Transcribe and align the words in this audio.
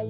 Round 0.00 0.08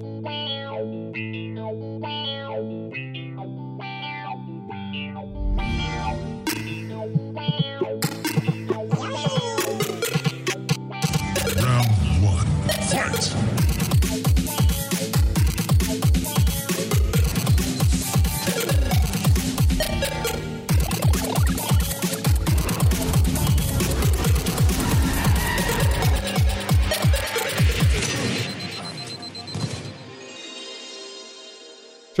one, 12.23 12.47
fight! 12.87 13.50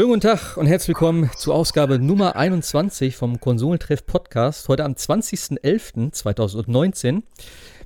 Schönen 0.01 0.13
guten 0.13 0.21
Tag 0.21 0.57
und 0.57 0.65
herzlich 0.65 0.87
willkommen 0.87 1.29
zur 1.37 1.53
Ausgabe 1.53 1.99
Nummer 1.99 2.35
21 2.35 3.15
vom 3.15 3.39
Konsolentreff 3.39 4.03
Podcast. 4.03 4.67
Heute 4.67 4.83
am 4.83 4.93
20.11.2019. 4.93 7.21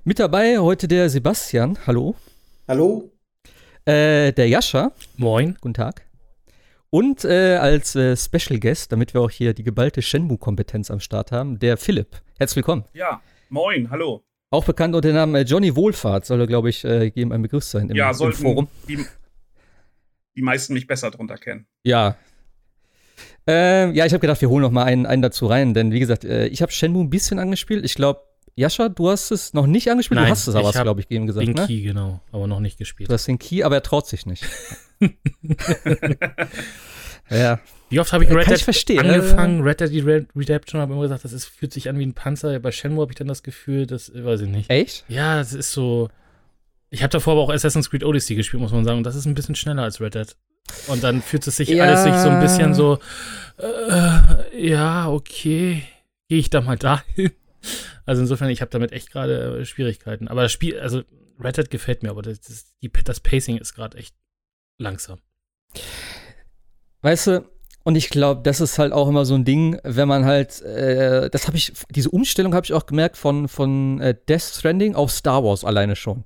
Mit 0.06 0.20
dabei 0.20 0.60
heute 0.60 0.88
der 0.88 1.10
Sebastian. 1.10 1.78
Hallo. 1.86 2.16
Hallo. 2.70 3.12
Äh, 3.84 4.32
der 4.32 4.48
Jascha. 4.48 4.94
Moin. 5.18 5.58
Guten 5.60 5.74
Tag. 5.74 6.04
Und 6.90 7.26
äh, 7.26 7.58
als 7.58 7.98
äh, 7.98 8.16
Special 8.16 8.62
Guest, 8.62 8.94
damit 8.94 9.14
wir 9.14 9.20
auch 9.20 9.30
hier 9.30 9.54
die 9.54 9.64
geballte 9.64 10.02
Shenmue-Kompetenz 10.02 10.90
am 10.90 11.02
Start 11.02 11.34
haben, 11.34 11.60
der 11.60 11.76
Philipp. 11.76 12.22
Herzlich 12.40 12.56
willkommen. 12.56 12.86
Ja, 12.94 13.22
moin, 13.50 13.92
hallo. 13.92 14.24
Auch 14.52 14.64
bekannt 14.64 14.96
unter 14.96 15.10
dem 15.10 15.16
Namen 15.16 15.36
äh, 15.36 15.42
Johnny 15.42 15.76
Wohlfahrt, 15.76 16.26
soll 16.26 16.40
er, 16.40 16.48
glaube 16.48 16.70
ich, 16.70 16.86
äh, 16.86 17.12
jedem 17.14 17.34
ein 17.34 17.42
Begriff 17.42 17.66
sein 17.66 17.90
im, 17.90 17.98
ja, 17.98 18.12
im 18.12 18.32
Forum. 18.32 18.70
Die, 18.88 19.06
die 20.36 20.42
meisten 20.42 20.74
mich 20.74 20.88
besser 20.88 21.12
drunter 21.12 21.38
kennen. 21.38 21.68
Ja. 21.84 22.18
Äh, 23.48 23.92
ja, 23.92 24.06
ich 24.06 24.14
habe 24.14 24.20
gedacht, 24.20 24.42
wir 24.42 24.50
holen 24.50 24.62
noch 24.62 24.72
mal 24.72 24.84
einen, 24.84 25.06
einen 25.06 25.22
dazu 25.22 25.46
rein, 25.46 25.74
denn 25.74 25.92
wie 25.92 26.00
gesagt, 26.00 26.26
äh, 26.26 26.48
ich 26.48 26.62
habe 26.62 26.72
Shenmue 26.72 27.04
ein 27.04 27.10
bisschen 27.10 27.40
angespielt. 27.40 27.86
Ich 27.86 27.96
glaube, 27.96 28.22
Jascha, 28.58 28.90
du 28.90 29.10
hast 29.10 29.32
es 29.32 29.54
noch 29.54 29.68
nicht 29.68 29.90
angespielt, 29.90 30.16
Nein, 30.16 30.28
du 30.28 30.32
hast 30.32 30.48
es 30.48 30.56
aber, 30.56 30.72
glaube 30.72 31.02
ich, 31.02 31.12
eben 31.12 31.28
gesagt. 31.28 31.46
Den 31.46 31.56
ne? 31.56 31.68
Key, 31.68 31.82
genau, 31.82 32.22
aber 32.32 32.48
noch 32.48 32.62
nicht 32.62 32.78
gespielt. 32.78 33.10
Du 33.10 33.14
hast 33.14 33.28
den 33.28 33.38
Key, 33.38 33.64
aber 33.64 33.76
er 33.76 33.84
traut 33.84 34.08
sich 34.08 34.26
nicht. 34.26 34.46
ja. 37.30 37.60
Wie 37.90 38.00
oft 38.00 38.14
habe 38.14 38.24
ich 38.24 38.32
Red 38.32 38.48
Dead 38.48 38.68
ich 38.68 39.00
angefangen, 39.00 39.62
Red 39.62 39.82
Dead 39.82 40.26
Redemption, 40.36 40.82
habe 40.82 40.94
immer 40.94 41.02
gesagt, 41.02 41.26
das 41.26 41.34
ist, 41.34 41.46
fühlt 41.46 41.74
sich 41.74 41.90
an 41.90 42.00
wie 42.00 42.06
ein 42.06 42.14
Panzer. 42.14 42.58
Bei 42.60 42.72
Shenmue 42.72 43.02
habe 43.02 43.12
ich 43.12 43.18
dann 43.18 43.28
das 43.28 43.44
Gefühl, 43.44 43.86
das 43.88 44.12
weiß 44.14 44.42
ich 44.42 44.50
nicht. 44.50 44.70
Echt? 44.70 45.04
Ja, 45.10 45.40
es 45.42 45.54
ist 45.54 45.72
so. 45.72 46.10
Ich 46.96 47.04
habe 47.04 47.12
davor 47.12 47.34
aber 47.34 47.42
auch 47.42 47.50
Assassin's 47.50 47.90
Creed 47.90 48.06
Odyssey 48.06 48.36
gespielt, 48.36 48.62
muss 48.62 48.72
man 48.72 48.86
sagen, 48.86 49.00
und 49.00 49.04
das 49.04 49.18
ist 49.18 49.26
ein 49.26 49.34
bisschen 49.34 49.56
schneller 49.56 49.84
als 49.84 50.00
Red 50.00 50.16
Dead. 50.16 50.34
Und 50.88 51.04
dann 51.04 51.22
fühlt 51.22 51.46
es 51.46 51.58
sich 51.58 51.68
ja. 51.68 51.84
alles 51.84 52.04
sich 52.04 52.14
so 52.14 52.30
ein 52.30 52.40
bisschen 52.40 52.74
so, 52.74 53.00
äh, 53.58 54.66
ja, 54.66 55.10
okay, 55.10 55.84
gehe 56.30 56.40
ich 56.40 56.50
da 56.50 56.62
mal 56.62 56.78
dahin. 56.78 57.32
Also 58.06 58.22
insofern, 58.22 58.52
ich 58.52 58.62
habe 58.62 58.70
damit 58.70 58.92
echt 58.92 59.12
gerade 59.12 59.62
äh, 59.62 59.66
Schwierigkeiten. 59.66 60.28
Aber 60.28 60.44
das 60.44 60.52
Spiel, 60.52 60.80
also 60.80 61.02
Red 61.44 61.58
Dead 61.58 61.72
gefällt 61.72 62.04
mir, 62.04 62.12
aber 62.12 62.22
das, 62.22 62.40
das, 62.40 62.78
die, 62.80 62.92
das 62.92 63.20
Pacing 63.20 63.58
ist 63.58 63.74
gerade 63.74 63.98
echt 63.98 64.14
langsam. 64.78 65.18
Weißt 67.02 67.26
du, 67.26 67.50
und 67.84 67.96
ich 67.96 68.12
glaube, 68.12 68.44
das 68.44 68.62
ist 68.62 68.78
halt 68.78 68.94
auch 68.94 69.08
immer 69.08 69.26
so 69.26 69.34
ein 69.34 69.46
Ding, 69.46 69.80
wenn 69.84 70.08
man 70.08 70.26
halt, 70.26 70.62
äh, 70.62 71.32
das 71.32 71.48
habe 71.48 71.58
ich, 71.58 71.74
diese 71.90 72.12
Umstellung 72.12 72.54
habe 72.54 72.68
ich 72.68 72.74
auch 72.74 72.86
gemerkt 72.86 73.18
von, 73.18 73.48
von 73.48 74.00
äh, 74.00 74.14
Death 74.30 74.44
Stranding 74.44 74.94
auf 74.94 75.10
Star 75.10 75.44
Wars 75.44 75.66
alleine 75.66 75.96
schon. 75.96 76.24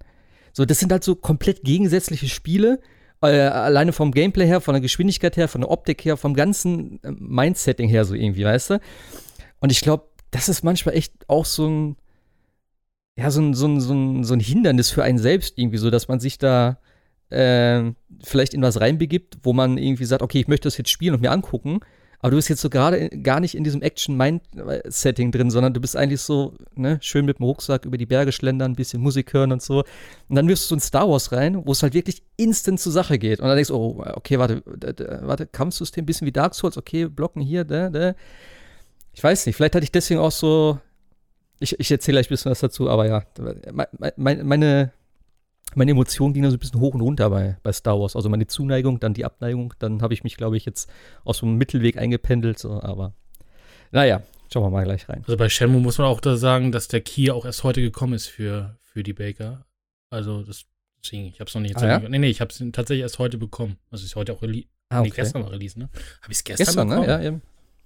So, 0.53 0.65
das 0.65 0.79
sind 0.79 0.91
halt 0.91 1.03
so 1.03 1.15
komplett 1.15 1.63
gegensätzliche 1.63 2.27
Spiele 2.27 2.79
äh, 3.21 3.41
alleine 3.41 3.91
vom 3.91 4.11
Gameplay 4.11 4.45
her, 4.45 4.61
von 4.61 4.73
der 4.73 4.81
Geschwindigkeit 4.81 5.37
her, 5.37 5.47
von 5.47 5.61
der 5.61 5.71
Optik 5.71 6.05
her, 6.05 6.17
vom 6.17 6.33
ganzen 6.33 7.03
äh, 7.03 7.11
Mindsetting 7.11 7.89
her, 7.89 8.05
so 8.05 8.15
irgendwie, 8.15 8.45
weißt 8.45 8.71
du? 8.71 8.79
Und 9.59 9.71
ich 9.71 9.81
glaube, 9.81 10.05
das 10.31 10.47
ist 10.47 10.63
manchmal 10.63 10.95
echt 10.95 11.13
auch 11.27 11.45
so 11.45 11.67
ein, 11.67 11.97
ja, 13.17 13.29
so 13.31 13.41
ein, 13.41 13.53
so 13.53 13.67
ein, 13.67 13.81
so 13.81 13.93
ein, 13.93 14.23
so 14.23 14.33
ein 14.33 14.39
Hindernis 14.39 14.89
für 14.89 15.03
einen 15.03 15.17
selbst 15.17 15.57
irgendwie, 15.57 15.77
so 15.77 15.89
dass 15.89 16.07
man 16.07 16.19
sich 16.19 16.37
da 16.37 16.79
äh, 17.29 17.91
vielleicht 18.23 18.53
in 18.53 18.61
was 18.61 18.79
reinbegibt, 18.79 19.39
wo 19.43 19.53
man 19.53 19.77
irgendwie 19.77 20.05
sagt, 20.05 20.21
okay, 20.21 20.39
ich 20.39 20.47
möchte 20.47 20.67
das 20.67 20.77
jetzt 20.77 20.89
spielen 20.89 21.15
und 21.15 21.21
mir 21.21 21.31
angucken, 21.31 21.81
aber 22.21 22.31
du 22.31 22.35
bist 22.35 22.49
jetzt 22.49 22.61
so 22.61 22.69
gerade 22.69 23.09
gar 23.09 23.39
nicht 23.39 23.55
in 23.55 23.63
diesem 23.63 23.81
Action-Mind-Setting 23.81 25.31
drin, 25.31 25.49
sondern 25.49 25.73
du 25.73 25.79
bist 25.79 25.95
eigentlich 25.95 26.19
so, 26.21 26.53
ne, 26.75 26.97
schön 27.01 27.25
mit 27.25 27.39
dem 27.39 27.45
Rucksack 27.45 27.85
über 27.85 27.97
die 27.97 28.05
Berge 28.05 28.33
schlendern, 28.33 28.73
ein 28.73 28.75
bisschen 28.75 29.01
Musik 29.01 29.33
hören 29.33 29.53
und 29.53 29.61
so. 29.61 29.85
Und 30.27 30.35
dann 30.35 30.47
wirst 30.49 30.65
du 30.65 30.67
so 30.69 30.75
in 30.75 30.81
Star 30.81 31.09
Wars 31.09 31.31
rein, 31.31 31.65
wo 31.65 31.71
es 31.71 31.81
halt 31.81 31.93
wirklich 31.93 32.21
instant 32.35 32.81
zur 32.81 32.91
Sache 32.91 33.17
geht. 33.17 33.39
Und 33.39 33.47
dann 33.47 33.55
denkst 33.55 33.69
du, 33.69 33.75
oh, 33.75 34.03
okay, 34.15 34.37
warte, 34.37 34.61
warte, 35.21 35.47
Kampfsystem, 35.47 36.05
bisschen 36.05 36.27
wie 36.27 36.33
Dark 36.33 36.55
Souls, 36.55 36.77
okay, 36.77 37.05
blocken 37.05 37.41
hier, 37.41 37.63
da, 37.63 37.89
da. 37.89 38.15
Ich 39.13 39.23
weiß 39.23 39.45
nicht, 39.45 39.55
vielleicht 39.55 39.75
hatte 39.75 39.85
ich 39.85 39.91
deswegen 39.91 40.19
auch 40.19 40.31
so. 40.31 40.77
Ich, 41.61 41.79
ich 41.79 41.91
erzähle 41.91 42.15
gleich 42.15 42.27
ein 42.27 42.29
bisschen 42.29 42.51
was 42.51 42.59
dazu, 42.59 42.89
aber 42.89 43.05
ja, 43.05 43.23
meine, 44.15 44.93
meine 45.75 45.91
Emotionen 45.91 46.33
gingen 46.33 46.49
so 46.49 46.57
ein 46.57 46.59
bisschen 46.59 46.79
hoch 46.79 46.93
und 46.93 47.01
runter 47.01 47.29
bei, 47.29 47.57
bei 47.63 47.71
Star 47.71 47.99
Wars. 47.99 48.15
Also 48.15 48.29
meine 48.29 48.47
Zuneigung, 48.47 48.99
dann 48.99 49.13
die 49.13 49.25
Abneigung. 49.25 49.73
Dann 49.79 50.01
habe 50.01 50.13
ich 50.13 50.23
mich, 50.23 50.37
glaube 50.37 50.57
ich, 50.57 50.65
jetzt 50.65 50.89
aus 51.23 51.37
so 51.39 51.45
einem 51.45 51.57
Mittelweg 51.57 51.97
eingependelt. 51.97 52.59
So, 52.59 52.81
aber 52.81 53.13
naja, 53.91 54.23
schauen 54.51 54.63
wir 54.63 54.69
mal 54.69 54.83
gleich 54.83 55.07
rein. 55.09 55.23
Also 55.25 55.37
bei 55.37 55.49
Shenmue 55.49 55.81
muss 55.81 55.97
man 55.97 56.07
auch 56.07 56.21
da 56.21 56.37
sagen, 56.37 56.71
dass 56.71 56.87
der 56.87 57.01
Key 57.01 57.31
auch 57.31 57.45
erst 57.45 57.63
heute 57.63 57.81
gekommen 57.81 58.13
ist 58.13 58.27
für, 58.27 58.77
für 58.81 59.03
die 59.03 59.13
Baker. 59.13 59.65
Also 60.09 60.43
das, 60.43 60.65
deswegen, 61.03 61.27
ich 61.27 61.39
habe 61.39 61.47
es 61.47 61.55
noch 61.55 61.61
nicht. 61.61 61.77
Ah, 61.77 61.87
ja? 61.87 62.09
Nee, 62.09 62.19
nee, 62.19 62.29
ich 62.29 62.41
habe 62.41 62.51
es 62.51 62.63
tatsächlich 62.71 63.03
erst 63.03 63.19
heute 63.19 63.37
bekommen. 63.37 63.77
Also 63.91 64.05
ist 64.05 64.15
heute 64.15 64.33
auch 64.33 64.41
release. 64.41 64.67
Ah, 64.89 65.01
okay. 65.01 65.09
Nee, 65.09 65.15
gestern 65.15 65.43
war 65.43 65.51
Release, 65.51 65.77
ne? 65.77 65.87
Habe 66.21 66.31
ich 66.31 66.37
es 66.39 66.43
gestern, 66.43 66.65
gestern 66.65 66.87
ne? 66.87 66.95
bekommen? 66.95 67.07
Ne? 67.07 67.23
Ja, 67.23 67.27
eben. 67.27 67.41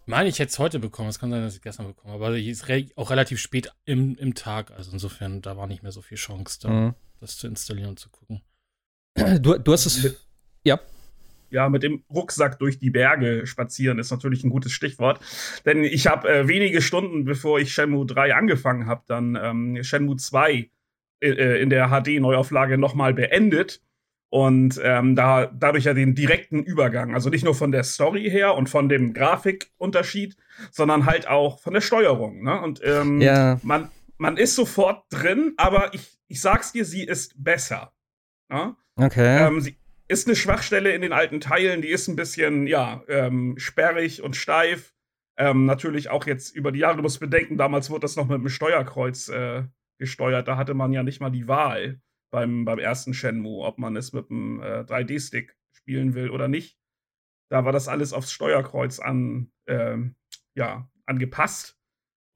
Meine 0.06 0.30
ich 0.30 0.38
jetzt 0.38 0.58
heute 0.58 0.80
bekommen. 0.80 1.10
Es 1.10 1.20
kann 1.20 1.32
sein, 1.32 1.42
dass 1.42 1.56
ich 1.56 1.62
gestern 1.62 1.88
bekommen 1.88 2.14
habe. 2.14 2.26
Aber 2.26 2.36
ich 2.36 2.48
ist 2.48 2.70
re 2.70 2.86
auch 2.96 3.10
relativ 3.10 3.40
spät 3.40 3.74
im, 3.84 4.16
im 4.16 4.36
Tag. 4.36 4.72
Also 4.72 4.92
insofern, 4.94 5.42
da 5.42 5.58
war 5.58 5.68
nicht 5.68 5.84
mehr 5.84 5.92
so 5.92 6.02
viel 6.02 6.18
Chance 6.18 6.60
da. 6.62 6.70
Mhm 6.70 6.96
das 7.24 7.38
zu 7.38 7.48
installieren 7.48 7.90
und 7.90 8.00
zu 8.00 8.10
gucken. 8.10 8.42
Du, 9.42 9.58
du 9.58 9.72
hast 9.72 9.86
es. 9.86 10.04
Mit, 10.04 10.20
ja. 10.64 10.80
Ja, 11.50 11.70
mit 11.70 11.84
dem 11.84 12.04
Rucksack 12.10 12.58
durch 12.58 12.80
die 12.80 12.90
Berge 12.90 13.46
spazieren 13.46 14.00
ist 14.00 14.10
natürlich 14.10 14.44
ein 14.44 14.50
gutes 14.50 14.72
Stichwort. 14.72 15.20
Denn 15.66 15.84
ich 15.84 16.08
habe 16.08 16.28
äh, 16.28 16.48
wenige 16.48 16.82
Stunden, 16.82 17.26
bevor 17.26 17.60
ich 17.60 17.74
Shenmue 17.74 18.08
3 18.08 18.34
angefangen 18.34 18.88
habe, 18.88 19.04
dann 19.08 19.38
ähm, 19.40 19.84
Shenmue 19.84 20.18
2 20.18 20.52
äh, 20.52 21.30
äh, 21.30 21.62
in 21.62 21.70
der 21.70 21.90
HD-Neuauflage 21.90 22.78
nochmal 22.80 23.14
beendet. 23.14 23.82
Und 24.30 24.82
ähm, 24.84 25.16
da, 25.16 25.46
dadurch 25.46 25.84
ja 25.84 25.94
den 25.94 26.16
direkten 26.16 26.64
Übergang, 26.64 27.14
also 27.14 27.30
nicht 27.30 27.46
nur 27.46 27.54
von 27.54 27.72
der 27.72 27.84
Story 27.84 28.28
her 28.32 28.56
und 28.56 28.68
von 28.68 28.90
dem 28.90 29.14
Grafikunterschied, 29.14 30.36
sondern 30.72 31.06
halt 31.06 31.28
auch 31.28 31.60
von 31.60 31.76
der 31.76 31.82
Steuerung. 31.82 32.42
Ne? 32.44 32.60
Und 32.60 32.82
ähm, 32.84 33.22
ja. 33.22 33.60
man, 33.62 33.92
man 34.18 34.38
ist 34.38 34.56
sofort 34.56 35.06
drin, 35.12 35.54
aber 35.58 35.94
ich, 35.94 36.18
ich 36.34 36.42
sag's 36.42 36.72
dir, 36.72 36.84
sie 36.84 37.04
ist 37.04 37.44
besser. 37.44 37.94
Ja? 38.52 38.76
Okay. 38.96 39.46
Ähm, 39.48 39.62
sie 39.62 39.78
ist 40.08 40.28
eine 40.28 40.36
Schwachstelle 40.36 40.92
in 40.92 41.04
den 41.04 41.14
alten 41.14 41.40
Teilen, 41.40 41.84
die 41.84 41.90
ist 41.90 42.08
ein 42.08 42.16
bisschen, 42.16 42.66
ja, 42.66 43.04
ähm, 43.08 43.54
sperrig 43.60 44.24
und 44.24 44.36
steif. 44.36 44.96
Ähm, 45.38 45.66
natürlich 45.68 46.10
auch 46.10 46.26
jetzt 46.26 46.56
über 46.56 46.72
die 46.72 46.80
Jahre, 46.80 46.96
du 46.98 47.04
musst 47.04 47.20
bedenken, 47.20 47.58
damals 47.58 47.92
wurde 47.92 48.02
das 48.02 48.16
noch 48.16 48.28
mit 48.28 48.40
dem 48.40 48.50
Steuerkreuz 48.50 49.30
äh, 49.30 49.66
gesteuert. 50.00 50.48
Da 50.48 50.58
hatte 50.58 50.74
man 50.74 50.92
ja 50.92 51.04
nicht 51.04 51.22
mal 51.22 51.30
die 51.30 51.48
Wahl 51.48 52.02
beim, 52.32 52.66
beim 52.66 52.80
ersten 52.80 53.14
Shenmue, 53.14 53.64
ob 53.64 53.78
man 53.78 53.96
es 53.96 54.12
mit 54.12 54.32
einem 54.32 54.60
äh, 54.60 54.80
3D-Stick 54.80 55.56
spielen 55.72 56.16
will 56.16 56.32
oder 56.32 56.48
nicht. 56.48 56.80
Da 57.52 57.64
war 57.64 57.72
das 57.72 57.88
alles 57.88 58.12
aufs 58.12 58.32
Steuerkreuz 58.32 58.98
an, 58.98 59.52
äh, 59.68 59.98
ja, 60.56 60.90
angepasst. 61.06 61.78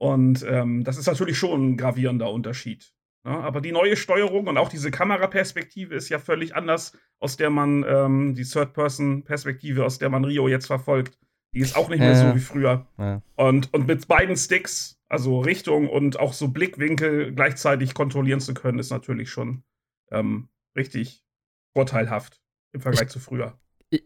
Und 0.00 0.44
ähm, 0.48 0.84
das 0.84 0.98
ist 0.98 1.08
natürlich 1.08 1.36
schon 1.36 1.70
ein 1.70 1.76
gravierender 1.76 2.30
Unterschied. 2.30 2.94
Ja, 3.24 3.32
ne? 3.32 3.38
aber 3.38 3.60
die 3.60 3.72
neue 3.72 3.96
Steuerung 3.96 4.46
und 4.46 4.56
auch 4.56 4.68
diese 4.68 4.90
Kameraperspektive 4.90 5.94
ist 5.94 6.08
ja 6.08 6.18
völlig 6.18 6.54
anders, 6.54 6.96
aus 7.20 7.36
der 7.36 7.50
man 7.50 7.84
ähm, 7.88 8.34
die 8.34 8.44
Third-Person-Perspektive, 8.44 9.84
aus 9.84 9.98
der 9.98 10.08
man 10.10 10.24
Rio 10.24 10.48
jetzt 10.48 10.66
verfolgt. 10.66 11.18
Die 11.54 11.60
ist 11.60 11.76
auch 11.76 11.88
nicht 11.88 12.00
mehr 12.00 12.14
so 12.14 12.34
wie 12.34 12.40
früher. 12.40 12.86
Ja. 12.98 13.22
Und, 13.36 13.72
und 13.72 13.86
mit 13.86 14.06
beiden 14.06 14.36
Sticks, 14.36 15.00
also 15.08 15.40
Richtung 15.40 15.88
und 15.88 16.20
auch 16.20 16.34
so 16.34 16.48
Blickwinkel 16.48 17.32
gleichzeitig 17.34 17.94
kontrollieren 17.94 18.40
zu 18.40 18.52
können, 18.52 18.78
ist 18.78 18.90
natürlich 18.90 19.30
schon 19.30 19.62
ähm, 20.10 20.50
richtig 20.76 21.24
vorteilhaft 21.72 22.40
im 22.72 22.80
Vergleich 22.82 23.06
ich, 23.06 23.12
zu 23.12 23.18
früher. 23.18 23.58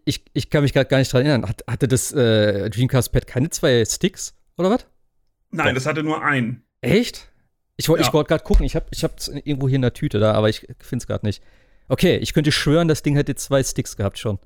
Ich, 0.04 0.25
ich 0.32 0.50
kann 0.50 0.62
mich 0.62 0.72
gerade 0.72 0.88
gar 0.88 0.98
nicht 0.98 1.12
dran 1.12 1.26
erinnern. 1.26 1.48
Hat, 1.48 1.64
hatte 1.69 1.88
das 1.88 2.12
äh, 2.12 2.70
Dreamcast-Pad 2.70 3.26
keine 3.26 3.50
zwei 3.50 3.84
Sticks 3.84 4.36
oder 4.56 4.70
was? 4.70 4.86
Nein, 5.50 5.69
Doch. 5.69 5.75
das 5.75 5.86
hatte 5.86 6.04
nur 6.04 6.22
einen. 6.22 6.64
Echt? 6.81 7.31
Ich 7.76 7.88
wollte 7.88 8.04
ja. 8.04 8.12
wollt 8.12 8.28
gerade 8.28 8.44
gucken, 8.44 8.64
ich 8.64 8.76
habe 8.76 8.86
es 8.90 9.28
ich 9.28 9.46
irgendwo 9.46 9.69
hier 9.69 9.76
in 9.76 9.82
der 9.82 9.94
Tüte 9.94 10.19
da, 10.19 10.34
aber 10.34 10.48
ich 10.48 10.60
finde 10.80 11.02
es 11.02 11.06
gerade 11.06 11.26
nicht. 11.26 11.42
Okay, 11.88 12.16
ich 12.16 12.32
könnte 12.32 12.52
schwören, 12.52 12.88
das 12.88 13.02
Ding 13.02 13.16
hätte 13.16 13.34
zwei 13.34 13.62
Sticks 13.62 13.96
gehabt 13.96 14.19
schon. 14.19 14.38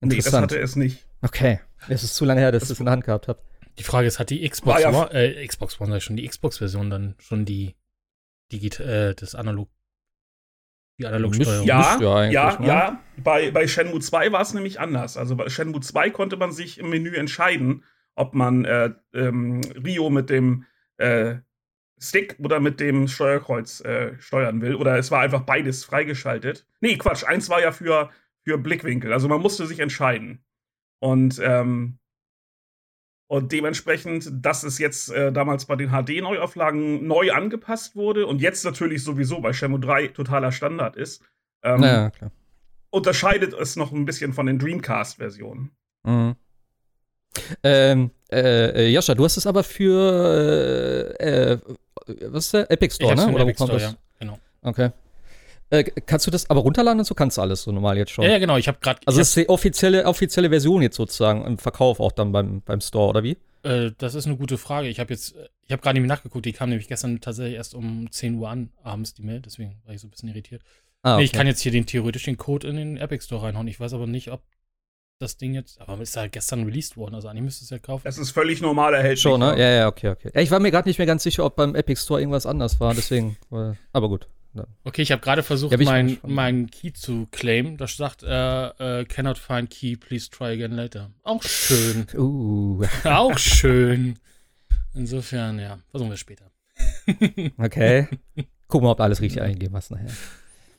Interessant. 0.00 0.02
Nee, 0.02 0.16
das 0.16 0.42
hatte 0.42 0.58
es 0.58 0.76
nicht. 0.76 1.06
Okay, 1.22 1.60
es 1.88 2.04
ist 2.04 2.14
zu 2.14 2.24
lange 2.24 2.40
her, 2.40 2.52
dass 2.52 2.64
ich 2.64 2.70
es 2.70 2.78
in 2.78 2.86
der 2.86 2.92
Hand 2.92 3.04
gehabt 3.04 3.28
habe. 3.28 3.40
Die 3.78 3.82
Frage 3.82 4.06
ist, 4.06 4.18
hat 4.18 4.30
die 4.30 4.48
Xbox 4.48 4.82
ja 4.82 4.90
One, 4.90 5.12
äh, 5.12 5.46
Xbox 5.46 5.80
One, 5.80 6.00
schon 6.00 6.16
die 6.16 6.26
Xbox-Version 6.26 6.90
dann 6.90 7.14
schon 7.18 7.44
die, 7.44 7.74
die 8.50 8.66
äh, 8.66 9.14
das 9.14 9.34
Analog 9.34 9.68
Die 10.98 11.06
Analogsteuerung. 11.06 11.66
Ja, 11.66 11.98
ja, 12.00 12.24
ja, 12.24 12.58
ne? 12.58 12.66
ja. 12.66 13.02
Bei, 13.18 13.50
bei 13.50 13.66
Shenmue 13.66 14.00
2 14.00 14.32
war 14.32 14.40
es 14.40 14.54
nämlich 14.54 14.80
anders. 14.80 15.16
Also 15.16 15.36
bei 15.36 15.48
Shenmue 15.48 15.80
2 15.80 16.10
konnte 16.10 16.36
man 16.36 16.52
sich 16.52 16.78
im 16.78 16.88
Menü 16.88 17.14
entscheiden, 17.14 17.84
ob 18.14 18.34
man 18.34 18.64
äh, 18.64 18.90
ähm, 19.12 19.60
Rio 19.84 20.08
mit 20.08 20.30
dem 20.30 20.64
äh, 20.96 21.36
Stick 21.98 22.36
oder 22.38 22.60
mit 22.60 22.80
dem 22.80 23.08
Steuerkreuz 23.08 23.80
äh, 23.80 24.18
steuern 24.18 24.60
will. 24.60 24.74
Oder 24.74 24.98
es 24.98 25.10
war 25.10 25.20
einfach 25.20 25.42
beides 25.42 25.84
freigeschaltet. 25.84 26.66
Nee, 26.80 26.96
Quatsch, 26.96 27.24
eins 27.24 27.48
war 27.48 27.60
ja 27.60 27.72
für, 27.72 28.10
für 28.44 28.58
Blickwinkel. 28.58 29.12
Also 29.12 29.28
man 29.28 29.40
musste 29.40 29.66
sich 29.66 29.80
entscheiden. 29.80 30.44
Und, 31.00 31.40
ähm, 31.42 31.98
und 33.28 33.52
dementsprechend, 33.52 34.30
dass 34.32 34.62
es 34.62 34.78
jetzt 34.78 35.10
äh, 35.10 35.32
damals 35.32 35.66
bei 35.66 35.76
den 35.76 35.90
HD-Neuauflagen 35.90 37.06
neu 37.06 37.32
angepasst 37.32 37.96
wurde 37.96 38.26
und 38.26 38.40
jetzt 38.40 38.64
natürlich 38.64 39.02
sowieso 39.02 39.40
bei 39.40 39.52
Shenmue 39.52 39.80
3 39.80 40.08
totaler 40.08 40.52
Standard 40.52 40.96
ist, 40.96 41.24
ähm, 41.62 41.82
ja, 41.82 42.12
unterscheidet 42.90 43.52
es 43.52 43.76
noch 43.76 43.92
ein 43.92 44.04
bisschen 44.04 44.32
von 44.32 44.46
den 44.46 44.58
Dreamcast-Versionen. 44.58 45.70
Mhm. 46.04 46.36
Ähm, 47.62 48.10
äh, 48.32 48.88
Jascha, 48.88 49.14
du 49.14 49.24
hast 49.24 49.36
es 49.36 49.46
aber 49.46 49.62
für 49.62 51.16
äh, 51.20 51.52
äh 51.52 51.58
was 52.30 52.46
ist 52.46 52.54
der? 52.54 52.70
Epic 52.70 52.94
Store, 52.94 53.16
ne? 53.16 53.32
Oder 53.32 53.42
Epic 53.42 53.56
Store, 53.56 53.72
das? 53.72 53.82
Ja, 53.82 53.94
genau. 54.20 54.38
Okay. 54.62 54.90
Äh, 55.70 55.82
kannst 55.82 56.26
du 56.26 56.30
das 56.30 56.48
aber 56.48 56.60
runterladen 56.60 57.00
und 57.00 57.04
so 57.04 57.14
kannst 57.14 57.38
du 57.38 57.42
alles 57.42 57.62
so 57.62 57.72
normal 57.72 57.98
jetzt 57.98 58.12
schon? 58.12 58.24
Ja, 58.24 58.32
ja 58.32 58.38
genau. 58.38 58.56
Ich 58.56 58.68
habe 58.68 58.78
gerade. 58.80 59.00
Also 59.04 59.18
das 59.18 59.28
ist 59.28 59.36
die 59.36 59.48
offizielle, 59.48 60.04
offizielle 60.04 60.48
Version 60.48 60.82
jetzt 60.82 60.96
sozusagen 60.96 61.44
im 61.44 61.58
Verkauf 61.58 61.98
auch 61.98 62.12
dann 62.12 62.30
beim, 62.30 62.62
beim 62.62 62.80
Store 62.80 63.08
oder 63.08 63.24
wie? 63.24 63.36
Äh, 63.64 63.90
das 63.98 64.14
ist 64.14 64.26
eine 64.26 64.36
gute 64.36 64.58
Frage. 64.58 64.88
Ich 64.88 65.00
habe 65.00 65.12
jetzt, 65.12 65.34
ich 65.64 65.72
habe 65.72 65.82
gerade 65.82 65.94
nämlich 65.94 66.08
nachgeguckt. 66.08 66.46
Die 66.46 66.52
kam 66.52 66.68
nämlich 66.68 66.86
gestern 66.86 67.20
tatsächlich 67.20 67.56
erst 67.56 67.74
um 67.74 68.10
10 68.10 68.36
Uhr 68.36 68.48
an 68.48 68.70
abends 68.84 69.14
die 69.14 69.22
Mail. 69.22 69.40
Deswegen 69.40 69.76
war 69.84 69.94
ich 69.94 70.00
so 70.00 70.06
ein 70.06 70.10
bisschen 70.10 70.28
irritiert. 70.28 70.62
Ah, 71.02 71.14
okay. 71.14 71.18
nee, 71.18 71.24
ich 71.24 71.32
kann 71.32 71.46
jetzt 71.48 71.60
hier 71.60 71.72
den 71.72 71.86
theoretisch 71.86 72.24
den 72.24 72.36
Code 72.36 72.68
in 72.68 72.76
den 72.76 72.96
Epic 72.96 73.24
Store 73.24 73.42
reinhauen. 73.42 73.66
Ich 73.66 73.80
weiß 73.80 73.92
aber 73.92 74.06
nicht, 74.06 74.30
ob 74.30 74.42
das 75.18 75.36
Ding 75.36 75.54
jetzt, 75.54 75.80
aber 75.80 76.00
ist 76.00 76.14
ja 76.14 76.26
gestern 76.26 76.64
released 76.64 76.96
worden, 76.96 77.14
also 77.14 77.28
eigentlich 77.28 77.44
müsste 77.44 77.64
es 77.64 77.70
ja 77.70 77.78
kaufen. 77.78 78.02
Das 78.04 78.18
ist 78.18 78.30
völlig 78.30 78.60
normal 78.60 78.94
erhältlich. 78.94 79.22
Schon, 79.22 79.40
ne? 79.40 79.58
Ja, 79.58 79.70
ja, 79.70 79.88
okay, 79.88 80.10
okay. 80.10 80.30
Ich 80.34 80.50
war 80.50 80.60
mir 80.60 80.70
gerade 80.70 80.88
nicht 80.88 80.98
mehr 80.98 81.06
ganz 81.06 81.22
sicher, 81.22 81.44
ob 81.44 81.56
beim 81.56 81.74
Epic 81.74 82.00
Store 82.00 82.20
irgendwas 82.20 82.46
anders 82.46 82.80
war, 82.80 82.94
deswegen, 82.94 83.36
aber 83.92 84.08
gut. 84.08 84.28
Ja. 84.54 84.66
Okay, 84.84 85.02
ich 85.02 85.12
habe 85.12 85.20
gerade 85.20 85.42
versucht, 85.42 85.72
ja, 85.72 85.84
meinen 85.84 86.18
mein 86.22 86.70
Key 86.70 86.92
zu 86.92 87.28
claimen. 87.30 87.76
Das 87.76 87.96
sagt, 87.96 88.22
äh, 88.22 89.00
äh, 89.00 89.04
cannot 89.04 89.36
find 89.36 89.68
key, 89.68 89.96
please 89.96 90.30
try 90.30 90.46
again 90.46 90.72
later. 90.72 91.10
Auch 91.24 91.42
schön. 91.42 92.06
Uh. 92.14 92.82
Auch 93.04 93.36
schön. 93.36 94.18
Insofern, 94.94 95.58
ja, 95.58 95.78
versuchen 95.90 96.10
wir 96.10 96.16
später. 96.16 96.50
okay. 97.58 98.08
Gucken 98.66 98.86
wir, 98.86 98.92
ob 98.92 98.96
du 98.96 99.02
alles 99.02 99.20
richtig 99.20 99.42
eingegeben 99.42 99.76
hast 99.76 99.90
nachher. 99.90 100.10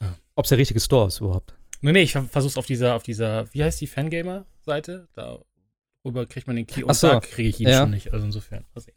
Ja. 0.01 0.15
Ob 0.35 0.45
es 0.45 0.49
der 0.49 0.57
richtige 0.57 0.79
Store 0.79 1.07
ist 1.07 1.19
überhaupt. 1.19 1.56
Nee, 1.81 1.91
nee, 1.91 2.01
ich 2.01 2.13
versuch's 2.13 2.57
auf 2.57 2.65
dieser, 2.65 2.95
auf 2.95 3.03
dieser, 3.03 3.51
wie 3.53 3.63
heißt 3.63 3.79
die 3.81 3.87
Fangamer-Seite? 3.87 5.07
Darüber 5.13 6.25
kriegt 6.25 6.47
man 6.47 6.55
den 6.55 6.65
Key 6.65 6.83
und 6.83 6.93
so. 6.93 7.07
da 7.07 7.19
kriege 7.19 7.49
ich 7.49 7.59
ihn 7.59 7.67
ja. 7.67 7.81
schon 7.81 7.91
nicht. 7.91 8.13
Also 8.13 8.25
insofern, 8.25 8.65
mal 8.73 8.81
sehen. 8.81 8.95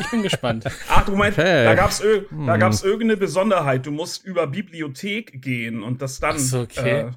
Ich 0.00 0.10
bin 0.10 0.22
gespannt. 0.22 0.64
Ach, 0.88 1.04
du 1.04 1.16
meinst, 1.16 1.38
okay. 1.38 1.64
da 1.64 1.74
gab's, 1.74 2.02
hm. 2.02 2.46
da 2.46 2.56
gab's 2.56 2.82
irgendeine 2.82 3.16
Besonderheit. 3.16 3.86
Du 3.86 3.90
musst 3.90 4.24
über 4.24 4.46
Bibliothek 4.46 5.40
gehen 5.42 5.82
und 5.82 6.02
das 6.02 6.20
dann. 6.20 6.36
Ach 6.36 6.38
so, 6.38 6.60
okay. 6.60 7.10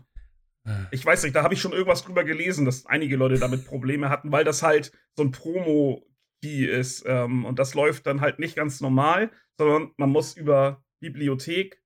Äh, 0.66 0.72
ich 0.92 1.06
weiß 1.06 1.24
nicht, 1.24 1.36
da 1.36 1.44
habe 1.44 1.54
ich 1.54 1.62
schon 1.62 1.74
irgendwas 1.74 2.04
drüber 2.04 2.24
gelesen, 2.24 2.66
dass 2.66 2.86
einige 2.86 3.18
Leute 3.18 3.40
damit 3.40 3.66
Probleme 3.66 4.10
hatten, 4.10 4.32
weil 4.32 4.44
das 4.44 4.64
halt 4.64 4.92
so 5.16 5.24
ein 5.24 5.32
Promo-Key 5.32 6.66
ist. 6.66 7.04
Ähm, 7.06 7.46
und 7.46 7.60
das 7.60 7.74
läuft 7.74 8.08
dann 8.08 8.22
halt 8.22 8.40
nicht 8.40 8.56
ganz 8.56 8.82
normal, 8.82 9.32
sondern 9.58 9.92
man 9.98 10.10
muss 10.10 10.36
über 10.36 10.84
Bibliothek 11.02 11.82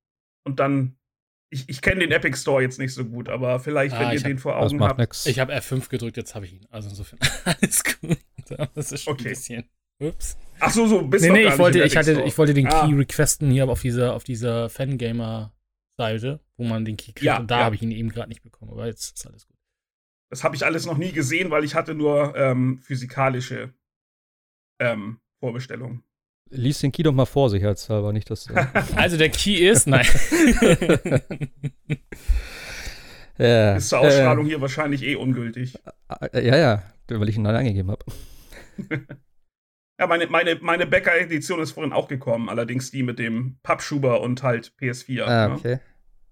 und 0.46 0.60
dann 0.60 0.99
ich, 1.50 1.68
ich 1.68 1.82
kenne 1.82 2.02
den 2.02 2.12
Epic 2.12 2.38
Store 2.38 2.62
jetzt 2.62 2.80
nicht 2.80 2.94
so 2.94 3.06
gut, 3.06 3.30
aber 3.30 3.60
vielleicht, 3.60 3.96
ah, 3.96 4.02
wenn 4.02 4.12
ihr 4.12 4.22
den 4.22 4.38
hab, 4.38 4.42
vor 4.42 4.58
Augen 4.58 4.82
habt. 4.82 5.00
Nix. 5.00 5.26
Ich 5.26 5.40
habe 5.40 5.54
F5 5.56 5.90
gedrückt, 5.90 6.18
jetzt 6.18 6.36
habe 6.36 6.46
ich 6.46 6.54
ihn. 6.54 6.68
Also 6.70 6.90
insofern 6.90 7.20
alles 7.46 7.84
gut. 7.84 8.18
Das 8.76 8.92
ist 8.92 9.04
schon 9.04 9.14
okay. 9.14 9.24
ein 9.24 9.30
bisschen. 9.30 9.70
Ups. 10.02 10.38
Ach 10.60 10.72
so, 10.72 10.88
so 10.88 11.02
bist 11.02 11.26
nee, 11.26 11.32
nee, 11.32 11.48
ich 11.48 11.58
wollte, 11.58 11.84
ich, 11.84 11.98
hatte, 11.98 12.24
ich 12.24 12.38
wollte 12.38 12.54
den 12.54 12.68
ah. 12.68 12.86
Key 12.86 12.94
requesten 12.94 13.52
hier 13.52 13.68
auf 13.68 13.82
dieser, 13.82 14.14
auf 14.14 14.24
dieser 14.24 14.70
Fangamer-Seite, 14.70 16.40
wo 16.58 16.64
man 16.64 16.86
den 16.86 16.96
Key 16.98 17.12
kriegt. 17.12 17.24
Ja, 17.24 17.40
und 17.40 17.52
da 17.52 17.60
ja. 17.60 17.66
habe 17.66 17.76
ich 17.76 17.82
ihn 17.82 17.92
eben 17.92 18.10
gerade 18.10 18.30
nicht 18.30 18.42
bekommen. 18.42 18.72
Aber 18.72 18.86
jetzt 18.86 19.18
ist 19.18 19.28
alles 19.28 19.46
gut. 19.46 19.58
Das 20.30 20.44
habe 20.44 20.56
ich 20.56 20.66
alles 20.66 20.86
noch 20.86 20.98
nie 20.98 21.12
gesehen, 21.12 21.50
weil 21.52 21.64
ich 21.64 21.76
hatte 21.76 21.96
nur 21.96 22.36
ähm, 22.36 22.80
physikalische 22.80 23.74
ähm, 24.80 25.20
Vorbestellungen. 25.40 26.04
Lies 26.52 26.80
den 26.80 26.92
Key 26.92 27.04
doch 27.04 27.14
mal 27.14 27.26
vor, 27.26 27.50
sicherheitshalber, 27.50 28.12
nicht 28.12 28.30
dass. 28.30 28.48
also 28.96 29.18
der 29.18 29.30
Key 29.30 29.56
ist, 29.56 29.88
nein. 29.88 30.06
ja, 33.38 33.76
ist 33.76 33.90
zur 33.90 34.00
Ausstrahlung 34.00 34.46
äh, 34.46 34.50
hier 34.50 34.62
wahrscheinlich 34.62 35.04
eh 35.04 35.16
ungültig. 35.16 35.78
Äh, 36.34 36.46
ja, 36.48 36.58
ja, 36.58 36.84
weil 37.08 37.30
ich 37.30 37.38
ihn 37.38 37.44
dann 37.44 37.56
angegeben 37.56 37.92
habe. 37.92 38.04
ja, 40.00 40.08
meine, 40.08 40.28
meine, 40.28 40.56
meine 40.56 40.88
Bäcker-Edition 40.88 41.62
ist 41.62 41.74
vorhin 41.74 41.94
auch 41.94 42.08
gekommen, 42.08 42.50
allerdings 42.50 42.90
die 42.90 43.04
mit 43.04 43.20
dem 43.20 43.60
Pappschuber 43.62 44.22
und 44.22 44.42
halt 44.42 44.74
PS4. 44.80 45.24
Ah, 45.24 45.48
ne? 45.50 45.54
okay. 45.54 45.76
Ne? 45.76 45.82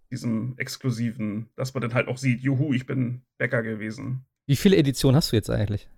Diesem 0.10 0.56
exklusiven, 0.58 1.50
dass 1.56 1.74
man 1.74 1.82
dann 1.82 1.94
halt 1.94 2.08
auch 2.08 2.18
sieht, 2.18 2.42
juhu, 2.42 2.74
ich 2.74 2.86
bin 2.86 3.24
Bäcker 3.38 3.62
gewesen. 3.62 4.26
Wie 4.48 4.56
viele 4.56 4.78
Editionen 4.78 5.18
hast 5.18 5.32
du 5.32 5.36
jetzt 5.36 5.50
eigentlich? 5.50 5.90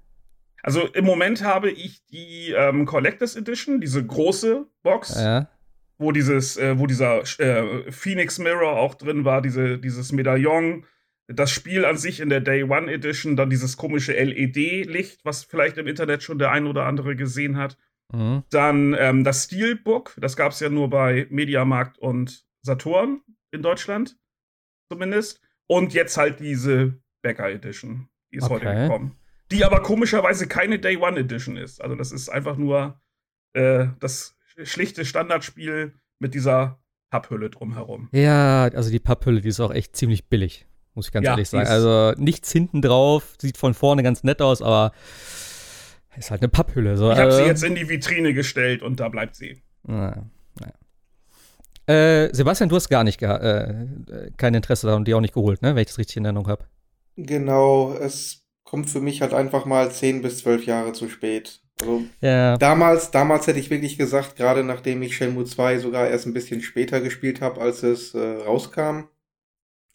Also 0.64 0.88
im 0.88 1.06
Moment 1.06 1.44
habe 1.44 1.72
ich 1.72 2.06
die 2.08 2.52
ähm, 2.52 2.86
Collectors 2.86 3.36
Edition, 3.36 3.80
diese 3.80 4.06
große 4.06 4.66
Box, 4.84 5.16
ja. 5.16 5.50
wo 5.98 6.12
dieses, 6.12 6.58
äh, 6.58 6.78
wo 6.78 6.88
dieser 6.88 7.22
äh, 7.40 7.92
Phoenix 7.92 8.40
Mirror 8.40 8.78
auch 8.78 8.96
drin 8.96 9.26
war, 9.26 9.42
diese, 9.42 9.78
dieses 9.78 10.12
Medaillon, 10.12 10.86
das 11.28 11.52
Spiel 11.52 11.86
an 11.86 11.98
sich 11.98 12.20
in 12.20 12.30
der 12.30 12.42
Day 12.42 12.64
One 12.64 12.92
Edition, 12.92 13.36
dann 13.36 13.50
dieses 13.50 13.78
komische 13.78 14.14
LED-Licht, 14.14 15.24
was 15.24 15.44
vielleicht 15.44 15.78
im 15.78 15.88
Internet 15.88 16.24
schon 16.24 16.40
der 16.40 16.52
ein 16.52 16.66
oder 16.66 16.86
andere 16.86 17.16
gesehen 17.16 17.56
hat. 17.56 17.78
Mhm. 18.12 18.44
Dann 18.50 18.96
ähm, 18.98 19.24
das 19.24 19.46
Steelbook, 19.46 20.16
das 20.20 20.36
gab 20.36 20.52
es 20.52 20.60
ja 20.60 20.70
nur 20.70 20.90
bei 20.90 21.28
Mediamarkt 21.30 22.00
und 22.00 22.46
Saturn 22.64 23.22
in 23.52 23.62
Deutschland, 23.62 24.18
zumindest. 24.92 25.42
Und 25.68 25.94
jetzt 25.94 26.18
halt 26.18 26.40
diese 26.40 27.00
Becker 27.22 27.50
Edition, 27.52 28.10
die 28.32 28.38
ist 28.38 28.50
okay. 28.50 28.66
heute 28.66 28.82
gekommen 28.82 29.20
die 29.52 29.66
aber 29.66 29.82
komischerweise 29.82 30.48
keine 30.48 30.80
Day 30.80 30.98
One 30.98 31.20
Edition 31.20 31.58
ist. 31.58 31.82
Also 31.82 31.96
das 31.96 32.12
ist 32.12 32.30
einfach 32.30 32.58
nur 32.58 33.00
äh, 33.54 33.88
das 34.00 34.38
schlichte 34.64 35.06
Standardspiel 35.06 35.94
mit 36.20 36.34
dieser 36.34 36.80
Papphülle 37.10 37.50
drumherum. 37.50 38.10
Ja, 38.12 38.66
also 38.66 38.92
die 38.92 39.00
Papphülle, 39.00 39.42
die 39.42 39.50
ist 39.50 39.60
auch 39.60 39.74
echt 39.74 39.96
ziemlich 39.96 40.28
billig, 40.28 40.68
muss 40.94 41.08
ich 41.08 41.12
ganz 41.12 41.26
ja, 41.26 41.32
ehrlich 41.32 41.50
sagen. 41.50 41.68
Also 41.68 42.14
nichts 42.22 42.52
hinten 42.52 42.82
drauf, 42.82 43.36
sieht 43.42 43.58
von 43.58 43.74
vorne 43.74 44.04
ganz 44.04 44.24
nett 44.24 44.42
aus, 44.42 44.62
aber 44.62 44.92
ist 46.20 46.32
halt 46.32 46.42
eine 46.42 46.50
Papphülle. 46.50 46.98
So. 46.98 47.12
Ich 47.12 47.18
habe 47.18 47.32
sie 47.32 47.44
äh, 47.44 47.48
jetzt 47.48 47.64
in 47.64 47.76
die 47.76 47.88
Vitrine 47.88 48.34
gestellt 48.34 48.84
und 48.84 49.00
da 49.00 49.10
bleibt 49.10 49.36
sie. 49.36 49.62
Naja, 49.84 50.24
naja. 50.60 50.74
Äh, 52.26 52.36
Sebastian, 52.36 52.70
du 52.70 52.76
hast 52.76 52.90
gar 52.90 53.04
nicht 53.04 53.22
äh, 53.22 53.86
kein 54.38 54.54
Interesse 54.54 54.88
daran 54.88 55.02
und 55.02 55.08
die 55.08 55.14
auch 55.14 55.22
nicht 55.22 55.34
geholt, 55.34 55.62
ne? 55.62 55.76
wenn 55.76 55.82
ich 55.82 55.88
das 55.88 55.98
richtig 55.98 56.18
in 56.18 56.26
Erinnerung 56.26 56.50
habe. 56.50 56.66
Genau, 57.16 57.94
es 57.94 58.39
kommt 58.70 58.88
für 58.88 59.02
mich 59.02 59.22
halt 59.22 59.34
einfach 59.34 59.66
mal 59.66 59.92
zehn 59.92 60.22
bis 60.22 60.40
zwölf 60.40 60.68
Jahre 60.68 60.94
zu 60.94 61.10
spät. 61.10 61.60
Also 61.82 62.04
ja. 62.22 62.56
damals, 62.58 63.10
damals 63.10 63.48
hätte 63.48 63.58
ich 63.58 63.72
wirklich 63.72 63.98
gesagt, 63.98 64.36
gerade 64.36 64.64
nachdem 64.64 65.02
ich 65.02 65.18
Shenmue 65.18 65.46
2 65.46 65.80
sogar 65.80 66.08
erst 66.08 66.28
ein 66.28 66.34
bisschen 66.34 66.62
später 66.62 67.02
gespielt 67.02 67.42
habe, 67.42 67.62
als 67.62 67.82
es 67.82 68.14
äh, 68.14 68.20
rauskam, 68.20 69.06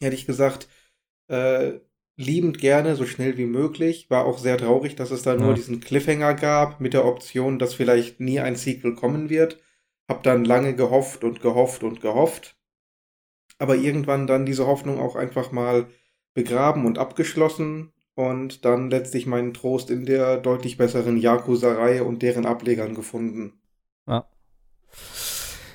hätte 0.01 0.15
ich 0.15 0.25
gesagt, 0.25 0.67
äh, 1.29 1.79
liebend 2.17 2.57
gerne, 2.57 2.97
so 2.97 3.05
schnell 3.05 3.37
wie 3.37 3.45
möglich. 3.45 4.09
War 4.09 4.25
auch 4.25 4.39
sehr 4.39 4.57
traurig, 4.57 4.97
dass 4.97 5.11
es 5.11 5.21
da 5.21 5.35
ja. 5.35 5.39
nur 5.39 5.53
diesen 5.53 5.79
Cliffhanger 5.79 6.33
gab, 6.33 6.81
mit 6.81 6.93
der 6.93 7.05
Option, 7.05 7.59
dass 7.59 7.73
vielleicht 7.73 8.19
nie 8.19 8.41
ein 8.41 8.57
Sequel 8.57 8.93
kommen 8.93 9.29
wird. 9.29 9.57
Hab 10.09 10.23
dann 10.23 10.43
lange 10.43 10.75
gehofft 10.75 11.23
und 11.23 11.39
gehofft 11.39 11.83
und 11.83 12.01
gehofft. 12.01 12.57
Aber 13.57 13.77
irgendwann 13.77 14.27
dann 14.27 14.45
diese 14.45 14.67
Hoffnung 14.67 14.99
auch 14.99 15.15
einfach 15.15 15.53
mal 15.53 15.87
begraben 16.33 16.85
und 16.85 16.97
abgeschlossen 16.97 17.93
und 18.15 18.65
dann 18.65 18.89
letztlich 18.89 19.25
meinen 19.25 19.53
Trost 19.53 19.89
in 19.89 20.05
der 20.05 20.37
deutlich 20.37 20.77
besseren 20.77 21.17
Yakuza-Reihe 21.17 22.03
und 22.03 22.21
deren 22.21 22.45
Ablegern 22.45 22.95
gefunden. 22.95 23.53
Ja. 24.07 24.27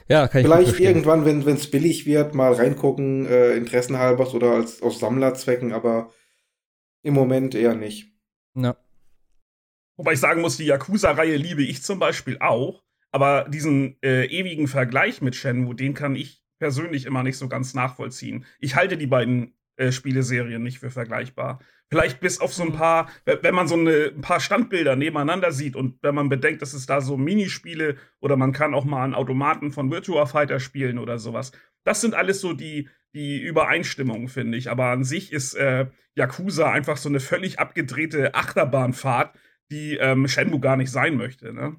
Ja, 0.09 0.26
kann 0.26 0.40
ich 0.40 0.47
Vielleicht 0.47 0.80
irgendwann, 0.80 1.25
wenn 1.25 1.47
es 1.47 1.70
billig 1.70 2.04
wird, 2.04 2.35
mal 2.35 2.52
reingucken, 2.52 3.26
äh, 3.26 3.52
interessenhalbers 3.52 4.35
oder 4.35 4.52
als 4.52 4.82
aus 4.82 4.99
Sammlerzwecken, 4.99 5.73
aber 5.73 6.11
im 7.02 7.14
Moment 7.14 7.54
eher 7.54 7.76
nicht. 7.76 8.12
Ja. 8.54 8.76
Wobei 9.97 10.14
ich 10.14 10.20
sagen 10.20 10.40
muss, 10.40 10.56
die 10.56 10.64
Yakuza-Reihe 10.64 11.37
liebe 11.37 11.62
ich 11.62 11.82
zum 11.82 12.00
Beispiel 12.00 12.38
auch, 12.40 12.82
aber 13.12 13.47
diesen 13.49 14.02
äh, 14.02 14.25
ewigen 14.25 14.66
Vergleich 14.66 15.20
mit 15.20 15.37
Shenmue, 15.37 15.75
den 15.75 15.94
kann 15.94 16.16
ich 16.16 16.42
persönlich 16.59 17.06
immer 17.06 17.23
nicht 17.23 17.38
so 17.38 17.49
ganz 17.49 17.75
nachvollziehen. 17.75 18.44
Ich 18.59 18.75
halte 18.75 18.97
die 18.97 19.06
beiden 19.06 19.54
äh, 19.80 19.92
Spieleserien 19.92 20.62
nicht 20.62 20.78
für 20.78 20.90
vergleichbar. 20.90 21.60
Vielleicht 21.88 22.20
bis 22.20 22.38
auf 22.38 22.52
so 22.52 22.62
ein 22.62 22.68
mhm. 22.68 22.75
paar, 22.75 23.10
wenn 23.25 23.54
man 23.54 23.66
so 23.66 23.75
eine, 23.75 24.12
ein 24.14 24.20
paar 24.20 24.38
Standbilder 24.38 24.94
nebeneinander 24.94 25.52
sieht 25.52 25.75
und 25.75 25.99
wenn 26.02 26.14
man 26.14 26.28
bedenkt, 26.28 26.60
dass 26.60 26.75
es 26.75 26.87
da 26.87 27.00
so 27.00 27.16
Minispiele 27.16 27.96
oder 28.20 28.37
man 28.37 28.52
kann 28.52 28.75
auch 28.75 28.84
mal 28.84 29.04
einen 29.04 29.14
Automaten 29.14 29.72
von 29.72 29.90
Virtua 29.90 30.26
Fighter 30.26 30.60
spielen 30.60 30.99
oder 30.99 31.18
sowas. 31.18 31.52
Das 31.82 32.00
sind 32.00 32.14
alles 32.14 32.40
so 32.40 32.52
die, 32.52 32.88
die 33.14 33.40
Übereinstimmungen, 33.40 34.28
finde 34.28 34.58
ich. 34.58 34.70
Aber 34.70 34.87
an 34.87 35.02
sich 35.02 35.32
ist 35.32 35.54
äh, 35.54 35.87
Yakuza 36.14 36.70
einfach 36.70 36.99
so 36.99 37.08
eine 37.08 37.20
völlig 37.20 37.58
abgedrehte 37.58 38.34
Achterbahnfahrt, 38.34 39.34
die 39.70 39.96
ähm, 39.96 40.28
Shenmue 40.28 40.60
gar 40.60 40.76
nicht 40.76 40.90
sein 40.90 41.16
möchte. 41.16 41.54
Ne? 41.54 41.76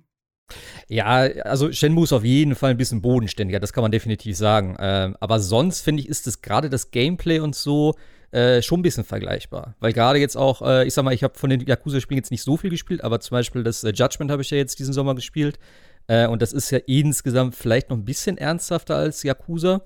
Ja, 0.87 1.07
also 1.43 1.71
Shenmue 1.71 2.03
ist 2.03 2.13
auf 2.13 2.23
jeden 2.23 2.55
Fall 2.55 2.71
ein 2.71 2.77
bisschen 2.77 3.01
bodenständiger, 3.01 3.59
das 3.59 3.73
kann 3.73 3.81
man 3.81 3.91
definitiv 3.91 4.37
sagen. 4.37 4.75
Ähm, 4.79 5.15
aber 5.19 5.39
sonst 5.39 5.81
finde 5.81 6.01
ich, 6.01 6.09
ist 6.09 6.27
es 6.27 6.41
gerade 6.41 6.69
das 6.69 6.91
Gameplay 6.91 7.39
und 7.39 7.55
so 7.55 7.95
äh, 8.31 8.61
schon 8.61 8.79
ein 8.79 8.83
bisschen 8.83 9.03
vergleichbar. 9.03 9.75
Weil 9.79 9.93
gerade 9.93 10.19
jetzt 10.19 10.37
auch, 10.37 10.61
äh, 10.61 10.87
ich 10.87 10.93
sag 10.93 11.03
mal, 11.03 11.13
ich 11.13 11.23
habe 11.23 11.37
von 11.37 11.49
den 11.49 11.61
Yakuza-Spielen 11.61 12.17
jetzt 12.17 12.31
nicht 12.31 12.43
so 12.43 12.57
viel 12.57 12.69
gespielt, 12.69 13.03
aber 13.03 13.19
zum 13.19 13.35
Beispiel 13.35 13.63
das 13.63 13.83
äh, 13.83 13.91
Judgment 13.93 14.31
habe 14.31 14.41
ich 14.41 14.49
ja 14.51 14.57
jetzt 14.57 14.79
diesen 14.79 14.93
Sommer 14.93 15.15
gespielt. 15.15 15.59
Äh, 16.07 16.27
und 16.27 16.41
das 16.41 16.53
ist 16.53 16.71
ja 16.71 16.79
insgesamt 16.87 17.55
vielleicht 17.55 17.89
noch 17.89 17.97
ein 17.97 18.05
bisschen 18.05 18.37
ernsthafter 18.37 18.95
als 18.95 19.23
Yakuza. 19.23 19.81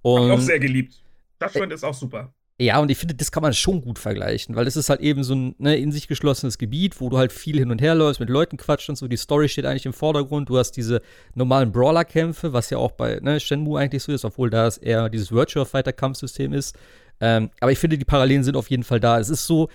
Und, 0.00 0.30
auch 0.30 0.40
sehr 0.40 0.58
geliebt. 0.58 1.02
Judgment 1.40 1.72
ist 1.72 1.84
auch 1.84 1.94
super. 1.94 2.32
Ja, 2.62 2.78
und 2.78 2.92
ich 2.92 2.98
finde, 2.98 3.16
das 3.16 3.32
kann 3.32 3.42
man 3.42 3.52
schon 3.54 3.80
gut 3.82 3.98
vergleichen, 3.98 4.54
weil 4.54 4.64
das 4.64 4.76
ist 4.76 4.88
halt 4.88 5.00
eben 5.00 5.24
so 5.24 5.34
ein 5.34 5.56
ne, 5.58 5.76
in 5.76 5.90
sich 5.90 6.06
geschlossenes 6.06 6.58
Gebiet, 6.58 7.00
wo 7.00 7.08
du 7.08 7.18
halt 7.18 7.32
viel 7.32 7.58
hin 7.58 7.72
und 7.72 7.80
her 7.80 7.96
läufst, 7.96 8.20
mit 8.20 8.30
Leuten 8.30 8.56
quatscht 8.56 8.88
und 8.88 8.94
so. 8.94 9.08
Die 9.08 9.16
Story 9.16 9.48
steht 9.48 9.66
eigentlich 9.66 9.84
im 9.84 9.92
Vordergrund. 9.92 10.48
Du 10.48 10.56
hast 10.56 10.70
diese 10.76 11.02
normalen 11.34 11.72
Brawler-Kämpfe, 11.72 12.52
was 12.52 12.70
ja 12.70 12.78
auch 12.78 12.92
bei 12.92 13.18
ne, 13.20 13.40
Shenmue 13.40 13.80
eigentlich 13.80 14.04
so 14.04 14.12
ist, 14.12 14.24
obwohl 14.24 14.48
da 14.48 14.68
es 14.68 14.78
eher 14.78 15.08
dieses 15.08 15.32
Virtual 15.32 15.66
Fighter-Kampfsystem 15.66 16.52
ist. 16.52 16.78
Ähm, 17.20 17.50
aber 17.58 17.72
ich 17.72 17.80
finde, 17.80 17.98
die 17.98 18.04
Parallelen 18.04 18.44
sind 18.44 18.56
auf 18.56 18.70
jeden 18.70 18.84
Fall 18.84 19.00
da. 19.00 19.18
Es 19.18 19.28
ist 19.28 19.44
so 19.44 19.68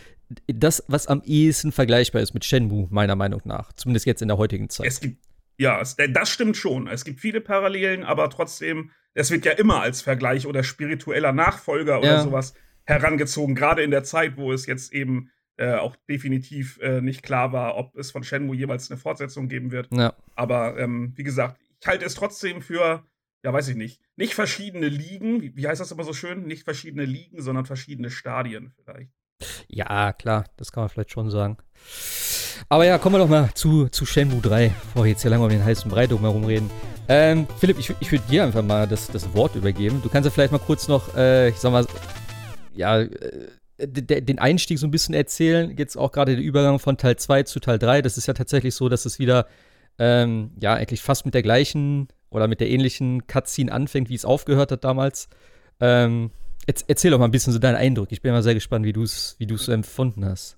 das, 0.48 0.82
was 0.88 1.08
am 1.08 1.22
ehesten 1.26 1.74
vergleichbar 1.74 2.22
ist 2.22 2.34
mit 2.34 2.46
Shenmue, 2.46 2.88
meiner 2.90 3.18
Meinung 3.18 3.42
nach. 3.44 3.74
Zumindest 3.74 4.06
jetzt 4.06 4.22
in 4.22 4.30
der 4.30 4.38
heutigen 4.38 4.70
Zeit. 4.70 4.88
Es 4.88 5.02
gibt, 5.02 5.18
ja, 5.58 5.82
äh, 5.98 6.10
das 6.10 6.30
stimmt 6.30 6.56
schon. 6.56 6.88
Es 6.88 7.04
gibt 7.04 7.20
viele 7.20 7.42
Parallelen, 7.42 8.06
aber 8.06 8.30
trotzdem, 8.30 8.92
es 9.14 9.30
wird 9.30 9.44
ja 9.44 9.52
immer 9.52 9.82
als 9.82 10.02
Vergleich 10.02 10.48
oder 10.48 10.64
spiritueller 10.64 11.34
Nachfolger 11.34 12.00
oder 12.00 12.14
ja. 12.14 12.22
sowas 12.22 12.54
herangezogen, 12.88 13.54
gerade 13.54 13.84
in 13.84 13.92
der 13.92 14.04
Zeit, 14.04 14.38
wo 14.38 14.52
es 14.52 14.66
jetzt 14.66 14.94
eben 14.94 15.30
äh, 15.58 15.74
auch 15.74 15.96
definitiv 16.10 16.80
äh, 16.82 17.02
nicht 17.02 17.22
klar 17.22 17.52
war, 17.52 17.78
ob 17.78 17.96
es 17.96 18.12
von 18.12 18.24
Shenmue 18.24 18.56
jeweils 18.56 18.90
eine 18.90 19.00
Fortsetzung 19.00 19.48
geben 19.48 19.72
wird. 19.72 19.90
Ja. 19.92 20.14
Aber 20.36 20.80
ähm, 20.80 21.14
wie 21.16 21.24
gesagt, 21.24 21.60
ich 21.80 21.88
halte 21.88 22.06
es 22.06 22.16
trotzdem 22.16 22.62
für 22.62 23.04
ja, 23.44 23.54
weiß 23.54 23.70
ich 23.70 23.76
nicht, 23.76 24.02
nicht 24.16 24.34
verschiedene 24.34 24.88
Ligen, 24.88 25.42
wie, 25.42 25.56
wie 25.56 25.68
heißt 25.68 25.80
das 25.80 25.92
immer 25.92 26.04
so 26.04 26.14
schön? 26.14 26.48
Nicht 26.48 26.64
verschiedene 26.64 27.06
Ligen, 27.06 27.42
sondern 27.42 27.66
verschiedene 27.66 28.10
Stadien 28.10 28.74
vielleicht. 28.76 29.12
Ja, 29.68 30.14
klar, 30.14 30.46
das 30.58 30.72
kann 30.72 30.84
man 30.84 30.90
vielleicht 30.90 31.12
schon 31.12 31.30
sagen. 31.30 31.58
Aber 32.70 32.86
ja, 32.86 32.98
kommen 32.98 33.16
wir 33.16 33.20
doch 33.20 33.30
mal 33.30 33.54
zu, 33.54 33.88
zu 33.88 34.06
Shenmue 34.06 34.42
3, 34.42 34.70
bevor 34.70 35.04
wir 35.04 35.12
jetzt 35.12 35.22
hier 35.22 35.30
lange 35.30 35.44
um 35.44 35.50
den 35.50 35.64
heißen 35.64 35.90
Brei 35.90 36.08
herum 36.08 36.44
reden. 36.44 36.70
Ähm, 37.08 37.48
Philipp, 37.60 37.78
ich, 37.78 37.94
ich 38.00 38.12
würde 38.12 38.26
dir 38.30 38.44
einfach 38.44 38.64
mal 38.64 38.88
das, 38.88 39.08
das 39.08 39.34
Wort 39.34 39.56
übergeben. 39.56 40.02
Du 40.02 40.10
kannst 40.10 40.26
ja 40.26 40.32
vielleicht 40.32 40.52
mal 40.52 40.60
kurz 40.60 40.88
noch, 40.88 41.16
äh, 41.16 41.50
ich 41.50 41.58
sag 41.58 41.72
mal, 41.72 41.86
ja, 42.78 43.02
äh, 43.02 43.48
den 43.80 44.40
Einstieg 44.40 44.80
so 44.80 44.88
ein 44.88 44.92
bisschen 44.92 45.14
erzählen. 45.14 45.76
Jetzt 45.78 45.98
auch 45.98 46.12
gerade 46.12 46.36
der 46.36 46.44
Übergang 46.44 46.80
von 46.80 46.98
Teil 46.98 47.16
2 47.16 47.44
zu 47.44 47.60
Teil 47.60 47.78
3. 47.78 48.02
Das 48.02 48.18
ist 48.18 48.28
ja 48.28 48.34
tatsächlich 48.34 48.74
so, 48.74 48.90
dass 48.90 49.06
es 49.06 49.20
wieder, 49.20 49.48
ähm, 50.00 50.52
ja, 50.60 50.74
eigentlich 50.74 51.02
fast 51.02 51.26
mit 51.26 51.36
der 51.36 51.44
gleichen 51.44 52.08
oder 52.30 52.48
mit 52.48 52.60
der 52.60 52.70
ähnlichen 52.70 53.28
Cutscene 53.28 53.72
anfängt, 53.72 54.10
wie 54.10 54.16
es 54.16 54.26
aufgehört 54.26 54.72
hat 54.72 54.84
damals. 54.84 55.30
Ähm, 55.80 56.32
erzähl 56.66 57.12
doch 57.12 57.20
mal 57.20 57.26
ein 57.26 57.32
bisschen 57.32 57.54
so 57.54 57.60
deinen 57.60 57.76
Eindruck. 57.76 58.12
Ich 58.12 58.22
bin 58.22 58.32
mal 58.32 58.44
sehr 58.44 58.56
gespannt, 58.56 58.86
wie 58.86 58.94
du 58.94 59.04
es 59.04 59.36
wie 59.38 59.48
so 59.56 59.72
empfunden 59.72 60.26
hast. 60.26 60.58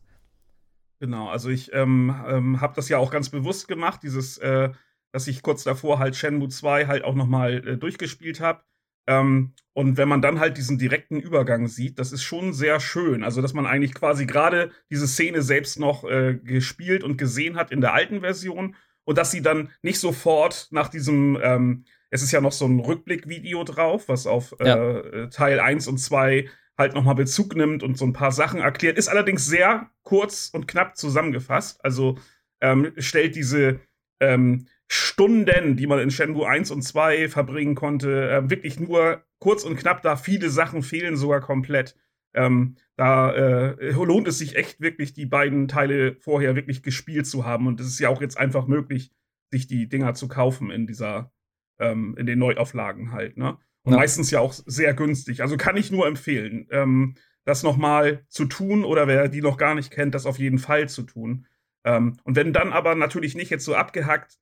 Genau, 1.00 1.30
also 1.30 1.50
ich 1.50 1.72
ähm, 1.74 2.14
ähm, 2.28 2.62
habe 2.62 2.74
das 2.76 2.90
ja 2.90 2.98
auch 2.98 3.12
ganz 3.12 3.30
bewusst 3.30 3.68
gemacht, 3.68 4.02
dieses, 4.04 4.38
äh, 4.38 4.70
dass 5.12 5.28
ich 5.28 5.42
kurz 5.42 5.64
davor 5.64 6.00
halt 6.00 6.16
Shenmue 6.16 6.50
2 6.50 6.88
halt 6.88 7.04
auch 7.04 7.16
noch 7.16 7.28
mal 7.28 7.66
äh, 7.66 7.78
durchgespielt 7.78 8.42
habe. 8.42 8.64
Ähm, 9.08 9.54
und 9.74 9.98
wenn 9.98 10.10
man 10.10 10.22
dann 10.22 10.40
halt 10.40 10.58
diesen 10.58 10.78
direkten 10.78 11.20
Übergang 11.20 11.68
sieht, 11.68 12.00
das 12.00 12.12
ist 12.12 12.24
schon 12.24 12.54
sehr 12.54 12.80
schön. 12.80 13.24
Also, 13.24 13.42
dass 13.42 13.54
man 13.54 13.66
eigentlich 13.66 13.94
quasi 13.94 14.26
gerade 14.26 14.72
diese 14.90 15.08
Szene 15.08 15.42
selbst 15.42 15.80
noch 15.80 16.04
äh, 16.04 16.36
gespielt 16.36 17.04
und 17.04 17.18
gesehen 17.18 17.56
hat 17.56 17.72
in 17.72 17.82
der 17.82 17.94
alten 17.94 18.22
Version 18.22 18.76
und 19.06 19.18
dass 19.18 19.32
sie 19.32 19.42
dann 19.42 19.72
nicht 19.82 20.00
sofort 20.00 20.68
nach 20.72 20.90
diesem, 20.90 21.40
ähm, 21.42 21.86
es 22.10 22.22
ist 22.22 22.32
ja 22.32 22.42
noch 22.42 22.52
so 22.52 22.66
ein 22.66 22.80
Rückblickvideo 22.80 23.64
drauf, 23.64 24.10
was 24.10 24.28
auf 24.28 24.56
ja. 24.60 25.00
äh, 25.00 25.30
Teil 25.30 25.60
1 25.60 25.88
und 25.88 25.98
2 25.98 26.50
halt 26.78 26.94
nochmal 26.94 27.16
Bezug 27.16 27.56
nimmt 27.56 27.84
und 27.84 27.98
so 27.98 28.06
ein 28.06 28.14
paar 28.14 28.32
Sachen 28.32 28.62
erklärt. 28.62 28.98
Ist 28.98 29.10
allerdings 29.10 29.46
sehr 29.46 29.90
kurz 30.04 30.50
und 30.54 30.68
knapp 30.68 30.98
zusammengefasst. 30.98 31.84
Also 31.84 32.18
ähm, 32.62 32.94
stellt 32.98 33.36
diese 33.36 33.80
ähm, 34.20 34.68
Stunden, 34.92 35.78
die 35.78 35.86
man 35.86 36.00
in 36.00 36.10
Shenmue 36.10 36.48
1 36.48 36.72
und 36.72 36.82
2 36.82 37.30
verbringen 37.30 37.76
konnte, 37.76 38.30
äh, 38.30 38.50
wirklich 38.50 38.80
nur 38.80 39.24
kurz 39.38 39.64
und 39.64 39.78
knapp 39.78 40.02
da. 40.02 40.16
Viele 40.16 40.50
Sachen 40.50 40.82
fehlen 40.82 41.16
sogar 41.16 41.42
komplett. 41.42 41.96
Ähm, 42.34 42.76
da 42.96 43.32
äh, 43.32 43.92
lohnt 43.92 44.28
es 44.28 44.40
sich 44.40 44.56
echt 44.56 44.82
wirklich, 44.82 45.14
die 45.14 45.28
beiden 45.28 45.68
Teile 45.68 46.16
vorher 46.20 46.56
wirklich 46.56 46.82
gespielt 46.82 47.28
zu 47.28 47.46
haben. 47.46 47.68
Und 47.68 47.80
es 47.80 47.88
ist 47.88 48.00
ja 48.00 48.10
auch 48.10 48.20
jetzt 48.20 48.38
einfach 48.38 48.66
möglich, 48.66 49.12
sich 49.52 49.68
die 49.68 49.88
Dinger 49.88 50.16
zu 50.16 50.28
kaufen 50.28 50.72
in 50.72 50.88
dieser, 50.88 51.32
ähm, 51.80 52.16
in 52.18 52.26
den 52.26 52.40
Neuauflagen 52.40 53.12
halt, 53.12 53.38
ne? 53.38 53.58
Und 53.84 53.94
ja. 53.94 54.00
meistens 54.00 54.30
ja 54.32 54.40
auch 54.40 54.54
sehr 54.54 54.94
günstig. 54.94 55.42
Also 55.42 55.56
kann 55.56 55.78
ich 55.78 55.92
nur 55.92 56.08
empfehlen, 56.08 56.68
ähm, 56.72 57.16
das 57.46 57.64
nochmal 57.64 58.26
zu 58.28 58.46
tun 58.46 58.84
oder 58.84 59.08
wer 59.08 59.30
die 59.30 59.42
noch 59.42 59.58
gar 59.58 59.76
nicht 59.76 59.92
kennt, 59.92 60.14
das 60.16 60.26
auf 60.26 60.38
jeden 60.38 60.60
Fall 60.60 60.90
zu 60.90 61.04
tun. 61.04 61.46
Ähm, 61.86 62.18
und 62.24 62.36
wenn 62.36 62.54
dann 62.54 62.74
aber 62.74 62.96
natürlich 62.96 63.36
nicht 63.36 63.50
jetzt 63.50 63.66
so 63.66 63.76
abgehackt 63.76 64.38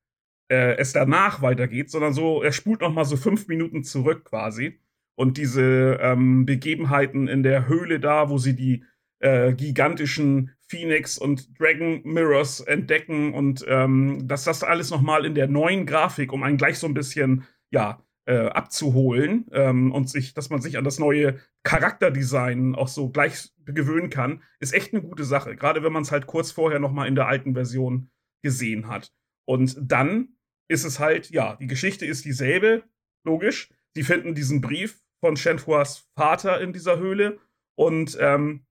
äh, 0.50 0.78
es 0.78 0.94
danach 0.94 1.42
weitergeht, 1.42 1.90
sondern 1.90 2.14
so, 2.14 2.42
er 2.42 2.52
spult 2.52 2.82
nochmal 2.82 3.06
so 3.06 3.18
fünf 3.18 3.48
Minuten 3.48 3.84
zurück 3.84 4.26
quasi 4.26 4.80
und 5.16 5.38
diese 5.38 5.98
ähm, 6.02 6.46
Begebenheiten 6.46 7.28
in 7.28 7.44
der 7.44 7.68
Höhle 7.68 8.00
da, 8.00 8.30
wo 8.30 8.38
sie 8.38 8.56
die 8.56 8.84
äh, 9.20 9.54
gigantischen 9.54 10.52
Phoenix 10.68 11.18
und 11.18 11.60
Dragon 11.60 12.02
Mirrors 12.04 12.60
entdecken 12.60 13.34
und 13.34 13.66
ähm, 13.68 14.28
dass 14.28 14.44
das 14.44 14.64
alles 14.64 14.92
nochmal 14.92 15.26
in 15.26 15.34
der 15.34 15.48
neuen 15.48 15.86
Grafik, 15.86 16.32
um 16.34 16.44
einen 16.44 16.58
gleich 16.58 16.78
so 16.78 16.88
ein 16.88 16.94
bisschen, 16.94 17.46
ja, 17.72 18.04
äh, 18.28 18.48
abzuholen 18.50 19.46
ähm, 19.54 19.92
und 19.94 20.10
sich, 20.10 20.34
dass 20.34 20.50
man 20.50 20.62
sich 20.62 20.78
an 20.78 20.84
das 20.84 21.00
neue 21.00 21.40
Charakterdesign 21.64 22.76
auch 22.76 22.90
so 22.90 23.10
gleich 23.10 23.54
gewöhnen 23.66 24.10
kann, 24.10 24.44
ist 24.60 24.74
echt 24.74 24.94
eine 24.94 25.02
gute 25.02 25.24
Sache. 25.24 25.56
Gerade 25.56 25.82
wenn 25.82 25.94
man 25.94 26.04
es 26.04 26.12
halt 26.12 26.28
kurz 26.28 26.52
vorher 26.52 26.80
nochmal 26.80 27.08
in 27.08 27.16
der 27.16 27.28
alten 27.28 27.54
Version 27.54 28.10
gesehen 28.44 28.90
hat. 28.90 29.14
Und 29.46 29.78
dann 29.82 30.37
ist 30.68 30.84
es 30.84 31.00
halt, 31.00 31.30
ja, 31.30 31.56
die 31.56 31.68
Geschichte 31.68 32.06
ist 32.06 32.26
dieselbe, 32.26 32.84
logisch. 33.24 33.70
Sie 33.96 34.04
finden 34.04 34.36
diesen 34.36 34.62
Brief 34.62 35.02
von 35.20 35.38
Shenhuas 35.38 36.08
Vater 36.16 36.62
in 36.62 36.74
dieser 36.74 37.00
Höhle 37.00 37.40
und 37.76 38.18
ähm, 38.20 38.66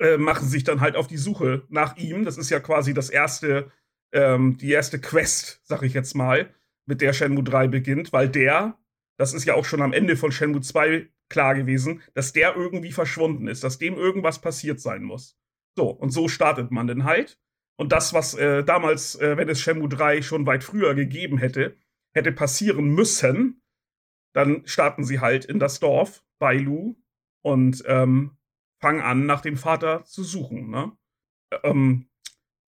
äh, 0.00 0.16
machen 0.16 0.48
sich 0.48 0.64
dann 0.64 0.80
halt 0.80 0.96
auf 0.96 1.06
die 1.06 1.16
Suche 1.16 1.64
nach 1.68 1.96
ihm. 1.96 2.24
Das 2.24 2.38
ist 2.38 2.50
ja 2.50 2.60
quasi 2.60 2.94
das 2.94 3.10
erste, 3.10 3.70
ähm, 4.12 4.56
die 4.58 4.70
erste 4.70 5.00
Quest, 5.00 5.60
sag 5.64 5.82
ich 5.82 5.94
jetzt 5.94 6.14
mal, 6.14 6.54
mit 6.86 7.00
der 7.00 7.12
Shenmue 7.12 7.44
3 7.44 7.68
beginnt, 7.68 8.12
weil 8.12 8.28
der, 8.28 8.78
das 9.18 9.34
ist 9.34 9.44
ja 9.44 9.54
auch 9.54 9.64
schon 9.64 9.82
am 9.82 9.92
Ende 9.92 10.16
von 10.16 10.32
Shenmue 10.32 10.60
2 10.62 11.08
klar 11.28 11.54
gewesen, 11.54 12.02
dass 12.14 12.32
der 12.32 12.56
irgendwie 12.56 12.92
verschwunden 12.92 13.46
ist, 13.46 13.62
dass 13.62 13.78
dem 13.78 13.94
irgendwas 13.94 14.40
passiert 14.40 14.80
sein 14.80 15.02
muss. 15.02 15.38
So, 15.76 15.88
und 15.88 16.10
so 16.10 16.28
startet 16.28 16.70
man 16.70 16.86
dann 16.86 17.04
halt. 17.04 17.38
Und 17.80 17.92
das, 17.92 18.12
was 18.12 18.34
äh, 18.34 18.62
damals, 18.62 19.14
äh, 19.14 19.38
wenn 19.38 19.48
es 19.48 19.58
Shenmue 19.58 19.88
3 19.88 20.20
schon 20.20 20.44
weit 20.44 20.64
früher 20.64 20.94
gegeben 20.94 21.38
hätte, 21.38 21.78
hätte 22.12 22.30
passieren 22.30 22.90
müssen, 22.94 23.62
dann 24.34 24.66
starten 24.66 25.02
sie 25.02 25.20
halt 25.20 25.46
in 25.46 25.58
das 25.58 25.80
Dorf 25.80 26.22
bei 26.38 26.58
Lu 26.58 26.96
und 27.40 27.82
ähm, 27.86 28.36
fangen 28.80 29.00
an, 29.00 29.24
nach 29.24 29.40
dem 29.40 29.56
Vater 29.56 30.04
zu 30.04 30.24
suchen. 30.24 30.68
Ne? 30.68 30.92
Ähm, 31.62 32.10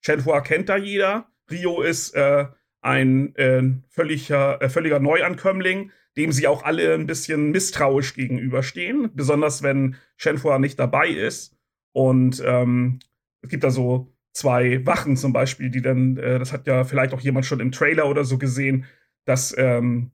Shenhua 0.00 0.40
kennt 0.40 0.70
da 0.70 0.78
jeder. 0.78 1.30
Rio 1.50 1.82
ist 1.82 2.14
äh, 2.14 2.46
ein 2.80 3.36
äh, 3.36 3.64
völliger, 3.90 4.62
äh, 4.62 4.70
völliger 4.70 4.98
Neuankömmling, 4.98 5.92
dem 6.16 6.32
sie 6.32 6.48
auch 6.48 6.62
alle 6.62 6.94
ein 6.94 7.06
bisschen 7.06 7.50
misstrauisch 7.50 8.14
gegenüberstehen, 8.14 9.14
besonders 9.14 9.62
wenn 9.62 9.96
Shenhua 10.16 10.58
nicht 10.58 10.78
dabei 10.78 11.08
ist. 11.08 11.54
Und 11.92 12.42
ähm, 12.46 13.00
es 13.42 13.50
gibt 13.50 13.62
da 13.62 13.70
so 13.70 14.11
zwei 14.32 14.84
Wachen 14.86 15.16
zum 15.16 15.32
Beispiel, 15.32 15.70
die 15.70 15.82
dann, 15.82 16.16
äh, 16.16 16.38
das 16.38 16.52
hat 16.52 16.66
ja 16.66 16.84
vielleicht 16.84 17.14
auch 17.14 17.20
jemand 17.20 17.46
schon 17.46 17.60
im 17.60 17.72
Trailer 17.72 18.08
oder 18.08 18.24
so 18.24 18.38
gesehen, 18.38 18.86
dass 19.24 19.56
ähm, 19.56 20.12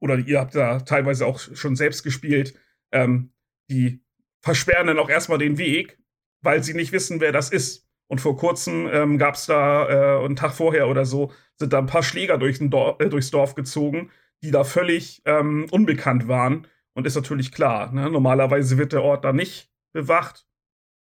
oder 0.00 0.18
ihr 0.18 0.40
habt 0.40 0.54
da 0.54 0.80
teilweise 0.80 1.26
auch 1.26 1.38
schon 1.38 1.76
selbst 1.76 2.02
gespielt, 2.02 2.54
ähm, 2.92 3.32
die 3.70 4.02
versperren 4.42 4.86
dann 4.86 4.98
auch 4.98 5.08
erstmal 5.08 5.38
den 5.38 5.56
Weg, 5.58 5.98
weil 6.42 6.62
sie 6.62 6.74
nicht 6.74 6.92
wissen, 6.92 7.20
wer 7.20 7.32
das 7.32 7.50
ist. 7.50 7.88
Und 8.06 8.20
vor 8.20 8.36
kurzem 8.36 8.86
ähm, 8.92 9.16
gab 9.18 9.34
es 9.34 9.46
da, 9.46 9.88
äh, 10.20 10.24
einen 10.24 10.36
Tag 10.36 10.52
vorher 10.52 10.88
oder 10.88 11.06
so, 11.06 11.32
sind 11.56 11.72
da 11.72 11.78
ein 11.78 11.86
paar 11.86 12.02
Schläger 12.02 12.36
durch 12.36 12.58
Dorf, 12.60 13.00
äh, 13.00 13.08
durchs 13.08 13.30
Dorf 13.30 13.54
gezogen, 13.54 14.10
die 14.42 14.50
da 14.50 14.62
völlig 14.62 15.22
ähm, 15.24 15.66
unbekannt 15.70 16.28
waren 16.28 16.66
und 16.94 17.06
ist 17.06 17.14
natürlich 17.14 17.50
klar, 17.50 17.92
ne? 17.92 18.10
normalerweise 18.10 18.76
wird 18.76 18.92
der 18.92 19.02
Ort 19.02 19.24
da 19.24 19.32
nicht 19.32 19.72
bewacht 19.92 20.46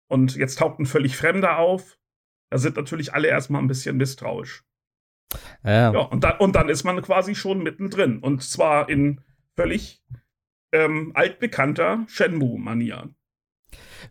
und 0.07 0.35
jetzt 0.35 0.59
taucht 0.59 0.79
ein 0.79 0.85
völlig 0.85 1.17
Fremder 1.17 1.57
auf. 1.57 1.97
Da 2.51 2.59
sind 2.59 2.75
natürlich 2.75 3.13
alle 3.13 3.29
erstmal 3.29 3.61
ein 3.61 3.67
bisschen 3.67 3.97
misstrauisch. 3.97 4.63
Ja, 5.63 5.93
ja 5.93 5.99
und, 5.99 6.23
dann, 6.23 6.37
und 6.37 6.55
dann 6.55 6.69
ist 6.69 6.83
man 6.83 7.01
quasi 7.01 7.33
schon 7.33 7.63
mittendrin 7.63 8.19
und 8.19 8.43
zwar 8.43 8.89
in 8.89 9.21
völlig 9.55 10.03
ähm, 10.73 11.11
altbekannter 11.15 12.05
Shenmue-Manier. 12.07 13.09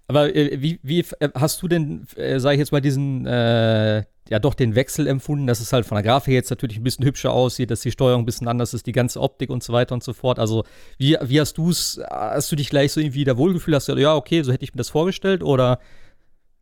Aber 0.09 0.35
äh, 0.35 0.61
wie, 0.61 0.81
wie 0.83 1.05
äh, 1.21 1.29
hast 1.35 1.63
du 1.63 1.69
denn, 1.69 2.07
äh, 2.17 2.41
sage 2.41 2.55
ich 2.55 2.61
jetzt 2.61 2.73
mal, 2.73 2.81
diesen, 2.81 3.27
äh, 3.27 4.05
ja 4.31 4.39
doch 4.39 4.55
den 4.55 4.75
Wechsel 4.75 5.07
empfunden, 5.07 5.47
dass 5.47 5.61
es 5.61 5.73
halt 5.73 5.85
von 5.85 5.97
der 5.97 6.05
Grafik 6.05 6.33
jetzt 6.33 6.51
natürlich 6.51 6.79
ein 6.79 6.85
bisschen 6.85 7.05
hübscher 7.05 7.33
aussieht, 7.33 7.71
dass 7.71 7.81
die 7.81 7.91
Steuerung 7.91 8.23
ein 8.23 8.27
bisschen 8.27 8.49
anders 8.49 8.73
ist, 8.73 8.87
die 8.87 8.93
ganze 8.93 9.21
Optik 9.21 9.51
und 9.51 9.63
so 9.63 9.73
weiter 9.73 9.93
und 9.93 10.05
so 10.05 10.13
fort. 10.13 10.39
Also, 10.39 10.65
wie, 10.99 11.17
wie 11.21 11.41
hast 11.41 11.59
du 11.59 11.69
es, 11.69 12.01
hast 12.09 12.51
du 12.51 12.57
dich 12.57 12.71
gleich 12.71 12.93
so 12.93 13.01
irgendwie 13.01 13.25
da 13.25 13.37
wohlgefühlt? 13.37 13.75
Hast 13.75 13.89
du 13.89 13.97
ja, 13.97 14.15
okay, 14.15 14.43
so 14.43 14.53
hätte 14.53 14.65
ich 14.65 14.73
mir 14.73 14.79
das 14.79 14.89
vorgestellt 14.89 15.43
oder 15.43 15.81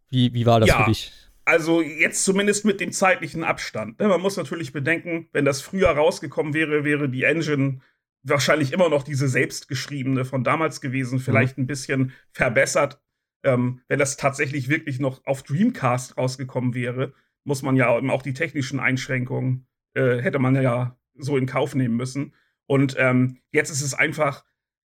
wie, 0.09 0.33
wie 0.33 0.47
war 0.47 0.61
das 0.61 0.71
ja. 0.71 0.79
für 0.79 0.91
dich? 0.91 1.13
Also 1.49 1.81
jetzt 1.81 2.25
zumindest 2.25 2.67
mit 2.67 2.79
dem 2.79 2.93
zeitlichen 2.93 3.43
Abstand. 3.43 3.99
Ne? 3.99 4.09
Man 4.09 4.21
muss 4.21 4.37
natürlich 4.37 4.75
bedenken, 4.75 5.31
wenn 5.33 5.47
das 5.47 5.63
früher 5.63 5.89
rausgekommen 5.89 6.53
wäre, 6.53 6.85
wäre 6.85 7.09
die 7.09 7.23
Engine 7.23 7.81
wahrscheinlich 8.23 8.75
immer 8.75 8.91
noch 8.91 9.03
diese 9.03 9.29
selbstgeschriebene 9.29 10.27
von 10.27 10.45
damals 10.45 10.83
gewesen, 10.83 11.21
vielleicht 11.21 11.57
mhm. 11.57 11.65
ein 11.65 11.67
bisschen 11.67 12.13
verbessert. 12.33 13.01
Ähm, 13.45 13.81
wenn 13.89 13.99
das 13.99 14.19
tatsächlich 14.19 14.69
wirklich 14.69 15.01
noch 15.01 15.25
auf 15.25 15.43
Dreamcast 15.43 16.19
rausgekommen 16.19 16.75
wäre, 16.75 17.15
muss 17.45 17.63
man 17.63 17.77
ja 17.77 17.89
auch 17.89 18.23
die 18.23 18.35
technischen 18.35 18.79
Einschränkungen, 18.79 19.67
äh, 19.95 20.19
hätte 20.21 20.41
man 20.41 20.55
ja 20.55 20.99
so 21.15 21.39
in 21.39 21.47
Kauf 21.47 21.75
nehmen 21.75 21.97
müssen. 21.97 22.35
Und 22.67 22.95
ähm, 22.99 23.39
jetzt 23.53 23.71
ist 23.71 23.81
es 23.81 23.95
einfach, 23.95 24.45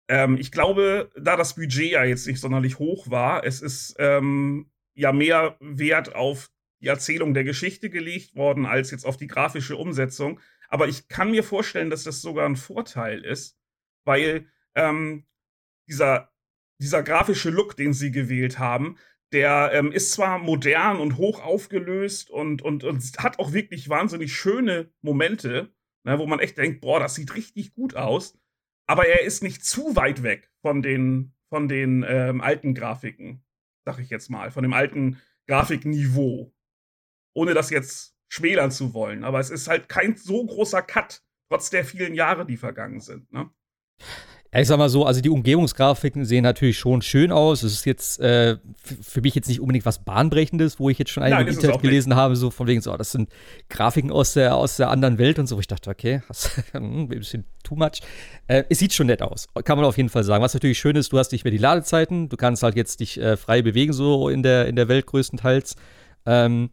ähm, 0.08 0.38
ich 0.40 0.52
glaube, 0.52 1.12
da 1.16 1.36
das 1.36 1.54
Budget 1.54 1.92
ja 1.92 2.04
jetzt 2.04 2.26
nicht 2.26 2.40
sonderlich 2.40 2.80
hoch 2.80 3.12
war, 3.12 3.46
es 3.46 3.62
ist 3.62 3.96
ähm, 4.00 4.72
ja 4.98 5.12
mehr 5.14 5.56
Wert 5.60 6.16
auf 6.16 6.52
die 6.82 6.88
Erzählung 6.88 7.34
der 7.34 7.44
Geschichte 7.44 7.90
gelegt 7.90 8.36
worden, 8.36 8.66
als 8.66 8.92
jetzt 8.92 9.06
auf 9.06 9.18
die 9.18 9.28
grafische 9.28 9.78
Umsetzung. 9.78 10.40
Aber 10.70 10.88
ich 10.88 11.08
kann 11.08 11.32
mir 11.32 11.44
vorstellen, 11.44 11.90
dass 11.90 12.04
das 12.04 12.22
sogar 12.22 12.46
ein 12.46 12.56
Vorteil 12.56 13.24
ist, 13.24 13.58
weil 14.06 14.48
ähm, 14.76 15.26
dieser, 15.88 16.32
dieser 16.82 17.04
grafische 17.04 17.50
Look, 17.50 17.78
den 17.78 17.94
sie 17.94 18.12
gewählt 18.12 18.60
haben, 18.60 18.98
der 19.32 19.72
ähm, 19.74 19.92
ist 19.92 20.14
zwar 20.14 20.40
modern 20.40 21.00
und 21.00 21.18
hoch 21.18 21.44
aufgelöst 21.44 22.30
und, 22.30 22.62
und, 22.62 22.84
und 22.84 23.04
hat 23.20 23.40
auch 23.40 23.54
wirklich 23.54 23.90
wahnsinnig 23.90 24.34
schöne 24.34 24.92
Momente, 25.02 25.74
ne, 26.04 26.18
wo 26.20 26.26
man 26.26 26.40
echt 26.40 26.58
denkt, 26.58 26.82
boah, 26.82 27.00
das 27.00 27.16
sieht 27.16 27.36
richtig 27.36 27.74
gut 27.74 27.96
aus. 27.96 28.38
Aber 28.88 29.08
er 29.08 29.22
ist 29.22 29.44
nicht 29.44 29.64
zu 29.66 29.96
weit 29.96 30.24
weg 30.24 30.50
von 30.62 30.82
den, 30.82 31.34
von 31.50 31.68
den 31.68 32.06
ähm, 32.08 32.42
alten 32.42 32.74
Grafiken, 32.74 33.44
sag 33.88 34.00
ich 34.00 34.10
jetzt 34.10 34.30
mal, 34.30 34.52
von 34.52 34.64
dem 34.64 34.74
alten 34.74 35.22
Grafikniveau. 35.48 36.54
Ohne 37.34 37.54
das 37.54 37.70
jetzt 37.70 38.18
schmälern 38.28 38.70
zu 38.70 38.94
wollen. 38.94 39.24
Aber 39.24 39.40
es 39.40 39.50
ist 39.50 39.70
halt 39.70 39.88
kein 39.88 40.18
so 40.18 40.46
großer 40.46 40.82
Cut, 40.82 41.24
trotz 41.48 41.70
der 41.70 41.86
vielen 41.86 42.14
Jahre, 42.14 42.46
die 42.46 42.58
vergangen 42.58 43.00
sind. 43.00 43.32
Ne? 43.32 43.50
Ja, 44.54 44.62
ich 44.62 44.68
sag 44.68 44.78
mal 44.78 44.90
so, 44.90 45.06
also 45.06 45.20
die 45.20 45.30
Umgebungsgrafiken 45.30 46.24
sehen 46.24 46.44
natürlich 46.44 46.78
schon 46.78 47.02
schön 47.02 47.32
aus. 47.32 47.64
Es 47.64 47.74
ist 47.74 47.86
jetzt 47.86 48.20
äh, 48.22 48.58
für 49.02 49.22
mich 49.22 49.36
jetzt 49.36 49.50
nicht 49.50 49.60
unbedingt 49.60 49.86
was 49.86 50.00
Bahnbrechendes, 50.00 50.80
wo 50.80 50.90
ich 50.90 50.98
jetzt 50.98 51.12
schon 51.12 51.24
einige 51.24 51.42
im 51.42 51.48
Internet 51.50 51.82
gelesen 51.82 52.16
habe, 52.16 52.36
so 52.36 52.50
von 52.50 52.66
wegen 52.66 52.82
so, 52.82 52.94
oh, 52.94 52.98
das 52.98 53.12
sind 53.12 53.30
Grafiken 53.70 54.12
aus 54.12 54.34
der, 54.34 54.56
aus 54.56 54.78
der 54.78 54.90
anderen 54.90 55.18
Welt 55.18 55.38
und 55.38 55.48
so. 55.48 55.58
Wo 55.58 55.60
ich 55.60 55.68
dachte, 55.68 55.90
okay, 55.90 56.22
hast, 56.30 56.64
ein 56.74 57.10
bisschen 57.10 57.46
too 57.64 57.76
much. 57.76 58.02
Äh, 58.48 58.64
es 58.70 58.80
sieht 58.80 58.94
schon 58.94 59.08
nett 59.08 59.22
aus, 59.22 59.48
kann 59.66 59.78
man 59.78 59.86
auf 59.86 59.98
jeden 59.98 60.10
Fall 60.10 60.24
sagen. 60.24 60.44
Was 60.44 60.54
natürlich 60.54 60.80
schön 60.80 60.96
ist, 60.96 61.12
du 61.12 61.20
hast 61.20 61.34
nicht 61.34 61.44
mehr 61.44 61.52
die 61.52 61.58
Ladezeiten, 61.58 62.30
du 62.30 62.38
kannst 62.38 62.64
halt 62.64 62.76
jetzt 62.76 63.02
dich 63.02 63.20
äh, 63.20 63.36
frei 63.36 63.62
bewegen, 63.62 63.92
so 63.92 64.30
in 64.30 64.44
der, 64.44 64.68
in 64.68 64.78
der 64.78 64.88
Welt 64.88 65.08
größtenteils. 65.08 65.76
Ähm, 66.26 66.70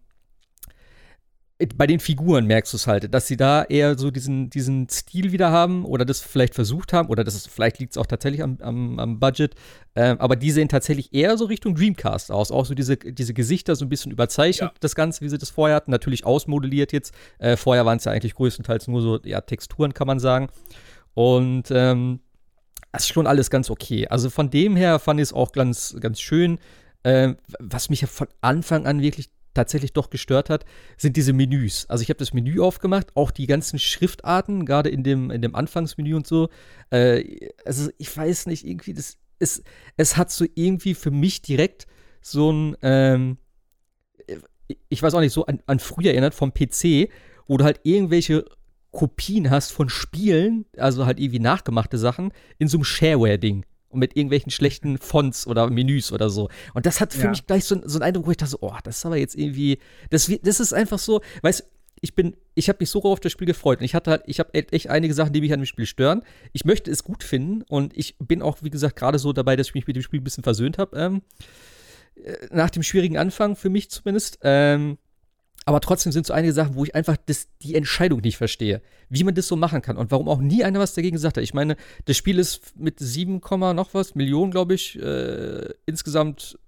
bei 1.77 1.87
den 1.87 2.01
Figuren 2.01 2.47
merkst 2.47 2.73
du 2.73 2.77
es 2.77 2.87
halt, 2.89 3.15
dass 3.15 3.29
sie 3.29 3.37
da 3.37 3.63
eher 3.63 3.97
so 3.97 4.11
diesen, 4.11 4.51
diesen 4.51 4.89
Stil 4.89 5.31
wieder 5.31 5.53
haben 5.53 5.85
oder 5.85 6.05
das 6.05 6.21
vielleicht 6.21 6.55
versucht 6.55 6.93
haben 6.93 7.09
oder 7.09 7.23
das 7.23 7.37
ist, 7.37 7.49
vielleicht 7.49 7.79
liegt 7.79 7.93
es 7.93 7.99
auch 7.99 8.07
tatsächlich 8.07 8.43
am, 8.43 8.59
am, 8.61 8.99
am 8.99 9.21
Budget, 9.21 9.55
äh, 9.95 10.17
aber 10.19 10.35
die 10.35 10.51
sehen 10.51 10.69
tatsächlich 10.69 11.15
eher 11.15 11.39
so 11.39 11.45
Richtung 11.45 11.77
Dreamcast 11.77 12.33
aus. 12.33 12.51
Auch 12.51 12.67
so 12.67 12.75
diese, 12.75 12.97
diese 12.97 13.35
Gesichter 13.35 13.77
so 13.77 13.85
ein 13.85 13.89
bisschen 13.89 14.11
überzeichnet, 14.11 14.73
ja. 14.73 14.79
das 14.81 14.97
Ganze, 14.97 15.21
wie 15.21 15.29
sie 15.29 15.38
das 15.38 15.51
vorher 15.51 15.77
hatten. 15.77 15.93
Natürlich 15.93 16.27
ausmodelliert 16.27 16.93
jetzt. 16.93 17.14
Äh, 17.38 17.57
vorher 17.57 17.87
waren 17.87 17.99
es 17.99 18.05
ja 18.05 18.11
eigentlich 18.11 18.35
größtenteils 18.35 18.88
nur 18.88 19.01
so 19.01 19.21
ja, 19.23 19.40
Texturen, 19.40 19.95
kann 19.95 20.09
man 20.09 20.19
sagen. 20.19 20.49
Und 21.14 21.71
ähm, 21.71 22.19
das 22.90 23.05
ist 23.05 23.12
schon 23.12 23.29
alles 23.29 23.51
ganz 23.51 23.71
okay. 23.71 24.09
Also 24.09 24.29
von 24.29 24.51
dem 24.51 24.75
her 24.75 24.99
fand 24.99 25.21
ich 25.21 25.29
es 25.29 25.33
auch 25.33 25.53
ganz, 25.53 25.97
ganz 26.01 26.21
schön. 26.21 26.59
Äh, 27.05 27.35
was 27.61 27.90
mich 27.90 28.01
ja 28.01 28.09
von 28.09 28.27
Anfang 28.40 28.87
an 28.87 29.03
wirklich 29.03 29.31
tatsächlich 29.55 29.93
doch 29.93 30.11
gestört 30.11 30.51
hat, 30.51 30.64
sind 30.97 31.17
diese 31.17 31.33
Menüs. 31.33 31.87
Also 31.88 32.03
ich 32.03 32.09
habe 32.09 32.19
das 32.19 32.33
Menü 32.33 32.61
aufgemacht, 32.61 33.17
auch 33.17 33.31
die 33.31 33.47
ganzen 33.47 33.79
Schriftarten, 33.79 34.67
gerade 34.67 34.90
in 34.90 35.03
dem, 35.03 35.31
in 35.31 35.43
dem 35.43 35.55
Anfangsmenü 35.55 36.14
und 36.14 36.27
so. 36.27 36.49
Äh, 36.90 37.51
also 37.64 37.90
ich 37.99 38.14
weiß 38.14 38.47
nicht, 38.47 38.67
irgendwie, 38.67 38.95
das 38.95 39.17
ist, 39.38 39.62
es 39.97 40.17
hat 40.17 40.31
so 40.31 40.45
irgendwie 40.55 40.95
für 40.95 41.11
mich 41.11 41.43
direkt 41.43 41.87
so 42.21 42.51
ein, 42.53 42.77
ähm, 42.83 43.38
ich 44.88 45.03
weiß 45.03 45.14
auch 45.14 45.21
nicht, 45.21 45.33
so 45.33 45.47
an, 45.47 45.61
an 45.67 45.79
früher 45.79 46.11
erinnert 46.11 46.35
vom 46.35 46.53
PC, 46.53 47.11
wo 47.47 47.57
du 47.57 47.64
halt 47.64 47.81
irgendwelche 47.85 48.45
Kopien 48.90 49.51
hast 49.51 49.73
von 49.73 49.88
Spielen, 49.88 50.67
also 50.77 51.05
halt 51.05 51.19
irgendwie 51.19 51.40
nachgemachte 51.40 51.99
Sachen, 51.99 52.33
in 52.59 52.69
so 52.69 52.79
einem 52.79 52.85
Shareware-Ding 52.85 53.64
und 53.94 54.00
mit 54.00 54.16
irgendwelchen 54.16 54.50
schlechten 54.50 54.98
Fonts 55.00 55.46
oder 55.46 55.70
Menüs 55.70 56.12
oder 56.12 56.30
so. 56.30 56.48
Und 56.74 56.87
das 56.87 57.00
hat 57.00 57.12
für 57.12 57.24
ja. 57.24 57.30
mich 57.30 57.46
gleich 57.46 57.64
so, 57.64 57.80
so 57.85 57.98
einen 57.98 58.02
Eindruck, 58.02 58.26
wo 58.26 58.30
ich 58.30 58.37
dachte, 58.37 58.52
so, 58.52 58.59
oh, 58.61 58.76
das 58.85 58.98
ist 58.98 59.07
aber 59.07 59.16
jetzt 59.16 59.35
irgendwie, 59.35 59.78
das, 60.11 60.30
das 60.42 60.61
ist 60.61 60.72
einfach 60.72 60.98
so, 60.98 61.20
weißt 61.42 61.64
ich 62.00 62.14
bin, 62.14 62.37
ich 62.54 62.68
habe 62.68 62.78
mich 62.80 62.90
so 62.90 63.02
auf 63.04 63.18
das 63.18 63.33
Spiel 63.33 63.46
gefreut 63.46 63.78
und 63.78 63.85
ich 63.87 63.94
hatte 63.94 64.11
halt, 64.11 64.24
ich 64.26 64.38
habe 64.38 64.52
echt 64.52 64.90
einige 64.90 65.14
Sachen, 65.14 65.33
die 65.33 65.40
mich 65.40 65.54
an 65.54 65.61
dem 65.61 65.66
Spiel 65.66 65.87
stören. 65.87 66.22
Ich 66.52 66.66
möchte 66.66 66.90
es 66.90 67.02
gut 67.02 67.24
finden 67.24 67.62
und 67.62 67.96
ich 67.96 68.16
bin 68.18 68.42
auch, 68.42 68.59
wie 68.61 68.68
gesagt, 68.68 68.96
gerade 68.96 69.18
so 69.18 69.33
dabei, 69.33 69.57
dass 69.57 69.68
ich 69.68 69.74
mich 69.74 69.87
mit 69.87 69.96
dem 69.96 70.02
Spiel 70.02 70.20
ein 70.20 70.24
bisschen 70.24 70.44
versöhnt 70.44 70.76
habe. 70.76 70.98
Ähm, 70.98 71.22
äh, 72.22 72.35
nach 72.50 72.68
dem 72.68 72.83
schwierigen 72.83 73.16
Anfang, 73.16 73.57
für 73.57 73.70
mich 73.70 73.90
zumindest. 73.90 74.38
Ähm, 74.42 74.98
aber 75.66 75.81
trotzdem 75.81 76.12
sind 76.12 76.27
so 76.27 76.35
einige 76.35 76.53
Sachen, 76.53 76.74
wo 76.74 76.85
ich 76.85 76.94
einfach 76.94 77.16
das, 77.27 77.48
die 77.62 77.74
Entscheidung 77.74 78.20
nicht 78.20 78.37
verstehe, 78.37 78.83
wie 79.09 79.24
man 79.24 79.35
das 79.35 79.48
so 79.48 79.57
machen 79.57 79.83
kann 79.83 79.96
und 79.96 80.11
warum 80.11 80.29
auch 80.29 80.40
nie 80.40 80.62
einer 80.64 80.79
was 80.79 80.94
dagegen 80.94 81.14
gesagt 81.14 81.37
hat. 81.37 81.44
Ich 81.44 81.55
meine, 81.55 81.77
das 82.05 82.16
Spiel 82.16 82.38
ist 82.38 82.79
mit 82.79 82.98
7, 82.98 83.40
noch 83.74 83.94
was 83.94 84.14
Millionen, 84.14 84.50
glaube 84.50 84.74
ich, 84.74 85.00
äh, 85.00 85.70
insgesamt 85.87 86.59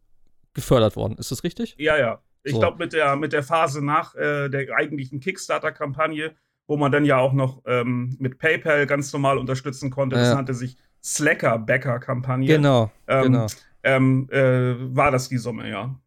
gefördert 0.54 0.96
worden. 0.96 1.16
Ist 1.18 1.30
das 1.30 1.44
richtig? 1.44 1.74
Ja, 1.78 1.98
ja. 1.98 2.22
Ich 2.42 2.52
so. 2.52 2.60
glaube, 2.60 2.78
mit 2.78 2.92
der, 2.92 3.16
mit 3.16 3.32
der 3.32 3.42
Phase 3.42 3.84
nach 3.84 4.14
äh, 4.14 4.48
der 4.48 4.74
eigentlichen 4.74 5.20
Kickstarter-Kampagne, 5.20 6.34
wo 6.66 6.76
man 6.76 6.90
dann 6.90 7.04
ja 7.04 7.18
auch 7.18 7.32
noch 7.32 7.62
ähm, 7.66 8.16
mit 8.18 8.38
PayPal 8.38 8.86
ganz 8.86 9.12
normal 9.12 9.36
unterstützen 9.36 9.90
konnte, 9.90 10.16
ja. 10.16 10.22
das 10.22 10.34
nannte 10.34 10.54
sich 10.54 10.76
Slacker-Backer-Kampagne. 11.02 12.46
Genau, 12.46 12.90
ähm, 13.08 13.22
genau. 13.24 13.46
Ähm, 13.82 14.28
äh, 14.30 14.96
war 14.96 15.10
das 15.10 15.28
die 15.28 15.38
Summe, 15.38 15.68
ja. 15.68 16.00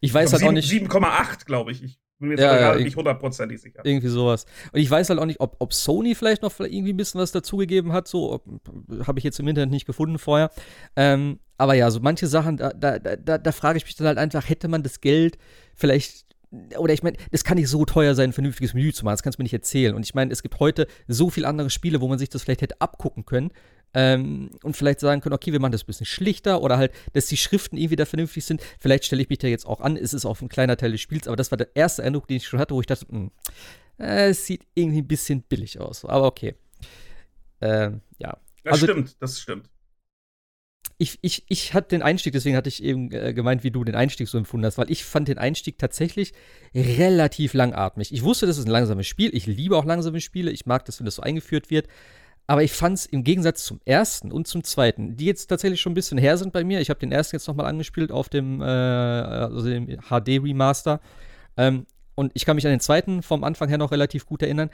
Ich 0.00 0.12
weiß 0.12 0.32
halt 0.32 0.40
7, 0.40 0.48
auch 0.48 0.52
nicht. 0.52 0.70
7,8, 0.70 1.44
glaube 1.44 1.72
ich. 1.72 1.82
Ich 1.82 2.01
bin 2.22 2.30
mir 2.30 2.38
ja, 2.38 2.74
ja, 2.74 2.74
nicht 2.76 2.96
hundertprozentig 2.96 3.60
sicher. 3.60 3.80
Irgendwie 3.84 4.08
sowas. 4.08 4.46
Und 4.72 4.80
ich 4.80 4.90
weiß 4.90 5.10
halt 5.10 5.18
auch 5.18 5.26
nicht, 5.26 5.40
ob, 5.40 5.56
ob 5.58 5.74
Sony 5.74 6.14
vielleicht 6.14 6.42
noch 6.42 6.58
irgendwie 6.58 6.92
ein 6.92 6.96
bisschen 6.96 7.20
was 7.20 7.32
dazugegeben 7.32 7.92
hat. 7.92 8.08
So, 8.08 8.40
habe 9.06 9.18
ich 9.18 9.24
jetzt 9.24 9.38
im 9.40 9.48
Internet 9.48 9.70
nicht 9.70 9.86
gefunden 9.86 10.18
vorher. 10.18 10.50
Ähm, 10.96 11.40
aber 11.58 11.74
ja, 11.74 11.90
so 11.90 12.00
manche 12.00 12.26
Sachen, 12.26 12.56
da, 12.56 12.70
da, 12.72 12.98
da, 12.98 13.38
da 13.38 13.52
frage 13.52 13.76
ich 13.76 13.84
mich 13.84 13.96
dann 13.96 14.06
halt 14.06 14.18
einfach, 14.18 14.48
hätte 14.48 14.68
man 14.68 14.82
das 14.82 15.00
Geld 15.00 15.36
vielleicht 15.74 16.26
oder 16.76 16.92
ich 16.92 17.02
meine, 17.02 17.16
das 17.30 17.44
kann 17.44 17.56
nicht 17.56 17.68
so 17.68 17.86
teuer 17.86 18.14
sein, 18.14 18.28
ein 18.28 18.32
vernünftiges 18.34 18.74
Menü 18.74 18.92
zu 18.92 19.06
machen, 19.06 19.14
das 19.14 19.22
kannst 19.22 19.38
du 19.38 19.40
mir 19.40 19.44
nicht 19.44 19.54
erzählen. 19.54 19.94
Und 19.94 20.04
ich 20.04 20.14
meine, 20.14 20.30
es 20.32 20.42
gibt 20.42 20.60
heute 20.60 20.86
so 21.08 21.30
viele 21.30 21.48
andere 21.48 21.70
Spiele, 21.70 22.02
wo 22.02 22.08
man 22.08 22.18
sich 22.18 22.28
das 22.28 22.42
vielleicht 22.42 22.60
hätte 22.60 22.78
abgucken 22.78 23.24
können 23.24 23.52
ähm, 23.94 24.50
und 24.62 24.76
vielleicht 24.76 25.00
sagen 25.00 25.20
können, 25.20 25.34
okay, 25.34 25.52
wir 25.52 25.60
machen 25.60 25.72
das 25.72 25.82
ein 25.82 25.86
bisschen 25.86 26.06
schlichter 26.06 26.62
oder 26.62 26.78
halt, 26.78 26.92
dass 27.12 27.26
die 27.26 27.36
Schriften 27.36 27.76
irgendwie 27.76 27.96
da 27.96 28.06
vernünftig 28.06 28.44
sind. 28.44 28.62
Vielleicht 28.78 29.04
stelle 29.04 29.22
ich 29.22 29.28
mich 29.28 29.38
da 29.38 29.48
jetzt 29.48 29.66
auch 29.66 29.80
an, 29.80 29.96
es 29.96 30.14
ist 30.14 30.24
auch 30.24 30.40
ein 30.40 30.48
kleiner 30.48 30.76
Teil 30.76 30.92
des 30.92 31.00
Spiels, 31.00 31.26
aber 31.26 31.36
das 31.36 31.50
war 31.50 31.58
der 31.58 31.74
erste 31.74 32.02
Eindruck, 32.02 32.26
den 32.26 32.38
ich 32.38 32.46
schon 32.46 32.60
hatte, 32.60 32.74
wo 32.74 32.80
ich 32.80 32.86
dachte, 32.86 33.06
mh, 33.08 33.18
hm, 33.18 33.30
äh, 33.98 34.28
es 34.30 34.46
sieht 34.46 34.66
irgendwie 34.74 35.02
ein 35.02 35.08
bisschen 35.08 35.42
billig 35.42 35.80
aus. 35.80 36.04
Aber 36.04 36.26
okay. 36.26 36.54
Ähm, 37.60 38.00
ja. 38.18 38.36
Das 38.64 38.74
also, 38.74 38.86
stimmt, 38.86 39.16
das 39.20 39.40
stimmt. 39.40 39.68
Ich, 40.98 41.18
ich, 41.22 41.44
ich 41.48 41.74
hatte 41.74 41.88
den 41.88 42.02
Einstieg, 42.02 42.32
deswegen 42.32 42.56
hatte 42.56 42.68
ich 42.68 42.82
eben 42.82 43.10
äh, 43.10 43.34
gemeint, 43.34 43.64
wie 43.64 43.72
du 43.72 43.82
den 43.82 43.96
Einstieg 43.96 44.28
so 44.28 44.38
empfunden 44.38 44.66
hast, 44.66 44.78
weil 44.78 44.90
ich 44.90 45.04
fand 45.04 45.26
den 45.26 45.38
Einstieg 45.38 45.78
tatsächlich 45.78 46.32
relativ 46.74 47.54
langatmig. 47.54 48.12
Ich 48.12 48.22
wusste, 48.22 48.46
das 48.46 48.58
ist 48.58 48.66
ein 48.66 48.70
langsames 48.70 49.06
Spiel. 49.06 49.34
Ich 49.34 49.46
liebe 49.46 49.76
auch 49.76 49.84
langsame 49.84 50.20
Spiele. 50.20 50.52
Ich 50.52 50.64
mag 50.64 50.84
das, 50.84 51.00
wenn 51.00 51.04
das 51.04 51.16
so 51.16 51.22
eingeführt 51.22 51.70
wird. 51.70 51.88
Aber 52.46 52.62
ich 52.62 52.72
fand 52.72 52.98
es 52.98 53.06
im 53.06 53.24
Gegensatz 53.24 53.64
zum 53.64 53.80
ersten 53.84 54.32
und 54.32 54.46
zum 54.46 54.64
zweiten, 54.64 55.16
die 55.16 55.26
jetzt 55.26 55.46
tatsächlich 55.46 55.80
schon 55.80 55.92
ein 55.92 55.94
bisschen 55.94 56.18
her 56.18 56.36
sind 56.36 56.52
bei 56.52 56.64
mir. 56.64 56.80
Ich 56.80 56.90
habe 56.90 57.00
den 57.00 57.12
ersten 57.12 57.36
jetzt 57.36 57.46
nochmal 57.46 57.66
angespielt 57.66 58.10
auf 58.10 58.28
dem, 58.28 58.60
äh, 58.60 58.64
also 58.64 59.62
dem 59.62 59.86
HD 59.86 60.42
Remaster. 60.42 61.00
Ähm, 61.56 61.86
und 62.14 62.32
ich 62.34 62.44
kann 62.44 62.56
mich 62.56 62.66
an 62.66 62.72
den 62.72 62.80
zweiten 62.80 63.22
vom 63.22 63.44
Anfang 63.44 63.68
her 63.68 63.78
noch 63.78 63.92
relativ 63.92 64.26
gut 64.26 64.42
erinnern. 64.42 64.70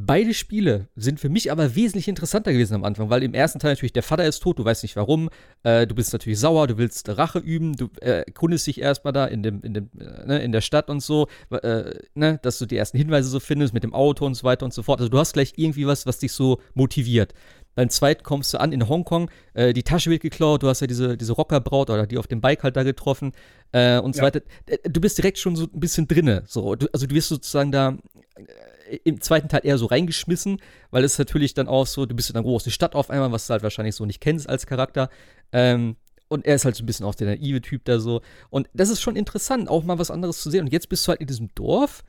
Beide 0.00 0.32
Spiele 0.32 0.86
sind 0.94 1.18
für 1.18 1.28
mich 1.28 1.50
aber 1.50 1.74
wesentlich 1.74 2.06
interessanter 2.06 2.52
gewesen 2.52 2.74
am 2.74 2.84
Anfang, 2.84 3.10
weil 3.10 3.24
im 3.24 3.34
ersten 3.34 3.58
Teil 3.58 3.72
natürlich 3.72 3.92
der 3.92 4.04
Vater 4.04 4.24
ist 4.24 4.38
tot, 4.38 4.60
du 4.60 4.64
weißt 4.64 4.84
nicht 4.84 4.94
warum, 4.94 5.28
äh, 5.64 5.88
du 5.88 5.96
bist 5.96 6.12
natürlich 6.12 6.38
sauer, 6.38 6.68
du 6.68 6.78
willst 6.78 7.08
Rache 7.08 7.40
üben, 7.40 7.74
du 7.74 7.88
äh, 8.00 8.22
erkundest 8.22 8.68
dich 8.68 8.80
erstmal 8.80 9.12
da 9.12 9.26
in, 9.26 9.42
dem, 9.42 9.60
in, 9.62 9.74
dem, 9.74 9.90
äh, 9.98 10.24
ne, 10.24 10.38
in 10.38 10.52
der 10.52 10.60
Stadt 10.60 10.88
und 10.88 11.00
so, 11.00 11.26
äh, 11.50 11.94
ne, 12.14 12.38
dass 12.42 12.60
du 12.60 12.66
die 12.66 12.76
ersten 12.76 12.96
Hinweise 12.96 13.28
so 13.28 13.40
findest 13.40 13.74
mit 13.74 13.82
dem 13.82 13.92
Auto 13.92 14.24
und 14.24 14.36
so 14.36 14.44
weiter 14.44 14.64
und 14.64 14.72
so 14.72 14.84
fort. 14.84 15.00
Also 15.00 15.10
du 15.10 15.18
hast 15.18 15.32
gleich 15.32 15.54
irgendwie 15.56 15.88
was, 15.88 16.06
was 16.06 16.20
dich 16.20 16.30
so 16.30 16.60
motiviert. 16.74 17.34
Beim 17.74 17.90
zweiten 17.90 18.22
kommst 18.22 18.54
du 18.54 18.60
an 18.60 18.70
in 18.70 18.88
Hongkong, 18.88 19.32
äh, 19.54 19.72
die 19.72 19.82
Tasche 19.82 20.10
wird 20.10 20.22
geklaut, 20.22 20.62
du 20.62 20.68
hast 20.68 20.80
ja 20.80 20.86
diese, 20.86 21.16
diese 21.16 21.32
Rockerbraut 21.32 21.90
oder 21.90 22.06
die 22.06 22.18
auf 22.18 22.28
dem 22.28 22.40
Bike 22.40 22.62
halt 22.62 22.76
da 22.76 22.84
getroffen 22.84 23.32
äh, 23.72 23.98
und 23.98 24.14
so 24.14 24.20
ja. 24.20 24.26
weiter. 24.26 24.42
Du 24.84 25.00
bist 25.00 25.18
direkt 25.18 25.38
schon 25.38 25.56
so 25.56 25.64
ein 25.64 25.80
bisschen 25.80 26.06
drinne. 26.06 26.44
So. 26.46 26.76
Du, 26.76 26.86
also 26.92 27.08
du 27.08 27.16
wirst 27.16 27.30
sozusagen 27.30 27.72
da 27.72 27.98
im 29.04 29.20
zweiten 29.20 29.48
Teil 29.48 29.60
eher 29.64 29.78
so 29.78 29.86
reingeschmissen, 29.86 30.60
weil 30.90 31.04
es 31.04 31.18
natürlich 31.18 31.54
dann 31.54 31.68
auch 31.68 31.86
so, 31.86 32.06
du 32.06 32.14
bist 32.14 32.30
in 32.30 32.36
einer 32.36 32.44
großen 32.44 32.72
Stadt 32.72 32.94
auf 32.94 33.10
einmal, 33.10 33.32
was 33.32 33.46
du 33.46 33.52
halt 33.52 33.62
wahrscheinlich 33.62 33.94
so 33.94 34.06
nicht 34.06 34.20
kennst 34.20 34.48
als 34.48 34.66
Charakter. 34.66 35.10
Ähm, 35.52 35.96
und 36.28 36.44
er 36.46 36.54
ist 36.54 36.64
halt 36.64 36.76
so 36.76 36.82
ein 36.82 36.86
bisschen 36.86 37.06
auch 37.06 37.14
der 37.14 37.28
naive 37.28 37.60
Typ 37.60 37.84
da 37.84 37.98
so. 37.98 38.20
Und 38.50 38.68
das 38.74 38.90
ist 38.90 39.00
schon 39.00 39.16
interessant, 39.16 39.68
auch 39.68 39.84
mal 39.84 39.98
was 39.98 40.10
anderes 40.10 40.42
zu 40.42 40.50
sehen. 40.50 40.66
Und 40.66 40.72
jetzt 40.72 40.88
bist 40.88 41.06
du 41.06 41.10
halt 41.10 41.20
in 41.20 41.26
diesem 41.26 41.48
Dorf 41.54 42.04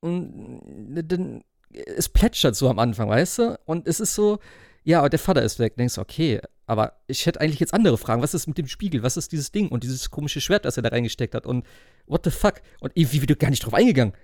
und 0.00 0.60
dann, 0.94 1.42
es 1.70 2.08
plätschert 2.08 2.56
so 2.56 2.68
am 2.68 2.78
Anfang, 2.78 3.08
weißt 3.08 3.38
du? 3.38 3.58
Und 3.66 3.86
es 3.86 4.00
ist 4.00 4.14
so, 4.14 4.38
ja, 4.84 5.08
der 5.08 5.18
Vater 5.18 5.42
ist 5.42 5.58
weg. 5.58 5.74
Du 5.74 5.78
denkst, 5.78 5.98
okay, 5.98 6.40
aber 6.66 6.94
ich 7.06 7.26
hätte 7.26 7.40
eigentlich 7.40 7.60
jetzt 7.60 7.74
andere 7.74 7.98
Fragen. 7.98 8.22
Was 8.22 8.34
ist 8.34 8.46
mit 8.46 8.58
dem 8.58 8.68
Spiegel? 8.68 9.02
Was 9.02 9.16
ist 9.16 9.32
dieses 9.32 9.52
Ding 9.52 9.68
und 9.68 9.84
dieses 9.84 10.10
komische 10.10 10.40
Schwert, 10.40 10.64
das 10.64 10.76
er 10.76 10.82
da 10.82 10.90
reingesteckt 10.90 11.34
hat? 11.34 11.46
Und 11.46 11.66
what 12.06 12.24
the 12.24 12.30
fuck? 12.30 12.62
Und 12.80 12.92
wie 12.94 13.28
wird 13.28 13.38
gar 13.38 13.50
nicht 13.50 13.64
drauf 13.64 13.74
eingegangen? 13.74 14.14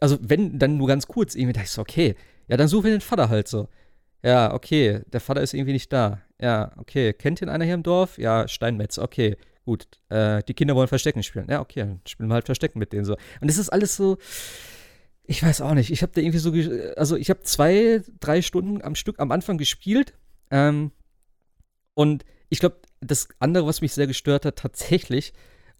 Also 0.00 0.18
wenn, 0.20 0.58
dann 0.58 0.76
nur 0.76 0.88
ganz 0.88 1.06
kurz. 1.06 1.34
Irgendwie 1.34 1.52
dachte 1.52 1.66
ich 1.66 1.70
so, 1.70 1.82
okay, 1.82 2.16
ja, 2.48 2.56
dann 2.56 2.68
suchen 2.68 2.84
wir 2.84 2.90
den 2.92 3.00
Vater 3.00 3.28
halt 3.28 3.48
so. 3.48 3.68
Ja, 4.22 4.52
okay, 4.52 5.00
der 5.12 5.20
Vater 5.20 5.40
ist 5.40 5.54
irgendwie 5.54 5.72
nicht 5.72 5.92
da. 5.92 6.20
Ja, 6.40 6.72
okay, 6.76 7.12
kennt 7.12 7.40
ihn 7.40 7.48
einer 7.48 7.64
hier 7.64 7.74
im 7.74 7.82
Dorf? 7.82 8.18
Ja, 8.18 8.48
Steinmetz, 8.48 8.98
okay, 8.98 9.36
gut. 9.64 9.86
Äh, 10.08 10.42
die 10.42 10.54
Kinder 10.54 10.74
wollen 10.74 10.88
Verstecken 10.88 11.22
spielen. 11.22 11.46
Ja, 11.48 11.60
okay, 11.60 11.80
dann 11.80 12.00
spielen 12.06 12.28
wir 12.28 12.34
halt 12.34 12.46
Verstecken 12.46 12.78
mit 12.78 12.92
denen 12.92 13.04
so. 13.04 13.16
Und 13.40 13.48
es 13.48 13.58
ist 13.58 13.70
alles 13.70 13.96
so, 13.96 14.18
ich 15.24 15.42
weiß 15.42 15.60
auch 15.60 15.74
nicht. 15.74 15.90
Ich 15.90 16.02
habe 16.02 16.12
da 16.12 16.20
irgendwie 16.20 16.38
so, 16.38 16.52
also 16.96 17.16
ich 17.16 17.30
habe 17.30 17.40
zwei, 17.42 18.02
drei 18.18 18.42
Stunden 18.42 18.82
am 18.82 18.94
Stück 18.94 19.20
am 19.20 19.32
Anfang 19.32 19.58
gespielt. 19.58 20.14
Ähm, 20.50 20.90
und 21.94 22.24
ich 22.48 22.58
glaube, 22.58 22.80
das 23.00 23.28
andere, 23.38 23.66
was 23.66 23.80
mich 23.80 23.92
sehr 23.92 24.06
gestört 24.06 24.44
hat, 24.44 24.56
tatsächlich, 24.56 25.32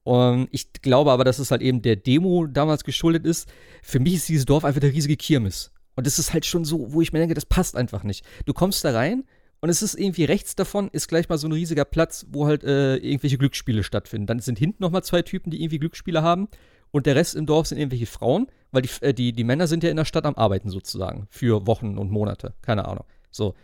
und 0.03 0.49
ich 0.51 0.73
glaube 0.73 1.13
aber, 1.13 1.25
dass 1.25 1.39
es 1.39 1.51
halt 1.51 1.63
eben 1.63 1.83
der 1.83 1.97
Demo 1.97 2.47
damals 2.47 2.85
geschuldet 2.85 3.27
ist. 3.27 3.49
Für 3.83 4.01
mich 4.01 4.15
ist 4.15 4.29
dieses 4.29 4.47
Dorf 4.47 4.65
einfach 4.65 4.81
der 4.81 4.93
riesige 4.93 5.17
Kirmes. 5.17 5.73
Und 5.97 6.07
das 6.07 6.19
ist 6.19 6.33
halt 6.33 6.47
schon 6.47 6.65
so, 6.65 6.93
wo 6.93 7.03
ich 7.03 7.13
mir 7.13 7.19
denke, 7.19 7.35
das 7.35 7.45
passt 7.45 7.77
einfach 7.77 8.03
nicht. 8.03 8.25
Du 8.47 8.55
kommst 8.55 8.85
da 8.85 8.93
rein 8.93 9.25
und 9.61 9.69
es 9.69 9.83
ist 9.83 9.99
irgendwie 9.99 10.25
rechts 10.25 10.57
davon 10.57 10.89
ist 10.93 11.09
gleich 11.09 11.29
mal 11.29 11.37
so 11.37 11.47
ein 11.47 11.53
riesiger 11.53 11.85
Platz, 11.85 12.27
wo 12.31 12.47
halt 12.47 12.65
äh, 12.65 12.97
irgendwelche 12.97 13.37
Glücksspiele 13.37 13.83
stattfinden. 13.83 14.27
Dann 14.27 14.41
sind 14.41 14.59
hinten 14.59 14.83
nochmal 14.83 15.05
zwei 15.05 15.23
Typen, 15.23 15.51
die 15.51 15.63
irgendwie 15.63 15.79
Glücksspiele 15.79 16.23
haben. 16.23 16.49
Und 16.93 17.07
der 17.07 17.15
Rest 17.15 17.37
im 17.37 17.47
Dorf 17.47 17.67
sind 17.67 17.79
irgendwelche 17.79 18.07
Frauen, 18.07 18.47
weil 18.73 18.83
die, 18.83 18.91
äh, 19.03 19.13
die, 19.13 19.33
die 19.33 19.45
Männer 19.45 19.67
sind 19.67 19.85
ja 19.85 19.91
in 19.91 19.97
der 19.97 20.07
Stadt 20.07 20.25
am 20.25 20.35
Arbeiten 20.35 20.71
sozusagen. 20.71 21.27
Für 21.29 21.67
Wochen 21.67 21.99
und 21.99 22.11
Monate. 22.11 22.55
Keine 22.63 22.87
Ahnung. 22.89 23.05
So. 23.31 23.55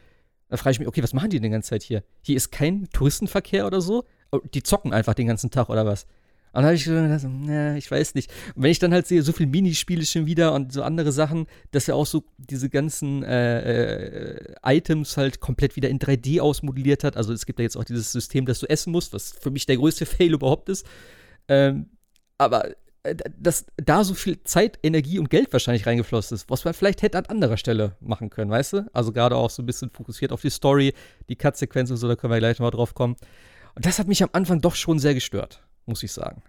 Da 0.49 0.57
frage 0.59 0.73
ich 0.73 0.79
mich, 0.79 0.87
okay, 0.87 1.03
was 1.03 1.13
machen 1.13 1.31
die 1.31 1.39
denn 1.39 1.45
die 1.45 1.51
ganze 1.51 1.71
Zeit 1.71 1.83
hier? 1.83 2.05
Hier 2.21 2.37
ist 2.37 2.53
kein 2.53 2.89
Touristenverkehr 2.93 3.67
oder 3.67 3.81
so. 3.81 4.05
Oh, 4.31 4.41
die 4.55 4.63
zocken 4.63 4.93
einfach 4.93 5.15
den 5.15 5.27
ganzen 5.27 5.51
Tag 5.51 5.71
oder 5.71 5.87
was? 5.87 6.07
Und 6.57 6.63
dann 6.63 6.69
habe 6.69 6.77
ich 6.77 6.85
gedacht, 6.85 7.27
na, 7.43 7.77
ich 7.77 7.91
weiß 7.91 8.15
nicht. 8.15 8.33
Und 8.55 8.63
wenn 8.63 8.71
ich 8.71 8.79
dann 8.79 8.95
halt 8.95 9.07
sehe, 9.07 9.21
so 9.21 9.33
viele 9.33 9.51
Minispiele 9.51 10.07
schon 10.07 10.25
wieder 10.25 10.55
und 10.55 10.73
so 10.73 10.83
andere 10.83 11.13
Sachen, 11.13 11.49
dass 11.73 11.87
er 11.87 11.97
auch 11.97 12.07
so 12.07 12.25
diese 12.39 12.71
ganzen 12.71 13.23
äh, 13.25 14.39
äh, 14.39 14.55
Items 14.65 15.19
halt 15.19 15.41
komplett 15.41 15.77
wieder 15.77 15.91
in 15.91 15.99
3D 15.99 16.41
ausmodelliert 16.41 17.05
hat. 17.05 17.19
Also 17.19 17.35
es 17.35 17.45
gibt 17.45 17.59
ja 17.59 17.65
jetzt 17.65 17.77
auch 17.77 17.85
dieses 17.85 18.11
System, 18.11 18.47
dass 18.47 18.61
du 18.61 18.71
essen 18.71 18.91
musst, 18.91 19.13
was 19.13 19.33
für 19.33 19.51
mich 19.51 19.67
der 19.67 19.77
größte 19.77 20.07
Fail 20.07 20.33
überhaupt 20.33 20.71
ist. 20.71 20.87
Ähm, 21.49 21.91
aber 22.39 22.71
äh, 23.03 23.15
dass 23.39 23.67
da 23.77 24.03
so 24.03 24.15
viel 24.15 24.43
Zeit, 24.45 24.79
Energie 24.83 25.19
und 25.19 25.29
Geld 25.29 25.53
wahrscheinlich 25.53 25.87
reingeflossen 25.87 26.37
ist, 26.37 26.49
was 26.49 26.65
man 26.65 26.73
vielleicht 26.73 27.03
hätte 27.03 27.19
an 27.19 27.27
anderer 27.27 27.59
Stelle 27.59 27.97
machen 28.01 28.31
können, 28.31 28.51
weißt 28.51 28.73
du? 28.73 28.87
Also 28.95 29.13
gerade 29.13 29.37
auch 29.37 29.51
so 29.51 29.63
ein 29.63 29.67
bisschen 29.67 29.91
fokussiert 29.91 30.33
auf 30.33 30.41
die 30.41 30.49
Story, 30.49 30.95
die 31.29 31.37
Cut-Sequenz 31.37 31.91
und 31.91 31.99
so, 31.99 32.09
da 32.09 32.17
können 32.17 32.33
wir 32.33 32.39
gleich 32.39 32.59
nochmal 32.59 32.71
drauf 32.71 32.95
kommen. 32.95 33.17
Und 33.75 33.85
das 33.85 33.99
hat 33.99 34.09
mich 34.09 34.23
am 34.23 34.31
Anfang 34.33 34.63
doch 34.63 34.75
schon 34.75 34.99
sehr 34.99 35.13
gestört 35.13 35.66
muss 35.87 36.03
ich 36.03 36.13
sagen. 36.13 36.43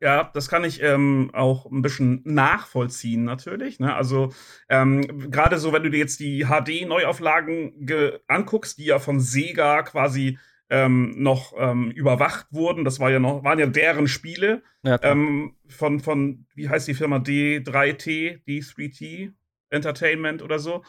Ja, 0.00 0.30
das 0.34 0.48
kann 0.48 0.64
ich 0.64 0.82
ähm, 0.82 1.30
auch 1.32 1.66
ein 1.70 1.80
bisschen 1.80 2.22
nachvollziehen, 2.24 3.24
natürlich. 3.24 3.78
Ne? 3.78 3.94
Also, 3.94 4.32
ähm, 4.68 5.30
gerade 5.30 5.58
so, 5.58 5.72
wenn 5.72 5.84
du 5.84 5.90
dir 5.90 5.98
jetzt 5.98 6.18
die 6.18 6.44
HD-Neuauflagen 6.44 7.86
anguckst, 8.26 8.78
die 8.78 8.86
ja 8.86 8.98
von 8.98 9.20
Sega 9.20 9.82
quasi 9.82 10.38
ähm, 10.70 11.14
noch 11.22 11.54
ähm, 11.56 11.92
überwacht 11.92 12.48
wurden, 12.50 12.84
das 12.84 12.98
war 12.98 13.12
ja 13.12 13.20
noch, 13.20 13.44
waren 13.44 13.60
ja 13.60 13.66
deren 13.66 14.08
Spiele. 14.08 14.64
Ja, 14.82 14.98
ähm, 15.02 15.54
von, 15.68 16.00
von, 16.00 16.46
wie 16.56 16.68
heißt 16.68 16.88
die 16.88 16.94
Firma? 16.94 17.18
D3T, 17.18 18.44
D3T 18.44 19.32
Entertainment 19.70 20.42
oder 20.42 20.58
so 20.58 20.82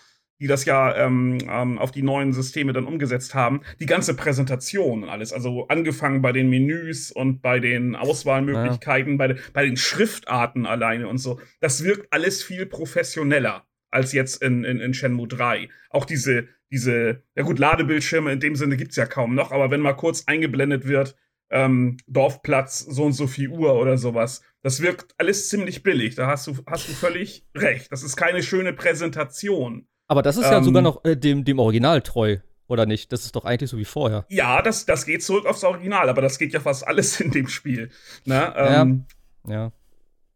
die 0.43 0.47
das 0.47 0.65
ja 0.65 0.93
ähm, 0.97 1.37
ähm, 1.49 1.79
auf 1.79 1.91
die 1.91 2.01
neuen 2.01 2.33
Systeme 2.33 2.73
dann 2.73 2.83
umgesetzt 2.83 3.33
haben, 3.33 3.61
die 3.79 3.85
ganze 3.85 4.13
Präsentation 4.13 5.03
und 5.03 5.09
alles, 5.09 5.31
also 5.31 5.69
angefangen 5.69 6.21
bei 6.21 6.33
den 6.33 6.49
Menüs 6.49 7.13
und 7.13 7.41
bei 7.41 7.61
den 7.61 7.95
Auswahlmöglichkeiten, 7.95 9.13
ja. 9.13 9.17
bei, 9.17 9.35
bei 9.53 9.65
den 9.65 9.77
Schriftarten 9.77 10.65
alleine 10.65 11.07
und 11.07 11.17
so, 11.17 11.39
das 11.61 11.85
wirkt 11.85 12.11
alles 12.11 12.43
viel 12.43 12.65
professioneller 12.65 13.65
als 13.89 14.11
jetzt 14.11 14.43
in, 14.43 14.65
in, 14.65 14.81
in 14.81 14.93
Shenmue 14.93 15.29
3. 15.29 15.69
Auch 15.89 16.03
diese, 16.03 16.49
diese, 16.69 17.23
ja 17.35 17.43
gut, 17.43 17.57
Ladebildschirme 17.57 18.33
in 18.33 18.41
dem 18.41 18.57
Sinne 18.57 18.75
gibt 18.75 18.91
es 18.91 18.97
ja 18.97 19.05
kaum 19.05 19.35
noch, 19.35 19.53
aber 19.53 19.71
wenn 19.71 19.79
mal 19.79 19.93
kurz 19.93 20.25
eingeblendet 20.27 20.85
wird, 20.89 21.15
ähm, 21.51 21.95
Dorfplatz, 22.07 22.79
so 22.79 23.05
und 23.05 23.13
so 23.13 23.27
viel 23.27 23.47
Uhr 23.47 23.75
oder 23.75 23.97
sowas, 23.97 24.41
das 24.61 24.81
wirkt 24.81 25.15
alles 25.17 25.47
ziemlich 25.47 25.83
billig. 25.83 26.15
Da 26.15 26.27
hast 26.27 26.47
du, 26.47 26.57
hast 26.67 26.89
du 26.89 26.91
völlig 26.91 27.45
recht. 27.55 27.89
Das 27.93 28.03
ist 28.03 28.17
keine 28.17 28.43
schöne 28.43 28.73
Präsentation. 28.73 29.87
Aber 30.07 30.21
das 30.21 30.37
ist 30.37 30.45
ähm, 30.45 30.51
ja 30.51 30.63
sogar 30.63 30.81
noch 30.81 31.03
äh, 31.05 31.15
dem, 31.15 31.45
dem 31.45 31.59
Original 31.59 32.01
treu, 32.01 32.37
oder 32.67 32.85
nicht? 32.85 33.11
Das 33.11 33.25
ist 33.25 33.35
doch 33.35 33.45
eigentlich 33.45 33.69
so 33.69 33.77
wie 33.77 33.85
vorher. 33.85 34.25
Ja, 34.29 34.61
das, 34.61 34.85
das 34.85 35.05
geht 35.05 35.23
zurück 35.23 35.45
aufs 35.45 35.63
Original, 35.63 36.09
aber 36.09 36.21
das 36.21 36.37
geht 36.37 36.53
ja 36.53 36.59
fast 36.59 36.87
alles 36.87 37.19
in 37.19 37.31
dem 37.31 37.47
Spiel. 37.47 37.89
Ne? 38.25 38.53
Ähm, 38.55 39.05
ja. 39.47 39.53
ja. 39.53 39.71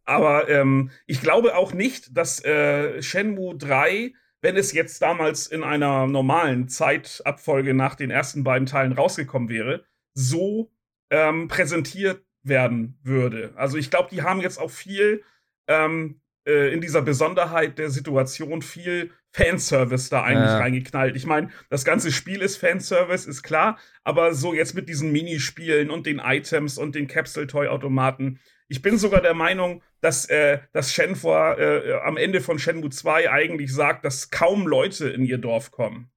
Aber 0.06 0.48
ähm, 0.50 0.90
ich 1.06 1.22
glaube 1.22 1.58
auch 1.58 1.74
nicht, 1.74 2.16
dass 2.16 2.44
äh, 2.46 3.02
Shenmue 3.02 3.58
3, 3.58 4.14
wenn 4.42 4.56
es 4.56 4.72
jetzt 4.72 5.02
damals 5.02 5.48
in 5.48 5.64
einer 5.64 6.08
normalen 6.08 6.70
Zeitabfolge 6.70 7.74
nach 7.74 7.96
den 7.96 8.10
ersten 8.10 8.46
beiden 8.46 8.68
Teilen 8.68 8.94
rausgekommen 8.94 9.50
wäre, 9.50 9.84
so 10.14 10.72
ähm, 11.10 11.50
präsentiert 11.50 12.24
werden 12.42 12.98
würde. 13.04 13.52
Also 13.56 13.78
ich 13.78 13.90
glaube, 13.90 14.10
die 14.10 14.22
haben 14.22 14.40
jetzt 14.40 14.60
auch 14.60 14.72
viel 14.72 15.24
ähm, 15.68 16.22
äh, 16.48 16.74
in 16.74 16.82
dieser 16.82 17.02
Besonderheit 17.02 17.78
der 17.78 17.90
Situation 17.90 18.62
viel 18.62 19.12
Fanservice 19.32 20.10
da 20.10 20.24
eigentlich 20.24 20.50
ja. 20.50 20.58
reingeknallt. 20.58 21.16
Ich 21.16 21.26
meine, 21.26 21.50
das 21.70 21.86
ganze 21.86 22.12
Spiel 22.12 22.42
ist 22.42 22.58
Fanservice, 22.58 23.30
ist 23.30 23.44
klar, 23.44 23.78
aber 24.04 24.34
so 24.34 24.54
jetzt 24.54 24.74
mit 24.74 24.90
diesen 24.90 25.12
Minispielen 25.12 25.92
und 25.92 26.06
den 26.06 26.20
Items 26.20 26.78
und 26.78 26.96
den 26.96 27.08
Capsule-Toy-Automaten. 27.08 28.40
Ich 28.70 28.82
bin 28.82 28.98
sogar 28.98 29.22
der 29.22 29.34
Meinung, 29.34 29.84
dass, 30.02 30.26
äh, 30.26 30.60
dass 30.74 30.94
Shenhua 30.94 31.56
äh, 31.56 31.94
am 32.04 32.18
Ende 32.18 32.42
von 32.42 32.60
Shenmue 32.60 32.90
2 32.90 33.30
eigentlich 33.30 33.74
sagt, 33.74 34.06
dass 34.06 34.30
kaum 34.30 34.68
Leute 34.68 35.10
in 35.10 35.26
ihr 35.26 35.38
Dorf 35.38 35.72
kommen. 35.72 36.10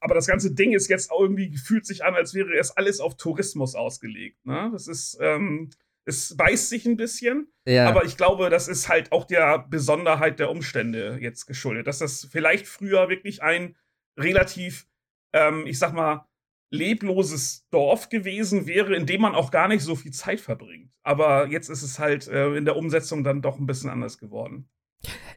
Aber 0.00 0.14
das 0.14 0.26
ganze 0.26 0.54
Ding 0.54 0.72
ist 0.72 0.88
jetzt 0.88 1.10
irgendwie, 1.16 1.56
fühlt 1.56 1.86
sich 1.86 2.04
an, 2.04 2.14
als 2.14 2.34
wäre 2.34 2.54
es 2.58 2.76
alles 2.76 3.00
auf 3.00 3.16
Tourismus 3.16 3.74
ausgelegt. 3.74 4.44
Ne? 4.44 4.70
Das 4.72 4.88
ist, 4.88 5.18
ähm, 5.20 5.70
es 6.10 6.36
beißt 6.36 6.68
sich 6.68 6.86
ein 6.86 6.96
bisschen, 6.96 7.48
ja. 7.66 7.88
aber 7.88 8.04
ich 8.04 8.16
glaube, 8.16 8.50
das 8.50 8.68
ist 8.68 8.88
halt 8.88 9.12
auch 9.12 9.24
der 9.24 9.66
Besonderheit 9.70 10.38
der 10.38 10.50
Umstände 10.50 11.18
jetzt 11.20 11.46
geschuldet, 11.46 11.86
dass 11.86 11.98
das 11.98 12.28
vielleicht 12.30 12.66
früher 12.66 13.08
wirklich 13.08 13.42
ein 13.42 13.76
relativ, 14.18 14.86
ähm, 15.32 15.66
ich 15.66 15.78
sag 15.78 15.94
mal, 15.94 16.26
lebloses 16.70 17.66
Dorf 17.70 18.08
gewesen 18.08 18.66
wäre, 18.66 18.94
in 18.94 19.06
dem 19.06 19.22
man 19.22 19.34
auch 19.34 19.50
gar 19.50 19.68
nicht 19.68 19.82
so 19.82 19.96
viel 19.96 20.12
Zeit 20.12 20.40
verbringt. 20.40 20.90
Aber 21.02 21.48
jetzt 21.48 21.68
ist 21.68 21.82
es 21.82 21.98
halt 21.98 22.28
äh, 22.28 22.54
in 22.54 22.64
der 22.64 22.76
Umsetzung 22.76 23.24
dann 23.24 23.42
doch 23.42 23.58
ein 23.58 23.66
bisschen 23.66 23.90
anders 23.90 24.18
geworden. 24.18 24.68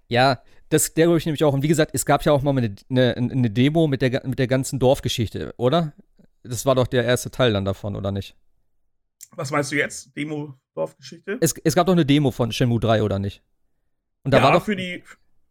Ja, 0.08 0.44
das 0.70 0.94
glaube 0.94 1.18
ich 1.18 1.26
nämlich 1.26 1.44
auch. 1.44 1.54
Und 1.54 1.64
wie 1.64 1.68
gesagt, 1.68 1.92
es 1.94 2.06
gab 2.06 2.24
ja 2.24 2.32
auch 2.32 2.42
mal 2.44 2.56
eine, 2.56 2.76
eine, 2.90 3.16
eine 3.16 3.50
Demo 3.50 3.88
mit 3.88 4.02
der, 4.02 4.26
mit 4.26 4.38
der 4.38 4.48
ganzen 4.48 4.80
Dorfgeschichte, 4.80 5.54
oder? 5.58 5.94
Das 6.44 6.66
war 6.66 6.76
doch 6.76 6.88
der 6.88 7.06
erste 7.06 7.32
Teil 7.32 7.54
dann 7.54 7.66
davon, 7.66 7.96
oder 7.96 8.12
nicht? 8.12 8.36
Was 9.36 9.52
meinst 9.52 9.72
du 9.72 9.76
jetzt? 9.76 10.16
Demo-Dorfgeschichte? 10.16 11.38
Es, 11.42 11.54
es 11.64 11.76
gab 11.76 11.88
doch 11.88 11.94
eine 11.94 12.06
Demo 12.06 12.32
von 12.32 12.52
Shenmue 12.52 12.80
3, 12.80 13.04
oder 13.04 13.20
nicht? 13.20 13.44
Und 14.24 14.34
da 14.34 14.38
ja, 14.38 14.44
war 14.44 14.52
doch 14.54 14.66
für 14.66 14.76
die. 14.76 15.04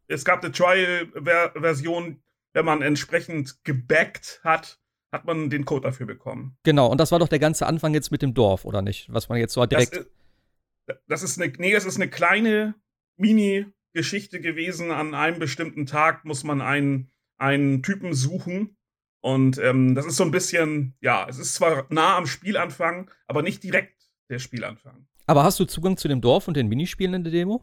Es 0.08 0.24
gab 0.24 0.42
eine 0.42 0.52
Trial-Version, 0.52 2.22
wenn 2.52 2.64
man 2.64 2.82
entsprechend 2.82 3.64
gebackt 3.64 4.40
hat, 4.44 4.80
hat 5.10 5.24
man 5.24 5.50
den 5.50 5.64
Code 5.64 5.82
dafür 5.88 6.06
bekommen. 6.06 6.56
Genau, 6.64 6.88
und 6.88 6.98
das 6.98 7.12
war 7.12 7.18
doch 7.18 7.28
der 7.28 7.38
ganze 7.38 7.66
Anfang 7.66 7.94
jetzt 7.94 8.10
mit 8.10 8.22
dem 8.22 8.34
Dorf, 8.34 8.64
oder 8.64 8.82
nicht? 8.82 9.12
Was 9.12 9.28
man 9.28 9.38
jetzt 9.38 9.54
so 9.54 9.64
direkt. 9.66 9.92
Das 9.92 10.00
ist, 10.00 11.02
das 11.06 11.22
ist 11.22 11.40
eine, 11.40 11.52
nee, 11.58 11.72
das 11.72 11.84
ist 11.84 11.96
eine 11.96 12.08
kleine 12.08 12.74
Mini- 13.16 13.66
Geschichte 13.92 14.40
gewesen. 14.40 14.90
An 14.90 15.14
einem 15.14 15.38
bestimmten 15.38 15.86
Tag 15.86 16.24
muss 16.24 16.44
man 16.44 16.60
einen, 16.60 17.10
einen 17.38 17.82
Typen 17.82 18.14
suchen. 18.14 18.76
Und 19.22 19.56
ähm, 19.58 19.94
das 19.94 20.04
ist 20.04 20.16
so 20.16 20.24
ein 20.24 20.32
bisschen, 20.32 20.94
ja, 21.00 21.26
es 21.28 21.38
ist 21.38 21.54
zwar 21.54 21.86
nah 21.90 22.16
am 22.16 22.26
Spielanfang, 22.26 23.10
aber 23.28 23.42
nicht 23.42 23.62
direkt 23.62 24.10
der 24.28 24.40
Spielanfang. 24.40 25.06
Aber 25.26 25.44
hast 25.44 25.60
du 25.60 25.64
Zugang 25.64 25.96
zu 25.96 26.08
dem 26.08 26.20
Dorf 26.20 26.48
und 26.48 26.56
den 26.56 26.66
Minispielen 26.66 27.14
in 27.14 27.24
der 27.24 27.32
Demo? 27.32 27.62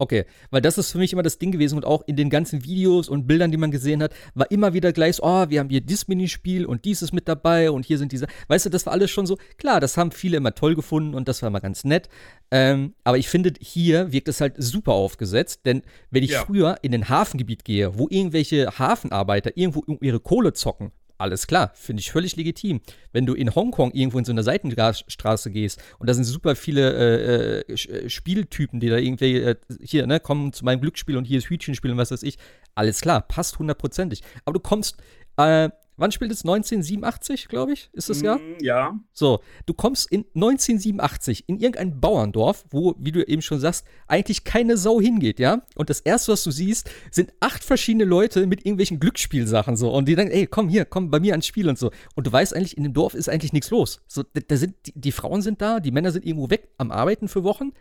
Okay, 0.00 0.24
weil 0.50 0.62
das 0.62 0.78
ist 0.78 0.92
für 0.92 0.96
mich 0.96 1.12
immer 1.12 1.22
das 1.22 1.36
Ding 1.36 1.52
gewesen 1.52 1.76
und 1.76 1.84
auch 1.84 2.02
in 2.06 2.16
den 2.16 2.30
ganzen 2.30 2.64
Videos 2.64 3.10
und 3.10 3.26
Bildern, 3.26 3.50
die 3.50 3.58
man 3.58 3.70
gesehen 3.70 4.02
hat, 4.02 4.14
war 4.32 4.50
immer 4.50 4.72
wieder 4.72 4.94
gleich 4.94 5.16
so, 5.16 5.24
oh, 5.24 5.50
wir 5.50 5.60
haben 5.60 5.68
hier 5.68 5.82
dieses 5.82 6.08
Minispiel 6.08 6.64
und 6.64 6.86
dieses 6.86 7.12
mit 7.12 7.28
dabei 7.28 7.70
und 7.70 7.84
hier 7.84 7.98
sind 7.98 8.10
diese, 8.10 8.26
weißt 8.48 8.64
du, 8.64 8.70
das 8.70 8.86
war 8.86 8.94
alles 8.94 9.10
schon 9.10 9.26
so, 9.26 9.36
klar, 9.58 9.78
das 9.78 9.98
haben 9.98 10.10
viele 10.10 10.38
immer 10.38 10.54
toll 10.54 10.74
gefunden 10.74 11.14
und 11.14 11.28
das 11.28 11.42
war 11.42 11.48
immer 11.48 11.60
ganz 11.60 11.84
nett, 11.84 12.08
ähm, 12.50 12.94
aber 13.04 13.18
ich 13.18 13.28
finde, 13.28 13.52
hier 13.60 14.10
wirkt 14.10 14.28
es 14.28 14.40
halt 14.40 14.54
super 14.56 14.92
aufgesetzt, 14.92 15.66
denn 15.66 15.82
wenn 16.10 16.22
ich 16.22 16.30
ja. 16.30 16.46
früher 16.46 16.78
in 16.80 16.92
den 16.92 17.10
Hafengebiet 17.10 17.66
gehe, 17.66 17.98
wo 17.98 18.08
irgendwelche 18.08 18.78
Hafenarbeiter 18.78 19.54
irgendwo 19.54 19.84
ihre 20.00 20.20
Kohle 20.20 20.54
zocken, 20.54 20.92
alles 21.20 21.46
klar, 21.46 21.70
finde 21.74 22.00
ich 22.00 22.10
völlig 22.10 22.36
legitim. 22.36 22.80
Wenn 23.12 23.26
du 23.26 23.34
in 23.34 23.54
Hongkong 23.54 23.92
irgendwo 23.92 24.18
in 24.18 24.24
so 24.24 24.32
eine 24.32 24.42
Seitenstraße 24.42 25.50
gehst 25.50 25.82
und 25.98 26.08
da 26.08 26.14
sind 26.14 26.24
super 26.24 26.56
viele 26.56 27.62
äh, 27.66 27.72
äh, 27.72 27.74
äh, 27.74 28.08
Spieltypen, 28.08 28.80
die 28.80 28.88
da 28.88 28.96
irgendwie, 28.96 29.36
äh, 29.36 29.56
hier, 29.82 30.06
ne, 30.06 30.18
kommen 30.18 30.52
zu 30.52 30.64
meinem 30.64 30.80
Glücksspiel 30.80 31.16
und 31.16 31.26
hier 31.26 31.38
ist 31.38 31.50
Hütchenspiel 31.50 31.90
und 31.90 31.98
was 31.98 32.10
weiß 32.10 32.22
ich, 32.22 32.38
alles 32.74 33.00
klar, 33.00 33.20
passt 33.20 33.58
hundertprozentig. 33.58 34.22
Aber 34.44 34.54
du 34.54 34.60
kommst 34.60 34.96
äh, 35.36 35.68
Wann 36.00 36.12
spielt 36.12 36.32
es? 36.32 36.44
1987, 36.44 37.46
glaube 37.48 37.74
ich, 37.74 37.90
ist 37.92 38.08
das 38.08 38.22
ja? 38.22 38.36
Mm, 38.36 38.56
ja. 38.62 38.98
So, 39.12 39.40
du 39.66 39.74
kommst 39.74 40.10
in 40.10 40.24
1987 40.34 41.44
in 41.46 41.58
irgendein 41.58 42.00
Bauerndorf, 42.00 42.64
wo, 42.70 42.94
wie 42.98 43.12
du 43.12 43.22
eben 43.22 43.42
schon 43.42 43.60
sagst, 43.60 43.86
eigentlich 44.08 44.44
keine 44.44 44.78
Sau 44.78 44.98
hingeht, 44.98 45.38
ja? 45.38 45.60
Und 45.76 45.90
das 45.90 46.00
erste, 46.00 46.32
was 46.32 46.42
du 46.42 46.50
siehst, 46.50 46.90
sind 47.10 47.34
acht 47.40 47.62
verschiedene 47.62 48.04
Leute 48.04 48.46
mit 48.46 48.60
irgendwelchen 48.64 48.98
Glücksspielsachen 48.98 49.76
so. 49.76 49.92
Und 49.92 50.08
die 50.08 50.14
sagen, 50.14 50.30
ey, 50.30 50.46
komm 50.46 50.70
hier, 50.70 50.86
komm 50.86 51.10
bei 51.10 51.20
mir 51.20 51.34
ans 51.34 51.46
Spiel 51.46 51.68
und 51.68 51.78
so. 51.78 51.90
Und 52.14 52.26
du 52.26 52.32
weißt 52.32 52.56
eigentlich, 52.56 52.78
in 52.78 52.84
dem 52.84 52.94
Dorf 52.94 53.12
ist 53.12 53.28
eigentlich 53.28 53.52
nichts 53.52 53.68
los. 53.68 54.00
So, 54.08 54.22
da 54.22 54.56
sind, 54.56 54.76
die, 54.86 54.98
die 54.98 55.12
Frauen 55.12 55.42
sind 55.42 55.60
da, 55.60 55.80
die 55.80 55.90
Männer 55.90 56.12
sind 56.12 56.24
irgendwo 56.24 56.48
weg 56.48 56.70
am 56.78 56.90
Arbeiten 56.92 57.28
für 57.28 57.44
Wochen. 57.44 57.72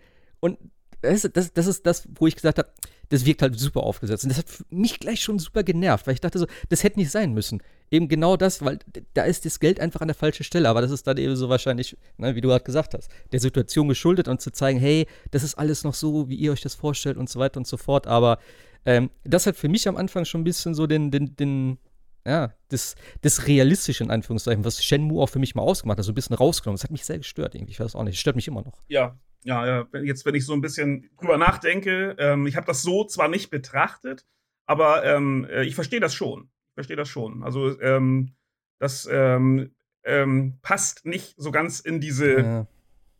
Und 0.42 0.58
das, 1.02 1.30
das, 1.34 1.54
das 1.54 1.68
ist 1.68 1.86
das, 1.86 2.08
wo 2.16 2.28
ich 2.28 2.36
gesagt 2.36 2.58
habe, 2.58 2.70
das 3.10 3.26
wirkt 3.26 3.42
halt 3.42 3.60
super 3.60 3.82
aufgesetzt. 3.82 4.24
Und 4.24 4.30
das 4.30 4.38
hat 4.38 4.46
mich 4.70 5.00
gleich 5.00 5.22
schon 5.22 5.40
super 5.40 5.64
genervt, 5.64 6.06
weil 6.06 6.14
ich 6.14 6.22
dachte 6.22 6.40
so, 6.40 6.46
das 6.70 6.84
hätte 6.84 7.00
nicht 7.00 7.10
sein 7.10 7.34
müssen. 7.34 7.62
Eben 7.90 8.08
genau 8.08 8.38
das, 8.38 8.64
weil 8.64 8.80
da 9.16 9.24
ist 9.24 9.46
das 9.46 9.60
Geld 9.60 9.80
einfach 9.80 10.02
an 10.02 10.08
der 10.08 10.16
falschen 10.16 10.44
Stelle. 10.44 10.70
Aber 10.70 10.82
das 10.82 10.92
ist 10.92 11.08
dann 11.08 11.18
eben 11.18 11.36
so 11.36 11.50
wahrscheinlich, 11.50 11.98
ne, 12.18 12.36
wie 12.36 12.42
du 12.42 12.50
gerade 12.50 12.64
gesagt 12.64 12.94
hast, 12.94 13.10
der 13.32 13.40
Situation 13.40 13.88
geschuldet 13.88 14.28
und 14.28 14.42
zu 14.42 14.52
zeigen, 14.52 14.80
hey, 14.80 15.08
das 15.32 15.44
ist 15.44 15.56
alles 15.56 15.84
noch 15.84 15.96
so, 15.96 16.30
wie 16.30 16.36
ihr 16.36 16.52
euch 16.52 16.62
das 16.62 16.76
vorstellt 16.76 17.18
und 17.18 17.30
so 17.30 17.40
weiter 17.40 17.58
und 17.58 17.66
so 17.66 17.78
fort. 17.78 18.06
Aber 18.06 18.38
ähm, 18.86 19.10
das 19.24 19.48
hat 19.48 19.56
für 19.56 19.70
mich 19.70 19.88
am 19.88 19.98
Anfang 19.98 20.26
schon 20.26 20.42
ein 20.42 20.46
bisschen 20.46 20.76
so 20.76 20.86
den, 20.86 21.10
den, 21.10 21.36
den 21.36 21.80
ja, 22.28 22.54
das, 22.68 22.96
das 23.22 23.48
Realistische 23.48 24.04
in 24.04 24.12
Anführungszeichen, 24.12 24.64
was 24.64 24.84
Shenmue 24.84 25.24
auch 25.24 25.30
für 25.30 25.40
mich 25.40 25.56
mal 25.56 25.64
ausgemacht 25.64 25.98
hat, 25.98 26.06
so 26.06 26.12
ein 26.12 26.16
bisschen 26.16 26.36
rausgenommen. 26.36 26.76
Das 26.76 26.84
hat 26.84 26.92
mich 26.92 27.06
sehr 27.06 27.18
gestört 27.18 27.56
irgendwie. 27.56 27.72
Ich 27.72 27.80
weiß 27.80 27.96
auch 27.96 28.04
nicht. 28.04 28.16
Das 28.16 28.20
stört 28.20 28.36
mich 28.36 28.48
immer 28.48 28.62
noch. 28.62 28.80
Ja, 28.88 29.18
ja, 29.44 29.88
jetzt, 30.04 30.26
wenn 30.26 30.36
ich 30.36 30.46
so 30.46 30.54
ein 30.54 30.62
bisschen 30.62 31.10
drüber 31.18 31.38
nachdenke, 31.38 32.16
ähm, 32.20 32.46
ich 32.48 32.56
habe 32.56 32.68
das 32.68 32.82
so 32.82 33.06
zwar 33.06 33.28
nicht 33.28 33.50
betrachtet, 33.50 34.26
aber 34.66 35.06
ähm, 35.06 35.48
äh, 35.50 35.64
ich 35.64 35.76
verstehe 35.76 36.00
das 36.00 36.14
schon. 36.14 36.50
Ich 36.70 36.74
verstehe 36.76 36.98
das 36.98 37.10
schon. 37.10 37.44
Also, 37.44 37.80
ähm, 37.82 38.36
das 38.80 39.08
ähm, 39.12 39.74
ähm, 40.04 40.60
passt 40.62 41.06
nicht 41.06 41.36
so 41.38 41.52
ganz 41.52 41.80
in 41.80 42.00
diese, 42.00 42.40
ja. 42.40 42.68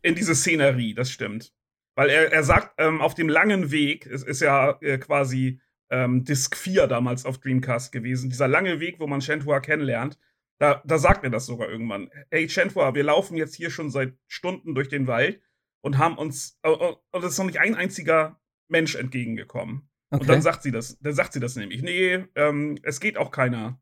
in 0.02 0.14
diese 0.14 0.34
Szenerie, 0.34 0.94
das 0.94 1.10
stimmt. 1.10 1.52
Weil 1.94 2.08
er, 2.08 2.32
er 2.32 2.44
sagt, 2.44 2.74
ähm, 2.78 3.00
auf 3.00 3.14
dem 3.14 3.28
langen 3.28 3.70
Weg, 3.70 4.06
es 4.06 4.22
ist 4.22 4.40
ja 4.40 4.78
äh, 4.80 4.98
quasi 4.98 5.60
Disc 5.92 6.54
4 6.54 6.86
damals 6.86 7.26
auf 7.26 7.38
Dreamcast 7.38 7.90
gewesen, 7.90 8.30
dieser 8.30 8.46
lange 8.46 8.78
Weg, 8.78 9.00
wo 9.00 9.08
man 9.08 9.20
Shenhua 9.20 9.58
kennenlernt, 9.58 10.20
da, 10.60 10.80
da 10.84 10.98
sagt 10.98 11.24
er 11.24 11.30
das 11.30 11.46
sogar 11.46 11.68
irgendwann. 11.68 12.12
Hey, 12.30 12.48
Shenhua, 12.48 12.94
wir 12.94 13.02
laufen 13.02 13.36
jetzt 13.36 13.56
hier 13.56 13.70
schon 13.70 13.90
seit 13.90 14.14
Stunden 14.28 14.76
durch 14.76 14.88
den 14.88 15.08
Wald 15.08 15.40
und 15.82 15.98
haben 15.98 16.16
uns, 16.18 16.58
und 16.62 17.24
es 17.24 17.32
ist 17.32 17.38
noch 17.38 17.46
nicht 17.46 17.60
ein 17.60 17.74
einziger 17.74 18.40
Mensch 18.68 18.94
entgegengekommen. 18.94 19.88
Okay. 20.10 20.22
Und 20.22 20.28
dann 20.28 20.42
sagt 20.42 20.62
sie 20.62 20.72
das, 20.72 20.98
dann 21.00 21.14
sagt 21.14 21.32
sie 21.32 21.40
das 21.40 21.56
nämlich. 21.56 21.82
Nee, 21.82 22.24
ähm, 22.34 22.78
es 22.82 23.00
geht 23.00 23.16
auch 23.16 23.30
keiner 23.30 23.80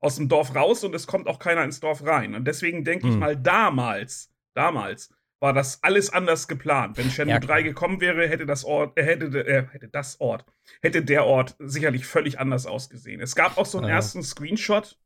aus 0.00 0.16
dem 0.16 0.28
Dorf 0.28 0.54
raus 0.54 0.84
und 0.84 0.94
es 0.94 1.06
kommt 1.06 1.28
auch 1.28 1.38
keiner 1.38 1.64
ins 1.64 1.80
Dorf 1.80 2.04
rein. 2.04 2.34
Und 2.34 2.44
deswegen 2.44 2.84
denke 2.84 3.06
hm. 3.06 3.12
ich 3.12 3.18
mal, 3.18 3.36
damals, 3.36 4.30
damals 4.54 5.14
war 5.40 5.52
das 5.52 5.82
alles 5.82 6.10
anders 6.10 6.48
geplant. 6.48 6.96
Wenn 6.98 7.10
Shenmue 7.10 7.34
ja, 7.34 7.40
3 7.40 7.62
gekommen 7.62 8.00
wäre, 8.00 8.28
hätte 8.28 8.46
das 8.46 8.64
Ort, 8.64 8.98
äh, 8.98 9.04
hätte, 9.04 9.26
äh, 9.46 9.66
hätte 9.70 9.88
das 9.88 10.20
Ort, 10.20 10.44
hätte 10.82 11.02
der 11.02 11.24
Ort 11.24 11.56
sicherlich 11.58 12.06
völlig 12.06 12.38
anders 12.38 12.66
ausgesehen. 12.66 13.20
Es 13.20 13.34
gab 13.34 13.56
auch 13.56 13.66
so 13.66 13.78
einen 13.78 13.88
ja. 13.88 13.94
ersten 13.94 14.22
Screenshot, 14.22 14.98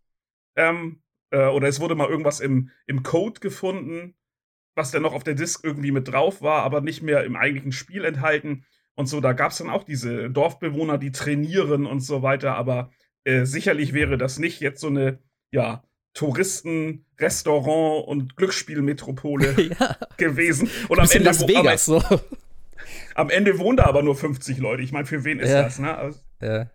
ähm, 0.57 1.02
äh, 1.31 1.46
oder 1.46 1.68
es 1.68 1.81
wurde 1.81 1.94
mal 1.94 2.09
irgendwas 2.09 2.40
im, 2.40 2.70
im 2.87 3.02
Code 3.02 3.40
gefunden, 3.40 4.14
was 4.79 4.91
dann 4.91 5.03
noch 5.03 5.12
auf 5.12 5.25
der 5.25 5.35
Disk 5.35 5.61
irgendwie 5.62 5.93
mit 5.93 6.09
drauf 6.09 6.41
war, 6.41 6.62
aber 6.62 6.81
nicht 6.81 7.03
mehr 7.03 7.25
im 7.25 7.37
eigentlichen 7.37 7.73
Spiel 7.73 8.05
enthalten. 8.07 8.64
Und 8.95 9.07
so, 9.07 9.21
da 9.21 9.35
gab 9.35 9.53
es 9.53 9.59
dann 9.59 9.69
auch 9.69 9.85
diese 9.85 10.31
Dorfbewohner, 10.31 10.97
die 10.97 11.12
trainieren 11.12 11.85
und 11.85 12.01
so 12.01 12.23
weiter, 12.23 12.55
aber 12.55 12.91
äh, 13.25 13.45
sicherlich 13.45 13.93
wäre 13.93 14.17
das 14.17 14.38
nicht 14.38 14.61
jetzt 14.61 14.81
so 14.81 14.87
eine, 14.87 15.19
ja, 15.51 15.83
Touristen, 16.14 17.05
Restaurant 17.21 18.09
und 18.09 18.37
Glücksspielmetropole 18.37 19.71
ja. 19.79 19.97
gewesen. 20.17 20.71
Und 20.88 20.99
am 20.99 21.09
Ende, 21.11 21.25
Las 21.25 21.47
Vegas, 21.47 21.88
am, 21.88 22.01
so. 22.01 22.21
am 23.14 23.31
Ende 23.31 23.59
wohnen 23.59 23.77
da 23.77 23.85
aber 23.85 24.03
nur 24.03 24.17
50 24.17 24.59
Leute. 24.59 24.83
Ich 24.83 24.93
meine, 24.93 25.07
für 25.07 25.23
wen 25.25 25.38
ist 25.38 25.51
ja. 25.51 25.62
das, 25.62 25.79
ne? 25.79 25.97
Also, 25.97 26.19
ja. 26.41 26.71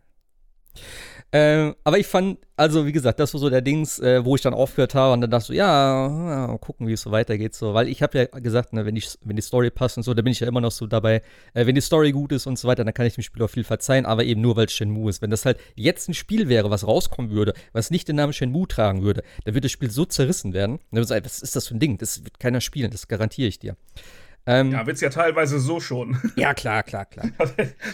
Ähm, 1.36 1.74
aber 1.84 1.98
ich 1.98 2.06
fand, 2.06 2.38
also 2.58 2.86
wie 2.86 2.91
gesagt, 2.91 3.19
das 3.19 3.34
war 3.34 3.41
so 3.41 3.50
der 3.50 3.62
Dings, 3.62 3.98
äh, 3.98 4.24
wo 4.24 4.36
ich 4.36 4.43
dann 4.43 4.54
aufgehört 4.54 4.93
habe 4.93 5.13
und 5.13 5.22
dann 5.22 5.32
dachte 5.32 5.46
ich 5.46 5.48
so, 5.48 5.54
ja, 5.54 6.08
ja 6.08 6.58
gucken, 6.60 6.88
wie 6.88 6.93
es 6.93 7.02
so 7.02 7.10
weitergeht. 7.10 7.56
So, 7.56 7.74
weil 7.74 7.88
ich 7.88 8.04
habe 8.04 8.17
ja 8.19 8.26
gesagt, 8.39 8.72
ne, 8.72 8.86
wenn, 8.86 8.96
ich, 8.96 9.17
wenn 9.24 9.36
die 9.36 9.41
Story 9.41 9.72
passt 9.72 9.98
und 9.98 10.04
so, 10.04 10.13
da 10.13 10.22
bin 10.22 10.32
ich 10.32 10.41
ja 10.41 10.48
immer 10.48 10.62
noch 10.62 10.72
so 10.72 10.86
dabei, 10.86 11.24
äh, 11.56 11.65
wenn 11.65 11.74
die 11.74 11.82
Story 11.82 12.12
gut 12.12 12.32
ist 12.34 12.46
und 12.46 12.60
so 12.60 12.67
weiter, 12.67 12.86
dann 12.86 12.93
kann 12.93 13.08
ich 13.08 13.15
dem 13.15 13.24
Spiel 13.24 13.41
auch 13.41 13.50
viel 13.50 13.63
verzeihen, 13.63 14.06
aber 14.06 14.24
eben 14.26 14.41
nur, 14.41 14.56
weil 14.56 14.67
es 14.67 14.74
Shenmue 14.74 15.10
ist. 15.10 15.24
Wenn 15.24 15.32
das 15.32 15.43
halt 15.43 15.58
jetzt 15.74 16.08
ein 16.08 16.13
Spiel 16.13 16.50
wäre, 16.50 16.69
was 16.69 16.86
rauskommen 16.86 17.32
würde, 17.32 17.54
was 17.72 17.89
nicht 17.89 18.08
den 18.08 18.17
Namen 18.17 18.34
Shenmue 18.34 18.67
tragen 18.67 19.02
würde, 19.02 19.24
dann 19.43 19.56
würde 19.56 19.62
das 19.62 19.72
Spiel 19.72 19.89
so 19.89 20.06
zerrissen 20.06 20.54
werden. 20.54 20.82
was 20.91 21.41
ist 21.41 21.56
das 21.56 21.67
für 21.67 21.76
ein 21.76 21.80
Ding? 21.80 21.98
Das 21.98 22.24
wird 22.24 22.39
keiner 22.39 22.62
spielen, 22.62 22.91
das 22.91 23.08
garantiere 23.08 23.48
ich 23.48 23.58
dir. 23.58 23.76
Ähm, 24.45 24.71
ja, 24.71 24.86
wird's 24.86 25.01
ja 25.01 25.10
teilweise 25.10 25.60
so 25.60 25.79
schon. 25.79 26.17
Ja, 26.36 26.53
klar, 26.53 26.84
klar, 26.84 27.06
klar. 27.06 27.27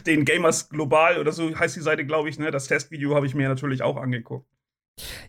Den 0.06 0.26
Gamers 0.26 0.70
Global 0.70 1.20
oder 1.20 1.32
so 1.32 1.58
heißt 1.58 1.76
die 1.76 1.82
Seite, 1.82 2.06
glaube 2.06 2.30
ich, 2.30 2.40
ne? 2.40 2.50
Das 2.52 2.68
Testvideo 2.68 3.16
habe 3.16 3.26
ich 3.28 3.36
mir 3.36 3.48
natürlich 3.50 3.84
auch 3.84 3.98
angeguckt. 3.98 4.48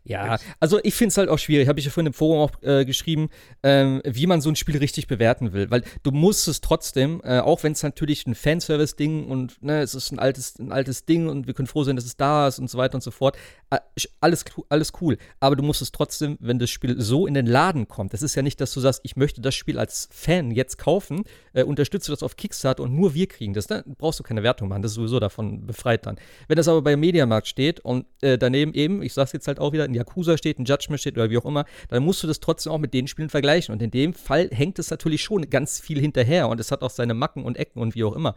Ja, 0.05 0.39
also 0.59 0.81
ich 0.83 0.95
finde 0.95 1.11
es 1.11 1.19
halt 1.19 1.29
auch 1.29 1.39
schwierig, 1.39 1.69
habe 1.69 1.79
ich 1.79 1.85
ja 1.85 1.91
vorhin 1.91 2.09
im 2.09 2.13
Forum 2.13 2.41
auch 2.41 2.63
äh, 2.63 2.85
geschrieben, 2.85 3.29
ähm, 3.63 4.01
wie 4.05 4.27
man 4.27 4.41
so 4.41 4.49
ein 4.49 4.57
Spiel 4.57 4.77
richtig 4.79 5.07
bewerten 5.07 5.53
will. 5.53 5.71
Weil 5.71 5.83
du 6.03 6.11
musst 6.11 6.49
es 6.49 6.61
trotzdem, 6.61 7.21
äh, 7.25 7.41
auch 7.41 7.63
wenn 7.63 7.73
es 7.73 7.83
natürlich 7.83 8.27
ein 8.27 8.35
Fanservice-Ding 8.35 9.27
und 9.27 9.63
ne, 9.63 9.81
es 9.81 9.95
ist 9.95 10.13
ein 10.13 10.19
altes, 10.19 10.59
ein 10.59 10.73
altes 10.73 11.05
Ding 11.05 11.29
und 11.29 11.47
wir 11.47 11.55
können 11.55 11.69
froh 11.69 11.85
sein, 11.85 11.97
dass 11.97 12.05
es 12.05 12.17
da 12.17 12.49
ist 12.49 12.59
und 12.59 12.69
so 12.69 12.79
weiter 12.79 12.95
und 12.95 13.03
so 13.03 13.11
fort. 13.11 13.37
Äh, 13.71 13.79
alles, 14.21 14.45
alles 14.69 14.93
cool. 15.01 15.17
Aber 15.39 15.57
du 15.57 15.63
musst 15.63 15.83
es 15.83 15.93
trotzdem, 15.93 16.37
wenn 16.41 16.59
das 16.59 16.71
Spiel 16.71 17.01
so 17.01 17.27
in 17.27 17.35
den 17.35 17.47
Laden 17.47 17.89
kommt, 17.89 18.13
das 18.13 18.23
ist 18.23 18.35
ja 18.35 18.43
nicht, 18.43 18.61
dass 18.61 18.73
du 18.73 18.81
sagst, 18.81 19.01
ich 19.05 19.17
möchte 19.17 19.41
das 19.41 19.55
Spiel 19.55 19.79
als 19.79 20.09
Fan 20.11 20.51
jetzt 20.51 20.79
kaufen, 20.79 21.23
äh, 21.53 21.63
unterstütze 21.63 22.11
das 22.11 22.23
auf 22.23 22.37
Kickstarter 22.37 22.83
und 22.83 22.95
nur 22.95 23.15
wir 23.15 23.27
kriegen 23.27 23.55
das. 23.55 23.67
Da 23.67 23.83
brauchst 23.99 24.19
du 24.19 24.23
keine 24.23 24.43
Wertung 24.43 24.69
machen, 24.69 24.83
das 24.83 24.93
ist 24.93 24.97
sowieso 24.97 25.21
davon 25.21 25.67
befreit 25.67 26.07
dann. 26.07 26.17
Wenn 26.49 26.57
das 26.57 26.69
aber 26.69 26.83
beim 26.83 27.01
Mediamarkt 27.01 27.47
steht 27.47 27.81
und 27.81 28.07
äh, 28.21 28.39
daneben 28.39 28.75
eben, 28.75 29.03
ich 29.03 29.13
sag's 29.13 29.33
jetzt 29.33 29.47
halt 29.47 29.60
auch 29.61 29.73
wieder, 29.73 29.85
ein 29.85 29.95
Yakuza 29.95 30.37
steht, 30.37 30.59
ein 30.59 30.65
Judgment 30.65 31.01
steht 31.01 31.17
oder 31.17 31.31
wie 31.31 31.39
auch 31.39 31.45
immer, 31.45 31.65
dann 31.89 32.03
musst 32.03 32.23
du 32.23 32.27
das 32.27 32.41
trotzdem 32.41 32.73
auch 32.73 32.79
mit 32.79 32.95
den 32.95 33.07
Spielen 33.07 33.29
vergleichen. 33.29 33.73
Und 33.73 33.83
in 33.83 33.91
dem 33.91 34.15
Fall 34.15 34.49
hängt 34.53 34.79
es 34.79 34.91
natürlich 34.91 35.23
schon 35.23 35.49
ganz 35.51 35.81
viel 35.81 36.01
hinterher 36.01 36.49
und 36.49 36.61
es 36.61 36.71
hat 36.71 36.83
auch 36.83 36.91
seine 36.91 37.15
Macken 37.15 37.45
und 37.45 37.57
Ecken 37.57 37.81
und 37.81 37.95
wie 37.95 38.05
auch 38.05 38.15
immer. 38.15 38.35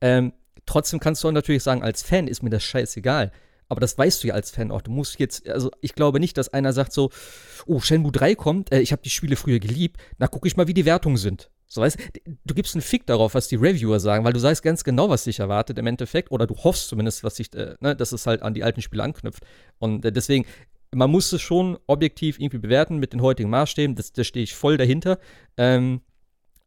Ähm, 0.00 0.32
trotzdem 0.66 1.00
kannst 1.00 1.24
du 1.24 1.30
natürlich 1.30 1.62
sagen, 1.62 1.82
als 1.82 2.02
Fan 2.02 2.28
ist 2.28 2.42
mir 2.42 2.50
das 2.50 2.62
scheißegal. 2.62 3.32
Aber 3.68 3.80
das 3.80 3.96
weißt 3.96 4.22
du 4.22 4.28
ja 4.28 4.34
als 4.34 4.50
Fan 4.50 4.70
auch. 4.70 4.82
Du 4.82 4.90
musst 4.90 5.18
jetzt, 5.18 5.48
also 5.48 5.70
ich 5.80 5.94
glaube 5.94 6.20
nicht, 6.20 6.36
dass 6.36 6.52
einer 6.52 6.72
sagt 6.72 6.92
so, 6.92 7.10
oh, 7.66 7.80
Shenmue 7.80 8.12
3 8.12 8.34
kommt, 8.34 8.72
äh, 8.72 8.80
ich 8.80 8.92
habe 8.92 9.02
die 9.02 9.10
Spiele 9.10 9.36
früher 9.36 9.58
geliebt, 9.58 10.00
na 10.18 10.26
guck 10.26 10.46
ich 10.46 10.56
mal, 10.56 10.68
wie 10.68 10.74
die 10.74 10.84
Wertungen 10.84 11.16
sind. 11.16 11.50
So 11.66 11.80
weißt 11.80 11.98
du, 12.44 12.54
gibst 12.54 12.74
einen 12.74 12.82
Fick 12.82 13.06
darauf, 13.06 13.34
was 13.34 13.48
die 13.48 13.56
Reviewer 13.56 13.98
sagen, 14.00 14.24
weil 14.24 14.32
du 14.32 14.42
weißt 14.42 14.62
ganz 14.62 14.84
genau, 14.84 15.08
was 15.08 15.24
dich 15.24 15.40
erwartet 15.40 15.78
im 15.78 15.86
Endeffekt, 15.86 16.30
oder 16.30 16.46
du 16.46 16.54
hoffst 16.56 16.88
zumindest, 16.88 17.24
was 17.24 17.36
sich, 17.36 17.52
äh, 17.54 17.74
ne, 17.80 17.96
dass 17.96 18.12
es 18.12 18.26
halt 18.26 18.42
an 18.42 18.54
die 18.54 18.62
alten 18.62 18.82
Spiele 18.82 19.02
anknüpft. 19.02 19.44
Und 19.78 20.04
äh, 20.04 20.12
deswegen 20.12 20.46
man 20.94 21.10
muss 21.10 21.32
es 21.32 21.42
schon 21.42 21.78
objektiv 21.86 22.38
irgendwie 22.38 22.58
bewerten 22.58 22.98
mit 22.98 23.12
den 23.12 23.22
heutigen 23.22 23.50
Maßstäben. 23.50 23.96
Das, 23.96 24.12
da 24.12 24.24
stehe 24.24 24.44
ich 24.44 24.54
voll 24.54 24.76
dahinter. 24.76 25.18
Ähm, 25.56 26.00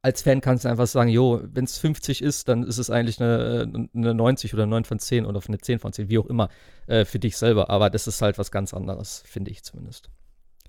als 0.02 0.22
Fan 0.22 0.42
kannst 0.42 0.66
du 0.66 0.70
einfach 0.70 0.88
sagen, 0.88 1.10
jo, 1.10 1.42
wenn 1.44 1.66
es 1.66 1.78
50 1.80 2.22
ist, 2.22 2.48
dann 2.48 2.64
ist 2.64 2.78
es 2.78 2.90
eigentlich 2.90 3.20
eine, 3.22 3.90
eine 3.94 4.14
90 4.14 4.54
oder 4.54 4.66
9 4.66 4.86
von 4.86 5.00
10 5.00 5.26
oder 5.26 5.42
eine 5.46 5.58
10 5.58 5.80
von 5.80 5.92
10, 5.92 6.10
wie 6.10 6.20
auch 6.20 6.28
immer, 6.28 6.50
äh, 6.86 7.04
für 7.04 7.20
dich 7.20 7.36
selber. 7.38 7.70
Aber 7.70 7.90
das 7.90 8.08
ist 8.08 8.22
halt 8.22 8.38
was 8.38 8.52
ganz 8.52 8.74
anderes, 8.74 9.24
finde 9.26 9.52
ich 9.52 9.64
zumindest. 9.64 10.10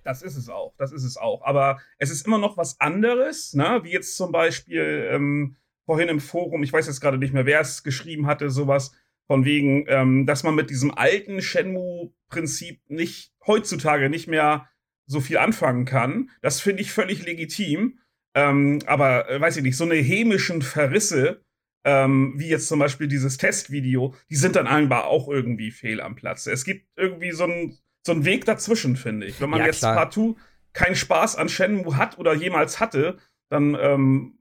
Das 0.09 0.23
ist 0.23 0.37
es 0.37 0.49
auch, 0.49 0.75
das 0.79 0.91
ist 0.91 1.05
es 1.05 1.19
auch. 1.19 1.43
Aber 1.43 1.81
es 1.99 2.09
ist 2.09 2.27
immer 2.27 2.39
noch 2.39 2.57
was 2.57 2.81
anderes, 2.81 3.53
ne? 3.53 3.81
wie 3.83 3.93
jetzt 3.93 4.17
zum 4.17 4.33
Beispiel, 4.33 5.07
ähm, 5.13 5.57
vorhin 5.85 6.09
im 6.09 6.19
Forum, 6.19 6.63
ich 6.63 6.73
weiß 6.73 6.87
jetzt 6.87 7.03
gerade 7.03 7.19
nicht 7.19 7.35
mehr, 7.35 7.45
wer 7.45 7.61
es 7.61 7.83
geschrieben 7.83 8.27
hatte, 8.27 8.49
sowas 8.49 8.93
von 9.27 9.45
wegen, 9.45 9.85
ähm, 9.87 10.25
dass 10.25 10.45
man 10.45 10.55
mit 10.55 10.71
diesem 10.71 10.95
alten 10.95 11.43
Shenmue-Prinzip 11.43 12.81
nicht 12.89 13.35
heutzutage 13.47 14.09
nicht 14.09 14.29
mehr 14.29 14.71
so 15.05 15.21
viel 15.21 15.37
anfangen 15.37 15.85
kann. 15.85 16.31
Das 16.41 16.59
finde 16.63 16.81
ich 16.81 16.91
völlig 16.91 17.27
legitim. 17.27 17.99
Ähm, 18.35 18.79
aber 18.87 19.29
äh, 19.29 19.39
weiß 19.39 19.59
ich 19.59 19.63
nicht, 19.63 19.77
so 19.77 19.85
eine 19.85 19.97
hämischen 19.97 20.63
Verrisse, 20.63 21.45
ähm, 21.85 22.33
wie 22.39 22.49
jetzt 22.49 22.69
zum 22.69 22.79
Beispiel 22.79 23.09
dieses 23.09 23.37
Testvideo, 23.37 24.15
die 24.31 24.37
sind 24.37 24.57
dann 24.57 24.67
einfach 24.67 25.05
auch 25.05 25.29
irgendwie 25.29 25.71
fehl 25.71 26.01
am 26.01 26.15
Platz. 26.15 26.47
Es 26.47 26.65
gibt 26.65 26.87
irgendwie 26.97 27.33
so 27.33 27.45
einen 27.45 27.79
so 28.07 28.25
Weg 28.25 28.45
dazwischen, 28.45 28.97
finde 28.97 29.27
ich. 29.27 29.41
Wenn 29.41 29.51
man 29.51 29.61
ja, 29.61 29.67
jetzt 29.67 29.81
klar. 29.81 29.95
partout 29.95 30.37
keinen 30.73 30.95
Spaß 30.95 31.37
an 31.37 31.49
Shenmue 31.49 31.97
hat 31.97 32.19
oder 32.19 32.35
jemals 32.35 32.81
hatte, 32.81 33.19
dann 33.49 33.77
ähm, 33.81 34.39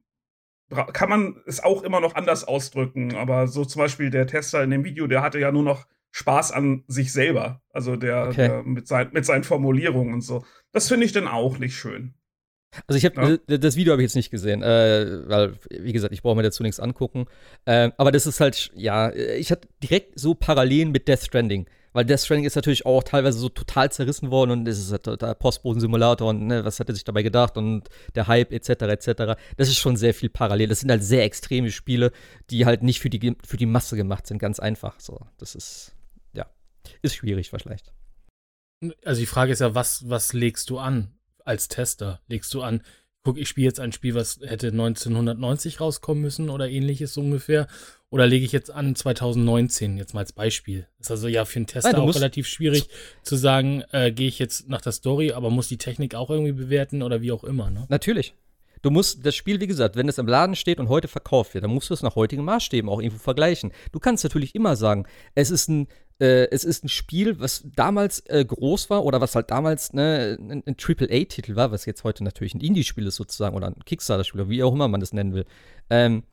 kann 0.70 1.10
man 1.10 1.42
es 1.46 1.64
auch 1.64 1.84
immer 1.84 2.00
noch 2.00 2.16
anders 2.16 2.44
ausdrücken. 2.44 3.16
Aber 3.16 3.48
so 3.48 3.66
zum 3.66 3.82
Beispiel 3.82 4.10
der 4.10 4.28
Tester 4.28 4.64
in 4.64 4.70
dem 4.70 4.84
Video, 4.84 5.08
der 5.08 5.22
hatte 5.22 5.40
ja 5.40 5.52
nur 5.52 5.64
noch 5.64 5.88
Spaß 6.12 6.52
an 6.52 6.84
sich 6.88 7.12
selber. 7.12 7.62
Also 7.70 7.96
der, 7.96 8.28
okay. 8.28 8.36
der 8.36 8.64
mit, 8.64 8.88
sein, 8.88 9.10
mit 9.12 9.26
seinen 9.26 9.44
Formulierungen 9.44 10.14
und 10.14 10.22
so. 10.22 10.46
Das 10.72 10.88
finde 10.88 11.06
ich 11.06 11.12
dann 11.12 11.28
auch 11.28 11.58
nicht 11.58 11.76
schön. 11.76 12.14
Also 12.86 12.98
ich 12.98 13.06
habe 13.06 13.40
ja. 13.48 13.58
das 13.58 13.76
Video 13.76 13.94
habe 13.94 14.02
ich 14.02 14.08
jetzt 14.08 14.16
nicht 14.16 14.30
gesehen, 14.30 14.62
äh, 14.62 15.28
weil 15.28 15.54
wie 15.70 15.94
gesagt, 15.94 16.14
ich 16.14 16.22
brauche 16.22 16.36
mir 16.36 16.44
dazu 16.44 16.64
nichts 16.64 16.80
angucken. 16.80 17.26
Äh, 17.66 17.92
aber 17.98 18.12
das 18.12 18.28
ist 18.28 18.40
halt, 18.40 18.72
ja, 18.76 19.14
ich 19.14 19.52
hatte 19.52 19.68
direkt 19.82 20.20
so 20.20 20.36
Parallelen 20.36 20.92
mit 20.92 21.08
Death 21.08 21.24
Stranding, 21.24 21.68
weil 21.98 22.06
Death 22.06 22.22
Stranding 22.22 22.46
ist 22.46 22.56
natürlich 22.56 22.86
auch 22.86 23.04
teilweise 23.04 23.40
so 23.40 23.50
total 23.50 23.92
zerrissen 23.92 24.32
worden 24.32 24.52
und 24.52 24.68
es 24.68 24.80
ist 24.80 24.92
halt 24.92 25.22
der 25.22 25.34
Postboden-Simulator 25.34 26.30
und 26.30 26.48
ne, 26.48 26.64
was 26.64 26.80
hat 26.80 26.90
er 26.90 26.96
sich 26.96 27.04
dabei 27.04 27.24
gedacht 27.24 27.58
und 27.58 27.90
der 28.16 28.28
Hype 28.28 28.52
etc. 28.54 28.70
etc. 28.70 29.40
Das 29.58 29.68
ist 29.68 29.78
schon 29.78 29.98
sehr 29.98 30.14
viel 30.14 30.30
parallel. 30.30 30.68
Das 30.70 30.80
sind 30.80 30.92
halt 30.92 31.04
sehr 31.04 31.24
extreme 31.24 31.72
Spiele, 31.72 32.12
die 32.50 32.66
halt 32.66 32.84
nicht 32.84 33.00
für 33.00 33.10
die 33.10 33.36
für 33.46 33.58
die 33.58 33.66
Masse 33.66 33.96
gemacht 33.96 34.28
sind, 34.28 34.38
ganz 34.38 34.60
einfach. 34.60 35.00
So, 35.00 35.20
das 35.38 35.56
ist 35.56 35.96
ja 36.34 36.46
ist 37.02 37.16
schwierig 37.16 37.50
vielleicht. 37.50 37.92
Also 39.04 39.20
die 39.20 39.26
Frage 39.26 39.52
ist 39.52 39.60
ja, 39.60 39.76
was 39.76 40.08
was 40.08 40.34
legst 40.34 40.70
du 40.70 40.78
an? 40.78 41.18
als 41.48 41.70
Tester 41.70 42.20
legst 42.28 42.54
du 42.54 42.62
an, 42.62 42.82
guck, 43.24 43.38
ich 43.38 43.50
spiele 43.50 43.68
jetzt 43.68 43.80
ein 43.80 43.92
Spiel, 43.92 44.14
was 44.14 44.40
hätte 44.44 44.68
1990 44.68 45.80
rauskommen 45.80 46.22
müssen 46.22 46.50
oder 46.50 46.70
ähnliches 46.70 47.18
ungefähr. 47.18 47.68
Oder 48.10 48.26
lege 48.26 48.46
ich 48.46 48.54
jetzt 48.54 48.72
an 48.72 48.96
2019, 48.96 49.98
jetzt 49.98 50.14
mal 50.14 50.22
als 50.22 50.32
Beispiel. 50.32 50.88
Das 50.98 51.08
ist 51.08 51.12
also 51.12 51.28
ja 51.28 51.44
für 51.44 51.58
einen 51.58 51.68
Tester 51.68 51.92
Nein, 51.92 52.02
auch 52.02 52.16
relativ 52.16 52.48
schwierig 52.48 52.88
zu 53.22 53.36
sagen, 53.36 53.84
äh, 53.92 54.12
gehe 54.12 54.30
ich 54.30 54.40
jetzt 54.40 54.70
nach 54.70 54.82
der 54.82 54.94
Story, 54.94 55.34
aber 55.34 55.50
muss 55.50 55.68
die 55.68 55.78
Technik 55.78 56.16
auch 56.16 56.30
irgendwie 56.30 56.54
bewerten 56.54 57.04
oder 57.04 57.22
wie 57.22 57.34
auch 57.34 57.44
immer, 57.44 57.70
ne? 57.70 57.86
Natürlich. 57.90 58.34
Du 58.82 58.92
musst 58.92 59.26
das 59.26 59.36
Spiel, 59.36 59.60
wie 59.60 59.68
gesagt, 59.68 59.96
wenn 59.96 60.08
es 60.08 60.20
im 60.20 60.28
Laden 60.28 60.56
steht 60.56 60.80
und 60.80 60.88
heute 60.88 61.08
verkauft 61.08 61.54
wird, 61.54 61.64
dann 61.64 61.72
musst 61.72 61.90
du 61.90 61.94
es 61.94 62.04
nach 62.04 62.16
heutigen 62.16 62.46
Maßstäben 62.46 62.90
auch 62.90 63.02
irgendwo 63.02 63.20
vergleichen. 63.20 63.74
Du 63.92 64.00
kannst 64.00 64.24
natürlich 64.24 64.56
immer 64.56 64.76
sagen, 64.76 65.06
es 65.36 65.52
ist 65.52 65.68
ein 65.68 65.88
äh, 66.20 66.48
es 66.50 66.64
ist 66.64 66.84
ein 66.84 66.90
Spiel, 66.90 67.40
was 67.40 67.64
damals 67.76 68.22
äh, 68.22 68.44
groß 68.44 68.90
war 68.90 69.04
oder 69.06 69.22
was 69.22 69.36
halt 69.36 69.52
damals 69.52 69.94
ne, 69.94 70.38
ein, 70.40 70.64
ein 70.66 70.76
AAA-Titel 70.80 71.56
war, 71.56 71.72
was 71.72 71.86
jetzt 71.86 72.04
heute 72.04 72.24
natürlich 72.24 72.56
ein 72.56 72.62
Indie-Spiel 72.62 73.06
ist 73.06 73.16
sozusagen 73.16 73.56
oder 73.56 73.68
ein 73.68 73.86
Kickstarter-Spiel 73.86 74.42
oder 74.42 74.50
wie 74.50 74.64
auch 74.64 74.74
immer 74.74 74.88
man 74.88 75.00
das 75.00 75.14
nennen 75.14 75.34
will. 75.34 75.46
Ähm, 75.90 76.24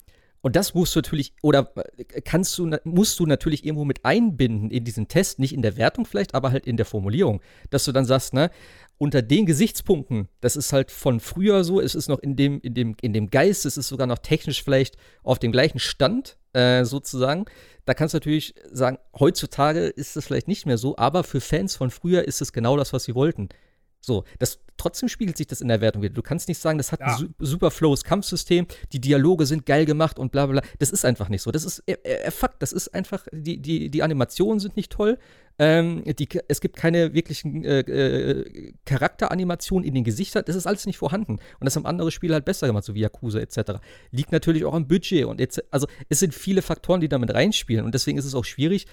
und 0.44 0.56
das 0.56 0.74
musst 0.74 0.94
du 0.94 0.98
natürlich, 0.98 1.32
oder 1.40 1.72
äh, 1.96 2.20
kannst 2.20 2.58
du, 2.58 2.70
musst 2.84 3.18
du 3.18 3.24
natürlich 3.24 3.64
irgendwo 3.64 3.86
mit 3.86 4.04
einbinden 4.04 4.70
in 4.70 4.84
diesen 4.84 5.08
Test, 5.08 5.38
nicht 5.38 5.54
in 5.54 5.62
der 5.62 5.78
Wertung 5.78 6.04
vielleicht, 6.04 6.34
aber 6.34 6.52
halt 6.52 6.66
in 6.66 6.76
der 6.76 6.84
Formulierung, 6.84 7.40
dass 7.70 7.86
du 7.86 7.92
dann 7.92 8.04
sagst, 8.04 8.34
ne, 8.34 8.50
unter 8.98 9.22
den 9.22 9.46
Gesichtspunkten, 9.46 10.28
das 10.42 10.56
ist 10.56 10.74
halt 10.74 10.90
von 10.90 11.18
früher 11.20 11.64
so, 11.64 11.80
es 11.80 11.94
ist 11.94 12.08
noch 12.08 12.18
in 12.18 12.36
dem, 12.36 12.60
in 12.60 12.74
dem, 12.74 12.94
in 13.00 13.14
dem 13.14 13.30
Geist, 13.30 13.64
es 13.64 13.78
ist 13.78 13.88
sogar 13.88 14.06
noch 14.06 14.18
technisch 14.18 14.62
vielleicht 14.62 14.98
auf 15.22 15.38
dem 15.38 15.50
gleichen 15.50 15.78
Stand, 15.78 16.36
äh, 16.52 16.84
sozusagen. 16.84 17.46
Da 17.86 17.94
kannst 17.94 18.12
du 18.12 18.16
natürlich 18.16 18.54
sagen, 18.70 18.98
heutzutage 19.18 19.86
ist 19.86 20.14
das 20.14 20.26
vielleicht 20.26 20.46
nicht 20.46 20.66
mehr 20.66 20.76
so, 20.76 20.98
aber 20.98 21.24
für 21.24 21.40
Fans 21.40 21.74
von 21.74 21.90
früher 21.90 22.28
ist 22.28 22.42
es 22.42 22.52
genau 22.52 22.76
das, 22.76 22.92
was 22.92 23.04
sie 23.04 23.14
wollten. 23.14 23.48
So, 24.06 24.24
das, 24.38 24.58
trotzdem 24.76 25.08
spiegelt 25.08 25.36
sich 25.36 25.46
das 25.46 25.60
in 25.60 25.68
der 25.68 25.80
Wertung 25.80 26.02
wieder. 26.02 26.14
Du 26.14 26.22
kannst 26.22 26.48
nicht 26.48 26.58
sagen, 26.58 26.78
das 26.78 26.92
hat 26.92 27.00
ja. 27.00 27.16
ein 27.16 27.34
super 27.38 27.70
flows 27.70 28.04
Kampfsystem, 28.04 28.66
die 28.92 29.00
Dialoge 29.00 29.46
sind 29.46 29.66
geil 29.66 29.84
gemacht 29.84 30.18
und 30.18 30.32
bla 30.32 30.46
bla 30.46 30.60
bla. 30.60 30.70
Das 30.78 30.90
ist 30.90 31.04
einfach 31.04 31.28
nicht 31.28 31.42
so. 31.42 31.50
Das 31.50 31.64
ist 31.64 31.80
äh, 31.86 31.92
äh, 32.02 32.30
Fakt. 32.30 32.62
Das 32.62 32.72
ist 32.72 32.94
einfach, 32.94 33.26
die, 33.32 33.60
die, 33.60 33.90
die 33.90 34.02
Animationen 34.02 34.60
sind 34.60 34.76
nicht 34.76 34.92
toll. 34.92 35.18
Ähm, 35.58 36.02
die, 36.04 36.28
es 36.48 36.60
gibt 36.60 36.76
keine 36.76 37.14
wirklichen 37.14 37.64
äh, 37.64 37.80
äh, 37.80 38.72
Charakteranimationen 38.84 39.86
in 39.86 39.94
den 39.94 40.04
Gesichtern. 40.04 40.42
Das 40.46 40.56
ist 40.56 40.66
alles 40.66 40.84
nicht 40.86 40.98
vorhanden. 40.98 41.34
Und 41.34 41.64
das 41.64 41.76
haben 41.76 41.86
andere 41.86 42.10
Spiele 42.10 42.34
halt 42.34 42.44
besser 42.44 42.66
gemacht, 42.66 42.84
so 42.84 42.94
wie 42.94 43.00
Yakuza 43.00 43.38
etc. 43.38 43.80
Liegt 44.10 44.32
natürlich 44.32 44.64
auch 44.64 44.74
am 44.74 44.88
Budget 44.88 45.26
und 45.26 45.38
jetzt, 45.38 45.62
also 45.72 45.86
es 46.08 46.18
sind 46.18 46.34
viele 46.34 46.60
Faktoren, 46.60 47.00
die 47.00 47.08
damit 47.08 47.32
reinspielen. 47.32 47.84
Und 47.84 47.94
deswegen 47.94 48.18
ist 48.18 48.24
es 48.24 48.34
auch 48.34 48.44
schwierig, 48.44 48.86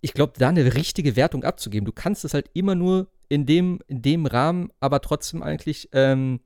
ich 0.00 0.14
glaube, 0.14 0.32
da 0.36 0.48
eine 0.48 0.74
richtige 0.74 1.14
Wertung 1.14 1.44
abzugeben. 1.44 1.86
Du 1.86 1.92
kannst 1.92 2.24
es 2.24 2.34
halt 2.34 2.50
immer 2.54 2.74
nur 2.74 3.08
in 3.32 3.46
dem, 3.46 3.78
in 3.86 4.02
dem 4.02 4.26
Rahmen, 4.26 4.70
aber 4.78 5.00
trotzdem 5.00 5.42
eigentlich 5.42 5.88
ähm, 5.92 6.40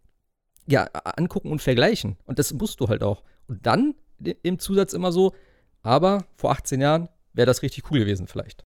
ja, 0.68 0.85
angucken 0.85 1.51
und 1.51 1.61
vergleichen. 1.61 2.16
Und 2.27 2.38
das 2.38 2.55
musst 2.55 2.79
du 2.79 2.87
halt 2.87 3.03
auch. 3.03 3.25
Und 3.49 3.66
dann 3.66 3.96
im 4.44 4.61
Zusatz 4.61 4.92
immer 4.92 5.11
so, 5.11 5.35
aber 5.83 6.27
vor 6.37 6.53
18 6.53 6.81
Jahren 6.81 7.09
wäre 7.33 7.46
das 7.46 7.62
richtig 7.62 7.90
cool 7.90 7.99
gewesen 7.99 8.29
vielleicht. 8.29 8.64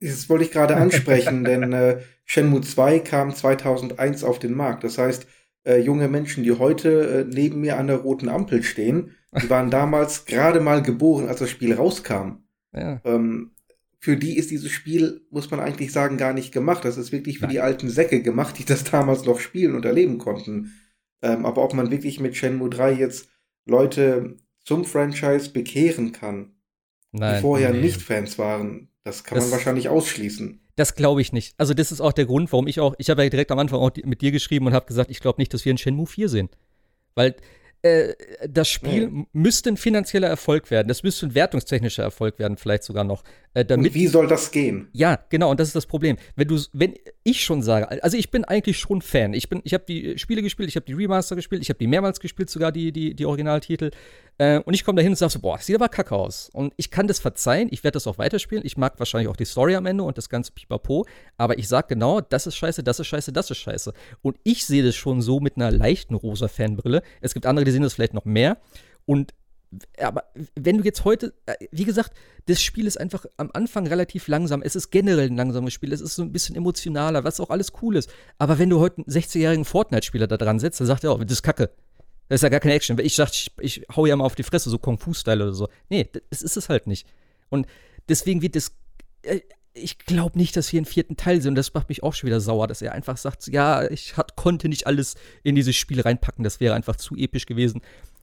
Das 0.00 0.28
wollte 0.28 0.44
ich 0.44 0.50
gerade 0.50 0.76
ansprechen, 0.76 1.44
denn 1.44 1.72
äh, 1.72 2.00
Shenmue 2.24 2.62
2 2.62 2.98
kam 2.98 3.32
2001 3.32 4.24
auf 4.24 4.40
den 4.40 4.54
Markt. 4.54 4.82
Das 4.82 4.98
heißt, 4.98 5.28
äh, 5.68 5.76
junge 5.76 6.08
Menschen, 6.08 6.42
die 6.42 6.50
heute 6.50 7.20
äh, 7.20 7.24
neben 7.32 7.60
mir 7.60 7.78
an 7.78 7.86
der 7.86 7.98
roten 7.98 8.28
Ampel 8.28 8.64
stehen, 8.64 9.14
die 9.40 9.48
waren 9.50 9.70
damals 9.70 10.24
gerade 10.24 10.58
mal 10.58 10.82
geboren, 10.82 11.28
als 11.28 11.38
das 11.38 11.50
Spiel 11.50 11.74
rauskam. 11.74 12.42
Ja. 12.72 13.00
Ähm, 13.04 13.52
für 13.98 14.16
die 14.16 14.36
ist 14.36 14.50
dieses 14.50 14.70
Spiel, 14.70 15.26
muss 15.30 15.50
man 15.50 15.60
eigentlich 15.60 15.92
sagen, 15.92 16.18
gar 16.18 16.32
nicht 16.32 16.52
gemacht. 16.52 16.84
Das 16.84 16.96
ist 16.96 17.10
wirklich 17.10 17.38
für 17.38 17.46
Nein. 17.46 17.52
die 17.52 17.60
alten 17.60 17.90
Säcke 17.90 18.22
gemacht, 18.22 18.58
die 18.58 18.64
das 18.64 18.84
damals 18.84 19.24
noch 19.24 19.40
spielen 19.40 19.74
und 19.74 19.84
erleben 19.84 20.18
konnten. 20.18 20.72
Ähm, 21.20 21.44
aber 21.44 21.64
ob 21.64 21.74
man 21.74 21.90
wirklich 21.90 22.20
mit 22.20 22.36
Shenmue 22.36 22.70
3 22.70 22.92
jetzt 22.92 23.28
Leute 23.66 24.36
zum 24.64 24.84
Franchise 24.84 25.50
bekehren 25.50 26.12
kann, 26.12 26.52
Nein, 27.10 27.36
die 27.36 27.40
vorher 27.40 27.72
nee. 27.72 27.80
nicht 27.80 28.00
Fans 28.00 28.38
waren, 28.38 28.88
das 29.02 29.24
kann 29.24 29.36
das, 29.36 29.46
man 29.46 29.52
wahrscheinlich 29.52 29.88
ausschließen. 29.88 30.60
Das 30.76 30.94
glaube 30.94 31.20
ich 31.20 31.32
nicht. 31.32 31.54
Also 31.58 31.74
das 31.74 31.90
ist 31.90 32.00
auch 32.00 32.12
der 32.12 32.26
Grund, 32.26 32.52
warum 32.52 32.68
ich 32.68 32.78
auch, 32.78 32.94
ich 32.98 33.10
habe 33.10 33.24
ja 33.24 33.30
direkt 33.30 33.50
am 33.50 33.58
Anfang 33.58 33.80
auch 33.80 33.90
mit 34.04 34.20
dir 34.20 34.30
geschrieben 34.30 34.66
und 34.66 34.74
habe 34.74 34.86
gesagt, 34.86 35.10
ich 35.10 35.18
glaube 35.18 35.40
nicht, 35.40 35.52
dass 35.52 35.64
wir 35.64 35.72
in 35.72 35.78
Shenmue 35.78 36.06
4 36.06 36.28
sehen. 36.28 36.50
Weil 37.14 37.34
äh, 37.82 38.14
das 38.48 38.68
Spiel 38.68 39.08
mhm. 39.08 39.26
müsste 39.32 39.70
ein 39.70 39.76
finanzieller 39.76 40.28
Erfolg 40.28 40.70
werden. 40.70 40.88
Das 40.88 41.02
müsste 41.02 41.26
ein 41.26 41.34
wertungstechnischer 41.34 42.02
Erfolg 42.02 42.38
werden, 42.38 42.56
vielleicht 42.56 42.82
sogar 42.82 43.04
noch. 43.04 43.22
Äh, 43.54 43.64
damit, 43.64 43.88
und 43.88 43.94
wie 43.94 44.06
soll 44.06 44.26
das 44.26 44.50
gehen? 44.50 44.88
Ja, 44.92 45.18
genau, 45.28 45.50
und 45.50 45.60
das 45.60 45.68
ist 45.68 45.76
das 45.76 45.86
Problem. 45.86 46.16
Wenn 46.36 46.48
du, 46.48 46.60
wenn 46.72 46.94
ich 47.22 47.44
schon 47.44 47.62
sage, 47.62 48.02
also 48.02 48.16
ich 48.16 48.30
bin 48.30 48.44
eigentlich 48.44 48.78
schon 48.78 49.00
Fan. 49.02 49.32
Ich 49.32 49.48
bin, 49.48 49.60
ich 49.64 49.74
habe 49.74 49.84
die 49.86 50.18
Spiele 50.18 50.42
gespielt, 50.42 50.68
ich 50.68 50.76
habe 50.76 50.86
die 50.86 50.92
Remaster 50.92 51.36
gespielt, 51.36 51.62
ich 51.62 51.68
habe 51.68 51.78
die 51.78 51.86
mehrmals 51.86 52.20
gespielt, 52.20 52.50
sogar 52.50 52.72
die, 52.72 52.92
die, 52.92 53.14
die 53.14 53.26
Originaltitel. 53.26 53.90
Äh, 54.38 54.60
und 54.60 54.74
ich 54.74 54.84
komme 54.84 54.96
da 54.96 55.02
hin 55.02 55.12
und 55.12 55.16
sage 55.16 55.32
so, 55.32 55.40
boah, 55.40 55.56
das 55.56 55.66
sieht 55.66 55.74
aber 55.74 55.88
kacke 55.88 56.14
aus. 56.14 56.48
Und 56.52 56.72
ich 56.76 56.90
kann 56.90 57.08
das 57.08 57.18
verzeihen, 57.18 57.68
ich 57.70 57.82
werde 57.82 57.96
das 57.96 58.06
auch 58.06 58.18
weiterspielen. 58.18 58.64
Ich 58.64 58.76
mag 58.76 58.98
wahrscheinlich 58.98 59.28
auch 59.28 59.36
die 59.36 59.44
Story 59.44 59.74
am 59.74 59.86
Ende 59.86 60.04
und 60.04 60.16
das 60.16 60.28
ganze 60.28 60.52
Pipapo. 60.52 61.06
Aber 61.36 61.58
ich 61.58 61.68
sage 61.68 61.88
genau, 61.88 62.20
das 62.20 62.46
ist 62.46 62.56
scheiße, 62.56 62.82
das 62.82 63.00
ist 63.00 63.08
scheiße, 63.08 63.32
das 63.32 63.50
ist 63.50 63.58
scheiße. 63.58 63.92
Und 64.22 64.36
ich 64.44 64.64
sehe 64.64 64.84
das 64.84 64.94
schon 64.94 65.22
so 65.22 65.40
mit 65.40 65.56
einer 65.56 65.72
leichten 65.72 66.14
rosa 66.14 66.46
Fanbrille. 66.46 67.02
Es 67.20 67.34
gibt 67.34 67.46
andere, 67.46 67.64
sehen 67.72 67.82
das 67.82 67.94
vielleicht 67.94 68.14
noch 68.14 68.24
mehr. 68.24 68.58
Und 69.06 69.34
aber 70.00 70.24
wenn 70.54 70.78
du 70.78 70.84
jetzt 70.84 71.04
heute, 71.04 71.34
äh, 71.46 71.54
wie 71.70 71.84
gesagt, 71.84 72.12
das 72.46 72.62
Spiel 72.62 72.86
ist 72.86 72.98
einfach 72.98 73.26
am 73.36 73.50
Anfang 73.52 73.86
relativ 73.86 74.26
langsam. 74.28 74.62
Es 74.62 74.74
ist 74.74 74.90
generell 74.90 75.26
ein 75.26 75.36
langsames 75.36 75.74
Spiel. 75.74 75.92
Es 75.92 76.00
ist 76.00 76.14
so 76.14 76.22
ein 76.22 76.32
bisschen 76.32 76.56
emotionaler, 76.56 77.24
was 77.24 77.40
auch 77.40 77.50
alles 77.50 77.72
cool 77.82 77.96
ist. 77.96 78.10
Aber 78.38 78.58
wenn 78.58 78.70
du 78.70 78.80
heute 78.80 78.98
einen 78.98 79.06
60-jährigen 79.06 79.66
Fortnite-Spieler 79.66 80.26
da 80.26 80.38
dran 80.38 80.58
setzt, 80.58 80.80
dann 80.80 80.86
sagt 80.86 81.04
er 81.04 81.12
auch, 81.12 81.22
das 81.22 81.32
ist 81.32 81.42
Kacke. 81.42 81.70
Das 82.28 82.36
ist 82.36 82.42
ja 82.42 82.48
gar 82.48 82.60
keine 82.60 82.74
Action. 82.74 82.98
Ich 83.00 83.14
sag, 83.14 83.30
ich, 83.30 83.50
ich 83.60 83.86
hau 83.94 84.06
ja 84.06 84.16
mal 84.16 84.24
auf 84.24 84.34
die 84.34 84.42
Fresse, 84.42 84.70
so 84.70 84.78
Kung-Fu-Style 84.78 85.42
oder 85.42 85.54
so. 85.54 85.68
Nee, 85.88 86.08
das 86.30 86.42
ist 86.42 86.56
es 86.56 86.68
halt 86.68 86.86
nicht. 86.86 87.06
Und 87.50 87.66
deswegen 88.08 88.42
wird 88.42 88.56
das. 88.56 88.72
Ich 89.82 89.98
glaube 89.98 90.38
nicht, 90.38 90.56
dass 90.56 90.72
wir 90.72 90.78
einen 90.78 90.86
vierten 90.86 91.16
Teil 91.16 91.40
sehen. 91.40 91.50
Und 91.50 91.54
das 91.54 91.74
macht 91.74 91.88
mich 91.88 92.02
auch 92.02 92.14
schon 92.14 92.28
wieder 92.28 92.40
sauer, 92.40 92.66
dass 92.66 92.82
er 92.82 92.92
einfach 92.92 93.16
sagt, 93.16 93.46
ja, 93.48 93.88
ich 93.90 94.16
hat, 94.16 94.36
konnte 94.36 94.68
nicht 94.68 94.86
alles 94.86 95.14
in 95.42 95.54
dieses 95.54 95.76
Spiel 95.76 96.00
reinpacken. 96.00 96.44
Das 96.44 96.60
wäre 96.60 96.74
einfach 96.74 96.96
zu 96.96 97.16
episch 97.16 97.46
gewesen. 97.46 97.80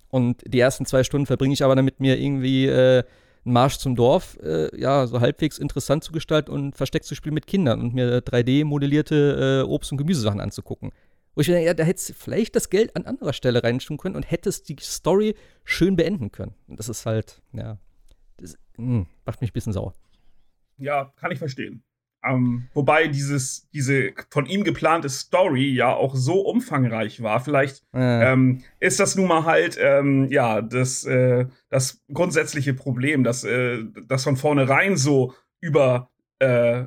Und 0.10 0.44
die 0.46 0.60
ersten 0.60 0.86
zwei 0.86 1.04
Stunden 1.04 1.26
verbringe 1.26 1.54
ich 1.54 1.64
aber 1.64 1.76
damit, 1.76 2.00
mir 2.00 2.20
irgendwie 2.20 2.68
äh, 2.68 3.04
einen 3.46 3.54
Marsch 3.54 3.78
zum 3.78 3.96
Dorf, 3.96 4.38
äh, 4.42 4.70
ja, 4.80 5.08
so 5.08 5.20
halbwegs 5.20 5.58
interessant 5.58 6.04
zu 6.04 6.12
gestalten 6.12 6.52
und 6.52 6.76
versteckt 6.76 7.06
zu 7.06 7.16
spielen 7.16 7.36
mit 7.36 7.48
Kindern 7.48 7.82
und 7.82 7.94
mir 7.94 8.22
3D-modellierte 8.24 9.62
äh, 9.62 9.68
Obst- 9.68 9.92
und 9.92 9.98
Gemüsesachen 9.98 10.40
anzugucken. 10.40 10.92
Wo 11.36 11.42
ich 11.42 11.48
mir 11.48 11.56
denke, 11.56 11.68
ja, 11.68 11.74
da 11.74 11.84
hättest 11.84 12.10
du 12.10 12.14
vielleicht 12.14 12.56
das 12.56 12.70
Geld 12.70 12.96
an 12.96 13.06
anderer 13.06 13.34
Stelle 13.34 13.62
reinschauen 13.62 13.98
können 13.98 14.16
und 14.16 14.30
hättest 14.32 14.70
die 14.70 14.78
Story 14.80 15.36
schön 15.66 15.98
beenden 15.98 16.32
können. 16.32 16.56
Und 16.68 16.80
das 16.80 16.88
ist 16.88 17.06
halt, 17.06 17.42
ja, 17.52 17.78
das 18.38 18.56
mh, 18.78 19.00
hm, 19.00 19.08
macht 19.26 19.42
mich 19.42 19.52
ein 19.52 19.54
bisschen 19.54 19.74
sauer. 19.74 19.94
Ja, 20.78 21.14
kann 21.16 21.32
ich 21.32 21.40
verstehen. 21.40 21.84
Ähm, 22.26 22.68
wobei 22.74 23.08
dieses, 23.08 23.70
diese 23.72 24.14
von 24.30 24.46
ihm 24.48 24.64
geplante 24.64 25.10
Story 25.10 25.72
ja 25.72 25.94
auch 25.94 26.16
so 26.16 26.42
umfangreich 26.42 27.22
war. 27.22 27.40
Vielleicht 27.40 27.84
Äh, 27.94 28.34
ähm, 28.34 28.64
ist 28.80 29.00
das 29.00 29.16
nun 29.16 29.28
mal 29.28 29.46
halt 29.46 29.78
ähm, 29.80 30.28
ja 30.32 30.62
das, 30.62 31.04
äh, 31.06 31.46
das 31.70 32.04
grundsätzliche 32.12 32.74
Problem, 32.74 33.24
dass 33.24 33.44
äh, 33.44 33.84
das 34.08 34.24
von 34.24 34.38
vornherein 34.38 34.98
so 34.98 35.34
über 35.62 36.10
äh, 36.40 36.86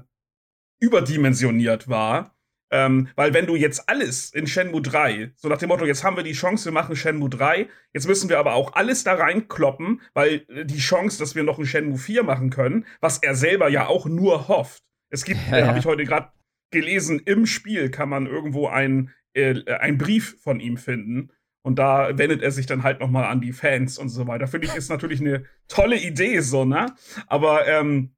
überdimensioniert 0.81 1.89
war. 1.89 2.37
Ähm, 2.71 3.09
weil 3.17 3.33
wenn 3.33 3.47
du 3.47 3.57
jetzt 3.57 3.89
alles 3.89 4.31
in 4.33 4.47
Shenmue 4.47 4.83
3, 4.83 5.33
so 5.37 5.49
nach 5.49 5.59
dem 5.59 5.69
Motto, 5.69 5.87
jetzt 5.87 6.05
haben 6.05 6.17
wir 6.17 6.23
die 6.23 6.33
Chance, 6.33 6.67
wir 6.67 6.73
machen 6.73 6.97
Shenmue 6.97 7.31
3, 7.31 7.69
jetzt 7.95 8.07
müssen 8.07 8.29
wir 8.29 8.39
aber 8.39 8.55
auch 8.55 8.75
alles 8.75 9.05
da 9.05 9.15
reinkloppen, 9.15 10.03
weil 10.13 10.45
äh, 10.49 10.65
die 10.65 10.79
Chance, 10.79 11.19
dass 11.19 11.35
wir 11.35 11.45
noch 11.45 11.59
ein 11.59 11.67
Shenmue 11.67 11.99
4 11.99 12.23
machen 12.25 12.51
können, 12.51 12.85
was 13.01 13.19
er 13.19 13.35
selber 13.35 13.69
ja 13.69 13.87
auch 13.87 14.07
nur 14.07 14.49
hofft. 14.49 14.83
Es 15.11 15.25
gibt, 15.25 15.41
Ja, 15.51 15.57
äh, 15.57 15.61
ja. 15.61 15.67
habe 15.69 15.79
ich 15.79 15.87
heute 15.87 16.05
gerade 16.05 16.31
gelesen, 16.71 17.21
im 17.25 17.47
Spiel 17.47 17.91
kann 17.91 18.11
man 18.11 18.27
irgendwo 18.27 18.69
ein, 18.69 19.13
äh, 19.33 19.65
einen 19.67 19.99
Brief 19.99 20.37
von 20.43 20.61
ihm 20.61 20.77
finden. 20.77 21.31
Und 21.63 21.79
da 21.79 22.17
wendet 22.17 22.43
er 22.43 22.51
sich 22.51 22.67
dann 22.67 22.83
halt 22.83 23.01
noch 23.01 23.11
mal 23.11 23.27
an 23.27 23.41
die 23.41 23.53
Fans 23.53 23.99
und 23.99 24.09
so 24.09 24.27
weiter. 24.27 24.47
Finde 24.47 24.67
ich, 24.67 24.75
ist 24.75 24.89
natürlich 24.89 25.21
eine 25.21 25.45
tolle 25.67 25.97
Idee, 25.97 26.41
so, 26.41 26.65
ne? 26.65 26.95
Aber 27.27 27.67
ähm, 27.67 28.15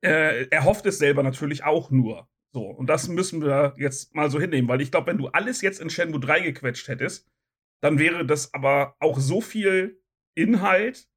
äh, 0.00 0.46
er 0.50 0.64
hofft 0.64 0.86
es 0.86 0.98
selber 0.98 1.22
natürlich 1.22 1.64
auch 1.64 1.90
nur. 1.90 2.28
So, 2.54 2.66
und 2.66 2.86
das 2.88 3.08
müssen 3.08 3.40
wir 3.40 3.74
jetzt 3.78 4.14
mal 4.14 4.30
so 4.30 4.38
hinnehmen, 4.38 4.68
weil 4.68 4.82
ich 4.82 4.90
glaube, 4.90 5.06
wenn 5.06 5.18
du 5.18 5.28
alles 5.28 5.62
jetzt 5.62 5.80
in 5.80 5.88
Shenmue 5.88 6.20
3 6.20 6.40
gequetscht 6.40 6.86
hättest, 6.88 7.26
dann 7.80 7.98
wäre 7.98 8.26
das 8.26 8.52
aber 8.52 8.94
auch 9.00 9.18
so 9.18 9.40
viel 9.40 10.00
Inhalt, 10.34 11.08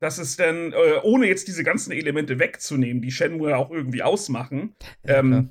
dass 0.00 0.18
es 0.18 0.36
dann, 0.36 0.72
äh, 0.72 1.00
ohne 1.02 1.26
jetzt 1.26 1.48
diese 1.48 1.64
ganzen 1.64 1.92
Elemente 1.92 2.38
wegzunehmen, 2.38 3.00
die 3.00 3.10
Shenmue 3.10 3.50
ja 3.50 3.56
auch 3.56 3.70
irgendwie 3.70 4.02
ausmachen, 4.02 4.74
ja, 5.06 5.18
ähm, 5.18 5.50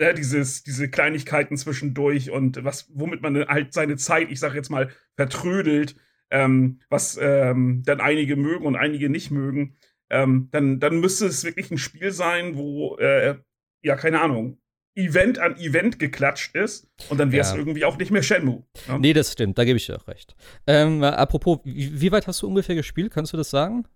ja, 0.00 0.14
dieses, 0.14 0.62
diese 0.62 0.88
Kleinigkeiten 0.88 1.56
zwischendurch 1.58 2.30
und 2.30 2.64
was, 2.64 2.90
womit 2.94 3.20
man 3.20 3.46
halt 3.46 3.74
seine 3.74 3.96
Zeit, 3.96 4.30
ich 4.30 4.40
sag 4.40 4.54
jetzt 4.54 4.70
mal, 4.70 4.90
vertrödelt, 5.14 5.94
ähm, 6.30 6.80
was 6.88 7.18
ähm, 7.20 7.82
dann 7.84 8.00
einige 8.00 8.36
mögen 8.36 8.64
und 8.64 8.76
einige 8.76 9.10
nicht 9.10 9.30
mögen, 9.30 9.76
ähm, 10.08 10.48
dann, 10.50 10.80
dann 10.80 11.00
müsste 11.00 11.26
es 11.26 11.44
wirklich 11.44 11.70
ein 11.70 11.78
Spiel 11.78 12.10
sein, 12.12 12.56
wo, 12.56 12.96
äh, 12.96 13.36
ja, 13.82 13.96
keine 13.96 14.20
Ahnung, 14.20 14.58
Event 14.94 15.38
an 15.38 15.56
Event 15.56 15.98
geklatscht 15.98 16.54
ist 16.54 16.86
und 17.08 17.18
dann 17.18 17.32
wäre 17.32 17.42
es 17.42 17.50
Ja. 17.52 17.56
irgendwie 17.56 17.84
auch 17.84 17.96
nicht 17.96 18.10
mehr 18.10 18.22
Shenmue. 18.22 18.64
Ne? 18.88 18.98
Nee, 18.98 19.12
das 19.14 19.32
stimmt, 19.32 19.56
da 19.56 19.64
gebe 19.64 19.78
ich 19.78 19.86
dir 19.86 19.96
auch 19.96 20.06
recht. 20.06 20.34
Ähm, 20.66 21.02
apropos, 21.02 21.60
wie, 21.64 22.00
wie 22.00 22.12
weit 22.12 22.26
hast 22.26 22.42
du 22.42 22.46
ungefähr 22.48 22.74
gespielt? 22.74 23.12
Kannst 23.12 23.32
du 23.32 23.36
das 23.38 23.48
sagen? 23.50 23.86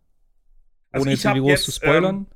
Also 0.90 1.04
Ohne 1.04 1.12
ich 1.12 1.22
jetzt 1.22 1.34
groß 1.34 1.62
zu 1.64 1.70
jetzt, 1.70 1.76
spoilern? 1.76 2.14
Ähm, 2.16 2.26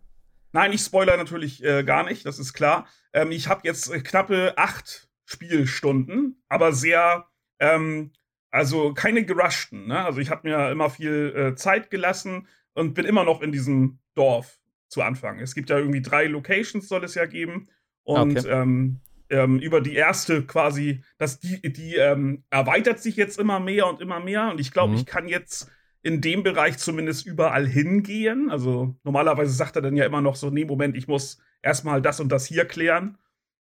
nein, 0.52 0.72
ich 0.72 0.82
spoiler 0.82 1.16
natürlich 1.16 1.64
äh, 1.64 1.84
gar 1.84 2.04
nicht, 2.04 2.26
das 2.26 2.38
ist 2.38 2.52
klar. 2.52 2.86
Ähm, 3.14 3.32
ich 3.32 3.48
habe 3.48 3.62
jetzt 3.64 3.90
äh, 3.90 4.00
knappe 4.00 4.52
acht 4.58 5.08
Spielstunden, 5.24 6.42
aber 6.48 6.72
sehr, 6.72 7.26
ähm, 7.60 8.12
also 8.50 8.92
keine 8.94 9.24
gerushten. 9.24 9.86
Ne? 9.86 10.04
Also 10.04 10.20
ich 10.20 10.28
habe 10.30 10.48
mir 10.48 10.70
immer 10.70 10.90
viel 10.90 11.32
äh, 11.34 11.54
Zeit 11.54 11.90
gelassen 11.90 12.46
und 12.74 12.94
bin 12.94 13.06
immer 13.06 13.24
noch 13.24 13.40
in 13.40 13.52
diesem 13.52 14.00
Dorf 14.14 14.59
zu 14.90 15.02
Anfang. 15.02 15.40
Es 15.40 15.54
gibt 15.54 15.70
ja 15.70 15.78
irgendwie 15.78 16.02
drei 16.02 16.26
Locations, 16.26 16.88
soll 16.88 17.04
es 17.04 17.14
ja 17.14 17.26
geben. 17.26 17.68
Und 18.04 18.44
Okay. 18.44 18.48
ähm, 18.50 19.00
ähm, 19.30 19.60
über 19.60 19.80
die 19.80 19.94
erste 19.94 20.44
quasi, 20.44 21.02
dass 21.18 21.38
die, 21.40 21.62
die 21.72 21.96
ähm, 21.96 22.44
erweitert 22.50 23.00
sich 23.00 23.16
jetzt 23.16 23.38
immer 23.38 23.60
mehr 23.60 23.86
und 23.86 24.00
immer 24.02 24.20
mehr. 24.20 24.50
Und 24.50 24.60
ich 24.60 24.72
glaube, 24.72 24.94
Mhm. 24.94 24.98
ich 24.98 25.06
kann 25.06 25.28
jetzt 25.28 25.70
in 26.02 26.20
dem 26.20 26.42
Bereich 26.42 26.78
zumindest 26.78 27.26
überall 27.26 27.66
hingehen. 27.66 28.50
Also 28.50 28.96
normalerweise 29.04 29.52
sagt 29.52 29.76
er 29.76 29.82
dann 29.82 29.96
ja 29.96 30.06
immer 30.06 30.20
noch 30.22 30.36
so, 30.36 30.50
nee, 30.50 30.64
Moment, 30.64 30.96
ich 30.96 31.08
muss 31.08 31.38
erstmal 31.62 32.02
das 32.02 32.20
und 32.20 32.30
das 32.30 32.46
hier 32.46 32.64
klären 32.64 33.18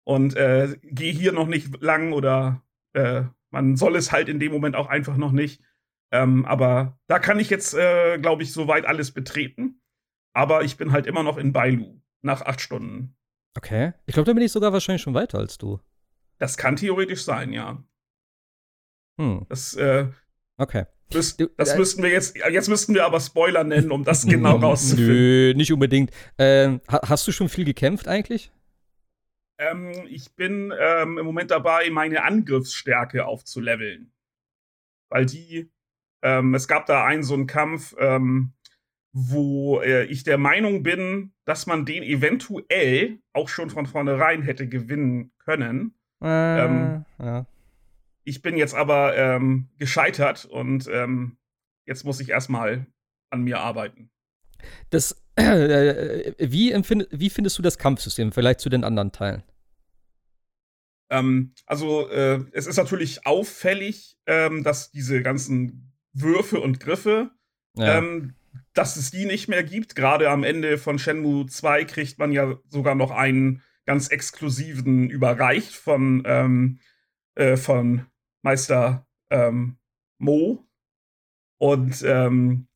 und 0.03 0.35
äh, 0.35 0.75
gehe 0.83 1.13
hier 1.13 1.31
noch 1.31 1.47
nicht 1.47 1.81
lang 1.81 2.11
oder 2.13 2.63
äh, 2.93 3.23
man 3.51 3.77
soll 3.77 3.95
es 3.95 4.11
halt 4.11 4.29
in 4.29 4.39
dem 4.39 4.51
Moment 4.51 4.75
auch 4.75 4.87
einfach 4.89 5.15
noch 5.17 5.31
nicht. 5.31 5.61
Ähm, 6.11 6.45
aber 6.45 6.99
da 7.07 7.19
kann 7.19 7.39
ich 7.39 7.49
jetzt, 7.49 7.73
äh, 7.75 8.17
glaube 8.19 8.43
ich, 8.43 8.51
soweit 8.51 8.85
alles 8.85 9.11
betreten. 9.11 9.79
Aber 10.33 10.63
ich 10.63 10.77
bin 10.77 10.91
halt 10.91 11.05
immer 11.05 11.23
noch 11.23 11.37
in 11.37 11.53
Bailu 11.53 11.99
nach 12.21 12.41
acht 12.41 12.59
Stunden. 12.61 13.15
Okay. 13.55 13.93
Ich 14.05 14.13
glaube, 14.13 14.25
da 14.25 14.33
bin 14.33 14.43
ich 14.43 14.51
sogar 14.51 14.73
wahrscheinlich 14.73 15.01
schon 15.03 15.13
weiter 15.13 15.37
als 15.37 15.57
du. 15.57 15.79
Das 16.39 16.57
kann 16.57 16.75
theoretisch 16.75 17.23
sein, 17.23 17.53
ja. 17.53 17.83
Hm, 19.19 19.45
Das, 19.49 19.75
äh, 19.75 20.07
okay. 20.57 20.85
Du- 21.11 21.19
das 21.57 21.69
äh, 21.73 21.77
müssten 21.77 22.01
wir 22.01 22.09
jetzt, 22.09 22.35
jetzt 22.35 22.69
müssten 22.69 22.95
wir 22.95 23.05
aber 23.05 23.19
Spoiler 23.19 23.63
nennen, 23.63 23.91
um 23.91 24.03
das 24.03 24.25
genau 24.25 24.55
rauszufinden. 24.57 25.05
Nö, 25.13 25.53
nicht 25.55 25.71
unbedingt. 25.71 26.09
Ähm, 26.39 26.81
ha 26.89 27.01
hast 27.07 27.27
du 27.27 27.31
schon 27.31 27.49
viel 27.49 27.65
gekämpft 27.65 28.07
eigentlich? 28.07 28.51
Ähm, 29.59 29.91
ich 30.07 30.33
bin 30.33 30.73
ähm, 30.77 31.19
im 31.19 31.25
Moment 31.25 31.51
dabei, 31.51 31.87
meine 31.91 32.23
Angriffsstärke 32.23 33.25
aufzuleveln. 33.27 34.11
Weil 35.09 35.27
die, 35.27 35.71
ähm, 36.23 36.55
es 36.55 36.67
gab 36.67 36.87
da 36.87 37.05
einen 37.05 37.21
so 37.21 37.35
einen 37.35 37.45
Kampf, 37.45 37.93
ähm, 37.99 38.53
wo 39.13 39.79
äh, 39.81 40.05
ich 40.05 40.23
der 40.23 40.39
Meinung 40.39 40.81
bin, 40.81 41.33
dass 41.45 41.67
man 41.67 41.85
den 41.85 42.01
eventuell 42.01 43.19
auch 43.31 43.47
schon 43.47 43.69
von 43.69 43.85
vornherein 43.85 44.41
hätte 44.41 44.67
gewinnen 44.67 45.31
können. 45.37 45.93
Äh, 46.21 46.65
Ähm, 46.65 47.05
ja. 47.19 47.45
Ich 48.23 48.41
bin 48.41 48.57
jetzt 48.57 48.73
aber 48.73 49.15
ähm, 49.15 49.69
gescheitert 49.77 50.45
und 50.45 50.89
ähm, 50.91 51.37
jetzt 51.85 52.05
muss 52.05 52.19
ich 52.19 52.29
erstmal 52.29 52.87
an 53.29 53.43
mir 53.43 53.59
arbeiten. 53.59 54.09
Das, 54.89 55.21
äh, 55.35 56.33
wie, 56.39 56.71
empfind, 56.71 57.07
wie 57.11 57.29
findest 57.29 57.57
du 57.57 57.61
das 57.61 57.77
Kampfsystem 57.77 58.31
vielleicht 58.31 58.61
zu 58.61 58.69
den 58.69 58.83
anderen 58.83 59.11
Teilen? 59.11 59.43
Ähm, 61.11 61.53
also, 61.67 62.09
äh, 62.09 62.39
es 62.53 62.65
ist 62.65 62.77
natürlich 62.77 63.27
auffällig, 63.27 64.17
ähm, 64.25 64.63
dass 64.63 64.89
diese 64.91 65.21
ganzen 65.21 65.93
Würfe 66.13 66.59
und 66.59 66.79
Griffe, 66.79 67.29
Ja. 67.75 67.97
Dass 68.73 68.95
es 68.95 69.11
die 69.11 69.25
nicht 69.25 69.47
mehr 69.47 69.63
gibt. 69.63 69.95
Gerade 69.95 70.29
am 70.29 70.43
Ende 70.43 70.77
von 70.77 70.99
Shenmue 70.99 71.45
2 71.45 71.85
kriegt 71.85 72.19
man 72.19 72.31
ja 72.31 72.57
sogar 72.69 72.95
noch 72.95 73.11
einen 73.11 73.61
ganz 73.85 74.07
exklusiven 74.09 75.09
überreicht 75.09 75.75
von, 75.75 76.23
ähm, 76.25 76.79
äh, 77.35 77.57
von 77.57 78.05
Meister 78.41 79.07
ähm, 79.29 79.77
Mo. 80.17 80.65
Und 81.57 82.03
ähm, 82.05 82.67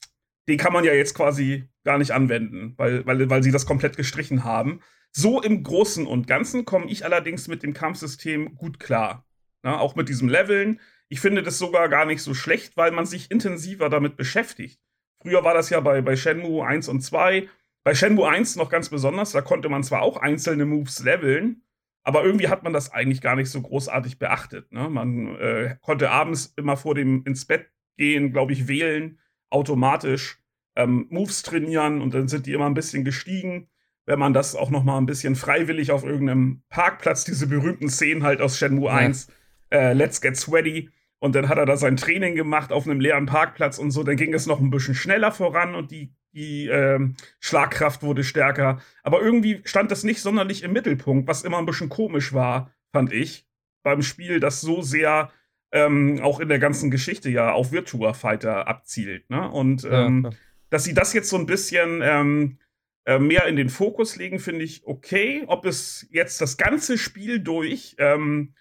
den 0.47 0.57
kann 0.57 0.73
man 0.73 0.83
ja 0.83 0.93
jetzt 0.93 1.13
quasi 1.13 1.67
gar 1.83 1.97
nicht 1.97 2.11
anwenden, 2.11 2.73
weil, 2.77 3.05
weil, 3.05 3.29
weil 3.29 3.43
sie 3.43 3.51
das 3.51 3.65
komplett 3.65 3.97
gestrichen 3.97 4.43
haben. 4.43 4.81
So 5.11 5.41
im 5.41 5.63
Großen 5.63 6.05
und 6.05 6.27
Ganzen 6.27 6.65
komme 6.65 6.89
ich 6.89 7.05
allerdings 7.05 7.47
mit 7.47 7.63
dem 7.63 7.73
Kampfsystem 7.73 8.55
gut 8.55 8.79
klar. 8.79 9.25
Ja, 9.63 9.79
auch 9.79 9.95
mit 9.95 10.09
diesem 10.09 10.29
Leveln. 10.29 10.79
Ich 11.09 11.19
finde 11.19 11.43
das 11.43 11.57
sogar 11.57 11.89
gar 11.89 12.05
nicht 12.05 12.21
so 12.21 12.33
schlecht, 12.33 12.77
weil 12.77 12.91
man 12.91 13.05
sich 13.05 13.31
intensiver 13.31 13.89
damit 13.89 14.17
beschäftigt. 14.17 14.79
Früher 15.21 15.43
war 15.43 15.53
das 15.53 15.69
ja 15.69 15.79
bei, 15.79 16.01
bei 16.01 16.15
Shenmue 16.15 16.65
1 16.65 16.87
und 16.87 17.01
2. 17.01 17.47
Bei 17.83 17.95
Shenmue 17.95 18.27
1 18.27 18.55
noch 18.57 18.69
ganz 18.69 18.89
besonders, 18.89 19.31
da 19.31 19.41
konnte 19.41 19.69
man 19.69 19.83
zwar 19.83 20.01
auch 20.01 20.17
einzelne 20.17 20.65
Moves 20.65 21.03
leveln, 21.03 21.63
aber 22.03 22.23
irgendwie 22.23 22.49
hat 22.49 22.63
man 22.63 22.73
das 22.73 22.91
eigentlich 22.91 23.21
gar 23.21 23.35
nicht 23.35 23.49
so 23.49 23.61
großartig 23.61 24.19
beachtet. 24.19 24.71
Ne? 24.71 24.89
Man 24.89 25.35
äh, 25.37 25.77
konnte 25.81 26.11
abends 26.11 26.53
immer 26.57 26.77
vor 26.77 26.95
dem 26.95 27.23
ins 27.25 27.45
Bett 27.45 27.67
gehen, 27.97 28.31
glaube 28.31 28.53
ich, 28.53 28.67
wählen, 28.67 29.19
automatisch 29.49 30.39
ähm, 30.75 31.07
Moves 31.09 31.43
trainieren 31.43 32.01
und 32.01 32.13
dann 32.13 32.27
sind 32.27 32.45
die 32.45 32.53
immer 32.53 32.65
ein 32.65 32.73
bisschen 32.73 33.03
gestiegen. 33.03 33.69
Wenn 34.05 34.19
man 34.19 34.33
das 34.33 34.55
auch 34.55 34.69
noch 34.69 34.83
mal 34.83 34.97
ein 34.97 35.05
bisschen 35.05 35.35
freiwillig 35.35 35.91
auf 35.91 36.03
irgendeinem 36.03 36.63
Parkplatz, 36.69 37.25
diese 37.25 37.47
berühmten 37.47 37.89
Szenen 37.89 38.23
halt 38.23 38.41
aus 38.41 38.57
Shenmue 38.57 38.87
Ja. 38.87 38.95
1, 38.95 39.27
äh, 39.71 39.93
Let's 39.93 40.21
Get 40.21 40.37
Sweaty, 40.37 40.89
und 41.19 41.35
dann 41.35 41.49
hat 41.49 41.57
er 41.57 41.65
da 41.65 41.77
sein 41.77 41.97
Training 41.97 42.35
gemacht 42.35 42.71
auf 42.71 42.85
einem 42.87 42.99
leeren 42.99 43.25
Parkplatz 43.25 43.79
und 43.79 43.91
so. 43.91 44.03
Dann 44.03 44.17
ging 44.17 44.33
es 44.33 44.45
noch 44.45 44.59
ein 44.59 44.69
bisschen 44.69 44.95
schneller 44.95 45.31
voran 45.31 45.73
und 45.73 45.91
die, 45.91 46.13
die 46.33 46.67
ähm, 46.67 47.15
Schlagkraft 47.39 48.03
wurde 48.03 48.23
stärker. 48.23 48.79
Aber 49.03 49.21
irgendwie 49.21 49.61
stand 49.65 49.89
das 49.91 50.03
nicht 50.03 50.21
sonderlich 50.21 50.63
im 50.63 50.73
Mittelpunkt, 50.73 51.27
was 51.27 51.43
immer 51.43 51.57
ein 51.57 51.65
bisschen 51.65 51.89
komisch 51.89 52.33
war, 52.33 52.71
fand 52.91 53.11
ich, 53.11 53.47
beim 53.83 54.01
Spiel, 54.01 54.39
das 54.39 54.61
so 54.61 54.81
sehr 54.81 55.31
ähm, 55.71 56.19
auch 56.21 56.39
in 56.39 56.49
der 56.49 56.59
ganzen 56.59 56.91
Geschichte 56.91 57.29
ja 57.29 57.51
auf 57.51 57.71
Virtua 57.71 58.13
Fighter 58.13 58.67
abzielt. 58.67 59.29
Ne? 59.29 59.49
Und 59.49 59.83
Ja, 59.83 60.05
ähm, 60.05 60.21
klar. 60.21 60.33
dass 60.69 60.83
sie 60.83 60.93
das 60.93 61.13
jetzt 61.13 61.29
so 61.29 61.37
ein 61.37 61.45
bisschen 61.45 62.01
ähm, 62.03 62.59
äh, 63.05 63.19
mehr 63.19 63.45
in 63.47 63.55
den 63.55 63.69
Fokus 63.69 64.15
legen, 64.15 64.39
finde 64.39 64.63
ich 64.63 64.85
okay. 64.85 65.43
Ob 65.47 65.65
es 65.65 66.07
jetzt 66.11 66.41
das 66.41 66.57
ganze 66.57 66.97
Spiel 66.97 67.39
durch 67.39 67.95
ähm, 67.97 68.53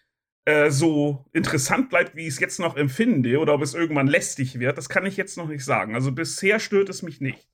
äh, 0.47 0.71
so 0.71 1.25
interessant 1.33 1.91
bleibt, 1.91 2.15
wie 2.15 2.23
ich 2.23 2.35
es 2.35 2.41
jetzt 2.41 2.61
noch 2.61 2.77
empfinde, 2.77 3.39
oder 3.39 3.53
ob 3.53 3.63
es 3.63 3.75
irgendwann 3.75 4.07
lästig 4.07 4.59
wird, 4.59 4.79
das 4.79 4.89
kann 4.89 5.05
ich 5.05 5.17
jetzt 5.17 5.37
noch 5.37 5.49
nicht 5.49 5.65
sagen. 5.65 5.95
Also 5.95 6.13
bisher 6.13 6.61
stört 6.61 6.89
es 6.89 7.03
mich 7.03 7.21
nicht. 7.21 7.49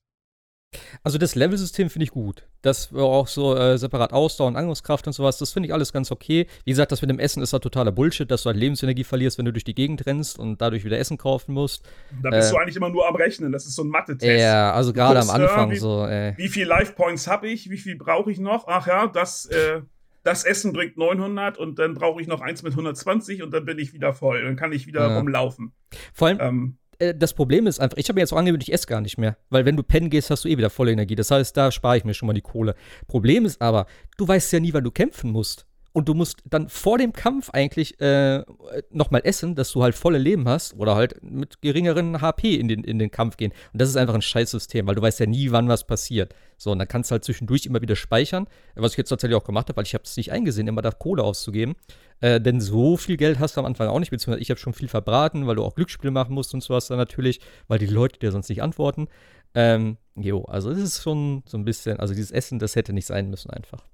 Also 1.03 1.18
das 1.18 1.34
Level-System 1.34 1.90
finde 1.90 2.05
ich 2.05 2.11
gut. 2.11 2.47
Das 2.61 2.93
war 2.93 3.05
auch 3.05 3.28
so 3.28 3.57
äh, 3.57 3.76
separat 3.76 4.12
Ausdauer 4.12 4.49
und 4.49 4.57
Angriffskraft 4.57 5.07
und 5.07 5.12
sowas, 5.14 5.38
das 5.38 5.53
finde 5.53 5.68
ich 5.68 5.72
alles 5.72 5.93
ganz 5.93 6.11
okay. 6.11 6.47
Wie 6.64 6.70
gesagt, 6.70 6.93
das 6.93 7.03
mit 7.03 7.11
dem 7.11 7.18
Essen 7.18 7.43
ist 7.43 7.53
halt 7.53 7.62
totaler 7.62 7.93
Bullshit, 7.93 8.30
dass 8.30 8.43
du 8.43 8.49
halt 8.49 8.59
Lebensenergie 8.59 9.05
verlierst, 9.05 9.38
wenn 9.38 9.45
du 9.47 9.53
durch 9.53 9.64
die 9.64 9.74
Gegend 9.74 10.07
rennst 10.07 10.38
und 10.38 10.61
dadurch 10.61 10.84
wieder 10.84 10.99
Essen 10.99 11.18
kaufen 11.18 11.53
musst. 11.53 11.84
Da 12.22 12.30
bist 12.30 12.51
äh, 12.51 12.53
du 12.53 12.59
eigentlich 12.59 12.76
immer 12.76 12.90
nur 12.90 13.09
am 13.09 13.16
Rechnen, 13.16 13.53
das 13.53 13.66
ist 13.66 13.74
so 13.74 13.84
ein 13.84 13.88
Mathe-Test. 13.88 14.40
Ja, 14.40 14.72
also 14.72 14.93
gerade 14.93 15.20
am 15.20 15.30
Anfang 15.30 15.70
wie, 15.70 15.76
so. 15.76 16.07
Äh. 16.07 16.34
Wie 16.36 16.49
viel 16.49 16.66
Life 16.66 16.93
Points 16.93 17.26
habe 17.26 17.49
ich? 17.49 17.68
Wie 17.70 17.78
viel 17.78 17.97
brauche 17.97 18.30
ich 18.30 18.38
noch? 18.38 18.66
Ach 18.68 18.86
ja, 18.86 19.07
das, 19.07 19.47
äh, 19.47 19.80
das 20.22 20.44
Essen 20.44 20.72
bringt 20.72 20.96
900 20.96 21.58
und 21.58 21.78
dann 21.78 21.94
brauche 21.94 22.20
ich 22.20 22.28
noch 22.28 22.40
eins 22.40 22.62
mit 22.62 22.72
120 22.72 23.42
und 23.42 23.52
dann 23.52 23.64
bin 23.64 23.78
ich 23.78 23.92
wieder 23.92 24.12
voll. 24.12 24.42
Dann 24.42 24.56
kann 24.56 24.72
ich 24.72 24.86
wieder 24.86 25.08
ja. 25.08 25.18
rumlaufen. 25.18 25.72
Vor 26.12 26.28
allem, 26.28 26.38
ähm, 26.40 26.78
äh, 26.98 27.14
das 27.14 27.34
Problem 27.34 27.66
ist 27.66 27.80
einfach, 27.80 27.96
ich 27.96 28.08
habe 28.08 28.16
mir 28.16 28.20
jetzt 28.20 28.32
auch 28.32 28.38
angewöhnt, 28.38 28.62
ich 28.62 28.72
esse 28.72 28.86
gar 28.86 29.00
nicht 29.00 29.18
mehr. 29.18 29.36
Weil 29.50 29.64
wenn 29.64 29.76
du 29.76 29.82
pennen 29.82 30.10
gehst, 30.10 30.30
hast 30.30 30.44
du 30.44 30.48
eh 30.48 30.56
wieder 30.56 30.70
volle 30.70 30.92
Energie. 30.92 31.16
Das 31.16 31.30
heißt, 31.30 31.56
da 31.56 31.70
spare 31.72 31.96
ich 31.96 32.04
mir 32.04 32.14
schon 32.14 32.28
mal 32.28 32.32
die 32.32 32.40
Kohle. 32.40 32.74
Problem 33.08 33.44
ist 33.44 33.60
aber, 33.60 33.86
du 34.16 34.26
weißt 34.26 34.52
ja 34.52 34.60
nie, 34.60 34.72
wann 34.72 34.84
du 34.84 34.90
kämpfen 34.90 35.30
musst. 35.30 35.66
Und 35.93 36.09
du 36.09 36.14
musst 36.14 36.43
dann 36.45 36.68
vor 36.68 36.97
dem 36.97 37.12
Kampf 37.12 37.51
eigentlich 37.51 38.01
äh, 38.01 38.45
nochmal 38.90 39.20
essen, 39.24 39.55
dass 39.55 39.72
du 39.72 39.82
halt 39.82 39.95
volle 39.95 40.18
Leben 40.18 40.49
hast 40.49 40.74
oder 40.78 40.95
halt 40.95 41.22
mit 41.22 41.61
geringeren 41.61 42.22
HP 42.22 42.55
in 42.55 42.68
den, 42.68 42.82
in 42.82 42.99
den 42.99 43.11
Kampf 43.11 43.36
gehen. 43.36 43.53
Und 43.72 43.80
das 43.80 43.90
ist 43.90 43.97
einfach 43.97 44.14
ein 44.14 44.22
Scheißsystem, 44.22 44.86
weil 44.86 44.95
du 44.95 45.03
weißt 45.03 45.20
ja 45.20 45.26
nie, 45.26 45.51
wann 45.51 45.68
was 45.68 45.86
passiert. 45.86 46.34
So, 46.57 46.70
und 46.72 46.78
dann 46.78 46.88
kannst 46.88 47.11
du 47.11 47.12
halt 47.12 47.24
zwischendurch 47.24 47.66
immer 47.66 47.82
wieder 47.82 47.97
speichern, 47.97 48.47
was 48.74 48.93
ich 48.93 48.99
jetzt 48.99 49.11
tatsächlich 49.11 49.36
auch 49.36 49.45
gemacht 49.45 49.68
habe, 49.68 49.76
weil 49.76 49.84
ich 49.84 49.95
habe 49.95 50.05
es 50.05 50.16
nicht 50.16 50.32
eingesehen, 50.32 50.66
immer 50.66 50.80
da 50.80 50.93
Kohle 50.93 51.22
auszugeben. 51.24 51.74
Äh, 52.20 52.40
denn 52.40 52.61
so 52.61 52.97
viel 52.97 53.16
Geld 53.16 53.38
hast 53.38 53.57
du 53.57 53.61
am 53.61 53.66
Anfang 53.66 53.88
auch 53.88 53.99
nicht, 53.99 54.11
beziehungsweise 54.11 54.40
ich 54.40 54.51
habe 54.51 54.61
schon 54.61 54.72
viel 54.72 54.88
verbraten, 54.88 55.47
weil 55.47 55.57
du 55.57 55.64
auch 55.64 55.74
Glücksspiele 55.74 56.11
machen 56.11 56.34
musst 56.34 56.55
und 56.55 56.62
sowas 56.62 56.86
dann 56.86 56.99
natürlich, 56.99 57.40
weil 57.68 57.78
die 57.78 57.86
Leute 57.86 58.18
dir 58.18 58.32
sonst 58.32 58.49
nicht 58.49 58.62
antworten. 58.62 59.09
Ähm, 59.55 59.99
jo, 60.14 60.45
also 60.45 60.70
es 60.70 60.78
ist 60.78 61.03
schon 61.03 61.43
so 61.47 61.59
ein 61.59 61.64
bisschen, 61.64 62.01
also 62.01 62.14
dieses 62.14 62.30
Essen, 62.30 62.59
das 62.59 62.76
hätte 62.76 62.93
nicht 62.93 63.07
sein 63.07 63.28
müssen 63.28 63.51
einfach. 63.51 63.84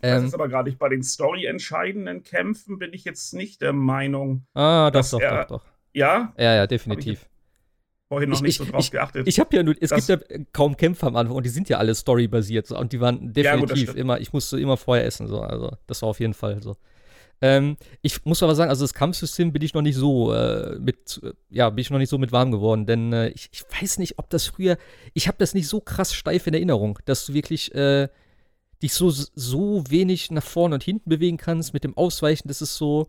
Das 0.00 0.20
ähm, 0.20 0.26
ist 0.26 0.34
aber 0.34 0.48
gerade 0.48 0.72
bei 0.72 0.88
den 0.88 1.02
story-entscheidenden 1.02 2.22
Kämpfen 2.22 2.78
bin 2.78 2.92
ich 2.92 3.04
jetzt 3.04 3.34
nicht 3.34 3.60
der 3.60 3.72
Meinung. 3.72 4.46
Ah, 4.54 4.90
doch, 4.90 5.08
doch, 5.08 5.20
er, 5.20 5.44
doch, 5.44 5.60
doch. 5.60 5.64
Ja? 5.92 6.32
Ja, 6.38 6.54
ja, 6.54 6.66
definitiv. 6.66 7.28
Vorhin 8.08 8.30
noch 8.30 8.38
ich, 8.38 8.42
nicht 8.42 8.60
ich, 8.60 8.66
so 8.66 8.72
drauf 8.72 8.84
ich, 8.84 8.90
geachtet. 8.90 9.28
Ich 9.28 9.38
habe 9.38 9.54
ja 9.54 9.62
nur, 9.62 9.74
es 9.78 9.90
gibt 9.90 10.08
ja 10.08 10.18
kaum 10.52 10.76
Kämpfe 10.76 11.06
am 11.06 11.16
Anfang 11.16 11.36
und 11.36 11.44
die 11.44 11.50
sind 11.50 11.68
ja 11.68 11.76
alle 11.76 11.94
storybasiert 11.94 12.66
so, 12.66 12.78
und 12.78 12.92
die 12.92 13.00
waren 13.00 13.32
definitiv 13.34 13.78
ja, 13.78 13.92
gut, 13.92 13.96
immer, 13.96 14.20
ich 14.20 14.32
musste 14.32 14.58
immer 14.58 14.78
vorher 14.78 15.04
essen, 15.04 15.26
so, 15.26 15.40
also 15.40 15.72
das 15.86 16.00
war 16.00 16.08
auf 16.08 16.20
jeden 16.20 16.32
Fall 16.32 16.62
so. 16.62 16.76
Ähm, 17.40 17.76
ich 18.00 18.24
muss 18.24 18.42
aber 18.42 18.54
sagen, 18.54 18.70
also 18.70 18.82
das 18.82 18.94
Kampfsystem 18.94 19.52
bin 19.52 19.62
ich 19.62 19.74
noch 19.74 19.82
nicht 19.82 19.94
so 19.94 20.32
äh, 20.32 20.78
mit, 20.78 21.20
ja, 21.50 21.70
bin 21.70 21.82
ich 21.82 21.90
noch 21.90 21.98
nicht 21.98 22.08
so 22.08 22.18
mit 22.18 22.32
warm 22.32 22.50
geworden, 22.50 22.86
denn 22.86 23.12
äh, 23.12 23.28
ich, 23.28 23.50
ich, 23.52 23.62
weiß 23.70 23.98
nicht, 23.98 24.18
ob 24.18 24.28
das 24.30 24.46
früher, 24.46 24.76
ich 25.12 25.28
habe 25.28 25.38
das 25.38 25.54
nicht 25.54 25.68
so 25.68 25.80
krass 25.80 26.14
steif 26.14 26.46
in 26.46 26.54
Erinnerung, 26.54 26.98
dass 27.04 27.26
du 27.26 27.34
wirklich 27.34 27.74
äh, 27.74 28.08
dich 28.82 28.92
so, 28.94 29.10
so 29.10 29.84
wenig 29.88 30.30
nach 30.30 30.44
vorne 30.44 30.74
und 30.74 30.84
hinten 30.84 31.10
bewegen 31.10 31.36
kannst 31.36 31.74
mit 31.74 31.84
dem 31.84 31.96
Ausweichen, 31.96 32.48
das 32.48 32.62
ist 32.62 32.76
so, 32.76 33.08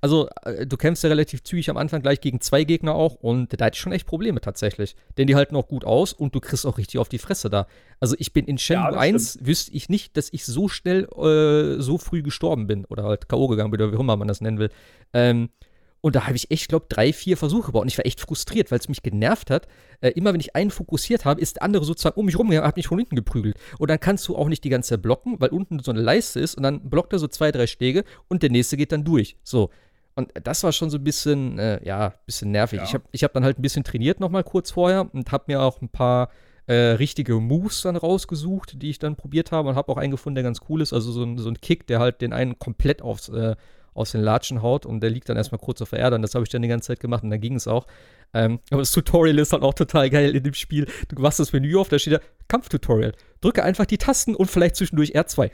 also, 0.00 0.28
äh, 0.42 0.66
du 0.66 0.76
kämpfst 0.76 1.02
ja 1.02 1.08
relativ 1.08 1.42
zügig 1.42 1.68
am 1.70 1.76
Anfang 1.76 2.02
gleich 2.02 2.20
gegen 2.20 2.40
zwei 2.40 2.64
Gegner 2.64 2.94
auch 2.94 3.14
und 3.16 3.60
da 3.60 3.66
hatte 3.66 3.74
ich 3.74 3.80
schon 3.80 3.92
echt 3.92 4.06
Probleme 4.06 4.40
tatsächlich. 4.40 4.94
Denn 5.16 5.26
die 5.26 5.34
halten 5.34 5.56
auch 5.56 5.68
gut 5.68 5.84
aus 5.84 6.12
und 6.12 6.34
du 6.34 6.40
kriegst 6.40 6.66
auch 6.66 6.78
richtig 6.78 6.98
auf 6.98 7.08
die 7.08 7.18
Fresse 7.18 7.50
da. 7.50 7.66
Also, 8.00 8.14
ich 8.18 8.32
bin 8.32 8.46
in 8.46 8.58
Shenmue 8.58 8.92
ja, 8.92 8.98
1, 8.98 9.30
stimmt. 9.30 9.46
wüsste 9.46 9.72
ich 9.72 9.88
nicht, 9.88 10.16
dass 10.16 10.32
ich 10.32 10.44
so 10.44 10.68
schnell, 10.68 11.04
äh, 11.04 11.82
so 11.82 11.98
früh 11.98 12.22
gestorben 12.22 12.66
bin 12.66 12.84
oder 12.84 13.04
halt 13.04 13.28
K.O. 13.28 13.48
gegangen 13.48 13.70
bin 13.70 13.80
oder 13.82 13.92
wie 13.92 13.96
auch 13.96 14.00
immer 14.00 14.16
man 14.16 14.28
das 14.28 14.40
nennen 14.40 14.58
will. 14.58 14.70
Ähm, 15.12 15.50
und 16.04 16.16
da 16.16 16.26
habe 16.26 16.36
ich 16.36 16.50
echt, 16.50 16.68
glaube 16.68 16.84
drei, 16.90 17.14
vier 17.14 17.38
Versuche 17.38 17.68
gebaut. 17.68 17.80
Und 17.80 17.88
ich 17.88 17.96
war 17.96 18.04
echt 18.04 18.20
frustriert, 18.20 18.70
weil 18.70 18.78
es 18.78 18.90
mich 18.90 19.02
genervt 19.02 19.50
hat. 19.50 19.66
Äh, 20.02 20.10
immer 20.10 20.34
wenn 20.34 20.40
ich 20.40 20.54
einen 20.54 20.70
fokussiert 20.70 21.24
habe, 21.24 21.40
ist 21.40 21.56
der 21.56 21.62
andere 21.62 21.86
sozusagen 21.86 22.20
um 22.20 22.26
mich 22.26 22.38
rumgegangen 22.38 22.62
und 22.62 22.68
hat 22.68 22.76
mich 22.76 22.88
von 22.88 22.98
hinten 22.98 23.16
geprügelt. 23.16 23.56
Und 23.78 23.88
dann 23.88 23.98
kannst 23.98 24.28
du 24.28 24.36
auch 24.36 24.48
nicht 24.48 24.62
die 24.64 24.68
ganze 24.68 24.90
Zeit 24.90 25.02
blocken, 25.02 25.36
weil 25.40 25.48
unten 25.48 25.78
so 25.78 25.90
eine 25.90 26.02
Leiste 26.02 26.40
ist 26.40 26.56
und 26.56 26.62
dann 26.62 26.90
blockt 26.90 27.14
er 27.14 27.18
so 27.18 27.26
zwei, 27.26 27.50
drei 27.52 27.66
Schläge 27.66 28.04
und 28.28 28.42
der 28.42 28.50
nächste 28.50 28.76
geht 28.76 28.92
dann 28.92 29.04
durch. 29.04 29.38
So. 29.44 29.70
Und 30.14 30.30
das 30.44 30.62
war 30.62 30.72
schon 30.72 30.90
so 30.90 30.98
ein 30.98 31.04
bisschen, 31.04 31.58
äh, 31.58 31.82
ja, 31.82 32.12
bisschen 32.26 32.50
nervig. 32.50 32.80
Ja. 32.80 32.84
Ich 32.84 32.92
habe 32.92 33.04
ich 33.10 33.24
hab 33.24 33.32
dann 33.32 33.42
halt 33.42 33.58
ein 33.58 33.62
bisschen 33.62 33.82
trainiert 33.82 34.20
nochmal 34.20 34.44
kurz 34.44 34.72
vorher 34.72 35.08
und 35.10 35.32
habe 35.32 35.44
mir 35.46 35.62
auch 35.62 35.80
ein 35.80 35.88
paar 35.88 36.28
äh, 36.66 36.74
richtige 36.74 37.40
Moves 37.40 37.80
dann 37.80 37.96
rausgesucht, 37.96 38.82
die 38.82 38.90
ich 38.90 38.98
dann 38.98 39.16
probiert 39.16 39.52
habe 39.52 39.70
und 39.70 39.74
habe 39.74 39.90
auch 39.90 39.96
einen 39.96 40.10
gefunden, 40.10 40.34
der 40.34 40.44
ganz 40.44 40.60
cool 40.68 40.82
ist. 40.82 40.92
Also 40.92 41.12
so 41.12 41.22
ein, 41.22 41.38
so 41.38 41.48
ein 41.48 41.62
Kick, 41.62 41.86
der 41.86 41.98
halt 41.98 42.20
den 42.20 42.34
einen 42.34 42.58
komplett 42.58 43.00
aufs, 43.00 43.30
äh, 43.30 43.56
aus 43.94 44.12
den 44.12 44.20
Latschen 44.20 44.62
haut 44.62 44.86
und 44.86 45.00
der 45.00 45.10
liegt 45.10 45.28
dann 45.28 45.36
erstmal 45.36 45.58
kurz 45.58 45.80
auf 45.80 45.90
der 45.90 46.00
Erde 46.00 46.16
und 46.16 46.22
das 46.22 46.34
habe 46.34 46.44
ich 46.44 46.50
dann 46.50 46.62
die 46.62 46.68
ganze 46.68 46.88
Zeit 46.88 47.00
gemacht 47.00 47.22
und 47.22 47.30
dann 47.30 47.40
ging 47.40 47.54
es 47.54 47.66
auch. 47.66 47.86
Ähm, 48.34 48.58
aber 48.70 48.82
das 48.82 48.90
Tutorial 48.90 49.38
ist 49.38 49.52
halt 49.52 49.62
auch 49.62 49.74
total 49.74 50.10
geil 50.10 50.34
in 50.34 50.42
dem 50.42 50.54
Spiel. 50.54 50.86
Du 51.08 51.20
machst 51.22 51.38
das 51.38 51.52
Menü 51.52 51.76
auf, 51.76 51.88
da 51.88 51.98
steht 51.98 52.14
da 52.14 52.20
Kampftutorial. 52.48 53.12
Drücke 53.40 53.62
einfach 53.62 53.86
die 53.86 53.98
Tasten 53.98 54.34
und 54.34 54.50
vielleicht 54.50 54.76
zwischendurch 54.76 55.14
R2. 55.14 55.50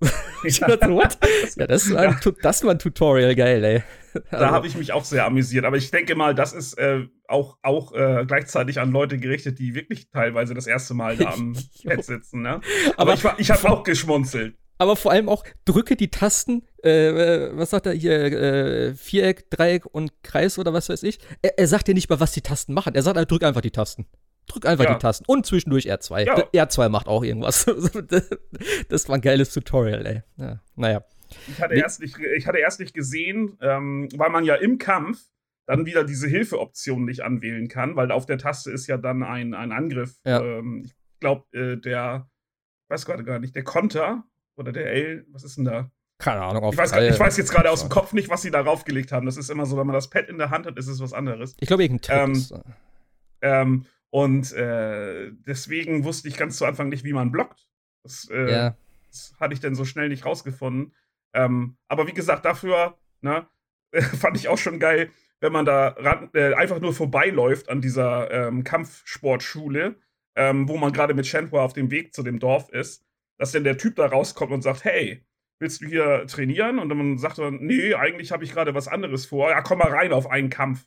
ja, 0.44 1.66
das 1.66 1.92
war, 1.92 2.00
ein, 2.00 2.16
das 2.40 2.64
war 2.64 2.70
ein 2.70 2.78
Tutorial, 2.78 3.34
geil, 3.34 3.64
ey. 3.64 3.82
Also. 4.14 4.44
Da 4.44 4.50
habe 4.50 4.66
ich 4.66 4.76
mich 4.76 4.92
auch 4.92 5.04
sehr 5.04 5.26
amüsiert. 5.26 5.64
Aber 5.64 5.76
ich 5.76 5.90
denke 5.90 6.14
mal, 6.14 6.34
das 6.34 6.52
ist 6.52 6.78
äh, 6.78 7.06
auch, 7.26 7.58
auch 7.62 7.92
äh, 7.92 8.24
gleichzeitig 8.26 8.80
an 8.80 8.92
Leute 8.92 9.18
gerichtet, 9.18 9.58
die 9.58 9.74
wirklich 9.74 10.08
teilweise 10.10 10.54
das 10.54 10.66
erste 10.66 10.94
Mal 10.94 11.16
da 11.16 11.30
am 11.32 11.56
Pad 11.84 12.04
sitzen. 12.04 12.42
Ne? 12.42 12.60
Aber, 12.96 13.12
aber 13.12 13.14
ich, 13.14 13.24
ich 13.38 13.50
habe 13.50 13.68
auch 13.70 13.82
geschmunzelt 13.82 14.56
aber 14.78 14.96
vor 14.96 15.12
allem 15.12 15.28
auch 15.28 15.44
drücke 15.64 15.96
die 15.96 16.10
Tasten, 16.10 16.62
äh, 16.84 17.08
äh, 17.08 17.56
was 17.56 17.70
sagt 17.70 17.86
er 17.86 17.92
hier, 17.92 18.12
äh, 18.12 18.94
Viereck, 18.94 19.50
Dreieck 19.50 19.86
und 19.86 20.22
Kreis 20.22 20.58
oder 20.58 20.72
was 20.72 20.88
weiß 20.88 21.02
ich. 21.02 21.18
Er, 21.42 21.58
er, 21.58 21.66
sagt 21.66 21.88
dir 21.88 21.94
nicht 21.94 22.08
mal, 22.08 22.20
was 22.20 22.32
die 22.32 22.40
Tasten 22.40 22.72
machen. 22.72 22.94
Er 22.94 23.02
sagt, 23.02 23.16
halt, 23.16 23.30
drück 23.30 23.42
einfach 23.42 23.60
die 23.60 23.72
Tasten. 23.72 24.06
Drück 24.46 24.64
einfach 24.64 24.84
ja. 24.84 24.94
die 24.94 25.00
Tasten. 25.00 25.24
Und 25.26 25.44
zwischendurch 25.44 25.90
R2. 25.92 26.24
Ja. 26.24 26.64
R2 26.64 26.88
macht 26.88 27.08
auch 27.08 27.22
irgendwas. 27.22 27.66
das 28.88 29.08
war 29.08 29.16
ein 29.16 29.20
geiles 29.20 29.52
Tutorial, 29.52 30.06
ey. 30.06 30.22
Ja, 30.36 30.60
naja. 30.76 31.04
Ich 31.46 31.60
hatte, 31.60 31.74
erst 31.74 32.00
nicht, 32.00 32.16
ich 32.18 32.46
hatte 32.46 32.58
erst 32.58 32.80
nicht 32.80 32.94
gesehen, 32.94 33.58
ähm, 33.60 34.08
weil 34.16 34.30
man 34.30 34.44
ja 34.44 34.54
im 34.54 34.78
Kampf 34.78 35.20
dann 35.66 35.84
wieder 35.84 36.04
diese 36.04 36.26
Hilfeoption 36.26 37.04
nicht 37.04 37.20
anwählen 37.20 37.68
kann, 37.68 37.94
weil 37.96 38.10
auf 38.10 38.24
der 38.24 38.38
Taste 38.38 38.70
ist 38.70 38.86
ja 38.86 38.96
dann 38.96 39.22
ein, 39.22 39.52
ein 39.52 39.70
Angriff. 39.70 40.14
Ja. 40.24 40.40
Ähm, 40.40 40.84
ich 40.86 40.94
glaube, 41.20 41.44
äh, 41.52 41.76
der, 41.76 42.30
weiß 42.88 43.04
gerade 43.04 43.24
gar 43.24 43.38
nicht, 43.38 43.54
der 43.54 43.64
Konter 43.64 44.24
oder 44.58 44.72
der 44.72 44.92
L, 44.92 45.26
was 45.30 45.44
ist 45.44 45.56
denn 45.56 45.64
da? 45.64 45.90
Keine 46.18 46.42
Ahnung. 46.42 46.64
Auf 46.64 46.74
ich, 46.74 46.78
weiß, 46.78 46.92
ich 46.92 47.18
weiß 47.18 47.36
jetzt 47.36 47.52
gerade 47.52 47.70
aus 47.70 47.82
dem 47.82 47.90
Kopf 47.90 48.12
nicht, 48.12 48.28
was 48.28 48.42
sie 48.42 48.50
da 48.50 48.60
raufgelegt 48.60 49.12
haben. 49.12 49.24
Das 49.24 49.36
ist 49.36 49.50
immer 49.50 49.66
so, 49.66 49.76
wenn 49.76 49.86
man 49.86 49.94
das 49.94 50.10
Pad 50.10 50.28
in 50.28 50.38
der 50.38 50.50
Hand 50.50 50.66
hat, 50.66 50.76
ist 50.76 50.88
es 50.88 51.00
was 51.00 51.12
anderes. 51.12 51.54
Ich 51.60 51.68
glaube, 51.68 51.84
irgendein 51.84 52.34
ähm, 52.34 52.62
ähm, 53.40 53.86
Und 54.10 54.52
äh, 54.52 55.30
deswegen 55.46 56.02
wusste 56.04 56.26
ich 56.26 56.36
ganz 56.36 56.56
zu 56.56 56.66
Anfang 56.66 56.88
nicht, 56.88 57.04
wie 57.04 57.12
man 57.12 57.30
blockt. 57.30 57.68
Das, 58.02 58.28
äh, 58.30 58.50
ja. 58.50 58.76
das 59.06 59.34
hatte 59.38 59.54
ich 59.54 59.60
dann 59.60 59.76
so 59.76 59.84
schnell 59.84 60.08
nicht 60.08 60.24
rausgefunden. 60.24 60.92
Ähm, 61.34 61.76
aber 61.86 62.08
wie 62.08 62.14
gesagt, 62.14 62.44
dafür 62.44 62.98
ne, 63.20 63.46
fand 64.18 64.36
ich 64.36 64.48
auch 64.48 64.58
schon 64.58 64.80
geil, 64.80 65.10
wenn 65.40 65.52
man 65.52 65.64
da 65.64 65.88
ran, 65.98 66.30
äh, 66.34 66.54
einfach 66.54 66.80
nur 66.80 66.92
vorbeiläuft 66.92 67.68
an 67.68 67.80
dieser 67.80 68.28
ähm, 68.32 68.64
Kampfsportschule, 68.64 69.94
ähm, 70.34 70.68
wo 70.68 70.78
man 70.78 70.92
gerade 70.92 71.14
mit 71.14 71.28
Shenhua 71.28 71.62
auf 71.62 71.74
dem 71.74 71.92
Weg 71.92 72.12
zu 72.12 72.24
dem 72.24 72.40
Dorf 72.40 72.70
ist 72.70 73.07
dass 73.38 73.52
denn 73.52 73.64
der 73.64 73.78
Typ 73.78 73.96
da 73.96 74.06
rauskommt 74.06 74.52
und 74.52 74.62
sagt, 74.62 74.84
hey, 74.84 75.24
willst 75.60 75.80
du 75.80 75.86
hier 75.86 76.26
trainieren? 76.26 76.78
Und 76.78 76.88
dann 76.88 77.18
sagt 77.18 77.38
er, 77.38 77.50
nee, 77.50 77.94
eigentlich 77.94 78.32
habe 78.32 78.44
ich 78.44 78.52
gerade 78.52 78.74
was 78.74 78.88
anderes 78.88 79.26
vor. 79.26 79.50
Ja, 79.50 79.62
komm 79.62 79.78
mal 79.78 79.90
rein 79.90 80.12
auf 80.12 80.28
einen 80.28 80.50
Kampf. 80.50 80.86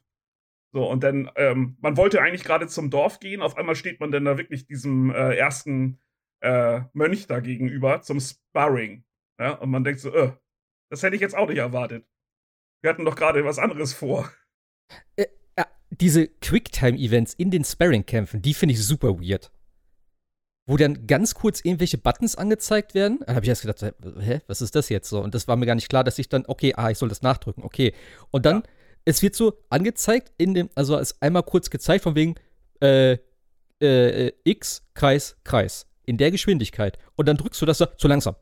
So, 0.74 0.90
und 0.90 1.04
dann, 1.04 1.30
ähm, 1.36 1.78
man 1.82 1.98
wollte 1.98 2.22
eigentlich 2.22 2.44
gerade 2.44 2.68
zum 2.68 2.90
Dorf 2.90 3.20
gehen, 3.20 3.42
auf 3.42 3.58
einmal 3.58 3.76
steht 3.76 4.00
man 4.00 4.12
dann 4.12 4.24
da 4.24 4.38
wirklich 4.38 4.68
diesem 4.68 5.12
äh, 5.12 5.36
ersten 5.36 6.00
äh, 6.42 6.82
Mönch 6.94 7.28
da 7.28 7.42
gegenüber 7.42 8.02
zum 8.02 8.22
Sparring. 8.22 9.04
Ja? 9.38 9.52
Und 9.56 9.70
man 9.70 9.84
denkt 9.84 10.00
so, 10.00 10.14
äh, 10.14 10.32
das 10.90 11.04
hätte 11.04 11.16
ich 11.16 11.22
jetzt 11.22 11.36
auch 11.36 11.50
nicht 11.50 11.58
erwartet. 11.58 12.06
Wir 12.82 12.90
hatten 12.90 13.06
doch 13.06 13.16
gerade 13.16 13.44
was 13.44 13.60
anderes 13.60 13.94
vor. 13.94 14.32
Äh, 15.18 15.26
diese 15.90 16.28
Quicktime-Events 16.28 17.34
in 17.34 17.52
den 17.52 17.66
Sparring-Kämpfen, 17.66 18.42
die 18.42 18.54
finde 18.54 18.74
ich 18.74 18.84
super 18.84 19.20
weird 19.20 19.52
wo 20.72 20.78
dann 20.78 21.06
ganz 21.06 21.36
kurz 21.36 21.60
irgendwelche 21.60 21.98
Buttons 21.98 22.38
angezeigt 22.38 22.94
werden. 22.94 23.20
Dann 23.26 23.36
habe 23.36 23.44
ich 23.44 23.50
erst 23.50 23.64
gedacht, 23.64 23.94
hä, 24.22 24.40
was 24.48 24.62
ist 24.62 24.74
das 24.74 24.88
jetzt 24.88 25.10
so? 25.10 25.20
Und 25.22 25.36
das 25.36 25.46
war 25.50 25.58
mir 25.58 25.66
gar 25.66 25.76
nicht 25.76 25.90
klar, 25.90 26.06
dass 26.06 26.18
ich 26.18 26.30
dann, 26.30 26.46
okay, 26.48 26.74
ah, 26.78 26.90
ich 26.90 26.98
soll 26.98 27.10
das 27.10 27.22
nachdrücken, 27.22 27.62
okay. 27.62 27.94
Und 28.30 28.46
dann, 28.46 28.58
ja. 28.58 28.64
es 29.04 29.22
wird 29.22 29.36
so 29.36 29.60
angezeigt 29.70 30.32
in 30.38 30.54
dem, 30.54 30.70
also 30.74 30.98
es 30.98 31.22
einmal 31.22 31.44
kurz 31.44 31.70
gezeigt 31.70 32.06
von 32.06 32.16
wegen 32.16 32.36
äh, 32.82 33.18
äh, 33.82 34.32
X, 34.46 34.88
Kreis, 34.94 35.36
Kreis. 35.44 35.88
In 36.06 36.18
der 36.18 36.32
Geschwindigkeit. 36.32 36.98
Und 37.16 37.28
dann 37.28 37.36
drückst 37.36 37.62
du 37.62 37.66
das 37.66 37.78
so, 37.78 37.88
zu 37.98 38.08
langsam. 38.08 38.38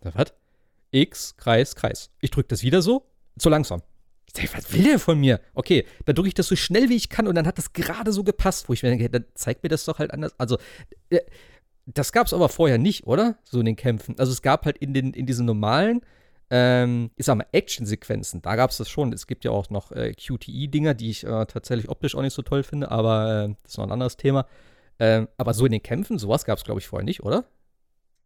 Was? 0.00 0.34
X, 0.90 1.36
Kreis, 1.36 1.76
Kreis. 1.76 2.10
Ich 2.20 2.32
drücke 2.32 2.48
das 2.48 2.64
wieder 2.64 2.82
so, 2.82 3.06
zu 3.38 3.50
langsam. 3.50 3.82
Ich 4.38 4.54
was 4.56 4.72
will 4.72 4.84
der 4.84 4.98
von 4.98 5.18
mir? 5.18 5.40
Okay, 5.54 5.86
dann 6.04 6.14
drücke 6.14 6.28
ich 6.28 6.34
das 6.34 6.48
so 6.48 6.56
schnell 6.56 6.88
wie 6.88 6.96
ich 6.96 7.08
kann 7.08 7.26
und 7.26 7.34
dann 7.34 7.46
hat 7.46 7.58
das 7.58 7.72
gerade 7.72 8.12
so 8.12 8.24
gepasst, 8.24 8.68
wo 8.68 8.72
ich 8.72 8.82
mir 8.82 8.90
denke, 8.90 9.08
dann 9.08 9.24
zeigt 9.34 9.62
mir 9.62 9.68
das 9.68 9.84
doch 9.84 9.98
halt 9.98 10.12
anders. 10.12 10.34
Also, 10.38 10.58
äh, 11.10 11.20
das 11.86 12.12
gab 12.12 12.26
es 12.26 12.32
aber 12.32 12.48
vorher 12.48 12.78
nicht, 12.78 13.06
oder? 13.06 13.38
So 13.44 13.60
in 13.60 13.66
den 13.66 13.76
Kämpfen. 13.76 14.18
Also 14.18 14.32
es 14.32 14.42
gab 14.42 14.64
halt 14.64 14.78
in, 14.78 14.92
den, 14.92 15.12
in 15.12 15.26
diesen 15.26 15.46
normalen, 15.46 16.00
ähm, 16.50 17.10
ich 17.16 17.26
sag 17.26 17.36
mal, 17.36 17.46
Action-Sequenzen, 17.52 18.42
da 18.42 18.56
gab 18.56 18.70
es 18.70 18.76
das 18.76 18.88
schon. 18.88 19.12
Es 19.12 19.26
gibt 19.26 19.44
ja 19.44 19.52
auch 19.52 19.70
noch 19.70 19.92
äh, 19.92 20.12
QTE-Dinger, 20.12 20.94
die 20.94 21.10
ich 21.10 21.24
äh, 21.24 21.46
tatsächlich 21.46 21.88
optisch 21.88 22.14
auch 22.14 22.22
nicht 22.22 22.34
so 22.34 22.42
toll 22.42 22.62
finde, 22.62 22.90
aber 22.90 23.46
äh, 23.50 23.54
das 23.62 23.72
ist 23.72 23.78
noch 23.78 23.86
ein 23.86 23.92
anderes 23.92 24.16
Thema. 24.16 24.46
Ähm, 24.98 25.28
aber 25.36 25.54
so 25.54 25.66
in 25.66 25.72
den 25.72 25.82
Kämpfen, 25.82 26.18
sowas 26.18 26.44
gab 26.44 26.58
es, 26.58 26.64
glaube 26.64 26.80
ich, 26.80 26.86
vorher 26.86 27.04
nicht, 27.04 27.22
oder? 27.22 27.44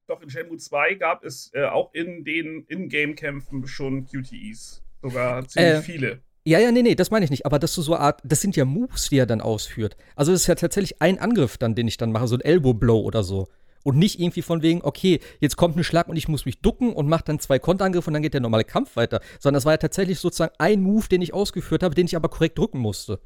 Doch, 0.07 0.23
in 0.23 0.31
Shenmue 0.31 0.59
2 0.59 0.95
gab 0.95 1.25
es 1.25 1.53
äh, 1.55 1.65
auch 1.65 1.93
in 1.95 2.25
den 2.25 2.65
In-Game-Kämpfen 2.65 3.67
schon 3.67 4.07
QTEs. 4.07 4.83
Sogar 5.03 5.47
ziemlich 5.47 5.73
äh, 5.73 5.83
viele. 5.83 6.23
Ja, 6.45 6.59
ja, 6.59 6.73
nee, 6.73 6.83
nee, 6.83 6.95
das 6.95 7.11
meine 7.11 7.25
ich 7.25 7.31
nicht. 7.31 7.45
Aber 7.47 7.59
dass 7.59 7.75
du 7.75 7.83
so 7.83 7.95
eine 7.95 8.03
Art, 8.03 8.21
das 8.25 8.41
sind 8.41 8.57
ja 8.57 8.65
Moves, 8.65 9.11
die 9.11 9.19
er 9.19 9.27
dann 9.27 9.41
ausführt. 9.41 9.97
Also 10.17 10.33
das 10.33 10.43
ist 10.43 10.47
ja 10.47 10.55
tatsächlich 10.55 11.01
ein 11.03 11.19
Angriff 11.19 11.59
dann, 11.59 11.75
den 11.75 11.87
ich 11.87 11.97
dann 11.97 12.13
mache, 12.13 12.29
so 12.29 12.37
ein 12.37 12.41
Elbow 12.41 12.75
Blow 12.75 13.01
oder 13.01 13.23
so. 13.23 13.49
Und 13.83 13.97
nicht 13.97 14.21
irgendwie 14.21 14.43
von 14.43 14.63
wegen, 14.63 14.83
okay, 14.83 15.21
jetzt 15.39 15.57
kommt 15.57 15.77
ein 15.77 15.85
Schlag 15.85 16.09
und 16.09 16.17
ich 16.17 16.29
muss 16.29 16.45
mich 16.45 16.61
ducken 16.61 16.93
und 16.93 17.09
mache 17.09 17.25
dann 17.25 17.39
zwei 17.41 17.59
Konterangriffe 17.59 18.09
und 18.09 18.15
dann 18.15 18.23
geht 18.23 18.35
der 18.35 18.41
normale 18.41 18.65
Kampf 18.65 18.97
weiter. 18.97 19.21
Sondern 19.39 19.59
das 19.59 19.65
war 19.65 19.73
ja 19.73 19.79
tatsächlich 19.79 20.19
sozusagen 20.19 20.55
ein 20.59 20.83
Move, 20.83 21.09
den 21.09 21.23
ich 21.23 21.33
ausgeführt 21.33 21.83
habe, 21.83 21.95
den 21.95 22.07
ich 22.07 22.17
aber 22.17 22.29
korrekt 22.29 22.59
drücken 22.59 22.79
musste. 22.79 23.21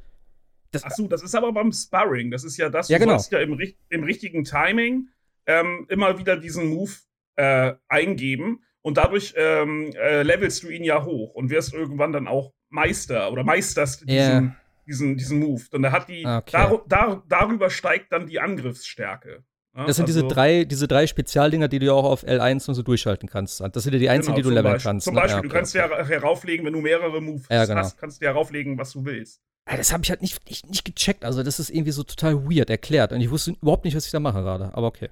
Das, 0.71 0.85
Ach 0.85 0.91
so, 0.91 1.07
das 1.07 1.23
ist 1.23 1.35
aber 1.35 1.53
beim 1.53 1.73
Sparring. 1.73 2.31
Das 2.31 2.45
ist 2.45 2.57
ja 2.57 2.69
das, 2.69 2.89
ja, 2.89 2.99
du 2.99 3.05
genau. 3.05 3.17
sollst 3.17 3.33
ja 3.33 3.39
im, 3.39 3.59
im 3.89 4.05
richtigen 4.05 4.45
Timing 4.45 5.09
ähm, 5.47 5.87
immer 5.89 6.19
wieder 6.19 6.37
diesen 6.37 6.67
Move 6.69 6.93
äh, 7.37 7.75
eingeben. 7.89 8.61
Und 8.87 8.99
dadurch 8.99 9.33
ähm, 9.37 9.93
äh, 9.95 10.23
levelst 10.23 10.63
du 10.63 10.69
ihn 10.69 10.85
ja 10.85 11.03
hoch 11.05 11.35
und 11.35 11.49
wirst 11.49 11.73
irgendwann 11.73 12.13
dann 12.13 12.29
auch 12.29 12.53
Meister 12.69 13.33
oder 13.33 13.43
meisterst 13.43 14.03
diesen, 14.03 14.15
yeah. 14.15 14.57
diesen, 14.87 15.17
diesen 15.17 15.39
Move. 15.39 15.63
Und 15.73 15.85
er 15.85 15.93
hat 15.93 16.09
die, 16.09 16.27
Okay. 16.27 16.51
dar, 16.53 16.83
dar, 16.87 17.23
darüber 17.27 17.71
steigt 17.71 18.13
dann 18.13 18.27
die 18.27 18.41
Angriffsstärke. 18.41 19.43
Ja, 19.75 19.87
Das 19.87 19.97
sind 19.97 20.07
diese 20.07 20.23
also- 20.25 20.35
drei, 20.35 20.65
diese 20.65 20.87
drei 20.87 21.07
Spezialdinger, 21.07 21.69
die 21.69 21.79
du 21.79 21.87
ja 21.87 21.93
auch 21.93 22.05
auf 22.05 22.25
L1 22.25 22.69
und 22.69 22.75
so 22.75 22.83
durchschalten 22.83 23.27
kannst. 23.27 23.61
Das 23.61 23.83
sind 23.85 23.95
ja 23.95 23.99
die 23.99 24.11
einzigen, 24.11 24.35
Genau, 24.35 24.37
die 24.37 24.43
du 24.43 24.55
leveln 24.55 24.75
Beispiel. 24.75 24.91
kannst. 24.91 25.05
Zum 25.07 25.15
ne? 25.15 25.21
Beispiel, 25.23 25.37
Ja, 25.37 25.41
du 25.43 25.49
okay, 25.49 25.57
kannst 25.57 25.77
okay. 25.77 25.91
ja 25.99 26.05
herauflegen, 26.07 26.67
wenn 26.67 26.75
du 26.75 26.81
mehrere 26.83 27.23
Moves 27.23 27.47
Ja, 27.51 27.65
genau. 27.65 27.81
hast, 27.81 27.97
kannst 27.97 28.21
du 28.21 28.27
ja 28.27 28.33
herauflegen, 28.33 28.77
was 28.77 28.93
du 28.93 29.03
willst. 29.07 29.41
Ah, 29.65 29.79
Das 29.79 29.95
habe 29.95 30.03
ich 30.05 30.11
halt 30.11 30.21
nicht, 30.21 30.47
nicht, 30.47 30.69
nicht 30.69 30.85
gecheckt. 30.85 31.25
Also, 31.25 31.43
das 31.43 31.59
ist 31.59 31.71
irgendwie 31.71 31.93
so 31.93 32.03
total 32.03 32.45
weird 32.51 32.69
erklärt. 32.69 33.13
Und 33.13 33.23
ich 33.23 33.31
wusste 33.31 33.53
überhaupt 33.63 33.87
nicht, 33.87 33.97
was 33.97 34.05
ich 34.05 34.13
da 34.13 34.21
mache 34.21 34.43
gerade. 34.43 34.71
Aber 34.75 34.89
okay. 34.89 35.09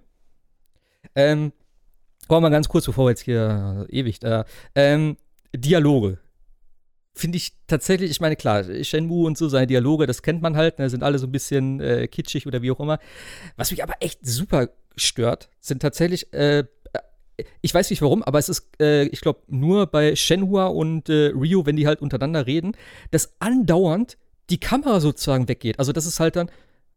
Ähm, 1.15 1.53
kommen 2.29 2.43
wir 2.43 2.49
mal 2.49 2.51
ganz 2.51 2.69
kurz, 2.69 2.87
bevor 2.87 3.07
wir 3.07 3.11
jetzt 3.11 3.23
hier 3.23 3.87
äh, 3.89 3.99
ewig 3.99 4.21
da. 4.21 4.45
Ähm, 4.75 5.17
Dialoge. 5.55 6.19
Finde 7.15 7.37
ich 7.37 7.53
tatsächlich, 7.67 8.11
ich 8.11 8.21
meine, 8.21 8.37
klar, 8.37 8.65
Shenmue 8.83 9.27
und 9.27 9.37
so, 9.37 9.49
seine 9.49 9.67
Dialoge, 9.67 10.07
das 10.07 10.23
kennt 10.23 10.41
man 10.41 10.57
halt, 10.57 10.79
ne, 10.79 10.89
sind 10.89 11.03
alle 11.03 11.19
so 11.19 11.27
ein 11.27 11.33
bisschen 11.33 11.79
äh, 11.81 12.09
kitschig 12.09 12.47
oder 12.47 12.63
wie 12.63 12.71
auch 12.71 12.81
immer. 12.81 12.99
Was 13.57 13.71
mich 13.71 13.83
aber 13.83 13.95
echt 14.01 14.25
super 14.25 14.71
stört, 14.97 15.51
sind 15.61 15.83
tatsächlich, 15.83 16.33
äh, 16.33 16.65
ich 17.61 17.75
weiß 17.75 17.91
nicht 17.91 18.01
warum, 18.01 18.23
aber 18.23 18.39
es 18.39 18.49
ist, 18.49 18.67
äh, 18.81 19.05
ich 19.05 19.21
glaube, 19.21 19.41
nur 19.49 19.87
bei 19.87 20.17
Shenhua 20.17 20.67
und 20.67 21.11
äh, 21.11 21.33
Ryo, 21.35 21.67
wenn 21.67 21.77
die 21.77 21.87
halt 21.87 22.01
untereinander 22.01 22.47
reden, 22.47 22.73
dass 23.11 23.35
andauernd 23.41 24.17
die 24.49 24.61
Kamera 24.61 25.01
sozusagen 25.01 25.49
weggeht. 25.49 25.79
Also 25.79 25.93
das 25.93 26.07
ist 26.07 26.19
halt 26.19 26.37
dann, 26.37 26.51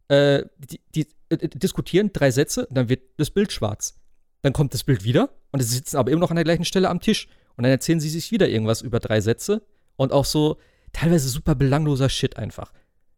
äh, 0.08 0.44
die, 0.58 0.80
die 0.94 1.06
äh, 1.28 1.48
diskutieren 1.48 2.10
drei 2.12 2.30
Sätze, 2.30 2.68
dann 2.70 2.88
wird 2.88 3.02
das 3.18 3.30
Bild 3.30 3.52
schwarz. 3.52 3.98
Dann 4.46 4.52
kommt 4.52 4.74
das 4.74 4.84
Bild 4.84 5.02
wieder 5.02 5.30
und 5.50 5.58
sie 5.60 5.74
sitzen 5.74 5.96
aber 5.96 6.12
immer 6.12 6.20
noch 6.20 6.30
an 6.30 6.36
der 6.36 6.44
gleichen 6.44 6.64
Stelle 6.64 6.88
am 6.88 7.00
Tisch. 7.00 7.26
Und 7.56 7.64
dann 7.64 7.72
erzählen 7.72 7.98
sie 7.98 8.08
sich 8.08 8.30
wieder 8.30 8.48
irgendwas 8.48 8.80
über 8.80 9.00
drei 9.00 9.20
Sätze 9.20 9.60
und 9.96 10.12
auch 10.12 10.24
so 10.24 10.58
teilweise 10.92 11.28
super 11.28 11.56
belangloser 11.56 12.08
Shit 12.08 12.36
einfach. 12.36 12.72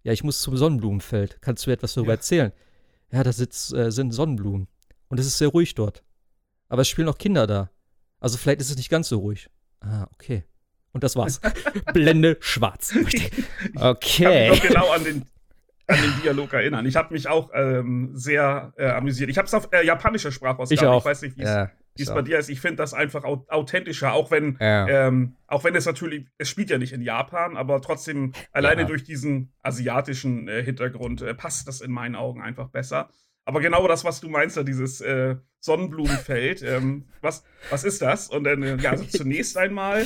Ja, 0.05 0.15
ich 0.15 0.25
muss 0.25 0.41
zum 0.41 0.57
Sonnenblumenfeld. 0.57 1.37
Kannst 1.43 1.67
du 1.67 1.69
mir 1.71 1.75
etwas 1.75 1.93
darüber 1.93 2.13
Ja. 2.13 2.17
erzählen? 2.17 2.53
Ja, 3.13 3.23
da 3.25 3.33
sitz, 3.35 3.75
äh, 3.75 3.91
sind 3.93 4.13
Sonnenblumen. 4.13 4.69
Und 5.09 5.21
es 5.21 5.27
ist 5.27 5.37
sehr 5.37 5.49
ruhig 5.49 5.75
dort. 5.75 6.03
Aber 6.71 6.81
es 6.81 6.89
spielen 6.89 7.11
auch 7.11 7.19
Kinder 7.19 7.47
da. 7.47 7.71
Also 8.21 8.39
vielleicht 8.39 8.63
ist 8.63 8.71
es 8.71 8.77
nicht 8.79 8.89
ganz 8.89 9.11
so 9.11 9.19
ruhig. 9.19 9.51
Ah, 9.81 10.07
okay. 10.15 10.45
Und 10.93 11.05
das 11.05 11.15
war's. 11.15 11.43
Blende 11.93 12.39
schwarz. 12.41 12.95
Ich 12.97 13.31
Okay. 13.77 14.49
mich 14.51 14.63
noch 14.63 14.67
genau 14.69 14.91
an 14.93 15.05
den, 15.05 15.25
an 15.89 15.97
den 16.01 16.23
Dialog 16.23 16.53
erinnern. 16.53 16.87
Ich 16.87 16.97
habe 16.97 17.13
mich 17.13 17.29
auch 17.29 17.51
ähm, 17.55 18.11
sehr 18.15 18.73
äh, 18.77 18.87
amüsiert. 18.91 19.31
Ich 19.31 19.39
habe 19.39 19.47
es 19.47 19.55
auf 19.55 19.69
äh, 19.73 19.85
japanischer 19.85 20.31
Sprachausgabe. 20.31 20.75
Ich 20.75 20.87
auch. 20.87 21.01
Ich 21.01 21.05
weiß 21.07 21.23
nicht, 21.23 21.37
wie 21.37 21.43
es 21.43 21.49
Ja, 21.49 21.71
es 21.99 22.15
bei 22.15 22.23
dir 22.23 22.39
ist. 22.39 22.49
Ich 22.51 22.61
finde 22.61 22.77
das 22.77 22.95
einfach 22.95 23.25
au 23.25 23.45
authentischer, 23.49 24.13
auch 24.13 24.31
wenn, 24.31 24.57
Ja. 24.61 24.87
ähm, 25.09 25.35
auch 25.47 25.65
wenn 25.65 25.75
es 25.75 25.87
natürlich, 25.87 26.27
es 26.37 26.49
spielt 26.49 26.71
ja 26.71 26.79
nicht 26.79 26.93
in 26.93 27.01
Japan, 27.03 27.57
aber 27.57 27.81
trotzdem 27.81 28.33
alleine 28.53 28.83
Ja. 28.83 28.87
durch 28.87 29.03
diesen 29.03 29.53
asiatischen 29.63 30.47
äh, 30.47 30.63
Hintergrund 30.63 31.23
äh, 31.23 31.35
passt 31.35 31.67
das 31.67 31.81
in 31.81 31.91
meinen 31.91 32.15
Augen 32.17 32.43
einfach 32.43 32.69
besser. 32.69 33.09
Aber 33.47 33.61
genau 33.61 33.89
das, 33.89 34.05
was 34.05 34.21
du 34.21 34.29
meinst, 34.29 34.59
da 34.59 34.63
dieses 34.63 35.01
äh, 35.01 35.37
Sonnenblumenfeld, 35.61 36.63
ähm, 36.63 37.07
was, 37.23 37.45
was 37.71 37.83
ist 37.83 38.03
das? 38.03 38.29
Und 38.29 38.45
dann, 38.45 38.63
äh, 38.63 38.77
ja, 38.77 38.91
also 38.91 39.05
zunächst 39.09 39.57
einmal 39.57 40.05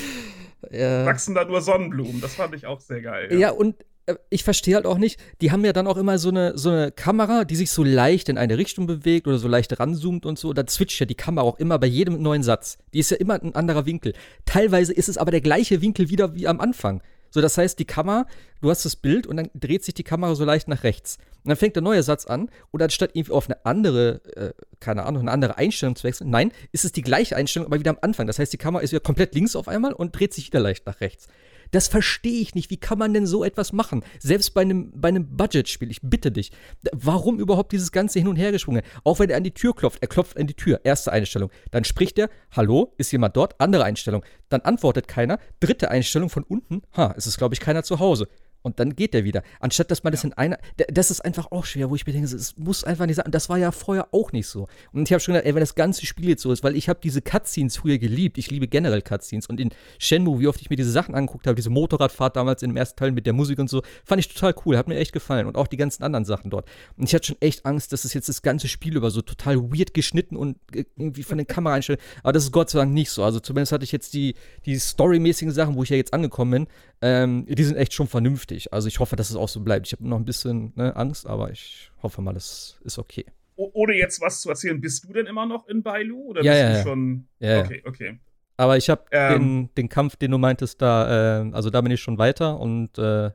wachsen 0.71 1.35
da 1.35 1.45
nur 1.45 1.61
Sonnenblumen. 1.61 2.21
Das 2.21 2.37
fand 2.37 2.55
ich 2.55 2.67
auch 2.67 2.79
sehr 2.81 3.03
geil. 3.03 3.35
Ja, 3.37 3.51
und 3.51 3.85
ich 4.31 4.43
verstehe 4.45 4.75
halt 4.75 4.87
auch 4.87 4.99
nicht, 4.99 5.21
die 5.41 5.53
haben 5.53 5.65
ja 5.65 5.73
dann 5.73 5.87
auch 5.87 5.97
immer 5.97 6.19
so 6.19 6.31
eine, 6.31 6.59
so 6.59 6.71
eine 6.71 6.91
Kamera, 6.91 7.45
die 7.45 7.57
sich 7.57 7.71
so 7.71 7.85
leicht 7.85 8.29
in 8.29 8.39
eine 8.39 8.59
Richtung 8.59 8.87
bewegt 8.87 9.27
oder 9.27 9.39
so 9.39 9.49
leicht 9.49 9.79
ranzoomt 9.79 10.27
und 10.27 10.39
so. 10.39 10.53
Da 10.53 10.65
switcht 10.69 10.99
ja 11.01 11.07
die 11.07 11.15
Kamera 11.15 11.45
auch 11.45 11.59
immer 11.59 11.79
bei 11.79 11.87
jedem 11.87 12.21
neuen 12.21 12.43
Satz. 12.43 12.79
Die 12.93 12.99
ist 12.99 13.11
ja 13.11 13.17
immer 13.17 13.41
ein 13.41 13.55
anderer 13.55 13.87
Winkel. 13.87 14.13
Teilweise 14.45 14.93
ist 14.93 15.09
es 15.09 15.19
aber 15.19 15.31
der 15.31 15.41
gleiche 15.41 15.81
Winkel 15.83 16.11
wieder 16.11 16.35
wie 16.35 16.49
am 16.49 16.61
Anfang. 16.61 17.03
So, 17.31 17.41
das 17.41 17.57
heißt, 17.57 17.79
die 17.79 17.87
Kamera, 17.87 18.27
du 18.61 18.69
hast 18.71 18.85
das 18.85 18.95
Bild 18.95 19.27
und 19.27 19.39
dann 19.39 19.51
dreht 19.55 19.85
sich 19.85 19.95
die 19.95 20.05
Kamera 20.05 20.35
so 20.35 20.45
leicht 20.45 20.69
nach 20.69 20.85
rechts. 20.85 21.17
Und 21.45 21.49
dann 21.49 21.57
fängt 21.57 21.77
der 21.77 21.83
neue 21.83 22.03
Satz 22.03 22.27
an 22.27 22.51
und 22.71 22.83
anstatt 22.83 23.13
irgendwie 23.15 23.33
auf 23.33 23.49
eine 23.49 23.65
andere, 23.65 24.21
äh, 24.37 24.53
keine 24.81 25.05
Ahnung, 25.05 25.23
eine 25.23 25.31
andere 25.31 25.57
Einstellung 25.57 25.97
zu 25.97 26.05
wechseln, 26.05 26.29
nein, 26.29 26.53
ist 26.73 26.85
es 26.85 26.93
die 26.93 27.01
gleiche 27.01 27.35
Einstellung, 27.35 27.67
aber 27.67 27.81
wieder 27.81 27.91
am 27.91 27.99
Anfang. 28.03 28.27
Das 28.27 28.39
heißt, 28.39 28.53
die 28.53 28.59
Kamera 28.59 28.83
ist 28.83 28.93
wieder 28.93 29.01
komplett 29.01 29.35
links 29.35 29.57
auf 29.57 29.67
einmal 29.67 29.95
und 29.95 30.15
dreht 30.15 30.35
sich 30.35 30.49
wieder 30.49 30.61
leicht 30.61 30.87
nach 30.87 31.01
rechts. 31.01 31.27
Das 31.73 31.89
verstehe 31.89 32.41
ich 32.41 32.55
nicht. 32.55 32.71
Wie 32.71 32.77
kann 32.77 32.99
man 32.99 33.13
denn 33.13 33.27
so 33.27 33.43
etwas 33.43 33.73
machen? 33.73 34.05
Selbst 34.21 34.55
bei 34.55 34.61
einem, 34.61 34.93
bei 34.95 35.09
einem 35.09 35.37
Budgetspiel, 35.37 35.91
ich 35.91 36.01
bitte 36.03 36.31
dich. 36.31 36.53
Warum 36.93 37.41
überhaupt 37.41 37.73
dieses 37.73 37.91
ganze 37.91 38.19
Hin- 38.19 38.29
und 38.29 38.37
Hergeschwungen? 38.37 38.83
Auch 39.05 39.19
wenn 39.19 39.31
er 39.31 39.39
an 39.39 39.45
die 39.45 39.55
Tür 39.55 39.75
klopft, 39.75 40.01
er 40.03 40.09
klopft 40.09 40.37
an 40.37 40.47
die 40.47 40.55
Tür, 40.55 40.81
erste 40.85 41.11
Einstellung. 41.13 41.51
Dann 41.71 41.85
spricht 41.85 42.19
er, 42.19 42.29
hallo, 42.53 42.95
ist 42.99 43.11
jemand 43.11 43.37
dort? 43.37 43.59
Andere 43.59 43.85
Einstellung. 43.85 44.25
Dann 44.51 44.61
antwortet 44.61 45.09
keiner. 45.09 45.39
Dritte 45.61 45.91
Einstellung 45.91 46.29
von 46.29 46.45
unten, 46.45 46.83
ha, 46.97 47.15
es 47.17 47.27
ist, 47.27 47.39
glaube 47.39 47.55
ich, 47.55 47.61
keiner 47.61 47.83
zu 47.83 47.99
Hause. 47.99 48.29
Und 48.63 48.79
dann 48.79 48.95
geht 48.95 49.15
er 49.15 49.25
wieder. 49.25 49.43
Anstatt, 49.61 49.91
dass 49.91 50.05
man 50.05 50.13
das 50.13 50.25
in 50.25 50.33
einer. 50.33 50.59
Das 50.89 51.11
ist 51.11 51.21
einfach 51.21 51.51
auch 51.51 51.65
schwer, 51.65 51.91
wo 51.91 51.97
ich 51.97 52.07
mir 52.07 52.13
denke, 52.13 52.35
es 52.35 52.57
muss 52.57 52.85
einfach 52.85 53.07
nicht 53.07 53.17
sein. 53.17 53.27
Und 53.27 53.35
das 53.35 53.49
war 53.49 53.59
ja 53.59 53.73
vorher 53.73 54.09
auch 54.13 54.33
nicht 54.33 54.47
so. 54.47 54.69
Und 54.93 55.09
ich 55.09 55.13
habe 55.13 55.21
schon 55.21 55.35
gedacht, 55.35 55.47
ey, 55.47 55.55
wenn 55.55 55.61
das 55.61 55.75
ganze 55.75 56.07
Spiel 56.07 56.29
jetzt 56.29 56.43
so 56.43 56.53
ist, 56.53 56.63
weil 56.63 56.77
ich 56.77 56.89
habe 56.89 57.01
diese 57.03 57.23
Cutscenes 57.23 57.77
früher 57.77 57.99
geliebt. 57.99 58.39
Ich 58.39 58.51
liebe 58.51 58.69
generell 58.69 59.03
Cutscenes. 59.03 59.47
Und 59.47 59.61
in 59.61 59.71
Shenmue, 59.99 60.41
wie 60.41 60.47
oft 60.47 60.61
ich 60.61 60.71
mir 60.71 60.77
diese 60.77 60.91
Sachen 60.91 61.15
angeguckt 61.15 61.47
habe, 61.47 61.57
diese 61.57 61.71
Motorradfahrt 61.71 62.37
damals 62.37 62.63
in 62.63 62.71
dem 62.71 62.77
ersten 62.77 62.99
Teil 62.99 63.13
mit 63.13 63.27
der 63.27 63.33
Musik 63.33 63.59
und 63.59 63.69
so, 63.69 63.83
fand 64.05 64.21
ich 64.21 64.33
total 64.33 64.55
cool. 64.65 64.77
Hat 64.77 64.89
mir 64.89 64.97
echt 64.97 65.13
gefallen. 65.13 65.47
Und 65.47 65.57
auch 65.57 65.67
die 65.67 65.77
ganzen 65.77 66.03
anderen 66.05 66.25
Sachen 66.25 66.51
dort. 66.51 66.69
Und 66.97 67.05
ich 67.05 67.15
hatte 67.15 67.27
schon 67.27 67.37
echt 67.41 67.67
Angst, 67.67 67.93
dass 67.93 68.05
es 68.05 68.15
jetzt 68.15 68.29
das 68.29 68.43
ganze 68.43 68.69
Spiel 68.69 68.97
über 68.97 69.11
so 69.11 69.23
total 69.23 69.57
weird 69.73 69.95
geschnitten 69.95 70.37
und 70.37 70.57
irgendwie 70.73 71.23
von 71.23 71.39
den 71.39 71.47
Kameraeinstellungen. 71.47 72.05
Aber 72.23 72.33
das 72.33 72.45
ist 72.45 72.53
Gott 72.53 72.71
sei 72.71 72.79
Dank 72.79 72.93
nicht 72.93 73.11
so. 73.11 73.25
Also 73.25 73.41
zumindest 73.41 73.73
hatte 73.73 73.85
ich 73.85 73.93
jetzt 73.93 74.15
die, 74.15 74.35
die 74.67 74.79
storymäßigen 74.79 75.53
Sachen, 75.53 75.75
wo 75.75 75.83
ich 75.83 75.91
ja 75.91 75.97
jetzt 75.97 76.15
angekommen 76.15 76.51
bin, 76.51 76.67
ähm, 77.03 77.47
die 77.49 77.65
sind 77.65 77.77
echt 77.77 77.93
schon 77.95 78.07
vernünftig. 78.07 78.52
Also 78.73 78.89
ich 78.89 79.01
hoffe, 79.01 79.17
dass 79.17 79.31
es 79.31 79.37
auch 79.37 79.49
so 79.49 79.61
bleibt. 79.61 79.87
Ich 79.87 79.93
habe 79.93 80.07
noch 80.09 80.19
ein 80.19 80.25
bisschen 80.25 80.73
ne, 80.77 80.95
Angst, 80.97 81.27
aber 81.27 81.51
ich 81.51 81.91
hoffe 82.03 82.23
mal, 82.23 82.33
das 82.35 82.79
ist 82.85 82.99
okay. 82.99 83.27
O- 83.57 83.71
Ohne 83.75 83.95
jetzt 83.95 84.21
was 84.21 84.41
zu 84.41 84.49
erzählen, 84.49 84.81
bist 84.81 85.05
du 85.05 85.13
denn 85.13 85.27
immer 85.27 85.47
noch 85.47 85.67
in 85.69 85.83
Bailu? 85.83 86.23
Oder 86.31 86.43
Ja, 86.43 86.53
bist 86.53 86.63
ja, 86.63 86.71
du 86.71 86.77
ja. 86.77 86.83
schon. 86.83 87.29
Ja, 87.41 87.51
ja. 87.51 87.65
okay, 87.65 87.83
okay. 87.87 88.19
Aber 88.57 88.77
ich 88.77 88.89
habe 88.91 89.05
Ähm. 89.11 89.39
den, 89.39 89.75
den 89.77 89.89
Kampf, 89.89 90.17
den 90.17 90.31
du 90.31 90.39
meintest, 90.39 90.81
da, 90.83 91.41
äh, 91.43 91.53
also 91.53 91.71
da 91.71 91.81
bin 91.81 91.91
ich 91.93 92.01
schon 92.01 92.19
weiter 92.19 92.61
und 92.61 92.99
äh, 92.99 93.31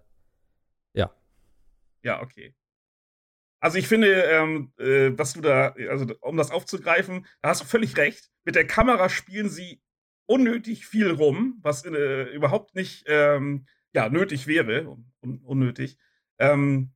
Ja, 2.04 2.22
okay. 2.22 2.54
Also 3.60 3.78
ich 3.78 3.88
finde, 3.88 4.08
ähm, 4.24 4.72
äh, 4.78 5.12
was 5.18 5.34
du 5.34 5.42
da, 5.42 5.74
also 5.90 6.06
um 6.22 6.38
das 6.38 6.52
aufzugreifen, 6.52 7.26
da 7.42 7.50
hast 7.50 7.62
du 7.62 7.66
völlig 7.66 7.98
recht. 7.98 8.30
Mit 8.46 8.56
der 8.56 8.68
Kamera 8.68 9.10
spielen 9.10 9.50
sie 9.50 9.82
unnötig 10.26 10.86
viel 10.86 11.10
rum, 11.12 11.60
was 11.64 11.84
äh, 11.86 12.24
überhaupt 12.34 12.76
nicht 12.76 13.06
ähm, 13.08 13.66
ja, 13.98 14.10
nötig 14.10 14.46
wäre. 14.48 14.88
Un 15.22 15.42
unnötig. 15.44 15.98
Ähm, 16.40 16.92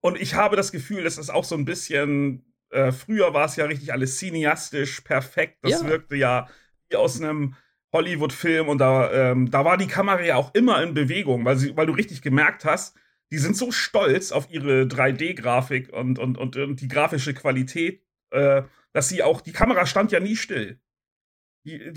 und 0.00 0.20
ich 0.20 0.34
habe 0.34 0.56
das 0.56 0.72
Gefühl, 0.72 1.04
das 1.04 1.18
ist 1.18 1.30
auch 1.30 1.44
so 1.44 1.54
ein 1.54 1.64
bisschen, 1.64 2.44
äh, 2.70 2.92
früher 2.92 3.32
war 3.32 3.46
es 3.46 3.56
ja 3.56 3.64
richtig 3.64 3.92
alles 3.92 4.18
cineastisch, 4.18 5.00
perfekt. 5.02 5.58
Das 5.62 5.80
Ja. 5.82 5.88
wirkte 5.88 6.16
ja 6.16 6.48
wie 6.90 6.96
aus 6.96 7.20
einem 7.20 7.54
Hollywood-Film 7.92 8.68
und 8.68 8.78
da, 8.78 9.10
ähm, 9.12 9.50
da 9.50 9.64
war 9.64 9.76
die 9.76 9.86
Kamera 9.86 10.20
ja 10.22 10.34
auch 10.36 10.52
immer 10.54 10.82
in 10.82 10.94
Bewegung, 10.94 11.44
weil, 11.44 11.56
sie, 11.56 11.76
weil 11.76 11.86
du 11.86 11.92
richtig 11.92 12.22
gemerkt 12.22 12.64
hast, 12.64 12.96
die 13.30 13.38
sind 13.38 13.56
so 13.56 13.70
stolz 13.70 14.32
auf 14.32 14.50
ihre 14.50 14.82
3D-Grafik 14.86 15.92
und, 15.92 16.18
und, 16.18 16.36
und, 16.36 16.56
und 16.56 16.80
die 16.80 16.88
grafische 16.88 17.34
Qualität, 17.34 18.02
äh, 18.30 18.62
dass 18.92 19.08
sie 19.08 19.22
auch, 19.22 19.40
die 19.40 19.52
Kamera 19.52 19.86
stand 19.86 20.10
ja 20.12 20.18
nie 20.20 20.36
still. 20.36 20.80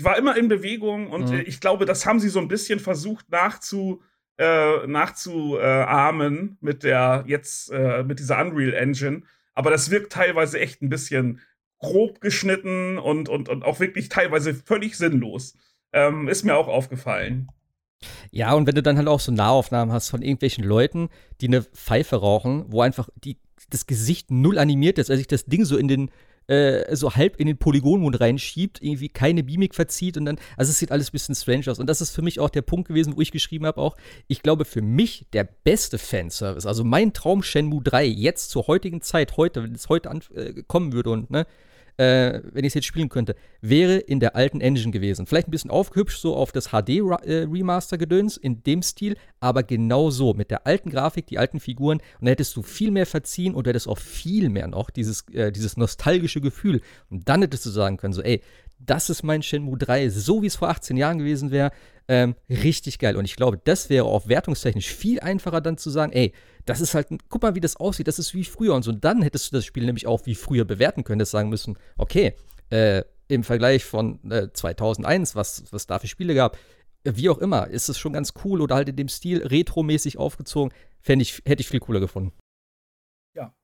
War 0.02 0.16
immer 0.16 0.36
in 0.36 0.48
Bewegung 0.48 1.10
und 1.10 1.30
Mhm. 1.30 1.38
äh, 1.38 1.42
ich 1.42 1.60
glaube, 1.60 1.84
das 1.84 2.06
haben 2.06 2.20
sie 2.20 2.30
so 2.30 2.38
ein 2.40 2.48
bisschen 2.48 2.80
versucht 2.80 3.30
nachzu, 3.30 4.02
äh, 4.38 4.86
nachzuahmen 4.86 6.58
mit 6.60 6.82
der 6.84 7.24
jetzt, 7.26 7.70
äh, 7.70 8.02
mit 8.02 8.18
dieser 8.18 8.40
Unreal 8.40 8.72
Engine. 8.72 9.22
Aber 9.54 9.70
das 9.70 9.90
wirkt 9.90 10.12
teilweise 10.12 10.58
echt 10.60 10.82
ein 10.82 10.88
bisschen 10.88 11.40
grob 11.80 12.20
geschnitten 12.20 12.98
und, 12.98 13.28
und, 13.28 13.48
und 13.48 13.64
auch 13.64 13.80
wirklich 13.80 14.08
teilweise 14.08 14.54
völlig 14.54 14.96
sinnlos. 14.96 15.56
Ähm, 15.92 16.28
ist 16.28 16.44
mir 16.44 16.54
auch 16.54 16.68
aufgefallen. 16.68 17.48
Ja, 18.30 18.52
und 18.52 18.66
wenn 18.66 18.74
du 18.74 18.82
dann 18.82 18.96
halt 18.96 19.08
auch 19.08 19.20
so 19.20 19.32
Nahaufnahmen 19.32 19.92
hast 19.92 20.08
von 20.10 20.22
irgendwelchen 20.22 20.64
Leuten, 20.64 21.08
die 21.40 21.48
eine 21.48 21.62
Pfeife 21.62 22.16
rauchen, 22.16 22.64
wo 22.68 22.82
einfach 22.82 23.08
die 23.16 23.38
das 23.70 23.86
Gesicht 23.86 24.30
null 24.30 24.58
animiert 24.58 24.98
ist, 24.98 25.10
als 25.10 25.18
sich 25.18 25.26
das 25.26 25.46
Ding 25.46 25.64
so 25.64 25.76
in 25.76 25.88
den 25.88 26.10
äh, 26.48 26.96
so 26.96 27.14
halb 27.14 27.36
in 27.36 27.46
den 27.46 27.58
Polygonmond 27.58 28.20
reinschiebt, 28.20 28.82
irgendwie 28.82 29.08
keine 29.08 29.42
Mimik 29.42 29.74
verzieht 29.74 30.16
und 30.16 30.24
dann, 30.24 30.38
also 30.56 30.70
es 30.70 30.78
sieht 30.78 30.90
alles 30.90 31.08
ein 31.08 31.12
bisschen 31.12 31.34
strange 31.34 31.70
aus. 31.70 31.78
Und 31.78 31.88
das 31.88 32.00
ist 32.00 32.10
für 32.10 32.22
mich 32.22 32.40
auch 32.40 32.50
der 32.50 32.62
Punkt 32.62 32.88
gewesen, 32.88 33.16
wo 33.16 33.20
ich 33.20 33.32
geschrieben 33.32 33.66
habe, 33.66 33.80
auch, 33.80 33.96
ich 34.26 34.42
glaube, 34.42 34.64
für 34.64 34.82
mich 34.82 35.26
der 35.32 35.44
beste 35.44 35.98
Fanservice, 35.98 36.66
also 36.66 36.84
mein 36.84 37.12
Traum 37.12 37.42
Shenmue 37.42 37.82
3, 37.82 38.06
jetzt 38.06 38.50
zur 38.50 38.66
heutigen 38.66 39.02
Zeit, 39.02 39.36
heute, 39.36 39.62
wenn 39.62 39.74
es 39.74 39.88
heute 39.88 40.10
äh, 40.34 40.62
kommen 40.66 40.92
würde 40.92 41.10
und, 41.10 41.30
ne, 41.30 41.46
äh, 41.98 42.40
wenn 42.52 42.64
ich 42.64 42.70
es 42.70 42.74
jetzt 42.74 42.86
spielen 42.86 43.08
könnte, 43.08 43.34
wäre 43.60 43.96
in 43.96 44.20
der 44.20 44.36
alten 44.36 44.60
Engine 44.60 44.92
gewesen. 44.92 45.26
Vielleicht 45.26 45.48
ein 45.48 45.50
bisschen 45.50 45.70
aufgehübscht, 45.70 46.20
so 46.20 46.36
auf 46.36 46.52
das 46.52 46.68
HD-Remaster-Gedöns 46.68 48.36
in 48.36 48.62
dem 48.62 48.82
Stil, 48.82 49.16
aber 49.40 49.64
genau 49.64 50.10
so, 50.10 50.32
mit 50.32 50.50
der 50.50 50.66
alten 50.66 50.90
Grafik, 50.90 51.26
die 51.26 51.38
alten 51.38 51.60
Figuren. 51.60 51.98
Und 52.20 52.26
da 52.26 52.30
hättest 52.30 52.56
du 52.56 52.62
viel 52.62 52.92
mehr 52.92 53.06
verziehen 53.06 53.54
und 53.54 53.66
du 53.66 53.70
hättest 53.70 53.88
auch 53.88 53.98
viel 53.98 54.48
mehr 54.48 54.68
noch 54.68 54.90
dieses, 54.90 55.28
äh, 55.32 55.50
dieses 55.50 55.76
nostalgische 55.76 56.40
Gefühl. 56.40 56.80
Und 57.10 57.28
dann 57.28 57.42
hättest 57.42 57.66
du 57.66 57.70
sagen 57.70 57.96
können, 57.96 58.12
so, 58.12 58.22
ey, 58.22 58.42
das 58.78 59.10
ist 59.10 59.22
mein 59.22 59.42
Shenmue 59.42 59.78
3, 59.78 60.08
so 60.08 60.42
wie 60.42 60.46
es 60.46 60.56
vor 60.56 60.68
18 60.68 60.96
Jahren 60.96 61.18
gewesen 61.18 61.50
wäre. 61.50 61.70
Ähm, 62.10 62.36
richtig 62.48 62.98
geil. 62.98 63.16
Und 63.16 63.26
ich 63.26 63.36
glaube, 63.36 63.60
das 63.62 63.90
wäre 63.90 64.06
auch 64.06 64.28
wertungstechnisch 64.28 64.88
viel 64.88 65.20
einfacher 65.20 65.60
dann 65.60 65.76
zu 65.76 65.90
sagen, 65.90 66.12
ey, 66.12 66.32
das 66.64 66.80
ist 66.80 66.94
halt, 66.94 67.08
guck 67.28 67.42
mal, 67.42 67.54
wie 67.54 67.60
das 67.60 67.76
aussieht, 67.76 68.08
das 68.08 68.18
ist 68.18 68.32
wie 68.34 68.44
früher 68.44 68.74
und 68.74 68.82
so. 68.82 68.90
Und 68.90 69.04
dann 69.04 69.22
hättest 69.22 69.52
du 69.52 69.56
das 69.56 69.66
Spiel 69.66 69.84
nämlich 69.84 70.06
auch 70.06 70.24
wie 70.24 70.34
früher 70.34 70.64
bewerten 70.64 71.04
können, 71.04 71.18
das 71.18 71.30
sagen 71.30 71.50
müssen, 71.50 71.78
okay, 71.98 72.34
äh, 72.70 73.02
im 73.28 73.44
Vergleich 73.44 73.84
von 73.84 74.18
äh, 74.30 74.48
2001, 74.52 75.36
was, 75.36 75.64
was 75.70 75.86
da 75.86 75.98
für 75.98 76.06
Spiele 76.06 76.34
gab, 76.34 76.56
wie 77.04 77.28
auch 77.28 77.38
immer, 77.38 77.68
ist 77.68 77.88
es 77.88 77.98
schon 77.98 78.12
ganz 78.14 78.32
cool 78.44 78.60
oder 78.60 78.74
halt 78.74 78.88
in 78.88 78.96
dem 78.96 79.08
Stil 79.08 79.46
retromäßig 79.46 80.18
aufgezogen, 80.18 80.72
ich, 81.06 81.42
hätte 81.46 81.60
ich 81.60 81.68
viel 81.68 81.80
cooler 81.80 82.00
gefunden. 82.00 82.32
Ja, 83.34 83.54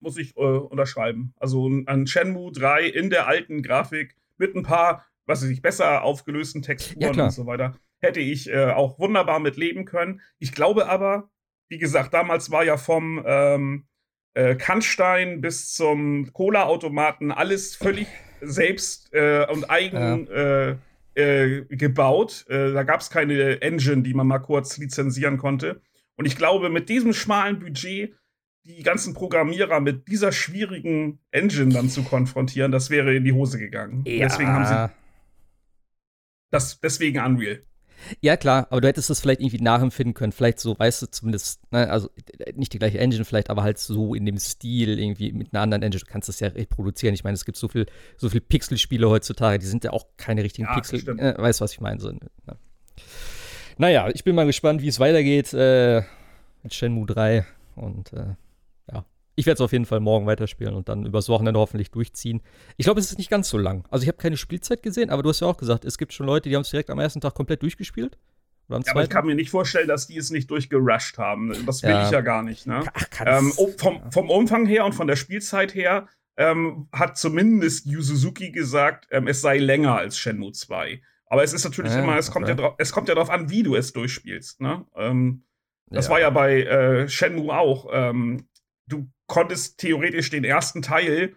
muss 0.00 0.16
ich 0.16 0.36
äh, 0.36 0.40
unterschreiben. 0.40 1.34
Also 1.36 1.68
ein 1.68 2.06
Shenmue 2.06 2.52
3 2.52 2.86
in 2.86 3.10
der 3.10 3.26
alten 3.26 3.62
Grafik 3.62 4.16
mit 4.38 4.54
ein 4.54 4.62
paar, 4.62 5.06
was 5.26 5.42
weiß 5.42 5.50
ich, 5.50 5.62
besser 5.62 6.02
aufgelösten 6.02 6.62
Texturen 6.62 7.14
ja, 7.14 7.24
und 7.24 7.30
so 7.30 7.46
weiter, 7.46 7.76
hätte 8.00 8.20
ich 8.20 8.48
äh, 8.48 8.70
auch 8.70 8.98
wunderbar 8.98 9.40
mit 9.40 9.56
leben 9.56 9.84
können. 9.84 10.20
Ich 10.38 10.52
glaube 10.52 10.88
aber, 10.88 11.30
wie 11.68 11.78
gesagt, 11.78 12.14
damals 12.14 12.50
war 12.50 12.64
ja 12.64 12.76
vom 12.76 13.22
ähm, 13.26 13.86
äh, 14.34 14.54
Kannstein 14.54 15.40
bis 15.40 15.72
zum 15.72 16.32
Cola-Automaten 16.32 17.32
alles 17.32 17.74
völlig 17.74 18.06
selbst 18.40 19.12
äh, 19.12 19.46
und 19.50 19.68
eigen 19.68 20.26
ja. 20.26 20.70
Äh, 20.70 20.76
äh, 21.14 21.64
gebaut. 21.68 22.46
Äh, 22.48 22.72
da 22.72 22.84
gab 22.84 23.00
es 23.00 23.10
keine 23.10 23.60
Engine, 23.60 24.02
die 24.02 24.14
man 24.14 24.28
mal 24.28 24.38
kurz 24.38 24.78
lizenzieren 24.78 25.36
konnte. 25.36 25.80
Und 26.16 26.26
ich 26.26 26.36
glaube, 26.36 26.70
mit 26.70 26.88
diesem 26.88 27.12
schmalen 27.12 27.58
Budget 27.58 28.14
die 28.68 28.82
ganzen 28.82 29.14
Programmierer 29.14 29.80
mit 29.80 30.08
dieser 30.08 30.30
schwierigen 30.30 31.20
Engine 31.30 31.72
dann 31.72 31.88
zu 31.88 32.02
konfrontieren, 32.02 32.70
das 32.70 32.90
wäre 32.90 33.14
in 33.14 33.24
die 33.24 33.32
Hose 33.32 33.58
gegangen. 33.58 34.04
Ja. 34.06 34.26
Deswegen 34.26 34.50
haben 34.50 34.66
sie 34.66 34.94
das 36.50 36.80
deswegen 36.80 37.20
Unreal. 37.20 37.62
Ja, 38.20 38.36
klar, 38.36 38.68
aber 38.70 38.80
du 38.80 38.88
hättest 38.88 39.10
es 39.10 39.20
vielleicht 39.20 39.40
irgendwie 39.40 39.60
nachempfinden 39.60 40.14
können. 40.14 40.32
Vielleicht 40.32 40.60
so, 40.60 40.78
weißt 40.78 41.02
du, 41.02 41.06
zumindest, 41.10 41.60
ne, 41.72 41.90
also 41.90 42.10
nicht 42.54 42.72
die 42.72 42.78
gleiche 42.78 42.98
Engine, 42.98 43.24
vielleicht, 43.24 43.50
aber 43.50 43.64
halt 43.64 43.78
so 43.78 44.14
in 44.14 44.24
dem 44.24 44.38
Stil, 44.38 45.00
irgendwie 45.00 45.32
mit 45.32 45.52
einer 45.52 45.62
anderen 45.62 45.82
Engine. 45.82 46.00
Du 46.00 46.10
kannst 46.10 46.28
das 46.28 46.38
ja 46.38 46.48
reproduzieren. 46.48 47.14
Ich 47.14 47.24
meine, 47.24 47.34
es 47.34 47.44
gibt 47.44 47.58
so 47.58 47.66
viel, 47.66 47.86
so 48.16 48.28
viel 48.28 48.40
Pixel-Spiele 48.40 49.08
heutzutage, 49.08 49.58
die 49.58 49.66
sind 49.66 49.82
ja 49.82 49.92
auch 49.92 50.06
keine 50.16 50.44
richtigen 50.44 50.68
ja, 50.68 50.74
Pixel. 50.74 51.00
Äh, 51.18 51.36
weißt 51.36 51.60
du, 51.60 51.64
was 51.64 51.72
ich 51.72 51.80
meine? 51.80 52.00
So, 52.00 52.12
ne. 52.12 52.20
Naja, 53.78 54.08
ich 54.14 54.22
bin 54.22 54.36
mal 54.36 54.46
gespannt, 54.46 54.80
wie 54.80 54.88
es 54.88 55.00
weitergeht 55.00 55.52
äh, 55.52 56.02
mit 56.62 56.74
Shenmue 56.74 57.06
3 57.06 57.44
und 57.74 58.12
äh, 58.12 58.34
ich 59.38 59.46
werde 59.46 59.54
es 59.54 59.60
auf 59.60 59.70
jeden 59.70 59.86
Fall 59.86 60.00
morgen 60.00 60.26
weiterspielen 60.26 60.74
und 60.74 60.88
dann 60.88 61.06
übers 61.06 61.28
Wochenende 61.28 61.60
hoffentlich 61.60 61.92
durchziehen. 61.92 62.40
Ich 62.76 62.84
glaube, 62.84 62.98
es 62.98 63.12
ist 63.12 63.18
nicht 63.18 63.30
ganz 63.30 63.48
so 63.48 63.56
lang. 63.56 63.86
Also 63.88 64.02
ich 64.02 64.08
habe 64.08 64.18
keine 64.18 64.36
Spielzeit 64.36 64.82
gesehen, 64.82 65.10
aber 65.10 65.22
du 65.22 65.28
hast 65.28 65.38
ja 65.38 65.46
auch 65.46 65.56
gesagt, 65.56 65.84
es 65.84 65.96
gibt 65.96 66.12
schon 66.12 66.26
Leute, 66.26 66.48
die 66.48 66.56
haben 66.56 66.62
es 66.62 66.70
direkt 66.70 66.90
am 66.90 66.98
ersten 66.98 67.20
Tag 67.20 67.34
komplett 67.34 67.62
durchgespielt. 67.62 68.18
Ja, 68.68 68.80
aber 68.88 69.04
ich 69.04 69.08
kann 69.08 69.24
mir 69.24 69.36
nicht 69.36 69.50
vorstellen, 69.50 69.86
dass 69.86 70.08
die 70.08 70.16
es 70.16 70.30
nicht 70.30 70.50
durchgerusht 70.50 71.18
haben. 71.18 71.54
Das 71.66 71.84
will 71.84 71.90
ja. 71.90 72.04
ich 72.04 72.10
ja 72.10 72.20
gar 72.20 72.42
nicht. 72.42 72.66
Ne? 72.66 72.82
Ach, 72.92 73.06
ähm, 73.24 73.52
vom, 73.78 74.10
vom, 74.10 74.28
Umfang 74.28 74.66
her 74.66 74.84
und 74.84 74.92
von 74.92 75.06
der 75.06 75.16
Spielzeit 75.16 75.72
her 75.72 76.08
ähm, 76.36 76.88
hat 76.92 77.16
zumindest 77.16 77.86
Yu 77.86 78.02
Suzuki 78.02 78.50
gesagt, 78.50 79.06
ähm, 79.12 79.28
es 79.28 79.40
sei 79.40 79.58
länger 79.58 79.96
als 79.96 80.18
Shenmue 80.18 80.50
2. 80.50 81.00
Aber 81.26 81.44
es 81.44 81.52
ist 81.52 81.64
natürlich 81.64 81.92
ja, 81.92 82.02
immer, 82.02 82.18
es 82.18 82.32
kommt, 82.32 82.50
okay. 82.50 82.60
ja 82.60 82.74
es 82.78 82.90
kommt 82.90 83.08
ja 83.08 83.14
darauf 83.14 83.30
an, 83.30 83.50
wie 83.50 83.62
du 83.62 83.76
es 83.76 83.92
durchspielst. 83.92 84.60
Ne? 84.60 84.84
Ähm, 84.96 85.44
das 85.90 86.10
war 86.10 86.20
ja 86.20 86.30
bei 86.30 86.62
äh, 86.62 87.08
Shenmue 87.08 87.56
auch. 87.56 87.88
Du 88.88 89.10
konntest 89.26 89.78
theoretisch 89.78 90.30
den 90.30 90.44
ersten 90.44 90.82
Teil 90.82 91.36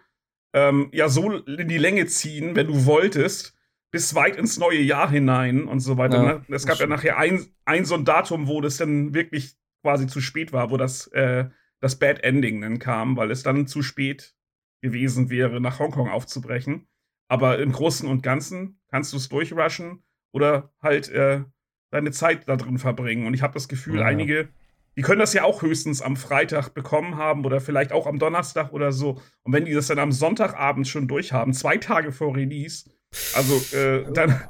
ähm, 0.53 0.89
ja 0.91 1.09
so 1.09 1.31
in 1.31 1.67
die 1.67 1.77
Länge 1.77 2.07
ziehen, 2.07 2.55
wenn 2.55 2.67
du 2.67 2.85
wolltest, 2.85 3.55
bis 3.91 4.15
weit 4.15 4.37
ins 4.37 4.57
neue 4.57 4.81
Jahr 4.81 5.09
hinein 5.09 5.65
und 5.65 5.81
so 5.81 5.97
weiter. 5.97 6.23
Ja, 6.23 6.33
ne? 6.33 6.45
Es 6.49 6.65
gab 6.65 6.79
ja 6.79 6.87
nachher 6.87 7.17
ein, 7.17 7.45
ein 7.65 7.85
so 7.85 7.95
ein 7.95 8.05
Datum, 8.05 8.47
wo 8.47 8.61
das 8.61 8.77
dann 8.77 9.13
wirklich 9.13 9.55
quasi 9.81 10.07
zu 10.07 10.21
spät 10.21 10.53
war, 10.53 10.71
wo 10.71 10.77
das, 10.77 11.07
äh, 11.07 11.49
das 11.81 11.97
Bad 11.99 12.23
Ending 12.23 12.61
dann 12.61 12.79
kam, 12.79 13.17
weil 13.17 13.31
es 13.31 13.43
dann 13.43 13.67
zu 13.67 13.81
spät 13.81 14.35
gewesen 14.81 15.29
wäre, 15.29 15.59
nach 15.59 15.79
Hongkong 15.79 16.09
aufzubrechen. 16.09 16.87
Aber 17.27 17.59
im 17.59 17.71
Großen 17.71 18.07
und 18.07 18.23
Ganzen 18.23 18.81
kannst 18.89 19.13
du 19.13 19.17
es 19.17 19.29
durchrushen 19.29 20.03
oder 20.33 20.73
halt 20.81 21.09
äh, 21.09 21.43
deine 21.91 22.11
Zeit 22.11 22.47
da 22.47 22.55
drin 22.55 22.77
verbringen. 22.77 23.25
Und 23.25 23.33
ich 23.33 23.41
habe 23.41 23.53
das 23.53 23.67
Gefühl, 23.67 23.99
ja. 23.99 24.05
einige 24.05 24.49
die 24.95 25.01
können 25.01 25.19
das 25.19 25.33
ja 25.33 25.43
auch 25.43 25.61
höchstens 25.61 26.01
am 26.01 26.17
Freitag 26.17 26.73
bekommen 26.73 27.17
haben 27.17 27.45
oder 27.45 27.61
vielleicht 27.61 27.93
auch 27.93 28.07
am 28.07 28.19
Donnerstag 28.19 28.73
oder 28.73 28.91
so. 28.91 29.21
Und 29.43 29.53
wenn 29.53 29.65
die 29.65 29.73
das 29.73 29.87
dann 29.87 29.99
am 29.99 30.11
Sonntagabend 30.11 30.87
schon 30.87 31.07
durchhaben, 31.07 31.53
zwei 31.53 31.77
Tage 31.77 32.11
vor 32.11 32.35
Release, 32.35 32.89
also 33.33 33.77
äh, 33.77 34.11
dann, 34.11 34.41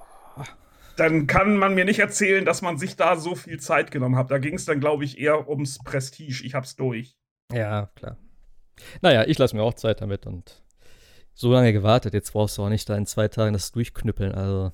dann 0.98 1.28
kann 1.28 1.58
man 1.58 1.76
mir 1.76 1.86
nicht 1.86 2.00
erzählen, 2.00 2.44
dass 2.44 2.62
man 2.62 2.78
sich 2.78 2.96
da 2.96 3.16
so 3.18 3.36
viel 3.36 3.60
Zeit 3.60 3.92
genommen 3.92 4.16
hat. 4.16 4.32
Da 4.32 4.40
ging 4.40 4.56
es 4.56 4.66
dann, 4.66 4.80
glaube 4.80 5.04
ich, 5.04 5.20
eher 5.20 5.48
ums 5.48 5.80
Prestige. 5.80 6.44
Ich 6.44 6.56
hab's 6.56 6.76
durch. 6.76 7.16
Ja, 7.54 7.92
klar. 7.96 8.18
Naja, 9.02 9.26
ich 9.28 9.38
lasse 9.38 9.56
mir 9.56 9.62
auch 9.62 9.76
Zeit 9.76 10.02
damit 10.02 10.26
und 10.26 10.64
so 11.34 11.52
lange 11.52 11.72
gewartet. 11.74 12.14
Jetzt 12.14 12.34
brauchst 12.34 12.58
du 12.58 12.64
auch 12.64 12.70
nicht 12.70 12.90
da 12.90 12.98
in 12.98 13.06
zwei 13.06 13.28
Tagen 13.28 13.54
das 13.54 13.72
durchknüppeln. 13.72 14.34
Also 14.34 14.72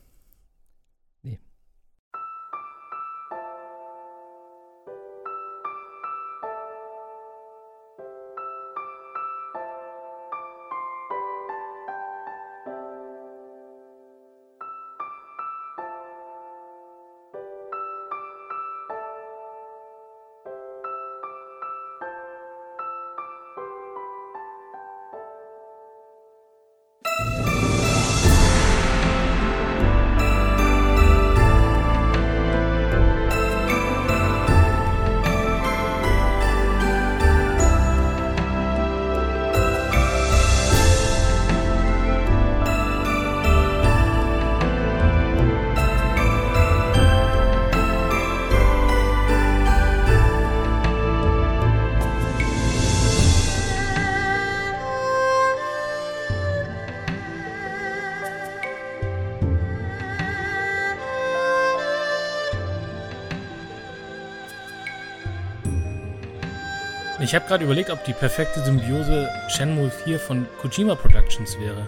Ich 67.27 67.35
habe 67.35 67.45
gerade 67.45 67.65
überlegt, 67.65 67.89
ob 67.89 68.05
die 68.05 68.13
perfekte 68.13 68.63
Symbiose 68.63 69.27
Shenmue 69.49 69.91
4 70.05 70.17
von 70.17 70.45
Kojima 70.61 70.95
Productions 70.95 71.59
wäre. 71.59 71.85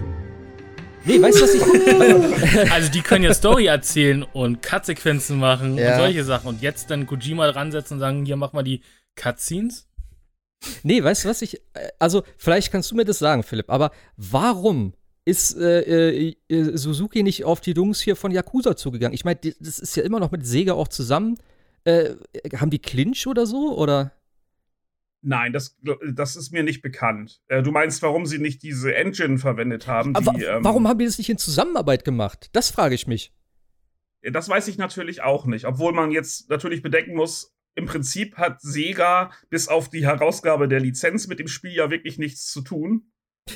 Nee, 1.06 1.22
weißt 1.22 1.40
du, 1.40 1.44
was 1.44 1.54
ich. 1.54 2.72
also, 2.74 2.92
die 2.92 3.00
können 3.00 3.24
ja 3.24 3.34
Story 3.34 3.68
erzählen 3.68 4.24
und 4.24 4.62
Cut-Sequenzen 4.62 5.40
machen 5.40 5.78
ja. 5.78 5.94
und 5.94 6.00
solche 6.00 6.26
Sachen. 6.26 6.50
Und 6.50 6.62
jetzt 6.62 6.92
dann 6.92 7.08
Kojima 7.08 7.48
ransetzen 7.52 7.96
und 7.96 8.00
sagen: 8.02 8.26
Hier, 8.26 8.36
mach 8.36 8.52
mal 8.52 8.64
die 8.64 8.82
Cutscenes. 9.16 9.88
Nee, 10.84 11.02
weißt 11.02 11.24
du, 11.24 11.30
was 11.30 11.42
ich. 11.42 11.56
Äh, 11.74 11.88
also, 12.00 12.24
vielleicht 12.36 12.70
kannst 12.74 12.92
du 12.92 12.96
mir 12.96 13.06
das 13.06 13.20
sagen, 13.20 13.44
Philipp, 13.44 13.70
aber 13.70 13.92
warum 14.18 14.92
ist 15.24 15.56
äh, 15.56 16.32
äh, 16.32 16.36
Suzuki 16.76 17.24
nicht 17.24 17.46
auf 17.46 17.62
die 17.62 17.72
Jungs 17.72 18.02
hier 18.02 18.18
von 18.18 18.34
Yakuza 18.34 18.76
zugegangen? 18.76 19.14
Ich 19.14 19.24
meine, 19.24 19.40
das 19.62 19.80
ist 19.80 19.96
ja 19.96 20.04
immer 20.04 20.20
noch 20.20 20.32
mit 20.32 20.46
Sega 20.46 20.74
auch 20.74 20.90
zusammen. 20.90 21.38
Äh, 21.86 22.16
haben 22.58 22.72
die 22.72 22.80
Clinch 22.80 23.26
oder 23.26 23.46
so? 23.46 23.78
Oder? 23.78 24.12
Nein, 25.22 25.52
das, 25.52 25.78
das 26.14 26.36
ist 26.36 26.52
mir 26.52 26.64
nicht 26.64 26.82
bekannt. 26.82 27.42
Äh, 27.48 27.62
du 27.62 27.72
meinst, 27.72 28.02
warum 28.02 28.26
sie 28.26 28.40
nicht 28.40 28.64
diese 28.64 28.96
Engine 28.96 29.38
verwendet 29.38 29.88
haben? 29.88 30.16
Aber 30.16 30.32
die, 30.34 30.44
ähm, 30.44 30.64
warum 30.64 30.88
haben 30.88 31.00
die 31.00 31.06
das 31.06 31.18
nicht 31.18 31.30
in 31.30 31.38
Zusammenarbeit 31.38 32.06
gemacht? 32.06 32.50
Das 32.54 32.70
frage 32.70 32.96
ich 32.96 33.06
mich. 33.06 33.34
Das 34.22 34.48
weiß 34.50 34.68
ich 34.68 34.78
natürlich 34.78 35.22
auch 35.22 35.46
nicht. 35.46 35.66
Obwohl 35.66 35.94
man 35.94 36.12
jetzt 36.12 36.50
natürlich 36.50 36.82
bedenken 36.82 37.16
muss, 37.16 37.54
im 37.76 37.86
Prinzip 37.86 38.38
hat 38.38 38.62
Sega 38.62 39.32
bis 39.50 39.68
auf 39.68 39.90
die 39.90 40.06
Herausgabe 40.06 40.68
der 40.68 40.80
Lizenz 40.80 41.28
mit 41.28 41.40
dem 41.40 41.48
Spiel 41.48 41.72
ja 41.72 41.90
wirklich 41.90 42.18
nichts 42.18 42.46
zu 42.52 42.62
tun. 42.62 43.12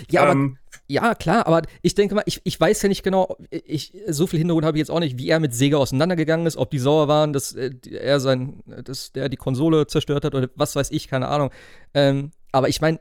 Ja, 0.10 0.32
ähm, 0.32 0.58
aber, 0.58 0.80
ja, 0.88 1.16
klar, 1.16 1.48
aber 1.48 1.62
ich 1.82 1.96
denke 1.96 2.16
mal, 2.16 2.24
ich, 2.26 2.41
ich 2.44 2.60
weiß 2.60 2.82
ja 2.82 2.89
nicht 2.89 3.04
genau, 3.04 3.38
ich, 3.50 3.94
so 4.08 4.28
viel 4.28 4.39
Hintergrund 4.39 4.66
habe 4.66 4.78
ich 4.78 4.80
jetzt 4.80 4.91
auch 4.91 5.00
nicht, 5.00 5.18
wie 5.18 5.30
er 5.30 5.39
mit 5.39 5.54
Sega 5.54 5.78
auseinandergegangen 5.78 6.46
ist, 6.46 6.58
ob 6.58 6.72
die 6.72 6.80
sauer 6.80 7.08
waren, 7.08 7.34
dass 7.34 7.54
äh, 7.54 7.72
er 7.89 8.20
sein, 8.20 8.62
dass 8.84 9.12
der 9.12 9.30
die 9.30 9.38
Konsole 9.38 9.88
zerstört 9.88 10.26
hat 10.26 10.36
oder 10.36 10.50
was 10.56 10.76
weiß 10.76 10.91
ich, 10.91 11.08
keine 11.08 11.28
Ahnung. 11.30 11.52
Ähm, 11.94 12.32
aber 12.52 12.70
ich 12.70 12.82
meine, 12.82 13.00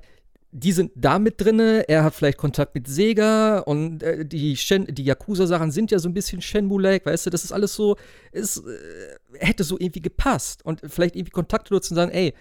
die 0.54 0.72
sind 0.72 0.92
da 0.94 1.18
mit 1.18 1.40
drinne, 1.40 1.88
er 1.88 2.04
hat 2.04 2.14
vielleicht 2.14 2.36
Kontakt 2.36 2.74
mit 2.74 2.86
Sega 2.86 3.60
und 3.60 4.02
äh, 4.02 4.26
die, 4.26 4.54
die 4.54 5.04
Yakuza-Sachen 5.04 5.70
sind 5.70 5.90
ja 5.90 5.98
so 5.98 6.10
ein 6.10 6.14
bisschen 6.14 6.42
Shenmue-like, 6.42 7.06
weißt 7.06 7.26
du, 7.26 7.30
das 7.30 7.42
ist 7.42 7.52
alles 7.52 7.74
so, 7.74 7.96
es 8.32 8.58
äh, 8.58 9.38
hätte 9.38 9.64
so 9.64 9.78
irgendwie 9.78 10.02
gepasst 10.02 10.64
und 10.64 10.82
vielleicht 10.86 11.16
irgendwie 11.16 11.32
Kontakte 11.32 11.72
nutzen 11.72 11.94
und 11.94 11.96
sagen, 11.96 12.12
ey, 12.12 12.34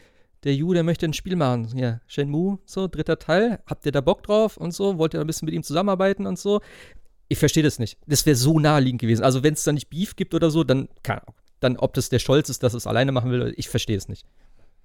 der 0.43 0.55
Yu, 0.55 0.73
der 0.73 0.83
möchte 0.83 1.05
ein 1.05 1.13
Spiel 1.13 1.35
machen. 1.35 1.71
Ja, 1.75 2.01
Shenmue, 2.07 2.59
so, 2.65 2.87
dritter 2.87 3.19
Teil. 3.19 3.59
Habt 3.65 3.85
ihr 3.85 3.91
da 3.91 4.01
Bock 4.01 4.23
drauf 4.23 4.57
und 4.57 4.73
so? 4.73 4.97
Wollt 4.97 5.13
ihr 5.13 5.21
ein 5.21 5.27
bisschen 5.27 5.45
mit 5.45 5.53
ihm 5.53 5.63
zusammenarbeiten 5.63 6.25
und 6.25 6.39
so? 6.39 6.61
Ich 7.27 7.37
verstehe 7.37 7.63
das 7.63 7.79
nicht. 7.79 7.97
Das 8.07 8.25
wäre 8.25 8.35
so 8.35 8.59
naheliegend 8.59 9.01
gewesen. 9.01 9.23
Also, 9.23 9.43
wenn 9.43 9.53
es 9.53 9.63
da 9.63 9.71
nicht 9.71 9.89
Beef 9.89 10.15
gibt 10.15 10.33
oder 10.33 10.49
so, 10.49 10.63
dann, 10.63 10.89
keine 11.03 11.21
Ahnung. 11.21 11.35
Dann, 11.59 11.77
ob 11.77 11.93
das 11.93 12.09
der 12.09 12.19
Stolz 12.19 12.49
ist, 12.49 12.63
dass 12.63 12.73
es 12.73 12.87
alleine 12.87 13.11
machen 13.11 13.31
will, 13.31 13.53
ich 13.55 13.69
verstehe 13.69 13.95
es 13.95 14.07
nicht. 14.07 14.25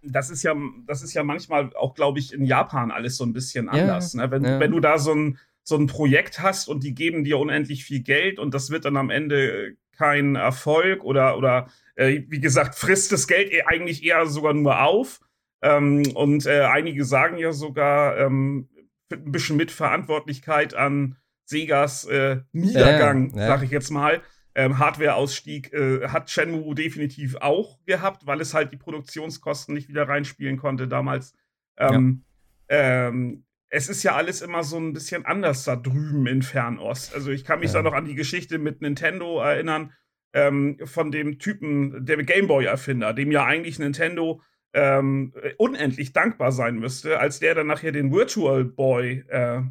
Das 0.03 0.31
ist 0.31 0.43
ja, 0.43 0.55
das 0.87 1.03
ist 1.03 1.15
ja 1.15 1.25
manchmal 1.25 1.75
auch, 1.75 1.95
glaube 1.95 2.19
ich, 2.19 2.33
in 2.33 2.45
Japan 2.45 2.91
alles 2.91 3.17
so 3.17 3.25
ein 3.25 3.33
bisschen 3.33 3.69
anders. 3.69 4.13
Ja, 4.13 4.27
ne? 4.27 4.31
wenn, 4.31 4.45
ja. 4.45 4.61
wenn 4.61 4.71
du 4.71 4.81
da 4.81 4.99
so 4.99 5.13
ein, 5.13 5.39
so 5.63 5.77
ein 5.77 5.87
Projekt 5.87 6.41
hast 6.41 6.69
und 6.69 6.85
die 6.85 6.95
geben 6.95 7.25
dir 7.25 7.39
unendlich 7.39 7.85
viel 7.85 8.01
Geld 8.01 8.39
und 8.39 8.55
das 8.55 8.71
wird 8.71 8.85
dann 8.85 8.97
am 8.97 9.11
Ende 9.11 9.77
kein 9.93 10.37
Erfolg 10.37 11.03
oder, 11.03 11.37
oder 11.39 11.69
äh, 11.97 12.23
wie 12.29 12.41
gesagt, 12.41 12.75
frisst 12.77 13.11
das 13.11 13.27
Geld 13.27 13.51
e-, 13.51 13.63
eigentlich 13.63 14.05
eher 14.05 14.27
sogar 14.27 14.55
nur 14.55 14.81
auf 14.83 15.21
ähm, 15.63 16.03
und 16.15 16.47
äh, 16.47 16.63
einige 16.63 17.05
sagen 17.05 17.39
ja 17.39 17.53
sogar 17.53 18.19
ähm, 18.19 18.69
ein 19.11 19.33
bisschen 19.33 19.57
Mitverantwortlichkeit 19.57 20.75
an 20.75 21.17
Segas 21.45 22.05
äh, 22.05 22.41
Niedergang, 22.53 23.31
ja, 23.31 23.41
ja. 23.41 23.47
sag 23.47 23.63
ich 23.63 23.71
jetzt 23.71 23.91
mal. 23.91 24.23
Ähm, 24.55 24.79
Hardware-Ausstieg 24.79 25.73
äh, 25.73 26.09
hat 26.09 26.31
Shenmue 26.31 26.75
definitiv 26.75 27.37
auch 27.37 27.79
gehabt, 27.85 28.27
weil 28.27 28.41
es 28.41 28.55
halt 28.55 28.73
die 28.73 28.79
Produktionskosten 28.79 29.75
nicht 29.75 29.89
wieder 29.89 30.09
reinspielen 30.09 30.57
konnte 30.57 30.89
damals. 30.89 31.35
Ähm, 31.77 32.25
ja. 32.71 33.09
ähm, 33.09 33.45
es 33.69 33.89
ist 33.89 34.03
ja 34.03 34.15
alles 34.15 34.43
immer 34.43 34.65
so 34.65 34.79
ein 34.79 34.93
bisschen 34.93 35.27
anders 35.27 35.65
da 35.65 35.77
drüben 35.77 36.27
in 36.27 36.43
Fernost. 36.43 37.15
Also 37.15 37.31
ich 37.31 37.45
kann 37.45 37.61
mich 37.61 37.73
ja. 37.73 37.83
da 37.83 37.83
noch 37.83 37.93
an 37.95 38.07
die 38.07 38.15
Geschichte 38.15 38.59
mit 38.59 38.81
Nintendo 38.81 39.41
erinnern, 39.41 39.93
ähm, 40.33 40.79
von 40.85 41.11
dem 41.11 41.39
Typen, 41.39 42.05
der 42.05 42.23
Gameboy-Erfinder, 42.23 43.13
dem 43.13 43.31
ja 43.31 43.45
eigentlich 43.45 43.79
Nintendo 43.79 44.43
ähm, 44.77 45.33
unendlich 45.57 46.13
dankbar 46.13 46.53
sein 46.53 46.79
müsste, 46.79 47.19
als 47.19 47.41
der 47.41 47.55
dann 47.55 47.67
nachher 47.67 47.93
den 47.93 48.13
Virtual 48.13 48.63
Boy 48.63 49.25
äh, 49.29 49.63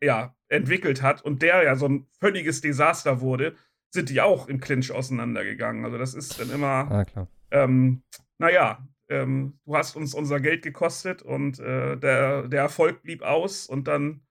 ja, 0.00 0.36
entwickelt 0.48 1.02
hat 1.02 1.22
und 1.22 1.42
der 1.42 1.64
ja 1.64 1.74
so 1.74 1.88
ein 1.88 2.06
völliges 2.20 2.60
Desaster 2.60 3.20
wurde, 3.20 3.56
sind 3.92 4.10
die 4.10 4.20
auch 4.20 4.46
im 4.48 4.60
Clinch 4.60 4.92
auseinandergegangen. 4.92 5.84
Also 5.84 5.98
das 5.98 6.14
ist 6.14 6.38
dann 6.38 6.50
immer, 6.50 6.88
ah, 6.90 7.04
klar. 7.04 7.28
Ähm, 7.50 8.02
naja, 8.38 8.86
ähm, 9.08 9.58
du 9.64 9.76
hast 9.76 9.96
uns 9.96 10.14
unser 10.14 10.38
Geld 10.38 10.62
gekostet 10.62 11.22
und 11.22 11.58
äh, 11.58 11.96
der, 11.96 12.46
der 12.46 12.62
Erfolg 12.62 13.02
blieb 13.02 13.22
aus 13.22 13.66
und 13.66 13.88
dann 13.88 14.22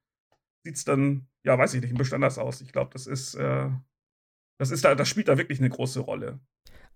sieht 0.65 0.77
es 0.77 0.85
dann, 0.85 1.27
ja, 1.43 1.57
weiß 1.57 1.73
ich 1.73 1.81
nicht, 1.81 1.91
ein 1.91 1.97
bisschen 1.97 2.15
anders 2.15 2.37
aus. 2.37 2.61
Ich 2.61 2.71
glaube, 2.71 2.91
das 2.93 3.07
ist, 3.07 3.35
äh, 3.35 3.69
das 4.57 4.71
ist 4.71 4.85
da, 4.85 4.95
das 4.95 5.09
spielt 5.09 5.27
da 5.27 5.37
wirklich 5.37 5.59
eine 5.59 5.69
große 5.69 5.99
Rolle. 5.99 6.39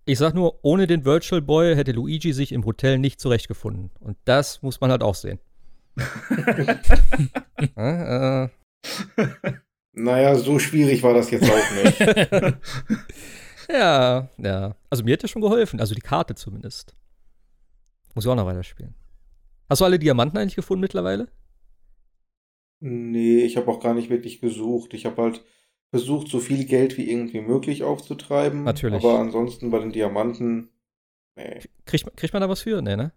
Ich 0.10 0.20
sag 0.20 0.34
nur, 0.34 0.60
ohne 0.64 0.88
den 0.88 1.04
Virtual 1.04 1.42
Boy 1.42 1.76
hätte 1.76 1.92
Luigi 1.92 2.32
sich 2.32 2.54
im 2.54 2.64
Hotel 2.64 2.98
nicht 2.98 3.20
zurechtgefunden. 3.20 3.92
Und 4.00 4.18
das 4.24 4.62
muss 4.62 4.80
man 4.80 4.90
halt 4.90 5.04
auch 5.04 5.16
sehen. 5.16 5.38
ja, 7.76 8.46
äh. 8.46 8.50
Naja, 9.92 10.36
so 10.36 10.60
schwierig 10.60 11.04
war 11.04 11.14
das 11.14 11.30
jetzt 11.30 11.52
auch 11.52 11.84
nicht. 11.84 12.00
ja, 13.70 14.30
ja. 14.38 14.78
Also 14.90 15.04
mir 15.04 15.12
hat 15.12 15.24
das 15.24 15.30
schon 15.30 15.42
geholfen. 15.42 15.82
Also 15.82 15.94
die 15.94 16.00
Karte 16.00 16.36
zumindest. 16.36 16.96
Muss 18.16 18.24
ich 18.24 18.32
auch 18.32 18.36
noch 18.36 18.46
weiterspielen. 18.46 18.96
Hast 19.70 19.82
du 19.82 19.86
alle 19.86 20.00
Diamanten 20.00 20.38
eigentlich 20.38 20.56
gefunden 20.56 20.84
mittlerweile? 20.84 21.28
Nee, 22.80 23.40
ich 23.42 23.58
habe 23.58 23.70
auch 23.70 23.82
gar 23.82 23.94
nicht 23.94 24.10
wirklich 24.10 24.40
gesucht. 24.40 24.94
Ich 24.94 25.06
habe 25.06 25.22
halt 25.22 25.44
versucht, 25.90 26.28
so 26.28 26.40
viel 26.40 26.66
Geld 26.66 26.98
wie 26.98 27.10
irgendwie 27.10 27.42
möglich 27.42 27.84
aufzutreiben. 27.84 28.64
Natürlich. 28.64 29.04
Aber 29.04 29.20
ansonsten 29.20 29.72
bei 29.72 29.80
den 29.80 29.92
Diamanten, 29.92 30.70
nee. 31.36 31.62
Kriegt, 31.86 32.16
kriegt 32.18 32.34
man 32.34 32.42
da 32.42 32.50
was 32.50 32.62
für? 32.62 32.82
Nee, 32.82 32.96
ne? 32.96 33.14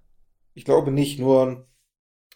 Ich 0.54 0.64
glaube 0.64 0.90
nicht, 0.90 1.18
nur 1.18 1.68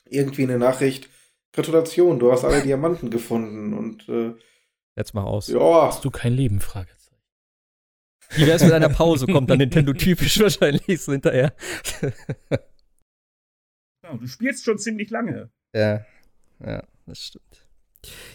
irgendwie 0.07 0.43
eine 0.43 0.59
Nachricht. 0.59 1.09
Gratulation, 1.53 2.19
du 2.19 2.33
hast 2.33 2.45
alle 2.45 2.63
Diamanten 2.65 3.11
gefunden 3.11 3.75
und 3.75 4.09
äh, 4.09 4.35
Jetzt 4.97 5.15
mach 5.15 5.25
aus. 5.25 5.49
Ja. 5.49 5.87
Hast 5.87 6.05
du 6.05 6.11
kein 6.11 6.35
Leben? 6.35 6.61
Fragezeichen. 6.61 7.21
Wie 8.31 8.47
wär's 8.47 8.63
mit 8.63 8.73
einer 8.73 8.89
Pause? 8.89 9.27
Kommt 9.27 9.51
dann 9.51 9.59
Nintendo 9.59 9.93
typisch 9.93 10.41
wahrscheinlich 10.41 11.01
so 11.01 11.13
hinterher. 11.13 11.53
ja, 14.03 14.17
du 14.17 14.27
spielst 14.27 14.65
schon 14.65 14.79
ziemlich 14.79 15.11
lange. 15.11 15.51
Ja, 15.75 16.05
ja, 16.61 16.85
das 17.07 17.19
stimmt. 17.19 17.64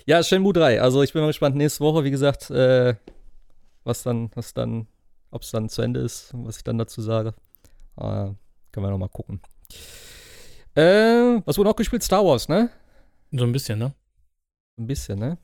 Ja, 0.06 0.24
Shenmue 0.24 0.54
3. 0.54 0.82
Also 0.82 1.04
ich 1.04 1.14
bin 1.14 1.22
mal 1.22 1.28
gespannt, 1.28 1.56
nächste 1.56 1.84
Woche, 1.84 2.04
wie 2.04 2.12
gesagt, 2.12 2.50
äh, 2.50 2.96
was 3.84 4.04
dann, 4.04 4.32
was 4.36 4.54
dann, 4.54 4.88
ob 5.32 5.42
es 5.44 5.52
dann 5.52 5.70
zu 5.70 5.82
Ende 5.82 6.00
ist, 6.00 6.32
was 6.34 6.58
ich 6.58 6.64
dann 6.64 6.78
dazu 6.78 7.02
sage. 7.02 7.34
Äh, 7.98 8.32
können 8.72 8.86
wir 8.86 8.90
noch 8.90 8.98
mal 8.98 9.10
gucken. 9.10 9.42
Äh, 10.76 11.42
was 11.46 11.58
wurde 11.58 11.70
auch 11.70 11.76
gespielt? 11.76 12.04
Star 12.04 12.24
Wars, 12.24 12.48
ne? 12.48 12.70
So 13.32 13.44
ein 13.44 13.52
bisschen, 13.52 13.80
ne? 13.80 13.94
Ein 14.78 14.88
bisschen, 14.88 15.20
ne? 15.20 15.38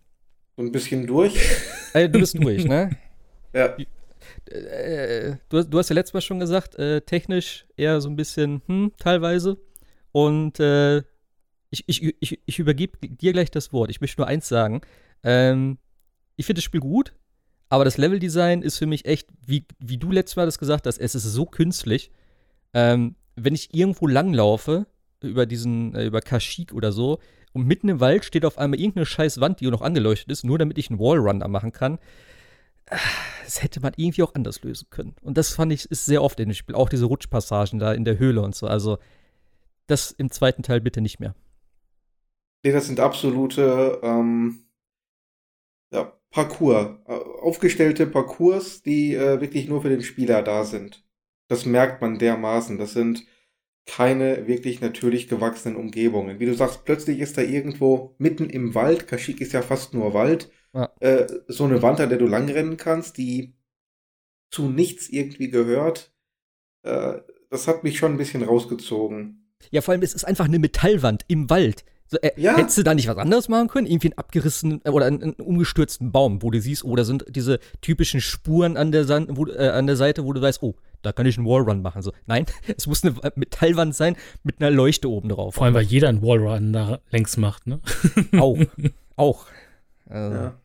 So 0.56 0.64
ein 0.64 0.72
bisschen 0.72 1.06
durch. 1.06 1.36
äh, 1.94 2.08
du 2.08 2.20
bist 2.20 2.42
durch, 2.42 2.66
ne? 2.66 2.98
ja. 3.54 3.76
Äh, 4.46 5.38
du, 5.50 5.64
du, 5.64 5.78
hast 5.78 5.90
ja 5.90 5.96
letztes 5.96 6.14
Mal 6.14 6.22
schon 6.22 6.40
gesagt, 6.40 6.76
äh, 6.76 7.02
technisch 7.02 7.66
eher 7.76 8.00
so 8.02 8.10
ein 8.10 8.16
bisschen, 8.16 8.62
hm, 8.68 8.92
teilweise. 8.98 9.58
Und 10.12 10.60
äh, 10.60 11.04
ich, 11.76 12.04
ich, 12.04 12.16
ich, 12.20 12.40
ich 12.46 12.60
übergebe 12.60 12.98
dir 13.08 13.34
gleich 13.34 13.52
das 13.52 13.74
Wort. 13.74 13.90
Ich 13.90 14.02
möchte 14.02 14.22
nur 14.22 14.28
eins 14.28 14.48
sagen. 14.48 14.82
Ähm, 15.24 15.78
ich 16.36 16.46
finde 16.46 16.60
das 16.60 16.66
Spiel 16.66 16.82
gut, 16.82 17.14
aber 17.70 17.86
das 17.86 17.98
Leveldesign 17.98 18.62
ist 18.62 18.78
für 18.78 18.86
mich 18.86 19.06
echt, 19.06 19.30
wie, 19.46 19.66
wie 19.80 19.98
du 19.98 20.12
letztes 20.12 20.36
Mal 20.36 20.46
das 20.46 20.60
gesagt 20.60 20.88
hast, 20.88 20.98
es 20.98 21.16
ist 21.16 21.24
so 21.24 21.46
künstlich. 21.46 22.12
Ähm, 22.74 23.16
wenn 23.36 23.56
ich 23.56 23.74
irgendwo 23.74 24.08
langlaufe, 24.08 24.86
über 25.22 25.46
diesen, 25.46 25.96
äh, 25.96 26.06
über 26.06 26.22
Kashyyyk 26.22 26.74
oder 26.74 26.92
so, 26.92 27.20
und 27.54 27.66
mitten 27.66 27.88
im 27.88 28.00
Wald 28.02 28.26
steht 28.26 28.46
auf 28.46 28.58
einmal 28.58 28.80
irgendeine 28.80 29.06
scheiß 29.06 29.40
Wand, 29.40 29.62
die 29.62 29.68
noch 29.68 29.82
angeleuchtet 29.82 30.30
ist, 30.30 30.44
nur 30.44 30.58
damit 30.58 30.78
ich 30.78 30.90
einen 30.90 31.00
Wallrunner 31.00 31.48
machen 31.48 31.72
kann. 31.72 32.00
Das 33.46 33.64
hätte 33.64 33.80
man 33.80 33.94
irgendwie 33.96 34.24
auch 34.24 34.36
anders 34.36 34.62
lösen 34.64 34.88
können. 34.90 35.16
Und 35.22 35.38
das 35.38 35.54
fand 35.54 35.72
ich, 35.72 35.90
ist 35.90 36.06
sehr 36.06 36.22
oft 36.22 36.40
in 36.40 36.50
dem 36.50 36.54
Spiel. 36.54 36.76
Auch 36.76 36.90
diese 36.90 37.06
Rutschpassagen 37.06 37.80
da 37.80 37.94
in 37.94 38.04
der 38.04 38.20
Höhle 38.20 38.42
und 38.42 38.56
so. 38.56 38.68
Also, 38.68 38.98
das 39.88 40.12
im 40.12 40.32
zweiten 40.32 40.64
Teil 40.64 40.82
bitte 40.82 41.00
nicht 41.00 41.20
mehr. 41.20 41.36
Nee, 42.66 42.72
das 42.72 42.88
sind 42.88 43.00
absolute 43.00 44.00
ähm, 44.02 44.66
ja, 45.94 46.20
Parcours. 46.32 46.98
Äh, 47.06 47.12
aufgestellte 47.12 48.08
Parcours, 48.08 48.82
die 48.82 49.14
äh, 49.14 49.40
wirklich 49.40 49.68
nur 49.68 49.84
für 49.84 49.90
den 49.90 50.02
Spieler 50.02 50.42
da 50.42 50.66
sind. 50.66 51.06
Das 51.48 51.68
merkt 51.68 52.02
man 52.02 52.18
dermaßen. 52.18 52.80
Das 52.80 52.94
sind 52.94 53.24
keine 53.86 54.48
wirklich 54.48 54.82
natürlich 54.82 55.28
gewachsenen 55.28 55.78
Umgebungen. 55.78 56.40
Wie 56.40 56.48
du 56.48 56.56
sagst, 56.56 56.86
plötzlich 56.86 57.20
ist 57.20 57.38
da 57.38 57.44
irgendwo 57.44 58.16
mitten 58.18 58.50
im 58.50 58.74
Wald, 58.74 59.08
Kashyyyk 59.08 59.42
ist 59.42 59.54
ja 59.54 59.62
fast 59.62 59.94
nur 59.94 60.16
Wald, 60.16 60.50
ja. 60.74 60.92
äh, 61.02 61.28
so 61.48 61.66
eine 61.66 61.84
Wand, 61.84 62.00
an 62.00 62.10
der 62.10 62.18
du 62.18 62.26
langrennen 62.26 62.78
kannst, 62.78 63.20
die 63.20 63.54
zu 64.50 64.70
nichts 64.70 65.08
irgendwie 65.08 65.52
gehört. 65.52 66.16
Äh, 66.82 67.20
das 67.52 67.68
hat 67.68 67.84
mich 67.84 68.00
schon 68.00 68.14
ein 68.14 68.18
bisschen 68.18 68.42
rausgezogen. 68.42 69.54
Ja, 69.70 69.82
vor 69.82 69.92
allem, 69.92 70.02
es 70.02 70.16
ist 70.16 70.26
einfach 70.26 70.46
eine 70.46 70.58
Metallwand 70.58 71.26
im 71.28 71.48
Wald. 71.52 71.86
So, 72.08 72.18
äh, 72.18 72.32
ja. 72.36 72.56
Hättest 72.56 72.78
du 72.78 72.84
da 72.84 72.94
nicht 72.94 73.08
was 73.08 73.18
anderes 73.18 73.50
machen 73.50 73.68
können? 73.68 73.88
Irgendwie 73.88 74.10
einen 74.10 74.18
abgerissenen 74.18 74.82
äh, 74.84 74.90
oder 74.90 75.08
einen, 75.08 75.24
einen, 75.24 75.34
umgestürzten 75.34 76.12
Baum, 76.12 76.44
wo 76.44 76.52
du 76.52 76.62
siehst, 76.62 76.84
oh, 76.84 76.96
da 76.96 77.04
sind 77.04 77.26
diese 77.30 77.60
typischen 77.82 78.22
Spuren 78.22 78.78
an 78.78 78.92
der, 78.92 79.06
Sand, 79.06 79.30
wo, 79.32 79.48
äh, 79.48 79.70
an 79.70 79.88
der 79.88 79.96
Seite, 79.96 80.24
wo 80.24 80.32
du 80.32 80.42
weißt, 80.42 80.62
oh, 80.62 80.76
da 81.02 81.12
kann 81.12 81.26
ich 81.26 81.38
einen 81.38 81.48
Wallrun 81.48 81.82
machen. 81.82 82.04
So, 82.04 82.12
nein, 82.28 82.46
es 82.78 82.86
muss 82.86 83.04
eine 83.04 83.16
Metallwand 83.36 83.96
sein 83.96 84.16
mit 84.44 84.62
einer 84.62 84.70
Leuchte 84.70 85.10
oben 85.10 85.30
drauf. 85.30 85.56
Vor 85.56 85.66
allem, 85.66 85.74
weil 85.74 85.84
jeder 85.84 86.10
einen 86.10 86.22
Wallrun 86.22 86.74
da 86.74 87.00
längs 87.10 87.38
macht, 87.38 87.66
ne? 87.66 87.80
Auch. 88.40 88.60
auch. 89.16 89.48
Also. 90.08 90.36
Ja. 90.36 90.60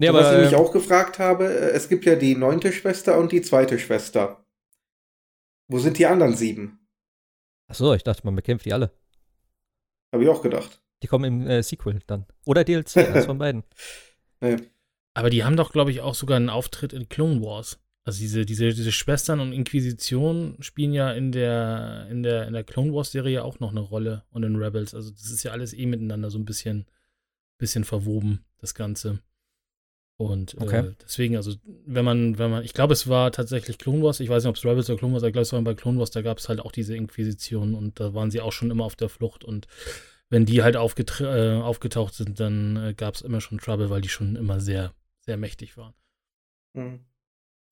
Nee, 0.00 0.08
aber, 0.08 0.20
was 0.20 0.32
ich 0.32 0.44
mich 0.52 0.54
auch 0.54 0.72
gefragt 0.72 1.18
habe, 1.18 1.46
äh, 1.46 1.70
es 1.70 1.88
gibt 1.88 2.04
ja 2.04 2.14
die 2.14 2.36
neunte 2.36 2.72
Schwester 2.72 3.18
und 3.18 3.32
die 3.32 3.42
zweite 3.42 3.80
Schwester. 3.80 4.44
Wo 5.66 5.80
sind 5.80 5.98
die 5.98 6.06
anderen 6.06 6.36
sieben? 6.36 6.78
Achso, 7.66 7.92
ich 7.94 8.04
dachte, 8.04 8.22
man 8.24 8.36
bekämpft 8.36 8.64
die 8.64 8.72
alle. 8.72 8.92
Habe 10.12 10.24
ich 10.24 10.28
auch 10.28 10.42
gedacht. 10.42 10.80
Die 11.02 11.06
kommen 11.06 11.24
im 11.24 11.46
äh, 11.46 11.62
Sequel 11.62 12.00
dann. 12.06 12.26
Oder 12.44 12.64
DLC, 12.64 12.96
eins 12.98 13.26
von 13.26 13.38
beiden. 13.38 13.64
Nee. 14.40 14.56
Aber 15.14 15.30
die 15.30 15.42
haben 15.42 15.56
doch, 15.56 15.72
glaube 15.72 15.90
ich, 15.90 16.00
auch 16.00 16.14
sogar 16.14 16.36
einen 16.36 16.48
Auftritt 16.48 16.92
in 16.92 17.08
Clone 17.08 17.42
Wars. 17.42 17.80
Also 18.04 18.20
diese, 18.20 18.46
diese, 18.46 18.68
diese 18.68 18.92
Schwestern 18.92 19.40
und 19.40 19.52
Inquisition 19.52 20.56
spielen 20.60 20.92
ja 20.92 21.10
in 21.10 21.32
der, 21.32 22.06
in 22.08 22.22
der, 22.22 22.46
in 22.46 22.52
der 22.52 22.62
Clone 22.62 22.94
Wars-Serie 22.94 23.42
auch 23.42 23.58
noch 23.58 23.72
eine 23.72 23.80
Rolle 23.80 24.22
und 24.30 24.44
in 24.44 24.54
Rebels. 24.54 24.94
Also 24.94 25.10
das 25.10 25.28
ist 25.28 25.42
ja 25.42 25.50
alles 25.50 25.74
eh 25.74 25.86
miteinander 25.86 26.30
so 26.30 26.38
ein 26.38 26.44
bisschen, 26.44 26.86
bisschen 27.58 27.82
verwoben, 27.82 28.44
das 28.58 28.74
Ganze. 28.76 29.18
Und 30.18 30.54
äh, 30.54 30.56
Okay. 30.60 30.90
deswegen, 31.02 31.36
also 31.36 31.54
wenn 31.86 32.04
man, 32.04 32.38
wenn 32.38 32.50
man, 32.50 32.64
ich 32.64 32.74
glaube, 32.74 32.92
es 32.92 33.08
war 33.08 33.30
tatsächlich 33.32 33.78
Clone 33.78 34.02
Wars, 34.02 34.18
ich 34.20 34.28
weiß 34.28 34.42
nicht, 34.42 34.50
ob 34.50 34.56
es 34.56 34.64
Rebels 34.64 34.90
oder 34.90 34.98
Clone 34.98 35.14
Wars, 35.14 35.22
aber 35.22 35.28
ich 35.28 35.32
glaube, 35.32 35.42
es 35.44 35.52
war 35.52 35.62
bei 35.62 35.74
Clone 35.74 35.98
Wars, 35.98 36.10
da 36.10 36.22
gab 36.22 36.38
es 36.38 36.48
halt 36.48 36.60
auch 36.60 36.72
diese 36.72 36.96
Inquisition 36.96 37.74
und 37.74 38.00
da 38.00 38.14
waren 38.14 38.30
sie 38.30 38.40
auch 38.40 38.52
schon 38.52 38.70
immer 38.72 38.84
auf 38.84 38.96
der 38.96 39.08
Flucht 39.08 39.44
und 39.44 39.66
wenn 40.28 40.44
die 40.44 40.62
halt 40.62 40.76
aufgetra- 40.76 41.58
äh, 41.58 41.62
aufgetaucht 41.62 42.14
sind, 42.14 42.38
dann 42.40 42.76
äh, 42.76 42.94
gab 42.94 43.14
es 43.14 43.22
immer 43.22 43.40
schon 43.40 43.58
Trouble, 43.58 43.88
weil 43.90 44.00
die 44.02 44.08
schon 44.10 44.34
immer 44.36 44.60
sehr, 44.60 44.92
sehr 45.20 45.36
mächtig 45.36 45.76
waren. 45.76 45.94
Hm. 46.76 47.00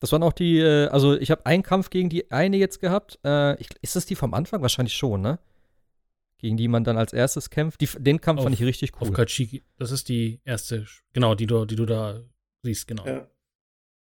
Das 0.01 0.13
waren 0.13 0.23
auch 0.23 0.33
die, 0.33 0.59
äh, 0.61 0.87
also 0.87 1.15
ich 1.19 1.31
habe 1.33 1.45
einen 1.47 1.63
Kampf 1.65 1.91
gegen 1.91 2.09
die 2.11 2.31
eine 2.31 2.57
jetzt 2.59 2.81
gehabt. 2.81 3.19
Äh, 3.25 3.61
ich, 3.61 3.69
ist 3.83 3.97
das 3.97 4.07
die 4.07 4.15
vom 4.15 4.35
Anfang? 4.35 4.63
Wahrscheinlich 4.63 4.95
schon, 4.95 5.21
ne? 5.21 5.39
Gegen 6.39 6.57
die 6.57 6.69
man 6.69 6.85
dann 6.85 6.97
als 6.99 7.13
erstes 7.13 7.51
kämpft. 7.51 7.81
Die, 7.81 7.89
den 7.99 8.21
Kampf 8.21 8.43
fand 8.43 8.55
Auf- 8.55 8.61
ich 8.61 8.67
richtig 8.67 8.95
Auf 8.95 9.09
cool. 9.09 9.15
Kachiki. 9.15 9.65
Das 9.79 9.91
ist 9.91 10.09
die 10.09 10.41
erste, 10.45 10.87
genau, 11.13 11.35
die 11.35 11.47
du, 11.47 11.65
die 11.65 11.77
du 11.77 11.87
da 11.87 12.23
siehst, 12.67 12.87
genau. 12.87 13.07
Ja. 13.07 13.29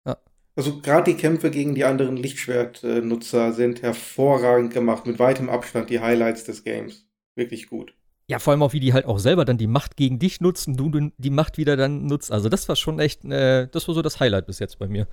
Ja. 0.06 0.18
Also 0.54 0.80
gerade 0.80 1.12
die 1.12 1.18
Kämpfe 1.18 1.50
gegen 1.50 1.74
die 1.74 1.84
anderen 1.84 2.16
Lichtschwertnutzer 2.16 3.52
sind 3.52 3.82
hervorragend 3.82 4.72
gemacht, 4.72 5.06
mit 5.06 5.18
weitem 5.18 5.48
Abstand 5.48 5.90
die 5.90 6.00
Highlights 6.00 6.44
des 6.44 6.64
Games. 6.64 7.08
Wirklich 7.34 7.68
gut. 7.68 7.94
Ja, 8.28 8.40
vor 8.40 8.52
allem 8.52 8.62
auch, 8.62 8.72
wie 8.72 8.80
die 8.80 8.92
halt 8.92 9.04
auch 9.04 9.20
selber 9.20 9.44
dann 9.44 9.58
die 9.58 9.68
Macht 9.68 9.96
gegen 9.96 10.18
dich 10.18 10.40
nutzen, 10.40 10.76
du, 10.76 11.12
die 11.16 11.30
Macht 11.30 11.58
wieder 11.58 11.76
dann 11.76 12.06
nutzt. 12.06 12.32
Also 12.32 12.48
das 12.48 12.68
war 12.68 12.74
schon 12.74 12.98
echt, 12.98 13.24
äh, 13.24 13.68
das 13.68 13.86
war 13.86 13.94
so 13.94 14.02
das 14.02 14.18
Highlight 14.18 14.46
bis 14.46 14.58
jetzt 14.58 14.78
bei 14.78 14.88
mir. 14.88 15.06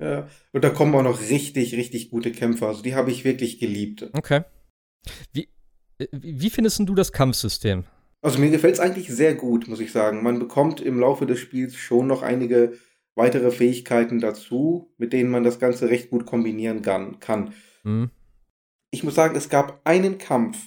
Ja. 0.00 0.26
Und 0.52 0.64
da 0.64 0.70
kommen 0.70 0.94
auch 0.94 1.02
noch 1.02 1.20
richtig, 1.20 1.74
richtig 1.74 2.10
gute 2.10 2.32
Kämpfe. 2.32 2.66
Also 2.66 2.82
die 2.82 2.94
habe 2.94 3.10
ich 3.10 3.24
wirklich 3.24 3.60
geliebt. 3.60 4.08
Okay. 4.14 4.42
Wie, 5.32 5.48
äh, 5.98 6.06
wie 6.10 6.50
findest 6.50 6.78
denn 6.78 6.86
du 6.86 6.94
das 6.94 7.12
Kampfsystem? 7.12 7.84
Also 8.22 8.38
mir 8.38 8.50
gefällt 8.50 8.74
es 8.74 8.80
eigentlich 8.80 9.08
sehr 9.08 9.34
gut, 9.34 9.66
muss 9.68 9.80
ich 9.80 9.92
sagen. 9.92 10.22
Man 10.22 10.38
bekommt 10.38 10.80
im 10.80 10.98
Laufe 10.98 11.26
des 11.26 11.38
Spiels 11.38 11.76
schon 11.76 12.06
noch 12.06 12.22
einige 12.22 12.74
weitere 13.14 13.50
Fähigkeiten 13.50 14.20
dazu, 14.20 14.92
mit 14.98 15.12
denen 15.12 15.30
man 15.30 15.44
das 15.44 15.58
Ganze 15.58 15.88
recht 15.88 16.10
gut 16.10 16.26
kombinieren 16.26 16.82
kann. 16.82 17.18
kann. 17.20 17.54
Hm? 17.82 18.10
Ich 18.90 19.04
muss 19.04 19.14
sagen, 19.14 19.36
es 19.36 19.48
gab 19.48 19.80
einen 19.84 20.18
Kampf, 20.18 20.58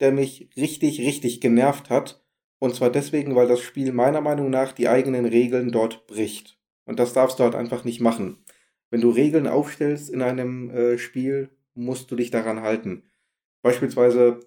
der 0.00 0.12
mich 0.12 0.50
richtig, 0.56 1.00
richtig 1.00 1.40
genervt 1.40 1.90
hat. 1.90 2.24
Und 2.58 2.74
zwar 2.74 2.90
deswegen, 2.90 3.34
weil 3.34 3.48
das 3.48 3.60
Spiel 3.60 3.92
meiner 3.92 4.20
Meinung 4.20 4.50
nach 4.50 4.72
die 4.72 4.88
eigenen 4.88 5.26
Regeln 5.26 5.70
dort 5.70 6.06
bricht. 6.06 6.58
Und 6.84 6.98
das 6.98 7.12
darfst 7.12 7.38
du 7.38 7.44
halt 7.44 7.54
einfach 7.54 7.84
nicht 7.84 8.00
machen. 8.00 8.44
Wenn 8.90 9.00
du 9.00 9.10
Regeln 9.10 9.46
aufstellst 9.46 10.08
in 10.10 10.22
einem 10.22 10.70
äh, 10.70 10.98
Spiel, 10.98 11.50
musst 11.74 12.10
du 12.10 12.16
dich 12.16 12.30
daran 12.30 12.62
halten. 12.62 13.04
Beispielsweise, 13.62 14.40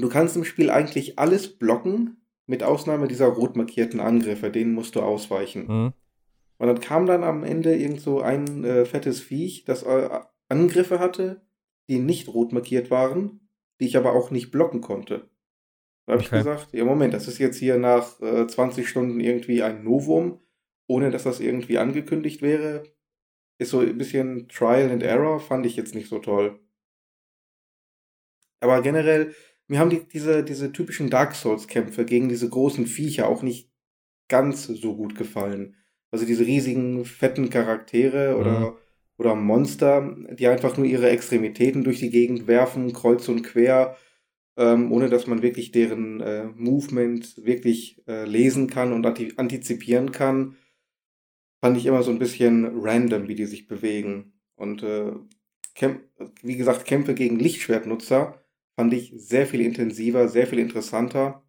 du 0.00 0.08
kannst 0.08 0.36
im 0.36 0.44
Spiel 0.44 0.70
eigentlich 0.70 1.18
alles 1.18 1.58
blocken, 1.58 2.16
mit 2.46 2.62
Ausnahme 2.64 3.06
dieser 3.06 3.26
rot 3.28 3.56
markierten 3.56 4.00
Angriffe, 4.00 4.50
denen 4.50 4.74
musst 4.74 4.96
du 4.96 5.02
ausweichen. 5.02 5.68
Hm? 5.68 5.92
Und 6.58 6.66
dann 6.66 6.80
kam 6.80 7.06
dann 7.06 7.24
am 7.24 7.44
Ende 7.44 7.76
irgend 7.76 8.00
so 8.00 8.20
ein 8.20 8.64
äh, 8.64 8.84
fettes 8.84 9.20
Viech, 9.20 9.64
das 9.64 9.82
äh, 9.84 10.20
Angriffe 10.48 10.98
hatte, 10.98 11.42
die 11.88 11.98
nicht 11.98 12.28
rot 12.28 12.52
markiert 12.52 12.90
waren, 12.90 13.48
die 13.80 13.86
ich 13.86 13.96
aber 13.96 14.12
auch 14.14 14.30
nicht 14.30 14.50
blocken 14.50 14.80
konnte. 14.80 15.30
Da 16.06 16.14
habe 16.14 16.22
ich 16.22 16.28
Okay. 16.28 16.38
gesagt, 16.38 16.72
ja 16.72 16.84
Moment, 16.84 17.14
das 17.14 17.28
ist 17.28 17.38
jetzt 17.38 17.58
hier 17.58 17.78
nach 17.78 18.20
äh, 18.20 18.46
20 18.46 18.88
Stunden 18.88 19.20
irgendwie 19.20 19.62
ein 19.62 19.84
Novum, 19.84 20.40
ohne 20.88 21.10
dass 21.10 21.22
das 21.22 21.40
irgendwie 21.40 21.78
angekündigt 21.78 22.42
wäre. 22.42 22.82
Ist 23.58 23.70
so 23.70 23.80
ein 23.80 23.96
bisschen 23.96 24.48
Trial 24.48 24.90
and 24.90 25.02
Error, 25.02 25.40
fand 25.40 25.66
ich 25.66 25.76
jetzt 25.76 25.94
nicht 25.94 26.08
so 26.08 26.18
toll. 26.18 26.58
Aber 28.60 28.82
generell, 28.82 29.34
mir 29.70 29.78
haben 29.78 29.90
die, 29.90 30.02
diese, 30.04 30.42
diese 30.42 30.72
typischen 30.72 31.10
Dark 31.10 31.36
Souls-Kämpfe 31.36 32.04
gegen 32.04 32.28
diese 32.28 32.48
großen 32.48 32.86
Viecher 32.86 33.28
auch 33.28 33.42
nicht 33.42 33.70
ganz 34.28 34.66
so 34.66 34.96
gut 34.96 35.14
gefallen. 35.14 35.76
Also 36.10 36.26
diese 36.26 36.44
riesigen, 36.44 37.04
fetten 37.04 37.50
Charaktere 37.50 38.36
oder, 38.36 38.76
oder 39.16 39.36
Monster, 39.36 40.16
die 40.32 40.48
einfach 40.48 40.76
nur 40.76 40.86
ihre 40.86 41.08
Extremitäten 41.08 41.84
durch 41.84 42.00
die 42.00 42.10
Gegend 42.10 42.48
werfen, 42.48 42.92
kreuz 42.92 43.28
und 43.28 43.42
quer, 43.42 43.96
ähm, 44.56 44.90
ohne 44.90 45.08
dass 45.08 45.28
man 45.28 45.40
wirklich 45.40 45.70
deren 45.70 46.20
äh, 46.20 46.46
Movement 46.46 47.44
wirklich 47.44 48.02
äh, 48.08 48.24
lesen 48.24 48.66
kann 48.66 48.92
und 48.92 49.06
anti 49.06 49.34
antizipieren 49.36 50.10
kann, 50.10 50.56
fand 51.60 51.76
ich 51.76 51.86
immer 51.86 52.02
so 52.02 52.10
ein 52.10 52.18
bisschen 52.18 52.72
random, 52.74 53.28
wie 53.28 53.36
die 53.36 53.46
sich 53.46 53.68
bewegen. 53.68 54.32
Und 54.56 54.82
äh, 54.82 55.12
wie 56.42 56.56
gesagt, 56.56 56.86
Kämpfe 56.86 57.14
gegen 57.14 57.38
Lichtschwertnutzer 57.38 58.40
fand 58.76 58.92
ich 58.94 59.12
sehr 59.16 59.46
viel 59.46 59.60
intensiver, 59.60 60.28
sehr 60.28 60.46
viel 60.46 60.58
interessanter. 60.58 61.44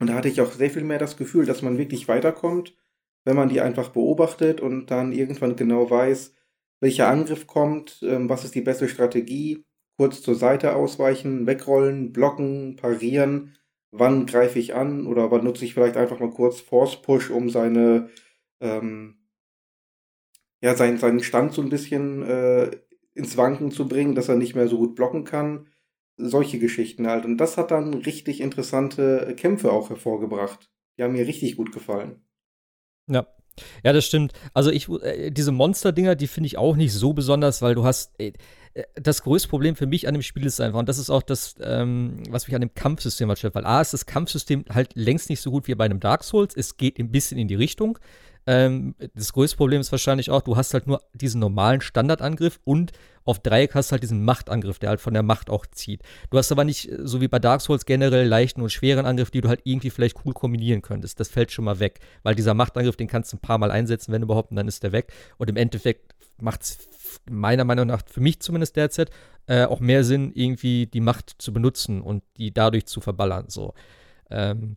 Und 0.00 0.08
da 0.08 0.14
hatte 0.14 0.28
ich 0.28 0.40
auch 0.40 0.52
sehr 0.52 0.70
viel 0.70 0.84
mehr 0.84 0.98
das 0.98 1.16
Gefühl, 1.16 1.46
dass 1.46 1.62
man 1.62 1.78
wirklich 1.78 2.08
weiterkommt, 2.08 2.76
wenn 3.24 3.36
man 3.36 3.48
die 3.48 3.60
einfach 3.60 3.90
beobachtet 3.90 4.60
und 4.60 4.90
dann 4.90 5.12
irgendwann 5.12 5.56
genau 5.56 5.90
weiß, 5.90 6.34
welcher 6.80 7.08
Angriff 7.08 7.46
kommt, 7.46 8.00
ähm, 8.02 8.28
was 8.28 8.44
ist 8.44 8.54
die 8.54 8.60
beste 8.62 8.88
Strategie, 8.88 9.64
kurz 9.96 10.22
zur 10.22 10.34
Seite 10.34 10.74
ausweichen, 10.74 11.46
wegrollen, 11.46 12.12
blocken, 12.12 12.76
parieren, 12.76 13.56
wann 13.92 14.26
greife 14.26 14.58
ich 14.58 14.74
an 14.74 15.06
oder 15.06 15.30
wann 15.30 15.44
nutze 15.44 15.64
ich 15.64 15.74
vielleicht 15.74 15.96
einfach 15.96 16.18
mal 16.18 16.30
kurz 16.30 16.60
Force 16.60 17.00
Push, 17.02 17.30
um 17.30 17.50
seine 17.50 18.08
ähm, 18.60 19.18
ja, 20.62 20.74
seinen, 20.76 20.98
seinen 20.98 21.22
Stand 21.22 21.52
so 21.52 21.60
ein 21.60 21.68
bisschen 21.68 22.22
äh, 22.22 22.70
ins 23.14 23.36
Wanken 23.36 23.70
zu 23.70 23.88
bringen, 23.88 24.14
dass 24.14 24.28
er 24.28 24.36
nicht 24.36 24.54
mehr 24.54 24.68
so 24.68 24.78
gut 24.78 24.94
blocken 24.94 25.24
kann. 25.24 25.68
Solche 26.16 26.58
Geschichten 26.58 27.06
halt. 27.06 27.24
Und 27.24 27.38
das 27.38 27.56
hat 27.56 27.70
dann 27.70 27.94
richtig 27.94 28.40
interessante 28.40 29.34
Kämpfe 29.36 29.72
auch 29.72 29.90
hervorgebracht. 29.90 30.70
Die 30.98 31.02
haben 31.02 31.12
mir 31.12 31.26
richtig 31.26 31.56
gut 31.56 31.72
gefallen. 31.72 32.24
Ja. 33.08 33.26
Ja, 33.84 33.92
das 33.92 34.06
stimmt. 34.06 34.32
Also 34.54 34.70
ich, 34.70 34.88
äh, 34.88 35.30
diese 35.30 35.52
Monster-Dinger, 35.52 36.14
die 36.14 36.26
finde 36.26 36.46
ich 36.46 36.56
auch 36.56 36.74
nicht 36.76 36.92
so 36.92 37.12
besonders, 37.12 37.60
weil 37.60 37.74
du 37.74 37.84
hast, 37.84 38.18
äh, 38.18 38.32
äh, 38.74 38.84
das 38.94 39.22
größte 39.22 39.48
Problem 39.48 39.76
für 39.76 39.86
mich 39.86 40.08
an 40.08 40.14
dem 40.14 40.22
Spiel 40.22 40.46
ist 40.46 40.60
einfach, 40.60 40.78
und 40.78 40.88
das 40.88 40.98
ist 40.98 41.10
auch 41.10 41.22
das, 41.22 41.56
ähm, 41.60 42.22
was 42.30 42.46
mich 42.46 42.54
an 42.54 42.62
dem 42.62 42.74
Kampfsystem 42.74 43.28
halt 43.28 43.38
stört, 43.38 43.54
weil 43.54 43.66
A 43.66 43.80
ist 43.80 43.92
das 43.92 44.06
Kampfsystem 44.06 44.64
halt 44.70 44.92
längst 44.94 45.28
nicht 45.28 45.40
so 45.40 45.50
gut 45.50 45.68
wie 45.68 45.74
bei 45.74 45.84
einem 45.84 46.00
Dark 46.00 46.24
Souls, 46.24 46.56
es 46.56 46.76
geht 46.76 46.98
ein 46.98 47.10
bisschen 47.10 47.38
in 47.38 47.48
die 47.48 47.54
Richtung. 47.54 47.98
Ähm, 48.46 48.94
das 49.14 49.32
größte 49.32 49.56
Problem 49.56 49.80
ist 49.80 49.92
wahrscheinlich 49.92 50.30
auch, 50.30 50.42
du 50.42 50.56
hast 50.56 50.74
halt 50.74 50.86
nur 50.86 51.00
diesen 51.14 51.40
normalen 51.40 51.80
Standardangriff 51.80 52.58
und 52.64 52.92
auf 53.24 53.38
Dreieck 53.38 53.74
hast 53.74 53.90
du 53.90 53.92
halt 53.92 54.02
diesen 54.02 54.24
Machtangriff, 54.24 54.80
der 54.80 54.90
halt 54.90 55.00
von 55.00 55.14
der 55.14 55.22
Macht 55.22 55.48
auch 55.48 55.64
zieht. 55.66 56.02
Du 56.30 56.38
hast 56.38 56.50
aber 56.50 56.64
nicht, 56.64 56.90
so 56.98 57.20
wie 57.20 57.28
bei 57.28 57.38
Dark 57.38 57.60
Souls, 57.60 57.86
generell 57.86 58.26
leichten 58.26 58.62
und 58.62 58.72
schweren 58.72 59.06
Angriff, 59.06 59.30
die 59.30 59.40
du 59.40 59.48
halt 59.48 59.60
irgendwie 59.64 59.90
vielleicht 59.90 60.16
cool 60.24 60.32
kombinieren 60.32 60.82
könntest. 60.82 61.20
Das 61.20 61.28
fällt 61.28 61.52
schon 61.52 61.64
mal 61.64 61.78
weg, 61.78 62.00
weil 62.24 62.34
dieser 62.34 62.54
Machtangriff, 62.54 62.96
den 62.96 63.06
kannst 63.06 63.32
du 63.32 63.36
ein 63.36 63.40
paar 63.40 63.58
Mal 63.58 63.70
einsetzen, 63.70 64.12
wenn 64.12 64.22
überhaupt, 64.22 64.50
und 64.50 64.56
dann 64.56 64.66
ist 64.66 64.82
der 64.82 64.90
weg. 64.92 65.12
Und 65.38 65.48
im 65.48 65.56
Endeffekt 65.56 66.14
macht 66.40 66.62
es 66.62 66.78
meiner 67.30 67.64
Meinung 67.64 67.86
nach, 67.86 68.02
für 68.06 68.20
mich 68.20 68.40
zumindest 68.40 68.74
derzeit, 68.74 69.10
äh, 69.46 69.64
auch 69.64 69.80
mehr 69.80 70.02
Sinn, 70.02 70.32
irgendwie 70.34 70.86
die 70.86 71.00
Macht 71.00 71.34
zu 71.38 71.52
benutzen 71.52 72.00
und 72.00 72.24
die 72.38 72.52
dadurch 72.52 72.86
zu 72.86 73.00
verballern. 73.00 73.44
So. 73.48 73.74
Ähm, 74.30 74.76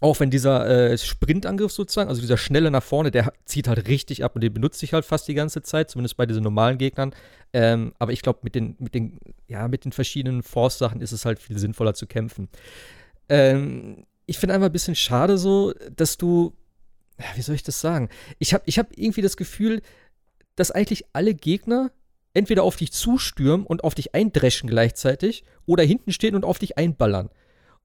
auch 0.00 0.20
wenn 0.20 0.30
dieser 0.30 0.66
äh, 0.68 0.96
Sprintangriff 0.96 1.72
sozusagen, 1.72 2.08
also 2.08 2.20
dieser 2.20 2.36
schnelle 2.36 2.70
nach 2.70 2.82
vorne, 2.82 3.10
der 3.10 3.32
zieht 3.44 3.66
halt 3.66 3.88
richtig 3.88 4.22
ab 4.24 4.34
und 4.34 4.42
den 4.42 4.54
benutze 4.54 4.84
ich 4.84 4.92
halt 4.92 5.04
fast 5.04 5.26
die 5.26 5.34
ganze 5.34 5.62
Zeit, 5.62 5.90
zumindest 5.90 6.16
bei 6.16 6.26
diesen 6.26 6.44
normalen 6.44 6.78
Gegnern. 6.78 7.14
Ähm, 7.52 7.92
aber 7.98 8.12
ich 8.12 8.22
glaube, 8.22 8.40
mit 8.42 8.54
den, 8.54 8.76
mit 8.78 8.94
den, 8.94 9.18
ja, 9.48 9.66
mit 9.66 9.84
den 9.84 9.92
verschiedenen 9.92 10.42
Force-Sachen 10.42 11.00
ist 11.00 11.12
es 11.12 11.24
halt 11.24 11.40
viel 11.40 11.58
sinnvoller 11.58 11.94
zu 11.94 12.06
kämpfen. 12.06 12.48
Ähm, 13.28 14.04
ich 14.26 14.38
finde 14.38 14.54
einfach 14.54 14.66
ein 14.66 14.72
bisschen 14.72 14.94
schade 14.94 15.36
so, 15.36 15.72
dass 15.96 16.16
du, 16.16 16.54
ja, 17.18 17.26
wie 17.34 17.42
soll 17.42 17.56
ich 17.56 17.64
das 17.64 17.80
sagen? 17.80 18.08
Ich 18.38 18.54
habe 18.54 18.62
ich 18.66 18.78
hab 18.78 18.96
irgendwie 18.96 19.22
das 19.22 19.36
Gefühl, 19.36 19.82
dass 20.54 20.70
eigentlich 20.70 21.06
alle 21.12 21.34
Gegner 21.34 21.90
entweder 22.34 22.62
auf 22.62 22.76
dich 22.76 22.92
zustürmen 22.92 23.66
und 23.66 23.82
auf 23.82 23.94
dich 23.94 24.14
eindreschen 24.14 24.68
gleichzeitig 24.68 25.42
oder 25.66 25.82
hinten 25.82 26.12
stehen 26.12 26.36
und 26.36 26.44
auf 26.44 26.58
dich 26.58 26.78
einballern. 26.78 27.30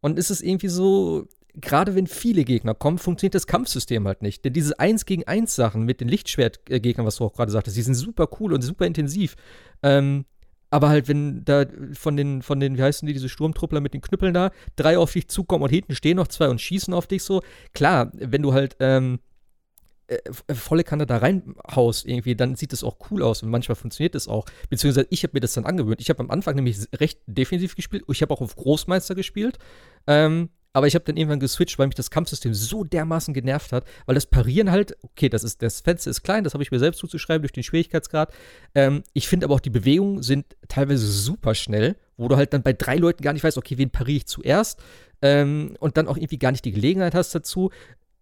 Und 0.01 0.19
es 0.19 0.29
ist 0.29 0.41
irgendwie 0.41 0.67
so, 0.67 1.27
gerade 1.55 1.95
wenn 1.95 2.07
viele 2.07 2.43
Gegner 2.43 2.73
kommen, 2.73 2.97
funktioniert 2.97 3.35
das 3.35 3.47
Kampfsystem 3.47 4.07
halt 4.07 4.21
nicht. 4.21 4.43
Denn 4.45 4.53
diese 4.53 4.79
1 4.79 5.05
gegen 5.05 5.27
1 5.27 5.55
Sachen 5.55 5.83
mit 5.83 6.01
den 6.01 6.07
Lichtschwertgegnern, 6.07 7.05
was 7.05 7.17
du 7.17 7.25
auch 7.25 7.33
gerade 7.33 7.51
sagtest, 7.51 7.77
die 7.77 7.81
sind 7.81 7.95
super 7.95 8.27
cool 8.39 8.53
und 8.53 8.61
super 8.61 8.85
intensiv. 8.85 9.35
Ähm, 9.83 10.25
aber 10.69 10.89
halt, 10.89 11.07
wenn 11.07 11.45
da 11.45 11.65
von 11.93 12.17
den, 12.17 12.41
von 12.41 12.59
den, 12.59 12.77
wie 12.77 12.81
heißen 12.81 13.05
die, 13.05 13.13
diese 13.13 13.29
Sturmtruppler 13.29 13.79
mit 13.79 13.93
den 13.93 14.01
Knüppeln 14.01 14.33
da, 14.33 14.51
drei 14.75 14.97
auf 14.97 15.13
dich 15.13 15.27
zukommen 15.27 15.63
und 15.63 15.69
hinten 15.69 15.93
stehen 15.93 16.17
noch 16.17 16.27
zwei 16.27 16.49
und 16.49 16.59
schießen 16.59 16.93
auf 16.93 17.05
dich 17.05 17.23
so, 17.23 17.41
klar, 17.73 18.11
wenn 18.13 18.41
du 18.41 18.53
halt, 18.53 18.75
ähm, 18.79 19.19
äh, 20.07 20.17
äh, 20.47 20.53
volle 20.55 20.83
Kanne 20.83 21.05
da 21.05 21.17
reinhaust, 21.17 22.05
irgendwie, 22.05 22.35
dann 22.35 22.55
sieht 22.55 22.73
es 22.73 22.83
auch 22.83 22.97
cool 23.09 23.23
aus 23.23 23.43
und 23.43 23.49
manchmal 23.49 23.75
funktioniert 23.75 24.15
es 24.15 24.27
auch. 24.27 24.45
Beziehungsweise 24.69 25.07
ich 25.11 25.23
habe 25.23 25.33
mir 25.33 25.39
das 25.39 25.53
dann 25.53 25.65
angewöhnt. 25.65 26.01
Ich 26.01 26.09
habe 26.09 26.19
am 26.19 26.29
Anfang 26.29 26.55
nämlich 26.55 26.77
recht 26.95 27.21
defensiv 27.25 27.75
gespielt. 27.75 28.03
Ich 28.09 28.21
habe 28.21 28.33
auch 28.33 28.41
auf 28.41 28.55
Großmeister 28.55 29.15
gespielt. 29.15 29.59
Ähm, 30.07 30.49
aber 30.73 30.87
ich 30.87 30.95
habe 30.95 31.05
dann 31.05 31.17
irgendwann 31.17 31.39
geswitcht, 31.39 31.77
weil 31.77 31.87
mich 31.87 31.95
das 31.95 32.09
Kampfsystem 32.09 32.53
so 32.53 32.83
dermaßen 32.83 33.33
genervt 33.33 33.71
hat, 33.71 33.85
weil 34.05 34.15
das 34.15 34.25
Parieren 34.25 34.71
halt, 34.71 34.97
okay, 35.03 35.29
das 35.29 35.43
ist, 35.43 35.61
das 35.61 35.81
Fenster 35.81 36.09
ist 36.09 36.23
klein, 36.23 36.43
das 36.43 36.53
habe 36.53 36.63
ich 36.63 36.71
mir 36.71 36.79
selbst 36.79 36.97
zuzuschreiben 36.97 37.43
durch 37.43 37.51
den 37.51 37.63
Schwierigkeitsgrad. 37.63 38.33
Ähm, 38.73 39.03
ich 39.13 39.27
finde 39.27 39.45
aber 39.45 39.55
auch 39.55 39.59
die 39.59 39.69
Bewegungen 39.69 40.23
sind 40.23 40.45
teilweise 40.67 41.05
super 41.05 41.53
schnell, 41.53 41.95
wo 42.17 42.27
du 42.27 42.35
halt 42.35 42.53
dann 42.53 42.63
bei 42.63 42.73
drei 42.73 42.97
Leuten 42.97 43.23
gar 43.23 43.33
nicht 43.33 43.43
weißt, 43.43 43.57
okay, 43.57 43.77
wen 43.77 43.91
pariere 43.91 44.17
ich 44.17 44.25
zuerst? 44.25 44.79
Ähm, 45.21 45.77
und 45.79 45.95
dann 45.95 46.07
auch 46.07 46.17
irgendwie 46.17 46.39
gar 46.39 46.51
nicht 46.51 46.65
die 46.65 46.71
Gelegenheit 46.71 47.13
hast 47.13 47.33
dazu. 47.35 47.71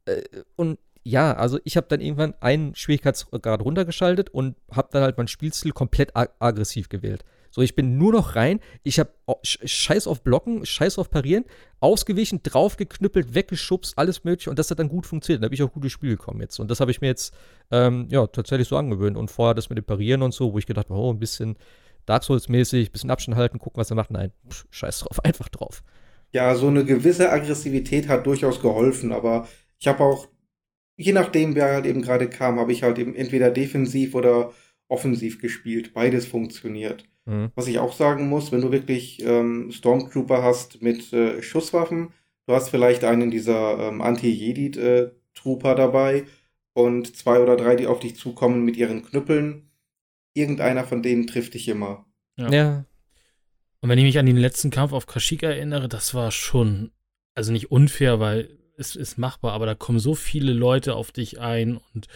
Äh, 0.05 0.21
und 0.57 0.77
ja, 1.03 1.33
also 1.33 1.59
ich 1.63 1.77
habe 1.77 1.87
dann 1.89 2.01
irgendwann 2.01 2.35
einen 2.41 2.75
Schwierigkeitsgrad 2.75 3.61
runtergeschaltet 3.61 4.29
und 4.29 4.55
habe 4.71 4.89
dann 4.91 5.03
halt 5.03 5.17
meinen 5.17 5.27
Spielstil 5.27 5.71
komplett 5.71 6.15
ag 6.15 6.29
aggressiv 6.39 6.89
gewählt. 6.89 7.23
So, 7.51 7.61
ich 7.61 7.75
bin 7.75 7.97
nur 7.97 8.13
noch 8.13 8.35
rein. 8.35 8.61
Ich 8.83 8.97
habe 8.97 9.11
Scheiß 9.43 10.07
auf 10.07 10.23
Blocken, 10.23 10.65
Scheiß 10.65 10.97
auf 10.97 11.11
Parieren, 11.11 11.43
ausgewichen, 11.81 12.39
draufgeknüppelt, 12.41 13.35
weggeschubst, 13.35 13.97
alles 13.97 14.23
mögliche. 14.23 14.49
Und 14.49 14.57
das 14.57 14.71
hat 14.71 14.79
dann 14.79 14.87
gut 14.89 15.05
funktioniert. 15.05 15.43
Da 15.43 15.45
habe 15.45 15.55
ich 15.55 15.61
auch 15.61 15.73
gutes 15.73 15.91
Spiel 15.91 16.11
gekommen 16.11 16.39
jetzt. 16.39 16.59
Und 16.59 16.71
das 16.71 16.79
habe 16.79 16.91
ich 16.91 17.01
mir 17.01 17.07
jetzt 17.07 17.33
ähm, 17.69 18.07
ja 18.09 18.25
tatsächlich 18.27 18.69
so 18.69 18.77
angewöhnt. 18.77 19.17
Und 19.17 19.29
vorher 19.29 19.53
das 19.53 19.69
mit 19.69 19.77
dem 19.77 19.85
Parieren 19.85 20.21
und 20.21 20.33
so, 20.33 20.53
wo 20.53 20.57
ich 20.57 20.65
gedacht 20.65 20.89
habe, 20.89 20.99
oh, 20.99 21.11
ein 21.11 21.19
bisschen 21.19 21.57
Dark 22.05 22.23
Souls-mäßig, 22.23 22.89
ein 22.89 22.91
bisschen 22.91 23.11
Abstand 23.11 23.37
halten, 23.37 23.59
gucken, 23.59 23.79
was 23.79 23.91
er 23.91 23.95
macht. 23.95 24.11
Nein, 24.11 24.31
pff, 24.49 24.65
scheiß 24.71 24.99
drauf, 24.99 25.19
einfach 25.25 25.49
drauf. 25.49 25.83
Ja, 26.31 26.55
so 26.55 26.67
eine 26.67 26.85
gewisse 26.85 27.31
Aggressivität 27.31 28.07
hat 28.07 28.25
durchaus 28.25 28.61
geholfen, 28.61 29.11
aber 29.11 29.47
ich 29.79 29.87
habe 29.87 30.03
auch, 30.03 30.29
je 30.95 31.11
nachdem, 31.11 31.55
wer 31.55 31.73
halt 31.73 31.85
eben 31.85 32.01
gerade 32.01 32.29
kam, 32.29 32.59
habe 32.59 32.71
ich 32.71 32.83
halt 32.83 32.97
eben 32.99 33.15
entweder 33.15 33.51
defensiv 33.51 34.15
oder 34.15 34.53
offensiv 34.87 35.41
gespielt. 35.41 35.93
Beides 35.93 36.25
funktioniert. 36.25 37.05
Mhm. 37.25 37.51
Was 37.55 37.67
ich 37.67 37.79
auch 37.79 37.93
sagen 37.93 38.27
muss, 38.27 38.51
wenn 38.51 38.61
du 38.61 38.71
wirklich 38.71 39.23
ähm, 39.23 39.71
Stormtrooper 39.71 40.43
hast 40.43 40.81
mit 40.81 41.13
äh, 41.13 41.41
Schusswaffen, 41.41 42.09
du 42.47 42.53
hast 42.53 42.69
vielleicht 42.69 43.03
einen 43.03 43.31
dieser 43.31 43.79
ähm, 43.79 44.01
Anti-Jedi-Trooper 44.01 45.75
dabei 45.75 46.25
und 46.73 47.15
zwei 47.15 47.39
oder 47.39 47.57
drei, 47.57 47.75
die 47.75 47.87
auf 47.87 47.99
dich 47.99 48.15
zukommen 48.15 48.63
mit 48.63 48.77
ihren 48.77 49.03
Knüppeln. 49.03 49.69
Irgendeiner 50.33 50.85
von 50.85 51.03
denen 51.03 51.27
trifft 51.27 51.53
dich 51.53 51.67
immer. 51.67 52.05
Ja. 52.37 52.51
ja. 52.51 52.85
Und 53.81 53.89
wenn 53.89 53.97
ich 53.97 54.05
mich 54.05 54.19
an 54.19 54.25
den 54.25 54.37
letzten 54.37 54.69
Kampf 54.69 54.93
auf 54.93 55.07
Kashyyyk 55.07 55.43
erinnere, 55.43 55.89
das 55.89 56.13
war 56.13 56.31
schon, 56.31 56.91
also 57.33 57.51
nicht 57.51 57.71
unfair, 57.71 58.19
weil 58.19 58.57
es 58.77 58.95
ist 58.95 59.17
machbar, 59.17 59.53
aber 59.53 59.65
da 59.65 59.75
kommen 59.75 59.99
so 59.99 60.15
viele 60.15 60.53
Leute 60.53 60.95
auf 60.95 61.11
dich 61.11 61.39
ein 61.39 61.79
und 61.93 62.07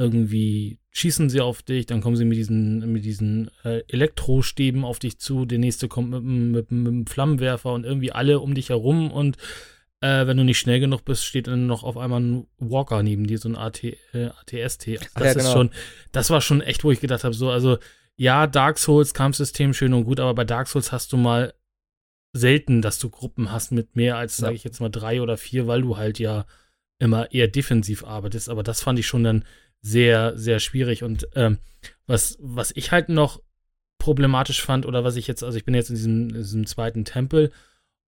irgendwie 0.00 0.78
schießen 0.92 1.28
sie 1.28 1.40
auf 1.40 1.62
dich, 1.62 1.86
dann 1.86 2.00
kommen 2.00 2.16
sie 2.16 2.24
mit 2.24 2.38
diesen, 2.38 2.90
mit 2.92 3.04
diesen 3.04 3.50
äh, 3.64 3.82
Elektrostäben 3.86 4.84
auf 4.84 4.98
dich 4.98 5.18
zu, 5.18 5.44
der 5.44 5.58
nächste 5.58 5.88
kommt 5.88 6.10
mit, 6.10 6.22
mit, 6.24 6.70
mit 6.72 6.88
einem 6.88 7.06
Flammenwerfer 7.06 7.72
und 7.72 7.84
irgendwie 7.84 8.10
alle 8.10 8.40
um 8.40 8.54
dich 8.54 8.70
herum 8.70 9.12
und 9.12 9.36
äh, 10.00 10.26
wenn 10.26 10.38
du 10.38 10.44
nicht 10.44 10.58
schnell 10.58 10.80
genug 10.80 11.04
bist, 11.04 11.24
steht 11.24 11.46
dann 11.46 11.66
noch 11.66 11.82
auf 11.82 11.98
einmal 11.98 12.20
ein 12.20 12.46
Walker 12.58 13.02
neben 13.02 13.26
dir, 13.26 13.38
so 13.38 13.50
ein 13.50 13.56
AT, 13.56 13.84
äh, 13.84 14.30
ATST. 14.40 14.88
Also 14.88 15.06
das 15.14 15.24
ja, 15.24 15.32
genau. 15.34 15.44
ist 15.44 15.52
schon, 15.52 15.70
das 16.12 16.30
war 16.30 16.40
schon 16.40 16.62
echt, 16.62 16.82
wo 16.82 16.90
ich 16.90 17.00
gedacht 17.00 17.22
habe, 17.22 17.34
so, 17.34 17.50
also 17.50 17.78
ja, 18.16 18.46
Dark 18.46 18.78
Souls, 18.78 19.12
Kampfsystem 19.12 19.74
schön 19.74 19.92
und 19.92 20.04
gut, 20.04 20.18
aber 20.18 20.34
bei 20.34 20.44
Dark 20.44 20.68
Souls 20.68 20.92
hast 20.92 21.12
du 21.12 21.18
mal 21.18 21.52
selten, 22.32 22.80
dass 22.80 22.98
du 22.98 23.10
Gruppen 23.10 23.52
hast 23.52 23.72
mit 23.72 23.96
mehr 23.96 24.16
als, 24.16 24.38
ja. 24.38 24.46
sage 24.46 24.56
ich 24.56 24.64
jetzt 24.64 24.80
mal, 24.80 24.88
drei 24.88 25.20
oder 25.20 25.36
vier, 25.36 25.66
weil 25.66 25.82
du 25.82 25.98
halt 25.98 26.18
ja 26.18 26.46
immer 26.98 27.32
eher 27.32 27.48
defensiv 27.48 28.04
arbeitest. 28.04 28.48
Aber 28.48 28.62
das 28.62 28.80
fand 28.80 28.98
ich 28.98 29.06
schon 29.06 29.24
dann 29.24 29.44
sehr, 29.82 30.36
sehr 30.38 30.60
schwierig. 30.60 31.02
Und 31.02 31.28
ähm, 31.34 31.58
was, 32.06 32.36
was 32.40 32.72
ich 32.74 32.92
halt 32.92 33.08
noch 33.08 33.40
problematisch 33.98 34.62
fand, 34.62 34.86
oder 34.86 35.04
was 35.04 35.16
ich 35.16 35.26
jetzt, 35.26 35.42
also 35.42 35.56
ich 35.56 35.64
bin 35.64 35.74
jetzt 35.74 35.90
in 35.90 35.96
diesem, 35.96 36.28
in 36.30 36.34
diesem 36.34 36.66
zweiten 36.66 37.04
Tempel 37.04 37.52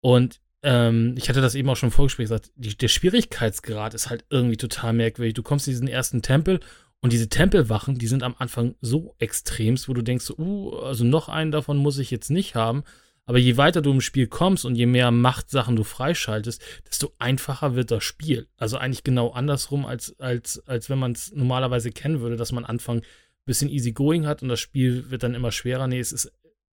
und 0.02 0.40
ähm, 0.62 1.16
ich 1.18 1.30
hatte 1.30 1.42
das 1.42 1.56
eben 1.56 1.70
auch 1.70 1.76
schon 1.76 1.88
im 1.88 1.94
Vorgespräch 1.94 2.26
gesagt, 2.26 2.52
die, 2.56 2.78
der 2.78 2.88
Schwierigkeitsgrad 2.90 3.94
ist 3.94 4.10
halt 4.10 4.26
irgendwie 4.30 4.58
total 4.58 4.94
merkwürdig. 4.94 5.34
Du 5.34 5.44
kommst 5.44 5.68
in 5.68 5.72
diesen 5.72 5.88
ersten 5.88 6.22
Tempel 6.22 6.60
und 7.02 7.14
diese 7.14 7.30
Tempelwachen, 7.30 7.98
die 7.98 8.08
sind 8.08 8.24
am 8.24 8.36
Anfang 8.38 8.76
so 8.82 9.16
extremst, 9.20 9.88
wo 9.88 9.94
du 9.94 10.02
denkst, 10.02 10.32
uh, 10.38 10.78
also 10.80 11.06
noch 11.06 11.30
einen 11.30 11.52
davon 11.52 11.78
muss 11.78 11.98
ich 11.98 12.12
jetzt 12.12 12.30
nicht 12.30 12.56
haben. 12.56 12.84
Aber 13.30 13.38
je 13.38 13.58
weiter 13.58 13.84
du 13.84 13.92
im 13.92 14.02
Spiel 14.02 14.26
kommst 14.26 14.66
und 14.66 14.74
je 14.74 14.88
mehr 14.88 15.12
Machtsachen 15.12 15.76
du 15.76 15.84
freischaltest, 15.84 16.64
desto 16.88 17.14
einfacher 17.20 17.76
wird 17.76 17.92
das 17.92 18.04
Spiel. 18.04 18.48
Also 18.58 18.78
eigentlich 18.78 19.04
genau 19.04 19.30
andersrum, 19.30 19.86
als, 19.86 20.20
als, 20.20 20.68
als 20.68 20.90
wenn 20.90 20.98
man 20.98 21.12
es 21.12 21.32
normalerweise 21.32 21.92
kennen 21.92 22.22
würde, 22.22 22.38
dass 22.38 22.52
man 22.52 22.66
Anfang 22.66 23.02
ein 23.02 23.06
bisschen 23.46 23.70
easy 23.70 23.92
going 23.92 24.26
hat 24.26 24.42
und 24.42 24.50
das 24.50 24.60
Spiel 24.60 25.12
wird 25.12 25.22
dann 25.22 25.36
immer 25.36 25.52
schwerer. 25.52 25.86
Nee, 25.86 26.00
es 26.00 26.12
ist, 26.12 26.32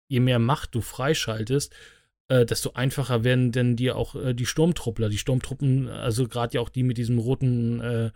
je 0.07 0.21
mehr 0.21 0.39
Macht 0.39 0.77
du 0.77 0.81
freischaltest, 0.81 1.75
äh, 2.29 2.47
desto 2.47 2.75
einfacher 2.75 3.25
werden 3.25 3.51
denn 3.51 3.75
dir 3.75 3.97
auch 3.97 4.15
äh, 4.15 4.33
die 4.33 4.47
Sturmtruppler. 4.47 5.09
Die 5.09 5.19
Sturmtruppen, 5.19 5.89
also 5.89 6.29
gerade 6.29 6.55
ja 6.55 6.61
auch 6.61 6.69
die 6.69 6.85
mit 6.85 6.99
diesem 6.99 7.19
roten, 7.19 7.81
äh, 7.81 8.11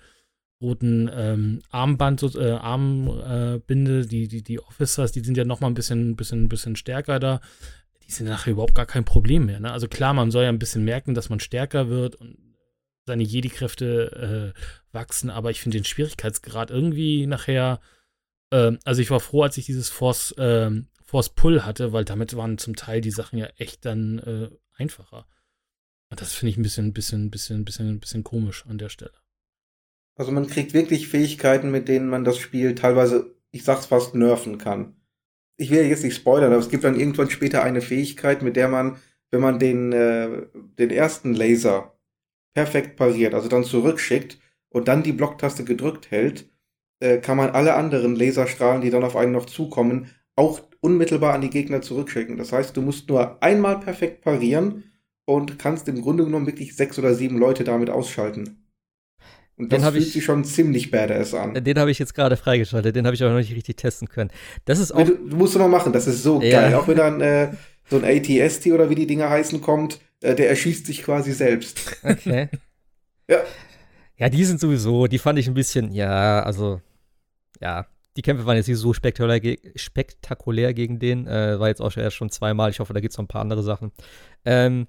roten 0.62 1.11
ähm, 1.12 1.59
Armband, 1.70 2.22
äh, 2.36 2.53
Armbinde, 2.53 4.07
die, 4.07 4.28
die, 4.28 4.45
die 4.45 4.61
Officers, 4.61 5.11
die 5.11 5.24
sind 5.24 5.36
ja 5.36 5.45
noch 5.45 5.59
mal 5.59 5.66
ein 5.66 5.74
bisschen, 5.74 6.14
bisschen, 6.14 6.49
bisschen 6.49 6.76
stärker 6.76 7.18
da 7.18 7.41
die 8.09 8.13
sind 8.13 8.27
nachher 8.27 8.53
überhaupt 8.53 8.75
gar 8.75 8.87
kein 8.87 9.05
Problem 9.05 9.47
mehr. 9.47 9.61
Ne? 9.61 9.71
Also 9.71 9.87
klar, 9.87 10.15
man 10.15 10.31
soll 10.31 10.45
ja 10.45 10.49
ein 10.49 10.59
bisschen 10.59 10.85
merken, 10.85 11.15
dass 11.15 11.29
man 11.29 11.41
stärker 11.41 11.89
wird 11.89 12.17
und 12.17 12.39
seine 13.07 13.23
Jedi-Kräfte 13.23 14.55
äh, 14.55 14.61
wachsen, 14.93 15.31
aber 15.31 15.51
ich 15.51 15.61
finde 15.61 15.79
den 15.79 15.85
Schwierigkeitsgrad 15.85 16.71
irgendwie 16.71 17.27
nachher, 17.27 17.81
äh, 18.51 18.73
also 18.85 19.01
ich 19.01 19.11
war 19.11 19.21
froh, 19.21 19.43
als 19.43 19.57
ich 19.57 19.67
dieses 19.67 19.89
Force, 19.89 20.33
äh, 20.33 20.71
Force 21.05 21.31
Pull 21.31 21.65
hatte, 21.65 21.93
weil 21.93 22.05
damit 22.05 22.37
waren 22.37 22.59
zum 22.59 22.77
Teil 22.77 23.01
die 23.01 23.11
Sachen 23.11 23.39
ja 23.39 23.47
echt 23.57 23.85
dann 23.85 24.19
äh, 24.19 24.51
einfacher. 24.77 25.27
Und 26.11 26.21
das 26.21 26.35
finde 26.35 26.51
ich 26.51 26.57
ein 26.59 26.63
bisschen, 26.63 26.93
bisschen, 26.93 27.31
bisschen, 27.31 27.65
bisschen, 27.65 28.01
bisschen 28.01 28.25
komisch 28.25 28.65
an 28.67 28.79
der 28.79 28.89
Stelle. 28.89 29.13
Also 30.17 30.33
man 30.33 30.47
kriegt 30.47 30.75
wirklich 30.75 31.09
Fähigkeiten, 31.09 31.71
mit 31.71 31.89
denen 31.89 32.09
man 32.09 32.25
das 32.25 32.39
Spiel 32.39 32.75
teilweise, 32.75 33.35
ich 33.51 33.65
sag's 33.65 33.87
fast, 33.87 34.15
nerven 34.15 34.59
kann 34.59 34.97
ich 35.59 35.71
will 35.71 35.85
jetzt 35.85 36.05
nicht 36.05 36.17
spoilern, 36.17 36.53
aber 36.53 36.61
es 36.61 36.71
gibt 36.71 36.85
dann 36.85 36.99
irgendwann 36.99 37.31
später 37.31 37.63
eine 37.63 37.83
Fähigkeit, 37.83 38.43
mit 38.43 38.57
der 38.57 38.69
man, 38.69 38.97
wenn 39.31 39.41
man 39.41 39.59
den, 39.59 39.93
äh, 39.93 40.47
den 40.79 40.91
ersten 40.91 41.35
Laser 41.35 41.99
perfekt 42.55 42.97
pariert, 42.97 43.35
also 43.35 43.49
dann 43.49 43.65
zurückschickt 43.65 44.39
und 44.71 44.89
dann 44.89 45.03
die 45.03 45.13
Blocktaste 45.13 45.65
gedrückt 45.65 46.11
hält, 46.11 46.49
äh, 47.01 47.19
kann 47.19 47.37
man 47.37 47.51
alle 47.51 47.75
anderen 47.75 48.17
Laserstrahlen, 48.17 48.83
die 48.83 48.91
dann 48.91 49.05
auf 49.05 49.17
einen 49.17 49.33
noch 49.33 49.47
zukommen, 49.47 50.11
auch 50.37 50.61
unmittelbar 50.81 51.35
an 51.35 51.41
die 51.41 51.51
Gegner 51.51 51.83
zurückschicken. 51.83 52.37
Das 52.37 52.53
heißt, 52.53 52.77
du 52.77 52.83
musst 52.83 53.09
nur 53.09 53.43
einmal 53.43 53.81
perfekt 53.81 54.23
parieren 54.23 54.85
und 55.25 55.59
kannst 55.59 55.89
im 55.89 56.03
Grunde 56.03 56.25
genommen 56.25 56.47
wirklich 56.47 56.77
sechs 56.77 56.99
oder 56.99 57.15
sieben 57.15 57.39
Leute 57.39 57.65
damit 57.65 57.91
ausschalten. 57.91 58.68
Und 59.59 59.73
das 59.73 59.83
fühlt 59.83 59.97
ich, 59.97 60.13
sich 60.13 60.25
schon 60.25 60.45
ziemlich 60.45 60.91
badass 60.93 61.35
an. 61.35 61.53
Den 61.53 61.79
habe 61.79 61.91
ich 61.91 61.99
jetzt 61.99 62.15
gerade 62.15 62.37
freigeschaltet, 62.37 62.95
den 62.95 63.07
habe 63.07 63.15
ich 63.17 63.23
aber 63.23 63.33
noch 63.33 63.39
nicht 63.39 63.55
richtig 63.55 63.77
testen 63.77 64.09
können. 64.09 64.31
Das 64.65 64.79
ist 64.79 64.93
auch. 64.93 65.05
Du, 65.05 65.17
du 65.17 65.37
musst 65.37 65.57
du 65.57 65.59
mal 65.59 65.69
machen, 65.69 65.93
das 65.93 66.07
ist 66.07 66.23
so 66.23 66.41
ja. 66.41 66.61
geil. 66.61 66.75
Auch 66.75 66.87
wenn 66.87 66.97
dann 66.97 67.21
äh, 67.21 67.51
so 67.91 68.01
ein 68.01 68.05
ATST 68.05 68.69
oder 68.69 68.89
wie 68.89 68.95
die 68.95 69.07
Dinger 69.07 69.29
heißen 69.29 69.61
kommt, 69.61 70.01
äh, 70.21 70.35
der 70.37 70.49
erschießt 70.49 70.87
sich 70.87 71.03
quasi 71.03 71.33
selbst. 71.33 71.97
Okay. 72.05 72.49
ja. 73.29 73.39
Ja, 74.17 74.29
die 74.29 74.45
sind 74.45 74.61
sowieso, 74.61 75.07
die 75.07 75.19
fand 75.19 75.39
ich 75.39 75.47
ein 75.47 75.55
bisschen, 75.55 75.93
ja, 75.93 76.43
also, 76.43 76.81
ja, 77.61 77.87
die 78.17 78.23
Kämpfe 78.23 78.47
waren 78.47 78.57
jetzt 78.57 78.67
nicht 78.67 78.79
so 78.79 78.93
spektakulär, 78.93 79.39
ge 79.39 79.59
spektakulär 79.77 80.75
gegen 80.75 80.99
den. 80.99 81.29
Äh, 81.29 81.61
war 81.61 81.69
jetzt 81.69 81.81
auch 81.81 81.97
erst 81.97 82.17
schon 82.17 82.31
zweimal. 82.31 82.71
Ich 82.71 82.81
hoffe, 82.81 82.93
da 82.93 82.99
gibt 82.99 83.13
es 83.13 83.19
noch 83.19 83.25
ein 83.25 83.29
paar 83.29 83.43
andere 83.43 83.63
Sachen. 83.63 83.93
Ähm, 84.45 84.89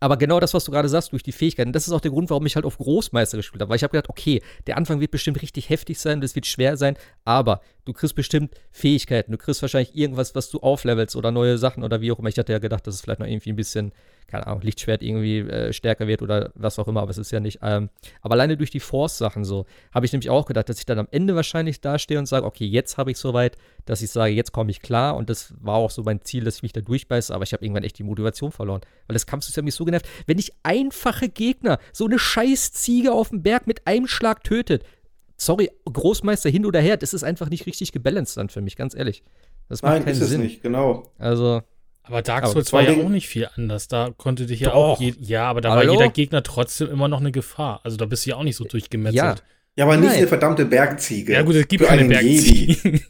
aber 0.00 0.16
genau 0.16 0.40
das, 0.40 0.54
was 0.54 0.64
du 0.64 0.72
gerade 0.72 0.88
sagst, 0.88 1.12
durch 1.12 1.22
die 1.22 1.32
Fähigkeiten, 1.32 1.72
das 1.72 1.86
ist 1.86 1.92
auch 1.92 2.00
der 2.00 2.10
Grund, 2.10 2.30
warum 2.30 2.46
ich 2.46 2.56
halt 2.56 2.64
auf 2.64 2.78
Großmeister 2.78 3.36
gespielt 3.36 3.60
habe. 3.60 3.68
Weil 3.68 3.76
ich 3.76 3.82
habe 3.82 3.92
gedacht, 3.92 4.08
okay, 4.08 4.42
der 4.66 4.78
Anfang 4.78 4.98
wird 4.98 5.10
bestimmt 5.10 5.42
richtig 5.42 5.68
heftig 5.68 6.00
sein, 6.00 6.20
das 6.20 6.34
wird 6.34 6.46
schwer 6.46 6.76
sein, 6.76 6.96
aber 7.24 7.60
du 7.84 7.92
kriegst 7.92 8.14
bestimmt 8.14 8.54
Fähigkeiten. 8.70 9.32
Du 9.32 9.38
kriegst 9.38 9.62
wahrscheinlich 9.62 9.96
irgendwas, 9.96 10.34
was 10.34 10.50
du 10.50 10.60
auflevelst 10.60 11.16
oder 11.16 11.30
neue 11.30 11.58
Sachen 11.58 11.82
oder 11.84 12.00
wie 12.00 12.12
auch 12.12 12.18
immer. 12.18 12.28
Ich 12.28 12.38
hatte 12.38 12.52
ja 12.52 12.58
gedacht, 12.58 12.86
dass 12.86 12.94
es 12.94 13.00
vielleicht 13.00 13.20
noch 13.20 13.26
irgendwie 13.26 13.50
ein 13.50 13.56
bisschen 13.56 13.92
keine 14.30 14.46
Ahnung, 14.46 14.62
Lichtschwert 14.62 15.02
irgendwie 15.02 15.40
äh, 15.40 15.72
stärker 15.72 16.06
wird 16.06 16.22
oder 16.22 16.52
was 16.54 16.78
auch 16.78 16.88
immer, 16.88 17.02
aber 17.02 17.10
es 17.10 17.18
ist 17.18 17.32
ja 17.32 17.40
nicht. 17.40 17.58
Ähm, 17.62 17.90
aber 18.22 18.34
alleine 18.34 18.56
durch 18.56 18.70
die 18.70 18.80
Force-Sachen 18.80 19.44
so, 19.44 19.66
habe 19.92 20.06
ich 20.06 20.12
nämlich 20.12 20.30
auch 20.30 20.46
gedacht, 20.46 20.68
dass 20.68 20.78
ich 20.78 20.86
dann 20.86 20.98
am 20.98 21.08
Ende 21.10 21.34
wahrscheinlich 21.34 21.80
dastehe 21.80 22.18
und 22.18 22.26
sage, 22.26 22.46
okay, 22.46 22.64
jetzt 22.64 22.96
habe 22.96 23.10
ich 23.10 23.18
soweit, 23.18 23.56
dass 23.84 24.02
ich 24.02 24.10
sage, 24.10 24.32
jetzt 24.32 24.52
komme 24.52 24.70
ich 24.70 24.80
klar 24.80 25.16
und 25.16 25.28
das 25.28 25.52
war 25.60 25.76
auch 25.76 25.90
so 25.90 26.02
mein 26.02 26.22
Ziel, 26.22 26.44
dass 26.44 26.56
ich 26.56 26.62
mich 26.62 26.72
da 26.72 26.80
durchbeiße, 26.80 27.34
aber 27.34 27.42
ich 27.42 27.52
habe 27.52 27.64
irgendwann 27.64 27.84
echt 27.84 27.98
die 27.98 28.04
Motivation 28.04 28.52
verloren, 28.52 28.82
weil 29.06 29.14
das 29.14 29.26
Kampfsystem 29.26 29.64
mich 29.64 29.74
so 29.74 29.84
genervt. 29.84 30.06
Wenn 30.26 30.38
ich 30.38 30.52
einfache 30.62 31.28
Gegner, 31.28 31.78
so 31.92 32.06
eine 32.06 32.18
scheiß 32.18 32.72
Ziege 32.72 33.12
auf 33.12 33.30
dem 33.30 33.42
Berg 33.42 33.66
mit 33.66 33.86
einem 33.86 34.06
Schlag 34.06 34.44
tötet, 34.44 34.84
sorry, 35.40 35.70
Großmeister 35.90 36.50
hin 36.50 36.66
oder 36.66 36.80
her, 36.80 36.96
das 36.96 37.14
ist 37.14 37.22
einfach 37.24 37.48
nicht 37.48 37.66
richtig 37.66 37.92
gebalanced 37.92 38.36
dann 38.36 38.48
für 38.48 38.60
mich, 38.60 38.76
ganz 38.76 38.94
ehrlich. 38.94 39.22
Das 39.68 39.82
macht 39.82 39.94
Nein, 39.94 40.04
keinen 40.04 40.12
ist 40.12 40.28
Sinn. 40.28 40.40
es 40.42 40.46
nicht, 40.46 40.62
genau. 40.62 41.10
Also, 41.18 41.62
aber 42.02 42.22
Dark 42.22 42.46
Souls 42.48 42.72
aber 42.72 42.86
war 42.86 42.92
ja 42.92 43.04
auch 43.04 43.08
nicht 43.08 43.28
viel 43.28 43.48
anders. 43.54 43.88
Da 43.88 44.10
konnte 44.16 44.46
dich 44.46 44.60
ja 44.60 44.72
auch. 44.72 45.00
ja, 45.00 45.44
aber 45.44 45.60
da 45.60 45.70
Hallo? 45.70 45.92
war 45.92 45.98
jeder 46.00 46.12
Gegner 46.12 46.42
trotzdem 46.42 46.88
immer 46.90 47.08
noch 47.08 47.20
eine 47.20 47.30
Gefahr. 47.32 47.80
Also 47.84 47.96
da 47.96 48.06
bist 48.06 48.26
du 48.26 48.30
ja 48.30 48.36
auch 48.36 48.42
nicht 48.42 48.56
so 48.56 48.64
durchgemetzelt. 48.64 49.14
Ja, 49.16 49.36
Ja, 49.76 49.84
aber 49.84 49.96
nicht 49.96 50.08
Nein. 50.08 50.18
eine 50.18 50.26
verdammte 50.26 50.64
Bergziege. 50.66 51.32
Ja 51.32 51.42
gut, 51.42 51.54
es 51.54 51.68
gibt 51.68 51.84
keine 51.84 52.00
einen 52.00 52.08
Bergziegen. 52.08 53.00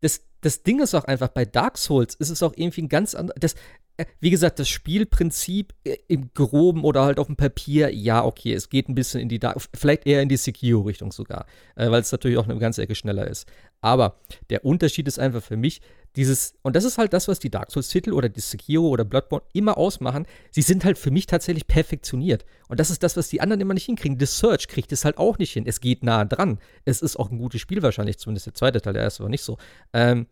das, 0.00 0.22
das 0.40 0.62
Ding 0.62 0.80
ist 0.80 0.94
auch 0.94 1.04
einfach, 1.04 1.28
bei 1.28 1.44
Dark 1.44 1.76
Souls 1.76 2.14
ist 2.14 2.30
es 2.30 2.42
auch 2.42 2.54
irgendwie 2.56 2.82
ein 2.82 2.88
ganz 2.88 3.14
anderes. 3.14 3.54
Äh, 3.98 4.06
wie 4.20 4.30
gesagt, 4.30 4.58
das 4.58 4.68
Spielprinzip 4.68 5.74
äh, 5.84 5.96
im 6.06 6.32
Groben 6.32 6.84
oder 6.84 7.04
halt 7.04 7.18
auf 7.18 7.26
dem 7.26 7.36
Papier, 7.36 7.92
ja, 7.92 8.24
okay, 8.24 8.54
es 8.54 8.70
geht 8.70 8.88
ein 8.88 8.94
bisschen 8.94 9.20
in 9.20 9.28
die 9.28 9.38
Dark, 9.38 9.58
vielleicht 9.74 10.06
eher 10.06 10.22
in 10.22 10.28
die 10.28 10.36
Sekiro-Richtung 10.36 11.12
sogar, 11.12 11.46
äh, 11.74 11.90
weil 11.90 12.00
es 12.00 12.12
natürlich 12.12 12.38
auch 12.38 12.48
eine 12.48 12.58
ganze 12.58 12.80
Ecke 12.80 12.94
schneller 12.94 13.26
ist. 13.26 13.46
Aber 13.80 14.16
der 14.50 14.64
Unterschied 14.64 15.06
ist 15.08 15.18
einfach 15.18 15.42
für 15.42 15.56
mich, 15.56 15.80
dieses, 16.16 16.54
und 16.62 16.74
das 16.74 16.84
ist 16.84 16.96
halt 16.96 17.12
das, 17.12 17.28
was 17.28 17.38
die 17.38 17.50
Dark 17.50 17.70
Souls-Titel 17.70 18.12
oder 18.12 18.28
die 18.28 18.40
Sekiro 18.40 18.88
oder 18.88 19.04
Bloodborne 19.04 19.44
immer 19.52 19.76
ausmachen, 19.76 20.26
sie 20.50 20.62
sind 20.62 20.84
halt 20.84 20.96
für 20.96 21.10
mich 21.10 21.26
tatsächlich 21.26 21.66
perfektioniert. 21.66 22.44
Und 22.68 22.80
das 22.80 22.90
ist 22.90 23.02
das, 23.02 23.16
was 23.16 23.28
die 23.28 23.40
anderen 23.40 23.60
immer 23.60 23.74
nicht 23.74 23.86
hinkriegen. 23.86 24.18
The 24.18 24.26
Search 24.26 24.68
kriegt 24.68 24.90
es 24.92 25.04
halt 25.04 25.18
auch 25.18 25.38
nicht 25.38 25.52
hin. 25.52 25.64
Es 25.66 25.80
geht 25.80 26.02
nah 26.02 26.24
dran. 26.24 26.58
Es 26.84 27.02
ist 27.02 27.16
auch 27.16 27.30
ein 27.30 27.38
gutes 27.38 27.60
Spiel 27.60 27.82
wahrscheinlich, 27.82 28.18
zumindest 28.18 28.46
der 28.46 28.54
zweite 28.54 28.80
Teil, 28.80 28.94
der 28.94 29.02
erste 29.02 29.22
war 29.22 29.30
nicht 29.30 29.42
so. 29.42 29.58
Ähm, 29.92 30.26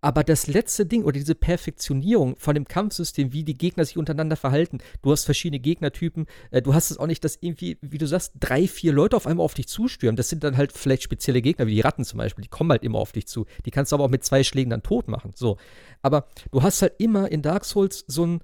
aber 0.00 0.22
das 0.22 0.46
letzte 0.46 0.86
Ding 0.86 1.02
oder 1.02 1.14
diese 1.14 1.34
Perfektionierung 1.34 2.36
von 2.36 2.54
dem 2.54 2.66
Kampfsystem, 2.66 3.32
wie 3.32 3.42
die 3.42 3.58
Gegner 3.58 3.84
sich 3.84 3.96
untereinander 3.96 4.36
verhalten, 4.36 4.78
du 5.02 5.10
hast 5.10 5.24
verschiedene 5.24 5.58
Gegnertypen, 5.58 6.26
äh, 6.50 6.62
du 6.62 6.74
hast 6.74 6.90
es 6.90 6.98
auch 6.98 7.06
nicht, 7.06 7.24
dass 7.24 7.38
irgendwie, 7.40 7.78
wie 7.80 7.98
du 7.98 8.06
sagst, 8.06 8.34
drei, 8.38 8.68
vier 8.68 8.92
Leute 8.92 9.16
auf 9.16 9.26
einmal 9.26 9.44
auf 9.44 9.54
dich 9.54 9.66
zustürmen. 9.68 10.16
Das 10.16 10.28
sind 10.28 10.44
dann 10.44 10.56
halt 10.56 10.72
vielleicht 10.72 11.02
spezielle 11.02 11.42
Gegner, 11.42 11.66
wie 11.66 11.74
die 11.74 11.80
Ratten 11.80 12.04
zum 12.04 12.18
Beispiel, 12.18 12.42
die 12.42 12.48
kommen 12.48 12.70
halt 12.70 12.84
immer 12.84 12.98
auf 12.98 13.12
dich 13.12 13.26
zu. 13.26 13.46
Die 13.66 13.70
kannst 13.70 13.90
du 13.90 13.96
aber 13.96 14.04
auch 14.04 14.10
mit 14.10 14.24
zwei 14.24 14.44
Schlägen 14.44 14.70
dann 14.70 14.82
tot 14.82 15.08
machen. 15.08 15.32
So. 15.34 15.56
Aber 16.02 16.28
du 16.52 16.62
hast 16.62 16.82
halt 16.82 16.94
immer 16.98 17.30
in 17.30 17.42
Dark 17.42 17.64
Souls 17.64 18.04
so 18.06 18.24
ein, 18.24 18.40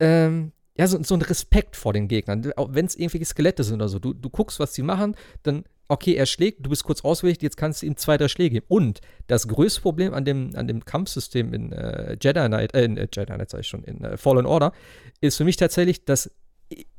ähm, 0.00 0.52
ja, 0.76 0.86
so, 0.86 1.02
so 1.02 1.14
ein 1.14 1.22
Respekt 1.22 1.76
vor 1.76 1.92
den 1.92 2.08
Gegnern, 2.08 2.52
auch 2.56 2.74
wenn 2.74 2.86
es 2.86 2.96
irgendwelche 2.96 3.26
Skelette 3.26 3.64
sind 3.64 3.76
oder 3.76 3.88
so. 3.88 3.98
Du, 3.98 4.12
du 4.12 4.28
guckst, 4.28 4.58
was 4.58 4.74
sie 4.74 4.82
machen, 4.82 5.16
dann 5.44 5.64
okay, 5.88 6.14
er 6.14 6.26
schlägt, 6.26 6.64
du 6.64 6.70
bist 6.70 6.84
kurz 6.84 7.02
ausgewichen, 7.02 7.42
jetzt 7.42 7.56
kannst 7.56 7.82
du 7.82 7.86
ihm 7.86 7.96
zwei, 7.96 8.16
drei 8.16 8.28
Schläge 8.28 8.54
geben. 8.54 8.66
Und 8.68 9.00
das 9.26 9.48
größte 9.48 9.80
Problem 9.80 10.14
an 10.14 10.24
dem, 10.24 10.50
an 10.54 10.66
dem 10.66 10.84
Kampfsystem 10.84 11.52
in 11.52 11.72
äh, 11.72 12.16
Jedi 12.20 12.46
Knight, 12.46 12.74
äh, 12.74 12.84
in 12.84 12.96
äh, 12.96 13.08
Jedi 13.12 13.32
Knight 13.32 13.50
sag 13.50 13.60
ich 13.60 13.68
schon, 13.68 13.84
in 13.84 14.02
äh, 14.02 14.16
Fallen 14.16 14.46
Order, 14.46 14.72
ist 15.20 15.36
für 15.36 15.44
mich 15.44 15.56
tatsächlich, 15.56 16.04
dass 16.04 16.30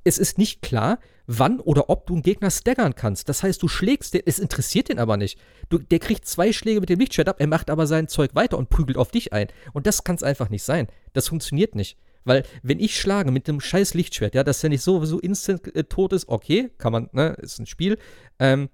es 0.04 0.20
ist 0.20 0.38
nicht 0.38 0.62
klar, 0.62 1.00
wann 1.26 1.60
oder 1.60 1.90
ob 1.90 2.06
du 2.06 2.14
einen 2.14 2.22
Gegner 2.22 2.52
staggern 2.52 2.94
kannst. 2.94 3.28
Das 3.30 3.42
heißt, 3.42 3.62
du 3.62 3.68
schlägst 3.68 4.14
den, 4.14 4.22
es 4.26 4.38
interessiert 4.38 4.90
den 4.90 5.00
aber 5.00 5.18
nicht. 5.18 5.40
Du, 5.70 5.80
der 5.80 6.00
kriegt 6.00 6.26
zwei 6.26 6.54
Schläge 6.54 6.80
mit 6.80 6.90
dem 6.90 7.00
Lichtschwert 7.00 7.28
ab, 7.28 7.38
er 7.40 7.48
macht 7.48 7.72
aber 7.72 7.88
sein 7.88 8.08
Zeug 8.08 8.36
weiter 8.36 8.58
und 8.58 8.70
prügelt 8.70 8.98
auf 8.98 9.12
dich 9.12 9.34
ein. 9.34 9.48
Und 9.74 9.88
das 9.88 10.04
kann 10.04 10.16
es 10.16 10.24
einfach 10.24 10.50
nicht 10.50 10.64
sein. 10.64 10.88
Das 11.14 11.28
funktioniert 11.28 11.74
nicht. 11.74 11.98
Weil, 12.26 12.44
wenn 12.64 12.80
ich 12.80 13.00
schlage 13.00 13.32
mit 13.32 13.48
dem 13.48 13.62
scheiß 13.62 13.94
Lichtschwert, 13.94 14.36
ja, 14.36 14.44
dass 14.44 14.62
der 14.62 14.72
nicht 14.72 14.82
sowieso 14.82 15.20
instant 15.20 15.74
äh, 15.76 15.84
tot 15.84 16.12
ist, 16.12 16.28
okay, 16.28 16.72
kann 16.78 16.92
man, 16.92 17.10
ne, 17.14 17.38
ist 17.40 17.60
ein 17.60 17.68
Spiel. 17.68 17.98
Ähm, 18.40 18.70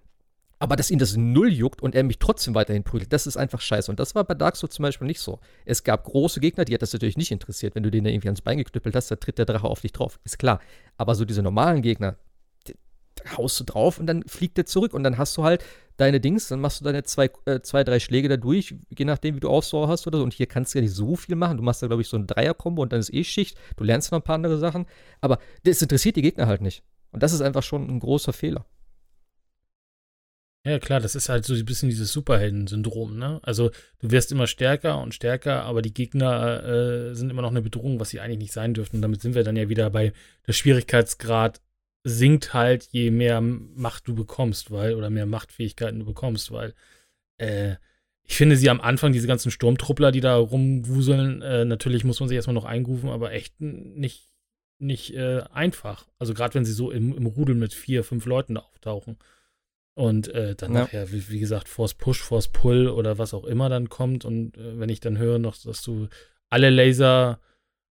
aber 0.61 0.75
dass 0.75 0.91
ihn 0.91 0.99
das 0.99 1.17
null 1.17 1.51
juckt 1.51 1.81
und 1.81 1.95
er 1.95 2.03
mich 2.03 2.19
trotzdem 2.19 2.53
weiterhin 2.53 2.83
prügelt, 2.83 3.11
das 3.11 3.25
ist 3.25 3.35
einfach 3.35 3.61
scheiße. 3.61 3.89
Und 3.89 3.99
das 3.99 4.13
war 4.13 4.23
bei 4.23 4.35
Dark 4.35 4.55
Souls 4.55 4.75
zum 4.75 4.83
Beispiel 4.83 5.07
nicht 5.07 5.19
so. 5.19 5.39
Es 5.65 5.83
gab 5.83 6.03
große 6.03 6.39
Gegner, 6.39 6.65
die 6.65 6.73
hat 6.75 6.83
das 6.83 6.93
natürlich 6.93 7.17
nicht 7.17 7.31
interessiert. 7.31 7.73
Wenn 7.73 7.81
du 7.81 7.89
den 7.89 8.05
irgendwie 8.05 8.27
ans 8.27 8.41
Bein 8.41 8.59
geknüppelt 8.59 8.95
hast, 8.95 9.09
da 9.09 9.15
tritt 9.15 9.39
der 9.39 9.47
Drache 9.47 9.67
auf 9.67 9.81
dich 9.81 9.91
drauf. 9.91 10.19
Ist 10.23 10.37
klar. 10.37 10.61
Aber 10.97 11.15
so 11.15 11.25
diese 11.25 11.41
normalen 11.41 11.81
Gegner, 11.81 12.15
haust 13.37 13.59
du 13.59 13.63
drauf 13.63 13.99
und 13.99 14.07
dann 14.07 14.23
fliegt 14.23 14.57
der 14.57 14.65
zurück. 14.65 14.93
Und 14.93 15.03
dann 15.03 15.17
hast 15.17 15.37
du 15.37 15.43
halt 15.43 15.63
deine 15.97 16.19
Dings, 16.19 16.47
dann 16.47 16.59
machst 16.59 16.81
du 16.81 16.85
deine 16.85 17.03
zwei, 17.03 17.29
äh, 17.45 17.61
zwei 17.61 17.83
drei 17.83 17.99
Schläge 17.99 18.29
da 18.29 18.37
durch, 18.37 18.75
je 18.89 19.05
nachdem, 19.05 19.35
wie 19.35 19.39
du 19.39 19.49
Ausdauer 19.49 19.87
hast 19.87 20.07
oder 20.07 20.17
so. 20.17 20.23
Und 20.23 20.33
hier 20.33 20.47
kannst 20.47 20.73
du 20.73 20.79
ja 20.79 20.83
nicht 20.83 20.95
so 20.95 21.15
viel 21.15 21.35
machen. 21.35 21.57
Du 21.57 21.63
machst 21.63 21.81
da, 21.83 21.87
glaube 21.87 22.01
ich, 22.01 22.07
so 22.07 22.17
ein 22.17 22.27
Dreier-Kombo 22.27 22.81
und 22.81 22.91
dann 22.93 22.99
ist 22.99 23.13
eh 23.13 23.23
Schicht. 23.23 23.57
Du 23.77 23.83
lernst 23.83 24.11
noch 24.11 24.19
ein 24.19 24.23
paar 24.23 24.35
andere 24.35 24.57
Sachen. 24.57 24.85
Aber 25.21 25.39
das 25.63 25.81
interessiert 25.81 26.15
die 26.15 26.21
Gegner 26.21 26.47
halt 26.47 26.61
nicht. 26.61 26.83
Und 27.11 27.21
das 27.23 27.33
ist 27.33 27.41
einfach 27.41 27.63
schon 27.63 27.87
ein 27.89 27.99
großer 27.99 28.33
Fehler. 28.33 28.65
Ja, 30.63 30.77
klar, 30.77 30.99
das 30.99 31.15
ist 31.15 31.27
halt 31.27 31.43
so 31.43 31.55
ein 31.55 31.65
bisschen 31.65 31.89
dieses 31.89 32.13
Superhelden-Syndrom, 32.13 33.17
ne? 33.17 33.39
Also, 33.41 33.71
du 33.97 34.11
wirst 34.11 34.31
immer 34.31 34.45
stärker 34.45 35.01
und 35.01 35.15
stärker, 35.15 35.63
aber 35.63 35.81
die 35.81 35.93
Gegner 35.93 36.63
äh, 36.63 37.15
sind 37.15 37.31
immer 37.31 37.41
noch 37.41 37.49
eine 37.49 37.63
Bedrohung, 37.63 37.99
was 37.99 38.11
sie 38.11 38.19
eigentlich 38.19 38.37
nicht 38.37 38.53
sein 38.53 38.75
dürften. 38.75 38.97
Und 38.97 39.01
damit 39.01 39.21
sind 39.21 39.33
wir 39.33 39.43
dann 39.43 39.55
ja 39.55 39.69
wieder 39.69 39.89
bei 39.89 40.13
der 40.45 40.53
Schwierigkeitsgrad 40.53 41.61
sinkt 42.03 42.53
halt, 42.53 42.87
je 42.91 43.11
mehr 43.11 43.41
Macht 43.41 44.07
du 44.07 44.15
bekommst, 44.15 44.71
weil, 44.71 44.95
oder 44.95 45.09
mehr 45.09 45.25
Machtfähigkeiten 45.25 45.99
du 45.99 46.05
bekommst, 46.05 46.51
weil, 46.51 46.73
äh, 47.37 47.75
ich 48.23 48.35
finde 48.37 48.55
sie 48.55 48.69
am 48.69 48.81
Anfang, 48.81 49.11
diese 49.11 49.27
ganzen 49.27 49.51
Sturmtruppler, 49.51 50.11
die 50.11 50.21
da 50.21 50.35
rumwuseln, 50.37 51.41
äh, 51.41 51.65
natürlich 51.65 52.03
muss 52.03 52.19
man 52.19 52.29
sich 52.29 52.35
erstmal 52.35 52.53
noch 52.53 52.65
eingrooven, 52.65 53.09
aber 53.09 53.33
echt 53.33 53.59
nicht, 53.59 54.29
nicht 54.79 55.13
äh, 55.15 55.41
einfach. 55.51 56.07
Also 56.17 56.33
gerade 56.33 56.53
wenn 56.53 56.65
sie 56.65 56.73
so 56.73 56.91
im, 56.91 57.15
im 57.15 57.25
Rudel 57.25 57.55
mit 57.55 57.73
vier, 57.73 58.03
fünf 58.03 58.25
Leuten 58.25 58.55
da 58.55 58.61
auftauchen. 58.61 59.17
Und 59.93 60.29
äh, 60.29 60.55
dann 60.55 60.73
Ja. 60.73 60.81
nachher, 60.81 61.11
wie, 61.11 61.29
wie 61.29 61.39
gesagt, 61.39 61.67
Force 61.67 61.93
Push, 61.93 62.21
Force 62.21 62.47
Pull 62.47 62.87
oder 62.87 63.17
was 63.17 63.33
auch 63.33 63.43
immer 63.43 63.69
dann 63.69 63.89
kommt. 63.89 64.23
Und 64.23 64.57
äh, 64.57 64.79
wenn 64.79 64.89
ich 64.89 65.01
dann 65.01 65.17
höre 65.17 65.37
noch, 65.37 65.57
dass 65.57 65.81
du 65.81 66.07
alle 66.49 66.69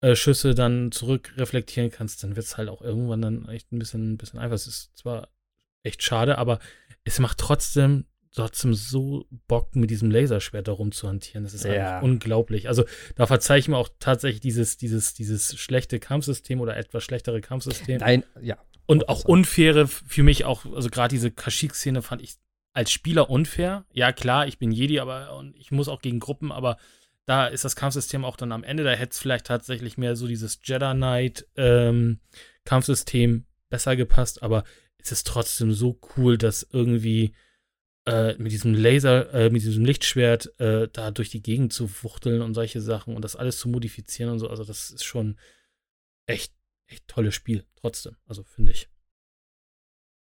Laserschüsse 0.02 0.54
dann 0.54 0.92
zurückreflektieren 0.92 1.90
kannst, 1.90 2.22
dann 2.22 2.36
wird 2.36 2.44
es 2.46 2.56
halt 2.56 2.68
auch 2.68 2.82
irgendwann 2.82 3.22
dann 3.22 3.48
echt 3.48 3.72
ein 3.72 3.78
bisschen, 3.78 4.12
ein 4.12 4.16
bisschen 4.18 4.38
einfach. 4.38 4.56
Es 4.56 4.66
ist 4.66 4.90
zwar 4.96 5.28
echt 5.82 6.02
schade, 6.02 6.38
aber 6.38 6.58
es 7.04 7.18
macht 7.18 7.38
trotzdem 7.38 8.06
trotzdem 8.34 8.72
so 8.72 9.26
Bock, 9.46 9.76
mit 9.76 9.90
diesem 9.90 10.10
Laserschwert 10.10 10.66
da 10.66 10.72
rumzuhantieren. 10.72 11.44
Das 11.44 11.52
ist 11.52 11.64
Ja. 11.64 11.72
einfach 11.96 12.02
unglaublich. 12.02 12.66
Also 12.66 12.86
da 13.14 13.26
verzeihe 13.26 13.58
ich 13.58 13.68
mir 13.68 13.76
auch 13.76 13.90
tatsächlich 13.98 14.40
dieses, 14.40 14.78
dieses, 14.78 15.12
dieses 15.12 15.58
schlechte 15.58 16.00
Kampfsystem 16.00 16.60
oder 16.62 16.74
etwas 16.78 17.04
schlechtere 17.04 17.42
Kampfsystem. 17.42 17.98
Nein, 17.98 18.24
ja. 18.40 18.56
Und 18.86 19.10
auch 19.10 19.26
unfaire, 19.26 19.86
für 19.86 20.22
mich 20.22 20.46
auch, 20.46 20.64
also 20.74 20.88
gerade 20.88 21.14
diese 21.14 21.30
Kashyyyk-Szene 21.30 22.00
fand 22.00 22.22
ich 22.22 22.36
als 22.72 22.90
Spieler 22.90 23.28
unfair. 23.28 23.84
Ja, 23.92 24.12
klar, 24.12 24.46
ich 24.46 24.58
bin 24.58 24.72
Jedi, 24.72 24.98
aber 24.98 25.36
und 25.36 25.54
ich 25.58 25.70
muss 25.70 25.88
auch 25.88 26.00
gegen 26.00 26.18
Gruppen, 26.18 26.52
aber 26.52 26.78
da 27.26 27.46
ist 27.46 27.64
das 27.64 27.76
Kampfsystem 27.76 28.24
auch 28.24 28.36
dann 28.36 28.52
am 28.52 28.64
Ende. 28.64 28.84
Da 28.84 28.90
hätte 28.90 29.12
es 29.12 29.18
vielleicht 29.18 29.46
tatsächlich 29.46 29.96
mehr 29.98 30.16
so 30.16 30.26
dieses 30.26 30.58
Jedi 30.62 30.92
Knight 30.92 31.46
ähm, 31.56 32.20
besser 33.68 33.96
gepasst, 33.96 34.42
aber 34.42 34.64
es 34.98 35.12
ist 35.12 35.26
trotzdem 35.26 35.72
so 35.72 35.98
cool, 36.16 36.38
dass 36.38 36.66
irgendwie 36.70 37.34
äh, 38.06 38.34
mit 38.36 38.52
diesem 38.52 38.74
Laser, 38.74 39.32
äh, 39.32 39.50
mit 39.50 39.62
diesem 39.62 39.84
Lichtschwert 39.84 40.58
äh, 40.60 40.88
da 40.92 41.10
durch 41.10 41.30
die 41.30 41.42
Gegend 41.42 41.72
zu 41.72 41.88
fuchteln 41.88 42.42
und 42.42 42.54
solche 42.54 42.80
Sachen 42.80 43.14
und 43.14 43.22
das 43.22 43.36
alles 43.36 43.58
zu 43.58 43.68
modifizieren 43.68 44.30
und 44.30 44.38
so. 44.38 44.48
Also, 44.48 44.64
das 44.64 44.90
ist 44.90 45.04
schon 45.04 45.38
echt, 46.26 46.52
echt 46.86 47.06
tolles 47.08 47.34
Spiel, 47.34 47.64
trotzdem. 47.76 48.16
Also, 48.26 48.42
finde 48.42 48.72
ich. 48.72 48.88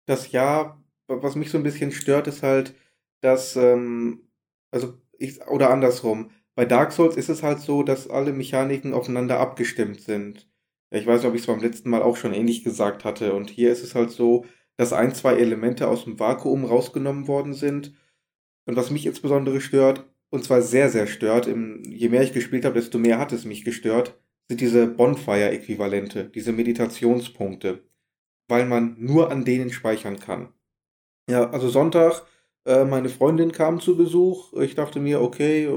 das 0.07 0.33
Jahr, 0.33 0.83
was 1.07 1.35
mich 1.35 1.51
so 1.51 1.59
ein 1.59 1.65
bisschen 1.65 1.93
stört, 1.93 2.27
ist 2.27 2.43
halt, 2.43 2.75
dass, 3.21 3.57
ähm, 3.57 4.29
also 4.71 5.01
ich, 5.19 5.41
oder 5.47 5.71
andersrum, 5.71 6.31
bei 6.55 6.65
Dark 6.65 6.93
Souls 6.93 7.17
ist 7.17 7.29
es 7.29 7.43
halt 7.43 7.61
so, 7.61 7.83
dass 7.83 8.11
alle 8.11 8.33
Mechaniken 8.33 8.95
aufeinander 8.95 9.41
abgestimmt 9.41 10.01
sind. 10.01 10.49
Ich 10.91 11.07
weiß 11.07 11.23
nicht, 11.23 11.29
ob 11.29 11.35
ich 11.35 11.43
es 11.43 11.47
beim 11.47 11.61
letzten 11.61 11.91
Mal 11.91 12.03
auch 12.03 12.17
schon 12.17 12.35
ähnlich 12.35 12.65
gesagt 12.65 13.05
hatte. 13.05 13.35
Und 13.35 13.51
hier 13.51 13.73
ist 13.73 13.83
es 13.83 13.95
halt 13.95 14.11
so, 14.11 14.45
dass 14.77 14.93
ein, 14.93 15.15
zwei 15.15 15.35
Elemente 15.35 15.89
aus 15.89 16.05
dem 16.05 16.19
Vakuum 16.19 16.65
rausgenommen 16.65 17.29
worden 17.29 17.55
sind. 17.55 17.95
Und 18.67 18.77
was 18.77 18.91
mich 18.91 19.07
insbesondere 19.07 19.61
stört, 19.61 20.07
und 20.31 20.45
zwar 20.45 20.63
sehr, 20.63 20.91
sehr 20.91 21.07
stört, 21.07 21.47
im, 21.47 21.83
je 21.85 22.09
mehr 22.09 22.23
ich 22.23 22.33
gespielt 22.33 22.65
habe, 22.65 22.75
desto 22.75 22.99
mehr 22.99 23.19
hat 23.19 23.33
es 23.33 23.45
mich 23.45 23.65
gestört, 23.65 24.19
sind 24.49 24.61
diese 24.61 24.87
Bonfire-Äquivalente, 24.87 26.25
diese 26.25 26.53
Meditationspunkte 26.53 27.83
weil 28.53 28.67
man 28.67 28.97
nur 28.99 29.31
an 29.31 29.45
denen 29.45 29.71
speichern 29.71 30.19
kann. 30.21 30.53
Ja, 31.29 31.51
also 31.51 31.69
Sonntag, 31.71 32.23
äh, 32.67 32.85
meine 32.85 33.09
Freundin 33.09 33.53
kam 33.53 33.81
zu 33.81 33.97
Besuch. 33.97 34.53
Ich 34.55 34.75
dachte 34.75 35.01
mir, 35.01 35.23
okay, 35.23 35.69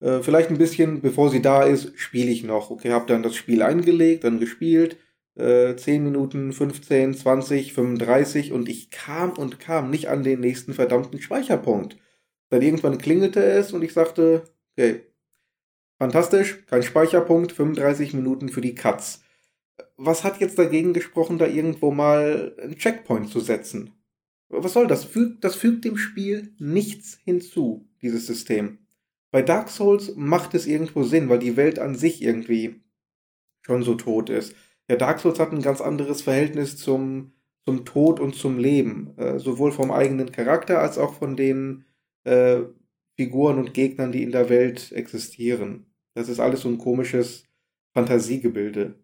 äh, 0.00 0.20
vielleicht 0.20 0.50
ein 0.50 0.58
bisschen, 0.58 1.00
bevor 1.00 1.30
sie 1.30 1.42
da 1.42 1.62
ist, 1.62 1.98
spiele 1.98 2.30
ich 2.30 2.44
noch. 2.44 2.70
Okay, 2.70 2.90
habe 2.90 3.06
dann 3.06 3.22
das 3.22 3.36
Spiel 3.36 3.62
eingelegt, 3.62 4.24
dann 4.24 4.40
gespielt. 4.40 4.96
Äh, 5.36 5.76
10 5.76 6.04
Minuten, 6.04 6.52
15, 6.52 7.14
20, 7.14 7.72
35 7.72 8.52
und 8.52 8.68
ich 8.68 8.90
kam 8.90 9.30
und 9.32 9.60
kam 9.60 9.90
nicht 9.90 10.08
an 10.08 10.24
den 10.24 10.40
nächsten 10.40 10.74
verdammten 10.74 11.20
Speicherpunkt. 11.20 11.96
Dann 12.50 12.62
irgendwann 12.62 12.98
klingelte 12.98 13.42
es 13.42 13.72
und 13.72 13.82
ich 13.82 13.92
sagte, 13.92 14.42
okay, 14.72 15.02
fantastisch, 15.98 16.66
kein 16.66 16.82
Speicherpunkt, 16.82 17.52
35 17.52 18.12
Minuten 18.14 18.48
für 18.48 18.60
die 18.60 18.74
Cuts 18.74 19.22
was 20.02 20.24
hat 20.24 20.40
jetzt 20.40 20.58
dagegen 20.58 20.92
gesprochen, 20.94 21.38
da 21.38 21.46
irgendwo 21.46 21.90
mal 21.90 22.56
einen 22.60 22.76
Checkpoint 22.76 23.28
zu 23.28 23.40
setzen? 23.40 23.92
Was 24.48 24.72
soll 24.72 24.86
das? 24.86 25.06
Das 25.40 25.54
fügt 25.54 25.84
dem 25.84 25.96
Spiel 25.96 26.54
nichts 26.58 27.18
hinzu, 27.24 27.88
dieses 28.02 28.26
System. 28.26 28.78
Bei 29.30 29.42
Dark 29.42 29.68
Souls 29.68 30.14
macht 30.16 30.54
es 30.54 30.66
irgendwo 30.66 31.02
Sinn, 31.04 31.28
weil 31.28 31.38
die 31.38 31.56
Welt 31.56 31.78
an 31.78 31.94
sich 31.94 32.22
irgendwie 32.22 32.82
schon 33.62 33.82
so 33.82 33.94
tot 33.94 34.28
ist. 34.28 34.54
Ja, 34.88 34.96
Dark 34.96 35.20
Souls 35.20 35.38
hat 35.38 35.52
ein 35.52 35.62
ganz 35.62 35.80
anderes 35.80 36.22
Verhältnis 36.22 36.76
zum, 36.76 37.32
zum 37.64 37.84
Tod 37.84 38.18
und 38.18 38.34
zum 38.34 38.58
Leben. 38.58 39.16
Äh, 39.18 39.38
sowohl 39.38 39.70
vom 39.70 39.92
eigenen 39.92 40.32
Charakter 40.32 40.80
als 40.80 40.98
auch 40.98 41.14
von 41.14 41.36
den 41.36 41.84
äh, 42.24 42.62
Figuren 43.16 43.58
und 43.58 43.74
Gegnern, 43.74 44.12
die 44.12 44.22
in 44.22 44.32
der 44.32 44.48
Welt 44.48 44.90
existieren. 44.92 45.86
Das 46.14 46.28
ist 46.28 46.40
alles 46.40 46.62
so 46.62 46.68
ein 46.68 46.78
komisches 46.78 47.44
Fantasiegebilde. 47.94 48.98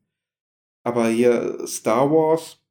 Aber 0.82 1.08
hier 1.08 1.66
Star 1.66 2.10
Wars, 2.10 2.64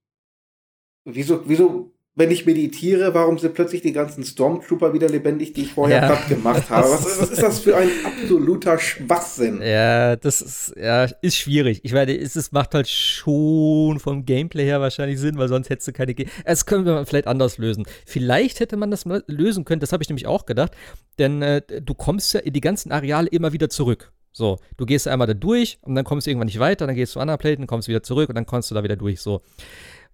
wieso, 1.06 1.48
wieso 1.48 1.95
wenn 2.18 2.32
ich 2.32 2.46
meditiere, 2.46 3.14
warum 3.14 3.38
sind 3.38 3.54
plötzlich 3.54 3.82
die 3.82 3.92
ganzen 3.92 4.24
Stormtrooper 4.24 4.94
wieder 4.94 5.10
lebendig, 5.10 5.52
die 5.52 5.64
ich 5.64 5.74
vorher 5.74 6.02
ja. 6.02 6.08
platt 6.08 6.30
gemacht 6.30 6.70
habe? 6.70 6.90
Was, 6.90 7.20
was, 7.20 7.30
ist 7.30 7.44
das 7.44 7.60
für 7.60 7.76
ein 7.76 7.90
absoluter 8.06 8.80
Schwachsinn? 8.80 9.62
Ja, 9.62 10.16
das 10.16 10.42
ist, 10.42 10.74
ja, 10.82 11.10
ist 11.22 11.36
schwierig. 11.36 11.82
Ich 11.84 11.92
meine, 11.92 12.18
es, 12.18 12.38
es 12.38 12.54
macht 12.54 12.74
halt 12.74 12.88
schon 12.88 14.00
vom 14.00 14.26
Gameplay 14.26 14.64
her 14.64 14.80
wahrscheinlich 14.80 15.20
Sinn, 15.20 15.38
weil 15.38 15.50
sonst 15.50 15.70
hättest 15.70 15.90
du 15.90 15.92
keine. 15.92 16.14
Ge 16.14 16.28
es 16.46 16.66
können 16.66 16.86
wir 16.86 17.06
vielleicht 17.06 17.28
anders 17.28 17.58
lösen. 17.58 17.86
Vielleicht 18.06 18.62
hätte 18.62 18.78
man 18.78 18.92
das 18.92 19.06
mal 19.06 19.22
lösen 19.28 19.66
können, 19.66 19.82
das 19.82 19.92
habe 19.92 20.02
ich 20.02 20.08
nämlich 20.08 20.26
auch 20.26 20.46
gedacht, 20.46 20.72
denn 21.20 21.42
äh, 21.42 21.62
du 21.82 21.94
kommst 21.94 22.34
ja 22.34 22.40
in 22.40 22.54
die 22.54 22.62
ganzen 22.62 22.94
Areale 22.94 23.28
immer 23.28 23.52
wieder 23.52 23.70
zurück. 23.70 24.14
So, 24.32 24.60
du 24.76 24.86
gehst 24.86 25.08
einmal 25.08 25.28
da 25.28 25.34
durch 25.34 25.80
und 25.82 25.96
dann 25.96 26.04
kommst 26.04 26.28
du 26.28 26.32
irgendwann 26.32 26.48
nicht 26.48 26.60
weiter, 26.60 26.88
dann 26.88 26.96
gehst 26.96 27.12
du 27.12 27.14
zu 27.14 27.20
anderen 27.22 27.40
Platen, 27.40 27.68
kommst 27.68 27.88
wieder 27.88 28.04
zurück 28.04 28.28
und 28.28 28.36
dann 28.36 28.46
kommst 28.46 28.70
du 28.70 28.76
da 28.76 28.84
wieder 28.84 28.98
durch. 28.98 29.22
So. 29.22 29.42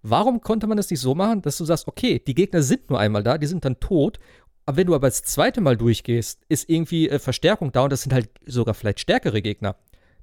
Warum 0.04 0.42
konnte 0.42 0.68
man 0.68 0.78
das 0.78 0.90
nicht 0.90 1.00
so 1.00 1.14
machen, 1.14 1.42
dass 1.42 1.58
du 1.58 1.66
sagst, 1.66 1.88
okay, 1.88 2.20
die 2.26 2.34
Gegner 2.34 2.64
sind 2.64 2.90
nur 2.90 3.00
einmal 3.00 3.24
da, 3.24 3.38
die 3.38 3.48
sind 3.48 3.66
dann 3.66 3.80
tot. 3.80 4.20
Aber 4.66 4.78
wenn 4.78 4.88
du 4.88 4.96
aber 4.96 5.08
das 5.08 5.24
zweite 5.24 5.62
Mal 5.62 5.78
durchgehst, 5.78 6.42
ist 6.50 6.70
irgendwie 6.70 7.10
äh, 7.10 7.20
Verstärkung 7.20 7.72
da 7.72 7.84
und 7.84 7.92
das 7.92 8.04
sind 8.04 8.14
halt 8.14 8.30
sogar 8.46 8.74
vielleicht 8.74 9.00
stärkere 9.00 9.42
Gegner. 9.42 9.76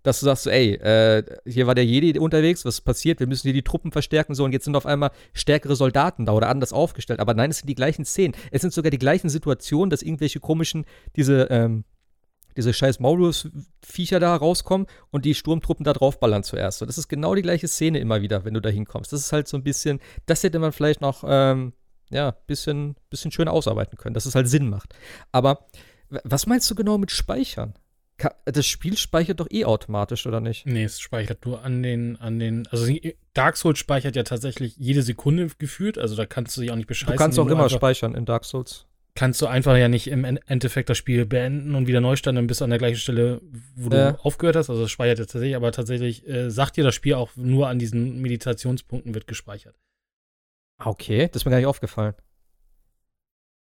Dass 0.05 0.21
du 0.21 0.27
sagst, 0.27 0.47
ey, 0.47 0.75
äh, 0.75 1.25
hier 1.45 1.67
war 1.67 1.75
der 1.75 1.85
Jedi 1.85 2.19
unterwegs, 2.19 2.65
was 2.65 2.81
passiert? 2.81 3.19
Wir 3.21 3.27
müssen 3.27 3.43
hier 3.43 3.53
die 3.53 3.63
Truppen 3.65 3.91
verstärken, 3.91 4.35
so 4.35 4.45
und 4.45 4.53
jetzt 4.53 4.65
sind 4.65 4.77
auf 4.77 4.87
einmal 4.87 5.11
stärkere 5.33 5.75
Soldaten 5.75 6.25
da 6.25 6.33
oder 6.33 6.49
anders 6.49 6.73
aufgestellt. 6.73 7.21
Aber 7.21 7.35
nein, 7.35 7.51
es 7.51 7.59
sind 7.59 7.69
die 7.69 7.75
gleichen 7.75 8.05
Szenen. 8.05 8.35
Es 8.53 8.63
sind 8.63 8.73
sogar 8.73 8.91
die 8.91 8.99
gleichen 8.99 9.29
Situationen, 9.29 9.91
dass 9.91 10.03
irgendwelche 10.03 10.39
komischen, 10.41 10.87
diese, 11.17 11.49
ähm, 11.51 11.85
diese 12.59 12.75
scheiß 12.75 12.99
Maulwurfs-Viecher 12.99 14.19
da 14.19 14.35
rauskommen 14.35 14.89
und 15.11 15.25
die 15.25 15.35
Sturmtruppen 15.35 15.85
da 15.85 15.93
draufballern 15.93 16.43
zuerst. 16.43 16.79
So, 16.79 16.87
das 16.87 16.99
ist 16.99 17.09
genau 17.09 17.35
die 17.37 17.43
gleiche 17.43 17.69
Szene 17.69 18.01
immer 18.01 18.21
wieder, 18.21 18.45
wenn 18.45 18.53
du 18.53 18.61
da 18.61 18.69
hinkommst. 18.69 19.13
Das 19.13 19.21
ist 19.21 19.33
halt 19.33 19.47
so 19.47 19.57
ein 19.57 19.63
bisschen, 19.63 20.01
das 20.27 20.43
hätte 20.43 20.59
man 20.59 20.73
vielleicht 20.73 21.01
noch, 21.01 21.25
ähm, 21.27 21.73
ja, 22.11 22.33
bisschen, 22.47 22.97
bisschen 23.11 23.31
schöner 23.31 23.53
ausarbeiten 23.53 23.97
können, 23.97 24.15
dass 24.15 24.27
es 24.27 24.35
halt 24.35 24.49
Sinn 24.49 24.69
macht. 24.69 24.95
Aber 25.31 25.69
was 26.11 26.47
meinst 26.47 26.69
du 26.71 26.75
genau 26.75 26.99
mit 26.99 27.13
Speichern? 27.13 27.75
Das 28.45 28.67
Spiel 28.67 28.97
speichert 28.97 29.39
doch 29.39 29.47
eh 29.49 29.65
automatisch, 29.65 30.27
oder 30.27 30.41
nicht? 30.41 30.67
Nee, 30.67 30.83
es 30.83 30.99
speichert 30.99 31.47
nur 31.47 31.63
an 31.63 31.85
den, 31.85 32.17
an 32.17 32.41
den, 32.41 32.67
also 32.67 32.93
Dark 33.35 33.57
Souls 33.57 33.79
speichert 33.79 34.17
ja 34.17 34.25
tatsächlich 34.25 34.77
jede 34.77 35.03
Sekunde 35.03 35.49
gefühlt, 35.59 35.97
also 35.97 36.17
da 36.17 36.27
kannst 36.27 36.57
du 36.57 36.63
dich 36.63 36.73
auch 36.73 36.77
nicht 36.77 36.89
bescheißen. 36.89 37.15
Du 37.15 37.19
kannst 37.19 37.39
auch 37.39 37.47
immer 37.47 37.69
speichern 37.69 38.17
in 38.17 38.25
Dark 38.25 38.45
Souls 38.45 38.87
kannst 39.19 39.43
du 39.43 39.49
einfach 39.49 39.77
ja 39.77 39.89
nicht 39.89 40.07
im 40.07 40.25
Endeffekt 40.25 40.89
das 40.89 40.97
Spiel 40.97 41.27
beenden 41.27 41.75
und 41.75 41.89
wieder 41.89 42.01
neu 42.01 42.15
starten, 42.15 42.37
dann 42.37 42.47
bist 42.47 42.61
du 42.61 42.65
an 42.65 42.71
der 42.71 42.79
gleichen 42.79 43.01
Stelle, 43.01 43.41
wo 43.75 43.89
du 43.89 44.17
aufgehört 44.23 44.55
hast. 44.55 44.71
Also 44.71 44.83
das 44.83 44.93
speichert 44.93 45.19
jetzt 45.19 45.33
tatsächlich, 45.33 45.57
aber 45.57 45.73
tatsächlich 45.73 46.25
äh, 46.29 46.53
sagt 46.53 46.77
dir 46.77 46.85
das 46.85 46.95
Spiel 46.95 47.15
auch 47.15 47.31
nur 47.35 47.67
an 47.67 47.81
diesen 47.81 48.23
Meditationspunkten 48.23 49.15
wird 49.15 49.27
gespeichert. 49.27 49.75
Ah, 50.77 50.91
okay, 50.91 51.27
das 51.27 51.43
ist 51.43 51.47
mir 51.47 51.51
gar 51.51 51.57
nicht 51.59 51.67
aufgefallen. 51.67 52.15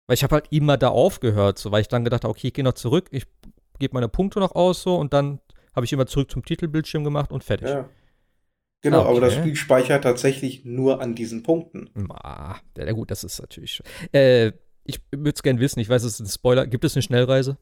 Weil 0.06 0.14
ich 0.14 0.24
habe 0.24 0.34
halt 0.34 0.48
immer 0.50 0.76
da 0.76 0.88
aufgehört, 0.88 1.58
so 1.58 1.72
weil 1.72 1.80
ich 1.80 1.88
dann 1.88 2.04
gedacht 2.04 2.24
habe, 2.24 2.32
okay, 2.32 2.48
ich 2.48 2.52
gehe 2.52 2.64
noch 2.64 2.74
zurück, 2.74 3.08
ich 3.10 3.24
gebe 3.78 3.94
meine 3.94 4.10
Punkte 4.10 4.40
noch 4.40 4.54
aus 4.54 4.82
so 4.82 4.96
und 4.96 5.14
dann 5.14 5.40
habe 5.74 5.86
ich 5.86 5.92
immer 5.94 6.04
zurück 6.04 6.30
zum 6.30 6.44
Titelbildschirm 6.44 7.02
gemacht 7.02 7.32
und 7.32 7.44
fertig. 7.44 7.66
Ja. 7.66 7.88
Genau, 8.82 9.00
okay. 9.00 9.08
aber 9.08 9.20
das 9.20 9.34
Spiel 9.36 9.56
speichert 9.56 10.04
tatsächlich 10.04 10.66
nur 10.66 11.00
an 11.00 11.14
diesen 11.14 11.42
Punkten. 11.42 11.88
Ah, 12.10 12.56
ja, 12.76 12.92
gut, 12.92 13.10
das 13.10 13.24
ist 13.24 13.40
natürlich. 13.40 13.82
Äh, 14.12 14.52
ich 14.90 15.00
würde 15.10 15.32
es 15.34 15.42
gerne 15.42 15.60
wissen, 15.60 15.80
ich 15.80 15.88
weiß, 15.88 16.04
es 16.04 16.14
ist 16.14 16.20
ein 16.20 16.26
Spoiler. 16.26 16.66
Gibt 16.66 16.84
es 16.84 16.94
eine 16.94 17.02
Schnellreise? 17.02 17.56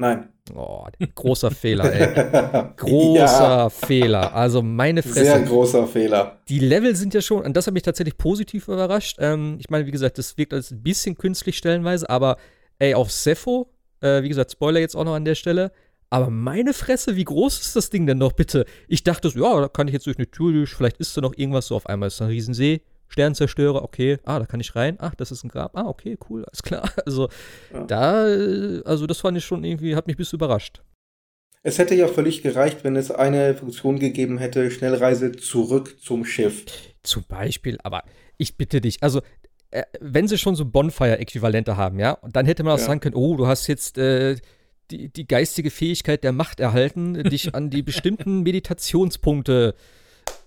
Nein. 0.00 0.28
Oh, 0.54 0.86
großer 1.14 1.50
Fehler, 1.50 1.92
ey. 1.92 2.72
Großer 2.76 3.22
ja. 3.22 3.68
Fehler. 3.68 4.32
Also 4.32 4.62
meine 4.62 5.02
Fresse. 5.02 5.24
Sehr 5.24 5.42
großer 5.42 5.88
Fehler. 5.88 6.38
Die 6.48 6.60
Level 6.60 6.94
sind 6.94 7.14
ja 7.14 7.20
schon, 7.20 7.42
und 7.42 7.56
das 7.56 7.66
hat 7.66 7.74
mich 7.74 7.82
tatsächlich 7.82 8.16
positiv 8.16 8.68
überrascht. 8.68 9.16
Ähm, 9.18 9.56
ich 9.58 9.70
meine, 9.70 9.86
wie 9.86 9.90
gesagt, 9.90 10.18
das 10.18 10.38
wirkt 10.38 10.54
als 10.54 10.70
ein 10.70 10.84
bisschen 10.84 11.18
künstlich 11.18 11.58
stellenweise, 11.58 12.08
aber 12.08 12.36
ey, 12.78 12.94
auf 12.94 13.10
Sepho, 13.10 13.72
äh, 14.00 14.22
wie 14.22 14.28
gesagt, 14.28 14.52
Spoiler 14.52 14.78
jetzt 14.78 14.94
auch 14.94 15.04
noch 15.04 15.14
an 15.14 15.24
der 15.24 15.34
Stelle. 15.34 15.72
Aber 16.10 16.30
meine 16.30 16.74
Fresse, 16.74 17.16
wie 17.16 17.24
groß 17.24 17.60
ist 17.60 17.74
das 17.74 17.90
Ding 17.90 18.06
denn 18.06 18.18
noch 18.18 18.32
bitte? 18.32 18.66
Ich 18.86 19.02
dachte, 19.02 19.30
ja, 19.34 19.60
da 19.60 19.68
kann 19.68 19.88
ich 19.88 19.94
jetzt 19.94 20.06
durch 20.06 20.16
eine 20.16 20.30
Tür 20.30 20.52
durch, 20.52 20.70
vielleicht 20.70 20.98
ist 20.98 21.16
da 21.16 21.20
noch 21.20 21.36
irgendwas 21.36 21.66
so, 21.66 21.76
auf 21.76 21.86
einmal 21.86 22.06
ist 22.06 22.20
da 22.20 22.26
ein 22.26 22.30
Riesensee. 22.30 22.82
Sternzerstörer, 23.08 23.82
okay, 23.82 24.18
ah, 24.24 24.38
da 24.38 24.46
kann 24.46 24.60
ich 24.60 24.76
rein, 24.76 24.96
ach, 25.00 25.14
das 25.14 25.30
ist 25.30 25.44
ein 25.44 25.48
Grab, 25.48 25.76
ah, 25.76 25.86
okay, 25.86 26.16
cool, 26.28 26.44
alles 26.44 26.62
klar. 26.62 26.90
Also 27.06 27.28
ja. 27.72 27.84
da, 27.84 28.12
also 28.84 29.06
das 29.06 29.18
fand 29.18 29.38
ich 29.38 29.44
schon 29.44 29.64
irgendwie, 29.64 29.96
hat 29.96 30.06
mich 30.06 30.16
ein 30.16 30.18
bisschen 30.18 30.38
überrascht. 30.38 30.82
Es 31.62 31.78
hätte 31.78 31.94
ja 31.94 32.06
völlig 32.06 32.42
gereicht, 32.42 32.84
wenn 32.84 32.96
es 32.96 33.10
eine 33.10 33.54
Funktion 33.54 33.98
gegeben 33.98 34.38
hätte, 34.38 34.70
Schnellreise 34.70 35.32
zurück 35.32 35.96
zum 36.00 36.24
Schiff. 36.24 36.64
Zum 37.02 37.24
Beispiel, 37.26 37.78
aber 37.82 38.04
ich 38.36 38.56
bitte 38.56 38.80
dich, 38.80 39.02
also 39.02 39.20
äh, 39.70 39.82
wenn 40.00 40.28
sie 40.28 40.38
schon 40.38 40.54
so 40.54 40.64
Bonfire-Äquivalente 40.64 41.76
haben, 41.76 41.98
ja, 41.98 42.18
dann 42.30 42.46
hätte 42.46 42.62
man 42.62 42.74
auch 42.74 42.78
ja. 42.78 42.84
sagen 42.84 43.00
können, 43.00 43.16
oh, 43.16 43.36
du 43.36 43.46
hast 43.46 43.66
jetzt 43.66 43.98
äh, 43.98 44.36
die, 44.90 45.12
die 45.12 45.26
geistige 45.26 45.70
Fähigkeit 45.70 46.24
der 46.24 46.32
Macht 46.32 46.60
erhalten, 46.60 47.14
dich 47.24 47.54
an 47.54 47.70
die 47.70 47.82
bestimmten 47.82 48.42
Meditationspunkte 48.42 49.74
äh, 49.76 49.97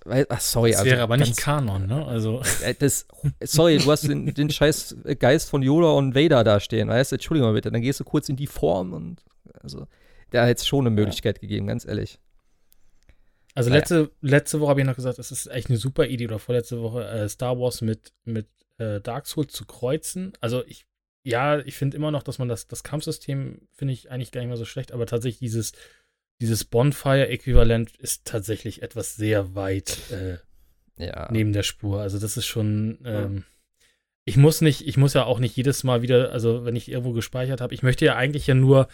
Ach, 0.06 0.40
sorry. 0.40 0.72
Das 0.72 0.84
wäre 0.84 0.96
also 0.96 1.04
aber 1.04 1.18
nicht 1.18 1.38
Kanon, 1.38 1.86
ne? 1.88 2.06
Also. 2.06 2.42
Äh, 2.64 2.76
das, 2.78 3.08
sorry, 3.42 3.78
du 3.78 3.92
hast 3.92 4.04
den, 4.04 4.34
den 4.34 4.50
scheiß 4.50 4.98
Geist 5.20 5.50
von 5.50 5.62
Yoda 5.62 5.92
und 5.92 6.16
Vader 6.16 6.44
da 6.44 6.60
stehen, 6.60 6.90
weißt 6.90 7.12
du? 7.12 7.16
Entschuldigung 7.16 7.50
mal 7.50 7.54
bitte. 7.54 7.72
Dann 7.72 7.82
gehst 7.82 8.00
du 8.00 8.04
kurz 8.04 8.30
in 8.30 8.36
die 8.36 8.48
Form 8.48 8.94
und. 8.94 9.24
Also, 9.62 9.88
da 10.32 10.46
hätte 10.46 10.60
es 10.60 10.68
schon 10.68 10.86
eine 10.86 10.96
Möglichkeit 10.96 11.38
ja. 11.38 11.42
gegeben, 11.42 11.68
ganz 11.68 11.86
ehrlich. 11.86 12.20
Also, 13.54 13.70
naja. 13.70 13.80
letzte, 13.80 14.12
letzte 14.22 14.60
Woche 14.60 14.70
habe 14.70 14.82
ich 14.82 14.88
noch 14.88 14.96
gesagt, 14.96 15.20
es 15.20 15.32
ist 15.32 15.48
echt 15.48 15.70
eine 15.70 15.78
super 15.78 16.06
Idee, 16.06 16.26
oder 16.26 16.40
vorletzte 16.40 16.82
Woche 16.82 17.06
äh, 17.06 17.30
Star 17.30 17.60
Wars 17.60 17.82
mit, 17.82 18.12
mit 18.24 18.48
äh, 18.78 19.02
Dark 19.02 19.28
Souls 19.28 19.54
zu 19.54 19.66
kreuzen. 19.66 20.34
Also, 20.42 20.64
ich. 20.66 20.86
Ja, 21.24 21.60
ich 21.60 21.76
finde 21.76 21.98
immer 21.98 22.10
noch, 22.10 22.24
dass 22.24 22.40
man 22.40 22.48
das, 22.48 22.68
das 22.68 22.82
Kampfsystem, 22.82 23.68
finde 23.74 23.94
ich 23.94 24.10
eigentlich 24.10 24.32
gar 24.32 24.42
nicht 24.42 24.48
mehr 24.48 24.58
so 24.58 24.66
schlecht, 24.66 24.92
aber 24.92 25.06
tatsächlich 25.06 25.38
dieses 25.38 25.74
dieses 26.42 26.66
Bonfire-Äquivalent 26.66 27.96
ist 27.98 28.26
tatsächlich 28.26 28.82
etwas 28.82 29.16
sehr 29.16 29.54
weit 29.54 30.12
äh, 30.12 30.38
ja. 30.98 31.30
neben 31.32 31.54
der 31.54 31.64
Spur. 31.64 32.02
Also 32.02 32.20
das 32.20 32.36
ist 32.36 32.48
schon. 32.48 32.98
Ähm, 33.06 33.44
ich 34.26 34.38
muss 34.38 34.62
nicht, 34.62 34.88
ich 34.88 34.98
muss 34.98 35.14
ja 35.14 35.24
auch 35.24 35.40
nicht 35.40 35.56
jedes 35.56 35.84
Mal 35.84 36.02
wieder, 36.02 36.32
also 36.32 36.66
wenn 36.66 36.76
ich 36.76 36.90
irgendwo 36.90 37.14
gespeichert 37.14 37.62
habe, 37.62 37.74
ich 37.74 37.84
möchte 37.84 38.06
ja 38.06 38.16
eigentlich 38.16 38.48
ja 38.48 38.54
nur 38.54 38.88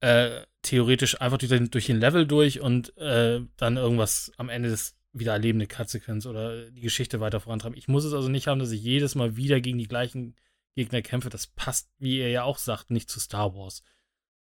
äh, 0.00 0.42
theoretisch 0.62 1.20
einfach 1.20 1.38
durch 1.38 1.50
den, 1.50 1.70
durch 1.70 1.86
den 1.86 2.00
Level 2.00 2.26
durch 2.26 2.60
und 2.60 2.96
äh, 2.96 3.40
dann 3.56 3.76
irgendwas 3.76 4.32
am 4.36 4.48
Ende 4.48 4.68
des 4.70 4.96
wieder 5.12 5.32
erlebende 5.32 5.66
Cut-Sequenz 5.66 6.26
oder 6.26 6.70
die 6.70 6.82
Geschichte 6.82 7.20
weiter 7.20 7.40
vorantreiben. 7.40 7.76
Ich 7.76 7.88
muss 7.88 8.04
es 8.04 8.12
also 8.12 8.28
nicht 8.28 8.46
haben, 8.46 8.60
dass 8.60 8.70
ich 8.70 8.82
jedes 8.82 9.14
Mal 9.14 9.36
wieder 9.36 9.60
gegen 9.60 9.78
die 9.78 9.88
gleichen 9.88 10.36
Gegner 10.74 11.02
kämpfe. 11.02 11.28
Das 11.28 11.46
passt, 11.46 11.90
wie 11.98 12.18
ihr 12.18 12.30
ja 12.30 12.44
auch 12.44 12.58
sagt, 12.58 12.90
nicht 12.90 13.10
zu 13.10 13.20
Star 13.20 13.54
Wars 13.54 13.82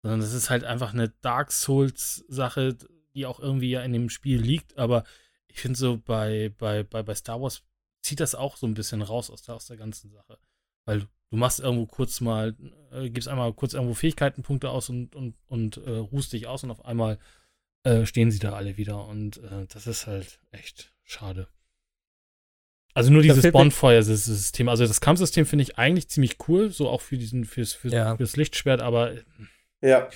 sondern 0.02 0.20
das 0.20 0.32
ist 0.32 0.50
halt 0.50 0.64
einfach 0.64 0.92
eine 0.92 1.08
Dark 1.20 1.52
Souls-Sache, 1.52 2.76
die 3.14 3.26
auch 3.26 3.40
irgendwie 3.40 3.70
ja 3.70 3.82
in 3.82 3.92
dem 3.92 4.10
Spiel 4.10 4.40
liegt. 4.40 4.78
Aber 4.78 5.04
ich 5.48 5.60
finde 5.60 5.78
so 5.78 5.98
bei, 5.98 6.52
bei, 6.58 6.82
bei, 6.82 7.02
bei 7.02 7.14
Star 7.14 7.40
Wars 7.40 7.62
zieht 8.02 8.20
das 8.20 8.34
auch 8.34 8.56
so 8.56 8.66
ein 8.66 8.74
bisschen 8.74 9.02
raus 9.02 9.30
aus 9.30 9.42
der, 9.42 9.54
aus 9.54 9.66
der 9.66 9.76
ganzen 9.76 10.10
Sache. 10.10 10.38
Weil 10.84 11.00
du 11.30 11.36
machst 11.36 11.60
irgendwo 11.60 11.86
kurz 11.86 12.20
mal, 12.20 12.54
äh, 12.92 13.10
gibst 13.10 13.28
einmal 13.28 13.52
kurz 13.52 13.74
irgendwo 13.74 13.94
Fähigkeitenpunkte 13.94 14.70
aus 14.70 14.88
und, 14.88 15.16
und, 15.16 15.34
und 15.46 15.78
äh, 15.78 15.90
ruhst 15.90 16.32
dich 16.32 16.46
aus 16.46 16.62
und 16.62 16.70
auf 16.70 16.84
einmal 16.84 17.18
äh, 17.82 18.06
stehen 18.06 18.30
sie 18.30 18.38
da 18.38 18.52
alle 18.52 18.76
wieder. 18.76 19.06
Und 19.06 19.38
äh, 19.38 19.66
das 19.68 19.86
ist 19.86 20.06
halt 20.06 20.40
echt 20.52 20.92
schade. 21.02 21.48
Also 22.94 23.12
nur 23.12 23.20
dieses 23.20 23.52
Bonfire-System. 23.52 24.70
Also 24.70 24.86
das 24.86 25.02
Kampfsystem 25.02 25.44
finde 25.44 25.64
ich 25.64 25.76
eigentlich 25.76 26.08
ziemlich 26.08 26.36
cool, 26.48 26.70
so 26.70 26.88
auch 26.88 27.02
für 27.02 27.18
diesen, 27.18 27.44
fürs, 27.44 27.74
fürs, 27.74 27.92
ja. 27.92 28.16
fürs 28.16 28.36
Lichtschwert, 28.36 28.80
aber 28.80 29.12
ja. 29.82 30.08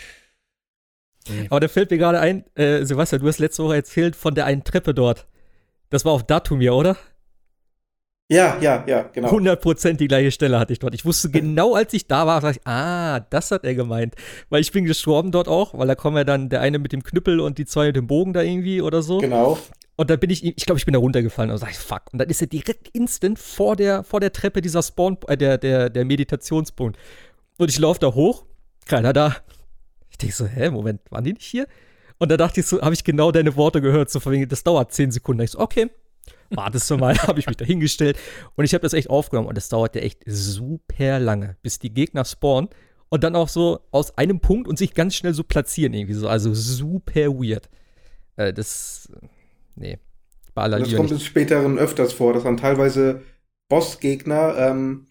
Aber 1.48 1.60
da 1.60 1.68
fällt 1.68 1.90
mir 1.90 1.98
gerade 1.98 2.20
ein, 2.20 2.44
äh, 2.54 2.84
Sebastian, 2.84 3.22
du 3.22 3.28
hast 3.28 3.38
letzte 3.38 3.62
Woche 3.62 3.76
erzählt 3.76 4.16
von 4.16 4.34
der 4.34 4.46
einen 4.46 4.64
Treppe 4.64 4.94
dort. 4.94 5.26
Das 5.90 6.04
war 6.04 6.12
auf 6.12 6.24
Datumir, 6.24 6.74
oder? 6.74 6.96
Ja, 8.30 8.58
ja, 8.60 8.84
ja, 8.86 9.02
genau. 9.12 9.28
100% 9.28 9.94
die 9.94 10.06
gleiche 10.06 10.30
Stelle 10.30 10.60
hatte 10.60 10.72
ich 10.72 10.78
dort. 10.78 10.94
Ich 10.94 11.04
wusste 11.04 11.30
genau, 11.30 11.74
als 11.74 11.92
ich 11.92 12.06
da 12.06 12.28
war, 12.28 12.48
ich, 12.48 12.64
ah, 12.64 13.18
das 13.18 13.50
hat 13.50 13.64
er 13.64 13.74
gemeint. 13.74 14.14
Weil 14.50 14.60
ich 14.60 14.70
bin 14.70 14.84
gestorben 14.84 15.32
dort 15.32 15.48
auch, 15.48 15.76
weil 15.76 15.88
da 15.88 15.96
kommen 15.96 16.16
ja 16.16 16.22
dann 16.22 16.48
der 16.48 16.60
eine 16.60 16.78
mit 16.78 16.92
dem 16.92 17.02
Knüppel 17.02 17.40
und 17.40 17.58
die 17.58 17.66
zwei 17.66 17.86
mit 17.86 17.96
dem 17.96 18.06
Bogen 18.06 18.32
da 18.32 18.42
irgendwie 18.42 18.82
oder 18.82 19.02
so. 19.02 19.18
Genau. 19.18 19.58
Und 19.96 20.10
dann 20.10 20.20
bin 20.20 20.30
ich, 20.30 20.44
ich 20.44 20.64
glaube, 20.64 20.78
ich 20.78 20.86
bin 20.86 20.94
da 20.94 21.00
runtergefallen 21.00 21.50
und 21.50 21.58
sag 21.58 21.72
ich, 21.72 21.78
fuck. 21.78 22.02
Und 22.12 22.20
dann 22.20 22.30
ist 22.30 22.40
er 22.40 22.46
direkt 22.46 22.88
instant 22.94 23.36
vor 23.38 23.74
der, 23.74 24.04
vor 24.04 24.20
der 24.20 24.32
Treppe 24.32 24.60
dieser 24.60 24.82
Spawn, 24.84 25.18
äh, 25.26 25.36
der, 25.36 25.58
der, 25.58 25.90
der 25.90 26.04
Meditationspunkt. 26.04 26.98
Und 27.58 27.68
ich 27.68 27.78
laufe 27.80 27.98
da 27.98 28.14
hoch, 28.14 28.44
keiner 28.90 29.12
da. 29.12 29.36
Ich 30.10 30.18
denke 30.18 30.34
so, 30.34 30.46
hä, 30.46 30.70
Moment, 30.70 31.00
waren 31.10 31.24
die 31.24 31.32
nicht 31.32 31.46
hier? 31.46 31.66
Und 32.18 32.30
da 32.30 32.36
dachte 32.36 32.60
ich 32.60 32.66
so, 32.66 32.82
habe 32.82 32.92
ich 32.92 33.04
genau 33.04 33.32
deine 33.32 33.56
Worte 33.56 33.80
gehört, 33.80 34.10
so 34.10 34.20
von 34.20 34.32
wegen, 34.32 34.48
das 34.48 34.62
dauert 34.62 34.92
zehn 34.92 35.10
Sekunden. 35.10 35.42
Ich 35.42 35.52
so, 35.52 35.60
okay, 35.60 35.90
wartest 36.50 36.90
du 36.90 36.98
mal, 36.98 37.16
habe 37.26 37.38
ich 37.38 37.46
mich 37.46 37.56
da 37.56 37.64
hingestellt. 37.64 38.18
Und 38.56 38.64
ich 38.64 38.74
habe 38.74 38.82
das 38.82 38.92
echt 38.92 39.08
aufgenommen 39.08 39.48
und 39.48 39.56
das 39.56 39.68
dauerte 39.68 40.02
echt 40.02 40.22
super 40.26 41.18
lange, 41.18 41.56
bis 41.62 41.78
die 41.78 41.94
Gegner 41.94 42.24
spawnen 42.24 42.68
und 43.08 43.24
dann 43.24 43.36
auch 43.36 43.48
so 43.48 43.80
aus 43.90 44.18
einem 44.18 44.40
Punkt 44.40 44.68
und 44.68 44.76
sich 44.76 44.92
ganz 44.92 45.14
schnell 45.14 45.32
so 45.32 45.44
platzieren 45.44 45.94
irgendwie 45.94 46.14
so. 46.14 46.28
Also 46.28 46.52
super 46.52 47.28
weird. 47.28 47.70
Äh, 48.36 48.52
das, 48.52 49.10
nee, 49.76 49.98
bei 50.52 50.62
aller 50.62 50.80
Das 50.80 50.94
kommt 50.94 51.12
es 51.12 51.24
späteren 51.24 51.78
öfters 51.78 52.12
vor, 52.12 52.34
dass 52.34 52.42
dann 52.42 52.56
teilweise 52.56 53.22
Bossgegner, 53.68 54.56
ähm, 54.58 55.06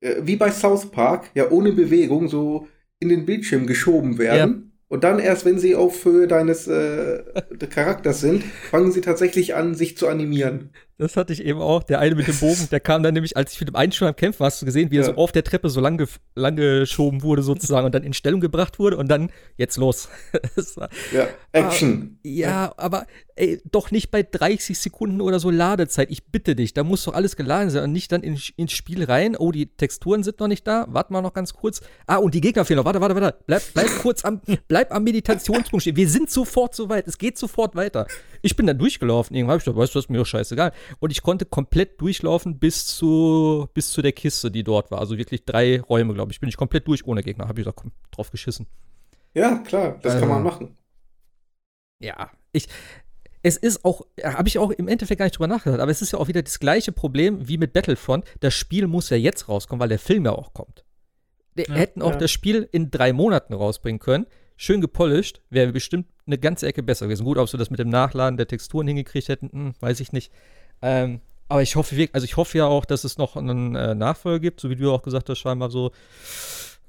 äh, 0.00 0.16
wie 0.22 0.36
bei 0.36 0.50
South 0.50 0.90
Park, 0.90 1.30
ja 1.34 1.50
ohne 1.50 1.72
Bewegung 1.72 2.28
so 2.28 2.66
in 3.00 3.08
den 3.08 3.26
Bildschirm 3.26 3.66
geschoben 3.66 4.18
werden. 4.18 4.72
Und 4.88 5.04
dann 5.04 5.18
erst, 5.18 5.44
wenn 5.44 5.58
sie 5.58 5.76
auf 5.76 6.04
Höhe 6.04 6.26
deines 6.26 6.66
äh, 6.66 7.22
Charakters 7.70 8.20
sind, 8.20 8.42
fangen 8.70 8.92
sie 8.92 9.00
tatsächlich 9.00 9.54
an, 9.54 9.74
sich 9.74 9.96
zu 9.96 10.08
animieren. 10.08 10.70
Das 11.00 11.16
hatte 11.16 11.32
ich 11.32 11.42
eben 11.42 11.62
auch. 11.62 11.82
Der 11.82 11.98
eine 11.98 12.14
mit 12.14 12.28
dem 12.28 12.36
Bogen, 12.36 12.68
der 12.70 12.78
kam 12.78 13.02
dann 13.02 13.14
nämlich, 13.14 13.34
als 13.34 13.54
ich 13.54 13.60
mit 13.60 13.70
dem 13.70 13.76
einen 13.76 13.90
schon 13.90 14.06
am 14.06 14.14
Kämpfen 14.14 14.40
war, 14.40 14.48
hast 14.48 14.60
du 14.60 14.66
gesehen, 14.66 14.90
wie 14.90 14.96
ja. 14.96 15.02
er 15.02 15.06
so 15.06 15.14
auf 15.14 15.32
der 15.32 15.42
Treppe 15.42 15.70
so 15.70 15.80
lang, 15.80 15.96
ge 15.96 16.06
lang 16.34 16.56
geschoben 16.56 17.22
wurde 17.22 17.42
sozusagen 17.42 17.86
und 17.86 17.94
dann 17.94 18.02
in 18.02 18.12
Stellung 18.12 18.40
gebracht 18.40 18.78
wurde 18.78 18.98
und 18.98 19.08
dann 19.08 19.30
jetzt 19.56 19.78
los. 19.78 20.10
war, 20.76 20.90
ja, 21.10 21.26
Action. 21.52 22.18
Ah, 22.18 22.20
ja, 22.22 22.74
aber 22.76 23.06
ey, 23.34 23.62
doch 23.70 23.90
nicht 23.90 24.10
bei 24.10 24.22
30 24.22 24.78
Sekunden 24.78 25.22
oder 25.22 25.40
so 25.40 25.48
Ladezeit. 25.48 26.10
Ich 26.10 26.26
bitte 26.26 26.54
dich, 26.54 26.74
da 26.74 26.84
muss 26.84 27.04
doch 27.04 27.14
alles 27.14 27.34
geladen 27.34 27.70
sein 27.70 27.84
und 27.84 27.92
nicht 27.92 28.12
dann 28.12 28.22
in, 28.22 28.38
ins 28.56 28.72
Spiel 28.72 29.04
rein. 29.04 29.36
Oh, 29.36 29.52
die 29.52 29.66
Texturen 29.66 30.22
sind 30.22 30.38
noch 30.38 30.48
nicht 30.48 30.66
da. 30.66 30.86
Warte 30.90 31.14
mal 31.14 31.22
noch 31.22 31.32
ganz 31.32 31.54
kurz. 31.54 31.80
Ah, 32.06 32.16
und 32.16 32.34
die 32.34 32.42
Gegner 32.42 32.66
fehlen 32.66 32.76
noch. 32.76 32.84
Warte, 32.84 33.00
warte, 33.00 33.14
warte. 33.14 33.38
Bleib, 33.46 33.62
bleib 33.72 33.88
kurz 34.02 34.22
am, 34.26 34.42
bleib 34.68 34.94
am 34.94 35.02
Meditationspunkt 35.02 35.80
stehen. 35.80 35.96
Wir 35.96 36.10
sind 36.10 36.30
sofort 36.30 36.74
so 36.74 36.90
weit. 36.90 37.08
Es 37.08 37.16
geht 37.16 37.38
sofort 37.38 37.74
weiter. 37.74 38.06
Ich 38.42 38.54
bin 38.54 38.66
dann 38.66 38.76
durchgelaufen. 38.76 39.34
Irgendwann 39.34 39.54
habe 39.54 39.60
ich 39.60 39.64
gedacht, 39.64 39.80
weißt 39.80 39.94
du, 39.94 39.98
das 39.98 40.04
ist 40.04 40.10
mir 40.10 40.18
doch 40.18 40.26
scheißegal. 40.26 40.72
Und 40.98 41.10
ich 41.10 41.22
konnte 41.22 41.44
komplett 41.44 42.00
durchlaufen 42.00 42.58
bis 42.58 42.86
zu, 42.86 43.68
bis 43.74 43.90
zu 43.90 44.02
der 44.02 44.12
Kiste, 44.12 44.50
die 44.50 44.64
dort 44.64 44.90
war. 44.90 44.98
Also 44.98 45.16
wirklich 45.16 45.44
drei 45.44 45.80
Räume, 45.80 46.14
glaube 46.14 46.32
ich. 46.32 46.40
Bin 46.40 46.48
ich 46.48 46.56
komplett 46.56 46.86
durch 46.88 47.06
ohne 47.06 47.22
Gegner. 47.22 47.48
Habe 47.48 47.60
ich 47.60 47.64
gesagt, 47.64 47.78
komm, 47.80 47.92
drauf 48.10 48.30
geschissen. 48.30 48.66
Ja, 49.34 49.58
klar, 49.58 49.98
das 50.02 50.14
also, 50.14 50.26
kann 50.26 50.34
man 50.34 50.42
machen. 50.42 50.76
Ja, 52.00 52.30
ich. 52.52 52.66
Es 53.42 53.56
ist 53.56 53.86
auch, 53.86 54.02
habe 54.22 54.48
ich 54.48 54.58
auch 54.58 54.70
im 54.70 54.86
Endeffekt 54.86 55.18
gar 55.18 55.24
nicht 55.24 55.38
drüber 55.38 55.46
nachgedacht, 55.46 55.80
aber 55.80 55.90
es 55.90 56.02
ist 56.02 56.12
ja 56.12 56.18
auch 56.18 56.28
wieder 56.28 56.42
das 56.42 56.58
gleiche 56.58 56.92
Problem 56.92 57.48
wie 57.48 57.56
mit 57.56 57.72
Battlefront. 57.72 58.26
Das 58.40 58.52
Spiel 58.52 58.86
muss 58.86 59.08
ja 59.08 59.16
jetzt 59.16 59.48
rauskommen, 59.48 59.80
weil 59.80 59.88
der 59.88 59.98
Film 59.98 60.26
ja 60.26 60.32
auch 60.32 60.52
kommt. 60.52 60.84
Wir 61.54 61.64
ja, 61.66 61.74
hätten 61.74 62.02
auch 62.02 62.10
ja. 62.10 62.18
das 62.18 62.30
Spiel 62.30 62.68
in 62.70 62.90
drei 62.90 63.14
Monaten 63.14 63.54
rausbringen 63.54 63.98
können 63.98 64.26
schön 64.60 64.82
gepolished, 64.82 65.40
wäre 65.48 65.72
bestimmt 65.72 66.06
eine 66.26 66.36
ganze 66.36 66.66
Ecke 66.66 66.82
besser 66.82 67.06
gewesen. 67.06 67.24
Gut, 67.24 67.38
ob 67.38 67.48
sie 67.48 67.56
das 67.56 67.70
mit 67.70 67.80
dem 67.80 67.88
Nachladen 67.88 68.36
der 68.36 68.46
Texturen 68.46 68.86
hingekriegt 68.86 69.28
hätten, 69.28 69.48
hm, 69.50 69.74
weiß 69.80 70.00
ich 70.00 70.12
nicht. 70.12 70.30
Ähm, 70.82 71.20
aber 71.48 71.62
ich 71.62 71.76
hoffe 71.76 71.96
wirklich, 71.96 72.14
also 72.14 72.24
ich 72.24 72.36
hoffe 72.36 72.58
ja 72.58 72.66
auch, 72.66 72.84
dass 72.84 73.04
es 73.04 73.18
noch 73.18 73.36
einen 73.36 73.74
äh, 73.74 73.94
Nachfolger 73.94 74.38
gibt, 74.38 74.60
so 74.60 74.70
wie 74.70 74.76
du 74.76 74.92
auch 74.92 75.02
gesagt 75.02 75.28
hast, 75.28 75.38
scheinbar 75.38 75.70
so 75.70 75.90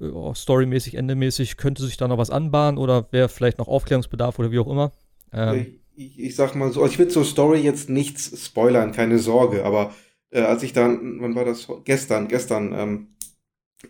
oh, 0.00 0.34
storymäßig, 0.34 0.94
endemäßig 0.94 1.56
könnte 1.56 1.82
sich 1.82 1.96
da 1.96 2.08
noch 2.08 2.18
was 2.18 2.30
anbahnen 2.30 2.78
oder 2.78 3.06
wäre 3.10 3.28
vielleicht 3.28 3.58
noch 3.58 3.68
Aufklärungsbedarf 3.68 4.38
oder 4.38 4.50
wie 4.50 4.58
auch 4.58 4.68
immer. 4.68 4.92
Ähm, 5.32 5.80
ich, 5.94 6.18
ich, 6.18 6.36
sag 6.36 6.54
mal 6.54 6.72
so, 6.72 6.82
also 6.82 6.92
ich 6.92 6.98
will 6.98 7.08
zur 7.08 7.24
Story 7.24 7.60
jetzt 7.60 7.90
nichts 7.90 8.44
spoilern, 8.44 8.92
keine 8.92 9.18
Sorge, 9.18 9.64
aber 9.64 9.92
äh, 10.30 10.40
als 10.40 10.62
ich 10.62 10.72
dann, 10.72 11.20
wann 11.20 11.34
war 11.34 11.44
das? 11.44 11.68
Gestern, 11.84 12.28
gestern, 12.28 12.72
ähm, 12.72 13.08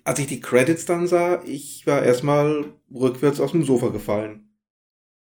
als 0.05 0.19
ich 0.19 0.27
die 0.27 0.41
Credits 0.41 0.87
dann 0.87 1.07
sah, 1.07 1.43
ich 1.45 1.87
war 1.87 2.03
erstmal 2.03 2.65
rückwärts 2.93 3.41
aus 3.41 3.53
dem 3.53 3.65
Sofa 3.65 3.89
gefallen. 3.89 4.49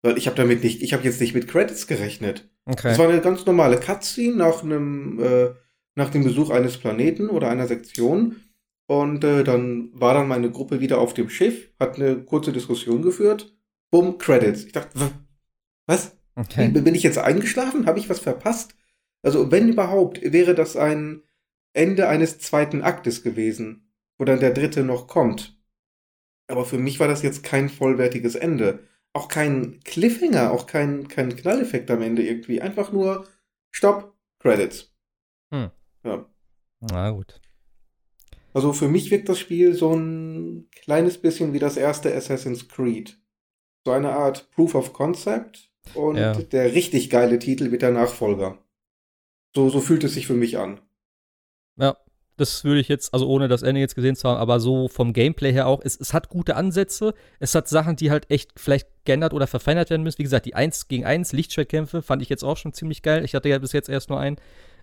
Weil 0.03 0.19
ich 0.19 0.27
habe 0.27 0.37
damit 0.37 0.65
nicht, 0.65 0.83
ich 0.83 0.93
habe 0.93 1.05
jetzt 1.05 1.21
nicht 1.21 1.35
mit 1.35 1.49
Credits 1.49 1.87
gerechnet. 1.87 2.49
Okay. 2.67 2.89
Das 2.89 2.99
war 2.99 3.09
eine 3.09 3.21
ganz 3.21 3.45
normale 3.47 3.79
Cutscene 3.79 4.37
nach 4.37 4.63
einem, 4.63 5.23
äh, 5.23 5.51
nach 5.95 6.11
dem 6.11 6.25
Besuch 6.25 6.51
eines 6.51 6.79
Planeten 6.79 7.29
oder 7.29 7.51
einer 7.51 7.67
Sektion. 7.67 8.37
Und 8.87 9.25
äh, 9.25 9.45
dann 9.45 9.91
war 9.93 10.15
dann 10.15 10.29
meine 10.29 10.51
Gruppe 10.51 10.81
wieder 10.81 10.99
auf 10.99 11.15
dem 11.15 11.31
Schiff, 11.31 11.71
hat 11.81 11.97
eine 11.97 12.17
kurze 12.23 12.53
Diskussion 12.53 13.03
geführt. 13.03 13.55
Bumm, 13.91 14.19
Credits. 14.19 14.65
Ich 14.65 14.73
dachte, 14.73 14.99
was? 15.87 16.17
Okay. 16.37 16.69
Bin 16.69 16.95
ich 16.95 17.03
jetzt 17.03 17.19
eingeschlafen? 17.19 17.87
Habe 17.87 17.99
ich 17.99 18.11
was 18.11 18.19
verpasst? 18.19 18.75
Also, 19.23 19.51
wenn 19.51 19.69
überhaupt, 19.69 20.21
wäre 20.21 20.55
das 20.55 20.77
ein 20.77 21.23
Ende 21.73 22.09
eines 22.09 22.39
zweiten 22.39 22.83
Aktes 22.83 23.23
gewesen 23.23 23.85
wo 24.19 24.25
dann 24.25 24.41
der 24.41 24.53
dritte 24.53 24.85
noch 24.85 25.07
kommt. 25.07 25.59
Aber 26.47 26.65
für 26.65 26.79
mich 26.79 27.01
war 27.01 27.09
das 27.09 27.23
jetzt 27.23 27.43
kein 27.43 27.69
vollwertiges 27.69 28.35
Ende. 28.35 28.81
Auch 29.15 29.29
kein 29.29 29.81
Cliffhanger, 29.85 30.51
auch 30.51 30.67
kein, 30.67 31.09
kein 31.09 31.35
Knalleffekt 31.35 31.91
am 31.91 32.03
Ende 32.03 32.23
irgendwie. 32.23 32.61
Einfach 32.61 32.93
nur 32.93 33.27
Stopp, 33.71 34.15
Credits. 34.41 34.93
Hm. 35.51 35.71
Ja. 36.05 36.27
Na 36.81 37.11
gut. 37.11 37.41
Also 38.53 38.73
für 38.73 38.89
mich 38.89 39.11
wirkt 39.11 39.29
das 39.29 39.39
Spiel 39.39 39.75
so 39.75 39.95
ein 39.95 40.69
kleines 40.71 41.19
bisschen 41.19 41.53
wie 41.53 41.59
das 41.59 41.77
erste 41.77 42.15
Assassin's 42.15 42.69
Creed. 42.69 43.19
So 43.85 43.93
eine 43.93 44.13
Art 44.13 44.51
Proof 44.51 44.75
of 44.75 44.93
Concept 44.93 45.71
und 45.95 46.17
ja. 46.17 46.33
der 46.35 46.73
richtig 46.75 47.11
geile 47.11 47.39
Titel 47.39 47.71
wird 47.71 47.83
der 47.83 47.91
Nachfolger. 47.93 48.59
So, 49.55 49.71
so 49.71 49.81
fühlt 49.81 50.05
es 50.05 50.15
sich 50.15 50.27
für 50.27 50.35
mich 50.35 50.59
an. 50.59 50.81
Ja, 51.77 51.97
das 52.37 52.65
würde 52.65 52.81
ich 52.81 52.89
jetzt, 52.89 53.15
also 53.15 53.29
ohne 53.29 53.49
das 53.49 53.63
Ende 53.63 53.81
jetzt 53.81 53.95
gesehen 53.95 54.17
zu 54.17 54.29
haben, 54.29 54.39
aber 54.39 54.59
so 54.59 54.89
vom 54.89 55.13
Gameplay 55.13 55.53
her 55.53 55.67
auch. 55.67 55.81
Es, 55.85 55.99
es 55.99 56.13
hat 56.13 56.29
gute 56.29 56.57
Ansätze. 56.57 57.15
Es 57.39 57.55
hat 57.55 57.69
Sachen, 57.69 57.97
die 57.97 58.11
halt 58.11 58.31
echt 58.31 58.53
vielleicht 58.57 58.89
geändert 59.05 59.33
oder 59.33 59.47
verfeinert 59.47 59.91
werden 59.91 60.03
müssen. 60.03 60.19
Wie 60.19 60.25
gesagt, 60.25 60.47
die 60.47 60.55
1 60.55 60.89
gegen 60.89 61.05
1 61.05 61.33
Lichtschwertkämpfe 61.33 62.03
fand 62.03 62.23
ich 62.23 62.29
jetzt 62.29 62.43
auch 62.43 62.57
schon 62.57 62.73
ziemlich 62.73 63.03
geil. 63.03 63.25
Ich 63.25 63.35
hatte 63.35 63.49
ja 63.49 63.59
bis 63.59 63.73
jetzt 63.73 63.89
erst 63.89 64.11
nur 64.11 64.19
einen 64.19 64.37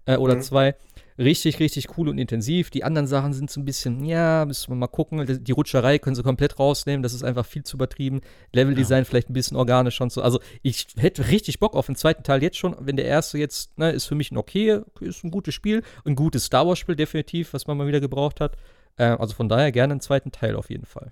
äh, 0.05 0.15
oder 0.15 0.35
mhm. 0.35 0.41
zwei. 0.41 0.75
Richtig, 1.21 1.59
richtig 1.59 1.97
cool 1.97 2.09
und 2.09 2.17
intensiv. 2.17 2.71
Die 2.71 2.83
anderen 2.83 3.05
Sachen 3.05 3.33
sind 3.33 3.51
so 3.51 3.61
ein 3.61 3.65
bisschen, 3.65 4.03
ja, 4.03 4.43
müssen 4.43 4.71
wir 4.71 4.75
mal 4.75 4.87
gucken. 4.87 5.43
Die 5.43 5.51
Rutscherei 5.51 5.99
können 5.99 6.15
sie 6.15 6.23
komplett 6.23 6.57
rausnehmen. 6.57 7.03
Das 7.03 7.13
ist 7.13 7.23
einfach 7.23 7.45
viel 7.45 7.63
zu 7.63 7.77
übertrieben. 7.77 8.21
Leveldesign 8.53 8.99
ja. 8.99 9.05
vielleicht 9.05 9.29
ein 9.29 9.33
bisschen 9.33 9.55
organisch 9.55 10.01
und 10.01 10.11
so. 10.11 10.23
Also, 10.23 10.39
ich 10.63 10.87
hätte 10.97 11.27
richtig 11.27 11.59
Bock 11.59 11.75
auf 11.75 11.85
den 11.85 11.95
zweiten 11.95 12.23
Teil 12.23 12.41
jetzt 12.41 12.57
schon. 12.57 12.75
Wenn 12.79 12.95
der 12.95 13.05
erste 13.05 13.37
jetzt, 13.37 13.77
ne, 13.77 13.91
ist 13.91 14.05
für 14.05 14.15
mich 14.15 14.31
ein 14.31 14.37
okay, 14.37 14.81
ist 14.99 15.23
ein 15.23 15.29
gutes 15.29 15.53
Spiel. 15.53 15.83
Ein 16.05 16.15
gutes 16.15 16.45
Star 16.45 16.65
Wars-Spiel, 16.65 16.95
definitiv, 16.95 17.53
was 17.53 17.67
man 17.67 17.77
mal 17.77 17.87
wieder 17.87 17.99
gebraucht 17.99 18.39
hat. 18.39 18.57
Äh, 18.97 19.03
also 19.03 19.35
von 19.35 19.47
daher 19.47 19.71
gerne 19.71 19.93
einen 19.93 20.01
zweiten 20.01 20.31
Teil 20.31 20.55
auf 20.55 20.71
jeden 20.71 20.85
Fall. 20.85 21.11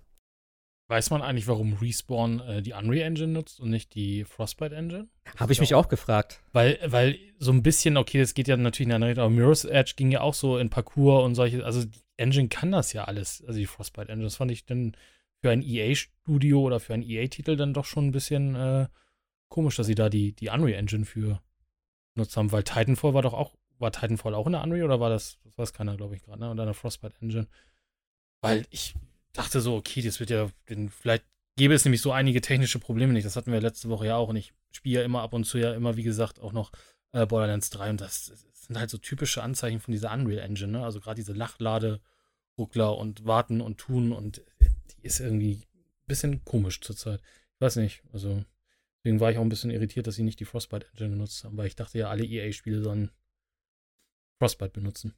Weiß 0.90 1.12
man 1.12 1.22
eigentlich, 1.22 1.48
warum 1.48 1.74
Respawn 1.74 2.40
äh, 2.40 2.62
die 2.64 2.74
Unreal 2.74 3.06
Engine 3.06 3.32
nutzt 3.32 3.60
und 3.60 3.70
nicht 3.70 3.94
die 3.94 4.24
Frostbite 4.24 4.76
Engine? 4.76 5.08
Habe 5.38 5.54
ich 5.54 5.60
mich 5.60 5.76
auch 5.76 5.88
gefragt. 5.88 6.42
Weil, 6.52 6.80
weil 6.84 7.20
so 7.38 7.52
ein 7.52 7.62
bisschen, 7.62 7.96
okay, 7.96 8.18
das 8.18 8.34
geht 8.34 8.48
ja 8.48 8.58
natürlich 8.58 8.92
in 8.92 9.00
der 9.00 9.08
Richtung, 9.08 9.26
aber 9.26 9.34
Mirror's 9.34 9.66
Edge 9.66 9.94
ging 9.96 10.10
ja 10.10 10.22
auch 10.22 10.34
so 10.34 10.58
in 10.58 10.72
Parcours 10.72 11.26
und 11.26 11.36
solche, 11.36 11.64
also 11.64 11.86
die 11.86 12.02
Engine 12.18 12.50
kann 12.50 12.72
das 12.72 12.92
ja 12.92 13.04
alles, 13.04 13.44
also 13.46 13.60
die 13.60 13.68
Frostbite 13.68 14.10
Engine. 14.10 14.26
Das 14.26 14.38
fand 14.38 14.50
ich 14.50 14.66
dann 14.66 14.98
für 15.42 15.52
ein 15.52 15.62
EA-Studio 15.62 16.60
oder 16.62 16.80
für 16.80 16.96
einen 16.96 17.04
EA-Titel 17.04 17.56
dann 17.56 17.76
doch 17.76 17.86
schon 17.86 18.08
ein 18.08 18.12
bisschen 18.12 18.56
äh, 18.56 18.88
komisch, 19.48 19.76
dass 19.76 19.86
sie 19.86 19.96
da 19.96 20.10
die, 20.10 20.34
die 20.34 20.50
Unreal 20.50 20.80
Engine 20.80 21.06
für 21.06 21.40
benutzt 22.16 22.36
haben, 22.36 22.52
weil 22.52 22.64
Titanfall 22.64 23.14
war 23.14 23.22
doch 23.22 23.36
auch, 23.36 23.56
war 23.78 23.92
Titanfall 23.92 24.34
auch 24.34 24.48
in 24.48 24.54
der 24.54 24.64
Unreal 24.64 24.86
oder 24.86 25.00
war 25.00 25.12
das, 25.12 25.38
das 25.44 25.56
weiß 25.56 25.72
keiner, 25.72 25.96
glaube 25.98 26.16
ich, 26.16 26.24
gerade, 26.24 26.40
ne? 26.40 26.50
Und 26.50 26.60
eine 26.60 26.74
Frostbite 26.74 27.14
Engine. 27.22 27.48
Weil 28.42 28.66
ich, 28.72 28.96
dachte 29.34 29.62
so, 29.62 29.76
okay, 29.76 30.02
das 30.02 30.20
wird 30.20 30.30
ja, 30.30 30.50
vielleicht 30.90 31.26
gäbe 31.56 31.74
es 31.74 31.86
nämlich 31.86 32.02
so 32.02 32.12
einige 32.12 32.42
technische 32.42 32.80
Probleme 32.80 33.14
nicht. 33.14 33.26
Das 33.26 33.36
hatten 33.36 33.52
wir 33.52 33.62
letzte 33.62 33.90
Woche 33.90 34.08
ja 34.08 34.16
auch 34.16 34.30
und 34.30 34.38
ich 34.38 34.54
spiele 34.72 35.00
ja 35.00 35.06
immer 35.06 35.22
ab 35.22 35.34
und 35.34 35.44
zu 35.44 35.58
ja 35.58 35.74
immer, 35.74 35.98
wie 35.98 36.04
gesagt, 36.04 36.40
auch 36.40 36.54
noch 36.54 36.72
äh, 37.12 37.26
Borderlands 37.26 37.70
3 37.72 37.92
und 37.92 38.02
das, 38.02 38.28
das, 38.28 38.46
sind 38.70 38.78
halt 38.78 38.92
so 38.92 39.00
typische 39.00 39.42
Anzeichen 39.42 39.80
von 39.80 39.92
dieser 39.92 40.14
Unreal 40.14 40.46
Engine, 40.46 40.72
ne? 40.72 40.84
Also 40.84 41.00
gerade 41.00 41.16
diese 41.16 41.34
Lachlade-Ruckler 41.34 42.96
und 42.96 43.26
Warten 43.26 43.62
und 43.62 43.80
Tun 43.80 44.12
und 44.12 44.44
die 44.62 45.08
ist 45.08 45.20
irgendwie 45.20 45.64
ein 45.74 46.08
bisschen 46.08 46.46
komisch 46.46 46.80
zurzeit. 46.80 47.20
Ich 47.56 47.62
weiß 47.62 47.78
nicht, 47.78 48.04
also 48.14 48.46
deswegen 49.00 49.20
war 49.20 49.32
ich 49.32 49.40
auch 49.40 49.42
ein 49.42 49.50
bisschen 49.50 49.72
irritiert, 49.72 50.06
dass 50.06 50.16
sie 50.16 50.24
nicht 50.24 50.40
die 50.40 50.46
Frostbite 50.46 50.86
Engine 50.92 51.10
benutzt 51.10 51.44
haben, 51.44 51.58
weil 51.58 51.66
ich 51.66 51.76
dachte 51.76 51.98
ja, 51.98 52.10
alle 52.10 52.24
EA-Spiele 52.24 52.84
sollen 52.84 53.10
Frostbite 54.38 54.72
benutzen. 54.72 55.16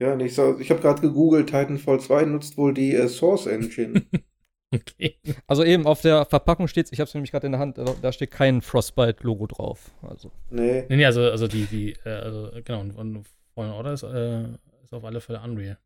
Ja, 0.00 0.18
ich, 0.18 0.38
ich 0.38 0.70
habe 0.70 0.80
gerade 0.80 1.00
gegoogelt, 1.02 1.48
Titanfall 1.48 2.00
2 2.00 2.24
nutzt 2.24 2.56
wohl 2.56 2.72
die 2.72 2.94
äh, 2.94 3.08
Source 3.08 3.46
Engine. 3.46 4.02
okay. 4.74 5.18
Also 5.46 5.62
eben 5.62 5.86
auf 5.86 6.00
der 6.00 6.24
Verpackung 6.24 6.68
steht 6.68 6.90
ich 6.90 7.00
habe 7.00 7.08
es 7.08 7.14
nämlich 7.14 7.32
gerade 7.32 7.46
in 7.46 7.52
der 7.52 7.60
Hand, 7.60 7.78
da 7.78 8.12
steht 8.12 8.30
kein 8.30 8.62
Frostbite-Logo 8.62 9.46
drauf. 9.46 9.90
Also. 10.02 10.30
Nee. 10.48 10.86
Nee, 10.88 10.96
nee, 10.96 11.04
also, 11.04 11.22
also 11.22 11.46
die, 11.46 11.66
die, 11.66 11.92
äh, 12.04 12.10
also 12.10 12.50
genau, 12.64 12.80
und 12.80 13.26
Fallen 13.54 13.72
Order 13.72 13.92
ist, 13.92 14.02
äh, 14.04 14.44
ist 14.84 14.94
auf 14.94 15.04
alle 15.04 15.20
Fälle 15.20 15.40
Unreal. 15.42 15.78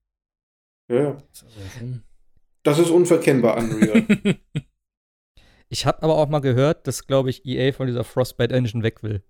Ja. 0.88 1.12
Das 1.12 1.42
ist, 1.42 1.44
also 1.44 1.98
das 2.62 2.78
ist 2.78 2.90
unverkennbar 2.90 3.56
Unreal. 3.56 4.06
ich 5.68 5.86
habe 5.86 6.02
aber 6.02 6.16
auch 6.16 6.28
mal 6.28 6.40
gehört, 6.40 6.86
dass, 6.86 7.06
glaube 7.06 7.30
ich, 7.30 7.44
EA 7.44 7.72
von 7.72 7.88
dieser 7.88 8.04
Frostbite 8.04 8.54
Engine 8.54 8.82
weg 8.84 9.02
will. 9.02 9.22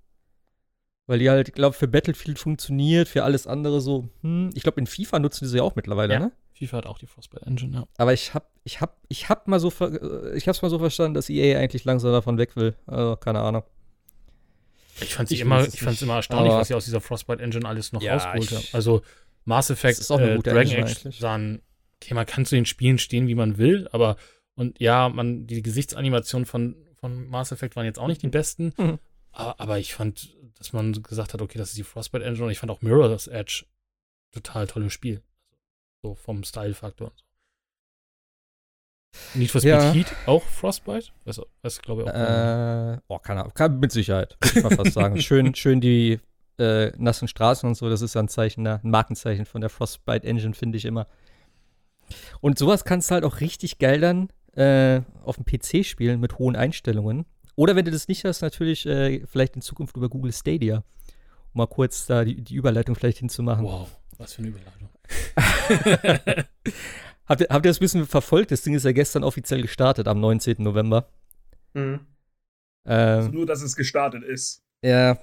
Weil 1.07 1.19
die 1.19 1.29
halt, 1.29 1.53
glaube 1.53 1.77
für 1.77 1.87
Battlefield 1.87 2.39
funktioniert, 2.39 3.09
für 3.09 3.25
alles 3.25 3.47
andere 3.47 3.81
so, 3.81 4.09
hm, 4.23 4.51
ich 4.55 4.63
glaube, 4.63 4.81
in 4.81 4.87
FIFA 4.87 5.19
nutzen 5.19 5.45
die 5.45 5.51
sie 5.51 5.59
ja 5.59 5.63
auch 5.63 5.77
mittlerweile, 5.77 6.15
ja. 6.15 6.21
ne? 6.21 6.33
FIFA 6.55 6.79
hat 6.79 6.87
auch 6.87 6.99
die 6.99 7.07
Frostbite 7.07 7.45
Engine, 7.47 7.75
ja. 7.75 7.85
Aber 7.99 8.13
ich 8.13 8.33
hab, 8.33 8.51
ich 8.63 8.81
hab, 8.81 8.99
ich 9.09 9.29
hab 9.29 9.49
mal 9.49 9.59
so, 9.61 9.73
äh, 9.81 10.37
ich 10.37 10.49
hab's 10.49 10.63
mal 10.63 10.71
so 10.71 10.79
verstanden, 10.79 11.15
dass 11.15 11.29
EA 11.29 11.59
eigentlich 11.59 11.85
langsam 11.85 12.13
davon 12.13 12.39
weg 12.39 12.57
will. 12.57 12.77
Also, 12.87 13.17
keine 13.17 13.41
Ahnung. 13.41 13.65
Ich 15.01 15.15
fand 15.15 15.29
sie 15.29 15.41
immer, 15.41 15.67
ich 15.67 15.81
fand's 15.81 16.01
immer 16.01 16.15
erstaunlich, 16.15 16.53
was 16.53 16.69
sie 16.69 16.75
aus 16.75 16.85
dieser 16.85 17.01
Frostbite 17.01 17.43
Engine 17.43 17.69
alles 17.69 17.93
noch 17.93 18.01
ja, 18.01 18.15
rausgeholt 18.15 18.53
haben. 18.53 18.65
Also, 18.73 19.03
Mass 19.45 19.71
Effect, 19.71 19.99
äh, 20.11 20.39
Dragon 20.39 20.85
Age 20.85 21.19
sahen, 21.19 21.61
okay, 22.01 22.15
man 22.15 22.27
kann 22.27 22.47
zu 22.47 22.55
den 22.55 22.67
Spielen 22.67 22.99
stehen, 22.99 23.27
wie 23.27 23.35
man 23.35 23.59
will, 23.59 23.89
aber, 23.93 24.17
und 24.55 24.81
ja, 24.81 25.09
man, 25.09 25.47
die 25.47 25.63
Gesichtsanimationen 25.63 26.47
von, 26.47 26.77
von 26.95 27.29
Mass 27.29 27.53
Effect 27.53 27.77
waren 27.77 27.85
jetzt 27.85 27.99
auch 27.99 28.07
nicht 28.07 28.23
die 28.23 28.29
besten, 28.29 28.73
mhm. 28.79 28.99
Aber, 29.35 29.79
ich 29.79 29.95
fand 29.95 30.37
dass 30.57 30.73
man 30.73 30.93
gesagt 31.03 31.35
hat, 31.35 31.43
okay, 31.43 31.59
das 31.59 31.71
ist 31.71 31.79
die 31.79 31.83
Frostbite 31.83 32.25
Engine 32.25 32.47
und 32.47 32.51
ich 32.53 32.59
fand 32.59 32.71
auch 32.71 32.81
Mirror's 32.81 33.27
Edge 33.27 33.65
total 34.33 34.67
tolles 34.67 34.93
Spiel. 34.93 35.21
So 36.03 36.15
vom 36.15 36.45
Style-Faktor 36.45 37.09
und 37.11 37.19
so. 37.19 37.25
Need 39.39 39.51
for 39.51 39.61
Speed 39.61 39.71
Ja. 39.71 39.93
Heat, 39.93 40.07
auch 40.27 40.43
Frostbite? 40.43 41.09
Weiß, 41.25 41.41
weiß 41.63 41.83
glaube 41.83 42.03
ich 42.03 42.09
auch. 42.09 42.15
Äh, 42.15 42.99
oh, 43.09 43.19
keine 43.19 43.41
Ahnung. 43.41 43.53
Kann, 43.55 43.79
mit 43.81 43.93
Sicherheit, 43.93 44.37
würde 44.41 44.59
ich 44.59 44.65
mal 44.65 44.77
fast 44.77 44.93
sagen. 44.93 45.19
Schön, 45.21 45.55
schön 45.55 45.81
die 45.81 46.21
äh, 46.59 46.93
nassen 46.97 47.27
Straßen 47.29 47.69
und 47.69 47.75
so, 47.75 47.89
das 47.89 48.01
ist 48.03 48.15
ja 48.15 48.23
ein 48.23 48.29
Zeichen, 48.29 48.65
der- 48.65 48.81
ein 48.83 48.91
Markenzeichen 48.91 49.45
von 49.45 49.61
der 49.61 49.71
Frostbite 49.71 50.27
Engine, 50.27 50.55
finde 50.55 50.79
ich 50.79 50.85
immer. 50.85 51.07
Und 52.41 52.59
sowas 52.59 52.85
kannst 52.85 53.11
du 53.11 53.15
halt 53.15 53.25
auch 53.25 53.41
richtig 53.41 53.79
geil 53.79 54.01
dann 54.01 54.29
äh, 54.57 55.03
auf 55.25 55.37
dem 55.37 55.45
PC 55.45 55.85
spielen 55.85 56.21
mit 56.21 56.39
hohen 56.39 56.55
Einstellungen. 56.55 57.27
Oder 57.57 57.77
wenn 57.77 57.85
du 57.85 57.91
das 57.91 58.09
nicht 58.09 58.25
hast, 58.25 58.43
natürlich 58.43 58.85
äh, 58.87 59.25
vielleicht 59.27 59.55
in 59.57 59.63
Zukunft 59.63 59.97
über 59.97 60.09
Google 60.09 60.33
Stadia. 60.33 60.83
Um 61.53 61.59
mal 61.59 61.67
kurz 61.67 62.07
da 62.07 62.25
die, 62.25 62.41
die 62.43 62.55
Überleitung 62.57 62.95
vielleicht 62.97 63.19
hinzumachen. 63.19 63.65
wow, 63.65 63.89
was 64.19 64.33
für 64.35 64.43
eine 64.43 64.49
Überleitung. 64.49 64.89
Habt 67.27 67.41
ihr, 67.41 67.47
habt 67.49 67.65
ihr 67.65 67.71
das 67.71 67.79
ein 67.79 67.81
bisschen 67.81 68.07
verfolgt? 68.07 68.51
Das 68.51 68.61
Ding 68.63 68.75
ist 68.75 68.85
ja 68.85 68.93
gestern 68.93 69.25
offiziell 69.25 69.63
gestartet, 69.63 70.09
am 70.09 70.21
19. 70.21 70.57
November. 70.59 71.09
Mhm. 71.73 72.01
Also 72.85 73.29
Ähm, 73.29 73.35
nur, 73.35 73.47
dass 73.47 73.63
es 73.63 73.77
gestartet 73.77 74.23
ist. 74.25 74.63
ja, 74.85 75.19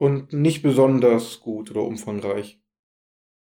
Und 0.00 0.32
nicht 0.32 0.62
besonders 0.62 1.38
gut 1.38 1.70
oder 1.70 1.82
umfangreich. 1.82 2.58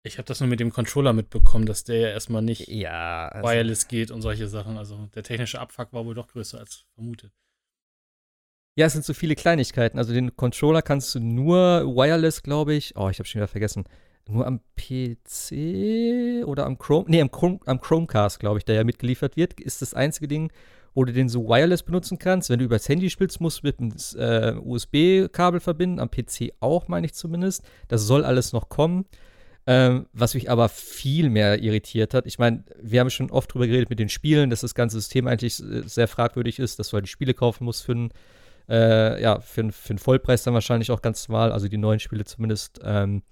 Ich 0.05 0.17
habe 0.17 0.25
das 0.27 0.41
nur 0.41 0.49
mit 0.49 0.61
dem 0.61 0.73
Controller 0.73 1.13
mitbekommen, 1.13 1.67
dass 1.67 1.85
der 1.85 1.99
ja 1.99 2.09
erstmal 2.09 2.41
nicht 2.41 2.67
ja. 2.69 3.29
also- 3.29 3.47
wireless 3.47 3.89
geht 3.89 4.11
und 4.11 4.23
solche 4.23 4.49
Sachen. 4.49 4.79
Also 4.79 5.11
der 5.15 5.23
technische 5.23 5.61
Abfuck 5.61 5.93
war 5.93 6.07
wohl 6.07 6.15
doch 6.15 6.29
größer 6.29 6.59
als 6.59 6.87
vermutet. 6.95 7.33
Ja, 8.79 8.85
es 8.85 8.93
sind 8.93 9.07
so 9.07 9.15
viele 9.15 9.35
Kleinigkeiten. 9.35 9.99
Also 9.99 10.13
den 10.13 10.37
Controller 10.37 10.83
kannst 10.83 11.15
du 11.15 11.21
nur 11.21 11.57
wireless, 11.87 12.43
glaube 12.43 12.75
ich. 12.75 12.95
Oh, 12.95 13.09
ich 13.09 13.19
habe 13.19 13.27
schon 13.27 13.41
wieder 13.41 13.49
vergessen. 13.49 13.85
Nur 14.29 14.47
am 14.47 14.61
PC 14.77 16.45
oder 16.47 16.67
am 16.67 16.77
Chrome, 16.77 17.07
nee, 17.09 17.23
am, 17.23 17.31
Chrome, 17.31 17.59
am 17.65 17.81
Chromecast, 17.81 18.39
glaube 18.39 18.59
ich, 18.59 18.67
der 18.67 18.75
ja 18.75 18.85
mitgeliefert 18.85 19.37
wird, 19.37 19.59
ist 19.59 19.81
das 19.81 19.95
einzige 19.95 20.29
Ding, 20.29 20.53
wo 20.93 21.05
du 21.05 21.13
den 21.15 21.31
so 21.31 21.49
wireless 21.49 21.85
benutzen 21.85 22.19
kannst. 22.19 22.51
Wenn 22.51 22.59
du 22.59 22.67
übers 22.67 22.87
Handy 22.87 23.09
spielst, 23.09 23.41
musst 23.41 23.63
du 23.63 23.67
mit 23.67 23.81
einem 23.81 23.95
äh, 24.19 24.59
USB-Kabel 24.61 25.61
verbinden. 25.61 25.99
Am 25.99 26.11
PC 26.11 26.53
auch, 26.61 26.87
meine 26.87 27.07
ich 27.07 27.15
zumindest. 27.15 27.63
Das 27.89 28.03
soll 28.03 28.25
alles 28.25 28.53
noch 28.53 28.69
kommen. 28.69 29.07
Ähm, 29.67 30.07
was 30.13 30.35
mich 30.35 30.51
aber 30.51 30.69
viel 30.69 31.31
mehr 31.31 31.63
irritiert 31.63 32.13
hat. 32.13 32.27
Ich 32.27 32.39
meine, 32.39 32.63
wir 32.81 33.01
haben 33.01 33.11
schon 33.11 33.31
oft 33.31 33.53
drüber 33.53 33.67
geredet 33.67 33.89
mit 33.89 33.99
den 33.99 34.11
Spielen, 34.11 34.51
dass 34.51 34.61
das 34.61 34.75
ganze 34.75 34.99
System 34.99 35.27
eigentlich 35.27 35.61
äh, 35.63 35.83
sehr 35.87 36.09
fragwürdig 36.09 36.59
ist, 36.59 36.79
dass 36.79 36.91
du 36.91 36.95
halt 36.95 37.07
die 37.07 37.11
Spiele 37.11 37.33
kaufen 37.33 37.65
musst 37.65 37.83
für 37.83 37.93
einen 37.93 38.11
äh, 38.69 39.21
ja, 39.23 39.41
für, 39.41 39.71
für 39.73 39.91
einen 39.91 39.99
Vollpreis 39.99 40.43
dann 40.43 40.55
wahrscheinlich 40.55 40.91
auch 40.91 41.03
ganz 41.03 41.29
normal, 41.29 41.53
also 41.53 41.69
die 41.69 41.79
neuen 41.79 42.01
Spiele 42.01 42.25
zumindest. 42.25 42.81
Ähm, 42.85 43.23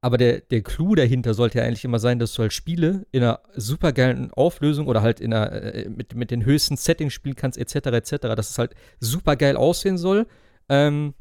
aber 0.00 0.18
der, 0.18 0.40
der 0.40 0.62
Clou 0.62 0.94
dahinter 0.94 1.34
sollte 1.34 1.58
ja 1.58 1.64
eigentlich 1.64 1.84
immer 1.84 1.98
sein, 1.98 2.18
dass 2.18 2.34
du 2.34 2.42
halt 2.42 2.52
Spiele 2.52 3.06
in 3.12 3.22
einer 3.22 3.40
supergeilen 3.54 4.30
Auflösung 4.32 4.86
oder 4.86 5.02
halt 5.02 5.20
in 5.20 5.32
einer, 5.32 5.50
äh, 5.50 5.88
mit, 5.88 6.14
mit 6.14 6.30
den 6.30 6.44
höchsten 6.44 6.76
Settings 6.76 7.12
spielen 7.12 7.34
kannst, 7.34 7.58
etc., 7.58 7.86
etc., 7.86 8.10
dass 8.36 8.50
es 8.50 8.58
halt 8.58 8.74
supergeil 9.00 9.56
aussehen 9.56 9.98
soll. 9.98 10.26
Ähm, 10.68 11.14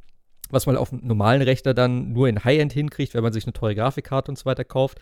was 0.50 0.68
man 0.68 0.78
auf 0.78 0.94
einem 0.94 1.06
normalen 1.06 1.42
Rechner 1.42 1.74
dann 1.74 2.14
nur 2.14 2.28
in 2.28 2.44
High-End 2.44 2.74
hinkriegt, 2.74 3.14
wenn 3.14 3.24
man 3.24 3.34
sich 3.34 3.46
eine 3.46 3.54
teure 3.54 3.76
Grafikkarte 3.76 4.32
und 4.32 4.38
so 4.38 4.46
weiter 4.46 4.64
kauft. 4.64 5.00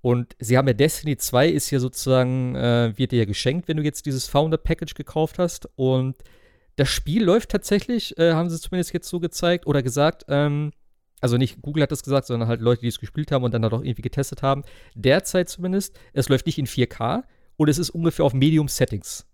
Und 0.00 0.34
sie 0.40 0.56
haben 0.56 0.66
ja 0.66 0.74
Destiny 0.74 1.16
2 1.16 1.48
ist 1.48 1.70
ja 1.70 1.78
sozusagen, 1.78 2.56
äh, 2.56 2.92
wird 2.96 3.12
dir 3.12 3.20
ja 3.20 3.24
geschenkt, 3.24 3.68
wenn 3.68 3.76
du 3.76 3.82
jetzt 3.82 4.06
dieses 4.06 4.26
Founder-Package 4.26 4.94
gekauft 4.94 5.38
hast. 5.38 5.68
Und 5.76 6.16
das 6.76 6.88
Spiel 6.88 7.24
läuft 7.24 7.50
tatsächlich, 7.50 8.16
äh, 8.18 8.32
haben 8.32 8.48
sie 8.48 8.60
zumindest 8.60 8.92
jetzt 8.92 9.08
so 9.08 9.20
gezeigt 9.20 9.66
oder 9.66 9.82
gesagt, 9.82 10.24
ähm, 10.28 10.72
also 11.20 11.36
nicht 11.36 11.62
Google 11.62 11.84
hat 11.84 11.92
das 11.92 12.02
gesagt, 12.02 12.26
sondern 12.26 12.48
halt 12.48 12.60
Leute, 12.60 12.80
die 12.80 12.88
es 12.88 12.98
gespielt 12.98 13.30
haben 13.30 13.44
und 13.44 13.54
dann 13.54 13.62
halt 13.62 13.72
auch 13.72 13.82
irgendwie 13.82 14.02
getestet 14.02 14.42
haben. 14.42 14.64
Derzeit 14.94 15.48
zumindest, 15.48 15.96
es 16.12 16.28
läuft 16.28 16.46
nicht 16.46 16.58
in 16.58 16.66
4K 16.66 17.22
und 17.56 17.68
es 17.68 17.78
ist 17.78 17.90
ungefähr 17.90 18.24
auf 18.24 18.34
Medium 18.34 18.66
Settings, 18.66 19.26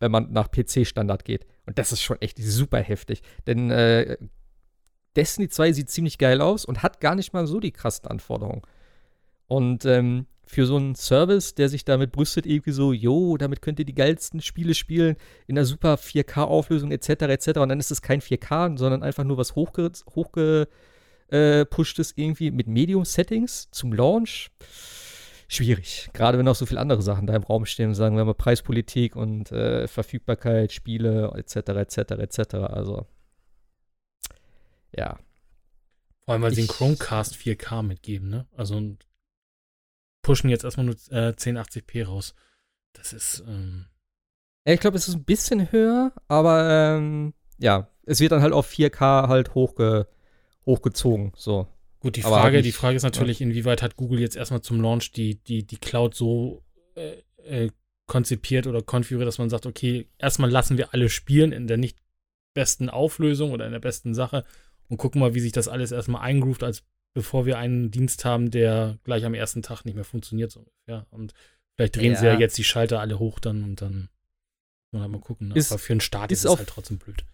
wenn 0.00 0.10
man 0.10 0.32
nach 0.32 0.50
PC-Standard 0.50 1.24
geht. 1.24 1.46
Und 1.66 1.78
das 1.78 1.92
ist 1.92 2.02
schon 2.02 2.20
echt 2.22 2.38
super 2.38 2.78
heftig. 2.78 3.22
Denn 3.46 3.70
äh, 3.70 4.16
Destiny 5.14 5.48
2 5.48 5.72
sieht 5.72 5.90
ziemlich 5.90 6.16
geil 6.16 6.40
aus 6.40 6.64
und 6.64 6.82
hat 6.82 7.00
gar 7.00 7.14
nicht 7.14 7.34
mal 7.34 7.46
so 7.46 7.60
die 7.60 7.72
krassen 7.72 8.08
Anforderungen. 8.08 8.62
Und 9.46 9.84
ähm, 9.84 10.26
für 10.48 10.64
so 10.64 10.76
einen 10.76 10.94
Service, 10.94 11.54
der 11.54 11.68
sich 11.68 11.84
damit 11.84 12.12
brüstet, 12.12 12.46
irgendwie 12.46 12.70
so, 12.70 12.92
jo, 12.92 13.36
damit 13.36 13.62
könnt 13.62 13.78
ihr 13.80 13.84
die 13.84 13.94
geilsten 13.94 14.40
Spiele 14.40 14.74
spielen, 14.74 15.16
in 15.46 15.58
einer 15.58 15.64
super 15.66 15.94
4K-Auflösung 15.96 16.92
etc. 16.92 17.08
etc. 17.22 17.58
Und 17.58 17.68
dann 17.68 17.80
ist 17.80 17.90
es 17.90 18.00
kein 18.00 18.20
4K, 18.20 18.78
sondern 18.78 19.02
einfach 19.02 19.24
nur 19.24 19.36
was 19.38 19.56
hochge 19.56 19.90
hochgepushtes 20.14 22.12
irgendwie 22.16 22.50
mit 22.52 22.68
Medium-Settings 22.68 23.70
zum 23.72 23.92
Launch. 23.92 24.50
Schwierig. 25.48 26.10
Gerade 26.12 26.38
wenn 26.38 26.48
auch 26.48 26.54
so 26.56 26.66
viele 26.66 26.80
andere 26.80 27.02
Sachen 27.02 27.26
da 27.26 27.34
im 27.34 27.44
Raum 27.44 27.66
stehen, 27.66 27.94
sagen 27.94 28.16
wir 28.16 28.24
mal 28.24 28.34
Preispolitik 28.34 29.14
und 29.14 29.52
äh, 29.52 29.86
Verfügbarkeit, 29.86 30.72
Spiele 30.72 31.32
etc. 31.36 31.56
etc. 31.70 31.98
etc. 31.98 32.54
Also 32.54 33.06
ja. 34.96 35.18
Vor 36.24 36.32
allem, 36.34 36.42
weil 36.42 36.50
sie 36.50 36.62
den 36.62 36.64
Ich- 36.64 36.70
Chromecast 36.70 37.34
4K 37.36 37.82
mitgeben, 37.82 38.28
ne? 38.28 38.46
Also 38.56 38.76
und 38.76 39.04
pushen 40.26 40.50
jetzt 40.50 40.64
erstmal 40.64 40.86
nur 40.86 40.96
äh, 41.10 41.30
1080p 41.32 42.04
raus. 42.04 42.34
Das 42.92 43.12
ist, 43.12 43.44
ähm, 43.46 43.86
Ja, 44.66 44.74
Ich 44.74 44.80
glaube, 44.80 44.96
es 44.96 45.06
ist 45.08 45.14
ein 45.14 45.24
bisschen 45.24 45.70
höher, 45.70 46.12
aber 46.28 46.68
ähm, 46.98 47.32
ja, 47.58 47.88
es 48.04 48.20
wird 48.20 48.32
dann 48.32 48.42
halt 48.42 48.52
auf 48.52 48.68
4K 48.70 49.28
halt 49.28 49.54
hochge 49.54 50.08
hochgezogen. 50.66 51.32
So. 51.36 51.68
Gut, 52.00 52.16
die 52.16 52.24
Aber 52.24 52.36
Frage, 52.40 52.56
halt 52.56 52.64
die 52.64 52.68
nicht- 52.70 52.76
Frage 52.76 52.96
ist 52.96 53.04
natürlich, 53.04 53.40
inwieweit 53.40 53.82
hat 53.82 53.96
Google 53.96 54.18
jetzt 54.20 54.36
erstmal 54.36 54.62
zum 54.62 54.80
Launch 54.80 55.12
die, 55.12 55.36
die, 55.44 55.64
die 55.64 55.76
Cloud 55.78 56.14
so 56.14 56.64
äh, 56.96 57.22
äh, 57.44 57.70
konzipiert 58.06 58.66
oder 58.66 58.82
konfiguriert, 58.82 59.28
dass 59.28 59.38
man 59.38 59.48
sagt, 59.50 59.64
okay, 59.66 60.08
erstmal 60.18 60.50
lassen 60.50 60.76
wir 60.76 60.92
alle 60.92 61.08
spielen 61.08 61.52
in 61.52 61.66
der 61.68 61.76
nicht 61.76 61.98
besten 62.54 62.88
Auflösung 62.90 63.52
oder 63.52 63.66
in 63.66 63.72
der 63.72 63.78
besten 63.80 64.12
Sache 64.14 64.44
und 64.88 64.96
gucken 64.96 65.20
mal, 65.20 65.34
wie 65.34 65.40
sich 65.40 65.52
das 65.52 65.68
alles 65.68 65.92
erstmal 65.92 66.22
eingroovt, 66.22 66.62
als 66.64 66.84
bevor 67.16 67.46
wir 67.46 67.56
einen 67.58 67.90
Dienst 67.90 68.26
haben, 68.26 68.50
der 68.50 68.98
gleich 69.04 69.24
am 69.24 69.32
ersten 69.32 69.62
Tag 69.62 69.86
nicht 69.86 69.94
mehr 69.94 70.04
funktioniert, 70.04 70.50
so 70.52 70.60
ungefähr. 70.60 71.06
Und 71.10 71.32
vielleicht 71.74 71.96
drehen 71.96 72.14
sie 72.14 72.26
ja 72.26 72.34
Ja. 72.34 72.38
jetzt 72.38 72.58
die 72.58 72.64
Schalter 72.64 73.00
alle 73.00 73.18
hoch 73.18 73.38
dann 73.40 73.64
und 73.64 73.80
dann 73.80 74.10
muss 74.92 75.00
halt 75.00 75.10
mal 75.10 75.20
gucken. 75.20 75.48
Ne? 75.48 75.54
Ist- 75.54 75.72
Aber 75.72 75.78
für 75.78 75.94
einen 75.94 76.00
Start 76.02 76.30
ist, 76.30 76.40
ist 76.40 76.44
es 76.44 76.50
auf- 76.50 76.58
halt 76.58 76.68
trotzdem 76.68 76.98
blöd. 76.98 77.24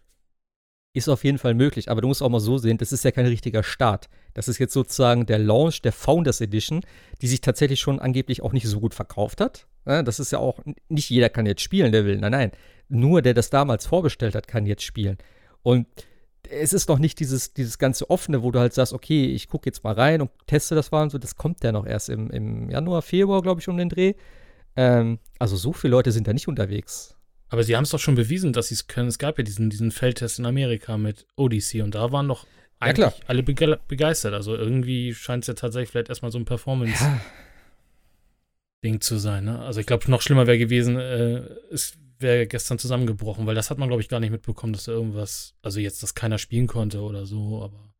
Ist 0.94 1.08
auf 1.08 1.24
jeden 1.24 1.38
Fall 1.38 1.54
möglich, 1.54 1.90
aber 1.90 2.00
du 2.00 2.06
musst 2.08 2.22
auch 2.22 2.28
mal 2.28 2.38
so 2.38 2.58
sehen, 2.58 2.78
das 2.78 2.92
ist 2.92 3.02
ja 3.02 3.10
kein 3.10 3.26
richtiger 3.26 3.62
Start. 3.64 4.08
Das 4.34 4.46
ist 4.46 4.58
jetzt 4.58 4.72
sozusagen 4.74 5.26
der 5.26 5.38
Launch 5.38 5.82
der 5.82 5.92
Founders 5.92 6.40
Edition, 6.40 6.82
die 7.20 7.26
sich 7.26 7.40
tatsächlich 7.40 7.80
schon 7.80 7.98
angeblich 7.98 8.40
auch 8.42 8.52
nicht 8.52 8.68
so 8.68 8.78
gut 8.78 8.94
verkauft 8.94 9.40
hat. 9.40 9.66
Ja, 9.84 10.02
das 10.04 10.20
ist 10.20 10.30
ja 10.30 10.38
auch, 10.38 10.60
nicht 10.88 11.10
jeder 11.10 11.28
kann 11.28 11.46
jetzt 11.46 11.62
spielen, 11.62 11.90
der 11.90 12.04
will. 12.04 12.18
Nein, 12.18 12.30
nein. 12.30 12.52
Nur 12.88 13.20
der 13.20 13.34
das 13.34 13.50
damals 13.50 13.84
vorbestellt 13.86 14.36
hat, 14.36 14.46
kann 14.46 14.64
jetzt 14.64 14.84
spielen. 14.84 15.18
Und 15.62 15.88
es 16.60 16.72
ist 16.72 16.88
noch 16.88 16.98
nicht 16.98 17.18
dieses, 17.20 17.52
dieses 17.54 17.78
ganze 17.78 18.10
offene, 18.10 18.42
wo 18.42 18.50
du 18.50 18.58
halt 18.58 18.74
sagst, 18.74 18.92
okay, 18.92 19.26
ich 19.26 19.48
gucke 19.48 19.68
jetzt 19.68 19.82
mal 19.84 19.94
rein 19.94 20.20
und 20.20 20.30
teste 20.46 20.74
das 20.74 20.90
mal 20.90 21.02
und 21.02 21.10
so. 21.10 21.18
Das 21.18 21.36
kommt 21.36 21.62
ja 21.64 21.72
noch 21.72 21.86
erst 21.86 22.08
im, 22.08 22.30
im 22.30 22.70
Januar, 22.70 23.02
Februar, 23.02 23.42
glaube 23.42 23.60
ich, 23.60 23.68
um 23.68 23.76
den 23.76 23.88
Dreh. 23.88 24.14
Ähm, 24.76 25.18
also 25.38 25.56
so 25.56 25.72
viele 25.72 25.90
Leute 25.92 26.12
sind 26.12 26.26
da 26.28 26.32
nicht 26.32 26.48
unterwegs. 26.48 27.16
Aber 27.48 27.62
sie 27.64 27.76
haben 27.76 27.84
es 27.84 27.90
doch 27.90 27.98
schon 27.98 28.14
bewiesen, 28.14 28.52
dass 28.52 28.68
sie 28.68 28.74
es 28.74 28.86
können. 28.86 29.08
Es 29.08 29.18
gab 29.18 29.36
ja 29.38 29.44
diesen, 29.44 29.68
diesen 29.70 29.90
Feldtest 29.90 30.38
in 30.38 30.46
Amerika 30.46 30.96
mit 30.96 31.26
Odyssey 31.36 31.82
und 31.82 31.94
da 31.94 32.10
waren 32.12 32.28
doch 32.28 32.44
Ja, 32.44 32.48
eigentlich 32.80 32.94
klar. 32.96 33.14
alle 33.26 33.42
bege 33.42 33.78
begeistert. 33.88 34.32
Also 34.34 34.54
irgendwie 34.56 35.12
scheint 35.14 35.44
es 35.44 35.48
ja 35.48 35.54
tatsächlich 35.54 35.90
vielleicht 35.90 36.08
erstmal 36.08 36.32
so 36.32 36.38
ein 36.38 36.44
Performance-Ding 36.46 37.20
Ja, 38.94 39.00
zu 39.00 39.18
sein. 39.18 39.44
Ne? 39.44 39.58
Also 39.58 39.80
ich 39.80 39.86
glaube, 39.86 40.10
noch 40.10 40.22
schlimmer 40.22 40.46
wäre 40.46 40.58
gewesen, 40.58 40.98
äh, 40.98 41.42
es 41.70 41.94
wäre 42.22 42.46
gestern 42.46 42.78
zusammengebrochen, 42.78 43.46
weil 43.46 43.54
das 43.54 43.70
hat 43.70 43.78
man, 43.78 43.88
glaube 43.88 44.02
ich, 44.02 44.08
gar 44.08 44.20
nicht 44.20 44.30
mitbekommen, 44.30 44.72
dass 44.72 44.84
da 44.84 44.92
irgendwas, 44.92 45.54
also 45.62 45.80
jetzt, 45.80 46.02
dass 46.02 46.14
keiner 46.14 46.38
spielen 46.38 46.66
konnte 46.66 47.00
oder 47.00 47.26
so, 47.26 47.62
aber 47.62 47.92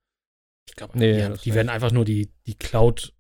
ich 0.69 0.77
glaube, 0.77 0.99
Nee, 0.99 1.29
die, 1.29 1.39
die 1.45 1.55
werden 1.55 1.69
einfach 1.69 1.93
nur 1.93 2.05
die, 2.05 2.31
die 2.47 2.55
Cloud 2.55 3.13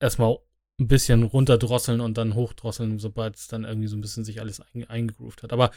erstmal 0.00 0.36
ein 0.80 0.88
bisschen 0.88 1.22
runterdrosseln 1.22 2.00
und 2.00 2.18
dann 2.18 2.34
hochdrosseln, 2.34 2.98
sobald 2.98 3.36
es 3.36 3.48
dann 3.48 3.64
irgendwie 3.64 3.88
so 3.88 3.96
ein 3.96 4.00
bisschen 4.00 4.24
sich 4.24 4.40
alles 4.40 4.60
ein, 4.60 4.84
eingegroovt 4.88 5.42
hat. 5.42 5.52
Aber 5.52 5.70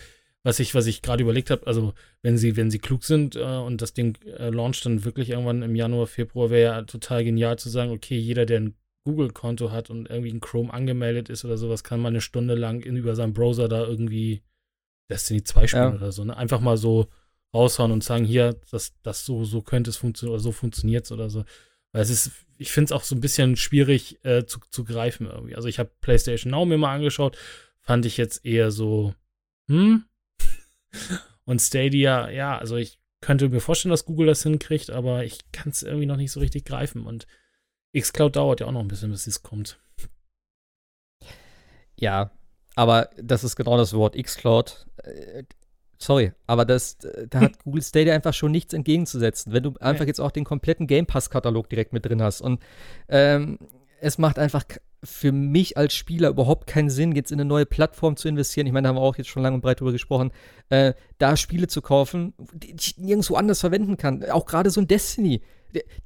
was 0.43 0.59
ich, 0.59 0.75
was 0.75 0.87
ich 0.87 1.01
gerade 1.01 1.23
überlegt 1.23 1.49
habe, 1.49 1.67
also 1.67 1.93
wenn 2.21 2.37
sie, 2.37 2.57
wenn 2.57 2.71
sie 2.71 2.79
klug 2.79 3.03
sind 3.03 3.35
äh, 3.35 3.41
und 3.41 3.81
das 3.81 3.93
Ding 3.93 4.17
äh, 4.25 4.49
launcht 4.49 4.85
dann 4.85 5.05
wirklich 5.05 5.29
irgendwann 5.29 5.61
im 5.61 5.75
Januar, 5.75 6.07
Februar, 6.07 6.49
wäre 6.49 6.63
ja 6.63 6.81
total 6.83 7.23
genial 7.23 7.57
zu 7.57 7.69
sagen, 7.69 7.91
okay, 7.91 8.17
jeder, 8.17 8.45
der 8.45 8.61
ein 8.61 8.75
Google-Konto 9.05 9.71
hat 9.71 9.89
und 9.89 10.09
irgendwie 10.09 10.29
in 10.29 10.39
Chrome 10.39 10.73
angemeldet 10.73 11.29
ist 11.29 11.43
oder 11.45 11.57
sowas, 11.57 11.83
kann 11.83 12.01
mal 12.01 12.09
eine 12.09 12.21
Stunde 12.21 12.55
lang 12.55 12.81
in, 12.81 12.95
über 12.95 13.15
seinen 13.15 13.33
Browser 13.33 13.67
da 13.67 13.85
irgendwie 13.85 14.41
Destiny 15.13 15.43
2 15.43 15.67
spielen 15.67 15.83
Ja. 15.83 15.95
oder 15.95 16.11
so. 16.11 16.23
Ne? 16.23 16.35
Einfach 16.35 16.59
mal 16.59 16.75
so 16.75 17.07
raushauen 17.53 17.91
und 17.91 18.03
sagen, 18.03 18.25
hier, 18.25 18.59
das, 18.71 18.93
das 19.03 19.25
so, 19.25 19.45
so 19.45 19.61
könnte 19.61 19.91
es 19.91 19.97
funktionieren 19.97 20.33
oder 20.33 20.41
so 20.43 20.51
funktioniert 20.51 21.05
es 21.05 21.11
oder 21.11 21.29
so. 21.29 21.45
Weil 21.91 22.01
es 22.01 22.09
ist, 22.09 22.31
ich 22.57 22.71
finde 22.71 22.85
es 22.85 22.91
auch 22.91 23.03
so 23.03 23.15
ein 23.15 23.21
bisschen 23.21 23.55
schwierig 23.55 24.23
äh, 24.25 24.45
zu, 24.45 24.59
zu 24.71 24.83
greifen 24.83 25.27
irgendwie. 25.27 25.55
Also 25.55 25.67
ich 25.67 25.77
habe 25.77 25.91
PlayStation 26.01 26.49
Now 26.51 26.65
mir 26.65 26.79
mal 26.79 26.95
angeschaut, 26.95 27.37
fand 27.81 28.07
ich 28.07 28.17
jetzt 28.17 28.43
eher 28.43 28.71
so, 28.71 29.13
hm? 29.67 30.03
Und 31.45 31.61
Stadia, 31.61 32.29
ja, 32.31 32.57
also 32.57 32.75
ich 32.77 32.99
könnte 33.21 33.49
mir 33.49 33.59
vorstellen, 33.59 33.91
dass 33.91 34.05
Google 34.05 34.27
das 34.27 34.41
hinkriegt, 34.43 34.89
aber 34.89 35.23
ich 35.23 35.39
kann 35.51 35.69
es 35.69 35.83
irgendwie 35.83 36.07
noch 36.07 36.17
nicht 36.17 36.31
so 36.31 36.39
richtig 36.39 36.65
greifen. 36.65 37.05
Und 37.05 37.27
Xcloud 37.95 38.35
dauert 38.35 38.61
ja 38.61 38.65
auch 38.67 38.71
noch 38.71 38.79
ein 38.81 38.87
bisschen, 38.87 39.11
bis 39.11 39.27
es 39.27 39.43
kommt. 39.43 39.79
Ja, 41.95 42.31
aber 42.75 43.09
das 43.21 43.43
ist 43.43 43.55
genau 43.55 43.77
das 43.77 43.93
Wort 43.93 44.15
Xcloud. 44.21 44.85
Äh, 45.03 45.43
sorry, 45.97 46.31
aber 46.47 46.65
das, 46.65 46.97
da 47.29 47.41
hat 47.41 47.59
Google 47.63 47.81
Stadia 47.81 48.13
einfach 48.13 48.33
schon 48.33 48.51
nichts 48.51 48.73
entgegenzusetzen, 48.73 49.53
wenn 49.53 49.63
du 49.63 49.73
einfach 49.79 50.05
jetzt 50.05 50.19
auch 50.19 50.31
den 50.31 50.43
kompletten 50.43 50.87
Game 50.87 51.05
Pass-Katalog 51.05 51.69
direkt 51.69 51.93
mit 51.93 52.05
drin 52.05 52.21
hast. 52.21 52.41
Und 52.41 52.61
ähm, 53.09 53.57
es 54.01 54.17
macht 54.17 54.37
einfach 54.37 54.65
für 55.03 55.31
mich 55.31 55.77
als 55.77 55.93
Spieler 55.93 56.29
überhaupt 56.29 56.67
keinen 56.67 56.89
Sinn, 56.89 57.11
jetzt 57.13 57.31
in 57.31 57.39
eine 57.39 57.47
neue 57.47 57.65
Plattform 57.65 58.15
zu 58.15 58.27
investieren. 58.27 58.67
Ich 58.67 58.73
meine, 58.73 58.85
da 58.85 58.89
haben 58.89 58.95
wir 58.95 59.01
auch 59.01 59.17
jetzt 59.17 59.29
schon 59.29 59.43
lange 59.43 59.55
und 59.55 59.61
breit 59.61 59.79
drüber 59.79 59.91
gesprochen, 59.91 60.31
äh, 60.69 60.93
da 61.17 61.35
Spiele 61.35 61.67
zu 61.67 61.81
kaufen, 61.81 62.33
die 62.53 62.75
ich 62.75 62.97
nirgendwo 62.97 63.35
anders 63.35 63.59
verwenden 63.59 63.97
kann. 63.97 64.23
Auch 64.29 64.45
gerade 64.45 64.69
so 64.69 64.79
ein 64.79 64.87
Destiny. 64.87 65.41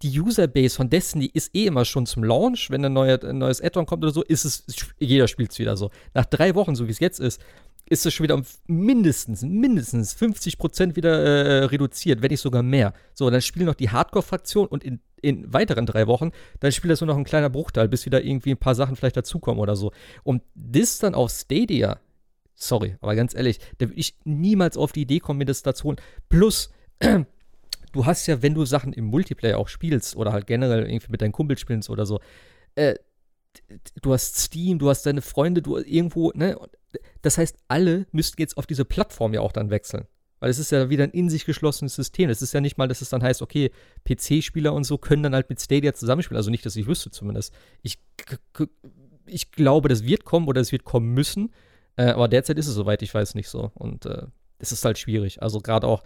Die 0.02 0.20
Userbase 0.20 0.76
von 0.76 0.90
Destiny 0.90 1.30
ist 1.34 1.54
eh 1.56 1.66
immer 1.66 1.86
schon 1.86 2.06
zum 2.06 2.24
Launch, 2.24 2.70
wenn 2.70 2.84
ein, 2.86 2.94
neue, 2.94 3.22
ein 3.24 3.38
neues 3.38 3.62
Add-on 3.62 3.86
kommt 3.86 4.04
oder 4.04 4.14
so, 4.14 4.24
ist 4.24 4.46
es, 4.46 4.66
jeder 5.00 5.28
spielt 5.28 5.52
es 5.52 5.60
wieder 5.60 5.76
so. 5.78 5.92
Nach 6.14 6.26
drei 6.26 6.56
Wochen, 6.56 6.76
so 6.76 6.88
wie 6.88 6.92
es 6.92 7.00
jetzt 7.00 7.20
ist, 7.20 7.42
ist 7.90 8.06
es 8.06 8.14
schon 8.14 8.26
wieder 8.26 8.36
um 8.36 8.44
mindestens, 8.68 9.44
mindestens 9.44 10.14
50 10.14 10.58
Prozent 10.58 10.96
wieder 10.96 11.20
äh, 11.20 11.64
reduziert, 11.66 12.22
wenn 12.22 12.32
nicht 12.32 12.42
sogar 12.42 12.64
mehr. 12.64 12.94
So, 13.14 13.30
dann 13.30 13.42
spielen 13.42 13.66
noch 13.66 13.76
die 13.76 13.90
Hardcore-Fraktion 13.90 14.68
und 14.68 14.84
in, 14.84 15.00
in 15.22 15.52
weiteren 15.54 15.86
drei 15.86 16.08
Wochen, 16.08 16.32
dann 16.60 16.72
spielt 16.72 16.92
das 16.92 17.02
nur 17.02 17.08
noch 17.08 17.18
ein 17.18 17.24
kleiner 17.24 17.50
Bruchteil, 17.50 17.88
bis 17.88 18.06
wieder 18.06 18.24
irgendwie 18.24 18.52
ein 18.52 18.58
paar 18.58 18.76
Sachen 18.76 18.96
vielleicht 18.96 19.18
dazukommen 19.18 19.62
oder 19.62 19.76
so. 19.76 19.92
Und 20.24 20.44
das 20.56 21.00
dann 21.00 21.16
auf 21.16 21.32
Stadia, 21.32 22.00
sorry, 22.56 22.98
aber 23.02 23.16
ganz 23.16 23.34
ehrlich, 23.34 23.60
da 23.78 23.88
würde 23.88 24.00
ich 24.00 24.16
niemals 24.26 24.78
auf 24.78 24.92
die 24.92 25.02
Idee 25.02 25.20
kommen, 25.20 25.40
mir 25.40 25.46
das 25.46 25.64
dazu 25.64 25.86
holen. 25.86 25.98
Plus, 26.30 26.72
du 27.98 28.06
hast 28.06 28.28
ja, 28.28 28.42
wenn 28.44 28.54
du 28.54 28.66
Sachen 28.66 28.94
im 28.94 29.06
Multiplayer 29.06 29.58
auch 29.58 29.68
spielst 29.68 30.16
oder 30.16 30.32
halt 30.32 30.46
generell 30.46 30.86
irgendwie 30.86 31.12
mit 31.12 31.22
deinen 31.22 31.32
Kumpels 31.32 31.60
spielst 31.60 31.90
oder 31.90 32.06
so, 32.06 32.20
äh, 32.76 32.96
du 34.02 34.14
hast 34.14 34.38
Steam, 34.38 34.78
du 34.78 34.90
hast 34.90 35.06
deine 35.06 35.22
Freunde, 35.22 35.62
du 35.62 35.78
irgendwo, 35.78 36.32
ne? 36.36 36.58
Das 37.22 37.38
heißt, 37.38 37.58
alle 37.68 38.06
müssten 38.12 38.40
jetzt 38.40 38.58
auf 38.58 38.68
diese 38.68 38.86
Plattform 38.86 39.34
ja 39.34 39.42
auch 39.42 39.52
dann 39.52 39.72
wechseln. 39.72 40.06
Weil 40.40 40.52
es 40.52 40.60
ist 40.60 40.72
ja 40.72 40.92
wieder 40.92 41.04
ein 41.04 41.12
in 41.12 41.30
sich 41.30 41.46
geschlossenes 41.46 41.96
System. 41.96 42.30
Es 42.30 42.44
ist 42.44 42.54
ja 42.54 42.62
nicht 42.62 42.78
mal, 42.78 42.88
dass 42.88 43.02
es 43.02 43.10
dann 43.10 43.24
heißt, 43.24 43.42
okay, 43.42 43.72
PC-Spieler 44.06 44.72
und 44.74 44.84
so 44.84 45.00
können 45.00 45.24
dann 45.24 45.34
halt 45.34 45.50
mit 45.50 45.60
Stadia 45.60 45.94
zusammenspielen. 45.94 46.38
Also 46.38 46.52
nicht, 46.52 46.66
dass 46.66 46.76
ich 46.76 46.86
wüsste 46.86 47.10
zumindest. 47.10 47.52
Ich, 47.82 47.98
ich 49.26 49.52
glaube, 49.52 49.90
das 49.90 50.04
wird 50.04 50.26
kommen 50.26 50.48
oder 50.48 50.62
es 50.62 50.72
wird 50.72 50.84
kommen 50.84 51.16
müssen. 51.16 51.52
Äh, 51.96 52.12
aber 52.12 52.28
derzeit 52.28 52.60
ist 52.60 52.68
es, 52.68 52.76
soweit 52.76 53.02
ich 53.02 53.16
weiß, 53.16 53.34
nicht 53.34 53.50
so. 53.50 53.72
Und 53.74 54.06
äh, 54.06 54.28
es 54.60 54.72
ist 54.72 54.86
halt 54.86 55.00
schwierig. 55.00 55.42
Also 55.42 55.60
gerade 55.60 55.88
auch, 55.88 56.04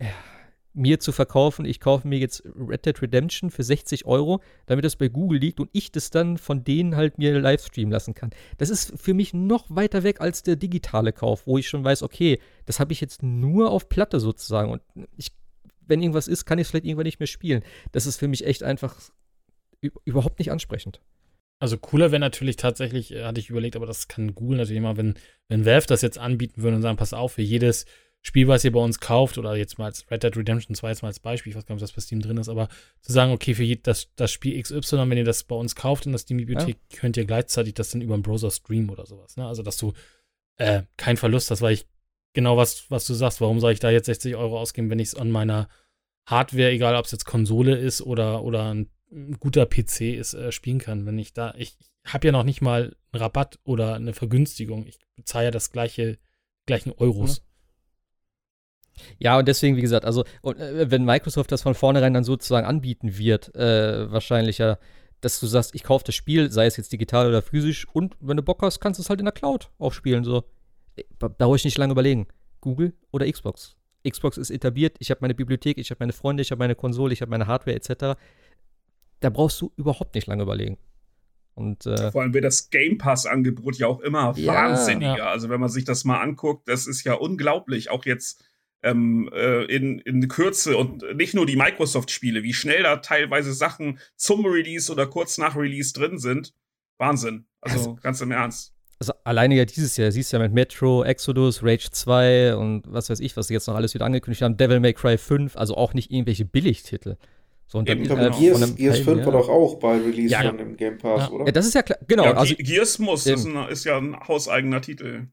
ja, 0.00 0.06
mir 0.76 1.00
zu 1.00 1.10
verkaufen, 1.10 1.64
ich 1.64 1.80
kaufe 1.80 2.06
mir 2.06 2.18
jetzt 2.18 2.42
Red 2.56 2.86
Dead 2.86 3.00
Redemption 3.00 3.50
für 3.50 3.62
60 3.62 4.04
Euro, 4.04 4.42
damit 4.66 4.84
das 4.84 4.96
bei 4.96 5.08
Google 5.08 5.40
liegt 5.40 5.58
und 5.58 5.70
ich 5.72 5.90
das 5.90 6.10
dann 6.10 6.38
von 6.38 6.64
denen 6.64 6.96
halt 6.96 7.18
mir 7.18 7.38
live 7.40 7.64
streamen 7.64 7.90
lassen 7.90 8.14
kann. 8.14 8.30
Das 8.58 8.70
ist 8.70 8.92
für 9.00 9.14
mich 9.14 9.32
noch 9.32 9.64
weiter 9.68 10.02
weg 10.02 10.20
als 10.20 10.42
der 10.42 10.56
digitale 10.56 11.12
Kauf, 11.12 11.46
wo 11.46 11.58
ich 11.58 11.68
schon 11.68 11.82
weiß, 11.82 12.02
okay, 12.02 12.38
das 12.66 12.78
habe 12.78 12.92
ich 12.92 13.00
jetzt 13.00 13.22
nur 13.22 13.70
auf 13.70 13.88
Platte 13.88 14.20
sozusagen 14.20 14.70
und 14.70 14.82
ich, 15.16 15.32
wenn 15.80 16.02
irgendwas 16.02 16.28
ist, 16.28 16.44
kann 16.44 16.58
ich 16.58 16.66
es 16.66 16.70
vielleicht 16.70 16.84
irgendwann 16.84 17.06
nicht 17.06 17.20
mehr 17.20 17.26
spielen. 17.26 17.62
Das 17.92 18.06
ist 18.06 18.18
für 18.18 18.28
mich 18.28 18.46
echt 18.46 18.62
einfach 18.62 18.96
überhaupt 20.04 20.38
nicht 20.38 20.50
ansprechend. 20.50 21.00
Also 21.58 21.78
cooler 21.78 22.10
wäre 22.10 22.20
natürlich 22.20 22.56
tatsächlich, 22.56 23.14
äh, 23.14 23.24
hatte 23.24 23.40
ich 23.40 23.48
überlegt, 23.48 23.76
aber 23.76 23.86
das 23.86 24.08
kann 24.08 24.34
Google 24.34 24.58
natürlich 24.58 24.78
immer, 24.78 24.96
wenn, 24.98 25.14
wenn 25.48 25.64
Valve 25.64 25.86
das 25.86 26.02
jetzt 26.02 26.18
anbieten 26.18 26.62
würde 26.62 26.76
und 26.76 26.82
sagen, 26.82 26.98
pass 26.98 27.14
auf, 27.14 27.32
für 27.32 27.42
jedes 27.42 27.86
Spiel, 28.26 28.48
was 28.48 28.64
ihr 28.64 28.72
bei 28.72 28.80
uns 28.80 28.98
kauft, 28.98 29.38
oder 29.38 29.54
jetzt 29.54 29.78
mal 29.78 29.84
als 29.84 30.04
Red 30.10 30.24
Dead 30.24 30.36
Redemption 30.36 30.74
2 30.74 30.88
jetzt 30.88 31.02
mal 31.02 31.08
als 31.08 31.20
Beispiel, 31.20 31.50
ich 31.50 31.56
weiß 31.56 31.64
gar 31.64 31.76
nicht, 31.76 31.82
ob 31.84 31.86
das 31.86 31.94
bei 31.94 32.00
Steam 32.00 32.20
drin 32.20 32.38
ist, 32.38 32.48
aber 32.48 32.66
zu 33.00 33.12
sagen, 33.12 33.30
okay, 33.30 33.54
für 33.54 33.76
das, 33.76 34.08
das 34.16 34.32
Spiel 34.32 34.60
XY, 34.60 35.08
wenn 35.08 35.16
ihr 35.16 35.24
das 35.24 35.44
bei 35.44 35.54
uns 35.54 35.76
kauft 35.76 36.06
in 36.06 36.12
der 36.12 36.18
Steam-Bibliothek, 36.18 36.76
ja. 36.90 36.98
könnt 36.98 37.16
ihr 37.16 37.24
gleichzeitig 37.24 37.74
das 37.74 37.90
dann 37.90 38.00
über 38.00 38.16
den 38.16 38.22
Browser 38.22 38.50
streamen 38.50 38.90
oder 38.90 39.06
sowas. 39.06 39.36
Ne? 39.36 39.46
Also, 39.46 39.62
dass 39.62 39.76
du 39.76 39.92
äh, 40.56 40.82
keinen 40.96 41.18
Verlust 41.18 41.52
hast, 41.52 41.62
weil 41.62 41.74
ich 41.74 41.86
genau 42.32 42.56
was, 42.56 42.90
was 42.90 43.06
du 43.06 43.14
sagst, 43.14 43.40
warum 43.40 43.60
soll 43.60 43.70
ich 43.70 43.78
da 43.78 43.90
jetzt 43.90 44.06
60 44.06 44.34
Euro 44.34 44.58
ausgeben, 44.58 44.90
wenn 44.90 44.98
ich 44.98 45.08
es 45.10 45.14
an 45.14 45.30
meiner 45.30 45.68
Hardware, 46.26 46.72
egal 46.72 46.96
ob 46.96 47.04
es 47.04 47.12
jetzt 47.12 47.26
Konsole 47.26 47.76
ist 47.76 48.02
oder, 48.02 48.42
oder 48.42 48.74
ein, 48.74 48.90
ein 49.12 49.38
guter 49.38 49.66
PC 49.66 50.16
ist, 50.16 50.34
äh, 50.34 50.50
spielen 50.50 50.80
kann. 50.80 51.06
Wenn 51.06 51.20
ich 51.20 51.32
da, 51.32 51.54
ich, 51.56 51.76
ich 51.78 52.12
habe 52.12 52.26
ja 52.26 52.32
noch 52.32 52.42
nicht 52.42 52.60
mal 52.60 52.96
einen 53.12 53.22
Rabatt 53.22 53.60
oder 53.62 53.94
eine 53.94 54.14
Vergünstigung. 54.14 54.84
Ich 54.84 54.98
bezahle 55.14 55.44
ja 55.44 55.50
das 55.52 55.70
gleiche, 55.70 56.18
gleichen 56.66 56.90
Euros. 56.90 57.38
Mhm. 57.40 57.45
Ja, 59.18 59.38
und 59.38 59.46
deswegen, 59.48 59.76
wie 59.76 59.80
gesagt, 59.80 60.04
also, 60.04 60.24
und, 60.42 60.58
äh, 60.58 60.90
wenn 60.90 61.04
Microsoft 61.04 61.52
das 61.52 61.62
von 61.62 61.74
vornherein 61.74 62.14
dann 62.14 62.24
sozusagen 62.24 62.66
anbieten 62.66 63.18
wird, 63.18 63.54
äh, 63.54 64.10
wahrscheinlich 64.10 64.58
ja, 64.58 64.78
dass 65.20 65.40
du 65.40 65.46
sagst, 65.46 65.74
ich 65.74 65.82
kaufe 65.82 66.04
das 66.04 66.14
Spiel, 66.14 66.50
sei 66.50 66.66
es 66.66 66.76
jetzt 66.76 66.92
digital 66.92 67.28
oder 67.28 67.42
physisch, 67.42 67.86
und 67.92 68.16
wenn 68.20 68.36
du 68.36 68.42
Bock 68.42 68.62
hast, 68.62 68.80
kannst 68.80 68.98
du 68.98 69.02
es 69.02 69.10
halt 69.10 69.20
in 69.20 69.26
der 69.26 69.32
Cloud 69.32 69.70
auch 69.78 69.92
spielen. 69.92 70.24
So. 70.24 70.44
Äh, 70.96 71.04
da 71.18 71.28
brauche 71.28 71.56
ich 71.56 71.64
nicht 71.64 71.78
lange 71.78 71.92
überlegen. 71.92 72.26
Google 72.60 72.94
oder 73.12 73.30
Xbox. 73.30 73.76
Xbox 74.08 74.38
ist 74.38 74.50
etabliert, 74.50 74.96
ich 75.00 75.10
habe 75.10 75.18
meine 75.22 75.34
Bibliothek, 75.34 75.78
ich 75.78 75.90
habe 75.90 75.98
meine 76.00 76.12
Freunde, 76.12 76.42
ich 76.42 76.50
habe 76.50 76.60
meine 76.60 76.74
Konsole, 76.74 77.12
ich 77.12 77.22
habe 77.22 77.30
meine 77.30 77.46
Hardware 77.46 77.76
etc. 77.76 78.18
Da 79.20 79.30
brauchst 79.30 79.60
du 79.60 79.72
überhaupt 79.76 80.14
nicht 80.14 80.26
lange 80.26 80.42
überlegen. 80.42 80.78
Und, 81.54 81.86
äh, 81.86 82.12
Vor 82.12 82.22
allem 82.22 82.34
wird 82.34 82.44
das 82.44 82.68
Game 82.68 82.98
Pass-Angebot 82.98 83.78
ja 83.78 83.86
auch 83.86 84.00
immer 84.00 84.34
ja, 84.36 84.52
wahnsinniger. 84.52 85.16
Ja. 85.16 85.30
Also 85.30 85.48
wenn 85.48 85.58
man 85.58 85.70
sich 85.70 85.84
das 85.84 86.04
mal 86.04 86.20
anguckt, 86.20 86.68
das 86.68 86.86
ist 86.86 87.02
ja 87.04 87.14
unglaublich. 87.14 87.90
Auch 87.90 88.04
jetzt 88.04 88.44
ähm, 88.82 89.30
äh, 89.32 89.64
in, 89.64 89.98
in 90.00 90.26
Kürze 90.28 90.76
und 90.76 91.04
nicht 91.16 91.34
nur 91.34 91.46
die 91.46 91.56
Microsoft-Spiele, 91.56 92.42
wie 92.42 92.52
schnell 92.52 92.82
da 92.82 92.96
teilweise 92.96 93.52
Sachen 93.52 93.98
zum 94.16 94.44
Release 94.44 94.90
oder 94.90 95.06
kurz 95.06 95.38
nach 95.38 95.56
Release 95.56 95.92
drin 95.92 96.18
sind. 96.18 96.54
Wahnsinn. 96.98 97.46
Also, 97.60 97.78
also 97.78 97.98
ganz 98.00 98.20
im 98.20 98.30
Ernst. 98.30 98.72
Also 98.98 99.12
alleine 99.24 99.56
ja 99.56 99.66
dieses 99.66 99.96
Jahr, 99.98 100.10
siehst 100.10 100.32
du 100.32 100.38
ja 100.38 100.42
mit 100.42 100.54
Metro, 100.54 101.04
Exodus, 101.04 101.62
Rage 101.62 101.90
2 101.90 102.56
und 102.56 102.84
was 102.86 103.10
weiß 103.10 103.20
ich, 103.20 103.36
was 103.36 103.48
sie 103.48 103.54
jetzt 103.54 103.66
noch 103.66 103.74
alles 103.74 103.92
wieder 103.92 104.06
angekündigt 104.06 104.40
haben, 104.40 104.56
Devil 104.56 104.80
May 104.80 104.94
Cry 104.94 105.18
5, 105.18 105.56
also 105.56 105.76
auch 105.76 105.92
nicht 105.92 106.10
irgendwelche 106.10 106.46
Billigtitel. 106.46 107.16
So, 107.66 107.78
und 107.78 107.90
Eben, 107.90 108.06
dann, 108.08 108.32
äh, 108.32 108.38
Gears, 108.38 108.76
Gears 108.76 109.00
5 109.00 109.18
ja. 109.18 109.26
war 109.26 109.32
doch 109.32 109.48
auch 109.48 109.78
bei 109.80 109.96
Release 109.96 110.32
ja, 110.32 110.42
von 110.42 110.56
dem 110.56 110.76
Game 110.76 110.98
Pass, 110.98 111.28
ja. 111.28 111.30
oder? 111.30 111.46
Ja, 111.46 111.52
das 111.52 111.66
ist 111.66 111.74
ja 111.74 111.82
klar, 111.82 111.98
genau. 112.06 112.24
Ja, 112.24 112.34
also, 112.34 112.54
Gears 112.56 112.98
muss, 112.98 113.26
ist, 113.26 113.44
ein, 113.44 113.68
ist 113.68 113.84
ja 113.84 113.98
ein 113.98 114.16
hauseigener 114.20 114.80
Titel. 114.80 115.26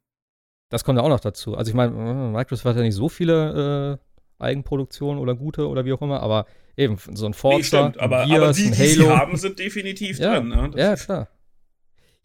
Das 0.74 0.84
kommt 0.84 0.98
ja 0.98 1.04
auch 1.04 1.10
noch 1.10 1.20
dazu. 1.20 1.56
Also 1.56 1.70
ich 1.70 1.76
meine, 1.76 1.92
Microsoft 1.92 2.66
hat 2.66 2.76
ja 2.78 2.82
nicht 2.82 2.96
so 2.96 3.08
viele 3.08 4.00
äh, 4.40 4.44
Eigenproduktionen 4.44 5.22
oder 5.22 5.36
gute 5.36 5.68
oder 5.68 5.86
wie 5.86 5.94
auch 5.94 6.02
immer, 6.02 6.20
aber 6.20 6.48
eben 6.76 6.98
so 6.98 7.28
ein 7.28 7.36
Forza, 7.36 7.58
nee, 7.58 7.64
stimmt, 7.64 8.00
aber, 8.00 8.26
Gears, 8.26 8.42
aber 8.42 8.54
die, 8.54 8.72
die 8.72 8.88
sie 8.88 9.08
haben, 9.08 9.38
sind 9.38 9.60
definitiv 9.60 10.18
ja, 10.18 10.40
drin. 10.40 10.48
Ne? 10.48 10.72
ja, 10.76 10.96
klar. 10.96 11.30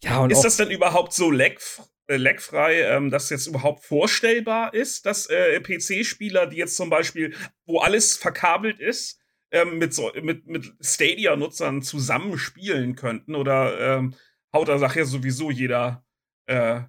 Ja, 0.03 0.25
ist 0.29 0.41
das 0.41 0.57
denn 0.57 0.71
überhaupt 0.71 1.13
so 1.13 1.31
leck, 1.31 1.61
äh, 2.07 2.17
leckfrei, 2.17 2.81
ähm, 2.85 3.11
dass 3.11 3.29
jetzt 3.29 3.49
überhaupt 3.49 3.85
vorstellbar 3.85 4.73
ist, 4.73 5.05
dass 5.05 5.27
äh, 5.27 5.61
PC-Spieler, 5.61 6.47
die 6.47 6.57
jetzt 6.57 6.77
zum 6.77 6.89
Beispiel, 6.89 7.35
wo 7.67 7.81
alles 7.81 8.17
verkabelt 8.17 8.81
ist, 8.81 9.21
ähm, 9.51 9.77
mit, 9.77 9.93
so, 9.93 10.11
mit, 10.23 10.47
mit 10.47 10.73
Stadia-Nutzern 10.81 11.83
zusammen 11.83 12.39
spielen 12.39 12.97
könnten? 12.97 13.35
Oder 13.35 13.99
ähm, 13.99 14.15
haut 14.55 14.69
da 14.69 14.79
nachher 14.79 15.05
sowieso 15.05 15.51
jeder 15.51 16.03
äh, 16.47 16.81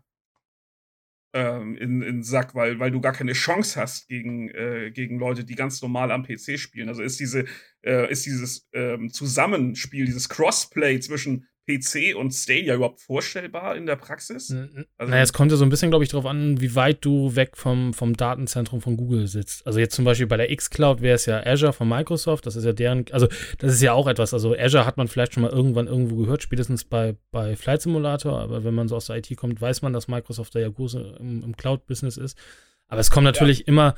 ähm, 1.33 1.75
in, 1.77 2.01
in 2.01 2.23
Sack, 2.23 2.55
weil, 2.55 2.79
weil 2.79 2.91
du 2.91 3.01
gar 3.01 3.13
keine 3.13 3.33
Chance 3.33 3.79
hast 3.79 4.07
gegen, 4.07 4.49
äh, 4.49 4.91
gegen 4.91 5.19
Leute, 5.19 5.43
die 5.43 5.55
ganz 5.55 5.81
normal 5.81 6.11
am 6.11 6.23
PC 6.23 6.57
spielen. 6.59 6.89
Also 6.89 7.01
ist 7.01 7.19
diese, 7.19 7.45
äh, 7.83 8.11
ist 8.11 8.25
dieses 8.25 8.67
ähm, 8.73 9.11
Zusammenspiel, 9.11 10.05
dieses 10.05 10.29
Crossplay 10.29 10.99
zwischen 10.99 11.47
PC 11.69 12.15
und 12.15 12.31
Stadia 12.31 12.75
überhaupt 12.75 12.99
vorstellbar 12.99 13.75
in 13.75 13.85
der 13.85 13.95
Praxis? 13.95 14.51
Also, 14.97 15.11
naja, 15.11 15.21
es 15.21 15.33
kommt 15.33 15.51
ja 15.51 15.57
so 15.57 15.63
ein 15.63 15.69
bisschen, 15.69 15.91
glaube 15.91 16.03
ich, 16.03 16.09
darauf 16.09 16.25
an, 16.25 16.59
wie 16.59 16.73
weit 16.75 17.05
du 17.05 17.35
weg 17.35 17.55
vom, 17.55 17.93
vom 17.93 18.15
Datenzentrum 18.17 18.81
von 18.81 18.97
Google 18.97 19.27
sitzt. 19.27 19.65
Also 19.67 19.79
jetzt 19.79 19.95
zum 19.95 20.05
Beispiel 20.05 20.27
bei 20.27 20.37
der 20.37 20.51
X-Cloud 20.51 21.01
wäre 21.01 21.15
es 21.15 21.25
ja 21.27 21.45
Azure 21.45 21.73
von 21.73 21.87
Microsoft, 21.87 22.45
das 22.45 22.55
ist 22.55 22.65
ja 22.65 22.73
deren, 22.73 23.05
also 23.11 23.27
das 23.59 23.73
ist 23.73 23.81
ja 23.81 23.93
auch 23.93 24.07
etwas, 24.07 24.33
also 24.33 24.55
Azure 24.57 24.85
hat 24.85 24.97
man 24.97 25.07
vielleicht 25.07 25.35
schon 25.35 25.43
mal 25.43 25.51
irgendwann 25.51 25.87
irgendwo 25.87 26.15
gehört, 26.15 26.41
spätestens 26.41 26.83
bei, 26.83 27.15
bei 27.31 27.55
Flight 27.55 27.83
Simulator, 27.83 28.39
aber 28.39 28.63
wenn 28.63 28.73
man 28.73 28.87
so 28.87 28.95
aus 28.95 29.05
der 29.05 29.17
IT 29.17 29.35
kommt, 29.37 29.61
weiß 29.61 29.81
man, 29.83 29.93
dass 29.93 30.07
Microsoft 30.07 30.55
da 30.55 30.59
ja 30.59 30.69
groß 30.69 30.95
im, 30.95 31.43
im 31.43 31.55
Cloud-Business 31.55 32.17
ist. 32.17 32.37
Aber 32.87 33.01
es 33.01 33.11
kommt 33.11 33.25
natürlich 33.25 33.59
ja. 33.59 33.65
immer, 33.67 33.95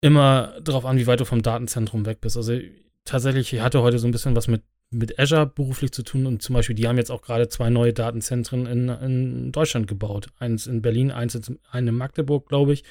immer 0.00 0.54
darauf 0.62 0.84
an, 0.84 0.98
wie 0.98 1.06
weit 1.06 1.20
du 1.20 1.24
vom 1.24 1.42
Datenzentrum 1.42 2.06
weg 2.06 2.20
bist. 2.20 2.36
Also 2.36 2.58
tatsächlich, 3.04 3.52
ich 3.52 3.60
hatte 3.60 3.82
heute 3.82 3.98
so 3.98 4.06
ein 4.06 4.12
bisschen 4.12 4.36
was 4.36 4.46
mit 4.46 4.62
mit 4.90 5.18
Azure 5.18 5.46
beruflich 5.46 5.92
zu 5.92 6.02
tun 6.02 6.26
und 6.26 6.42
zum 6.42 6.54
Beispiel, 6.54 6.76
die 6.76 6.88
haben 6.88 6.96
jetzt 6.96 7.10
auch 7.10 7.22
gerade 7.22 7.48
zwei 7.48 7.68
neue 7.68 7.92
Datenzentren 7.92 8.66
in, 8.66 8.88
in 8.88 9.52
Deutschland 9.52 9.86
gebaut. 9.86 10.28
Eins 10.38 10.66
in 10.66 10.80
Berlin, 10.80 11.10
eins 11.10 11.34
in, 11.34 11.58
in 11.74 11.94
Magdeburg, 11.94 12.48
glaube 12.48 12.72
ich. 12.72 12.84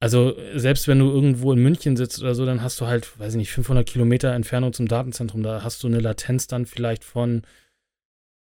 Also 0.00 0.36
selbst 0.54 0.86
wenn 0.86 0.98
du 0.98 1.10
irgendwo 1.10 1.52
in 1.52 1.62
München 1.62 1.96
sitzt 1.96 2.20
oder 2.20 2.34
so, 2.34 2.44
dann 2.44 2.62
hast 2.62 2.78
du 2.80 2.86
halt, 2.86 3.18
weiß 3.18 3.34
ich 3.34 3.38
nicht, 3.38 3.52
500 3.52 3.86
Kilometer 3.86 4.32
Entfernung 4.32 4.74
zum 4.74 4.86
Datenzentrum. 4.86 5.42
Da 5.42 5.62
hast 5.62 5.82
du 5.82 5.86
eine 5.86 6.00
Latenz 6.00 6.46
dann 6.46 6.66
vielleicht 6.66 7.04
von 7.04 7.42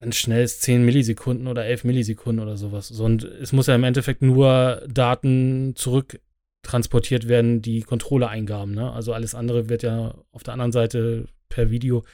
dann 0.01 0.13
schnell 0.13 0.49
10 0.49 0.85
Millisekunden 0.85 1.47
oder 1.47 1.67
11 1.67 1.85
Millisekunden 1.85 2.43
oder 2.43 2.57
sowas. 2.57 2.89
So, 2.89 3.05
und 3.05 3.23
es 3.23 3.53
muss 3.53 3.67
ja 3.67 3.75
im 3.75 3.85
Endeffekt 3.85 4.23
nur 4.23 4.83
Daten 4.89 5.75
zurücktransportiert 5.77 7.29
werden, 7.29 7.61
die 7.61 7.83
Controller-Eingaben. 7.83 8.75
Ne? 8.75 8.91
Also 8.91 9.13
alles 9.13 9.35
andere 9.35 9.69
wird 9.69 9.83
ja 9.83 10.15
auf 10.33 10.43
der 10.43 10.55
anderen 10.55 10.73
Seite 10.73 11.27
per 11.49 11.71
Video 11.71 12.05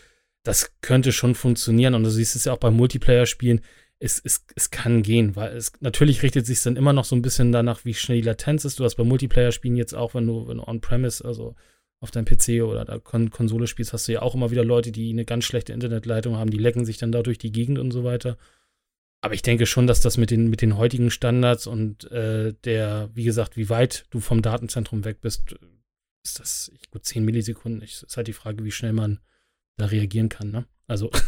das 0.44 0.73
könnte 0.81 1.12
schon 1.12 1.35
funktionieren. 1.35 1.94
Und 1.94 2.05
du 2.05 2.10
siehst 2.10 2.36
es 2.36 2.44
ja 2.44 2.52
auch 2.52 2.59
bei 2.59 2.70
Multiplayer-Spielen, 2.70 3.60
es, 4.01 4.20
es, 4.24 4.44
es 4.55 4.70
kann 4.70 5.02
gehen, 5.02 5.35
weil 5.35 5.56
es 5.56 5.73
natürlich 5.81 6.23
richtet 6.23 6.47
sich 6.47 6.62
dann 6.62 6.77
immer 6.77 6.93
noch 6.93 7.05
so 7.05 7.16
ein 7.16 7.23
bisschen 7.23 7.51
danach, 7.51 7.85
wie 7.85 7.94
schnell 7.94 8.19
die 8.19 8.27
Latenz 8.27 8.65
ist. 8.65 8.78
Du 8.78 8.85
hast 8.85 8.94
bei 8.94 9.05
Multiplayer-Spielen 9.05 9.77
jetzt 9.77 9.94
auch, 9.94 10.15
wenn 10.15 10.27
du, 10.27 10.47
wenn 10.47 10.59
du 10.59 10.69
on-premise, 10.69 11.24
also 11.24 11.56
auf 12.01 12.12
deinem 12.12 12.27
PC 12.27 12.62
oder 12.62 12.85
der 12.85 13.01
Kon 13.01 13.31
Konsole 13.31 13.66
spielst, 13.66 13.93
hast 13.93 14.06
du 14.06 14.12
ja 14.12 14.23
auch 14.23 14.36
immer 14.36 14.52
wieder 14.52 14.65
Leute, 14.65 14.93
die 14.93 15.10
eine 15.10 15.24
ganz 15.24 15.44
schlechte 15.44 15.73
Internetleitung 15.73 16.36
haben, 16.36 16.51
die 16.51 16.59
lecken 16.59 16.85
sich 16.85 16.97
dann 16.98 17.10
da 17.10 17.23
durch 17.23 17.39
die 17.39 17.51
Gegend 17.51 17.78
und 17.81 17.90
so 17.90 18.05
weiter. 18.05 18.39
Aber 19.20 19.35
ich 19.35 19.43
denke 19.43 19.66
schon, 19.66 19.89
dass 19.89 20.01
das 20.01 20.16
mit 20.16 20.31
den, 20.31 20.48
mit 20.48 20.62
den 20.62 20.77
heutigen 20.77 21.10
Standards 21.10 21.66
und 21.66 22.09
äh, 22.12 22.55
der, 22.65 23.10
wie 23.15 23.24
gesagt, 23.24 23.56
wie 23.56 23.69
weit 23.69 24.06
du 24.10 24.20
vom 24.20 24.43
Datenzentrum 24.43 25.05
weg 25.05 25.20
bist, 25.20 25.56
ist 26.23 26.39
das, 26.39 26.70
ich, 26.73 26.89
gut, 26.90 27.05
10 27.05 27.24
Millisekunden. 27.24 27.82
Ich, 27.82 28.01
ist 28.02 28.16
halt 28.16 28.28
die 28.28 28.32
Frage, 28.32 28.65
wie 28.65 28.70
schnell 28.70 28.93
man 28.93 29.19
da 29.78 29.86
reagieren 29.86 30.28
kann, 30.28 30.50
ne? 30.50 30.66
Also. 30.86 31.10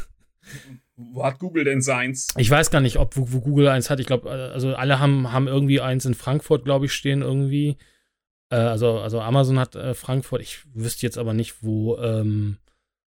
Wo 0.97 1.24
hat 1.24 1.39
Google 1.39 1.64
denn 1.64 1.81
seins? 1.81 2.28
Ich 2.36 2.51
weiß 2.51 2.70
gar 2.70 2.81
nicht, 2.81 2.98
ob 2.98 3.16
wo, 3.16 3.32
wo 3.32 3.40
Google 3.40 3.68
eins 3.68 3.89
hat. 3.89 4.01
Ich 4.01 4.06
glaube, 4.06 4.31
also 4.31 4.74
alle 4.74 5.01
haben, 5.01 5.32
haben 5.32 5.48
irgendwie 5.48 5.81
eins 5.81 6.05
in 6.05 6.14
Frankfurt, 6.14 6.64
glaube 6.64 6.86
ich, 6.86 6.93
stehen 6.93 7.22
irgendwie. 7.22 7.78
Äh, 8.51 8.56
also, 8.56 8.98
also 8.98 9.20
Amazon 9.20 9.59
hat 9.59 9.77
äh, 9.77 9.94
Frankfurt. 9.94 10.43
Ich 10.43 10.60
wüsste 10.74 11.06
jetzt 11.06 11.16
aber 11.16 11.32
nicht, 11.32 11.62
wo, 11.62 11.97
ähm, 11.97 12.59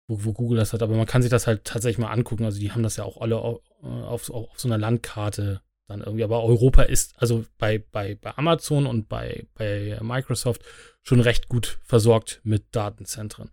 wo, 0.08 0.24
wo, 0.24 0.32
Google 0.32 0.58
das 0.58 0.72
hat. 0.72 0.82
Aber 0.82 0.96
man 0.96 1.06
kann 1.06 1.22
sich 1.22 1.30
das 1.30 1.46
halt 1.46 1.64
tatsächlich 1.64 1.98
mal 1.98 2.10
angucken. 2.10 2.44
Also 2.44 2.58
die 2.58 2.72
haben 2.72 2.82
das 2.82 2.96
ja 2.96 3.04
auch 3.04 3.20
alle 3.20 3.38
auf, 3.38 3.60
äh, 3.82 3.86
auf, 3.86 4.30
auf 4.30 4.58
so 4.58 4.66
einer 4.66 4.78
Landkarte 4.78 5.60
dann 5.86 6.00
irgendwie. 6.00 6.24
Aber 6.24 6.42
Europa 6.42 6.82
ist 6.82 7.14
also 7.18 7.44
bei, 7.58 7.78
bei, 7.78 8.16
bei 8.16 8.36
Amazon 8.36 8.86
und 8.86 9.08
bei, 9.08 9.46
bei 9.54 9.98
Microsoft 10.02 10.62
schon 11.02 11.20
recht 11.20 11.48
gut 11.48 11.78
versorgt 11.84 12.40
mit 12.42 12.74
Datenzentren. 12.74 13.50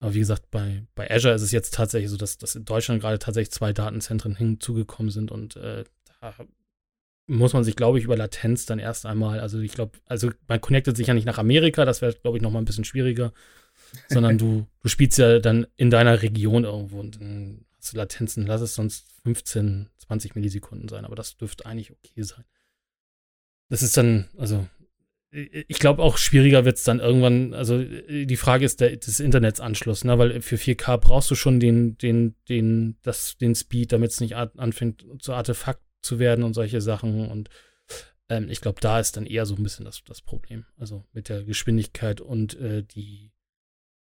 Aber 0.00 0.14
wie 0.14 0.20
gesagt, 0.20 0.50
bei, 0.50 0.84
bei 0.94 1.10
Azure 1.10 1.34
ist 1.34 1.42
es 1.42 1.52
jetzt 1.52 1.74
tatsächlich 1.74 2.10
so, 2.10 2.16
dass, 2.16 2.38
dass 2.38 2.54
in 2.54 2.64
Deutschland 2.64 3.00
gerade 3.00 3.18
tatsächlich 3.18 3.50
zwei 3.50 3.72
Datenzentren 3.72 4.36
hinzugekommen 4.36 5.10
sind 5.10 5.30
und 5.32 5.56
äh, 5.56 5.84
da 6.20 6.34
muss 7.28 7.52
man 7.52 7.62
sich, 7.62 7.76
glaube 7.76 7.98
ich, 7.98 8.04
über 8.04 8.16
Latenz 8.16 8.64
dann 8.64 8.78
erst 8.78 9.04
einmal, 9.06 9.40
also 9.40 9.60
ich 9.60 9.72
glaube, 9.72 9.98
also 10.06 10.30
man 10.48 10.60
connectet 10.60 10.96
sich 10.96 11.08
ja 11.08 11.14
nicht 11.14 11.26
nach 11.26 11.38
Amerika, 11.38 11.84
das 11.84 12.00
wäre, 12.00 12.14
glaube 12.14 12.38
ich, 12.38 12.42
nochmal 12.42 12.62
ein 12.62 12.64
bisschen 12.64 12.84
schwieriger, 12.84 13.32
sondern 14.08 14.38
du, 14.38 14.66
du 14.80 14.88
spielst 14.88 15.18
ja 15.18 15.38
dann 15.38 15.66
in 15.76 15.90
deiner 15.90 16.22
Region 16.22 16.64
irgendwo 16.64 17.00
und 17.00 17.20
dann 17.20 17.66
hast 17.76 17.92
du 17.92 17.96
Latenzen, 17.98 18.46
lass 18.46 18.60
es 18.60 18.74
sonst 18.74 19.08
15, 19.24 19.90
20 19.98 20.34
Millisekunden 20.36 20.88
sein, 20.88 21.04
aber 21.04 21.16
das 21.16 21.36
dürfte 21.36 21.66
eigentlich 21.66 21.92
okay 21.92 22.22
sein. 22.22 22.44
Das 23.68 23.82
ist 23.82 23.96
dann, 23.96 24.28
also 24.38 24.66
ich 25.30 25.78
glaube 25.78 26.02
auch 26.02 26.16
schwieriger 26.16 26.64
wird 26.64 26.78
es 26.78 26.84
dann 26.84 27.00
irgendwann, 27.00 27.52
also 27.52 27.82
die 27.82 28.36
Frage 28.36 28.64
ist 28.64 28.80
der, 28.80 28.96
des 28.96 29.20
Internetsanschluss, 29.20 30.04
ne? 30.04 30.18
weil 30.18 30.40
für 30.40 30.56
4K 30.56 30.96
brauchst 30.96 31.30
du 31.30 31.34
schon 31.34 31.60
den, 31.60 31.98
den, 31.98 32.34
den, 32.48 32.96
das, 33.02 33.36
den 33.36 33.54
Speed, 33.54 33.92
damit 33.92 34.12
es 34.12 34.20
nicht 34.20 34.36
anfängt 34.36 35.04
zu 35.18 35.34
Artefakt 35.34 35.82
zu 36.00 36.18
werden 36.18 36.44
und 36.44 36.54
solche 36.54 36.80
Sachen 36.80 37.28
und 37.28 37.50
ähm, 38.30 38.48
ich 38.48 38.60
glaube, 38.60 38.80
da 38.80 39.00
ist 39.00 39.16
dann 39.16 39.26
eher 39.26 39.44
so 39.44 39.54
ein 39.54 39.62
bisschen 39.62 39.84
das, 39.84 40.02
das 40.04 40.22
Problem, 40.22 40.64
also 40.78 41.04
mit 41.12 41.28
der 41.28 41.44
Geschwindigkeit 41.44 42.22
und 42.22 42.58
äh, 42.58 42.82
die, 42.82 43.32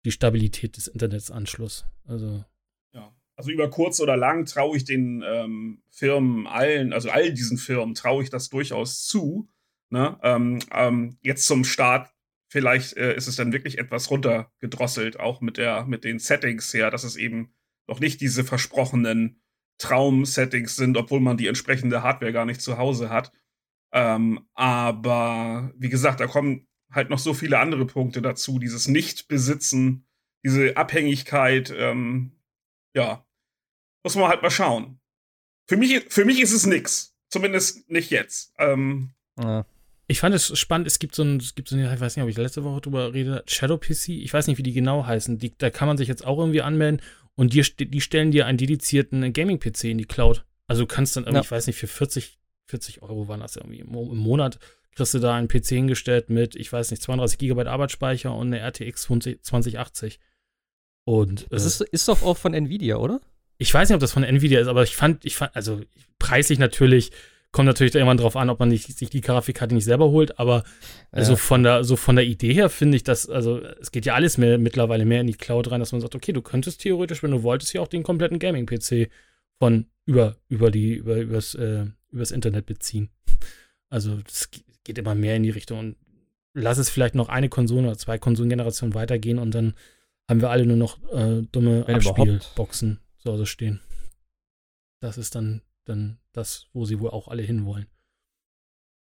die 0.05 0.13
Stabilität 0.13 0.77
des 0.77 0.89
Internetsanschlusses, 0.89 1.87
also 2.05 2.45
ja. 2.93 3.15
Also 3.35 3.51
über 3.51 3.71
kurz 3.71 4.01
oder 4.01 4.17
lang 4.17 4.45
traue 4.45 4.77
ich 4.77 4.85
den 4.85 5.23
ähm, 5.25 5.83
Firmen 5.89 6.47
allen, 6.47 6.93
also 6.93 7.09
all 7.09 7.33
diesen 7.33 7.57
Firmen 7.57 7.95
traue 7.95 8.23
ich 8.23 8.31
das 8.31 8.51
durchaus 8.51 9.05
zu, 9.07 9.49
Ne? 9.91 10.19
Ähm, 10.23 10.61
ähm, 10.71 11.19
jetzt 11.23 11.47
zum 11.47 11.65
Start, 11.65 12.13
vielleicht 12.49 12.97
äh, 12.97 13.15
ist 13.17 13.27
es 13.27 13.37
dann 13.37 13.53
wirklich 13.53 13.79
etwas 13.79 14.11
runtergedrosselt, 14.11 15.19
auch 15.19 15.41
mit, 15.41 15.57
der, 15.57 15.85
mit 15.87 16.05
den 16.05 16.19
Settings 16.19 16.73
her, 16.75 16.91
dass 16.91 17.05
es 17.05 17.17
eben 17.17 17.55
noch 17.87 18.01
nicht 18.01 18.21
diese 18.21 18.45
versprochenen 18.45 19.41
Traum-Settings 19.79 20.77
sind, 20.77 20.97
obwohl 20.97 21.21
man 21.21 21.37
die 21.37 21.47
entsprechende 21.47 22.03
Hardware 22.03 22.33
gar 22.33 22.45
nicht 22.45 22.61
zu 22.61 22.77
Hause 22.77 23.11
hat. 23.11 23.33
Ähm, 23.93 24.47
aber 24.55 25.73
wie 25.77 25.89
gesagt, 25.89 26.21
da 26.21 26.27
kommen 26.27 26.67
halt 26.91 27.11
noch 27.11 27.19
so 27.19 27.33
viele 27.33 27.59
andere 27.59 27.87
Punkte 27.87 28.21
dazu. 28.21 28.59
Dieses 28.59 28.89
Nicht-Besitzen, 28.89 30.07
diese 30.45 30.77
Abhängigkeit, 30.77 31.73
ähm, 31.77 32.33
ja, 32.95 33.25
muss 34.03 34.17
man 34.17 34.29
halt 34.29 34.43
mal 34.43 34.51
schauen. 34.51 35.01
Für 35.67 35.77
mich, 35.77 36.07
für 36.09 36.25
mich 36.25 36.41
ist 36.41 36.53
es 36.53 36.67
nix. 36.67 37.15
Zumindest 37.31 37.89
nicht 37.91 38.11
jetzt. 38.11 38.55
Ähm, 38.59 39.11
ja. 39.39 39.65
Ich 40.11 40.21
fand 40.21 40.35
es 40.35 40.59
spannend, 40.59 40.87
es 40.87 40.99
gibt 40.99 41.15
so 41.15 41.23
ein, 41.23 41.37
es 41.37 41.55
gibt 41.55 41.69
so 41.69 41.77
eine, 41.77 41.93
ich 41.93 42.01
weiß 42.01 42.17
nicht, 42.17 42.23
ob 42.23 42.31
ich 42.31 42.37
letzte 42.37 42.65
Woche 42.65 42.81
drüber 42.81 43.13
rede, 43.13 43.45
Shadow 43.47 43.77
PC, 43.77 44.09
ich 44.09 44.33
weiß 44.33 44.47
nicht, 44.47 44.57
wie 44.57 44.63
die 44.63 44.73
genau 44.73 45.07
heißen. 45.07 45.39
Die, 45.39 45.57
da 45.57 45.69
kann 45.69 45.87
man 45.87 45.99
sich 45.99 46.09
jetzt 46.09 46.27
auch 46.27 46.39
irgendwie 46.39 46.63
anmelden 46.63 47.03
und 47.35 47.53
die, 47.53 47.63
die 47.63 48.01
stellen 48.01 48.31
dir 48.31 48.47
einen 48.47 48.57
dedizierten 48.57 49.33
Gaming-PC 49.33 49.85
in 49.85 49.99
die 49.99 50.07
Cloud. 50.07 50.45
Also 50.67 50.83
du 50.83 50.87
kannst 50.87 51.17
dann 51.17 51.25
irgendwie, 51.25 51.37
ja. 51.37 51.43
ich 51.43 51.51
weiß 51.51 51.67
nicht, 51.67 51.77
für 51.77 51.87
40, 51.87 52.39
40 52.67 53.03
Euro 53.03 53.29
waren 53.29 53.41
das 53.41 53.57
irgendwie 53.57 53.81
im, 53.81 53.89
im 53.89 54.17
Monat, 54.17 54.59
kriegst 54.99 55.15
du 55.15 55.19
da 55.19 55.37
einen 55.37 55.49
PC 55.49 55.67
hingestellt 55.69 56.31
mit, 56.31 56.57
ich 56.57 56.73
weiß 56.73 56.91
nicht, 56.91 57.03
32 57.03 57.39
GB 57.39 57.67
Arbeitsspeicher 57.67 58.35
und 58.35 58.49
eine 58.49 58.61
RTX 58.61 59.03
20, 59.03 59.43
2080. 59.43 60.19
Und, 61.05 61.47
das 61.51 61.65
äh, 61.65 61.67
ist, 61.67 61.81
ist 61.81 62.09
doch 62.09 62.23
auch 62.23 62.37
von 62.37 62.55
Nvidia, 62.55 62.97
oder? 62.97 63.21
Ich 63.59 63.73
weiß 63.73 63.89
nicht, 63.89 63.95
ob 63.95 64.01
das 64.01 64.13
von 64.13 64.25
Nvidia 64.25 64.61
ist, 64.61 64.69
aber 64.69 64.83
ich 64.83 64.97
fand, 64.97 65.25
ich 65.25 65.37
fand, 65.37 65.55
also 65.55 65.81
preislich 66.19 66.59
natürlich 66.59 67.13
Kommt 67.51 67.67
natürlich 67.67 67.95
irgendwann 67.95 68.19
drauf 68.19 68.37
an, 68.37 68.51
ob 68.51 68.59
man 68.59 68.69
nicht, 68.69 68.99
sich 68.99 69.09
die 69.09 69.23
Grafikkarte 69.23 69.75
nicht 69.75 69.87
selber 69.87 70.11
holt, 70.11 70.39
aber 70.39 70.65
ja. 71.17 71.25
so 71.25 71.35
von 71.35 71.63
der, 71.63 71.83
so 71.83 71.97
von 71.97 72.17
der 72.17 72.27
Idee 72.27 72.53
her 72.53 72.69
finde 72.69 72.97
ich 72.97 73.05
das, 73.05 73.29
also 73.29 73.63
es 73.81 73.91
geht 73.91 74.05
ja 74.05 74.15
alles 74.15 74.37
mehr, 74.37 74.59
mittlerweile 74.59 75.07
mehr 75.07 75.23
in 75.23 75.27
die 75.27 75.33
Cloud 75.33 75.71
rein, 75.71 75.81
dass 75.81 75.93
man 75.93 76.03
sagt, 76.03 76.15
okay, 76.15 76.33
du 76.33 76.43
könntest 76.43 76.83
theoretisch, 76.83 77.23
wenn 77.23 77.31
du 77.31 77.43
wolltest, 77.43 77.73
ja 77.73 77.81
auch 77.81 77.89
den 77.89 78.03
kompletten 78.03 78.39
Gaming-PC 78.39 79.09
von 79.59 79.87
über, 80.05 80.37
über 80.49 80.71
die, 80.71 80.95
über, 80.95 81.17
übers, 81.17 81.55
äh, 81.55 81.87
übers 82.11 82.31
Internet 82.31 82.67
beziehen. 82.67 83.11
Also 83.91 84.17
das 84.17 84.51
geht 84.85 84.99
immer 84.99 85.15
mehr 85.15 85.37
in 85.37 85.45
die 85.45 85.49
Richtung 85.49 85.79
und 85.79 85.97
lass 86.53 86.77
es 86.77 86.91
vielleicht 86.91 87.15
noch 87.15 87.31
eine 87.31 87.49
Konsole 87.49 87.87
oder 87.87 87.97
zwei 87.97 88.19
Konsolengenerationen 88.19 88.95
weitergehen 88.95 89.39
und 89.39 89.55
dann 89.55 89.73
haben 90.29 90.43
wir 90.43 90.51
alle 90.51 90.67
nur 90.67 90.77
noch 90.77 90.99
äh, 91.11 91.41
dumme 91.51 91.87
Abspielboxen 91.89 93.01
zu 93.17 93.33
Hause 93.33 93.47
stehen. 93.47 93.81
Das 95.01 95.17
ist 95.17 95.35
dann 95.35 95.63
dann 95.89 96.19
das, 96.39 96.69
wo 96.73 96.85
sie 96.85 97.01
wohl 97.01 97.11
auch 97.11 97.29
alle 97.29 97.43
hinwollen. 97.43 97.87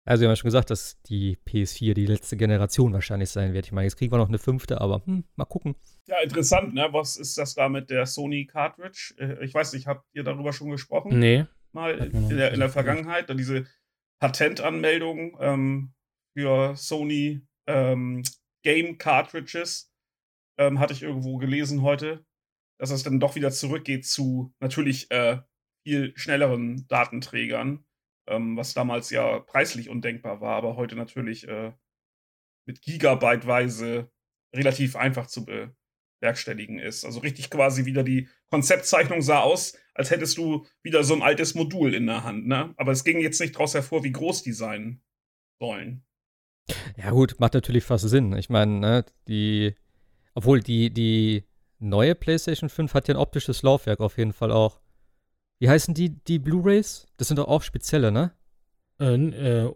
Also, 0.06 0.22
wir 0.22 0.28
haben 0.28 0.34
ja 0.34 0.36
schon 0.36 0.50
gesagt, 0.50 0.70
dass 0.70 1.02
die 1.04 1.38
PS4 1.48 1.94
die 1.94 2.06
letzte 2.06 2.36
Generation 2.36 2.92
wahrscheinlich 2.92 3.30
sein 3.30 3.54
wird. 3.54 3.66
Ich 3.66 3.72
meine, 3.72 3.86
jetzt 3.86 3.96
kriegen 3.96 4.12
wir 4.12 4.18
noch 4.18 4.28
eine 4.28 4.38
fünfte, 4.38 4.82
aber 4.82 5.02
hm, 5.06 5.24
mal 5.36 5.46
gucken. 5.46 5.76
Ja, 6.08 6.22
interessant, 6.22 6.74
ne? 6.74 6.90
Was 6.92 7.16
ist 7.16 7.38
das 7.38 7.54
da 7.56 7.70
mit 7.70 7.90
der 7.90 8.06
Sony 8.06 8.46
Cartridge? 8.46 9.16
Äh, 9.18 9.46
ich 9.46 9.54
weiß 9.54 9.72
nicht, 9.74 9.88
habt 9.88 10.06
ihr 10.14 10.24
darüber 10.24 10.52
schon 10.52 10.72
gesprochen? 10.72 11.18
Nee. 11.20 11.46
Mal 11.72 11.98
in 12.00 12.30
der, 12.30 12.52
in 12.52 12.60
der 12.60 12.70
Vergangenheit, 12.70 13.30
diese 13.30 13.66
Patentanmeldung 14.20 15.38
ähm, 15.40 15.94
für 16.38 16.76
Sony 16.76 17.42
ähm, 17.68 18.24
Game 18.64 18.98
Cartridges 18.98 19.92
ähm, 20.58 20.80
hatte 20.80 20.94
ich 20.94 21.02
irgendwo 21.02 21.38
gelesen 21.38 21.82
heute, 21.82 22.26
dass 22.80 22.92
es 22.92 23.04
dann 23.04 23.20
doch 23.20 23.36
wieder 23.36 23.52
zurückgeht 23.52 24.06
zu 24.06 24.54
natürlich 24.60 25.10
äh, 25.12 25.40
viel 25.84 26.14
schnelleren 26.16 26.88
Datenträgern, 26.88 27.86
ähm, 28.28 28.58
was 28.58 28.74
damals 28.74 29.10
ja 29.10 29.40
preislich 29.40 29.90
undenkbar 29.90 30.42
war, 30.42 30.56
aber 30.56 30.76
heute 30.76 30.96
natürlich 30.96 31.48
äh, 31.48 31.74
mit 32.66 32.82
Gigabyteweise 32.82 34.10
relativ 34.56 34.96
einfach 34.96 35.28
zu 35.28 35.46
bewerkstelligen 35.46 36.80
ist. 36.80 37.06
Also 37.06 37.20
richtig 37.20 37.50
quasi 37.50 37.86
wieder 37.86 38.04
die 38.04 38.30
Konzeptzeichnung 38.50 39.22
sah 39.22 39.42
aus, 39.42 39.78
als 39.94 40.12
hättest 40.12 40.38
du 40.38 40.66
wieder 40.82 41.04
so 41.04 41.14
ein 41.14 41.22
altes 41.22 41.56
Modul 41.56 41.94
in 41.94 42.08
der 42.08 42.24
Hand, 42.24 42.48
ne? 42.48 42.74
Aber 42.78 42.92
es 42.92 43.04
ging 43.04 43.20
jetzt 43.20 43.42
nicht 43.42 43.56
daraus 43.56 43.74
hervor, 43.74 44.04
wie 44.04 44.12
groß 44.12 44.44
die 44.44 44.54
sein 44.54 45.02
sollen. 45.60 46.06
Ja, 46.98 47.12
gut, 47.12 47.36
macht 47.40 47.54
natürlich 47.54 47.84
fast 47.84 48.08
Sinn. 48.08 48.34
Ich 48.38 48.50
meine, 48.50 48.80
ne, 48.80 49.06
die, 49.28 49.76
obwohl 50.34 50.62
die, 50.62 50.92
die 50.92 51.44
neue 51.80 52.16
PlayStation 52.16 52.70
5 52.70 52.94
hat 52.94 53.08
ja 53.08 53.16
ein 53.16 53.20
optisches 53.20 53.62
Laufwerk 53.62 54.00
auf 54.00 54.18
jeden 54.18 54.34
Fall 54.34 54.52
auch. 54.52 54.80
Wie 55.64 55.70
heißen 55.70 55.94
die, 55.94 56.10
die 56.10 56.40
Blu-Rays? 56.40 57.08
Das 57.16 57.30
sind 57.30 57.40
doch 57.40 57.48
auch 57.48 57.62
spezielle, 57.62 58.12
ne? 58.12 58.34
Äh, 59.00 59.16
äh 59.16 59.74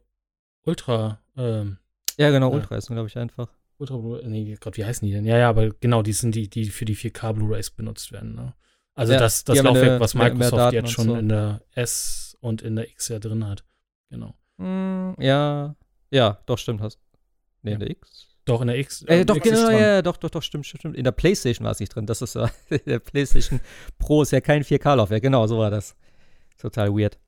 Ultra, 0.64 1.22
ähm. 1.38 1.78
Ja, 2.18 2.30
genau, 2.30 2.52
Ultra 2.52 2.76
ist, 2.76 2.88
glaube 2.88 3.08
ich, 3.08 3.18
einfach. 3.18 3.48
Ultra 3.78 3.96
Blu-ray, 3.96 4.28
nee, 4.28 4.58
Gott, 4.60 4.76
wie 4.76 4.84
heißen 4.84 5.08
die 5.08 5.14
denn? 5.14 5.24
Ja, 5.24 5.38
ja, 5.38 5.48
aber 5.48 5.70
genau, 5.70 6.02
die 6.02 6.12
sind 6.12 6.36
die, 6.36 6.50
die 6.50 6.66
für 6.66 6.84
die 6.84 6.98
4K 6.98 7.32
Blu-Rays 7.32 7.70
benutzt 7.70 8.12
werden, 8.12 8.36
ne? 8.36 8.54
Also 8.96 9.14
ja, 9.14 9.20
das, 9.20 9.46
das 9.46 9.64
Laufwerk, 9.64 9.92
eine, 9.92 10.00
was 10.02 10.14
Microsoft 10.14 10.74
jetzt 10.74 10.92
schon 10.92 11.08
so. 11.08 11.16
in 11.16 11.30
der 11.30 11.62
S 11.72 12.38
und 12.42 12.64
in 12.64 12.76
der 12.76 12.90
X 12.90 13.08
ja 13.08 13.20
drin 13.20 13.48
hat. 13.48 13.64
Genau. 14.10 14.36
Mm, 14.58 15.14
ja, 15.22 15.74
ja, 16.12 16.38
doch, 16.48 16.58
stimmt. 16.58 16.82
Hast. 16.82 17.00
Nee, 17.62 17.76
in 17.76 17.80
der 17.80 17.92
X? 17.92 18.28
Doch, 18.48 18.62
in 18.62 18.68
der 18.68 18.78
X. 18.78 19.04
Äh, 19.04 19.26
doch, 19.26 19.36
X 19.36 19.44
genau, 19.44 19.70
ja, 19.70 20.02
doch, 20.02 20.16
doch, 20.16 20.30
doch, 20.30 20.42
stimmt, 20.42 20.66
stimmt. 20.66 20.96
In 20.96 21.04
der 21.04 21.12
PlayStation 21.12 21.66
war 21.66 21.72
es 21.74 21.82
nicht 21.82 21.94
drin. 21.94 22.06
Das 22.06 22.22
ist 22.22 22.36
ja, 22.36 22.50
der 22.86 23.00
PlayStation 23.00 23.60
Pro 24.00 24.22
ist 24.22 24.32
ja 24.32 24.40
kein 24.40 24.64
4K-Laufwerk. 24.64 25.22
Genau, 25.22 25.46
so 25.48 25.58
war 25.58 25.70
das. 25.70 25.96
Total 26.58 26.90
weird. 26.92 27.20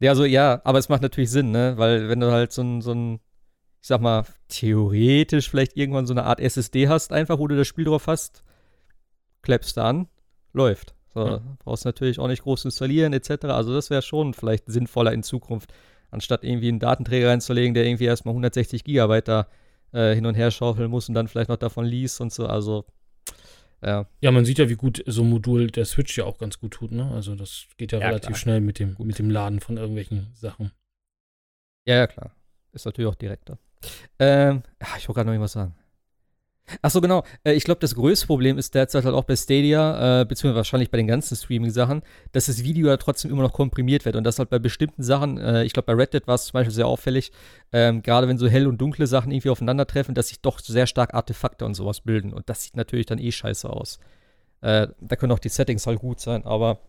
Ja, 0.00 0.10
also 0.10 0.24
ja, 0.24 0.60
aber 0.64 0.78
es 0.78 0.88
macht 0.88 1.02
natürlich 1.02 1.30
Sinn, 1.30 1.52
ne? 1.52 1.74
Weil 1.76 2.08
wenn 2.08 2.18
du 2.18 2.32
halt 2.32 2.52
so 2.52 2.62
ein, 2.62 2.80
so 2.80 2.92
ein, 2.92 3.20
ich 3.80 3.86
sag 3.86 4.00
mal, 4.00 4.24
theoretisch 4.48 5.48
vielleicht 5.48 5.76
irgendwann 5.76 6.06
so 6.06 6.14
eine 6.14 6.24
Art 6.24 6.40
SSD 6.40 6.88
hast, 6.88 7.12
einfach, 7.12 7.38
wo 7.38 7.46
du 7.46 7.56
das 7.56 7.68
Spiel 7.68 7.84
drauf 7.84 8.08
hast, 8.08 8.42
klappst 9.42 9.76
du 9.76 9.82
an, 9.82 10.08
läuft. 10.52 10.94
So, 11.14 11.26
ja. 11.26 11.40
brauchst 11.60 11.84
natürlich 11.84 12.18
auch 12.18 12.28
nicht 12.28 12.42
groß 12.42 12.64
installieren 12.64 13.12
etc. 13.12 13.46
Also 13.46 13.72
das 13.72 13.90
wäre 13.90 14.02
schon 14.02 14.34
vielleicht 14.34 14.64
sinnvoller 14.66 15.12
in 15.12 15.22
Zukunft, 15.22 15.72
anstatt 16.10 16.42
irgendwie 16.42 16.68
einen 16.68 16.80
Datenträger 16.80 17.28
reinzulegen, 17.28 17.74
der 17.74 17.84
irgendwie 17.84 18.04
erstmal 18.04 18.32
160 18.32 18.84
Gigabyte 18.84 19.28
da 19.28 19.46
äh, 19.92 20.14
hin 20.14 20.26
und 20.26 20.34
her 20.34 20.50
schaufeln 20.50 20.90
muss 20.90 21.08
und 21.08 21.14
dann 21.14 21.28
vielleicht 21.28 21.48
noch 21.48 21.56
davon 21.56 21.84
liest 21.84 22.20
und 22.20 22.32
so. 22.32 22.46
Also 22.46 22.84
ja. 23.82 24.06
Ja, 24.20 24.30
man 24.30 24.44
sieht 24.44 24.58
ja, 24.58 24.68
wie 24.68 24.76
gut 24.76 25.02
so 25.06 25.22
ein 25.22 25.30
Modul 25.30 25.70
der 25.70 25.86
Switch 25.86 26.16
ja 26.18 26.24
auch 26.24 26.38
ganz 26.38 26.58
gut 26.58 26.72
tut, 26.72 26.92
ne? 26.92 27.10
Also 27.12 27.34
das 27.34 27.66
geht 27.78 27.92
ja, 27.92 27.98
ja 27.98 28.06
relativ 28.06 28.28
klar. 28.28 28.38
schnell 28.38 28.60
mit 28.60 28.78
dem, 28.78 28.96
mit 28.98 29.18
dem 29.18 29.30
Laden 29.30 29.60
von 29.60 29.78
irgendwelchen 29.78 30.28
Sachen. 30.34 30.70
Ja, 31.86 31.96
ja, 31.96 32.06
klar. 32.06 32.34
Ist 32.72 32.84
natürlich 32.84 33.10
auch 33.10 33.14
direkter. 33.14 33.58
Ähm, 34.18 34.62
ich 34.98 35.08
wollte 35.08 35.14
gerade 35.14 35.26
noch 35.26 35.32
irgendwas 35.32 35.52
sagen. 35.52 35.74
Ach 36.82 36.90
so, 36.90 37.00
genau. 37.00 37.24
Äh, 37.44 37.52
ich 37.54 37.64
glaube, 37.64 37.80
das 37.80 37.94
größte 37.94 38.26
Problem 38.26 38.58
ist 38.58 38.74
derzeit 38.74 39.04
halt 39.04 39.14
auch 39.14 39.24
bei 39.24 39.36
Stadia, 39.36 40.20
äh, 40.20 40.24
beziehungsweise 40.24 40.56
wahrscheinlich 40.56 40.90
bei 40.90 40.98
den 40.98 41.06
ganzen 41.06 41.36
Streaming-Sachen, 41.36 42.02
dass 42.32 42.46
das 42.46 42.62
Video 42.62 42.88
ja 42.88 42.96
trotzdem 42.96 43.30
immer 43.30 43.42
noch 43.42 43.52
komprimiert 43.52 44.04
wird 44.04 44.16
und 44.16 44.24
das 44.24 44.38
halt 44.38 44.50
bei 44.50 44.58
bestimmten 44.58 45.02
Sachen, 45.02 45.38
äh, 45.38 45.64
ich 45.64 45.72
glaube, 45.72 45.86
bei 45.86 45.94
Reddit 45.94 46.26
war 46.26 46.34
es 46.34 46.46
zum 46.46 46.52
Beispiel 46.54 46.74
sehr 46.74 46.86
auffällig, 46.86 47.32
ähm, 47.72 48.02
gerade 48.02 48.28
wenn 48.28 48.38
so 48.38 48.48
hell 48.48 48.66
und 48.66 48.80
dunkle 48.80 49.06
Sachen 49.06 49.32
irgendwie 49.32 49.50
aufeinandertreffen, 49.50 50.14
dass 50.14 50.28
sich 50.28 50.40
doch 50.40 50.58
sehr 50.58 50.86
stark 50.86 51.14
Artefakte 51.14 51.64
und 51.64 51.74
sowas 51.74 52.00
bilden 52.00 52.32
und 52.32 52.48
das 52.48 52.62
sieht 52.62 52.76
natürlich 52.76 53.06
dann 53.06 53.18
eh 53.18 53.32
scheiße 53.32 53.68
aus. 53.68 53.98
Äh, 54.60 54.88
da 55.00 55.16
können 55.16 55.32
auch 55.32 55.38
die 55.38 55.48
Settings 55.48 55.86
halt 55.86 56.00
gut 56.00 56.20
sein, 56.20 56.44
aber 56.44 56.80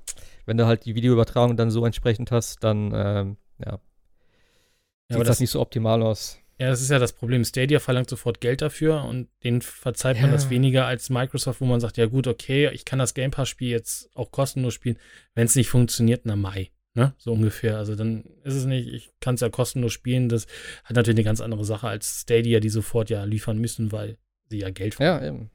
wenn 0.46 0.58
du 0.58 0.66
halt 0.66 0.86
die 0.86 0.96
Videoübertragung 0.96 1.56
dann 1.56 1.72
so 1.72 1.86
entsprechend 1.86 2.32
hast, 2.32 2.64
dann, 2.64 2.92
ähm, 2.94 3.38
ja, 3.64 3.80
sieht 5.10 5.18
ja, 5.18 5.24
das 5.24 5.40
nicht 5.40 5.52
so 5.52 5.62
optimal 5.62 6.02
aus. 6.02 6.41
Ja, 6.62 6.70
das 6.70 6.80
ist 6.80 6.92
ja 6.92 7.00
das 7.00 7.14
Problem. 7.14 7.44
Stadia 7.44 7.80
verlangt 7.80 8.08
sofort 8.08 8.40
Geld 8.40 8.62
dafür 8.62 9.04
und 9.06 9.30
denen 9.44 9.64
verzeiht 9.64 10.18
ja. 10.18 10.22
man 10.22 10.32
das 10.32 10.52
weniger 10.52 10.86
als 10.86 11.10
Microsoft, 11.10 11.60
wo 11.60 11.66
man 11.66 11.80
sagt, 11.80 11.98
ja 11.98 12.06
gut, 12.06 12.28
okay, 12.28 12.70
ich 12.72 12.86
kann 12.86 13.00
das 13.00 13.16
Game 13.16 13.32
Pass-Spiel 13.32 13.72
jetzt 13.72 14.12
auch 14.14 14.30
kostenlos 14.30 14.76
spielen. 14.76 15.00
Wenn 15.34 15.48
es 15.48 15.56
nicht 15.56 15.70
funktioniert, 15.70 16.22
na 16.26 16.36
Mai. 16.36 16.70
Ne? 16.94 17.16
So 17.18 17.34
ungefähr. 17.34 17.78
Also 17.78 17.96
dann 17.96 18.26
ist 18.44 18.54
es 18.54 18.66
nicht, 18.66 18.90
ich 18.90 19.10
kann 19.20 19.34
es 19.34 19.42
ja 19.42 19.50
kostenlos 19.50 19.92
spielen. 19.92 20.30
Das 20.30 20.46
hat 20.84 20.96
natürlich 20.96 21.18
eine 21.18 21.24
ganz 21.24 21.42
andere 21.42 21.66
Sache 21.66 21.88
als 21.88 22.22
Stadia, 22.22 22.60
die 22.60 22.70
sofort 22.70 23.10
ja 23.10 23.24
liefern 23.24 23.58
müssen, 23.58 23.92
weil 23.92 24.20
sie 24.48 24.60
ja 24.60 24.70
Geld 24.70 24.94
verdienen. 24.94 25.24
Ja, 25.24 25.28
eben. 25.28 25.50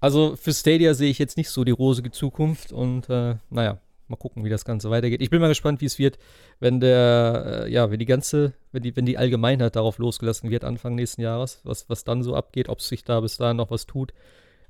Also 0.00 0.34
für 0.34 0.52
Stadia 0.52 0.94
sehe 0.94 1.10
ich 1.10 1.20
jetzt 1.20 1.36
nicht 1.36 1.50
so 1.50 1.62
die 1.62 1.70
rosige 1.70 2.10
Zukunft 2.10 2.72
und 2.72 3.08
äh, 3.08 3.36
naja, 3.48 3.80
mal 4.08 4.16
gucken, 4.16 4.44
wie 4.44 4.50
das 4.50 4.64
Ganze 4.64 4.90
weitergeht. 4.90 5.20
Ich 5.22 5.30
bin 5.30 5.40
mal 5.40 5.48
gespannt, 5.48 5.80
wie 5.80 5.86
es 5.86 5.98
wird, 5.98 6.18
wenn 6.60 6.80
der, 6.80 7.64
äh, 7.66 7.72
ja, 7.72 7.90
wenn 7.90 7.98
die 7.98 8.06
ganze, 8.06 8.54
wenn 8.72 8.82
die, 8.82 8.94
wenn 8.96 9.06
die 9.06 9.18
Allgemeinheit 9.18 9.76
darauf 9.76 9.98
losgelassen 9.98 10.50
wird, 10.50 10.64
Anfang 10.64 10.94
nächsten 10.94 11.22
Jahres, 11.22 11.60
was, 11.64 11.88
was 11.88 12.04
dann 12.04 12.22
so 12.22 12.34
abgeht, 12.34 12.68
ob 12.68 12.80
sich 12.80 13.04
da 13.04 13.20
bis 13.20 13.36
dahin 13.36 13.56
noch 13.56 13.70
was 13.70 13.86
tut. 13.86 14.12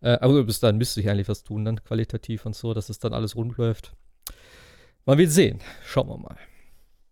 Äh, 0.01 0.19
aber 0.21 0.45
bis 0.45 0.61
dahin 0.61 0.79
müsste 0.79 1.01
sich 1.01 1.09
eigentlich 1.09 1.29
was 1.29 1.45
tun, 1.45 1.65
dann 1.65 1.83
qualitativ 1.83 2.47
und 2.47 2.55
so, 2.55 2.75
dass 2.75 2.89
es 2.89 2.99
dann 2.99 3.13
alles 3.13 3.37
rund 3.37 3.57
läuft. 3.57 3.95
Man 5.07 5.19
wird 5.19 5.31
sehen. 5.31 5.61
Schauen 5.85 6.09
wir 6.09 6.19
mal. 6.19 6.37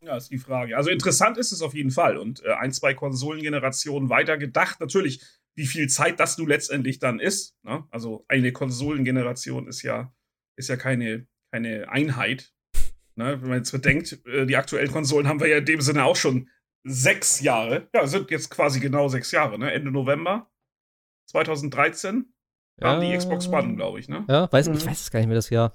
Ja, 0.03 0.17
ist 0.17 0.31
die 0.31 0.39
Frage. 0.39 0.77
Also 0.77 0.91
interessant 0.91 1.39
ist 1.39 1.53
es 1.53 1.63
auf 1.63 1.75
jeden 1.75 1.91
Fall. 1.91 2.17
Und 2.17 2.45
äh, 2.45 2.53
ein, 2.55 2.73
zwei 2.73 2.93
Konsolengenerationen 2.93 4.11
weiter 4.11 4.37
gedacht. 4.37 4.81
Natürlich, 4.81 5.23
wie 5.55 5.67
viel 5.67 5.89
Zeit 5.89 6.19
das 6.19 6.39
nun 6.39 6.49
letztendlich 6.49 6.99
dann 6.99 7.21
ist. 7.21 7.57
Ne? 7.63 7.85
Also 7.91 8.25
eine 8.29 8.53
Konsolengeneration 8.53 9.69
ist 9.69 9.83
ja, 9.83 10.13
ist 10.57 10.69
ja 10.69 10.77
keine 10.77 11.27
keine 11.53 11.89
Einheit. 11.89 12.53
Ne? 13.15 13.41
Wenn 13.41 13.49
man 13.49 13.59
jetzt 13.59 13.73
bedenkt, 13.73 14.19
äh, 14.27 14.47
die 14.47 14.57
aktuellen 14.57 14.91
Konsolen 14.91 15.29
haben 15.29 15.41
wir 15.41 15.49
ja 15.49 15.59
in 15.59 15.67
dem 15.67 15.81
Sinne 15.81 16.05
auch 16.05 16.17
schon 16.17 16.49
sechs 16.83 17.41
Jahre. 17.41 17.89
Ja, 17.95 18.07
sind 18.07 18.31
jetzt 18.31 18.51
quasi 18.51 18.81
genau 18.81 19.09
sechs 19.09 19.31
Jahre, 19.31 19.59
ne? 19.59 19.71
Ende 19.71 19.93
November 19.93 20.51
2013 21.27 22.33
ja. 22.81 22.99
die 22.99 23.17
Xbox 23.17 23.49
One, 23.49 23.77
glaube 23.77 24.01
ich, 24.01 24.09
ne? 24.09 24.25
Ja, 24.29 24.51
weiß, 24.51 24.69
mhm. 24.69 24.75
ich 24.75 24.87
weiß 24.87 25.01
es 25.01 25.11
gar 25.11 25.21
nicht 25.21 25.29
mehr 25.29 25.37
das 25.37 25.51
Jahr. 25.51 25.73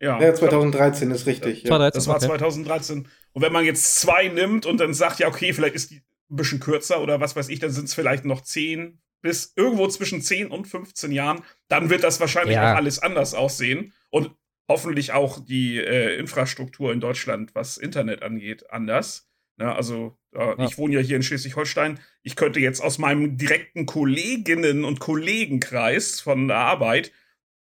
Ja, 0.00 0.20
ja 0.20 0.34
2013 0.34 1.10
ist 1.10 1.26
richtig. 1.26 1.64
Ja. 1.64 1.68
2013, 1.68 1.98
das 1.98 2.08
war 2.08 2.16
okay. 2.16 2.26
2013. 2.26 3.08
Und 3.32 3.42
wenn 3.42 3.52
man 3.52 3.64
jetzt 3.64 3.96
zwei 4.00 4.28
nimmt 4.28 4.66
und 4.66 4.78
dann 4.78 4.94
sagt, 4.94 5.18
ja, 5.18 5.28
okay, 5.28 5.52
vielleicht 5.52 5.74
ist 5.74 5.90
die 5.90 6.02
ein 6.30 6.36
bisschen 6.36 6.60
kürzer 6.60 7.00
oder 7.02 7.20
was 7.20 7.36
weiß 7.36 7.48
ich, 7.50 7.58
dann 7.58 7.70
sind 7.70 7.84
es 7.84 7.94
vielleicht 7.94 8.24
noch 8.24 8.40
zehn 8.40 9.00
bis 9.20 9.52
irgendwo 9.54 9.86
zwischen 9.86 10.20
10 10.20 10.48
und 10.48 10.66
15 10.66 11.12
Jahren, 11.12 11.42
dann 11.68 11.90
wird 11.90 12.02
das 12.02 12.18
wahrscheinlich 12.18 12.56
ja. 12.56 12.72
auch 12.72 12.76
alles 12.76 12.98
anders 12.98 13.34
aussehen. 13.34 13.92
Und 14.10 14.32
hoffentlich 14.68 15.12
auch 15.12 15.44
die 15.44 15.78
äh, 15.78 16.16
Infrastruktur 16.18 16.92
in 16.92 17.00
Deutschland, 17.00 17.54
was 17.54 17.76
Internet 17.76 18.22
angeht, 18.22 18.70
anders. 18.70 19.28
Ja, 19.58 19.66
ne, 19.66 19.74
also 19.74 20.18
äh, 20.32 20.38
ja. 20.38 20.64
ich 20.64 20.78
wohne 20.78 20.94
ja 20.94 21.00
hier 21.00 21.16
in 21.16 21.22
Schleswig-Holstein. 21.22 22.00
Ich 22.22 22.36
könnte 22.36 22.60
jetzt 22.60 22.80
aus 22.80 22.98
meinem 22.98 23.36
direkten 23.36 23.86
Kolleginnen- 23.86 24.84
und 24.84 25.00
Kollegenkreis 25.00 26.20
von 26.20 26.48
der 26.48 26.56
Arbeit 26.56 27.12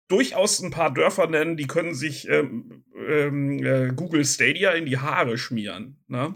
durchaus 0.08 0.60
ein 0.60 0.70
paar 0.70 0.92
Dörfer 0.92 1.26
nennen, 1.26 1.56
die 1.56 1.66
können 1.66 1.94
sich 1.94 2.28
ähm, 2.28 2.84
ähm, 3.08 3.64
äh, 3.64 3.88
Google 3.94 4.24
Stadia 4.24 4.72
in 4.72 4.86
die 4.86 4.98
Haare 4.98 5.38
schmieren. 5.38 5.98
Ne? 6.08 6.34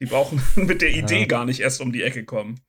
Die 0.00 0.06
brauchen 0.06 0.40
mit 0.56 0.82
der 0.82 0.90
Idee 0.90 1.20
ja. 1.20 1.26
gar 1.26 1.44
nicht 1.44 1.60
erst 1.60 1.80
um 1.80 1.92
die 1.92 2.02
Ecke 2.02 2.24
kommen. 2.24 2.60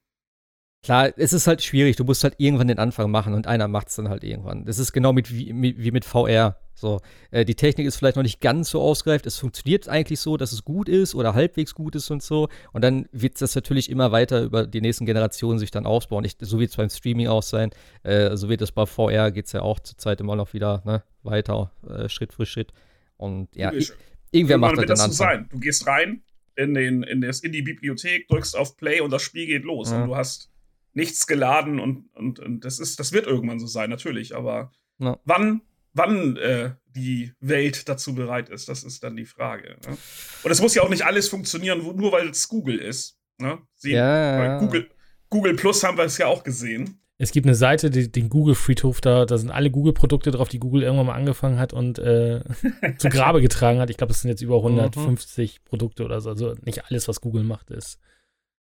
Klar, 0.84 1.14
es 1.18 1.32
ist 1.32 1.46
halt 1.46 1.62
schwierig. 1.62 1.96
Du 1.96 2.04
musst 2.04 2.24
halt 2.24 2.36
irgendwann 2.40 2.68
den 2.68 2.80
Anfang 2.80 3.12
machen 3.12 3.36
und 3.36 3.46
einer 3.46 3.68
macht 3.68 3.90
es 3.90 3.96
dann 3.96 4.10
halt 4.10 4.24
irgendwann. 4.24 4.66
Das 4.66 4.80
ist 4.80 4.94
genau 4.94 5.14
mit, 5.14 5.32
wie, 5.32 5.54
wie 5.78 5.92
mit 5.92 6.06
VR. 6.06 6.60
So, 6.82 7.00
äh, 7.30 7.46
die 7.46 7.56
Technik 7.56 7.88
ist 7.88 7.96
vielleicht 7.96 8.16
noch 8.16 8.24
nicht 8.24 8.42
ganz 8.42 8.72
so 8.72 8.82
ausgereift. 8.82 9.26
Es 9.26 9.38
funktioniert 9.38 9.88
eigentlich 9.88 10.20
so, 10.20 10.36
dass 10.36 10.52
es 10.52 10.66
gut 10.66 10.90
ist 10.90 11.16
oder 11.16 11.34
halbwegs 11.34 11.76
gut 11.76 11.96
ist 11.96 12.10
und 12.10 12.24
so. 12.24 12.50
Und 12.74 12.84
dann 12.84 13.08
wird 13.12 13.40
das 13.42 13.56
natürlich 13.56 13.90
immer 13.90 14.12
weiter 14.12 14.42
über 14.42 14.68
die 14.68 14.82
nächsten 14.82 15.06
Generationen 15.06 15.60
sich 15.60 15.72
dann 15.72 15.86
ausbauen. 15.86 16.26
Ich, 16.26 16.36
so 16.40 16.60
wird 16.60 16.72
es 16.72 16.76
beim 16.76 16.90
Streaming 16.90 17.28
auch 17.28 17.44
sein. 17.44 17.70
Äh, 18.04 18.36
so 18.36 18.50
wird 18.50 18.62
es 18.62 18.72
bei 18.72 18.86
VR, 18.86 19.32
geht 19.32 19.46
es 19.46 19.52
ja 19.52 19.62
auch 19.62 19.80
zurzeit 19.80 20.20
immer 20.20 20.36
noch 20.36 20.54
wieder 20.54 20.82
ne, 20.86 21.04
weiter, 21.24 21.72
äh, 21.88 22.10
Schritt 22.10 22.34
für 22.34 22.46
Schritt. 22.46 22.74
Und 23.18 23.56
ja, 23.56 23.72
irgendwer 23.72 23.96
Irgendwann 24.32 24.60
macht 24.62 24.90
das 24.90 25.00
dann 25.00 25.12
so 25.12 25.18
sein. 25.18 25.50
Du 25.52 25.60
gehst 25.60 25.86
rein 25.86 26.24
in, 26.56 26.74
den, 26.74 27.04
in, 27.04 27.22
das, 27.22 27.42
in 27.42 27.52
die 27.52 27.62
Bibliothek, 27.62 28.28
drückst 28.28 28.58
auf 28.58 28.76
Play 28.78 29.02
und 29.02 29.12
das 29.12 29.22
Spiel 29.22 29.46
geht 29.46 29.64
los. 29.64 29.92
Ja. 29.92 30.02
Und 30.02 30.10
du 30.10 30.16
hast 30.16 30.50
nichts 30.94 31.28
geladen 31.28 31.80
und, 31.80 32.10
und, 32.16 32.40
und 32.40 32.66
das 32.66 32.80
ist, 32.80 33.00
das 33.00 33.14
wird 33.14 33.28
irgendwann 33.28 33.60
so 33.60 33.68
sein, 33.68 33.90
natürlich. 33.90 34.36
Aber 34.36 34.72
ja. 35.00 35.20
wann, 35.26 35.62
wann 35.94 36.38
äh, 36.38 36.72
die 36.86 37.34
Welt 37.40 37.88
dazu 37.88 38.16
bereit 38.16 38.50
ist, 38.50 38.70
das 38.70 38.84
ist 38.84 39.04
dann 39.04 39.16
die 39.16 39.26
Frage. 39.26 39.78
Ne? 39.88 39.98
Und 40.44 40.52
es 40.52 40.62
muss 40.62 40.76
ja 40.76 40.84
auch 40.84 40.90
nicht 40.90 41.06
alles 41.06 41.28
funktionieren, 41.30 41.82
nur 41.96 42.12
weil 42.12 42.30
es 42.30 42.48
Google 42.48 42.80
ist. 42.80 43.18
Ne? 43.38 43.60
Sie, 43.76 43.92
ja, 43.92 44.60
Google, 44.60 44.90
Google 45.30 45.56
Plus 45.56 45.84
haben 45.84 45.98
wir 45.98 46.06
es 46.06 46.18
ja 46.18 46.28
auch 46.28 46.44
gesehen. 46.44 47.02
Es 47.18 47.32
gibt 47.32 47.46
eine 47.46 47.56
Seite, 47.56 47.92
die, 47.92 48.12
den 48.12 48.30
Google-Friedhof, 48.30 49.00
da, 49.00 49.26
da 49.26 49.38
sind 49.38 49.52
alle 49.52 49.70
Google-Produkte 49.70 50.32
drauf, 50.32 50.50
die 50.50 50.58
Google 50.58 50.82
irgendwann 50.82 51.06
mal 51.06 51.14
angefangen 51.14 51.60
hat 51.60 51.72
und 51.72 52.00
äh, 52.00 52.42
zu 52.98 53.10
Grabe 53.10 53.42
getragen 53.42 53.80
hat. 53.80 53.92
Ich 53.92 53.98
glaube, 53.98 54.12
es 54.12 54.22
sind 54.22 54.30
jetzt 54.30 54.42
über 54.42 54.58
150 54.58 55.60
mhm. 55.60 55.70
Produkte 55.70 56.04
oder 56.04 56.20
so. 56.20 56.30
Also 56.30 56.56
nicht 56.64 56.86
alles, 56.86 57.08
was 57.08 57.22
Google 57.22 57.44
macht, 57.44 57.70
ist 57.70 58.00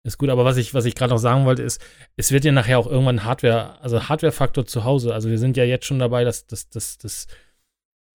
ist 0.03 0.17
gut, 0.17 0.29
aber 0.29 0.43
was 0.43 0.57
ich, 0.57 0.73
was 0.73 0.85
ich 0.85 0.95
gerade 0.95 1.13
noch 1.13 1.19
sagen 1.19 1.45
wollte, 1.45 1.63
ist, 1.63 1.81
es 2.17 2.31
wird 2.31 2.43
ja 2.43 2.51
nachher 2.51 2.77
auch 2.77 2.87
irgendwann 2.87 3.23
Hardware, 3.23 3.81
also 3.81 4.09
Hardware-Faktor 4.09 4.65
zu 4.65 4.83
Hause. 4.83 5.13
Also 5.13 5.29
wir 5.29 5.37
sind 5.37 5.55
ja 5.55 5.63
jetzt 5.63 5.85
schon 5.85 5.99
dabei, 5.99 6.25
dass, 6.25 6.45
dass, 6.45 6.69
dass, 6.69 6.97
dass 6.97 7.27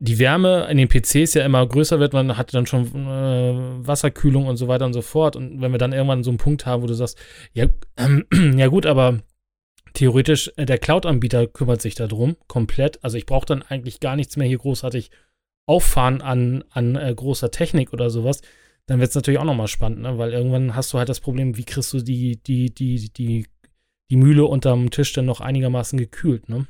die 0.01 0.19
Wärme 0.19 0.69
in 0.70 0.77
den 0.77 0.89
PCs 0.89 1.35
ja 1.35 1.44
immer 1.44 1.66
größer 1.66 1.98
wird. 1.98 2.12
Man 2.12 2.36
hat 2.36 2.52
dann 2.52 2.66
schon 2.66 2.85
äh, 2.85 3.86
Wasserkühlung 3.86 4.47
und 4.47 4.56
so 4.56 4.69
weiter 4.69 4.85
und 4.85 4.93
so 4.93 5.02
fort. 5.02 5.35
Und 5.35 5.60
wenn 5.60 5.73
wir 5.73 5.78
dann 5.78 5.93
irgendwann 5.93 6.23
so 6.23 6.31
einen 6.31 6.39
Punkt 6.39 6.66
haben, 6.66 6.82
wo 6.82 6.86
du 6.86 6.94
sagst, 6.94 7.19
ja, 7.52 7.66
äh, 7.97 8.23
ja 8.56 8.66
gut, 8.69 8.85
aber 8.85 9.20
theoretisch, 9.94 10.52
äh, 10.56 10.66
der 10.66 10.78
Cloud-Anbieter 10.78 11.47
kümmert 11.47 11.81
sich 11.81 11.94
darum, 11.94 12.36
komplett. 12.47 13.02
Also 13.02 13.16
ich 13.16 13.24
brauche 13.24 13.47
dann 13.47 13.62
eigentlich 13.62 13.98
gar 13.98 14.15
nichts 14.15 14.36
mehr 14.36 14.47
hier 14.47 14.59
großartig 14.59 15.10
auffahren 15.66 16.20
an, 16.20 16.65
an 16.70 16.97
äh, 16.97 17.15
großer 17.15 17.51
Technik 17.51 17.93
oder 17.93 18.10
sowas 18.10 18.43
dann 18.89 19.01
wird 19.01 19.10
es 19.10 19.15
natürlich 19.15 19.39
auch 19.39 19.44
nochmal 19.44 19.69
spannend, 19.69 20.01
ne? 20.01 20.16
weil 20.16 20.32
irgendwann 20.32 20.74
hast 20.74 20.93
du 20.93 20.98
halt 20.98 21.10
das 21.10 21.20
Problem, 21.20 21.56
wie 21.59 21.65
kriegst 21.65 21.93
du 21.93 22.01
die, 22.01 22.43
die, 22.43 22.74
die, 22.74 23.10
die, 23.12 23.47
die 24.10 24.16
Mühle 24.16 24.47
unterm 24.47 24.90
Tisch 24.90 25.12
dann 25.12 25.27
noch 25.27 25.40
einigermaßen 25.40 25.98
gekühlt, 25.98 26.48
ne? 26.48 26.66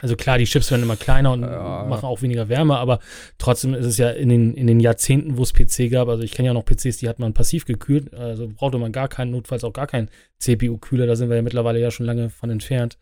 Also 0.00 0.16
klar, 0.16 0.38
die 0.38 0.44
Chips 0.44 0.70
werden 0.70 0.82
immer 0.82 0.96
kleiner 0.96 1.32
und 1.32 1.42
ja. 1.42 1.84
machen 1.84 2.04
auch 2.04 2.20
weniger 2.20 2.48
Wärme, 2.48 2.76
aber 2.78 2.98
trotzdem 3.38 3.74
ist 3.74 3.86
es 3.86 3.96
ja 3.96 4.10
in 4.10 4.28
den, 4.28 4.54
in 4.54 4.66
den 4.66 4.80
Jahrzehnten, 4.80 5.38
wo 5.38 5.42
es 5.42 5.52
PC 5.52 5.90
gab, 5.90 6.08
also 6.08 6.22
ich 6.22 6.32
kenne 6.32 6.46
ja 6.48 6.52
noch 6.52 6.64
PCs, 6.64 6.96
die 6.96 7.08
hat 7.08 7.20
man 7.20 7.32
passiv 7.32 7.64
gekühlt, 7.64 8.12
also 8.12 8.48
brauchte 8.48 8.78
man 8.78 8.90
gar 8.90 9.08
keinen, 9.08 9.30
notfalls 9.30 9.64
auch 9.64 9.72
gar 9.72 9.86
keinen 9.86 10.10
CPU-Kühler, 10.38 11.06
da 11.06 11.14
sind 11.14 11.28
wir 11.28 11.36
ja 11.36 11.42
mittlerweile 11.42 11.78
ja 11.78 11.90
schon 11.90 12.06
lange 12.06 12.28
von 12.28 12.50
entfernt. 12.50 12.98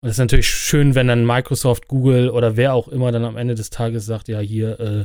Und 0.00 0.10
es 0.10 0.16
ist 0.16 0.20
natürlich 0.20 0.48
schön, 0.48 0.94
wenn 0.94 1.08
dann 1.08 1.26
Microsoft, 1.26 1.88
Google 1.88 2.28
oder 2.30 2.56
wer 2.56 2.74
auch 2.74 2.88
immer 2.88 3.10
dann 3.10 3.24
am 3.24 3.36
Ende 3.36 3.54
des 3.54 3.70
Tages 3.70 4.04
sagt, 4.04 4.28
ja, 4.28 4.38
hier 4.38 4.78
äh, 4.78 5.04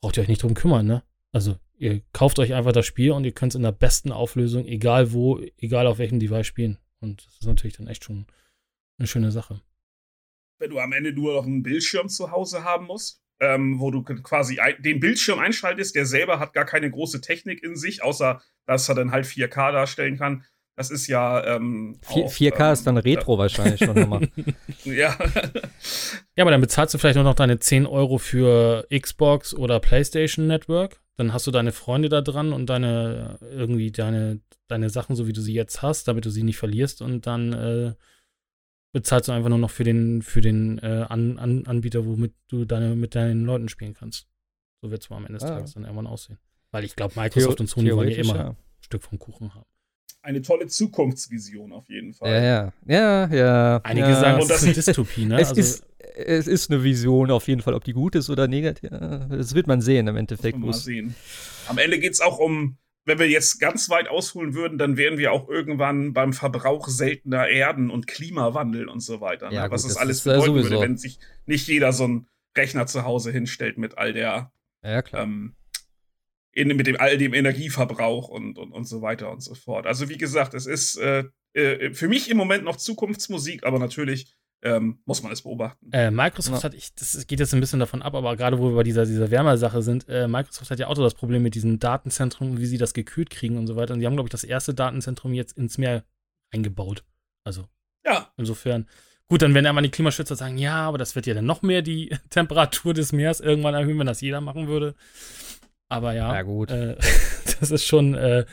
braucht 0.00 0.16
ihr 0.16 0.22
euch 0.22 0.28
nicht 0.28 0.42
drum 0.42 0.54
kümmern, 0.54 0.86
ne? 0.86 1.02
Also 1.32 1.56
Ihr 1.82 2.00
kauft 2.12 2.38
euch 2.38 2.54
einfach 2.54 2.70
das 2.70 2.86
Spiel 2.86 3.10
und 3.10 3.24
ihr 3.24 3.32
könnt 3.32 3.50
es 3.50 3.56
in 3.56 3.64
der 3.64 3.72
besten 3.72 4.12
Auflösung, 4.12 4.66
egal 4.66 5.12
wo, 5.12 5.40
egal 5.58 5.88
auf 5.88 5.98
welchem 5.98 6.20
Device 6.20 6.46
spielen. 6.46 6.78
Und 7.00 7.26
das 7.26 7.40
ist 7.40 7.46
natürlich 7.46 7.76
dann 7.76 7.88
echt 7.88 8.04
schon 8.04 8.26
eine 8.98 9.08
schöne 9.08 9.32
Sache. 9.32 9.60
Wenn 10.60 10.70
du 10.70 10.78
am 10.78 10.92
Ende 10.92 11.12
nur 11.12 11.34
noch 11.34 11.44
einen 11.44 11.64
Bildschirm 11.64 12.08
zu 12.08 12.30
Hause 12.30 12.62
haben 12.62 12.86
musst, 12.86 13.20
ähm, 13.40 13.80
wo 13.80 13.90
du 13.90 14.04
quasi 14.04 14.60
den 14.78 15.00
Bildschirm 15.00 15.40
einschaltest, 15.40 15.96
der 15.96 16.06
selber 16.06 16.38
hat 16.38 16.52
gar 16.52 16.66
keine 16.66 16.88
große 16.88 17.20
Technik 17.20 17.64
in 17.64 17.74
sich, 17.74 18.04
außer 18.04 18.40
dass 18.64 18.88
er 18.88 18.94
dann 18.94 19.10
halt 19.10 19.26
4K 19.26 19.72
darstellen 19.72 20.16
kann, 20.16 20.44
Das 20.76 20.88
ist 20.88 21.08
ja. 21.08 21.44
Ähm, 21.56 21.98
4, 22.02 22.28
4K 22.28 22.68
ähm, 22.68 22.72
ist 22.74 22.86
dann 22.86 22.96
Retro 22.96 23.38
wahrscheinlich 23.38 23.80
schon 23.80 23.98
nochmal. 23.98 24.28
ja. 24.84 25.18
ja, 26.36 26.42
aber 26.42 26.52
dann 26.52 26.60
bezahlst 26.60 26.94
du 26.94 26.98
vielleicht 26.98 27.16
nur 27.16 27.24
noch 27.24 27.34
deine 27.34 27.58
10 27.58 27.86
Euro 27.86 28.18
für 28.18 28.86
Xbox 28.96 29.52
oder 29.52 29.80
PlayStation 29.80 30.46
Network. 30.46 31.01
Dann 31.16 31.32
hast 31.32 31.46
du 31.46 31.50
deine 31.50 31.72
Freunde 31.72 32.08
da 32.08 32.22
dran 32.22 32.52
und 32.52 32.66
deine 32.66 33.38
irgendwie 33.42 33.90
deine, 33.90 34.40
deine 34.68 34.90
Sachen, 34.90 35.14
so 35.14 35.26
wie 35.26 35.32
du 35.32 35.40
sie 35.40 35.52
jetzt 35.52 35.82
hast, 35.82 36.08
damit 36.08 36.24
du 36.24 36.30
sie 36.30 36.42
nicht 36.42 36.56
verlierst 36.56 37.02
und 37.02 37.26
dann 37.26 37.52
äh, 37.52 37.94
bezahlst 38.92 39.28
du 39.28 39.32
einfach 39.32 39.48
nur 39.48 39.58
noch 39.58 39.70
für 39.70 39.84
den, 39.84 40.22
für 40.22 40.40
den 40.40 40.78
äh, 40.78 41.06
An 41.08 41.38
An 41.38 41.66
Anbieter, 41.66 42.06
womit 42.06 42.34
du 42.48 42.64
deine, 42.64 42.94
mit 42.94 43.14
deinen 43.14 43.44
Leuten 43.44 43.68
spielen 43.68 43.94
kannst. 43.94 44.26
So 44.80 44.90
wird 44.90 45.02
es 45.02 45.10
mal 45.10 45.18
am 45.18 45.26
Ende 45.26 45.38
des 45.38 45.48
ah. 45.48 45.54
Tages 45.54 45.74
dann 45.74 45.84
irgendwann 45.84 46.06
aussehen. 46.06 46.38
Weil 46.70 46.84
ich 46.84 46.96
glaube, 46.96 47.18
Microsoft 47.20 47.60
und 47.60 47.66
Sony 47.66 47.94
wollen 47.94 48.08
ja 48.08 48.16
immer 48.16 48.36
ja. 48.36 48.48
ein 48.50 48.56
Stück 48.80 49.02
vom 49.02 49.18
Kuchen 49.18 49.54
haben. 49.54 49.66
Eine 50.22 50.40
tolle 50.40 50.68
Zukunftsvision 50.68 51.72
auf 51.72 51.88
jeden 51.88 52.14
Fall. 52.14 52.30
Ja, 52.30 52.42
ja, 52.42 52.72
ja, 52.86 53.34
ja. 53.34 53.80
Einige 53.82 54.08
ja. 54.08 54.20
sagen, 54.20 54.38
das 54.38 54.58
ist 54.58 54.64
eine 54.64 54.72
Dystopie, 54.74 55.24
ne? 55.24 55.40
Es, 55.40 55.48
also, 55.48 55.60
ist, 55.60 55.86
es 56.14 56.46
ist 56.46 56.70
eine 56.70 56.82
Vision 56.84 57.30
auf 57.30 57.48
jeden 57.48 57.62
Fall. 57.62 57.74
Ob 57.74 57.84
die 57.84 57.92
gut 57.92 58.14
ist 58.14 58.30
oder 58.30 58.48
negativ, 58.48 58.90
das 58.90 59.54
wird 59.54 59.66
man 59.66 59.80
sehen 59.80 60.06
im 60.08 60.16
Endeffekt. 60.16 60.58
Mal 60.58 60.72
sehen. 60.72 61.14
Am 61.68 61.78
Ende 61.78 61.98
geht 61.98 62.12
es 62.12 62.20
auch 62.20 62.38
um 62.38 62.78
wenn 63.04 63.18
wir 63.18 63.28
jetzt 63.28 63.58
ganz 63.58 63.90
weit 63.90 64.08
ausholen 64.08 64.54
würden, 64.54 64.78
dann 64.78 64.96
wären 64.96 65.18
wir 65.18 65.32
auch 65.32 65.48
irgendwann 65.48 66.12
beim 66.12 66.32
Verbrauch 66.32 66.88
seltener 66.88 67.48
Erden 67.48 67.90
und 67.90 68.06
Klimawandel 68.06 68.88
und 68.88 69.00
so 69.00 69.20
weiter. 69.20 69.48
Ne? 69.48 69.56
Ja, 69.56 69.66
gut, 69.66 69.72
Was 69.72 69.84
es 69.84 69.96
alles 69.96 70.22
bedeuten 70.22 70.54
würde, 70.54 70.80
wenn 70.80 70.96
sich 70.96 71.18
nicht 71.46 71.66
jeder 71.66 71.92
so 71.92 72.04
einen 72.04 72.28
Rechner 72.56 72.86
zu 72.86 73.04
Hause 73.04 73.32
hinstellt 73.32 73.78
mit 73.78 73.98
all 73.98 74.12
der 74.12 74.52
ja, 74.84 75.02
klar. 75.02 75.24
Ähm, 75.24 75.56
in, 76.52 76.68
mit 76.68 76.86
dem 76.86 77.00
all 77.00 77.16
dem 77.16 77.34
Energieverbrauch 77.34 78.28
und, 78.28 78.58
und, 78.58 78.72
und 78.72 78.84
so 78.84 79.00
weiter 79.00 79.30
und 79.30 79.42
so 79.42 79.54
fort. 79.54 79.86
Also 79.86 80.08
wie 80.08 80.18
gesagt, 80.18 80.54
es 80.54 80.66
ist 80.66 80.96
äh, 80.96 81.24
äh, 81.54 81.94
für 81.94 82.08
mich 82.08 82.30
im 82.30 82.36
Moment 82.36 82.64
noch 82.64 82.76
Zukunftsmusik, 82.76 83.64
aber 83.64 83.78
natürlich 83.78 84.34
ähm, 84.62 84.98
muss 85.04 85.22
man 85.22 85.32
es 85.32 85.42
beobachten. 85.42 85.90
Äh, 85.92 86.10
Microsoft 86.10 86.62
ja. 86.62 86.64
hat, 86.64 86.74
ich, 86.74 86.94
das 86.94 87.26
geht 87.26 87.40
jetzt 87.40 87.52
ein 87.52 87.60
bisschen 87.60 87.80
davon 87.80 88.00
ab, 88.00 88.14
aber 88.14 88.36
gerade 88.36 88.58
wo 88.58 88.70
wir 88.70 88.76
bei 88.76 88.82
dieser, 88.84 89.04
dieser 89.04 89.30
Wärmesache 89.30 89.82
sind, 89.82 90.08
äh, 90.08 90.28
Microsoft 90.28 90.70
hat 90.70 90.78
ja 90.78 90.86
auch 90.86 90.96
so 90.96 91.02
das 91.02 91.14
Problem 91.14 91.42
mit 91.42 91.54
diesem 91.54 91.78
Datenzentrum, 91.78 92.58
wie 92.58 92.66
sie 92.66 92.78
das 92.78 92.94
gekühlt 92.94 93.30
kriegen 93.30 93.58
und 93.58 93.66
so 93.66 93.76
weiter. 93.76 93.94
Und 93.94 94.00
die 94.00 94.06
haben, 94.06 94.14
glaube 94.14 94.28
ich, 94.28 94.32
das 94.32 94.44
erste 94.44 94.72
Datenzentrum 94.72 95.34
jetzt 95.34 95.58
ins 95.58 95.78
Meer 95.78 96.04
eingebaut. 96.52 97.04
Also, 97.44 97.66
ja. 98.06 98.32
insofern. 98.36 98.86
Gut, 99.28 99.42
dann 99.42 99.54
werden 99.54 99.64
ja 99.64 99.72
mal 99.72 99.82
die 99.82 99.90
Klimaschützer 99.90 100.36
sagen, 100.36 100.58
ja, 100.58 100.76
aber 100.86 100.98
das 100.98 101.16
wird 101.16 101.26
ja 101.26 101.34
dann 101.34 101.46
noch 101.46 101.62
mehr 101.62 101.82
die 101.82 102.16
Temperatur 102.30 102.94
des 102.94 103.12
Meeres 103.12 103.40
irgendwann 103.40 103.74
erhöhen, 103.74 103.98
wenn 103.98 104.06
das 104.06 104.20
jeder 104.20 104.40
machen 104.40 104.68
würde. 104.68 104.94
Aber 105.88 106.12
ja, 106.12 106.34
ja 106.34 106.42
gut. 106.42 106.70
Äh, 106.70 106.96
das 107.60 107.70
ist 107.70 107.84
schon, 107.84 108.14
äh, 108.14 108.44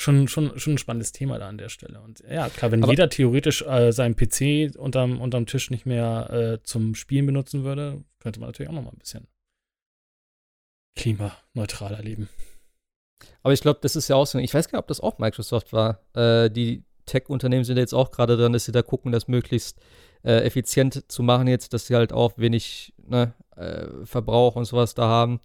schon, 0.00 0.28
schon, 0.28 0.58
schon 0.58 0.74
ein 0.74 0.78
spannendes 0.78 1.12
Thema 1.12 1.38
da 1.38 1.48
an 1.48 1.58
der 1.58 1.68
Stelle. 1.68 2.00
Und 2.00 2.24
ja, 2.28 2.48
klar, 2.48 2.70
wenn 2.70 2.82
Aber 2.82 2.92
jeder 2.92 3.10
theoretisch 3.10 3.62
äh, 3.62 3.92
seinen 3.92 4.16
PC 4.16 4.74
unterm, 4.78 5.20
unterm 5.20 5.46
Tisch 5.46 5.70
nicht 5.70 5.84
mehr 5.84 6.30
äh, 6.30 6.62
zum 6.62 6.94
Spielen 6.94 7.26
benutzen 7.26 7.64
würde, 7.64 8.02
könnte 8.18 8.40
man 8.40 8.48
natürlich 8.48 8.70
auch 8.70 8.74
noch 8.74 8.82
mal 8.82 8.92
ein 8.92 8.98
bisschen 8.98 9.26
klimaneutraler 10.96 12.02
leben. 12.02 12.28
Aber 13.42 13.52
ich 13.52 13.60
glaube, 13.60 13.80
das 13.82 13.94
ist 13.94 14.08
ja 14.08 14.16
auch 14.16 14.26
so, 14.26 14.38
ich 14.38 14.54
weiß 14.54 14.68
gar 14.68 14.78
nicht, 14.78 14.84
ob 14.84 14.88
das 14.88 15.00
auch 15.00 15.18
Microsoft 15.18 15.72
war. 15.72 16.00
Äh, 16.14 16.50
die 16.50 16.82
Tech-Unternehmen 17.04 17.64
sind 17.64 17.76
jetzt 17.76 17.94
auch 17.94 18.10
gerade 18.10 18.36
dran, 18.36 18.52
dass 18.52 18.64
sie 18.64 18.72
da 18.72 18.82
gucken, 18.82 19.12
das 19.12 19.28
möglichst 19.28 19.80
äh, 20.22 20.44
effizient 20.44 21.10
zu 21.10 21.22
machen 21.22 21.46
jetzt, 21.46 21.74
dass 21.74 21.86
sie 21.86 21.94
halt 21.94 22.12
auch 22.12 22.38
wenig 22.38 22.94
ne, 22.96 23.34
äh, 23.56 23.86
Verbrauch 24.04 24.56
und 24.56 24.64
sowas 24.64 24.94
da 24.94 25.06
haben 25.06 25.40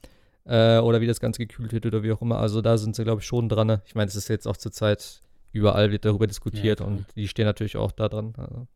äh, 0.46 0.80
oder 0.80 1.02
wie 1.02 1.08
das 1.08 1.20
Ganze 1.20 1.40
gekühlt 1.40 1.74
wird 1.74 1.86
oder 1.86 2.04
wie 2.04 2.12
auch 2.12 2.22
immer. 2.22 2.40
Also 2.40 2.62
da 2.62 2.78
sind 2.78 2.96
sie, 2.96 3.04
glaube 3.04 3.22
ich, 3.22 3.28
schon 3.28 3.50
dran. 3.50 3.68
Ne? 3.68 3.82
Ich 3.86 3.96
meine, 3.96 4.08
es 4.08 4.16
ist 4.16 4.28
jetzt 4.30 4.48
auch 4.48 4.58
zur 4.58 4.72
Zeit, 4.72 5.22
überall 5.52 5.92
wird 5.92 6.06
darüber 6.06 6.28
diskutiert 6.28 6.80
ja, 6.80 6.86
und 6.86 7.06
die 7.16 7.28
stehen 7.28 7.46
natürlich 7.46 7.78
auch 7.78 7.92
da 7.92 8.10
dran. 8.10 8.34
Also. 8.38 8.68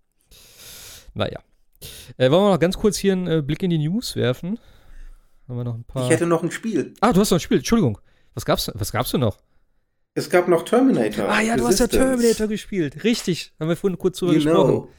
Naja. 1.13 1.39
Äh, 2.17 2.29
wollen 2.31 2.43
wir 2.43 2.51
noch 2.51 2.59
ganz 2.59 2.77
kurz 2.77 2.97
hier 2.97 3.13
einen 3.13 3.27
äh, 3.27 3.41
Blick 3.41 3.63
in 3.63 3.69
die 3.69 3.77
News 3.77 4.15
werfen? 4.15 4.59
Haben 5.47 5.57
wir 5.57 5.63
noch 5.63 5.75
ein 5.75 5.83
paar. 5.83 6.03
Ich 6.03 6.09
hätte 6.09 6.25
noch 6.25 6.43
ein 6.43 6.51
Spiel. 6.51 6.93
Ah, 7.01 7.13
du 7.13 7.21
hast 7.21 7.31
noch 7.31 7.37
ein 7.37 7.41
Spiel, 7.41 7.57
Entschuldigung. 7.57 7.97
Was 8.33 8.45
gab's, 8.45 8.69
was 8.73 8.91
gab's 8.91 9.11
denn 9.11 9.21
noch? 9.21 9.37
Es 10.13 10.29
gab 10.29 10.47
noch 10.47 10.63
Terminator. 10.63 11.29
Ah 11.29 11.41
ja, 11.41 11.55
du 11.55 11.65
hast 11.65 11.79
ja 11.79 11.87
Terminator 11.87 12.47
gespielt. 12.47 13.03
Richtig. 13.03 13.53
Haben 13.59 13.69
wir 13.69 13.75
vorhin 13.75 13.97
kurz 13.97 14.19
drüber 14.19 14.33
you 14.33 14.43
gesprochen. 14.43 14.71
Know. 14.71 14.89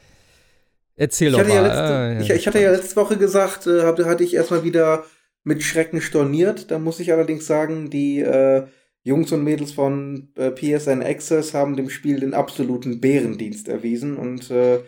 Erzähl 0.95 1.31
ich 1.31 1.37
doch 1.37 1.47
mal. 1.47 1.53
Ja 1.53 1.61
letzte, 1.61 1.81
ah, 1.81 2.11
ja, 2.11 2.19
ich, 2.19 2.29
ich, 2.29 2.47
hatte 2.47 2.61
ja 2.61 2.71
letzte 2.71 2.95
Woche 2.95 3.17
gesagt, 3.17 3.67
äh, 3.67 3.83
hatte 3.83 4.23
ich 4.23 4.33
erstmal 4.33 4.63
wieder 4.63 5.05
mit 5.43 5.63
Schrecken 5.63 6.01
storniert. 6.01 6.71
Da 6.71 6.79
muss 6.79 6.99
ich 6.99 7.11
allerdings 7.11 7.45
sagen, 7.45 7.89
die 7.89 8.19
äh, 8.19 8.67
Jungs 9.03 9.31
und 9.31 9.43
Mädels 9.43 9.71
von 9.71 10.29
äh, 10.35 10.51
PSN 10.51 11.01
Access 11.01 11.53
haben 11.53 11.75
dem 11.75 11.89
Spiel 11.89 12.19
den 12.19 12.33
absoluten 12.33 13.01
Bärendienst 13.01 13.67
erwiesen 13.67 14.17
und 14.17 14.51
äh, 14.51 14.81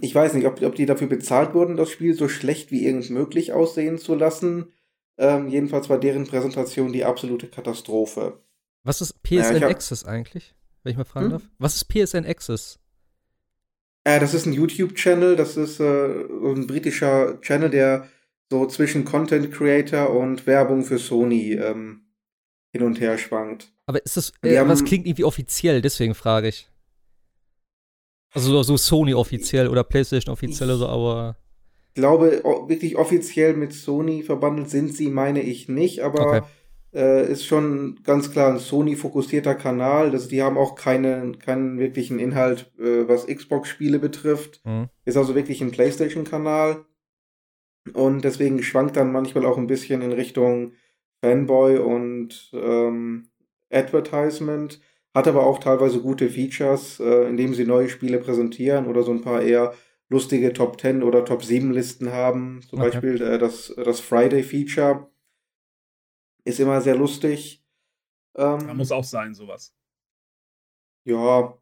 ich 0.00 0.14
weiß 0.14 0.34
nicht, 0.34 0.46
ob, 0.46 0.60
ob 0.62 0.74
die 0.74 0.86
dafür 0.86 1.06
bezahlt 1.06 1.54
wurden, 1.54 1.76
das 1.76 1.90
Spiel 1.90 2.14
so 2.14 2.28
schlecht 2.28 2.70
wie 2.70 2.84
irgend 2.84 3.10
möglich 3.10 3.52
aussehen 3.52 3.98
zu 3.98 4.14
lassen. 4.14 4.72
Ähm, 5.18 5.48
jedenfalls 5.48 5.88
war 5.88 6.00
deren 6.00 6.26
Präsentation 6.26 6.92
die 6.92 7.04
absolute 7.04 7.46
Katastrophe. 7.46 8.40
Was 8.82 9.00
ist 9.00 9.22
PSN 9.22 9.60
ja, 9.60 9.68
Access 9.68 10.04
eigentlich, 10.04 10.54
wenn 10.82 10.90
ich 10.90 10.96
mal 10.96 11.04
fragen 11.04 11.26
hm? 11.26 11.32
darf? 11.32 11.42
Was 11.58 11.76
ist 11.76 11.88
PSN 11.88 12.26
Access? 12.26 12.78
Äh, 14.04 14.20
das 14.20 14.34
ist 14.34 14.46
ein 14.46 14.52
YouTube-Channel, 14.52 15.36
das 15.36 15.56
ist 15.56 15.80
äh, 15.80 15.84
ein 15.84 16.66
britischer 16.66 17.40
Channel, 17.40 17.70
der 17.70 18.08
so 18.54 18.66
zwischen 18.66 19.04
Content 19.04 19.50
Creator 19.50 20.10
und 20.10 20.46
Werbung 20.46 20.84
für 20.84 20.98
Sony 20.98 21.54
ähm, 21.54 22.02
hin 22.72 22.84
und 22.84 23.00
her 23.00 23.18
schwankt. 23.18 23.72
Aber 23.86 24.04
ist 24.04 24.16
das, 24.16 24.32
äh, 24.42 24.56
haben, 24.58 24.68
was 24.68 24.84
klingt 24.84 25.06
irgendwie 25.06 25.24
offiziell, 25.24 25.82
deswegen 25.82 26.14
frage 26.14 26.48
ich. 26.48 26.68
Also 28.32 28.62
so 28.62 28.76
Sony 28.76 29.12
offiziell 29.12 29.66
oder 29.68 29.82
PlayStation 29.82 30.32
offiziell 30.32 30.68
oder 30.68 30.78
so, 30.78 30.86
aber. 30.88 31.36
Ich 31.88 31.94
glaube, 31.94 32.42
wirklich 32.68 32.96
offiziell 32.96 33.54
mit 33.54 33.72
Sony 33.72 34.22
verbandelt 34.22 34.70
sind 34.70 34.94
sie, 34.94 35.08
meine 35.08 35.42
ich 35.42 35.68
nicht, 35.68 36.00
aber 36.00 36.26
okay. 36.26 36.42
äh, 36.94 37.30
ist 37.30 37.44
schon 37.44 38.00
ganz 38.04 38.30
klar 38.30 38.52
ein 38.52 38.58
Sony-fokussierter 38.58 39.56
Kanal. 39.56 40.12
Das, 40.12 40.28
die 40.28 40.42
haben 40.42 40.58
auch 40.58 40.76
keine, 40.76 41.32
keinen 41.44 41.78
wirklichen 41.80 42.20
Inhalt, 42.20 42.72
äh, 42.78 43.08
was 43.08 43.26
Xbox-Spiele 43.26 43.98
betrifft. 43.98 44.60
Mhm. 44.64 44.88
Ist 45.04 45.16
also 45.16 45.34
wirklich 45.34 45.60
ein 45.60 45.72
PlayStation-Kanal. 45.72 46.84
Und 47.92 48.24
deswegen 48.24 48.62
schwankt 48.62 48.96
dann 48.96 49.12
manchmal 49.12 49.44
auch 49.44 49.58
ein 49.58 49.66
bisschen 49.66 50.00
in 50.02 50.12
Richtung 50.12 50.72
Fanboy 51.22 51.78
und 51.78 52.50
ähm, 52.54 53.28
Advertisement. 53.70 54.80
Hat 55.14 55.28
aber 55.28 55.46
auch 55.46 55.58
teilweise 55.58 56.00
gute 56.00 56.28
Features, 56.28 56.98
äh, 56.98 57.28
indem 57.28 57.54
sie 57.54 57.64
neue 57.64 57.88
Spiele 57.88 58.18
präsentieren 58.18 58.86
oder 58.86 59.02
so 59.02 59.12
ein 59.12 59.22
paar 59.22 59.42
eher 59.42 59.74
lustige 60.08 60.52
Top 60.52 60.80
10 60.80 61.02
oder 61.02 61.24
Top 61.24 61.44
7 61.44 61.72
Listen 61.72 62.10
haben. 62.10 62.60
Zum 62.68 62.80
okay. 62.80 62.90
Beispiel 62.90 63.22
äh, 63.22 63.38
das, 63.38 63.72
das 63.76 64.00
Friday-Feature 64.00 65.08
ist 66.44 66.60
immer 66.60 66.80
sehr 66.80 66.96
lustig. 66.96 67.64
Ähm, 68.36 68.66
da 68.66 68.74
muss 68.74 68.92
auch 68.92 69.04
sein, 69.04 69.34
sowas. 69.34 69.74
Ja, 71.04 71.56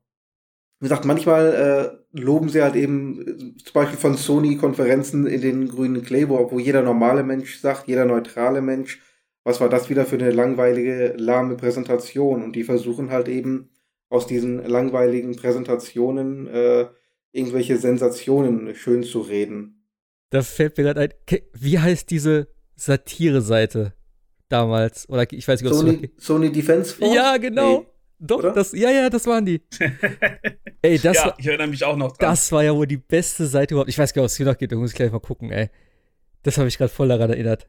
wie 0.82 0.86
gesagt, 0.86 1.04
manchmal 1.04 1.94
äh, 2.12 2.20
loben 2.20 2.48
sie 2.48 2.60
halt 2.60 2.74
eben 2.74 3.20
äh, 3.20 3.62
zum 3.62 3.72
Beispiel 3.72 3.98
von 4.00 4.16
Sony-Konferenzen 4.16 5.28
in 5.28 5.40
den 5.40 5.68
grünen 5.68 6.02
Kleber, 6.02 6.50
wo 6.50 6.58
jeder 6.58 6.82
normale 6.82 7.22
Mensch 7.22 7.60
sagt, 7.60 7.86
jeder 7.86 8.04
neutrale 8.04 8.60
Mensch, 8.60 9.00
was 9.44 9.60
war 9.60 9.68
das 9.68 9.90
wieder 9.90 10.06
für 10.06 10.16
eine 10.16 10.32
langweilige, 10.32 11.14
lahme 11.16 11.54
Präsentation? 11.56 12.42
Und 12.42 12.56
die 12.56 12.64
versuchen 12.64 13.12
halt 13.12 13.28
eben 13.28 13.70
aus 14.08 14.26
diesen 14.26 14.66
langweiligen 14.66 15.36
Präsentationen 15.36 16.48
äh, 16.48 16.86
irgendwelche 17.30 17.78
Sensationen 17.78 18.74
schön 18.74 19.04
zu 19.04 19.20
reden. 19.20 19.86
Da 20.30 20.42
fällt 20.42 20.76
mir 20.78 20.82
gerade 20.82 21.00
ein, 21.02 21.10
wie 21.52 21.78
heißt 21.78 22.10
diese 22.10 22.48
Satire-Seite 22.74 23.92
damals? 24.48 25.08
Oder 25.08 25.30
ich 25.30 25.46
weiß 25.46 25.62
nicht, 25.62 25.70
ob 25.70 25.78
Sony, 25.78 26.10
Sony 26.16 26.50
Defense 26.50 26.92
Force? 26.92 27.14
Ja, 27.14 27.36
genau. 27.36 27.78
Nee. 27.78 27.86
Doch, 28.24 28.40
das, 28.54 28.70
ja, 28.70 28.88
ja, 28.88 29.10
das 29.10 29.26
waren 29.26 29.44
die. 29.44 29.60
ey, 30.82 30.96
das 30.96 31.16
ja, 31.16 31.24
war, 31.26 31.34
ich 31.38 31.46
erinnere 31.46 31.66
mich 31.66 31.84
auch 31.84 31.96
noch 31.96 32.16
dran. 32.16 32.30
Das 32.30 32.52
war 32.52 32.62
ja 32.62 32.72
wohl 32.72 32.86
die 32.86 32.96
beste 32.96 33.46
Seite 33.46 33.74
überhaupt. 33.74 33.90
Ich 33.90 33.98
weiß 33.98 34.14
gar 34.14 34.22
nicht, 34.22 34.26
was 34.26 34.32
es 34.32 34.36
hier 34.36 34.46
noch 34.46 34.56
gibt, 34.56 34.70
da 34.70 34.76
muss 34.76 34.90
ich 34.90 34.96
gleich 34.96 35.10
mal 35.10 35.18
gucken, 35.18 35.50
ey. 35.50 35.70
Das 36.44 36.56
habe 36.56 36.68
ich 36.68 36.78
gerade 36.78 36.92
voll 36.92 37.08
daran 37.08 37.30
erinnert. 37.30 37.66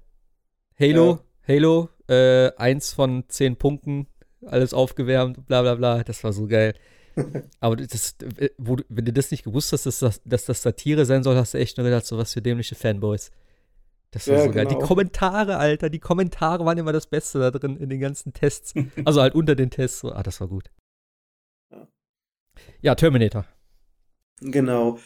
Halo, 0.79 1.19
ja. 1.47 1.55
Halo, 1.55 1.89
äh, 2.07 2.51
eins 2.57 2.93
von 2.93 3.23
zehn 3.29 3.55
Punkten, 3.55 4.05
alles 4.45 4.75
aufgewärmt, 4.75 5.43
bla 5.47 5.63
bla 5.63 5.73
bla. 5.73 6.03
Das 6.03 6.23
war 6.23 6.33
so 6.33 6.45
geil. 6.45 6.75
Aber 7.59 7.75
das, 7.75 8.15
äh, 8.37 8.49
wo, 8.59 8.77
wenn 8.89 9.05
du 9.05 9.13
das 9.13 9.31
nicht 9.31 9.43
gewusst 9.43 9.73
hast, 9.73 9.87
dass 9.87 9.99
das, 9.99 10.21
dass 10.23 10.45
das 10.45 10.61
Satire 10.61 11.05
sein 11.05 11.23
soll, 11.23 11.35
hast 11.35 11.55
du 11.55 11.57
echt 11.57 11.77
nur 11.77 11.85
gedacht, 11.85 12.05
so 12.05 12.15
was 12.17 12.33
für 12.33 12.43
dämliche 12.43 12.75
Fanboys. 12.75 13.31
Das 14.13 14.27
war 14.27 14.35
ja, 14.35 14.43
so 14.43 14.51
geil. 14.51 14.67
Genau. 14.67 14.79
Die 14.79 14.85
Kommentare, 14.85 15.57
Alter, 15.57 15.89
die 15.89 15.99
Kommentare 15.99 16.63
waren 16.65 16.77
immer 16.77 16.93
das 16.93 17.07
Beste 17.07 17.39
da 17.39 17.49
drin 17.49 17.77
in 17.77 17.89
den 17.89 17.99
ganzen 17.99 18.31
Tests. 18.31 18.73
also 19.05 19.21
halt 19.21 19.33
unter 19.33 19.55
den 19.55 19.71
Tests. 19.71 19.99
So, 19.99 20.11
ah, 20.11 20.21
das 20.21 20.39
war 20.39 20.47
gut. 20.47 20.69
Ja. 21.71 21.87
ja, 22.81 22.95
Terminator. 22.95 23.45
Genau. 24.39 24.99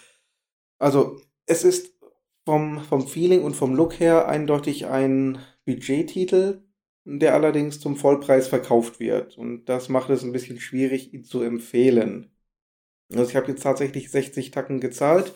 Also, 0.78 1.22
es 1.46 1.64
ist 1.64 1.98
vom, 2.46 2.84
vom 2.84 3.08
Feeling 3.08 3.44
und 3.44 3.56
vom 3.56 3.76
Look 3.76 4.00
her 4.00 4.28
eindeutig 4.28 4.88
ein 4.88 5.40
Budgettitel. 5.66 6.64
der 7.06 7.34
allerdings 7.34 7.80
zum 7.80 7.96
Vollpreis 7.96 8.50
verkauft 8.50 9.00
wird. 9.00 9.38
Und 9.38 9.70
das 9.70 9.88
macht 9.88 10.10
es 10.10 10.24
ein 10.24 10.34
bisschen 10.34 10.60
schwierig, 10.60 11.14
ihn 11.14 11.24
zu 11.24 11.42
empfehlen. 11.42 12.36
Also 13.14 13.30
ich 13.30 13.38
habe 13.38 13.48
jetzt 13.48 13.64
tatsächlich 13.64 14.12
60 14.12 14.52
Tacken 14.52 14.82
gezahlt. 14.82 15.34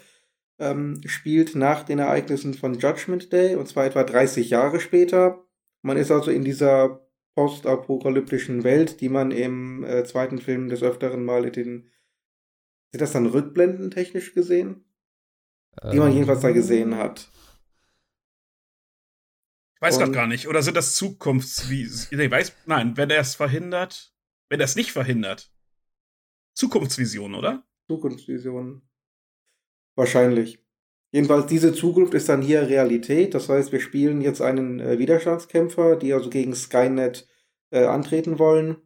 Ähm, 0.62 1.02
spielt 1.06 1.56
nach 1.56 1.82
den 1.82 1.98
Ereignissen 1.98 2.54
von 2.54 2.78
Judgment 2.78 3.34
Day 3.34 3.56
und 3.56 3.68
zwar 3.68 3.86
etwa 3.86 4.04
30 4.04 4.52
Jahre 4.52 4.80
später. 4.80 5.44
Man 5.82 5.98
ist 5.98 6.12
also 6.12 6.30
in 6.30 6.44
dieser 6.44 7.02
postapokalyptischen 7.34 8.64
Welt, 8.64 9.02
die 9.02 9.10
man 9.10 9.32
im 9.32 9.84
äh, 9.84 10.04
zweiten 10.04 10.38
Film 10.38 10.70
des 10.70 10.84
Öfteren 10.84 11.26
mal 11.26 11.46
in 11.46 11.54
den. 11.54 11.92
Sind 12.92 13.02
das 13.02 13.12
dann 13.12 13.26
Rückblenden 13.26 13.90
technisch 13.90 14.36
gesehen? 14.36 14.86
Die 15.92 15.98
man 15.98 16.12
jedenfalls 16.12 16.42
da 16.42 16.52
gesehen 16.52 16.96
hat. 16.96 17.32
Ich 19.76 19.82
weiß 19.82 19.98
gerade 19.98 20.12
gar 20.12 20.28
nicht. 20.28 20.48
Oder 20.48 20.62
sind 20.62 20.78
das 20.78 20.94
Zukunftsvisionen? 20.96 22.24
Nee, 22.24 22.30
weiß, 22.30 22.54
nein, 22.68 22.98
wenn 22.98 23.10
er 23.10 23.22
es 23.22 23.34
verhindert, 23.34 24.14
wenn 24.50 24.60
er 24.60 24.66
es 24.66 24.76
nicht 24.76 24.92
verhindert. 24.92 25.52
Zukunftsvisionen, 26.54 27.36
oder? 27.36 27.66
Zukunftsvisionen. 27.88 28.84
Wahrscheinlich. 29.96 30.60
Jedenfalls, 31.12 31.48
diese 31.48 31.74
Zukunft 31.74 32.14
ist 32.14 32.30
dann 32.30 32.42
hier 32.42 32.68
Realität. 32.68 33.34
Das 33.34 33.50
heißt, 33.50 33.72
wir 33.72 33.82
spielen 33.82 34.22
jetzt 34.22 34.42
einen 34.42 34.80
äh, 34.80 34.98
Widerstandskämpfer, 34.98 35.98
die 35.98 36.14
also 36.14 36.30
gegen 36.30 36.56
Skynet 36.56 37.28
äh, 37.72 37.84
antreten 37.84 38.40
wollen. 38.40 38.78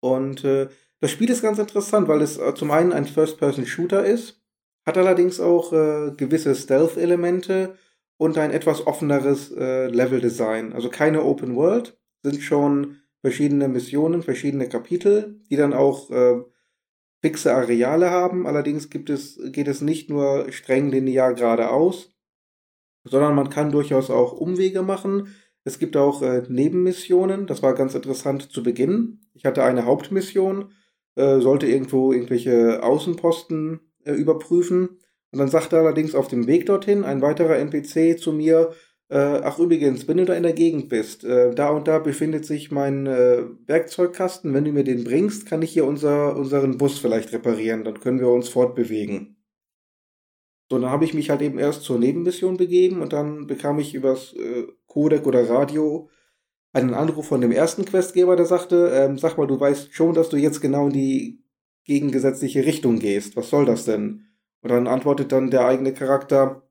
Und 0.00 0.44
äh, 0.44 0.68
das 1.00 1.10
Spiel 1.10 1.30
ist 1.30 1.42
ganz 1.42 1.58
interessant, 1.58 2.08
weil 2.08 2.20
es 2.20 2.38
äh, 2.38 2.54
zum 2.54 2.70
einen 2.70 2.92
ein 2.92 3.06
First-Person-Shooter 3.06 4.04
ist, 4.04 4.42
hat 4.84 4.98
allerdings 4.98 5.40
auch 5.40 5.72
äh, 5.72 6.12
gewisse 6.16 6.54
Stealth-Elemente 6.54 7.76
und 8.18 8.38
ein 8.38 8.50
etwas 8.50 8.86
offeneres 8.86 9.50
äh, 9.52 9.88
Level-Design. 9.88 10.72
Also 10.72 10.90
keine 10.90 11.22
Open 11.24 11.56
World, 11.56 11.98
sind 12.22 12.42
schon 12.42 12.98
verschiedene 13.20 13.68
Missionen, 13.68 14.22
verschiedene 14.22 14.68
Kapitel, 14.68 15.40
die 15.50 15.56
dann 15.56 15.72
auch 15.72 16.10
äh, 16.10 16.42
fixe 17.20 17.54
Areale 17.54 18.10
haben. 18.10 18.46
Allerdings 18.46 18.90
gibt 18.90 19.10
es, 19.10 19.40
geht 19.52 19.68
es 19.68 19.80
nicht 19.80 20.10
nur 20.10 20.50
streng 20.52 20.90
linear 20.90 21.34
geradeaus, 21.34 22.14
sondern 23.04 23.34
man 23.34 23.50
kann 23.50 23.72
durchaus 23.72 24.10
auch 24.10 24.32
Umwege 24.32 24.82
machen. 24.82 25.28
Es 25.64 25.78
gibt 25.78 25.96
auch 25.96 26.22
äh, 26.22 26.42
Nebenmissionen. 26.48 27.46
Das 27.46 27.62
war 27.62 27.74
ganz 27.74 27.94
interessant 27.94 28.52
zu 28.52 28.62
Beginn. 28.62 29.20
Ich 29.34 29.44
hatte 29.44 29.64
eine 29.64 29.84
Hauptmission, 29.84 30.72
äh, 31.16 31.40
sollte 31.40 31.66
irgendwo 31.66 32.12
irgendwelche 32.12 32.82
Außenposten 32.82 33.80
äh, 34.04 34.12
überprüfen. 34.12 35.00
Und 35.32 35.38
dann 35.40 35.48
sagte 35.48 35.76
allerdings 35.76 36.14
auf 36.14 36.28
dem 36.28 36.46
Weg 36.46 36.66
dorthin 36.66 37.04
ein 37.04 37.20
weiterer 37.20 37.56
NPC 37.56 38.18
zu 38.18 38.32
mir, 38.32 38.72
äh, 39.08 39.40
ach 39.42 39.58
übrigens, 39.58 40.08
wenn 40.08 40.16
du 40.16 40.24
da 40.24 40.34
in 40.34 40.42
der 40.42 40.52
Gegend 40.52 40.88
bist, 40.88 41.24
äh, 41.24 41.54
da 41.54 41.70
und 41.70 41.86
da 41.86 41.98
befindet 41.98 42.44
sich 42.44 42.70
mein 42.70 43.06
äh, 43.06 43.44
Werkzeugkasten, 43.66 44.52
wenn 44.52 44.64
du 44.64 44.72
mir 44.72 44.84
den 44.84 45.04
bringst, 45.04 45.46
kann 45.46 45.62
ich 45.62 45.72
hier 45.72 45.84
unser, 45.84 46.36
unseren 46.36 46.76
Bus 46.76 46.98
vielleicht 46.98 47.32
reparieren, 47.32 47.84
dann 47.84 48.00
können 48.00 48.20
wir 48.20 48.28
uns 48.28 48.48
fortbewegen. 48.48 49.36
So, 50.68 50.78
dann 50.78 50.90
habe 50.90 51.04
ich 51.04 51.14
mich 51.14 51.30
halt 51.30 51.42
eben 51.42 51.58
erst 51.58 51.82
zur 51.82 51.98
Nebenmission 51.98 52.56
begeben 52.56 53.00
und 53.00 53.12
dann 53.12 53.46
bekam 53.46 53.78
ich 53.78 53.94
übers 53.94 54.32
äh, 54.32 54.66
Codec 54.86 55.26
oder 55.26 55.48
Radio 55.48 56.08
einen 56.72 56.92
Anruf 56.92 57.28
von 57.28 57.40
dem 57.40 57.52
ersten 57.52 57.84
Questgeber, 57.84 58.34
der 58.34 58.46
sagte, 58.46 58.90
ähm, 58.92 59.18
sag 59.18 59.38
mal, 59.38 59.46
du 59.46 59.58
weißt 59.58 59.94
schon, 59.94 60.14
dass 60.14 60.28
du 60.28 60.36
jetzt 60.36 60.60
genau 60.60 60.86
in 60.86 60.92
die 60.92 61.44
gegengesetzliche 61.84 62.66
Richtung 62.66 62.98
gehst. 62.98 63.36
Was 63.36 63.50
soll 63.50 63.64
das 63.64 63.84
denn? 63.84 64.26
Und 64.60 64.70
dann 64.70 64.88
antwortet 64.88 65.30
dann 65.30 65.50
der 65.50 65.64
eigene 65.64 65.94
Charakter, 65.94 66.65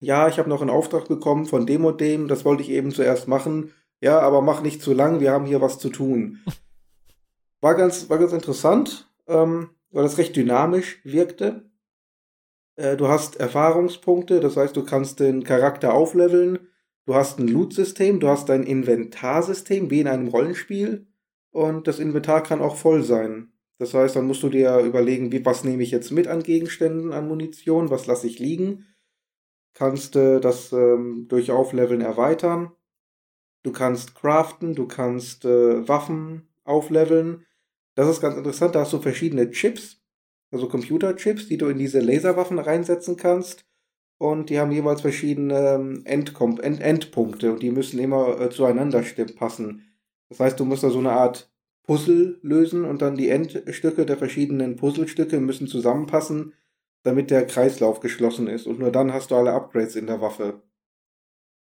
ja, 0.00 0.28
ich 0.28 0.38
habe 0.38 0.48
noch 0.48 0.62
einen 0.62 0.70
Auftrag 0.70 1.08
bekommen 1.08 1.46
von 1.46 1.66
dem 1.66 1.84
und 1.84 2.00
dem, 2.00 2.26
das 2.26 2.44
wollte 2.44 2.62
ich 2.62 2.70
eben 2.70 2.90
zuerst 2.90 3.28
machen. 3.28 3.72
Ja, 4.00 4.18
aber 4.20 4.40
mach 4.40 4.62
nicht 4.62 4.82
zu 4.82 4.94
lang, 4.94 5.20
wir 5.20 5.30
haben 5.30 5.44
hier 5.44 5.60
was 5.60 5.78
zu 5.78 5.90
tun. 5.90 6.40
War 7.62 7.74
ganz, 7.74 8.08
war 8.08 8.16
ganz 8.16 8.32
interessant, 8.32 9.12
ähm, 9.28 9.68
weil 9.90 10.04
das 10.04 10.16
recht 10.16 10.34
dynamisch 10.34 10.98
wirkte. 11.04 11.70
Äh, 12.76 12.96
du 12.96 13.08
hast 13.08 13.36
Erfahrungspunkte, 13.36 14.40
das 14.40 14.56
heißt, 14.56 14.74
du 14.74 14.82
kannst 14.82 15.20
den 15.20 15.44
Charakter 15.44 15.92
aufleveln. 15.92 16.70
Du 17.04 17.14
hast 17.14 17.38
ein 17.38 17.48
Loot-System, 17.48 18.18
du 18.18 18.28
hast 18.28 18.48
ein 18.48 18.62
Inventarsystem, 18.62 19.90
wie 19.90 20.00
in 20.00 20.08
einem 20.08 20.28
Rollenspiel. 20.28 21.06
Und 21.50 21.86
das 21.86 21.98
Inventar 21.98 22.42
kann 22.42 22.62
auch 22.62 22.76
voll 22.76 23.02
sein. 23.02 23.52
Das 23.78 23.92
heißt, 23.92 24.16
dann 24.16 24.26
musst 24.26 24.42
du 24.42 24.48
dir 24.48 24.78
überlegen, 24.78 25.32
wie, 25.32 25.44
was 25.44 25.62
nehme 25.62 25.82
ich 25.82 25.90
jetzt 25.90 26.12
mit 26.12 26.28
an 26.28 26.42
Gegenständen, 26.42 27.12
an 27.12 27.28
Munition, 27.28 27.90
was 27.90 28.06
lasse 28.06 28.26
ich 28.26 28.38
liegen. 28.38 28.86
Kannst 29.74 30.16
äh, 30.16 30.40
das 30.40 30.72
ähm, 30.72 31.26
durch 31.28 31.50
Aufleveln 31.50 32.00
erweitern. 32.00 32.72
Du 33.62 33.72
kannst 33.72 34.14
craften, 34.14 34.74
du 34.74 34.86
kannst 34.86 35.44
äh, 35.44 35.86
Waffen 35.86 36.48
aufleveln. 36.64 37.46
Das 37.94 38.08
ist 38.08 38.20
ganz 38.20 38.36
interessant, 38.36 38.74
da 38.74 38.80
hast 38.80 38.92
du 38.92 38.98
verschiedene 39.00 39.50
Chips, 39.50 40.00
also 40.50 40.68
Computerchips, 40.68 41.48
die 41.48 41.58
du 41.58 41.66
in 41.66 41.78
diese 41.78 42.00
Laserwaffen 42.00 42.58
reinsetzen 42.58 43.16
kannst. 43.16 43.66
Und 44.18 44.50
die 44.50 44.58
haben 44.58 44.72
jeweils 44.72 45.00
verschiedene 45.00 45.74
ähm, 45.74 46.02
Endkom 46.04 46.60
End 46.60 46.80
Endpunkte 46.80 47.52
und 47.52 47.62
die 47.62 47.70
müssen 47.70 47.98
immer 47.98 48.38
äh, 48.38 48.50
zueinander 48.50 49.02
passen. 49.36 49.86
Das 50.28 50.40
heißt, 50.40 50.60
du 50.60 50.64
musst 50.64 50.82
da 50.82 50.90
so 50.90 50.98
eine 50.98 51.12
Art 51.12 51.50
Puzzle 51.84 52.38
lösen 52.42 52.84
und 52.84 53.02
dann 53.02 53.16
die 53.16 53.30
Endstücke 53.30 54.06
der 54.06 54.16
verschiedenen 54.16 54.76
Puzzlestücke 54.76 55.40
müssen 55.40 55.66
zusammenpassen, 55.66 56.52
damit 57.02 57.30
der 57.30 57.46
Kreislauf 57.46 58.00
geschlossen 58.00 58.46
ist. 58.46 58.66
Und 58.66 58.78
nur 58.78 58.90
dann 58.90 59.12
hast 59.12 59.30
du 59.30 59.36
alle 59.36 59.52
Upgrades 59.52 59.96
in 59.96 60.06
der 60.06 60.20
Waffe. 60.20 60.62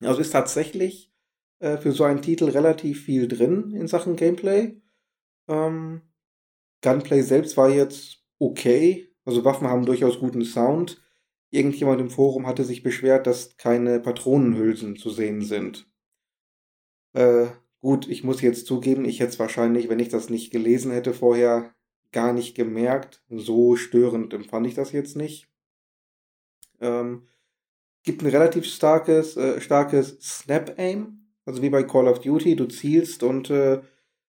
Also 0.01 0.21
ist 0.21 0.31
tatsächlich 0.31 1.13
äh, 1.59 1.77
für 1.77 1.91
so 1.91 2.03
einen 2.03 2.21
Titel 2.21 2.45
relativ 2.45 3.03
viel 3.03 3.27
drin 3.27 3.71
in 3.71 3.87
Sachen 3.87 4.15
Gameplay. 4.15 4.81
Ähm, 5.47 6.01
Gunplay 6.81 7.21
selbst 7.21 7.57
war 7.57 7.69
jetzt 7.69 8.23
okay. 8.39 9.09
Also 9.25 9.43
Waffen 9.43 9.67
haben 9.67 9.85
durchaus 9.85 10.19
guten 10.19 10.43
Sound. 10.43 11.01
Irgendjemand 11.49 12.01
im 12.01 12.09
Forum 12.09 12.45
hatte 12.45 12.63
sich 12.63 12.83
beschwert, 12.83 13.25
dass 13.25 13.57
keine 13.57 13.99
Patronenhülsen 13.99 14.97
zu 14.97 15.09
sehen 15.09 15.41
sind. 15.41 15.89
Äh, 17.13 17.47
Gut, 17.79 18.07
ich 18.07 18.23
muss 18.23 18.41
jetzt 18.41 18.65
zugeben, 18.65 19.05
ich 19.05 19.19
hätte 19.19 19.29
es 19.29 19.39
wahrscheinlich, 19.39 19.87
wenn 19.87 19.99
ich 19.99 20.09
das 20.09 20.29
nicht 20.29 20.51
gelesen 20.51 20.91
hätte 20.91 21.13
vorher, 21.13 21.75
gar 22.11 22.33
nicht 22.33 22.55
gemerkt. 22.55 23.23
So 23.29 23.75
störend 23.75 24.33
empfand 24.33 24.67
ich 24.67 24.73
das 24.73 24.91
jetzt 24.91 25.15
nicht. 25.15 25.47
Ähm, 26.79 27.27
gibt 28.03 28.21
ein 28.21 28.29
relativ 28.29 28.65
starkes, 28.65 29.35
äh, 29.37 29.59
starkes 29.59 30.17
Snap-Aim, 30.21 31.27
also 31.45 31.61
wie 31.61 31.69
bei 31.69 31.83
Call 31.83 32.07
of 32.07 32.19
Duty. 32.19 32.55
Du 32.55 32.65
zielst 32.65 33.23
und 33.23 33.49
äh, 33.49 33.81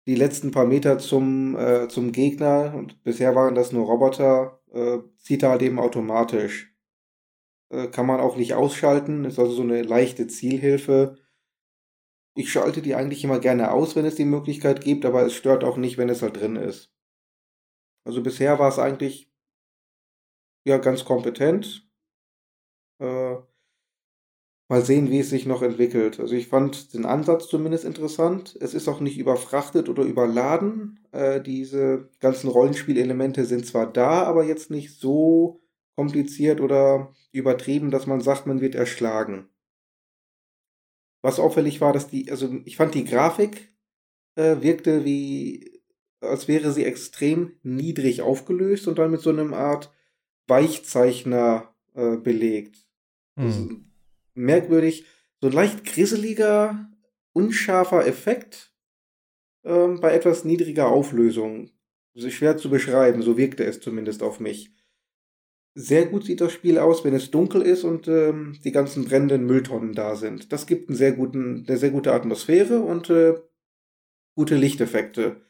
die 0.05 0.15
letzten 0.15 0.51
paar 0.51 0.65
Meter 0.65 0.97
zum, 0.97 1.55
äh, 1.57 1.87
zum 1.87 2.11
Gegner, 2.11 2.73
und 2.75 3.03
bisher 3.03 3.35
waren 3.35 3.55
das 3.55 3.71
nur 3.71 3.85
Roboter, 3.85 4.61
äh, 4.73 4.99
zieht 5.17 5.43
er 5.43 5.49
halt 5.49 5.61
eben 5.61 5.79
automatisch. 5.79 6.73
Äh, 7.69 7.87
kann 7.87 8.05
man 8.05 8.19
auch 8.19 8.37
nicht 8.37 8.53
ausschalten, 8.55 9.25
ist 9.25 9.39
also 9.39 9.51
so 9.51 9.61
eine 9.61 9.83
leichte 9.83 10.27
Zielhilfe 10.27 11.17
ich 12.39 12.51
schalte 12.51 12.81
die 12.81 12.95
eigentlich 12.95 13.23
immer 13.23 13.39
gerne 13.39 13.71
aus, 13.71 13.95
wenn 13.95 14.05
es 14.05 14.15
die 14.15 14.25
Möglichkeit 14.25 14.81
gibt, 14.81 15.05
aber 15.05 15.25
es 15.25 15.33
stört 15.33 15.63
auch 15.63 15.75
nicht, 15.75 15.97
wenn 15.97 16.07
es 16.07 16.21
halt 16.21 16.39
drin 16.39 16.55
ist. 16.55 16.89
Also 18.05 18.23
bisher 18.23 18.59
war 18.59 18.69
es 18.69 18.79
eigentlich 18.79 19.31
ja 20.65 20.77
ganz 20.77 21.05
kompetent. 21.05 21.87
Äh, 22.99 23.37
mal 24.69 24.85
sehen, 24.85 25.09
wie 25.09 25.19
es 25.19 25.29
sich 25.29 25.45
noch 25.45 25.63
entwickelt. 25.63 26.19
Also 26.19 26.35
ich 26.35 26.47
fand 26.47 26.93
den 26.93 27.05
Ansatz 27.05 27.47
zumindest 27.47 27.85
interessant. 27.85 28.55
Es 28.61 28.73
ist 28.73 28.87
auch 28.87 28.99
nicht 28.99 29.17
überfrachtet 29.17 29.89
oder 29.89 30.03
überladen. 30.03 30.99
Äh, 31.11 31.41
diese 31.41 32.09
ganzen 32.19 32.49
Rollenspielelemente 32.49 33.45
sind 33.45 33.65
zwar 33.65 33.91
da, 33.91 34.23
aber 34.23 34.43
jetzt 34.45 34.69
nicht 34.69 34.95
so 34.99 35.61
kompliziert 35.95 36.61
oder 36.61 37.13
übertrieben, 37.31 37.89
dass 37.91 38.05
man 38.05 38.21
sagt, 38.21 38.45
man 38.45 38.61
wird 38.61 38.75
erschlagen. 38.75 39.49
Was 41.21 41.39
auffällig 41.39 41.81
war, 41.81 41.91
dass 41.91 42.07
die, 42.07 42.31
also 42.31 42.49
ich 42.63 42.77
fand 42.77 42.93
die 42.93 43.03
Grafik 43.03 43.73
äh, 44.35 44.61
wirkte 44.61 45.03
wie, 45.03 45.78
als 46.21 46.47
wäre 46.47 46.71
sie 46.71 46.85
extrem 46.85 47.53
niedrig 47.63 48.21
aufgelöst 48.21 48.87
und 48.87 48.99
dann 48.99 49.11
mit 49.11 49.21
so 49.21 49.29
einem 49.29 49.53
Art 49.53 49.91
Weichzeichner 50.47 51.73
äh, 51.93 52.17
belegt. 52.17 52.85
Hm. 53.37 53.85
merkwürdig, 54.33 55.05
so 55.39 55.47
ein 55.47 55.53
leicht 55.53 55.85
grisseliger, 55.85 56.89
unscharfer 57.31 58.05
Effekt 58.05 58.73
ähm, 59.63 60.01
bei 60.01 60.13
etwas 60.13 60.43
niedriger 60.43 60.87
Auflösung. 60.87 61.71
Schwer 62.15 62.57
zu 62.57 62.69
beschreiben, 62.69 63.21
so 63.21 63.37
wirkte 63.37 63.63
es 63.63 63.79
zumindest 63.79 64.23
auf 64.23 64.41
mich. 64.41 64.73
Sehr 65.73 66.07
gut 66.07 66.25
sieht 66.25 66.41
das 66.41 66.51
Spiel 66.51 66.77
aus, 66.77 67.05
wenn 67.05 67.13
es 67.13 67.31
dunkel 67.31 67.61
ist 67.61 67.85
und 67.85 68.09
ähm, 68.09 68.59
die 68.65 68.73
ganzen 68.73 69.05
brennenden 69.05 69.45
Mülltonnen 69.45 69.93
da 69.93 70.17
sind. 70.17 70.51
Das 70.51 70.67
gibt 70.67 70.89
einen 70.89 70.97
sehr 70.97 71.13
guten, 71.13 71.65
eine 71.65 71.77
sehr 71.77 71.91
gute 71.91 72.11
Atmosphäre 72.11 72.81
und 72.81 73.09
äh, 73.09 73.35
gute 74.35 74.55
Lichteffekte. 74.55 75.41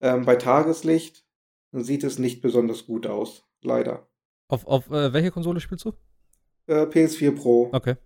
Ähm, 0.00 0.24
bei 0.24 0.36
Tageslicht 0.36 1.24
sieht 1.72 2.04
es 2.04 2.18
nicht 2.18 2.40
besonders 2.42 2.86
gut 2.86 3.06
aus, 3.06 3.44
leider. 3.62 4.08
Auf, 4.48 4.66
auf 4.66 4.90
äh, 4.90 5.12
welche 5.12 5.30
Konsole 5.30 5.60
spielst 5.60 5.84
du? 5.84 5.92
Äh, 6.66 6.84
PS4 6.84 7.34
Pro. 7.34 7.70
Okay. 7.72 7.96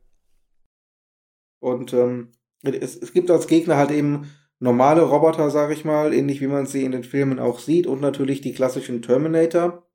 Und 1.60 1.92
ähm, 1.92 2.32
Es, 2.62 2.96
es 2.96 3.12
gibt 3.12 3.30
als 3.30 3.46
Gegner 3.46 3.76
halt 3.76 3.90
eben 3.90 4.30
normale 4.60 5.02
Roboter, 5.02 5.50
sag 5.50 5.70
ich 5.70 5.84
mal, 5.84 6.12
ähnlich 6.12 6.40
wie 6.40 6.46
man 6.46 6.66
sie 6.66 6.84
in 6.84 6.92
den 6.92 7.04
Filmen 7.04 7.38
auch 7.38 7.58
sieht, 7.58 7.86
und 7.86 8.00
natürlich 8.00 8.40
die 8.40 8.52
klassischen 8.52 9.02
Terminator. 9.02 9.86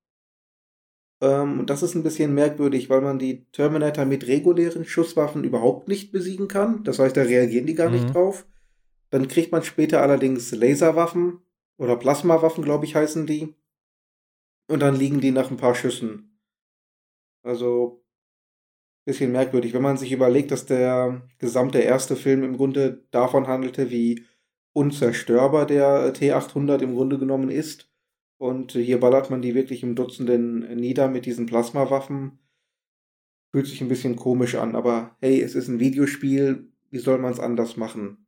Ähm, 1.22 1.60
und 1.60 1.70
das 1.70 1.84
ist 1.84 1.96
ein 1.96 2.04
bisschen 2.04 2.34
merkwürdig, 2.34 2.90
weil 2.90 3.02
man 3.02 3.20
die 3.20 3.46
Terminator 3.52 4.06
mit 4.06 4.28
regulären 4.28 4.86
Schusswaffen 4.86 5.44
überhaupt 5.44 5.88
nicht 5.88 6.12
besiegen 6.12 6.48
kann. 6.48 6.84
Das 6.84 7.00
heißt, 7.00 7.16
da 7.16 7.22
reagieren 7.22 7.66
die 7.66 7.76
gar 7.76 7.90
mhm. 7.90 7.96
nicht 7.96 8.14
drauf. 8.14 8.46
Dann 9.10 9.28
kriegt 9.28 9.52
man 9.52 9.64
später 9.64 10.02
allerdings 10.02 10.52
Laserwaffen 10.52 11.40
oder 11.78 11.96
Plasmawaffen, 11.96 12.64
glaube 12.64 12.86
ich, 12.86 12.96
heißen 12.96 13.26
die. 13.26 13.56
Und 14.68 14.80
dann 14.82 14.96
liegen 14.96 15.22
die 15.22 15.32
nach 15.32 15.52
ein 15.52 15.58
paar 15.58 15.76
Schüssen. 15.76 16.40
Also, 17.44 18.04
bisschen 19.06 19.32
merkwürdig, 19.32 19.74
wenn 19.74 19.82
man 19.82 19.98
sich 19.98 20.12
überlegt, 20.12 20.52
dass 20.52 20.66
der 20.66 21.28
gesamte 21.40 21.80
erste 21.80 22.16
Film 22.16 22.44
im 22.44 22.56
Grunde 22.56 23.06
davon 23.12 23.48
handelte, 23.48 23.92
wie 23.92 24.26
unzerstörbar 24.74 25.66
der 25.66 26.14
T800 26.14 26.82
im 26.82 26.96
Grunde 26.96 27.20
genommen 27.20 27.50
ist. 27.50 27.90
Und 28.38 28.74
hier 28.74 29.00
ballert 29.00 29.30
man 29.30 29.42
die 29.42 29.56
wirklich 29.56 29.84
im 29.84 29.96
Dutzenden 29.96 30.76
nieder 30.76 31.08
mit 31.08 31.26
diesen 31.26 31.46
Plasmawaffen. 31.46 32.40
Fühlt 33.52 33.68
sich 33.68 33.82
ein 33.82 33.90
bisschen 33.90 34.16
komisch 34.16 34.56
an, 34.56 34.76
aber 34.76 35.16
hey, 35.22 35.42
es 35.42 35.56
ist 35.56 35.68
ein 35.68 35.80
Videospiel, 35.80 36.72
wie 36.90 36.98
soll 36.98 37.20
man 37.20 37.32
es 37.32 37.40
anders 37.40 37.78
machen? 37.78 38.23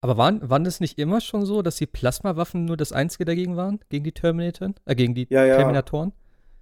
Aber 0.00 0.16
waren, 0.16 0.48
waren 0.48 0.66
es 0.66 0.80
nicht 0.80 0.98
immer 0.98 1.20
schon 1.20 1.46
so, 1.46 1.62
dass 1.62 1.76
die 1.76 1.86
Plasmawaffen 1.86 2.64
nur 2.64 2.76
das 2.76 2.92
Einzige 2.92 3.24
dagegen 3.24 3.56
waren? 3.56 3.80
Gegen 3.88 4.04
die 4.04 4.12
Terminator? 4.12 4.74
Äh, 4.84 4.94
gegen 4.94 5.14
die 5.14 5.26
ja, 5.30 5.44
ja. 5.44 5.56
Terminatoren? 5.56 6.12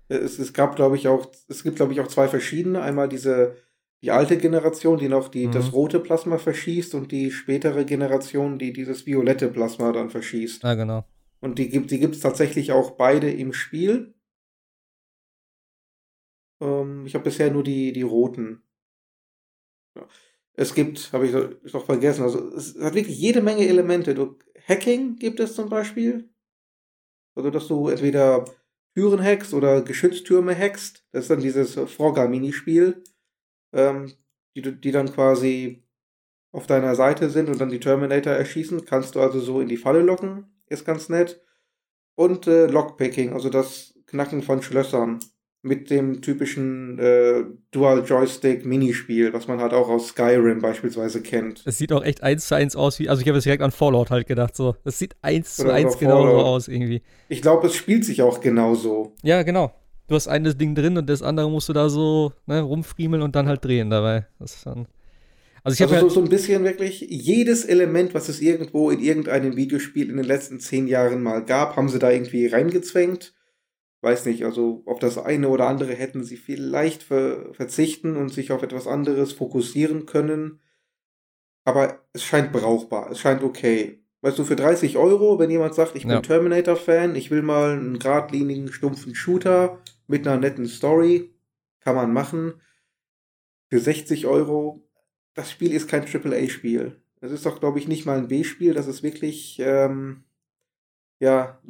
Es, 0.08 0.38
es 0.38 0.52
gab, 0.52 0.76
glaube 0.76 0.96
ich, 0.96 1.08
auch, 1.08 1.26
es 1.48 1.62
gibt, 1.62 1.76
glaube 1.76 1.92
ich, 1.92 2.00
auch 2.00 2.08
zwei 2.08 2.28
verschiedene. 2.28 2.82
Einmal 2.82 3.08
diese, 3.08 3.56
die 4.02 4.10
alte 4.10 4.36
Generation, 4.36 4.98
die 4.98 5.08
noch 5.08 5.28
die, 5.28 5.46
mhm. 5.46 5.52
das 5.52 5.72
rote 5.72 5.98
Plasma 5.98 6.38
verschießt 6.38 6.94
und 6.94 7.10
die 7.10 7.30
spätere 7.30 7.84
Generation, 7.84 8.58
die 8.58 8.72
dieses 8.72 9.06
violette 9.06 9.48
Plasma 9.48 9.92
dann 9.92 10.10
verschießt. 10.10 10.64
Ah, 10.64 10.74
genau. 10.74 11.04
Und 11.40 11.58
die 11.58 11.68
gibt 11.68 11.90
die 11.90 11.98
gibt's 11.98 12.20
tatsächlich 12.20 12.72
auch 12.72 12.92
beide 12.92 13.30
im 13.30 13.52
Spiel. 13.52 14.14
Ähm, 16.60 17.04
ich 17.06 17.14
habe 17.14 17.24
bisher 17.24 17.50
nur 17.50 17.62
die, 17.62 17.92
die 17.92 18.02
roten. 18.02 18.62
Ja. 19.96 20.06
Es 20.56 20.74
gibt, 20.74 21.12
habe 21.12 21.26
ich 21.26 21.72
noch 21.72 21.84
vergessen, 21.84 22.22
also 22.22 22.54
es 22.54 22.76
hat 22.80 22.94
wirklich 22.94 23.18
jede 23.18 23.42
Menge 23.42 23.66
Elemente. 23.66 24.14
Du, 24.14 24.38
Hacking 24.68 25.16
gibt 25.16 25.40
es 25.40 25.54
zum 25.54 25.68
Beispiel. 25.68 26.30
Also, 27.34 27.50
dass 27.50 27.66
du 27.66 27.88
entweder 27.88 28.44
Türen 28.94 29.22
hackst 29.22 29.52
oder 29.54 29.82
Geschütztürme 29.82 30.56
hackst. 30.56 31.04
Das 31.10 31.24
ist 31.24 31.30
dann 31.30 31.40
dieses 31.40 31.74
Frogger-Minispiel, 31.74 33.02
ähm, 33.72 34.12
die, 34.54 34.62
die 34.62 34.92
dann 34.92 35.12
quasi 35.12 35.84
auf 36.52 36.68
deiner 36.68 36.94
Seite 36.94 37.30
sind 37.30 37.48
und 37.48 37.60
dann 37.60 37.70
die 37.70 37.80
Terminator 37.80 38.32
erschießen. 38.32 38.84
Kannst 38.84 39.16
du 39.16 39.20
also 39.20 39.40
so 39.40 39.60
in 39.60 39.68
die 39.68 39.76
Falle 39.76 40.02
locken. 40.02 40.46
Ist 40.66 40.84
ganz 40.84 41.08
nett. 41.08 41.42
Und 42.14 42.46
äh, 42.46 42.66
Lockpicking, 42.66 43.32
also 43.32 43.50
das 43.50 43.94
Knacken 44.06 44.42
von 44.42 44.62
Schlössern 44.62 45.18
mit 45.64 45.90
dem 45.90 46.20
typischen 46.20 46.98
äh, 46.98 47.44
Dual-Joystick-Minispiel, 47.70 49.32
was 49.32 49.48
man 49.48 49.60
halt 49.60 49.72
auch 49.72 49.88
aus 49.88 50.08
Skyrim 50.08 50.60
beispielsweise 50.60 51.22
kennt. 51.22 51.62
Es 51.64 51.78
sieht 51.78 51.92
auch 51.92 52.04
echt 52.04 52.22
eins 52.22 52.46
zu 52.46 52.54
eins 52.54 52.76
aus, 52.76 52.98
wie, 52.98 53.08
also 53.08 53.22
ich 53.22 53.28
habe 53.28 53.38
jetzt 53.38 53.44
direkt 53.44 53.62
an 53.62 53.70
Fallout 53.70 54.10
halt 54.10 54.26
gedacht, 54.26 54.54
so. 54.54 54.76
Das 54.84 54.98
sieht 54.98 55.16
eins 55.22 55.56
zu 55.56 55.70
eins 55.70 55.98
genau 55.98 56.22
so 56.22 56.36
aus 56.38 56.68
irgendwie. 56.68 57.02
Ich 57.28 57.42
glaube, 57.42 57.66
es 57.66 57.74
spielt 57.74 58.04
sich 58.04 58.22
auch 58.22 58.40
genauso. 58.40 59.14
Ja, 59.22 59.42
genau. 59.42 59.72
Du 60.06 60.14
hast 60.14 60.28
ein 60.28 60.44
Ding 60.58 60.74
drin 60.74 60.98
und 60.98 61.08
das 61.08 61.22
andere 61.22 61.50
musst 61.50 61.68
du 61.70 61.72
da 61.72 61.88
so 61.88 62.32
ne, 62.46 62.60
rumfriemeln 62.60 63.22
und 63.22 63.34
dann 63.34 63.48
halt 63.48 63.64
drehen 63.64 63.88
dabei. 63.88 64.26
Das 64.38 64.56
ist 64.56 64.66
dann. 64.66 64.86
Also, 65.62 65.76
ich 65.76 65.80
also 65.80 65.94
so, 65.94 66.02
halt 66.02 66.12
so 66.12 66.20
ein 66.20 66.28
bisschen 66.28 66.62
wirklich 66.64 67.00
jedes 67.00 67.64
Element, 67.64 68.12
was 68.12 68.28
es 68.28 68.42
irgendwo 68.42 68.90
in 68.90 69.00
irgendeinem 69.00 69.56
Videospiel 69.56 70.10
in 70.10 70.18
den 70.18 70.26
letzten 70.26 70.60
zehn 70.60 70.86
Jahren 70.86 71.22
mal 71.22 71.42
gab, 71.42 71.76
haben 71.76 71.88
sie 71.88 71.98
da 71.98 72.10
irgendwie 72.10 72.46
reingezwängt 72.46 73.33
weiß 74.04 74.26
nicht, 74.26 74.44
also 74.44 74.82
auf 74.86 74.98
das 74.98 75.18
eine 75.18 75.48
oder 75.48 75.66
andere 75.66 75.94
hätten 75.94 76.22
sie 76.22 76.36
vielleicht 76.36 77.02
ver 77.02 77.52
verzichten 77.54 78.16
und 78.16 78.28
sich 78.28 78.52
auf 78.52 78.62
etwas 78.62 78.86
anderes 78.86 79.32
fokussieren 79.32 80.06
können. 80.06 80.60
Aber 81.64 82.04
es 82.12 82.22
scheint 82.22 82.52
brauchbar, 82.52 83.10
es 83.10 83.18
scheint 83.18 83.42
okay. 83.42 84.04
Weißt 84.20 84.38
du, 84.38 84.44
für 84.44 84.56
30 84.56 84.96
Euro, 84.96 85.38
wenn 85.38 85.50
jemand 85.50 85.74
sagt, 85.74 85.96
ich 85.96 86.02
bin 86.02 86.12
ja. 86.12 86.20
Terminator-Fan, 86.20 87.16
ich 87.16 87.30
will 87.30 87.42
mal 87.42 87.72
einen 87.72 87.98
geradlinigen, 87.98 88.72
stumpfen 88.72 89.14
Shooter 89.14 89.82
mit 90.06 90.26
einer 90.26 90.38
netten 90.38 90.66
Story, 90.66 91.34
kann 91.80 91.96
man 91.96 92.12
machen. 92.12 92.54
Für 93.68 93.80
60 93.80 94.26
Euro, 94.26 94.88
das 95.34 95.50
Spiel 95.50 95.72
ist 95.72 95.88
kein 95.88 96.04
AAA-Spiel. 96.04 97.00
Das 97.20 97.32
ist 97.32 97.44
doch, 97.44 97.60
glaube 97.60 97.78
ich, 97.78 97.88
nicht 97.88 98.06
mal 98.06 98.18
ein 98.18 98.28
B-Spiel, 98.28 98.74
das 98.74 98.86
ist 98.86 99.02
wirklich, 99.02 99.58
ähm, 99.60 100.24
ja, 101.18 101.60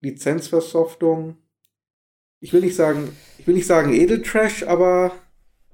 Lizenzversoftung 0.00 1.38
ich 2.40 2.52
will 2.52 2.60
nicht 2.60 2.76
sagen, 2.76 3.16
ich 3.38 3.46
will 3.46 3.54
nicht 3.54 3.66
sagen 3.66 3.92
Edeltrash, 3.92 4.62
aber. 4.64 5.12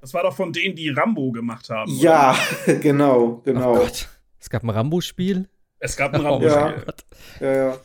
Das 0.01 0.13
war 0.13 0.23
doch 0.23 0.35
von 0.35 0.51
denen, 0.51 0.75
die 0.75 0.89
Rambo 0.89 1.31
gemacht 1.31 1.69
haben. 1.69 1.89
Ja, 1.95 2.35
genau, 2.81 3.41
genau. 3.45 3.73
Oh 3.73 3.77
Gott. 3.77 4.09
Es 4.39 4.49
gab 4.49 4.63
ein 4.63 4.69
Rambo-Spiel. 4.69 5.47
Es 5.79 5.95
gab 5.95 6.13
ein 6.13 6.19
Rambo-Spiel. 6.21 6.85
Oh 7.39 7.43
ja. 7.43 7.53
ja, 7.53 7.77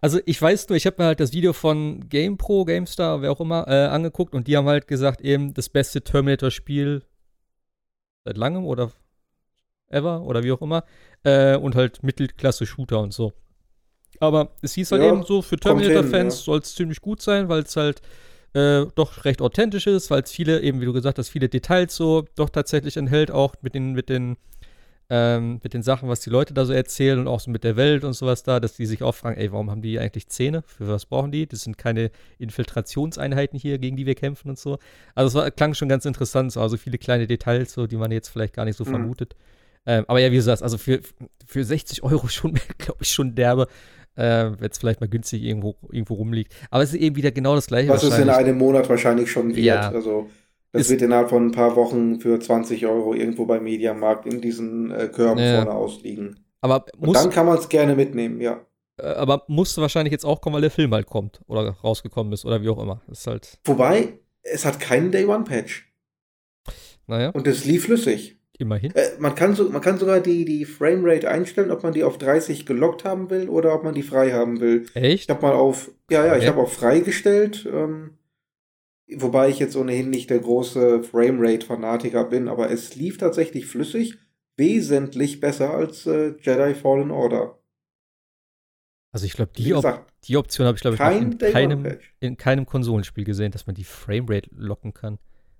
Also 0.00 0.20
ich 0.24 0.40
weiß 0.40 0.70
nur, 0.70 0.76
ich 0.76 0.86
habe 0.86 0.96
mir 0.98 1.06
halt 1.08 1.20
das 1.20 1.34
Video 1.34 1.52
von 1.52 2.08
GamePro, 2.08 2.64
GameStar, 2.64 3.20
wer 3.20 3.30
auch 3.32 3.40
immer, 3.40 3.68
äh, 3.68 3.86
angeguckt 3.88 4.34
und 4.34 4.46
die 4.48 4.56
haben 4.56 4.66
halt 4.66 4.88
gesagt, 4.88 5.20
eben 5.20 5.52
das 5.52 5.68
beste 5.68 6.00
Terminator-Spiel 6.00 7.02
seit 8.24 8.38
langem 8.38 8.64
oder 8.64 8.92
ever 9.88 10.22
oder 10.22 10.42
wie 10.42 10.52
auch 10.52 10.62
immer. 10.62 10.84
Äh, 11.22 11.56
und 11.56 11.74
halt 11.74 12.02
Mittelklasse-Shooter 12.02 12.98
und 12.98 13.12
so. 13.12 13.32
Aber 14.22 14.52
es 14.62 14.74
hieß 14.74 14.92
halt 14.92 15.02
ja, 15.02 15.08
eben 15.08 15.24
so, 15.24 15.42
für 15.42 15.56
Terminator-Fans 15.56 16.38
ja. 16.38 16.44
soll 16.44 16.60
es 16.60 16.76
ziemlich 16.76 17.00
gut 17.00 17.20
sein, 17.20 17.48
weil 17.48 17.62
es 17.62 17.74
halt 17.74 18.00
äh, 18.54 18.86
doch 18.94 19.24
recht 19.24 19.42
authentisch 19.42 19.88
ist, 19.88 20.12
weil 20.12 20.22
es 20.22 20.30
viele, 20.30 20.60
eben 20.60 20.80
wie 20.80 20.84
du 20.84 20.92
gesagt 20.92 21.18
hast, 21.18 21.28
viele 21.28 21.48
Details 21.48 21.96
so 21.96 22.24
doch 22.36 22.48
tatsächlich 22.48 22.96
enthält, 22.96 23.32
auch 23.32 23.56
mit 23.62 23.74
den, 23.74 23.94
mit 23.94 24.08
den, 24.08 24.36
ähm, 25.10 25.58
mit 25.64 25.74
den 25.74 25.82
Sachen, 25.82 26.08
was 26.08 26.20
die 26.20 26.30
Leute 26.30 26.54
da 26.54 26.64
so 26.64 26.72
erzählen 26.72 27.18
und 27.18 27.26
auch 27.26 27.40
so 27.40 27.50
mit 27.50 27.64
der 27.64 27.74
Welt 27.74 28.04
und 28.04 28.12
sowas 28.12 28.44
da, 28.44 28.60
dass 28.60 28.76
die 28.76 28.86
sich 28.86 29.02
auch 29.02 29.16
fragen, 29.16 29.40
ey, 29.40 29.50
warum 29.50 29.72
haben 29.72 29.82
die 29.82 29.98
eigentlich 29.98 30.28
Zähne? 30.28 30.62
Für 30.68 30.86
was 30.86 31.04
brauchen 31.04 31.32
die? 31.32 31.48
Das 31.48 31.64
sind 31.64 31.76
keine 31.76 32.12
Infiltrationseinheiten 32.38 33.58
hier, 33.58 33.78
gegen 33.78 33.96
die 33.96 34.06
wir 34.06 34.14
kämpfen 34.14 34.50
und 34.50 34.58
so. 34.58 34.78
Also 35.16 35.26
es 35.26 35.34
war, 35.34 35.50
klang 35.50 35.74
schon 35.74 35.88
ganz 35.88 36.04
interessant, 36.04 36.52
so, 36.52 36.60
also 36.60 36.76
viele 36.76 36.98
kleine 36.98 37.26
Details, 37.26 37.72
so, 37.72 37.88
die 37.88 37.96
man 37.96 38.12
jetzt 38.12 38.28
vielleicht 38.28 38.54
gar 38.54 38.66
nicht 38.66 38.76
so 38.76 38.84
mhm. 38.84 38.90
vermutet. 38.90 39.34
Ähm, 39.84 40.04
aber 40.06 40.20
ja, 40.20 40.30
wie 40.30 40.36
du 40.36 40.42
sagst, 40.42 40.62
also 40.62 40.78
für, 40.78 41.00
für 41.44 41.64
60 41.64 42.04
Euro 42.04 42.28
schon, 42.28 42.54
glaube 42.78 43.00
ich, 43.00 43.08
schon 43.08 43.34
derbe 43.34 43.66
äh, 44.16 44.50
wenn 44.58 44.70
es 44.70 44.78
vielleicht 44.78 45.00
mal 45.00 45.08
günstig 45.08 45.42
irgendwo, 45.42 45.76
irgendwo 45.90 46.14
rumliegt. 46.14 46.54
Aber 46.70 46.82
es 46.82 46.92
ist 46.92 47.00
eben 47.00 47.16
wieder 47.16 47.30
genau 47.30 47.54
das 47.54 47.66
gleiche. 47.66 47.88
Was 47.88 48.02
es 48.02 48.18
in 48.18 48.28
einem 48.28 48.58
Monat 48.58 48.88
wahrscheinlich 48.88 49.30
schon 49.30 49.48
wird. 49.54 49.64
Ja. 49.64 49.90
Also 49.90 50.28
das 50.72 50.88
wird 50.88 51.02
innerhalb 51.02 51.28
von 51.28 51.46
ein 51.46 51.52
paar 51.52 51.76
Wochen 51.76 52.18
für 52.20 52.40
20 52.40 52.86
Euro 52.86 53.14
irgendwo 53.14 53.44
beim 53.44 53.64
Mediamarkt 53.64 54.26
in 54.26 54.40
diesen 54.40 54.90
äh, 54.90 55.08
Körben 55.08 55.40
ja. 55.40 55.56
vorne 55.56 55.72
ausliegen. 55.72 56.40
Aber 56.62 56.86
Und 56.98 57.14
dann 57.14 57.30
kann 57.30 57.46
man 57.46 57.58
es 57.58 57.68
gerne 57.68 57.94
mitnehmen, 57.94 58.40
ja. 58.40 58.64
Äh, 58.96 59.06
aber 59.06 59.44
musste 59.48 59.82
wahrscheinlich 59.82 60.12
jetzt 60.12 60.24
auch 60.24 60.40
kommen, 60.40 60.54
weil 60.54 60.62
der 60.62 60.70
Film 60.70 60.92
halt 60.94 61.06
kommt 61.06 61.40
oder 61.46 61.68
rausgekommen 61.70 62.32
ist 62.32 62.44
oder 62.44 62.62
wie 62.62 62.70
auch 62.70 62.82
immer. 62.82 63.02
Das 63.06 63.20
ist 63.20 63.26
halt. 63.26 63.58
Wobei, 63.64 64.20
es 64.42 64.64
hat 64.64 64.80
keinen 64.80 65.10
Day 65.10 65.26
One 65.26 65.44
Patch. 65.44 65.92
Naja. 67.06 67.30
Und 67.30 67.46
es 67.46 67.64
lief 67.64 67.84
flüssig. 67.84 68.38
Immerhin. 68.62 68.94
Äh, 68.94 69.10
man, 69.18 69.34
kann 69.34 69.56
so, 69.56 69.68
man 69.70 69.82
kann 69.82 69.98
sogar 69.98 70.20
die, 70.20 70.44
die 70.44 70.64
Framerate 70.64 71.28
einstellen, 71.28 71.72
ob 71.72 71.82
man 71.82 71.92
die 71.92 72.04
auf 72.04 72.16
30 72.16 72.64
gelockt 72.64 73.04
haben 73.04 73.28
will 73.28 73.48
oder 73.48 73.74
ob 73.74 73.82
man 73.82 73.92
die 73.92 74.04
frei 74.04 74.30
haben 74.30 74.60
will. 74.60 74.86
Echt? 74.94 75.24
Ich 75.24 75.28
habe 75.28 75.42
mal 75.42 75.52
auf, 75.52 75.90
ja, 76.08 76.24
ja, 76.24 76.36
ich 76.36 76.46
habe 76.46 76.60
auf 76.60 76.72
frei 76.72 77.00
gestellt. 77.00 77.68
Ähm, 77.68 78.18
wobei 79.12 79.48
ich 79.48 79.58
jetzt 79.58 79.74
ohnehin 79.74 80.10
nicht 80.10 80.30
der 80.30 80.38
große 80.38 81.02
Framerate-Fanatiker 81.02 82.22
bin, 82.22 82.46
aber 82.46 82.70
es 82.70 82.94
lief 82.94 83.18
tatsächlich 83.18 83.66
flüssig, 83.66 84.16
wesentlich 84.56 85.40
besser 85.40 85.74
als 85.74 86.06
äh, 86.06 86.34
Jedi 86.40 86.74
Fallen 86.74 87.10
Order. 87.10 87.58
Also 89.10 89.26
ich 89.26 89.32
glaube, 89.32 89.50
die, 89.56 89.74
Op 89.74 90.06
die 90.22 90.36
Option 90.36 90.68
habe 90.68 90.76
ich, 90.76 90.82
glaube 90.82 90.94
ich, 90.94 91.00
kein 91.00 91.32
in, 91.32 91.38
keinem, 91.38 91.98
in 92.20 92.36
keinem 92.36 92.64
Konsolenspiel 92.64 93.24
gesehen, 93.24 93.50
dass 93.50 93.66
man 93.66 93.74
die 93.74 93.82
Framerate 93.82 94.48
locken 94.52 94.94
kann 94.94 95.18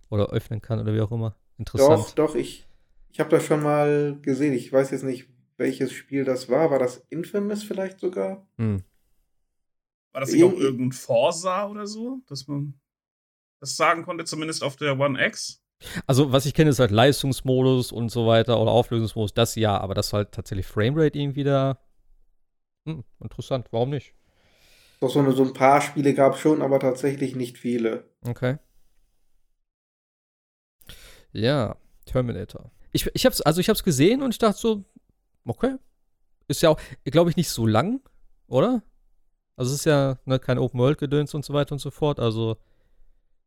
oder 0.08 0.30
öffnen 0.30 0.62
kann 0.62 0.78
oder 0.78 0.94
wie 0.94 1.00
auch 1.00 1.10
immer. 1.10 1.34
Interessant. 1.58 1.98
Doch, 1.98 2.14
doch, 2.14 2.34
ich, 2.36 2.64
ich 3.12 3.20
habe 3.20 3.30
das 3.30 3.44
schon 3.44 3.62
mal 3.62 4.18
gesehen. 4.22 4.54
Ich 4.54 4.72
weiß 4.72 4.90
jetzt 4.90 5.04
nicht, 5.04 5.28
welches 5.58 5.92
Spiel 5.92 6.24
das 6.24 6.48
war. 6.48 6.70
War 6.70 6.78
das 6.78 7.06
Infamous 7.10 7.62
vielleicht 7.62 8.00
sogar? 8.00 8.46
Hm. 8.56 8.82
War 10.12 10.20
das 10.22 10.32
nicht 10.32 10.44
auch 10.44 10.52
irgendein 10.52 10.92
Forza 10.92 11.68
oder 11.68 11.86
so? 11.86 12.22
Dass 12.26 12.48
man 12.48 12.80
das 13.60 13.76
sagen 13.76 14.02
konnte, 14.02 14.24
zumindest 14.24 14.64
auf 14.64 14.76
der 14.76 14.98
One 14.98 15.24
X? 15.24 15.62
Also, 16.06 16.32
was 16.32 16.46
ich 16.46 16.54
kenne, 16.54 16.70
ist 16.70 16.78
halt 16.78 16.90
Leistungsmodus 16.90 17.92
und 17.92 18.08
so 18.08 18.26
weiter 18.26 18.60
oder 18.60 18.70
Auflösungsmodus, 18.70 19.34
das 19.34 19.56
ja, 19.56 19.78
aber 19.78 19.94
das 19.94 20.12
halt 20.12 20.32
tatsächlich 20.32 20.66
Framerate 20.66 21.18
irgendwie 21.18 21.44
da. 21.44 21.78
Hm, 22.86 23.04
interessant, 23.20 23.66
warum 23.72 23.90
nicht? 23.90 24.14
Doch 25.00 25.10
so, 25.10 25.18
eine, 25.18 25.32
so 25.32 25.42
ein 25.42 25.52
paar 25.52 25.80
Spiele 25.80 26.14
gab 26.14 26.34
es 26.34 26.40
schon, 26.40 26.62
aber 26.62 26.78
tatsächlich 26.78 27.34
nicht 27.34 27.58
viele. 27.58 28.08
Okay. 28.24 28.58
Ja, 31.32 31.76
Terminator. 32.06 32.70
Ich, 32.92 33.08
ich 33.14 33.26
hab's, 33.26 33.40
also 33.40 33.60
ich 33.60 33.68
hab's 33.68 33.82
gesehen 33.84 34.22
und 34.22 34.30
ich 34.32 34.38
dachte 34.38 34.58
so, 34.58 34.84
Okay. 35.44 35.76
Ist 36.48 36.62
ja 36.62 36.70
auch, 36.70 36.80
glaube 37.04 37.30
ich, 37.30 37.36
nicht 37.36 37.48
so 37.48 37.66
lang, 37.66 38.00
oder? 38.46 38.82
Also 39.56 39.72
es 39.72 39.80
ist 39.80 39.84
ja 39.86 40.18
ne, 40.24 40.38
kein 40.38 40.58
Open-World-Gedöns 40.58 41.34
und 41.34 41.44
so 41.44 41.52
weiter 41.52 41.72
und 41.72 41.78
so 41.78 41.90
fort. 41.90 42.20
Also. 42.20 42.56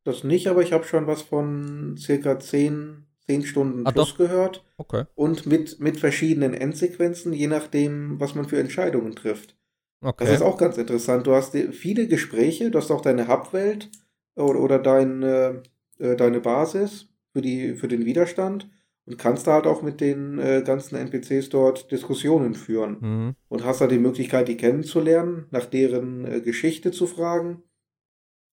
Das 0.04 0.24
nicht, 0.24 0.48
aber 0.48 0.62
ich 0.62 0.72
habe 0.72 0.84
schon 0.84 1.08
was 1.08 1.22
von 1.22 1.96
circa 1.98 2.40
10, 2.40 3.06
10 3.26 3.46
Stunden 3.46 3.86
Ah, 3.86 3.92
plus 3.92 4.12
doch. 4.12 4.18
gehört. 4.18 4.64
Okay. 4.78 5.06
Und 5.16 5.46
mit, 5.46 5.80
mit 5.80 6.00
verschiedenen 6.00 6.54
Endsequenzen, 6.54 7.34
je 7.34 7.48
nachdem, 7.48 8.20
was 8.20 8.36
man 8.36 8.48
für 8.48 8.60
Entscheidungen 8.60 9.16
trifft. 9.16 9.58
Okay. 10.02 10.26
Das 10.26 10.36
ist 10.36 10.42
auch 10.42 10.58
ganz 10.58 10.78
interessant. 10.78 11.26
Du 11.28 11.34
hast 11.34 11.54
die- 11.54 11.72
viele 11.72 12.08
Gespräche, 12.08 12.72
du 12.72 12.78
hast 12.78 12.92
auch 12.92 13.02
deine 13.02 13.28
Hubwelt 13.28 13.90
oder, 14.36 14.60
oder 14.60 14.80
dein, 14.80 15.24
äh, 15.24 15.62
äh, 16.00 16.16
deine 16.16 16.40
Basis 16.40 17.08
für, 17.34 17.42
die, 17.42 17.76
für 17.76 17.88
den 17.88 18.06
Widerstand 18.06 18.70
und 19.06 19.18
kannst 19.18 19.48
da 19.48 19.54
halt 19.54 19.68
auch 19.68 19.82
mit 19.82 20.02
den 20.02 20.40
äh, 20.40 20.64
ganzen 20.66 20.96
NPCs 20.96 21.50
dort 21.50 21.92
Diskussionen 21.92 22.56
führen. 22.56 22.98
mhm. 23.00 23.36
Und 23.50 23.64
hast 23.64 23.82
da 23.82 23.88
die 23.88 24.00
Möglichkeit, 24.00 24.48
die 24.48 24.58
kennenzulernen, 24.58 25.46
nach 25.52 25.66
deren 25.66 26.26
äh, 26.26 26.42
Geschichte 26.42 26.92
zu 26.92 27.08
fragen 27.08 27.64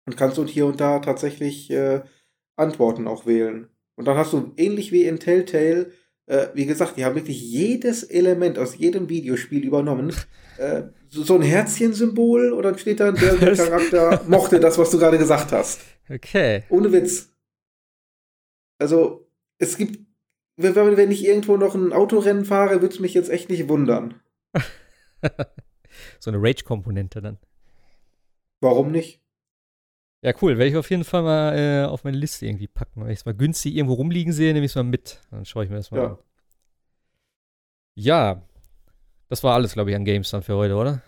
und 0.07 0.17
kannst 0.17 0.39
und 0.39 0.49
hier 0.49 0.67
und 0.67 0.81
da 0.81 0.99
tatsächlich 0.99 1.71
äh, 1.71 2.03
Antworten 2.57 3.07
auch 3.07 3.27
wählen. 3.27 3.69
Und 3.95 4.07
dann 4.07 4.17
hast 4.17 4.33
du 4.33 4.53
ähnlich 4.57 4.93
wie 4.93 5.05
in 5.05 5.19
Telltale, 5.19 5.93
äh, 6.27 6.49
wie 6.55 6.67
gesagt, 6.67 6.97
die 6.97 7.05
haben 7.05 7.15
wirklich 7.15 7.41
jedes 7.41 8.03
Element 8.03 8.59
aus 8.59 8.77
jedem 8.77 9.09
Videospiel 9.09 9.65
übernommen. 9.65 10.13
Äh, 10.59 10.83
so, 11.09 11.23
so 11.23 11.35
ein 11.35 11.43
Herzchensymbol 11.43 12.53
und 12.53 12.63
dann 12.63 12.79
steht 12.79 13.01
da, 13.01 13.11
der, 13.11 13.37
der 13.37 13.57
Charakter 13.57 14.23
mochte 14.29 14.61
das, 14.61 14.79
was 14.79 14.91
du 14.91 14.99
gerade 14.99 15.19
gesagt 15.19 15.51
hast. 15.53 15.81
Okay. 16.11 16.65
Ohne 16.69 16.93
Witz. 16.93 17.33
Also, 18.79 19.31
es 19.59 19.77
gibt, 19.77 20.01
wenn, 20.57 21.11
ich 21.11 21.25
irgendwo 21.25 21.57
noch 21.57 21.75
ein 21.75 21.93
Autorennen 21.93 22.45
fahre, 22.45 22.81
würde 22.83 22.95
es 22.95 23.01
mich 23.01 23.15
jetzt 23.15 23.31
echt 23.31 23.49
nicht 23.49 23.69
wundern. 23.69 24.21
so 26.21 26.31
eine 26.31 26.43
Rage-Komponente 26.43 27.21
dann. 27.23 27.39
Warum 28.61 28.93
nicht? 28.93 29.21
Ja, 30.25 30.33
cool. 30.41 30.57
Werde 30.57 30.71
ich 30.71 30.77
auf 30.77 30.91
jeden 30.91 31.05
Fall 31.05 31.23
mal 31.23 31.59
äh, 31.59 31.85
auf 31.85 32.05
meine 32.05 32.17
Liste 32.17 32.47
irgendwie 32.47 32.69
packen. 32.69 33.03
Wenn 33.03 33.11
ich 33.11 33.21
es 33.21 33.25
mal 33.25 33.35
günstig 33.35 33.75
irgendwo 33.75 33.95
rumliegen 33.95 34.33
sehe, 34.33 34.53
nehme 34.53 34.65
ich 34.67 34.73
es 34.73 34.77
mal 34.77 34.85
mit. 34.85 35.21
Dann 35.31 35.45
schaue 35.45 35.65
ich 35.65 35.71
mir 35.71 35.77
das 35.77 35.91
mal 35.91 35.99
Ja. 35.99 36.07
an. 36.11 36.19
Ja. 37.95 38.43
Das 39.29 39.43
war 39.43 39.55
alles, 39.55 39.73
glaube 39.73 39.91
ich, 39.91 39.97
an 39.97 40.05
Games 40.05 40.31
dann 40.31 40.43
für 40.43 40.55
heute, 40.57 40.75
oder? 40.77 41.03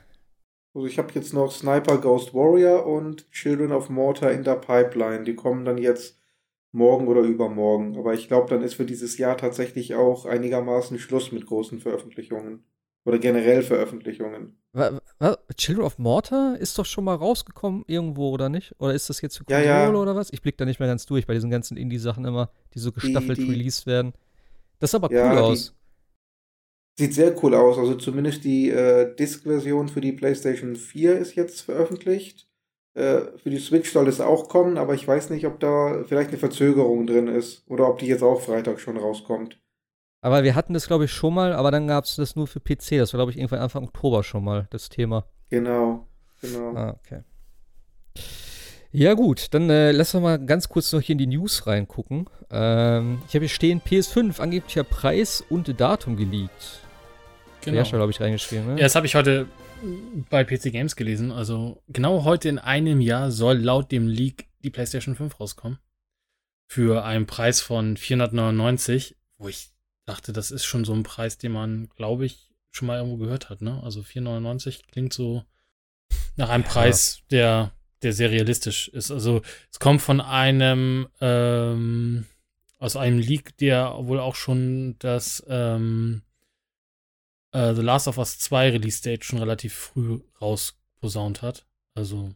Also 0.75 0.87
ich 0.89 0.99
habe 0.99 1.13
jetzt 1.15 1.33
noch 1.33 1.53
Sniper 1.53 1.99
Ghost 1.99 2.35
Warrior 2.35 2.87
und 2.87 3.31
Children 3.31 3.71
of 3.71 3.91
Mortar 3.91 4.33
in 4.33 4.43
der 4.43 4.57
Pipeline. 4.57 5.23
Die 5.23 5.37
kommen 5.37 5.65
dann 5.65 5.79
jetzt 5.79 6.19
morgen 6.75 7.09
oder 7.09 7.21
übermorgen. 7.23 7.97
Aber 7.97 8.15
ich 8.15 8.29
glaube, 8.29 8.51
dann 8.51 8.63
ist 8.63 8.75
für 8.75 8.85
dieses 8.85 9.17
Jahr 9.19 9.37
tatsächlich 9.37 9.95
auch 9.95 10.27
einigermaßen 10.27 10.99
Schluss 10.99 11.33
mit 11.33 11.47
großen 11.47 11.81
Veröffentlichungen. 11.81 12.65
Oder 13.07 13.19
generell 13.19 13.63
Veröffentlichungen. 13.63 14.59
Wa- 14.73 14.99
wa- 15.19 15.39
Children 15.57 15.85
of 15.85 15.99
Mortar 15.99 16.57
ist 16.59 16.79
doch 16.79 16.87
schon 16.87 17.05
mal 17.05 17.15
rausgekommen 17.15 17.85
irgendwo, 17.87 18.31
oder 18.31 18.49
nicht? 18.49 18.75
Oder 18.79 18.95
ist 18.95 19.11
das 19.11 19.21
jetzt 19.21 19.37
für 19.37 19.45
Ja, 19.49 19.59
Konsole 19.59 19.97
ja. 19.97 20.03
oder 20.03 20.17
was? 20.17 20.33
Ich 20.33 20.41
blicke 20.41 20.57
da 20.57 20.65
nicht 20.65 20.81
mehr 20.81 20.89
ganz 20.89 21.05
durch 21.05 21.27
bei 21.27 21.35
diesen 21.35 21.51
ganzen 21.51 21.77
Indie-Sachen 21.77 22.25
immer, 22.25 22.51
die 22.73 22.79
so 22.79 22.93
gestaffelt 22.93 23.39
die- 23.39 23.51
released 23.51 23.87
werden. 23.87 24.15
Das 24.79 24.91
sah 24.93 24.99
aber 24.99 25.13
Ja, 25.13 25.29
cool 25.31 25.37
die- 25.37 25.43
aus. 25.43 25.75
Sieht 26.99 27.13
sehr 27.15 27.35
cool 27.45 27.55
aus. 27.55 27.77
Also 27.77 27.95
zumindest 27.97 28.45
die 28.45 28.71
äh, 28.71 29.15
Disk-Version 29.17 29.89
für 29.89 30.01
die 30.01 30.13
PlayStation 30.13 30.75
4 30.77 31.19
ist 31.19 31.35
jetzt 31.35 31.61
veröffentlicht. 31.61 32.49
Äh, 32.95 33.23
für 33.43 33.51
die 33.51 33.59
Switch 33.59 33.93
soll 33.93 34.09
es 34.09 34.21
auch 34.21 34.49
kommen, 34.49 34.79
aber 34.79 34.95
ich 34.95 35.07
weiß 35.07 35.31
nicht, 35.31 35.47
ob 35.47 35.59
da 35.59 36.05
vielleicht 36.07 36.31
eine 36.31 36.39
Verzögerung 36.39 37.07
drin 37.07 37.29
ist. 37.29 37.65
Oder 37.69 37.89
ob 37.89 37.99
die 37.99 38.07
jetzt 38.07 38.23
auch 38.23 38.41
Freitag 38.41 38.81
schon 38.81 38.97
rauskommt. 38.97 39.59
Aber 40.21 40.43
wir 40.43 40.55
hatten 40.55 40.73
das, 40.73 40.87
glaube 40.87 41.05
ich, 41.05 41.13
schon 41.13 41.35
mal, 41.35 41.53
aber 41.53 41.71
dann 41.71 41.89
gab 41.89 42.05
es 42.05 42.17
das 42.17 42.37
nur 42.37 42.47
für 42.47 42.61
PC. 42.61 42.99
Das 42.99 43.13
war, 43.13 43.19
glaube 43.19 43.33
ich, 43.33 43.37
irgendwann 43.37 43.59
Anfang 43.59 43.85
Oktober 43.85 44.23
schon 44.23 44.45
mal, 44.45 44.69
das 44.71 44.89
Thema. 44.89 45.27
Genau. 45.51 46.07
Genau. 46.41 46.75
Ah, 46.75 46.97
okay. 46.99 47.23
Ja, 48.97 49.15
gut, 49.15 49.49
dann 49.53 49.69
äh, 49.71 49.91
lass 49.91 50.15
uns 50.15 50.23
mal 50.23 50.39
ganz 50.39 50.69
kurz 50.69 50.93
noch 50.93 51.01
hier 51.01 51.15
in 51.15 51.19
die 51.19 51.27
News 51.27 51.67
reingucken. 51.67 52.31
Ähm, 52.51 53.23
ich 53.27 53.35
habe 53.35 53.41
hier 53.41 53.49
stehen 53.49 53.81
PS5, 53.81 54.41
angeblicher 54.41 54.85
Preis 54.85 55.45
und 55.51 55.81
Datum 55.81 56.17
geleakt. 56.17 56.81
Genau. 57.63 57.79
Ja, 57.79 57.85
schon, 57.85 57.99
glaube 57.99 58.13
ich, 58.13 58.21
reingeschrieben, 58.21 58.67
ne? 58.67 58.73
Ja, 58.77 58.85
das 58.85 58.95
habe 58.95 59.07
ich 59.07 59.17
heute 59.17 59.47
bei 60.31 60.45
PC 60.45 60.73
Games 60.73 60.97
gelesen. 60.97 61.33
Also 61.33 61.83
genau 61.89 62.25
heute 62.25 62.49
in 62.49 62.59
einem 62.59 63.01
Jahr 63.01 63.31
soll 63.31 63.59
laut 63.59 63.93
dem 63.93 64.07
Leak 64.07 64.49
die 64.63 64.71
PlayStation 64.71 65.15
5 65.15 65.39
rauskommen. 65.41 65.79
Für 66.67 67.05
einen 67.05 67.27
Preis 67.27 67.61
von 67.61 67.97
499, 67.97 69.17
wo 69.39 69.49
ich 69.49 69.71
dachte, 70.07 70.33
das 70.33 70.51
ist 70.51 70.65
schon 70.65 70.85
so 70.85 70.93
ein 70.95 71.03
Preis, 71.03 71.39
den 71.39 71.53
man, 71.53 71.89
glaube 71.97 72.27
ich, 72.27 72.51
schon 72.71 72.87
mal 72.87 72.99
irgendwo 72.99 73.19
gehört 73.19 73.51
hat. 73.51 73.63
Ne? 73.63 73.81
Also 73.83 74.03
499 74.03 74.87
klingt 74.87 75.13
so 75.13 75.45
nach 76.37 76.49
einem 76.49 76.65
Ja. 76.65 76.71
Preis, 76.71 77.21
der, 77.31 77.73
der 78.03 78.13
sehr 78.13 78.31
realistisch 78.31 78.89
ist. 78.89 79.11
Also 79.11 79.43
es 79.71 79.79
kommt 79.79 80.03
von 80.03 80.21
einem 80.21 81.09
ähm, 81.21 82.27
aus 82.79 82.97
einem 82.97 83.19
Leak, 83.19 83.57
der 83.59 83.95
wohl 84.01 84.21
auch 84.21 84.35
schon 84.35 84.97
das 84.99 85.45
ähm, 85.49 86.23
äh, 87.55 87.75
The 87.75 87.83
Last 87.83 88.09
of 88.09 88.19
Us 88.19 88.39
2 88.39 88.71
Release 88.71 89.03
Date 89.03 89.25
schon 89.25 89.39
relativ 89.39 89.75
früh 89.75 90.21
rausposaunt 90.41 91.41
hat. 91.43 91.67
Also 91.95 92.35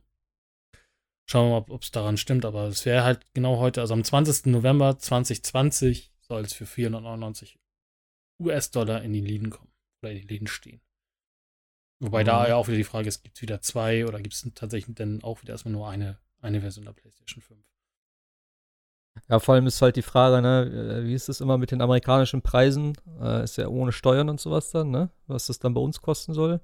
schauen 1.27 1.51
wir 1.51 1.61
mal, 1.61 1.71
ob 1.71 1.83
es 1.83 1.91
daran 1.91 2.17
stimmt, 2.17 2.45
aber 2.45 2.69
es 2.69 2.87
wäre 2.87 3.05
halt 3.05 3.27
genau 3.35 3.59
heute, 3.59 3.81
also 3.81 3.95
am 3.95 4.05
20. 4.05 4.47
November 4.47 4.99
2020 4.99 6.13
soll 6.21 6.43
es 6.43 6.53
für 6.55 6.67
499 6.67 7.59
US-Dollar 8.41 9.03
in 9.03 9.13
die 9.13 9.21
Läden 9.21 9.51
kommen 9.51 9.73
oder 10.01 10.13
in 10.13 10.19
die 10.21 10.27
Läden 10.27 10.47
stehen. 10.47 10.81
Wobei 12.01 12.23
da 12.23 12.43
Mhm. 12.43 12.49
ja 12.51 12.57
auch 12.57 12.69
wieder 12.69 12.77
die 12.77 12.85
Frage 12.85 13.09
ist, 13.09 13.23
gibt 13.25 13.37
es 13.37 13.43
wieder 13.43 13.61
zwei 13.61 14.07
oder 14.07 14.21
gibt 14.21 14.35
es 14.35 14.49
tatsächlich 14.55 14.95
denn 14.95 15.25
auch 15.25 15.43
wieder 15.43 15.55
erstmal 15.55 15.73
nur 15.73 15.89
eine, 15.89 16.21
eine 16.41 16.61
Version 16.61 16.85
der 16.85 16.93
PlayStation 16.93 17.43
5? 17.43 17.61
Ja, 19.29 19.39
vor 19.39 19.55
allem 19.55 19.67
ist 19.67 19.81
halt 19.83 19.97
die 19.97 20.03
Frage, 20.03 20.43
ne, 20.43 21.01
äh, 21.01 21.05
wie 21.05 21.15
ist 21.15 21.29
es 21.29 21.41
immer 21.41 21.59
mit 21.59 21.71
den 21.71 21.81
amerikanischen 21.81 22.43
Preisen? 22.43 22.95
Äh, 23.21 23.45
ist 23.45 23.57
ja 23.57 23.69
ohne 23.69 23.93
Steuern 23.93 24.29
und 24.29 24.41
sowas 24.41 24.71
dann, 24.71 24.91
ne? 24.91 25.11
Was 25.27 25.47
das 25.47 25.59
dann 25.59 25.75
bei 25.75 25.81
uns 25.81 26.01
kosten 26.01 26.35
soll. 26.35 26.61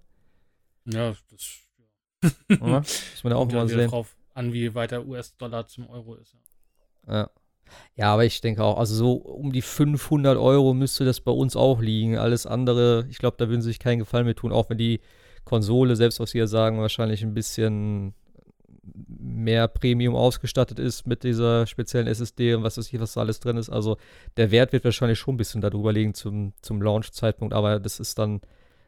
Ja, 0.86 1.14
das? 1.31 1.64
Muss 2.48 3.24
man 3.24 3.32
ja 3.32 3.36
auch 3.36 3.51
mal 3.51 3.68
sehen. 3.68 3.90
drauf 3.90 4.16
an, 4.35 4.52
wie 4.52 4.74
weit 4.74 4.90
der 4.90 5.06
US-Dollar 5.06 5.66
zum 5.66 5.89
Euro 5.89 6.14
ist. 6.16 6.35
Ja. 7.06 7.14
Ja. 7.14 7.31
ja, 7.97 8.12
aber 8.12 8.24
ich 8.24 8.40
denke 8.40 8.62
auch, 8.62 8.78
also 8.78 8.94
so 8.94 9.12
um 9.12 9.52
die 9.52 9.62
500 9.62 10.39
Euro 10.39 10.74
müsste 10.74 11.05
das 11.05 11.20
bei 11.20 11.32
uns 11.32 11.56
auch 11.56 11.81
liegen. 11.81 12.16
Alles 12.18 12.47
andere, 12.47 13.06
ich 13.10 13.18
glaube, 13.18 13.36
da 13.39 13.48
würden 13.48 13.62
sie 13.62 13.68
sich 13.68 13.78
keinen 13.78 13.98
Gefallen 13.98 14.26
mit 14.26 14.39
tun, 14.39 14.52
auch 14.52 14.70
wenn 14.70 14.78
die 14.78 15.01
Konsole, 15.44 15.97
selbst 15.97 16.20
was 16.20 16.31
sie 16.31 16.39
ja 16.39 16.47
sagen, 16.47 16.81
wahrscheinlich 16.81 17.22
ein 17.22 17.35
bisschen 17.35 18.14
mehr 19.35 19.69
Premium 19.69 20.15
ausgestattet 20.15 20.78
ist 20.78 21.06
mit 21.06 21.24
dieser 21.24 21.66
speziellen 21.66 22.06
SSD 22.06 22.55
und 22.55 22.62
was 22.62 22.78
weiß 22.78 22.93
ich, 22.93 23.01
was 23.01 23.15
da 23.15 23.20
alles 23.20 23.40
drin 23.40 23.56
ist. 23.56 23.70
Also 23.70 23.97
der 24.36 24.51
Wert 24.51 24.73
wird 24.73 24.85
wahrscheinlich 24.85 25.19
schon 25.19 25.35
ein 25.35 25.39
bisschen 25.39 25.61
darüber 25.61 25.93
liegen 25.93 26.15
zum, 26.15 26.52
zum 26.62 26.81
Launch-Zeitpunkt, 26.81 27.52
aber 27.52 27.81
das 27.81 28.01
ist 28.01 28.19
dann, 28.19 28.40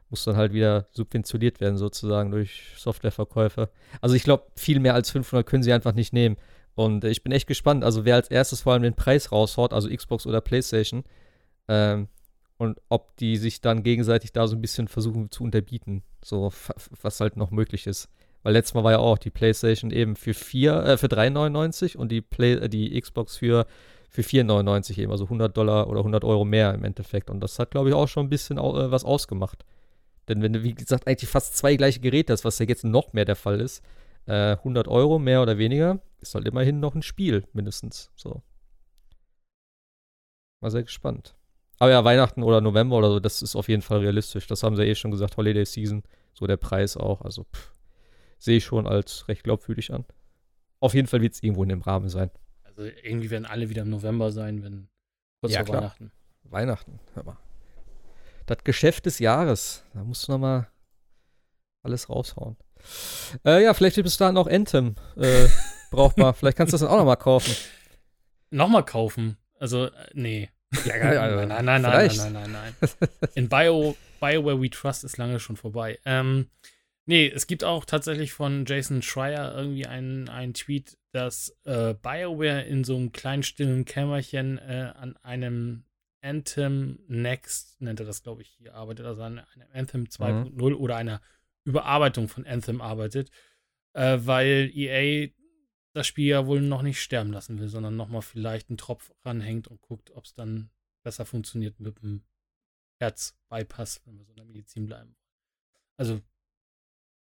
muss 0.09 0.25
dann 0.25 0.37
halt 0.37 0.53
wieder 0.53 0.87
subventioniert 0.93 1.61
werden 1.61 1.77
sozusagen 1.77 2.31
durch 2.31 2.75
Softwareverkäufe. 2.77 3.71
Also 4.01 4.15
ich 4.15 4.23
glaube, 4.23 4.45
viel 4.55 4.81
mehr 4.81 4.95
als 4.95 5.11
500 5.11 5.47
können 5.47 5.63
sie 5.63 5.73
einfach 5.73 5.95
nicht 5.95 6.13
nehmen. 6.13 6.37
Und 6.75 7.05
äh, 7.05 7.11
ich 7.11 7.23
bin 7.23 7.33
echt 7.33 7.47
gespannt, 7.47 7.85
also 7.85 8.05
wer 8.05 8.15
als 8.15 8.29
erstes 8.29 8.61
vor 8.63 8.73
allem 8.73 8.83
den 8.83 8.95
Preis 8.95 9.33
raushaut, 9.33 9.73
also 9.73 9.89
Xbox 9.89 10.27
oder 10.27 10.41
PlayStation, 10.41 11.05
ähm, 11.69 12.09
und 12.59 12.81
ob 12.89 13.17
die 13.17 13.37
sich 13.37 13.61
dann 13.61 13.83
gegenseitig 13.83 14.33
da 14.33 14.47
so 14.47 14.57
ein 14.57 14.63
bisschen 14.63 14.89
versuchen 14.89 15.31
zu 15.31 15.45
unterbieten, 15.45 16.03
so 16.25 16.53
was 17.03 17.21
halt 17.21 17.37
noch 17.37 17.51
möglich 17.51 17.87
ist. 17.87 18.09
Weil 18.47 18.53
letztes 18.53 18.75
Mal 18.75 18.85
war 18.85 18.93
ja 18.93 18.99
auch 19.01 19.19
die 19.19 19.31
PlayStation 19.31 19.91
eben 19.91 20.15
für 20.15 20.33
4, 20.33 20.85
äh, 20.85 20.97
für 20.99 21.09
3,99 21.09 21.97
und 21.97 22.13
die, 22.13 22.21
Play, 22.21 22.53
äh, 22.53 22.69
die 22.69 23.01
Xbox 23.01 23.37
für, 23.37 23.67
für 24.09 24.23
4,99 24.23 24.99
eben, 24.99 25.11
also 25.11 25.25
100 25.25 25.57
Dollar 25.57 25.89
oder 25.89 25.99
100 25.99 26.23
Euro 26.23 26.45
mehr 26.45 26.73
im 26.73 26.85
Endeffekt. 26.85 27.29
Und 27.29 27.41
das 27.41 27.59
hat, 27.59 27.73
glaube 27.73 27.89
ich, 27.89 27.95
auch 27.97 28.07
schon 28.07 28.27
ein 28.27 28.29
bisschen 28.29 28.59
äh, 28.59 28.63
was 28.93 29.05
ausgemacht. 29.05 29.65
Denn 30.29 30.43
wenn 30.43 30.53
du, 30.53 30.63
wie 30.63 30.77
gesagt, 30.77 31.09
eigentlich 31.09 31.29
fast 31.29 31.57
zwei 31.57 31.75
gleiche 31.75 31.99
Geräte 31.99 32.33
hast, 32.33 32.45
was 32.45 32.61
ja 32.61 32.67
jetzt 32.67 32.85
noch 32.85 33.13
mehr 33.13 33.25
der 33.25 33.35
Fall 33.35 33.61
ist, 33.61 33.83
äh, 34.27 34.53
100 34.53 34.87
Euro 34.87 35.19
mehr 35.19 35.43
oder 35.43 35.59
weniger, 35.59 35.99
ist 36.21 36.37
halt 36.37 36.47
immerhin 36.47 36.79
noch 36.79 36.95
ein 36.95 37.03
Spiel, 37.03 37.49
mindestens. 37.53 38.13
So. 38.15 38.43
Mal 40.61 40.71
sehr 40.71 40.85
gespannt. 40.85 41.35
Aber 41.81 41.91
ja, 41.91 42.05
Weihnachten 42.05 42.45
oder 42.45 42.61
November 42.61 42.99
oder 42.99 43.11
so, 43.11 43.19
das 43.19 43.43
ist 43.43 43.57
auf 43.57 43.69
jeden 43.69 43.83
Fall 43.83 43.99
realistisch. 43.99 44.47
Das 44.47 44.63
haben 44.63 44.77
sie 44.77 44.85
eh 44.85 44.95
schon 44.95 45.11
gesagt, 45.11 45.37
Holiday 45.37 45.65
Season, 45.65 46.05
so 46.33 46.47
der 46.47 46.59
Preis 46.59 46.97
auch. 46.97 47.23
Also 47.23 47.43
pff, 47.43 47.76
sehe 48.39 48.59
ich 48.59 48.65
schon 48.65 48.87
als 48.87 49.29
recht 49.29 49.45
glaubwürdig 49.45 49.93
an. 49.93 50.05
Auf 50.81 50.95
jeden 50.95 51.09
Fall 51.09 51.23
wird 51.23 51.35
es 51.35 51.43
irgendwo 51.43 51.63
in 51.63 51.69
dem 51.71 51.83
Rahmen 51.83 52.09
sein. 52.09 52.31
Also 52.63 52.85
irgendwie 52.85 53.31
werden 53.31 53.47
alle 53.47 53.71
wieder 53.71 53.83
im 53.83 53.91
November 53.91 54.31
sein, 54.31 54.63
wenn 54.63 54.89
kurz 55.41 55.55
Ja, 55.55 55.61
vor 55.61 55.67
klar. 55.67 55.83
Weihnachten. 55.83 56.13
Weihnachten, 56.45 57.01
hör 57.15 57.25
mal. 57.25 57.39
Das 58.47 58.59
Geschäft 58.63 59.07
des 59.07 59.19
Jahres. 59.19 59.85
Da 59.95 60.05
musst 60.05 60.29
du 60.29 60.33
noch 60.33 60.39
mal 60.39 60.69
alles 61.83 62.09
raushauen. 62.09 62.57
Äh, 63.45 63.65
ja, 63.65 63.75
vielleicht 63.75 63.97
wird 63.97 64.05
bis 64.05 64.17
dahin 64.17 64.37
auch 64.37 64.47
Anthem 64.47 64.95
äh, 65.17 65.49
brauchbar. 65.91 66.35
Vielleicht 66.35 66.57
kannst 66.57 66.73
du 66.73 66.75
das 66.75 66.83
dann 66.83 66.91
auch 66.91 66.99
noch 66.99 67.05
mal 67.05 67.17
kaufen. 67.17 67.55
Nochmal 68.51 68.85
kaufen. 68.85 69.37
Also, 69.59 69.87
äh, 69.87 69.91
nee. 70.13 70.51
Ja, 70.85 70.99
geil, 70.99 71.19
also, 71.19 71.47
nein, 71.47 71.65
nein, 71.65 71.83
nein, 71.83 71.83
nein, 71.83 71.93
nein, 72.17 72.33
nein, 72.33 72.53
nein, 72.53 72.75
nein. 72.81 73.09
In 73.35 73.49
Bio 73.49 73.97
BioWare 74.21 74.61
We 74.61 74.71
Trust 74.71 75.05
ist 75.05 75.17
lange 75.17 75.41
schon 75.41 75.57
vorbei. 75.57 75.99
Ähm, 76.05 76.49
nee, 77.07 77.29
es 77.29 77.47
gibt 77.47 77.65
auch 77.65 77.85
tatsächlich 77.85 78.33
von 78.33 78.65
Jason 78.67 79.03
Schreier 79.03 79.57
irgendwie 79.57 79.87
einen, 79.87 80.29
einen 80.29 80.55
Tweet, 80.55 80.99
dass 81.13 81.57
äh, 81.65 81.95
BioWare 81.95 82.63
in 82.63 82.85
so 82.85 82.97
einem 82.97 83.13
kleinen 83.13 83.43
stillen 83.43 83.85
Kämmerchen 83.85 84.59
äh, 84.59 84.93
an 84.95 85.17
einem 85.19 85.85
Anthem 86.21 86.99
Next, 87.09 87.81
nennt 87.81 88.01
er 88.01 88.07
das, 88.07 88.23
glaube 88.23 88.43
ich, 88.43 88.49
hier 88.49 88.75
arbeitet, 88.75 89.07
also 89.07 89.23
an 89.23 89.39
einem 89.39 89.69
Anthem 89.73 90.05
2.0 90.05 90.51
mhm. 90.53 90.77
oder 90.77 90.97
einer 90.97 91.21
Überarbeitung 91.65 92.29
von 92.29 92.47
Anthem 92.47 92.81
arbeitet, 92.81 93.31
äh, 93.93 94.19
weil 94.21 94.71
EA 94.75 95.31
das 95.93 96.07
Spiel 96.07 96.27
ja 96.27 96.47
wohl 96.47 96.61
noch 96.61 96.83
nicht 96.83 97.01
sterben 97.01 97.33
lassen 97.33 97.59
will, 97.59 97.69
sondern 97.69 97.97
nochmal 97.97 98.23
vielleicht 98.23 98.69
einen 98.69 98.77
Tropf 98.77 99.13
ranhängt 99.25 99.69
und 99.69 99.81
guckt, 99.81 100.11
ob 100.11 100.25
es 100.25 100.35
dann 100.35 100.71
besser 101.03 101.25
funktioniert 101.25 101.81
mit 101.81 102.03
dem 102.03 102.23
Herzbypass, 102.99 104.03
wenn 104.05 104.19
wir 104.19 104.25
so 104.25 104.33
in 104.33 104.37
der 104.37 104.45
Medizin 104.45 104.87
bleiben. 104.87 105.17
Also, 105.97 106.21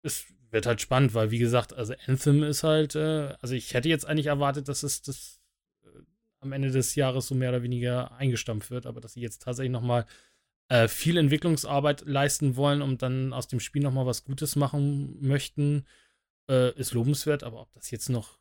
es 0.04 0.26
wird 0.50 0.66
halt 0.66 0.80
spannend, 0.80 1.14
weil, 1.14 1.30
wie 1.30 1.38
gesagt, 1.38 1.72
also 1.72 1.94
Anthem 2.06 2.42
ist 2.42 2.62
halt, 2.62 2.94
äh, 2.94 3.34
also 3.40 3.54
ich 3.54 3.74
hätte 3.74 3.88
jetzt 3.88 4.06
eigentlich 4.06 4.26
erwartet, 4.26 4.68
dass 4.68 4.82
es 4.82 5.02
das 5.02 5.40
äh, 5.84 5.88
am 6.40 6.52
Ende 6.52 6.70
des 6.70 6.94
Jahres 6.94 7.26
so 7.26 7.34
mehr 7.34 7.48
oder 7.48 7.62
weniger 7.62 8.12
eingestampft 8.12 8.70
wird, 8.70 8.86
aber 8.86 9.00
dass 9.00 9.14
sie 9.14 9.20
jetzt 9.20 9.42
tatsächlich 9.42 9.72
nochmal 9.72 10.06
äh, 10.68 10.86
viel 10.86 11.16
Entwicklungsarbeit 11.16 12.02
leisten 12.06 12.56
wollen 12.56 12.82
und 12.82 13.02
dann 13.02 13.32
aus 13.32 13.48
dem 13.48 13.60
Spiel 13.60 13.82
nochmal 13.82 14.06
was 14.06 14.24
Gutes 14.24 14.54
machen 14.56 15.16
möchten, 15.20 15.84
äh, 16.48 16.72
ist 16.78 16.92
lobenswert, 16.92 17.42
aber 17.42 17.60
ob 17.62 17.72
das 17.72 17.90
jetzt 17.90 18.08
noch 18.08 18.38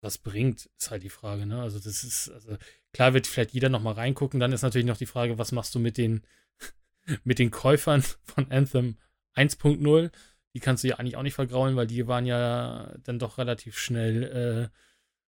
was 0.00 0.18
bringt, 0.18 0.68
ist 0.78 0.90
halt 0.90 1.04
die 1.04 1.08
Frage, 1.08 1.46
ne? 1.46 1.62
Also 1.62 1.78
das 1.78 2.02
ist, 2.02 2.28
also 2.28 2.58
klar 2.92 3.14
wird 3.14 3.28
vielleicht 3.28 3.52
jeder 3.52 3.68
noch 3.68 3.82
mal 3.82 3.94
reingucken, 3.94 4.40
dann 4.40 4.52
ist 4.52 4.62
natürlich 4.62 4.86
noch 4.86 4.96
die 4.96 5.06
Frage, 5.06 5.38
was 5.38 5.52
machst 5.52 5.74
du 5.74 5.78
mit 5.78 5.96
den, 5.96 6.22
mit 7.24 7.38
den 7.38 7.52
Käufern 7.52 8.02
von 8.24 8.50
Anthem 8.50 8.96
1.0? 9.36 10.10
Die 10.54 10.60
kannst 10.60 10.84
du 10.84 10.88
ja 10.88 10.96
eigentlich 10.96 11.16
auch 11.16 11.22
nicht 11.22 11.34
vergraulen, 11.34 11.76
weil 11.76 11.86
die 11.86 12.06
waren 12.06 12.26
ja 12.26 12.94
dann 13.04 13.18
doch 13.18 13.38
relativ 13.38 13.78
schnell, 13.78 14.70
äh, 14.72 14.78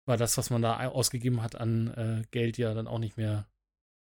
war 0.05 0.17
das, 0.17 0.37
was 0.37 0.49
man 0.49 0.61
da 0.61 0.87
ausgegeben 0.87 1.41
hat 1.41 1.55
an 1.55 1.87
äh, 1.93 2.23
Geld, 2.31 2.57
ja 2.57 2.73
dann 2.73 2.87
auch 2.87 2.99
nicht 2.99 3.17
mehr 3.17 3.47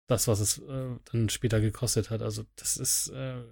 das, 0.07 0.27
was 0.27 0.39
es 0.39 0.59
äh, 0.59 0.95
dann 1.11 1.29
später 1.29 1.61
gekostet 1.61 2.09
hat. 2.09 2.21
Also 2.21 2.45
das 2.55 2.77
ist, 2.77 3.09
äh, 3.09 3.43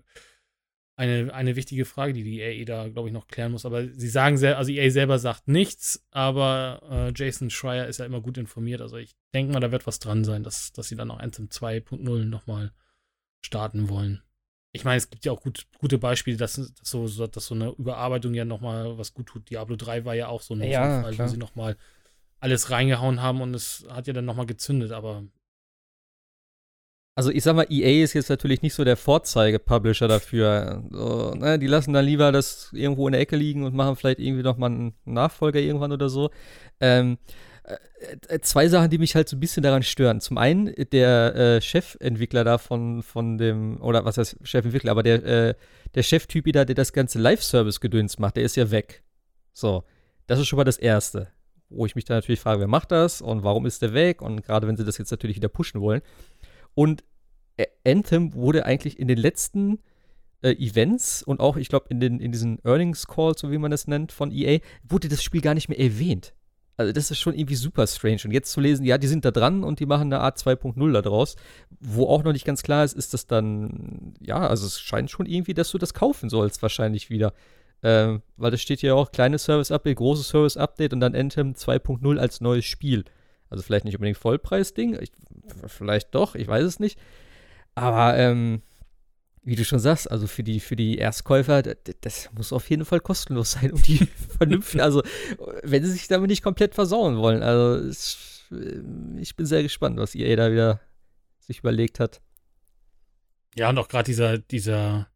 eine, 0.99 1.33
eine 1.33 1.55
wichtige 1.55 1.85
Frage, 1.85 2.11
die 2.11 2.23
die 2.23 2.41
EA 2.41 2.65
da, 2.65 2.89
glaube 2.89 3.07
ich, 3.07 3.13
noch 3.13 3.27
klären 3.27 3.53
muss. 3.53 3.65
Aber 3.65 3.87
sie 3.87 4.09
sagen 4.09 4.37
sehr, 4.37 4.57
also 4.57 4.69
EA 4.69 4.91
selber 4.91 5.17
sagt 5.17 5.47
nichts, 5.47 6.05
aber 6.11 6.81
äh, 6.91 7.13
Jason 7.15 7.49
Schreier 7.49 7.87
ist 7.87 7.99
ja 7.99 8.05
immer 8.05 8.19
gut 8.19 8.37
informiert. 8.37 8.81
Also 8.81 8.97
ich 8.97 9.15
denke 9.33 9.53
mal, 9.53 9.61
da 9.61 9.71
wird 9.71 9.87
was 9.87 9.99
dran 9.99 10.25
sein, 10.25 10.43
dass, 10.43 10.73
dass 10.73 10.89
sie 10.89 10.97
dann 10.97 11.09
auch 11.09 11.19
Anthem 11.19 11.47
2.0 11.47 12.25
nochmal 12.25 12.73
starten 13.39 13.87
wollen. 13.87 14.21
Ich 14.71 14.85
meine, 14.85 14.97
es 14.97 15.09
gibt 15.09 15.25
ja 15.25 15.31
auch 15.31 15.41
gut, 15.41 15.65
gute 15.79 15.97
Beispiele, 15.97 16.37
dass, 16.37 16.53
dass, 16.53 16.89
so, 16.89 17.27
dass 17.27 17.45
so 17.45 17.55
eine 17.55 17.69
Überarbeitung 17.71 18.33
ja 18.33 18.45
nochmal 18.45 18.97
was 18.97 19.13
gut 19.13 19.27
tut. 19.27 19.49
Diablo 19.49 19.75
3 19.75 20.05
war 20.05 20.13
ja 20.13 20.27
auch 20.27 20.41
so 20.41 20.53
ein 20.53 20.61
ja, 20.63 21.01
Fall, 21.01 21.17
wo 21.17 21.27
sie 21.27 21.37
nochmal 21.37 21.75
alles 22.39 22.69
reingehauen 22.69 23.21
haben 23.21 23.41
und 23.41 23.53
es 23.53 23.85
hat 23.89 24.07
ja 24.07 24.13
dann 24.13 24.25
nochmal 24.25 24.45
gezündet, 24.45 24.91
aber 24.91 25.23
also 27.19 27.31
ich 27.31 27.43
sag 27.43 27.53
mal, 27.53 27.67
EA 27.69 28.01
ist 28.01 28.13
jetzt 28.13 28.29
natürlich 28.29 28.61
nicht 28.61 28.73
so 28.73 28.85
der 28.85 28.95
Vorzeige-Publisher 28.95 30.07
dafür. 30.07 30.85
So, 30.89 31.33
ne, 31.35 31.59
die 31.59 31.67
lassen 31.67 31.91
dann 31.91 32.05
lieber 32.05 32.31
das 32.31 32.69
irgendwo 32.71 33.09
in 33.09 33.11
der 33.11 33.19
Ecke 33.19 33.35
liegen 33.35 33.65
und 33.65 33.75
machen 33.75 33.97
vielleicht 33.97 34.19
irgendwie 34.19 34.41
nochmal 34.41 34.71
einen 34.71 34.93
Nachfolger 35.03 35.59
irgendwann 35.59 35.91
oder 35.91 36.07
so. 36.07 36.29
Ähm, 36.79 37.17
äh, 37.17 37.33
äh, 37.33 37.48
zwei 38.41 38.67
Sachen, 38.67 38.89
die 38.89 38.97
mich 38.97 39.15
halt 39.15 39.29
so 39.29 39.35
ein 39.35 39.39
bisschen 39.39 39.63
daran 39.63 39.83
stören. 39.83 40.21
Zum 40.21 40.37
einen, 40.37 40.73
der 40.91 41.35
äh, 41.35 41.61
Chefentwickler 41.61 42.43
da 42.43 42.57
von, 42.57 43.03
von 43.03 43.37
dem, 43.37 43.81
oder 43.81 44.05
was 44.05 44.17
heißt 44.17 44.37
Chefentwickler, 44.43 44.91
aber 44.91 45.03
der, 45.03 45.23
äh, 45.25 45.53
der 45.95 46.03
Cheftyp 46.03 46.51
da, 46.53 46.65
der 46.65 46.75
das 46.75 46.93
ganze 46.93 47.19
Live-Service-Gedöns 47.19 48.19
macht, 48.19 48.37
der 48.37 48.43
ist 48.43 48.55
ja 48.55 48.71
weg. 48.71 49.03
So, 49.53 49.83
das 50.27 50.39
ist 50.39 50.47
schon 50.47 50.57
mal 50.57 50.63
das 50.63 50.77
Erste. 50.77 51.27
Wo 51.69 51.85
ich 51.85 51.95
mich 51.95 52.05
dann 52.05 52.17
natürlich 52.17 52.39
frage, 52.39 52.61
wer 52.61 52.67
macht 52.67 52.91
das 52.91 53.21
und 53.21 53.43
warum 53.43 53.65
ist 53.65 53.81
der 53.81 53.93
weg? 53.93 54.21
Und 54.21 54.41
gerade 54.43 54.67
wenn 54.67 54.75
sie 54.75 54.85
das 54.85 54.97
jetzt 54.97 55.11
natürlich 55.11 55.35
wieder 55.35 55.49
pushen 55.49 55.81
wollen. 55.81 56.01
Und 56.73 57.03
Anthem 57.85 58.33
wurde 58.33 58.65
eigentlich 58.65 58.99
in 58.99 59.07
den 59.07 59.17
letzten 59.17 59.79
äh, 60.41 60.51
Events 60.51 61.23
und 61.23 61.39
auch, 61.39 61.57
ich 61.57 61.69
glaube, 61.69 61.87
in, 61.89 62.01
in 62.01 62.31
diesen 62.31 62.59
Earnings 62.63 63.07
Calls, 63.07 63.41
so 63.41 63.51
wie 63.51 63.57
man 63.57 63.71
das 63.71 63.87
nennt, 63.87 64.11
von 64.11 64.31
EA, 64.31 64.59
wurde 64.83 65.09
das 65.09 65.23
Spiel 65.23 65.41
gar 65.41 65.53
nicht 65.53 65.69
mehr 65.69 65.79
erwähnt. 65.79 66.33
Also 66.79 66.93
das 66.93 67.11
ist 67.11 67.19
schon 67.19 67.33
irgendwie 67.33 67.55
super 67.55 67.85
strange. 67.87 68.21
Und 68.23 68.31
jetzt 68.31 68.53
zu 68.53 68.61
lesen, 68.61 68.85
ja, 68.85 68.97
die 68.97 69.07
sind 69.07 69.25
da 69.25 69.31
dran 69.31 69.65
und 69.65 69.81
die 69.81 69.85
machen 69.85 70.13
eine 70.13 70.21
Art 70.21 70.37
2.0 70.37 70.93
da 70.93 71.01
draus, 71.01 71.35
wo 71.81 72.07
auch 72.07 72.23
noch 72.23 72.31
nicht 72.31 72.45
ganz 72.45 72.63
klar 72.63 72.85
ist, 72.85 72.95
ist 72.95 73.13
das 73.13 73.27
dann, 73.27 74.13
ja, 74.21 74.47
also 74.47 74.65
es 74.65 74.79
scheint 74.79 75.11
schon 75.11 75.25
irgendwie, 75.25 75.53
dass 75.53 75.71
du 75.71 75.77
das 75.77 75.93
kaufen 75.93 76.29
sollst, 76.29 76.61
wahrscheinlich 76.61 77.09
wieder. 77.09 77.33
Ähm, 77.83 78.21
weil 78.37 78.51
das 78.51 78.61
steht 78.61 78.81
ja 78.81 78.93
auch, 78.93 79.11
kleines 79.11 79.43
Service-Update, 79.43 79.97
großes 79.97 80.29
Service-Update 80.29 80.93
und 80.93 81.01
dann 81.01 81.15
Anthem 81.15 81.51
2.0 81.51 82.17
als 82.17 82.39
neues 82.39 82.63
Spiel. 82.63 83.03
Also 83.49 83.61
vielleicht 83.61 83.83
nicht 83.83 83.95
unbedingt 83.95 84.17
Vollpreis-Ding, 84.17 84.99
vielleicht 85.67 86.15
doch, 86.15 86.33
ich 86.35 86.47
weiß 86.47 86.63
es 86.63 86.79
nicht. 86.79 86.97
Aber 87.75 88.17
ähm, 88.17 88.61
wie 89.43 89.55
du 89.55 89.65
schon 89.65 89.79
sagst, 89.79 90.09
also 90.09 90.27
für 90.27 90.43
die, 90.43 90.59
für 90.59 90.75
die 90.75 90.97
Erstkäufer, 90.97 91.63
das, 91.63 91.75
das 92.01 92.29
muss 92.33 92.53
auf 92.53 92.69
jeden 92.69 92.85
Fall 92.85 92.99
kostenlos 92.99 93.51
sein, 93.53 93.71
um 93.71 93.81
die 93.81 93.97
vernünftig, 94.37 94.81
also 94.81 95.03
wenn 95.63 95.83
sie 95.83 95.91
sich 95.91 96.07
damit 96.07 96.29
nicht 96.29 96.43
komplett 96.43 96.75
versauen 96.75 97.17
wollen. 97.17 97.43
Also 97.43 97.85
es, 97.87 98.45
äh, 98.51 98.81
ich 99.19 99.35
bin 99.35 99.45
sehr 99.45 99.63
gespannt, 99.63 99.97
was 99.97 100.15
EA 100.15 100.35
da 100.35 100.51
wieder 100.51 100.81
sich 101.39 101.59
überlegt 101.59 101.99
hat. 101.99 102.21
Ja, 103.55 103.69
und 103.69 103.77
auch 103.77 103.87
gerade 103.87 104.05
dieser, 104.05 104.37
dieser, 104.37 105.09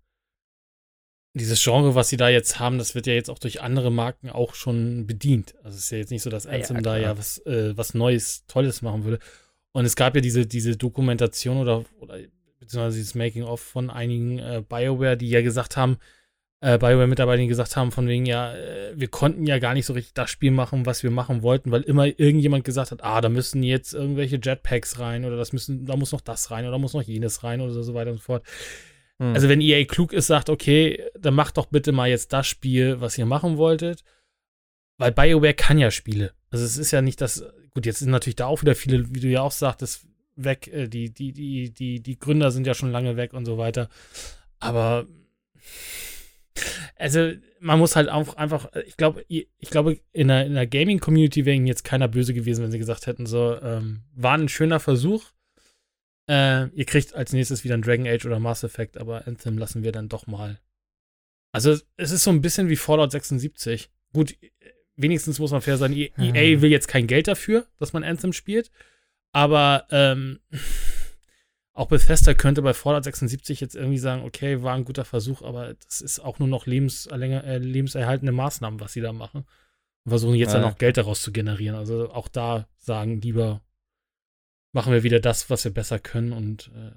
dieses 1.35 1.63
Genre, 1.63 1.95
was 1.95 2.09
sie 2.09 2.17
da 2.17 2.29
jetzt 2.29 2.59
haben, 2.59 2.77
das 2.77 2.95
wird 2.95 3.07
ja 3.07 3.13
jetzt 3.13 3.29
auch 3.29 3.39
durch 3.39 3.61
andere 3.61 3.91
Marken 3.91 4.29
auch 4.29 4.55
schon 4.55 5.05
bedient. 5.07 5.55
Also 5.63 5.77
es 5.77 5.85
ist 5.85 5.91
ja 5.91 5.97
jetzt 5.99 6.11
nicht 6.11 6.23
so, 6.23 6.29
dass 6.29 6.47
Anthem 6.47 6.77
ja, 6.77 6.81
da 6.81 6.97
ja 6.97 7.17
was, 7.17 7.39
äh, 7.45 7.77
was 7.77 7.93
Neues, 7.93 8.45
Tolles 8.47 8.81
machen 8.81 9.03
würde. 9.03 9.19
Und 9.71 9.85
es 9.85 9.95
gab 9.95 10.15
ja 10.15 10.21
diese, 10.21 10.45
diese 10.45 10.77
Dokumentation 10.77 11.57
oder, 11.57 11.83
oder 11.99 12.19
beziehungsweise 12.63 12.97
dieses 12.97 13.15
Making-of 13.15 13.61
von 13.61 13.89
einigen 13.89 14.39
äh, 14.39 14.63
BioWare, 14.67 15.17
die 15.17 15.29
ja 15.29 15.41
gesagt 15.41 15.77
haben, 15.77 15.97
äh, 16.63 16.77
BioWare-Mitarbeiter, 16.77 17.41
die 17.41 17.47
gesagt 17.47 17.75
haben, 17.75 17.91
von 17.91 18.07
wegen, 18.07 18.25
ja, 18.25 18.55
äh, 18.55 18.93
wir 18.95 19.09
konnten 19.09 19.45
ja 19.45 19.59
gar 19.59 19.73
nicht 19.73 19.85
so 19.85 19.93
richtig 19.93 20.13
das 20.13 20.29
Spiel 20.29 20.51
machen, 20.51 20.85
was 20.85 21.03
wir 21.03 21.11
machen 21.11 21.41
wollten, 21.41 21.71
weil 21.71 21.81
immer 21.81 22.05
irgendjemand 22.05 22.63
gesagt 22.63 22.91
hat, 22.91 23.03
ah, 23.03 23.19
da 23.19 23.27
müssen 23.27 23.63
jetzt 23.63 23.93
irgendwelche 23.93 24.39
Jetpacks 24.41 24.97
rein 24.97 25.25
oder 25.25 25.35
das 25.35 25.51
müssen, 25.51 25.85
da 25.85 25.97
muss 25.97 26.13
noch 26.13 26.21
das 26.21 26.51
rein 26.51 26.65
oder 26.65 26.77
muss 26.77 26.93
noch 26.93 27.01
jenes 27.01 27.43
rein 27.43 27.59
oder 27.59 27.73
so 27.73 27.93
weiter 27.93 28.11
und 28.11 28.17
so 28.17 28.23
fort. 28.23 28.45
Hm. 29.19 29.33
Also 29.33 29.49
wenn 29.49 29.59
EA 29.59 29.83
klug 29.83 30.13
ist, 30.13 30.27
sagt, 30.27 30.49
okay, 30.49 31.03
dann 31.19 31.33
macht 31.33 31.57
doch 31.57 31.65
bitte 31.65 31.91
mal 31.91 32.09
jetzt 32.09 32.31
das 32.31 32.47
Spiel, 32.47 33.01
was 33.01 33.17
ihr 33.17 33.25
machen 33.25 33.57
wolltet. 33.57 34.03
Weil 34.97 35.11
BioWare 35.11 35.53
kann 35.53 35.79
ja 35.79 35.91
Spiele. 35.91 36.31
Also 36.49 36.63
es 36.63 36.77
ist 36.77 36.91
ja 36.91 37.01
nicht 37.01 37.19
das, 37.19 37.43
gut, 37.73 37.85
jetzt 37.85 37.99
sind 37.99 38.11
natürlich 38.11 38.37
da 38.37 38.45
auch 38.45 38.61
wieder 38.61 38.75
viele, 38.75 39.13
wie 39.13 39.19
du 39.19 39.27
ja 39.27 39.41
auch 39.41 39.51
sagtest, 39.51 40.05
weg. 40.35 40.67
Äh, 40.67 40.87
die, 40.87 41.13
die, 41.13 41.33
die, 41.33 41.73
die, 41.73 42.01
die 42.01 42.19
Gründer 42.19 42.51
sind 42.51 42.67
ja 42.67 42.73
schon 42.73 42.91
lange 42.91 43.17
weg 43.17 43.33
und 43.33 43.45
so 43.45 43.57
weiter. 43.57 43.89
Aber 44.59 45.07
also 46.97 47.33
man 47.59 47.79
muss 47.79 47.95
halt 47.95 48.09
auch 48.09 48.35
einfach, 48.35 48.69
ich 48.85 48.97
glaube, 48.97 49.25
ich 49.27 49.69
glaube, 49.69 49.99
in 50.11 50.27
der, 50.27 50.45
in 50.45 50.53
der 50.53 50.67
Gaming-Community 50.67 51.45
wäre 51.45 51.55
ihnen 51.55 51.67
jetzt 51.67 51.83
keiner 51.83 52.07
böse 52.07 52.33
gewesen, 52.33 52.63
wenn 52.63 52.71
sie 52.71 52.79
gesagt 52.79 53.07
hätten, 53.07 53.25
so, 53.25 53.59
ähm, 53.61 54.01
war 54.13 54.37
ein 54.37 54.49
schöner 54.49 54.79
Versuch. 54.79 55.31
Äh, 56.29 56.67
ihr 56.69 56.85
kriegt 56.85 57.13
als 57.15 57.33
nächstes 57.33 57.63
wieder 57.63 57.75
ein 57.75 57.81
Dragon 57.81 58.07
Age 58.07 58.25
oder 58.25 58.39
Mass 58.39 58.63
Effect, 58.63 58.97
aber 58.97 59.27
Anthem 59.27 59.57
lassen 59.57 59.83
wir 59.83 59.91
dann 59.91 60.09
doch 60.09 60.27
mal. 60.27 60.59
Also 61.51 61.77
es 61.97 62.11
ist 62.11 62.23
so 62.23 62.31
ein 62.31 62.41
bisschen 62.41 62.69
wie 62.69 62.75
Fallout 62.75 63.11
76. 63.11 63.89
Gut, 64.13 64.35
wenigstens 64.95 65.39
muss 65.39 65.51
man 65.51 65.61
fair 65.61 65.77
sein, 65.77 65.93
EA 65.93 66.11
mhm. 66.17 66.61
will 66.61 66.71
jetzt 66.71 66.87
kein 66.87 67.07
Geld 67.07 67.27
dafür, 67.27 67.67
dass 67.77 67.93
man 67.93 68.03
Anthem 68.03 68.33
spielt. 68.33 68.71
Aber 69.33 69.85
ähm, 69.89 70.39
auch 71.73 71.87
Bethesda 71.87 72.33
könnte 72.33 72.61
bei 72.61 72.73
Fallout 72.73 73.03
76 73.03 73.59
jetzt 73.59 73.75
irgendwie 73.75 73.97
sagen, 73.97 74.23
okay, 74.23 74.61
war 74.61 74.75
ein 74.75 74.85
guter 74.85 75.03
Versuch, 75.03 75.41
aber 75.41 75.73
das 75.73 75.99
ist 75.99 76.19
auch 76.19 76.39
nur 76.39 76.47
noch 76.47 76.65
lebens, 76.65 77.07
äh, 77.07 77.57
lebenserhaltende 77.57 78.31
Maßnahmen, 78.31 78.79
was 78.79 78.93
sie 78.93 79.01
da 79.01 79.11
machen. 79.11 79.45
Und 80.05 80.09
versuchen 80.09 80.35
jetzt 80.35 80.53
ja. 80.53 80.61
dann 80.61 80.71
auch 80.71 80.77
Geld 80.77 80.97
daraus 80.97 81.21
zu 81.21 81.31
generieren. 81.31 81.75
Also 81.75 82.11
auch 82.11 82.27
da 82.27 82.67
sagen 82.77 83.19
lieber, 83.21 83.61
machen 84.71 84.93
wir 84.93 85.03
wieder 85.03 85.19
das, 85.19 85.49
was 85.49 85.63
wir 85.63 85.73
besser 85.73 85.99
können 85.99 86.31
und 86.31 86.71
äh, 86.75 86.91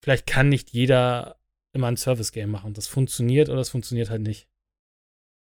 vielleicht 0.00 0.26
kann 0.26 0.48
nicht 0.48 0.70
jeder 0.70 1.36
immer 1.72 1.88
ein 1.88 1.96
Service-Game 1.96 2.50
machen. 2.50 2.74
Das 2.74 2.86
funktioniert 2.86 3.48
oder 3.48 3.58
das 3.58 3.70
funktioniert 3.70 4.10
halt 4.10 4.22
nicht. 4.22 4.48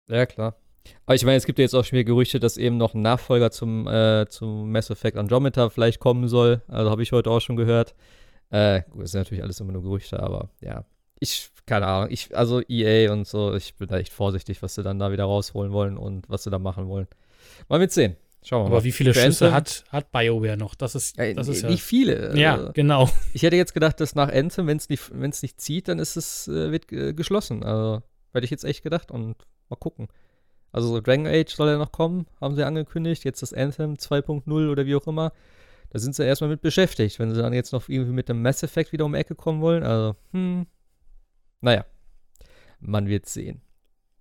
Ja, 0.08 0.26
klar. 0.26 0.56
Aber 1.06 1.14
ich 1.14 1.24
meine, 1.24 1.36
es 1.36 1.46
gibt 1.46 1.58
ja 1.58 1.62
jetzt 1.64 1.74
auch 1.74 1.84
schon 1.84 1.96
wieder 1.98 2.04
Gerüchte, 2.06 2.40
dass 2.40 2.56
eben 2.56 2.76
noch 2.76 2.94
ein 2.94 3.02
Nachfolger 3.02 3.50
zum, 3.50 3.86
äh, 3.88 4.26
zum 4.28 4.70
Mass 4.72 4.90
Effect 4.90 5.16
Andromeda 5.16 5.70
vielleicht 5.70 6.00
kommen 6.00 6.28
soll. 6.28 6.62
Also 6.68 6.90
habe 6.90 7.02
ich 7.02 7.12
heute 7.12 7.30
auch 7.30 7.40
schon 7.40 7.56
gehört. 7.56 7.94
Äh, 8.50 8.82
gut, 8.90 9.02
das 9.02 9.12
sind 9.12 9.20
natürlich 9.20 9.42
alles 9.42 9.60
immer 9.60 9.72
nur 9.72 9.82
Gerüchte, 9.82 10.20
aber 10.22 10.50
ja. 10.60 10.84
Ich, 11.20 11.50
keine 11.66 11.86
Ahnung, 11.86 12.10
ich, 12.12 12.36
also 12.36 12.62
EA 12.68 13.12
und 13.12 13.26
so, 13.26 13.54
ich 13.54 13.74
bin 13.74 13.88
da 13.88 13.98
echt 13.98 14.12
vorsichtig, 14.12 14.62
was 14.62 14.74
sie 14.74 14.82
dann 14.82 14.98
da 14.98 15.10
wieder 15.12 15.24
rausholen 15.24 15.72
wollen 15.72 15.96
und 15.98 16.28
was 16.28 16.44
sie 16.44 16.50
da 16.50 16.58
machen 16.58 16.88
wollen. 16.88 17.08
Mal 17.68 17.78
mit 17.80 17.92
sehen. 17.92 18.16
Schauen 18.44 18.62
wir 18.62 18.66
Aber 18.66 18.76
mal. 18.76 18.84
wie 18.84 18.92
viele 18.92 19.12
Schüsse 19.12 19.46
Anthem- 19.46 19.52
hat, 19.52 19.84
hat 19.90 20.12
BioWare 20.12 20.56
noch? 20.56 20.76
Das 20.76 20.94
ist, 20.94 21.18
Äh, 21.18 21.34
das 21.34 21.48
ist 21.48 21.62
ja. 21.62 21.68
nicht 21.70 21.82
viele. 21.82 22.38
Ja, 22.38 22.54
Also, 22.54 22.72
genau. 22.72 23.10
ich 23.34 23.42
hätte 23.42 23.56
jetzt 23.56 23.74
gedacht, 23.74 23.98
dass 24.00 24.14
nach 24.14 24.32
Anthem, 24.32 24.68
wenn 24.68 24.76
es 24.76 24.88
nicht, 24.88 25.10
wenn's 25.12 25.42
nicht 25.42 25.60
zieht, 25.60 25.88
dann 25.88 25.98
ist 25.98 26.16
es, 26.16 26.46
äh, 26.46 26.70
wird 26.70 26.90
äh, 26.92 27.12
geschlossen. 27.14 27.64
Also, 27.64 28.02
hätte 28.32 28.44
ich 28.44 28.50
jetzt 28.52 28.64
echt 28.64 28.84
gedacht 28.84 29.10
und 29.10 29.34
mal 29.68 29.76
gucken. 29.76 30.06
Also 30.78 30.90
so 30.90 31.00
Dragon 31.00 31.26
Age 31.26 31.52
soll 31.52 31.70
ja 31.70 31.76
noch 31.76 31.90
kommen, 31.90 32.28
haben 32.40 32.54
sie 32.54 32.64
angekündigt. 32.64 33.24
Jetzt 33.24 33.42
das 33.42 33.52
Anthem 33.52 33.94
2.0 33.94 34.70
oder 34.70 34.86
wie 34.86 34.94
auch 34.94 35.08
immer. 35.08 35.32
Da 35.90 35.98
sind 35.98 36.14
sie 36.14 36.24
erstmal 36.24 36.50
mit 36.50 36.60
beschäftigt. 36.60 37.18
Wenn 37.18 37.34
sie 37.34 37.42
dann 37.42 37.52
jetzt 37.52 37.72
noch 37.72 37.88
irgendwie 37.88 38.12
mit 38.12 38.28
dem 38.28 38.42
Mass 38.42 38.62
Effect 38.62 38.92
wieder 38.92 39.04
um 39.04 39.12
die 39.12 39.18
Ecke 39.18 39.34
kommen 39.34 39.60
wollen, 39.60 39.82
also, 39.82 40.14
hm. 40.30 40.68
Naja, 41.62 41.84
man 42.78 43.08
wird 43.08 43.26
sehen. 43.26 43.60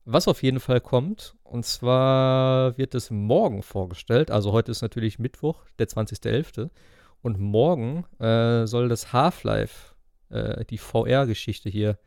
Was 0.04 0.28
auf 0.28 0.42
jeden 0.42 0.60
Fall 0.60 0.82
kommt, 0.82 1.36
und 1.44 1.64
zwar 1.64 2.76
wird 2.80 2.96
es 2.96 3.12
morgen 3.12 3.62
vorgestellt. 3.62 4.32
Also 4.32 4.52
heute 4.52 4.72
ist 4.72 4.82
natürlich 4.82 5.20
Mittwoch, 5.20 5.64
der 5.78 5.88
20.11. 5.88 6.72
Und 7.22 7.38
morgen 7.40 8.04
äh, 8.20 8.66
soll 8.66 8.90
das 8.90 9.14
Half-Life, 9.14 9.94
äh, 10.30 10.66
die 10.66 10.80
VR-Geschichte 10.80 11.70
hier, 11.70 12.00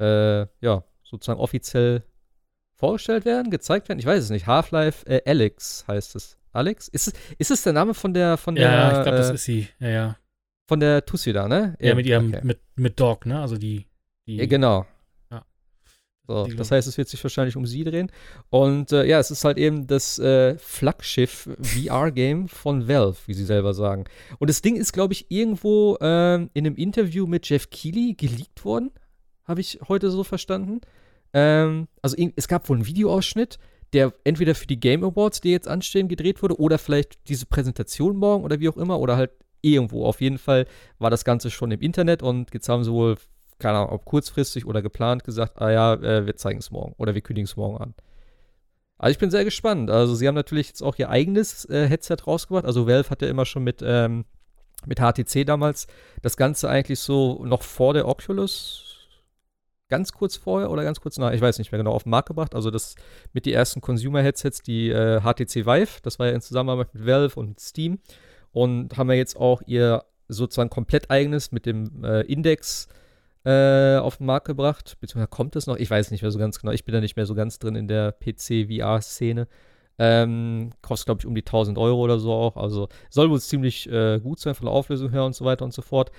äh, 0.00 0.48
ja, 0.60 0.82
sozusagen 1.04 1.38
offiziell 1.38 2.02
vorgestellt 2.80 3.24
werden, 3.24 3.50
gezeigt 3.50 3.88
werden. 3.88 3.98
Ich 4.00 4.06
weiß 4.06 4.24
es 4.24 4.30
nicht. 4.30 4.46
Half-Life 4.46 5.06
äh, 5.06 5.22
Alex 5.24 5.84
heißt 5.86 6.16
es. 6.16 6.36
Alex? 6.52 6.88
Ist 6.88 7.06
es, 7.08 7.12
ist 7.38 7.50
es 7.52 7.62
der 7.62 7.72
Name 7.72 7.94
von 7.94 8.12
der 8.12 8.36
von 8.36 8.56
der 8.56 8.70
Ja, 8.70 8.86
ich 8.98 9.02
glaube, 9.04 9.18
das 9.18 9.30
äh, 9.30 9.34
ist 9.34 9.44
sie. 9.44 9.68
Ja, 9.78 9.88
ja. 9.88 10.16
von 10.66 10.80
der 10.80 11.04
Tussi 11.06 11.32
da, 11.32 11.46
ne? 11.46 11.76
Ja, 11.80 11.94
mit 11.94 12.06
ihrem, 12.06 12.28
okay. 12.30 12.40
mit, 12.42 12.60
mit 12.74 12.98
Dog, 12.98 13.26
ne? 13.26 13.40
Also 13.40 13.56
die. 13.56 13.86
die 14.26 14.36
Ja, 14.38 14.46
genau. 14.46 14.84
Ja. 15.30 15.44
So, 16.26 16.46
Die- 16.46 16.56
das 16.56 16.70
heißt, 16.72 16.88
es 16.88 16.98
wird 16.98 17.08
sich 17.08 17.22
wahrscheinlich 17.22 17.56
um 17.56 17.66
sie 17.66 17.84
drehen. 17.84 18.10
Und 18.48 18.90
äh, 18.92 19.04
ja, 19.04 19.20
es 19.20 19.30
ist 19.30 19.44
halt 19.44 19.58
eben 19.58 19.86
das 19.86 20.18
äh, 20.18 20.56
Flaggschiff 20.58 21.48
VR-Game 21.60 22.48
von 22.48 22.88
Valve, 22.88 23.18
wie 23.26 23.34
sie 23.34 23.44
selber 23.44 23.72
sagen. 23.74 24.04
Und 24.38 24.50
das 24.50 24.60
Ding 24.62 24.74
ist, 24.74 24.92
glaube 24.92 25.12
ich, 25.12 25.30
irgendwo 25.30 25.98
ähm, 26.00 26.50
in 26.54 26.66
einem 26.66 26.76
Interview 26.76 27.26
mit 27.28 27.48
Jeff 27.48 27.70
Keighley 27.70 28.14
geleakt 28.14 28.64
worden. 28.64 28.90
Habe 29.44 29.60
ich 29.60 29.78
heute 29.88 30.10
so 30.10 30.24
verstanden. 30.24 30.80
Ähm, 31.32 31.88
also 32.02 32.16
es 32.36 32.48
gab 32.48 32.68
wohl 32.68 32.76
einen 32.76 32.86
Videoausschnitt, 32.86 33.58
der 33.92 34.12
entweder 34.24 34.54
für 34.54 34.66
die 34.66 34.80
Game 34.80 35.04
Awards, 35.04 35.40
die 35.40 35.50
jetzt 35.50 35.68
anstehen, 35.68 36.08
gedreht 36.08 36.42
wurde, 36.42 36.60
oder 36.60 36.78
vielleicht 36.78 37.28
diese 37.28 37.46
Präsentation 37.46 38.16
morgen 38.16 38.44
oder 38.44 38.60
wie 38.60 38.68
auch 38.68 38.76
immer, 38.76 39.00
oder 39.00 39.16
halt 39.16 39.32
irgendwo. 39.62 40.06
Auf 40.06 40.20
jeden 40.20 40.38
Fall 40.38 40.66
war 40.98 41.10
das 41.10 41.24
Ganze 41.24 41.50
schon 41.50 41.70
im 41.70 41.80
Internet 41.80 42.22
und 42.22 42.52
jetzt 42.54 42.68
haben 42.68 42.84
sie 42.84 42.92
wohl, 42.92 43.16
keine 43.58 43.78
Ahnung, 43.78 43.90
ob 43.90 44.04
kurzfristig 44.04 44.66
oder 44.66 44.82
geplant 44.82 45.24
gesagt, 45.24 45.60
ah 45.60 45.70
ja, 45.70 45.94
äh, 45.94 46.26
wir 46.26 46.36
zeigen 46.36 46.60
es 46.60 46.70
morgen 46.70 46.94
oder 46.98 47.14
wir 47.14 47.20
kündigen 47.20 47.46
es 47.46 47.56
morgen 47.56 47.78
an. 47.78 47.94
Also 48.98 49.12
ich 49.12 49.18
bin 49.18 49.30
sehr 49.30 49.44
gespannt. 49.44 49.90
Also 49.90 50.14
sie 50.14 50.28
haben 50.28 50.34
natürlich 50.34 50.68
jetzt 50.68 50.82
auch 50.82 50.96
ihr 50.98 51.08
eigenes 51.08 51.64
äh, 51.70 51.88
Headset 51.88 52.18
rausgebracht. 52.26 52.66
Also 52.66 52.86
Valve 52.86 53.08
hatte 53.08 53.26
immer 53.26 53.46
schon 53.46 53.64
mit, 53.64 53.80
ähm, 53.82 54.26
mit 54.86 55.00
HTC 55.00 55.46
damals 55.46 55.86
das 56.20 56.36
Ganze 56.36 56.68
eigentlich 56.68 57.00
so 57.00 57.42
noch 57.44 57.62
vor 57.62 57.94
der 57.94 58.06
Oculus, 58.06 58.89
ganz 59.90 60.12
kurz 60.12 60.36
vorher 60.36 60.70
oder 60.70 60.84
ganz 60.84 61.00
kurz 61.00 61.18
nach, 61.18 61.32
ich 61.32 61.40
weiß 61.40 61.58
nicht 61.58 61.72
mehr 61.72 61.78
genau, 61.78 61.92
auf 61.92 62.04
den 62.04 62.10
Markt 62.10 62.28
gebracht. 62.28 62.54
Also 62.54 62.70
das 62.70 62.94
mit 63.32 63.44
die 63.44 63.52
ersten 63.52 63.80
Consumer-Headsets, 63.80 64.62
die 64.62 64.88
äh, 64.88 65.20
HTC 65.20 65.66
Vive, 65.66 66.00
das 66.02 66.18
war 66.18 66.28
ja 66.28 66.32
in 66.32 66.40
Zusammenarbeit 66.40 66.94
mit 66.94 67.06
Valve 67.06 67.38
und 67.38 67.60
Steam. 67.60 67.98
Und 68.52 68.96
haben 68.96 69.10
ja 69.10 69.16
jetzt 69.16 69.36
auch 69.36 69.62
ihr 69.66 70.04
sozusagen 70.26 70.70
komplett 70.70 71.10
eigenes 71.10 71.52
mit 71.52 71.66
dem 71.66 72.04
äh, 72.04 72.22
Index 72.22 72.88
äh, 73.44 73.96
auf 73.96 74.16
den 74.16 74.26
Markt 74.26 74.46
gebracht. 74.46 74.96
Beziehungsweise 75.00 75.28
kommt 75.28 75.56
es 75.56 75.66
noch? 75.66 75.76
Ich 75.76 75.90
weiß 75.90 76.10
nicht 76.10 76.22
mehr 76.22 76.30
so 76.30 76.38
ganz 76.38 76.58
genau. 76.58 76.72
Ich 76.72 76.84
bin 76.84 76.92
da 76.92 77.00
nicht 77.00 77.16
mehr 77.16 77.26
so 77.26 77.34
ganz 77.34 77.58
drin 77.58 77.74
in 77.74 77.88
der 77.88 78.12
PC-VR-Szene. 78.12 79.48
Ähm, 79.98 80.70
kostet, 80.80 81.06
glaube 81.06 81.20
ich, 81.20 81.26
um 81.26 81.34
die 81.34 81.42
1000 81.42 81.76
Euro 81.76 82.00
oder 82.00 82.18
so 82.18 82.32
auch. 82.32 82.56
Also 82.56 82.88
soll 83.10 83.30
wohl 83.30 83.40
ziemlich 83.40 83.90
äh, 83.90 84.18
gut 84.18 84.40
sein 84.40 84.54
von 84.54 84.66
der 84.66 84.72
Auflösung 84.74 85.10
her 85.10 85.24
und 85.24 85.34
so 85.34 85.44
weiter 85.44 85.64
und 85.64 85.74
so 85.74 85.82
fort. 85.82 86.10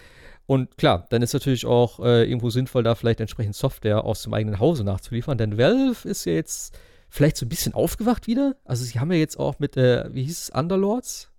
Und 0.46 0.78
klar, 0.78 1.06
dann 1.10 1.22
ist 1.22 1.34
natürlich 1.34 1.66
auch 1.66 2.00
äh, 2.00 2.24
irgendwo 2.24 2.50
sinnvoll, 2.50 2.84
da 2.84 2.96
vielleicht 2.96 3.22
entsprechend 3.22 3.56
Software 3.56 4.04
aus 4.04 4.24
dem 4.24 4.34
eigenen 4.34 4.60
Hause 4.60 4.84
nachzuliefern. 4.84 5.38
Denn 5.38 5.58
Valve 5.58 6.08
ist 6.08 6.26
ja 6.26 6.34
jetzt 6.34 6.78
vielleicht 7.10 7.38
so 7.38 7.46
ein 7.46 7.50
bisschen 7.50 7.74
aufgewacht 7.74 8.28
wieder. 8.28 8.56
Also 8.66 8.84
sie 8.84 9.00
haben 9.00 9.12
ja 9.12 9.18
jetzt 9.18 9.38
auch 9.38 9.60
mit, 9.60 9.78
äh, 9.78 10.14
wie 10.14 10.24
hieß 10.24 10.40
es, 10.44 10.50
Underlords? 10.50 11.32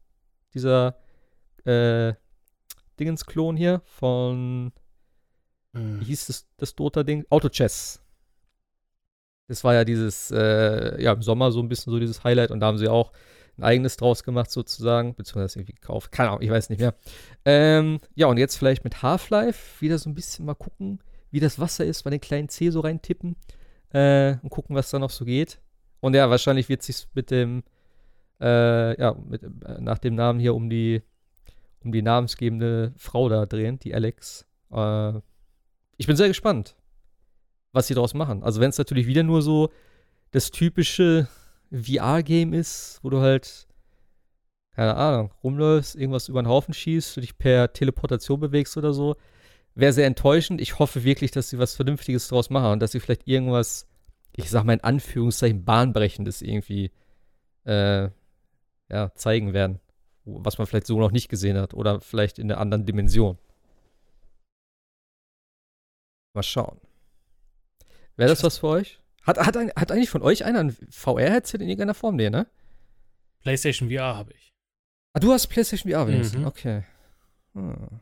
Dieser 0.55 0.97
äh, 1.65 2.15
Dingens-Klon 2.99 3.57
hier 3.57 3.83
von 3.85 4.73
wie 5.73 5.79
Hm. 5.79 6.01
hieß 6.01 6.27
das, 6.27 6.47
das 6.59 6.75
Dota-Ding? 6.75 7.25
Auto-Chess. 7.31 8.01
Das 9.49 9.65
war 9.65 9.75
ja 9.75 9.85
dieses, 9.85 10.31
äh, 10.31 11.03
ja, 11.03 11.13
im 11.13 11.23
Sommer 11.23 11.51
so 11.51 11.61
ein 11.61 11.69
bisschen 11.69 11.93
so 11.93 11.99
dieses 11.99 12.25
Highlight 12.25 12.51
und 12.51 12.61
da 12.61 12.67
haben 12.67 12.79
sie 12.79 12.89
auch 12.89 13.13
ein 13.59 13.65
eigenes 13.65 13.97
draus 13.97 14.25
gemacht 14.25 14.51
sozusagen, 14.51 15.15
beziehungsweise 15.15 15.59
irgendwie 15.59 15.75
gekauft. 15.75 16.13
Keine 16.13 16.31
Ahnung, 16.31 16.43
ich 16.43 16.51
weiß 16.51 16.71
nicht 16.71 16.81
mehr. 16.81 16.95
Ähm, 17.45 18.01
ja, 18.15 18.27
und 18.27 18.39
jetzt 18.39 18.57
vielleicht 18.57 18.85
mit 18.85 19.03
Half-Life 19.03 19.81
wieder 19.81 19.99
so 19.99 20.09
ein 20.09 20.15
bisschen 20.15 20.47
mal 20.47 20.55
gucken, 20.55 21.01
wie 21.31 21.41
das 21.41 21.59
Wasser 21.59 21.85
ist, 21.85 22.05
mal 22.05 22.11
den 22.11 22.21
kleinen 22.21 22.49
C 22.49 22.71
so 22.71 22.81
reintippen 22.81 23.37
äh, 23.91 24.37
und 24.43 24.51
gucken, 24.51 24.75
was 24.77 24.91
da 24.91 24.99
noch 24.99 25.11
so 25.11 25.25
geht. 25.25 25.61
Und 26.01 26.15
ja, 26.15 26.31
wahrscheinlich 26.31 26.69
wird 26.69 26.83
sich 26.83 27.07
mit 27.15 27.31
dem, 27.31 27.63
äh, 28.41 28.99
ja, 29.01 29.15
mit, 29.15 29.43
äh, 29.43 29.49
nach 29.81 29.99
dem 29.99 30.15
Namen 30.15 30.41
hier 30.41 30.55
um 30.55 30.69
die, 30.69 31.03
um 31.85 31.93
die 31.93 32.03
namensgebende 32.03 32.93
Frau 32.97 33.29
da 33.29 33.47
drehen, 33.47 33.79
die 33.79 33.95
Alex. 33.95 34.47
Äh, 34.71 35.13
ich 35.97 36.07
bin 36.07 36.17
sehr 36.17 36.29
gespannt, 36.29 36.75
was 37.73 37.87
sie 37.87 37.95
daraus 37.95 38.15
machen. 38.15 38.43
Also 38.43 38.61
wenn 38.61 38.71
es 38.71 38.79
natürlich 38.79 39.07
wieder 39.07 39.23
nur 39.23 39.43
so 39.43 39.71
das 40.33 40.51
typische 40.51 41.29
VR-Game 41.73 42.53
ist, 42.53 43.01
wo 43.03 43.11
du 43.11 43.21
halt, 43.21 43.67
keine 44.75 44.97
Ahnung, 44.97 45.33
rumläufst, 45.43 45.97
irgendwas 45.97 46.29
über 46.29 46.43
den 46.43 46.49
Haufen 46.49 46.75
schießt, 46.75 47.17
du 47.17 47.21
dich 47.21 47.39
per 47.39 47.73
Teleportation 47.73 48.41
bewegst 48.41 48.77
oder 48.77 48.93
so, 48.93 49.17
wäre 49.75 49.93
sehr 49.93 50.07
enttäuschend. 50.07 50.61
Ich 50.61 50.79
hoffe 50.79 51.05
wirklich, 51.05 51.31
dass 51.31 51.49
sie 51.49 51.59
was 51.59 51.75
Vernünftiges 51.75 52.29
draus 52.29 52.51
machen 52.51 52.73
und 52.73 52.81
dass 52.81 52.93
sie 52.93 53.01
vielleicht 53.01 53.27
irgendwas, 53.27 53.89
ich 54.37 54.51
sag 54.51 54.65
mal 54.65 54.75
in 54.75 54.85
Anführungszeichen, 54.85 55.65
bahnbrechendes 55.65 56.43
irgendwie 56.43 56.91
äh, 57.65 58.11
ja, 58.91 59.15
zeigen 59.15 59.53
werden. 59.53 59.81
Was 60.25 60.59
man 60.59 60.67
vielleicht 60.67 60.87
so 60.87 61.01
noch 61.01 61.11
nicht 61.11 61.29
gesehen 61.29 61.57
hat 61.57 61.75
oder 61.75 62.01
vielleicht 62.01 62.39
in 62.39 62.51
einer 62.51 62.61
anderen 62.61 62.87
Dimension. 62.87 63.39
Mal 66.35 66.43
schauen. 66.43 66.81
Wäre 68.17 68.31
das 68.31 68.45
was 68.45 68.59
für 68.59 68.69
euch? 68.69 69.02
Hat, 69.23 69.39
hat, 69.39 69.57
ein- 69.57 69.73
hat 69.77 69.93
eigentlich 69.93 70.11
von 70.11 70.23
euch 70.23 70.45
einer 70.45 70.61
ein 70.61 70.77
VR-Headset 70.91 71.57
in 71.59 71.69
irgendeiner 71.69 71.95
Form? 71.95 72.17
Nee, 72.17 72.31
ne? 72.31 72.47
PlayStation 73.43 73.89
VR 73.91 74.17
habe 74.17 74.33
ich. 74.33 74.53
Ah, 75.15 75.21
du 75.21 75.33
hast 75.33 75.47
PlayStation 75.49 75.91
VR 75.93 76.07
wenigstens. 76.09 76.41
Mhm. 76.41 76.47
Okay. 76.47 76.83
Hm. 77.55 78.01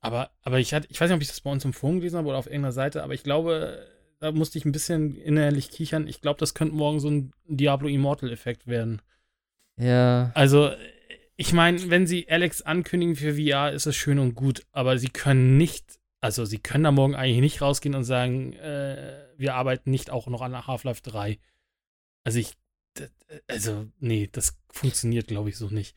Aber, 0.00 0.30
aber 0.42 0.58
ich, 0.58 0.74
hatte, 0.74 0.86
ich 0.90 1.00
weiß 1.00 1.08
nicht, 1.08 1.16
ob 1.16 1.22
ich 1.22 1.28
das 1.28 1.40
bei 1.40 1.50
uns 1.50 1.64
im 1.64 1.72
Forum 1.72 1.96
gelesen 1.98 2.18
habe 2.18 2.28
oder 2.28 2.38
auf 2.38 2.46
irgendeiner 2.46 2.72
Seite, 2.72 3.02
aber 3.02 3.14
ich 3.14 3.22
glaube, 3.22 3.86
da 4.20 4.32
musste 4.32 4.58
ich 4.58 4.64
ein 4.64 4.72
bisschen 4.72 5.14
innerlich 5.16 5.70
kichern. 5.70 6.06
Ich 6.06 6.20
glaube, 6.20 6.38
das 6.40 6.54
könnte 6.54 6.74
morgen 6.74 7.00
so 7.00 7.08
ein 7.10 7.32
Diablo 7.46 7.88
Immortal-Effekt 7.88 8.66
werden. 8.66 9.00
Ja. 9.76 10.30
Also, 10.34 10.70
ich 11.36 11.52
meine, 11.52 11.90
wenn 11.90 12.06
sie 12.06 12.28
Alex 12.28 12.62
ankündigen 12.62 13.16
für 13.16 13.34
VR, 13.34 13.72
ist 13.72 13.86
es 13.86 13.96
schön 13.96 14.18
und 14.18 14.34
gut, 14.34 14.62
aber 14.72 14.98
sie 14.98 15.08
können 15.08 15.56
nicht, 15.56 15.97
also 16.20 16.44
sie 16.44 16.58
können 16.58 16.84
da 16.84 16.90
morgen 16.90 17.14
eigentlich 17.14 17.40
nicht 17.40 17.62
rausgehen 17.62 17.94
und 17.94 18.04
sagen, 18.04 18.52
äh, 18.54 19.26
wir 19.36 19.54
arbeiten 19.54 19.90
nicht 19.90 20.10
auch 20.10 20.26
noch 20.26 20.42
an 20.42 20.66
Half-Life 20.66 21.02
3. 21.02 21.38
Also 22.24 22.38
ich, 22.38 22.56
also, 23.46 23.86
nee, 24.00 24.28
das 24.30 24.58
funktioniert, 24.70 25.28
glaube 25.28 25.50
ich, 25.50 25.56
so 25.56 25.68
nicht. 25.68 25.94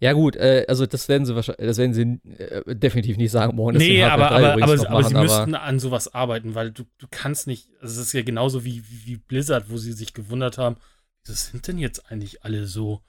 Ja, 0.00 0.14
gut, 0.14 0.34
äh, 0.34 0.64
also 0.66 0.86
das 0.86 1.08
werden 1.08 1.24
sie 1.24 1.36
wahrscheinlich, 1.36 1.64
das 1.64 1.78
werden 1.78 1.94
sie 1.94 2.32
äh, 2.32 2.74
definitiv 2.74 3.16
nicht 3.16 3.30
sagen 3.30 3.54
morgen. 3.54 3.78
Nee, 3.78 4.02
aber, 4.02 4.28
3 4.28 4.34
aber, 4.34 4.62
aber, 4.62 4.76
noch 4.76 4.86
aber 4.86 5.04
sie 5.04 5.14
machen, 5.14 5.22
müssten 5.22 5.54
an 5.54 5.78
sowas 5.78 6.12
arbeiten, 6.12 6.54
weil 6.56 6.72
du, 6.72 6.84
du 6.98 7.06
kannst 7.10 7.46
nicht, 7.46 7.68
also 7.80 8.00
es 8.00 8.08
ist 8.08 8.12
ja 8.12 8.22
genauso 8.22 8.64
wie, 8.64 8.82
wie, 8.88 9.16
Blizzard, 9.16 9.70
wo 9.70 9.76
sie 9.76 9.92
sich 9.92 10.12
gewundert 10.12 10.58
haben, 10.58 10.76
wieso 11.24 11.34
sind 11.34 11.68
denn 11.68 11.78
jetzt 11.78 12.10
eigentlich 12.10 12.42
alle 12.42 12.66
so? 12.66 13.02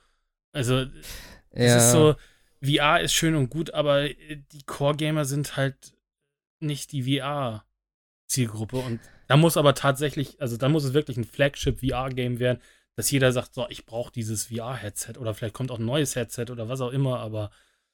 Also, 0.51 0.85
es 1.49 1.71
ja. 1.71 1.77
ist 1.77 1.91
so, 1.91 2.15
VR 2.63 3.01
ist 3.01 3.13
schön 3.13 3.35
und 3.35 3.49
gut, 3.49 3.73
aber 3.73 4.03
äh, 4.09 4.37
die 4.51 4.63
Core-Gamer 4.63 5.25
sind 5.25 5.57
halt 5.57 5.93
nicht 6.59 6.91
die 6.91 7.03
VR-Zielgruppe 7.03 8.77
und 8.77 8.99
da 9.27 9.37
muss 9.37 9.57
aber 9.57 9.73
tatsächlich, 9.73 10.41
also 10.41 10.57
da 10.57 10.69
muss 10.69 10.83
es 10.83 10.93
wirklich 10.93 11.17
ein 11.17 11.23
Flagship-VR-Game 11.25 12.39
werden, 12.39 12.61
dass 12.95 13.09
jeder 13.11 13.31
sagt, 13.31 13.53
so, 13.53 13.67
ich 13.69 13.85
brauche 13.85 14.11
dieses 14.11 14.45
VR-Headset 14.45 15.13
oder 15.19 15.33
vielleicht 15.33 15.55
kommt 15.55 15.71
auch 15.71 15.79
ein 15.79 15.85
neues 15.85 16.15
Headset 16.15 16.45
oder 16.51 16.69
was 16.69 16.81
auch 16.81 16.91
immer, 16.91 17.19
aber 17.19 17.51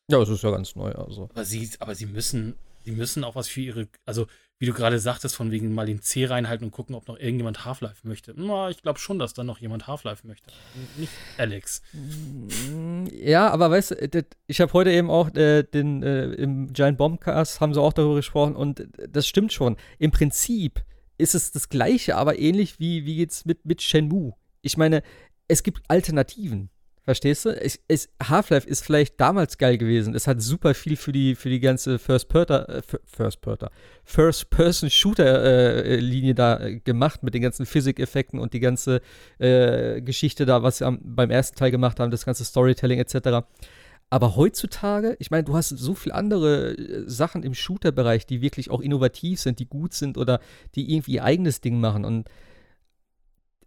Ja, 0.10 0.22
es 0.22 0.30
ist 0.30 0.44
ja 0.44 0.52
ganz 0.52 0.76
neu, 0.76 0.92
also. 0.92 1.30
aber 1.32 1.46
sie, 1.46 1.70
aber 1.80 1.96
sie 1.96 2.06
müssen, 2.06 2.56
sie 2.86 2.92
müssen 2.92 3.24
auch 3.24 3.36
was 3.36 3.48
für 3.48 3.62
ihre, 3.62 3.88
also 4.06 4.28
wie 4.62 4.66
du 4.66 4.74
gerade 4.74 5.00
sagtest, 5.00 5.38
von 5.38 5.52
wegen 5.52 5.74
mal 5.74 5.86
den 5.86 6.02
C 6.02 6.26
reinhalten 6.26 6.66
und 6.66 6.72
gucken, 6.72 6.94
ob 6.94 7.08
noch 7.08 7.18
irgendjemand 7.18 7.64
Half-Life 7.64 8.06
möchte. 8.06 8.34
Na, 8.36 8.70
ich 8.70 8.82
glaube 8.82 9.00
schon, 9.00 9.18
dass 9.18 9.34
da 9.34 9.44
noch 9.46 9.60
jemand 9.60 9.88
Half-Life 9.88 10.28
möchte. 10.28 10.52
Nicht 10.98 11.12
Alex. 11.38 11.82
Mm, 11.94 13.06
Ja, 13.14 13.50
aber 13.52 13.72
weißt 13.72 13.92
du, 13.92 14.08
das- 14.10 14.26
ich 14.48 14.60
habe 14.60 14.74
heute 14.74 14.92
eben 14.92 15.10
auch 15.10 15.34
äh, 15.36 15.64
den 15.64 16.04
äh, 16.04 16.26
im 16.34 16.74
Giant 16.74 16.98
Bombcast 16.98 17.62
haben 17.62 17.74
sie 17.74 17.82
auch 17.82 17.94
darüber 17.94 18.16
gesprochen 18.16 18.56
und 18.56 18.82
äh, 18.82 18.88
das 19.10 19.28
stimmt 19.28 19.54
schon. 19.54 19.78
Im 19.98 20.12
Prinzip 20.12 20.84
ist 21.18 21.36
es 21.36 21.52
das 21.52 21.70
gleiche, 21.70 22.16
aber 22.18 22.38
ähnlich 22.40 22.80
wie 22.80 23.06
wie 23.06 23.18
jetzt 23.18 23.46
mit 23.46 23.66
mit 23.66 23.82
Shenmue. 23.82 24.34
Ich 24.62 24.76
meine, 24.78 25.04
es 25.48 25.64
gibt 25.64 25.82
Alternativen. 25.88 26.70
Verstehst 27.10 27.46
du? 27.46 27.60
Half-Life 28.22 28.70
ist 28.70 28.86
vielleicht 28.86 29.20
damals 29.20 29.58
geil 29.58 29.80
gewesen. 29.80 30.14
Es 30.14 30.28
hat 30.28 30.44
super 30.44 30.76
viel 30.76 30.96
für 30.96 31.12
die, 31.12 31.34
für 31.34 31.50
die 31.50 31.60
ganze 31.60 31.96
äh, 31.96 31.98
First 31.98 32.28
First-Person-Shooter-Linie 34.04 36.32
äh, 36.32 36.36
da 36.36 36.60
äh, 36.60 36.80
gemacht 36.82 37.24
mit 37.24 37.34
den 37.34 37.42
ganzen 37.42 37.66
Physik-Effekten 37.66 38.38
und 38.38 38.54
die 38.54 38.60
ganze 38.60 39.02
äh, 39.40 40.02
Geschichte 40.02 40.46
da, 40.46 40.62
was 40.62 40.78
sie 40.78 40.86
am, 40.86 41.00
beim 41.02 41.32
ersten 41.32 41.58
Teil 41.58 41.72
gemacht 41.72 42.00
haben, 42.00 42.12
das 42.12 42.26
ganze 42.26 42.46
Storytelling 42.46 43.00
etc. 43.00 43.44
Aber 44.12 44.36
heutzutage, 44.36 45.16
ich 45.18 45.32
meine, 45.32 45.46
du 45.46 45.56
hast 45.56 45.70
so 45.70 45.96
viele 45.96 46.14
andere 46.14 46.78
äh, 46.78 47.10
Sachen 47.10 47.42
im 47.42 47.56
Shooter-Bereich, 47.56 48.28
die 48.28 48.42
wirklich 48.42 48.70
auch 48.70 48.82
innovativ 48.82 49.40
sind, 49.40 49.58
die 49.58 49.68
gut 49.68 49.96
sind 49.96 50.16
oder 50.16 50.42
die 50.76 50.94
irgendwie 50.94 51.14
ihr 51.14 51.24
eigenes 51.24 51.60
Ding 51.60 51.80
machen 51.80 52.06
und 52.06 52.30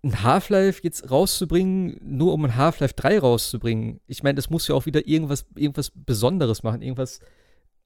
ein 0.02 0.22
Half-Life 0.22 0.80
jetzt 0.82 1.10
rauszubringen, 1.10 1.96
nur 2.02 2.32
um 2.32 2.44
ein 2.44 2.56
Half-Life 2.56 2.94
3 2.94 3.20
rauszubringen. 3.20 4.00
Ich 4.06 4.22
meine, 4.22 4.34
das 4.34 4.50
muss 4.50 4.66
ja 4.66 4.74
auch 4.74 4.86
wieder 4.86 5.06
irgendwas, 5.06 5.46
irgendwas 5.54 5.92
Besonderes 5.94 6.62
machen, 6.62 6.82
irgendwas, 6.82 7.20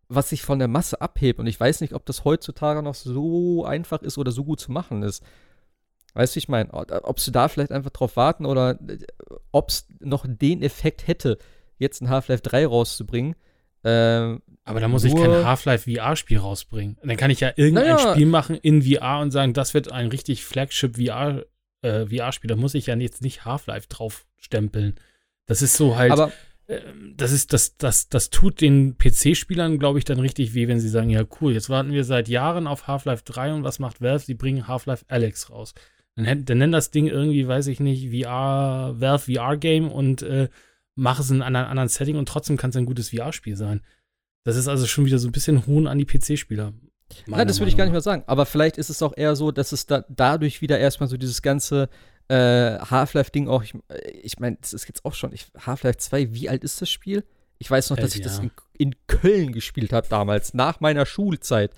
was 0.09 0.31
sich 0.31 0.43
von 0.43 0.59
der 0.59 0.69
Masse 0.69 1.01
abhebt. 1.01 1.39
Und 1.39 1.47
ich 1.47 1.61
weiß 1.61 1.83
nicht, 1.83 1.93
ob 1.93 2.07
das 2.07 2.25
heutzutage 2.25 2.83
noch 2.83 2.95
so 2.95 3.65
einfach 3.65 4.03
ist 4.03 4.17
oder 4.17 4.33
so 4.33 4.45
gut 4.45 4.61
zu 4.61 4.73
machen 4.73 5.03
ist. 5.03 5.23
Weißt 6.15 6.35
du, 6.35 6.39
ich 6.39 6.49
meine, 6.49 6.73
ob 6.73 7.21
sie 7.21 7.33
da 7.33 7.49
vielleicht 7.49 7.73
einfach 7.73 7.91
drauf 7.91 8.17
warten 8.17 8.47
oder 8.47 8.81
äh, 8.89 8.99
ob 9.53 9.69
es 9.69 9.87
noch 10.01 10.25
den 10.27 10.63
Effekt 10.63 11.07
hätte, 11.07 11.37
jetzt 11.79 12.01
ein 12.01 12.09
Half-Life 12.09 12.43
3 12.43 12.67
rauszubringen. 12.67 13.37
Ähm, 13.85 14.41
aber 14.65 14.81
da 14.81 14.89
muss 14.89 15.05
ich 15.05 15.15
kein 15.15 15.45
Half-Life 15.45 15.91
VR-Spiel 15.91 16.39
rausbringen. 16.39 16.97
Dann 17.05 17.19
kann 17.19 17.31
ich 17.31 17.41
ja 17.41 17.53
irgendein 17.55 17.89
naja, 17.89 18.13
Spiel 18.13 18.27
machen 18.27 18.57
in 18.57 18.83
VR 18.83 19.21
und 19.21 19.31
sagen, 19.31 19.53
das 19.53 19.75
wird 19.75 19.93
ein 19.93 20.09
richtig 20.09 20.47
Flagship 20.47 20.97
VR 20.97 21.45
äh, 21.87 22.07
VR-Spiel, 22.07 22.49
da 22.49 22.57
muss 22.57 22.75
ich 22.75 22.87
ja 22.87 22.97
jetzt 22.97 23.23
nicht 23.23 23.45
Half-Life 23.45 23.89
drauf 23.89 24.27
stempeln. 24.37 24.95
Das 25.47 25.63
ist 25.63 25.77
so 25.77 25.97
halt. 25.97 26.13
Aber 26.13 26.33
äh, 26.67 26.81
das 27.15 27.33
ist, 27.33 27.53
das, 27.53 27.77
das, 27.77 28.09
das 28.09 28.31
tut 28.31 28.61
den 28.61 28.99
PC-Spielern, 28.99 29.79
glaube 29.79 29.99
ich, 29.99 30.05
dann 30.05 30.19
richtig 30.19 30.55
weh, 30.55 30.69
wenn 30.69 30.81
sie 30.81 30.89
sagen, 30.89 31.11
ja, 31.11 31.25
cool, 31.41 31.53
jetzt 31.53 31.71
warten 31.71 31.93
wir 31.93 32.05
seit 32.05 32.29
Jahren 32.29 32.67
auf 32.67 32.87
Half-Life 32.87 33.23
3 33.25 33.55
und 33.55 33.65
was 33.65 33.79
macht 33.79 34.01
Valve? 34.01 34.25
Sie 34.25 34.35
bringen 34.35 34.69
Half-Life 34.69 35.05
Alex 35.09 35.51
raus. 35.51 35.75
Dann, 36.17 36.45
dann 36.45 36.59
nenn 36.59 36.73
das 36.73 36.91
Ding 36.91 37.07
irgendwie, 37.07 37.47
weiß 37.47 37.67
ich 37.69 37.81
nicht, 37.81 38.11
VR, 38.11 38.95
Valve 38.99 39.33
VR-Game 39.33 39.91
und 39.91 40.23
äh, 40.23 40.49
mach 40.95 41.21
es 41.21 41.31
in 41.31 41.43
einem 41.43 41.57
anderen 41.57 41.89
Setting 41.89 42.17
und 42.17 42.29
trotzdem 42.29 42.57
kann 42.57 42.71
es 42.71 42.77
ein 42.77 42.87
gutes 42.87 43.11
VR-Spiel 43.11 43.57
sein. 43.57 43.83
Das 44.45 44.57
ist 44.57 44.69
also 44.69 44.87
schon 44.87 45.05
wieder 45.05 45.19
so 45.19 45.29
ein 45.29 45.33
bisschen 45.33 45.67
Hohn 45.67 45.87
an 45.87 45.99
die 45.99 46.07
PC-Spieler. 46.07 46.73
Nein, 47.27 47.47
das 47.47 47.61
würde 47.61 47.71
ich 47.71 47.77
gar 47.77 47.85
nicht 47.85 47.93
mehr 47.93 48.01
sagen. 48.01 48.25
Aber 48.27 48.47
vielleicht 48.47 48.79
ist 48.79 48.91
es 48.91 49.03
auch 49.03 49.13
eher 49.17 49.37
so, 49.37 49.53
dass 49.53 49.73
es 49.73 49.87
da 49.87 50.05
dadurch 50.09 50.61
wieder 50.61 50.79
erstmal 50.79 51.09
so 51.09 51.17
dieses 51.17 51.43
ganze 51.43 51.89
äh, 52.29 52.79
Half-Life-Ding 52.79 53.49
auch, 53.49 53.63
ich, 53.63 53.75
ich 54.23 54.39
meine, 54.39 54.57
das 54.61 54.73
ist 54.73 54.89
jetzt 54.89 55.05
auch 55.05 55.15
schon, 55.15 55.33
Half-Life 55.59 55.99
2, 55.99 56.35
wie 56.35 56.49
alt 56.49 56.65
ist 56.65 56.83
das 56.83 56.91
Spiel? 56.91 57.25
Ich 57.59 57.71
weiß 57.71 57.91
noch, 57.91 57.97
dass 57.97 58.15
äh, 58.15 58.19
ich 58.19 58.25
ja. 58.25 58.31
das 58.31 58.39
in, 58.41 58.51
in, 58.79 58.95
Köln 59.07 59.53
gespielt 59.53 59.93
habe 59.93 60.07
damals, 60.09 60.53
nach 60.53 60.81
meiner 60.81 61.07
Schulzeit. 61.07 61.73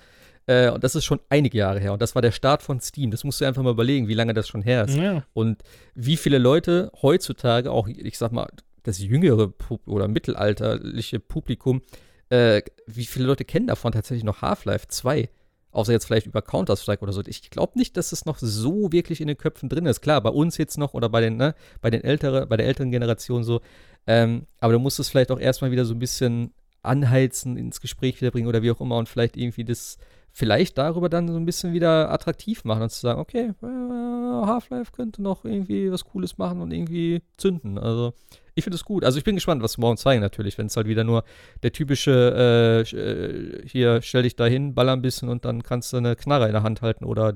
Äh, 0.47 0.71
und 0.71 0.83
das 0.83 0.95
ist 0.95 1.05
schon 1.05 1.19
einige 1.29 1.57
Jahre 1.57 1.79
her. 1.79 1.93
Und 1.93 2.01
das 2.01 2.15
war 2.15 2.21
der 2.21 2.31
Start 2.31 2.63
von 2.63 2.81
Steam. 2.81 3.11
Das 3.11 3.23
musst 3.23 3.39
du 3.39 3.45
einfach 3.45 3.61
mal 3.61 3.71
überlegen, 3.71 4.07
wie 4.07 4.15
lange 4.15 4.33
das 4.33 4.47
schon 4.47 4.61
her 4.61 4.85
ist. 4.85 4.97
Ja. 4.97 5.23
Und 5.33 5.61
wie 5.95 6.17
viele 6.17 6.39
Leute 6.39 6.91
heutzutage, 7.01 7.71
auch 7.71 7.87
ich 7.87 8.17
sag 8.17 8.31
mal, 8.31 8.49
das 8.83 8.99
jüngere 8.99 9.47
Pub 9.47 9.87
oder 9.87 10.07
mittelalterliche 10.07 11.19
Publikum, 11.19 11.81
äh, 12.29 12.61
wie 12.85 13.05
viele 13.05 13.25
Leute 13.25 13.45
kennen 13.45 13.67
davon 13.67 13.91
tatsächlich 13.91 14.23
noch 14.23 14.41
Half-Life 14.41 14.87
2? 14.87 15.29
Außer 15.71 15.91
jetzt 15.91 16.05
vielleicht 16.05 16.25
über 16.25 16.41
Counter-Strike 16.41 17.03
oder 17.03 17.13
so. 17.13 17.21
Ich 17.25 17.51
glaube 17.51 17.77
nicht, 17.77 17.95
dass 17.95 18.11
es 18.11 18.25
noch 18.25 18.39
so 18.39 18.91
wirklich 18.91 19.21
in 19.21 19.27
den 19.27 19.37
Köpfen 19.37 19.69
drin 19.69 19.85
ist. 19.85 20.01
Klar, 20.01 20.19
bei 20.21 20.31
uns 20.31 20.57
jetzt 20.57 20.77
noch 20.77 20.95
oder 20.95 21.09
bei 21.09 21.21
den, 21.21 21.37
ne, 21.37 21.53
bei 21.81 21.91
den 21.91 22.03
ältere, 22.03 22.47
bei 22.47 22.57
der 22.57 22.65
älteren 22.65 22.89
Generation 22.91 23.43
so. 23.43 23.61
Ähm, 24.07 24.47
aber 24.59 24.73
du 24.73 24.79
musst 24.79 24.99
es 24.99 25.09
vielleicht 25.09 25.31
auch 25.31 25.39
erstmal 25.39 25.71
wieder 25.71 25.85
so 25.85 25.93
ein 25.93 25.99
bisschen 25.99 26.53
anheizen, 26.81 27.55
ins 27.57 27.81
Gespräch 27.81 28.19
wiederbringen 28.19 28.47
oder 28.47 28.63
wie 28.63 28.71
auch 28.71 28.81
immer 28.81 28.97
und 28.97 29.09
vielleicht 29.09 29.37
irgendwie 29.37 29.63
das, 29.63 29.99
vielleicht 30.31 30.77
darüber 30.77 31.09
dann 31.09 31.27
so 31.27 31.35
ein 31.35 31.45
bisschen 31.45 31.73
wieder 31.73 32.11
attraktiv 32.11 32.63
machen 32.63 32.83
und 32.83 32.89
zu 32.89 33.01
sagen, 33.01 33.19
okay, 33.19 33.51
äh, 33.61 34.45
Half-Life 34.45 34.91
könnte 34.91 35.21
noch 35.21 35.45
irgendwie 35.45 35.91
was 35.91 36.05
Cooles 36.05 36.37
machen 36.37 36.61
und 36.61 36.71
irgendwie 36.71 37.21
zünden. 37.37 37.77
Also 37.77 38.13
ich 38.59 38.63
finde 38.63 38.75
es 38.75 38.85
gut. 38.85 39.03
Also 39.03 39.17
ich 39.17 39.23
bin 39.23 39.35
gespannt, 39.35 39.63
was 39.63 39.77
morgen 39.77 39.97
zeigen 39.97 40.21
natürlich, 40.21 40.57
wenn 40.57 40.67
es 40.67 40.77
halt 40.77 40.87
wieder 40.87 41.03
nur 41.03 41.23
der 41.63 41.71
typische, 41.71 42.85
äh, 42.93 42.95
äh, 42.95 43.67
hier 43.67 44.01
stell 44.01 44.23
dich 44.23 44.35
da 44.35 44.45
hin, 44.45 44.75
baller 44.75 44.93
ein 44.93 45.01
bisschen 45.01 45.29
und 45.29 45.45
dann 45.45 45.63
kannst 45.63 45.91
du 45.91 45.97
eine 45.97 46.15
Knarre 46.15 46.45
in 46.45 46.53
der 46.53 46.63
Hand 46.63 46.81
halten 46.81 47.05
oder 47.05 47.35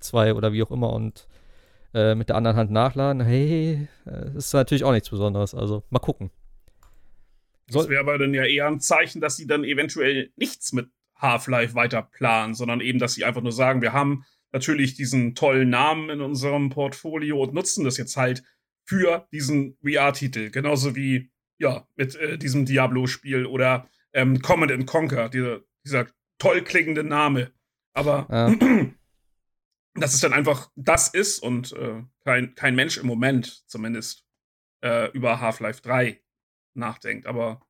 zwei 0.00 0.34
oder 0.34 0.52
wie 0.52 0.62
auch 0.62 0.70
immer 0.70 0.92
und 0.92 1.28
äh, 1.92 2.14
mit 2.14 2.28
der 2.28 2.36
anderen 2.36 2.56
Hand 2.56 2.70
nachladen. 2.70 3.22
Hey, 3.22 3.88
das 4.04 4.46
ist 4.46 4.52
natürlich 4.54 4.84
auch 4.84 4.92
nichts 4.92 5.10
Besonderes. 5.10 5.54
Also 5.54 5.82
mal 5.90 5.98
gucken. 5.98 6.30
Das 7.68 7.88
wäre 7.88 8.00
aber 8.00 8.18
dann 8.18 8.34
ja 8.34 8.44
eher 8.44 8.66
ein 8.66 8.80
Zeichen, 8.80 9.20
dass 9.20 9.36
sie 9.36 9.46
dann 9.46 9.62
eventuell 9.62 10.30
nichts 10.36 10.72
mit 10.72 10.88
Half-Life 11.16 11.74
weiter 11.74 12.02
planen, 12.02 12.54
sondern 12.54 12.80
eben, 12.80 12.98
dass 12.98 13.14
sie 13.14 13.24
einfach 13.24 13.42
nur 13.42 13.52
sagen, 13.52 13.82
wir 13.82 13.92
haben 13.92 14.24
natürlich 14.52 14.94
diesen 14.94 15.34
tollen 15.34 15.70
Namen 15.70 16.10
in 16.10 16.20
unserem 16.20 16.70
Portfolio 16.70 17.40
und 17.42 17.54
nutzen 17.54 17.84
das 17.84 17.96
jetzt 17.96 18.16
halt 18.16 18.42
für 18.84 19.28
diesen 19.32 19.76
VR-Titel. 19.82 20.50
Genauso 20.50 20.96
wie, 20.96 21.30
ja, 21.58 21.86
mit 21.96 22.16
äh, 22.16 22.38
diesem 22.38 22.66
Diablo-Spiel 22.66 23.46
oder 23.46 23.88
ähm, 24.12 24.40
Command 24.42 24.72
and 24.72 24.86
Conquer, 24.86 25.28
dieser, 25.28 25.60
dieser 25.84 26.06
toll 26.38 26.62
klingende 26.62 27.04
Name. 27.04 27.52
Aber 27.92 28.26
ja. 28.30 28.54
dass 29.94 30.14
es 30.14 30.20
dann 30.20 30.32
einfach 30.32 30.70
das 30.76 31.08
ist 31.08 31.40
und 31.40 31.72
äh, 31.72 32.02
kein, 32.24 32.54
kein 32.54 32.74
Mensch 32.74 32.96
im 32.98 33.06
Moment 33.06 33.68
zumindest 33.68 34.24
äh, 34.82 35.10
über 35.12 35.40
Half-Life 35.40 35.82
3 35.82 36.20
nachdenkt. 36.74 37.26
Aber 37.26 37.60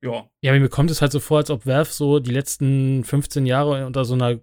ja. 0.00 0.30
Ja, 0.40 0.52
mir 0.52 0.68
kommt 0.68 0.90
es 0.90 1.02
halt 1.02 1.12
so 1.12 1.20
vor, 1.20 1.38
als 1.38 1.50
ob 1.50 1.66
Valve 1.66 1.90
so 1.90 2.20
die 2.20 2.30
letzten 2.30 3.04
15 3.04 3.46
Jahre 3.46 3.86
unter 3.86 4.04
so 4.04 4.14
einer 4.14 4.40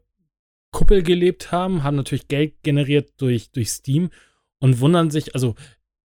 Kuppel 0.71 1.03
gelebt 1.03 1.51
haben, 1.51 1.83
haben 1.83 1.95
natürlich 1.95 2.27
Geld 2.27 2.61
generiert 2.61 3.13
durch, 3.17 3.51
durch 3.51 3.69
Steam 3.69 4.09
und 4.59 4.81
wundern 4.81 5.09
sich, 5.09 5.33
also 5.33 5.55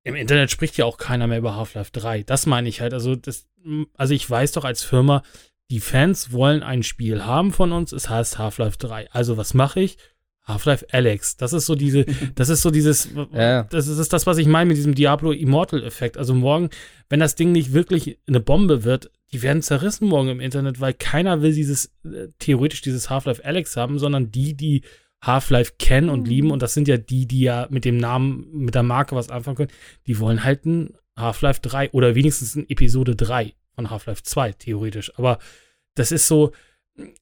im 0.03 0.15
Internet 0.15 0.51
spricht 0.51 0.77
ja 0.77 0.85
auch 0.85 0.97
keiner 0.97 1.27
mehr 1.27 1.39
über 1.39 1.57
Half-Life 1.57 1.91
3. 1.93 2.23
Das 2.23 2.47
meine 2.47 2.69
ich 2.69 2.81
halt. 2.81 2.95
Also, 2.95 3.17
das, 3.17 3.47
also 3.95 4.15
ich 4.15 4.29
weiß 4.29 4.53
doch 4.53 4.65
als 4.65 4.83
Firma, 4.83 5.23
die 5.71 5.81
Fans 5.81 6.33
wollen 6.33 6.63
ein 6.63 6.83
Spiel 6.83 7.25
haben 7.25 7.53
von 7.53 7.73
uns, 7.73 7.93
es 7.93 8.09
heißt 8.09 8.39
Half-Life 8.39 8.79
3. 8.79 9.11
Also, 9.13 9.37
was 9.37 9.55
mache 9.55 9.81
ich? 9.81 9.99
Half-Life 10.45 10.87
Alex. 10.91 11.37
Das 11.37 11.53
ist 11.53 11.67
so 11.67 11.75
diese, 11.75 12.05
das 12.35 12.49
ist 12.49 12.63
so 12.63 12.71
dieses, 12.71 13.11
ja. 13.33 13.65
das 13.65 13.87
ist 13.87 14.13
das, 14.13 14.27
was 14.27 14.39
ich 14.39 14.47
meine 14.47 14.69
mit 14.69 14.77
diesem 14.77 14.95
Diablo 14.95 15.33
Immortal-Effekt. 15.33 16.17
Also 16.17 16.35
morgen, 16.35 16.71
wenn 17.09 17.21
das 17.21 17.35
Ding 17.35 17.53
nicht 17.53 17.73
wirklich 17.73 18.19
eine 18.27 18.41
Bombe 18.41 18.85
wird, 18.85 19.11
die 19.33 19.43
werden 19.43 19.63
zerrissen 19.63 20.09
morgen 20.09 20.29
im 20.29 20.41
Internet, 20.41 20.81
weil 20.81 20.95
keiner 20.95 21.43
will 21.43 21.53
dieses, 21.53 21.93
äh, 22.05 22.29
theoretisch 22.39 22.81
dieses 22.81 23.11
Half-Life 23.11 23.45
Alex 23.45 23.77
haben, 23.77 23.99
sondern 23.99 24.33
die, 24.33 24.57
die 24.57 24.83
Half-Life 25.23 25.75
kennen 25.79 26.09
und 26.09 26.27
lieben, 26.27 26.49
mhm. 26.49 26.53
und 26.55 26.63
das 26.63 26.75
sind 26.75 26.89
ja 26.89 26.97
die, 26.97 27.27
die 27.27 27.41
ja 27.41 27.67
mit 27.71 27.85
dem 27.85 27.97
Namen, 27.97 28.49
mit 28.53 28.75
der 28.75 28.83
Marke 28.83 29.15
was 29.15 29.31
anfangen 29.31 29.57
können, 29.57 29.73
die 30.07 30.19
wollen 30.19 30.45
halt 30.45 30.65
ein 30.65 30.95
Half-Life 31.17 31.61
3 31.61 31.91
oder 31.91 32.15
wenigstens 32.15 32.57
ein 32.57 32.69
Episode 32.69 33.17
3 33.17 33.55
von 33.75 33.91
Half-Life 33.91 34.23
2, 34.23 34.53
theoretisch. 34.53 35.17
Aber 35.19 35.39
das 35.95 36.13
ist 36.13 36.27
so, 36.27 36.53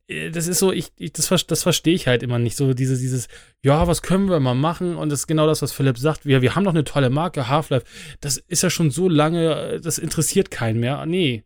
äh, 0.07 0.31
das 0.31 0.47
ist 0.47 0.59
so, 0.59 0.73
ich, 0.73 0.93
ich 0.97 1.13
das, 1.13 1.29
das 1.47 1.63
verstehe 1.63 1.95
ich 1.95 2.07
halt 2.07 2.23
immer 2.23 2.39
nicht. 2.39 2.57
So 2.57 2.75
dieses, 2.75 3.01
dieses, 3.01 3.29
ja, 3.63 3.87
was 3.87 4.03
können 4.03 4.29
wir 4.29 4.41
mal 4.41 4.55
machen? 4.55 4.97
Und 4.97 5.11
das 5.11 5.21
ist 5.21 5.27
genau 5.27 5.47
das, 5.47 5.63
was 5.63 5.73
Philipp 5.73 5.99
sagt. 5.99 6.25
Wir, 6.25 6.43
wir 6.43 6.55
haben 6.55 6.65
doch 6.65 6.73
eine 6.73 6.85
tolle 6.85 7.11
Marke, 7.11 7.49
Half-Life. 7.49 7.87
Das 8.21 8.37
ist 8.37 8.63
ja 8.63 8.71
schon 8.71 8.91
so 8.91 9.09
lange, 9.09 9.81
das 9.83 9.99
interessiert 9.99 10.51
keinen 10.51 10.81
mehr. 10.81 11.05
Nee, 11.07 11.45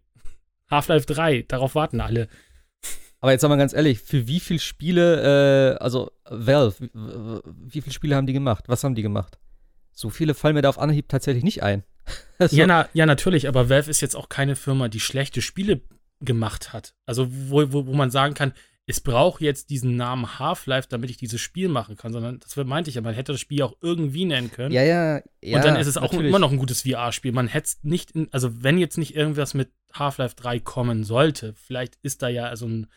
Half-Life 0.70 1.06
3, 1.06 1.46
darauf 1.48 1.74
warten 1.74 2.00
alle. 2.00 2.28
Aber 3.22 3.30
jetzt 3.30 3.40
sagen 3.40 3.52
wir 3.52 3.56
ganz 3.56 3.72
ehrlich, 3.72 4.00
für 4.00 4.26
wie 4.26 4.40
viele 4.40 4.58
Spiele, 4.58 5.76
äh, 5.76 5.82
also 5.82 6.10
Valve, 6.28 6.74
wie 6.92 7.80
viele 7.80 7.92
Spiele 7.92 8.16
haben 8.16 8.26
die 8.26 8.32
gemacht? 8.32 8.64
Was 8.66 8.82
haben 8.82 8.96
die 8.96 9.02
gemacht? 9.02 9.38
So 9.92 10.10
viele 10.10 10.34
fallen 10.34 10.56
mir 10.56 10.62
da 10.62 10.68
auf 10.68 10.78
Anhieb 10.80 11.08
tatsächlich 11.08 11.44
nicht 11.44 11.62
ein. 11.62 11.84
also, 12.38 12.56
ja, 12.56 12.66
na, 12.66 12.88
ja, 12.94 13.06
natürlich, 13.06 13.46
aber 13.46 13.70
Valve 13.70 13.88
ist 13.88 14.00
jetzt 14.00 14.16
auch 14.16 14.28
keine 14.28 14.56
Firma, 14.56 14.88
die 14.88 14.98
schlechte 14.98 15.40
Spiele 15.40 15.82
gemacht 16.20 16.72
hat. 16.72 16.94
Also, 17.06 17.28
wo, 17.30 17.72
wo, 17.72 17.86
wo 17.86 17.92
man 17.92 18.10
sagen 18.10 18.34
kann, 18.34 18.54
es 18.86 19.00
braucht 19.00 19.40
jetzt 19.40 19.70
diesen 19.70 19.94
Namen 19.94 20.40
Half-Life, 20.40 20.88
damit 20.90 21.08
ich 21.08 21.16
dieses 21.16 21.40
Spiel 21.40 21.68
machen 21.68 21.96
kann, 21.96 22.12
sondern 22.12 22.40
das 22.40 22.56
meinte 22.56 22.90
ich 22.90 22.96
ja, 22.96 23.02
man 23.02 23.14
hätte 23.14 23.30
das 23.30 23.40
Spiel 23.40 23.62
auch 23.62 23.76
irgendwie 23.80 24.24
nennen 24.24 24.50
können. 24.50 24.74
Ja, 24.74 24.82
ja, 24.82 25.22
ja. 25.40 25.56
Und 25.56 25.64
dann 25.64 25.76
ist 25.76 25.86
es 25.86 25.96
auch 25.96 26.10
natürlich. 26.10 26.28
immer 26.28 26.40
noch 26.40 26.50
ein 26.50 26.58
gutes 26.58 26.82
VR-Spiel. 26.82 27.30
Man 27.30 27.46
hätte 27.46 27.66
es 27.66 27.78
nicht, 27.84 28.10
in, 28.10 28.26
also 28.32 28.64
wenn 28.64 28.78
jetzt 28.78 28.98
nicht 28.98 29.14
irgendwas 29.14 29.54
mit 29.54 29.70
Half-Life 29.94 30.34
3 30.34 30.58
kommen 30.58 31.04
sollte, 31.04 31.54
vielleicht 31.54 31.96
ist 32.02 32.22
da 32.22 32.28
ja 32.28 32.46
also 32.46 32.66
ein 32.66 32.88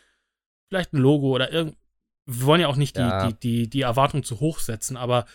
vielleicht 0.70 0.94
ein 0.94 0.98
Logo 0.98 1.28
oder 1.30 1.52
irgend. 1.52 1.78
Wir 2.28 2.46
wollen 2.46 2.62
ja 2.62 2.68
auch 2.68 2.76
nicht 2.76 2.98
die, 2.98 3.02
ja. 3.02 3.28
die, 3.28 3.40
die, 3.40 3.70
die 3.70 3.82
Erwartung 3.82 4.24
zu 4.24 4.40
hoch 4.40 4.60
setzen, 4.60 4.98
aber, 4.98 5.26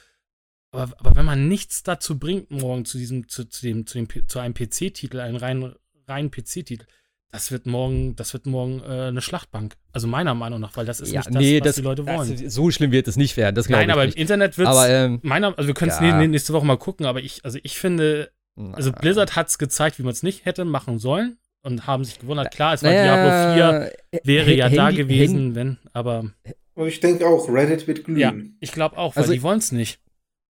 aber, 0.72 0.92
aber 0.98 1.14
wenn 1.14 1.24
man 1.24 1.46
nichts 1.46 1.84
dazu 1.84 2.18
bringt, 2.18 2.50
morgen 2.50 2.84
zu 2.84 2.98
diesem, 2.98 3.28
zu, 3.28 3.44
zu 3.44 3.62
dem, 3.62 3.86
zu 3.86 3.98
dem, 3.98 4.28
zu 4.28 4.40
einem 4.40 4.54
PC-Titel, 4.54 5.20
einen 5.20 5.36
reinen, 5.36 5.76
reinen 6.08 6.32
PC-Titel, 6.32 6.86
das 7.30 7.52
wird 7.52 7.66
morgen, 7.66 8.16
das 8.16 8.32
wird 8.32 8.46
morgen 8.46 8.80
äh, 8.80 9.08
eine 9.08 9.20
Schlachtbank. 9.20 9.76
Also 9.92 10.08
meiner 10.08 10.34
Meinung 10.34 10.60
nach, 10.60 10.76
weil 10.76 10.84
das 10.84 11.00
ist 11.00 11.12
ja, 11.12 11.20
nicht 11.20 11.28
das, 11.28 11.36
nee, 11.36 11.60
was 11.60 11.66
das, 11.66 11.76
die 11.76 11.82
Leute 11.82 12.04
wollen. 12.04 12.42
Das, 12.42 12.54
so 12.54 12.72
schlimm 12.72 12.90
wird 12.90 13.06
es 13.06 13.16
nicht 13.16 13.36
werden. 13.36 13.54
Das 13.54 13.68
Nein, 13.68 13.90
aber 13.90 14.04
nicht. 14.04 14.16
im 14.16 14.22
Internet 14.22 14.58
wird 14.58 14.68
es. 14.68 14.76
Ähm, 14.88 15.20
meiner, 15.22 15.56
also 15.56 15.68
wir 15.68 15.74
können 15.74 15.92
es 15.92 16.00
ja. 16.00 16.26
nächste 16.26 16.52
Woche 16.52 16.66
mal 16.66 16.76
gucken, 16.76 17.06
aber 17.06 17.20
ich, 17.20 17.44
also 17.44 17.60
ich 17.62 17.78
finde, 17.78 18.32
Also 18.72 18.90
Blizzard 18.90 19.36
hat 19.36 19.46
es 19.46 19.58
gezeigt, 19.58 20.00
wie 20.00 20.02
man 20.02 20.12
es 20.12 20.24
nicht 20.24 20.44
hätte 20.44 20.64
machen 20.64 20.98
sollen 20.98 21.38
und 21.62 21.86
haben 21.86 22.04
sich 22.04 22.18
gewundert. 22.18 22.52
Klar, 22.52 22.74
es 22.74 22.82
war 22.82 22.90
naja, 22.90 23.54
Diablo 23.54 23.90
4, 24.12 24.20
wäre 24.24 24.54
ja 24.54 24.64
Handy, 24.64 24.76
da 24.76 24.90
gewesen, 24.90 25.36
Handy, 25.36 25.54
wenn, 25.54 25.78
aber. 25.92 26.30
Und 26.74 26.88
ich 26.88 27.00
denke 27.00 27.26
auch, 27.26 27.48
Reddit 27.48 27.86
wird 27.86 28.04
glühen. 28.04 28.18
Ja, 28.18 28.32
ich 28.60 28.72
glaube 28.72 28.96
auch, 28.96 29.16
weil 29.16 29.22
also, 29.22 29.32
die 29.32 29.42
wollen 29.42 29.58
es 29.58 29.72
nicht. 29.72 30.00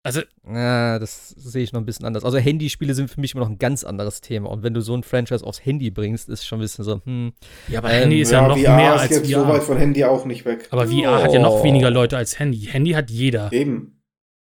Also. 0.01 0.21
Ja, 0.47 0.97
das 0.97 1.29
sehe 1.29 1.61
ich 1.61 1.73
noch 1.73 1.81
ein 1.81 1.85
bisschen 1.85 2.05
anders. 2.05 2.23
Also 2.23 2.37
Handyspiele 2.37 2.93
sind 2.93 3.09
für 3.09 3.19
mich 3.19 3.33
immer 3.33 3.43
noch 3.43 3.51
ein 3.51 3.57
ganz 3.57 3.83
anderes 3.83 4.21
Thema. 4.21 4.49
Und 4.49 4.63
wenn 4.63 4.73
du 4.73 4.81
so 4.81 4.95
ein 4.95 5.03
Franchise 5.03 5.45
aufs 5.45 5.65
Handy 5.65 5.91
bringst, 5.91 6.29
ist 6.29 6.47
schon 6.47 6.59
ein 6.59 6.61
bisschen 6.61 6.85
so, 6.85 7.01
hm. 7.03 7.33
Ja, 7.67 7.79
aber 7.79 7.91
ähm, 7.91 8.01
Handy 8.01 8.21
ist 8.21 8.31
ja, 8.31 8.41
ja 8.41 8.47
noch 8.47 8.57
VR 8.57 8.75
mehr 8.75 8.95
ist 8.95 9.01
als 9.01 9.11
jetzt 9.11 9.31
VR. 9.31 9.41
so 9.41 9.47
weit 9.49 9.63
von 9.63 9.77
Handy 9.77 10.05
auch 10.05 10.25
nicht 10.25 10.45
weg. 10.45 10.67
Aber 10.71 10.87
VR 10.87 11.19
oh. 11.19 11.23
hat 11.23 11.33
ja 11.33 11.39
noch 11.41 11.63
weniger 11.63 11.91
Leute 11.91 12.17
als 12.17 12.39
Handy. 12.39 12.59
Handy 12.59 12.91
hat 12.91 13.11
jeder. 13.11 13.51
Eben. 13.51 13.98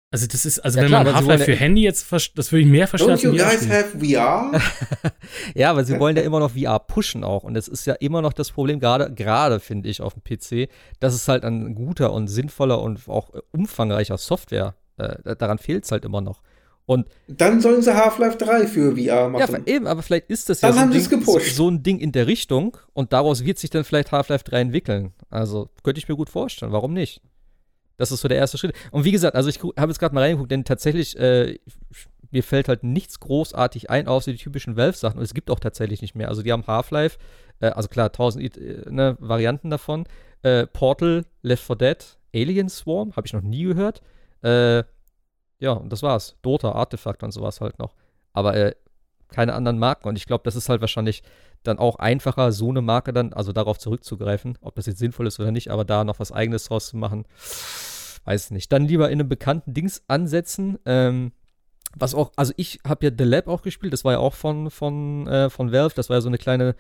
Also 0.09 0.25
das 0.25 0.45
ist, 0.45 0.59
also 0.59 0.77
ja, 0.77 0.83
wenn 0.83 0.89
klar, 0.89 1.03
man 1.03 1.15
Half-Life 1.15 1.43
für 1.43 1.55
Handy 1.55 1.81
jetzt, 1.81 2.09
das 2.11 2.51
würde 2.51 2.61
ich 2.61 2.67
mehr 2.67 2.87
verstehen. 2.87 3.17
Don't 3.17 3.23
you 3.23 3.31
guys 3.31 3.69
have 3.69 3.99
VR? 3.99 4.61
ja, 5.53 5.69
aber 5.69 5.83
sie 5.83 5.99
wollen 5.99 6.15
ja 6.15 6.23
immer 6.23 6.39
noch 6.39 6.51
VR 6.51 6.79
pushen 6.79 7.25
auch. 7.25 7.43
Und 7.43 7.55
das 7.55 7.67
ist 7.67 7.85
ja 7.85 7.93
immer 7.95 8.21
noch 8.21 8.31
das 8.31 8.51
Problem, 8.51 8.79
gerade, 8.79 9.13
gerade 9.13 9.59
finde 9.59 9.89
ich 9.89 10.01
auf 10.01 10.13
dem 10.13 10.23
PC, 10.23 10.69
dass 11.01 11.13
es 11.13 11.27
halt 11.27 11.43
ein 11.43 11.75
guter 11.75 12.13
und 12.13 12.29
sinnvoller 12.29 12.81
und 12.81 13.09
auch 13.09 13.31
umfangreicher 13.51 14.17
Software, 14.17 14.75
äh, 14.95 15.35
daran 15.35 15.57
fehlt 15.57 15.83
es 15.83 15.91
halt 15.91 16.05
immer 16.05 16.21
noch. 16.21 16.41
Und 16.85 17.05
dann 17.27 17.59
sollen 17.59 17.81
sie 17.81 17.93
Half-Life 17.93 18.37
3 18.37 18.65
für 18.65 18.95
VR 18.95 19.27
machen. 19.27 19.63
Ja, 19.65 19.73
eben, 19.73 19.87
aber 19.87 20.01
vielleicht 20.03 20.29
ist 20.29 20.47
das 20.47 20.61
dann 20.61 20.69
ja 20.69 20.75
so 20.77 20.81
ein, 20.83 20.91
Ding, 21.19 21.41
so 21.41 21.69
ein 21.69 21.83
Ding 21.83 21.99
in 21.99 22.13
der 22.13 22.27
Richtung 22.27 22.77
und 22.93 23.11
daraus 23.11 23.43
wird 23.43 23.59
sich 23.59 23.71
dann 23.71 23.83
vielleicht 23.83 24.13
Half-Life 24.13 24.45
3 24.45 24.61
entwickeln. 24.61 25.11
Also 25.29 25.69
könnte 25.83 25.99
ich 25.99 26.07
mir 26.07 26.15
gut 26.15 26.29
vorstellen, 26.29 26.71
warum 26.71 26.93
nicht? 26.93 27.21
Das 27.97 28.11
ist 28.11 28.21
so 28.21 28.27
der 28.27 28.37
erste 28.37 28.57
Schritt. 28.57 28.75
Und 28.91 29.03
wie 29.03 29.11
gesagt, 29.11 29.35
also 29.35 29.49
ich 29.49 29.59
habe 29.59 29.91
jetzt 29.91 29.99
gerade 29.99 30.13
mal 30.13 30.21
reingeguckt, 30.21 30.51
denn 30.51 30.63
tatsächlich, 30.63 31.17
äh, 31.17 31.59
mir 32.31 32.43
fällt 32.43 32.67
halt 32.67 32.83
nichts 32.83 33.19
großartig 33.19 33.89
ein, 33.89 34.07
außer 34.07 34.31
die 34.31 34.37
typischen 34.37 34.77
Valve-Sachen. 34.77 35.17
Und 35.17 35.23
es 35.23 35.33
gibt 35.33 35.49
auch 35.49 35.59
tatsächlich 35.59 36.01
nicht 36.01 36.15
mehr. 36.15 36.29
Also 36.29 36.43
die 36.43 36.51
haben 36.51 36.67
Half-Life, 36.67 37.17
äh, 37.59 37.67
also 37.67 37.89
klar, 37.89 38.11
tausend 38.11 38.57
äh, 38.57 38.83
ne, 38.89 39.17
Varianten 39.19 39.69
davon. 39.69 40.05
Äh, 40.43 40.67
Portal, 40.67 41.25
Left 41.41 41.63
4 41.63 41.75
Dead, 41.75 42.17
Alien 42.35 42.69
Swarm, 42.69 43.15
habe 43.15 43.25
ich 43.25 43.33
noch 43.33 43.41
nie 43.41 43.63
gehört. 43.63 44.01
Äh, 44.43 44.83
ja, 45.59 45.71
und 45.71 45.91
das 45.91 46.03
war's. 46.03 46.35
Dota, 46.43 46.71
Artefakt 46.73 47.23
und 47.23 47.31
sowas 47.31 47.61
halt 47.61 47.79
noch. 47.79 47.95
Aber 48.33 48.55
äh, 48.55 48.75
keine 49.29 49.53
anderen 49.53 49.79
Marken. 49.79 50.07
Und 50.07 50.17
ich 50.17 50.27
glaube, 50.27 50.43
das 50.43 50.55
ist 50.55 50.69
halt 50.69 50.81
wahrscheinlich 50.81 51.23
dann 51.67 51.79
auch 51.79 51.97
einfacher, 51.97 52.51
so 52.51 52.69
eine 52.69 52.81
Marke 52.81 53.13
dann, 53.13 53.33
also 53.33 53.53
darauf 53.53 53.77
zurückzugreifen, 53.77 54.57
ob 54.61 54.75
das 54.75 54.85
jetzt 54.85 54.99
sinnvoll 54.99 55.27
ist 55.27 55.39
oder 55.39 55.51
nicht, 55.51 55.69
aber 55.69 55.85
da 55.85 56.03
noch 56.03 56.19
was 56.19 56.31
eigenes 56.31 56.65
draus 56.65 56.89
zu 56.89 56.97
machen, 56.97 57.25
weiß 58.25 58.51
nicht. 58.51 58.71
Dann 58.71 58.87
lieber 58.87 59.09
in 59.09 59.19
einem 59.19 59.29
bekannten 59.29 59.73
Dings 59.73 60.03
ansetzen. 60.07 60.77
Ähm, 60.85 61.31
was 61.95 62.13
auch, 62.13 62.31
also 62.35 62.53
ich 62.57 62.79
habe 62.85 63.05
ja 63.05 63.11
The 63.17 63.23
Lab 63.23 63.47
auch 63.47 63.61
gespielt, 63.61 63.93
das 63.93 64.03
war 64.03 64.13
ja 64.13 64.19
auch 64.19 64.33
von, 64.33 64.69
von, 64.69 65.27
äh, 65.27 65.49
von 65.49 65.71
Valve, 65.71 65.95
das 65.95 66.09
war 66.09 66.17
ja 66.17 66.21
so 66.21 66.27
eine 66.27 66.37
kleine, 66.37 66.75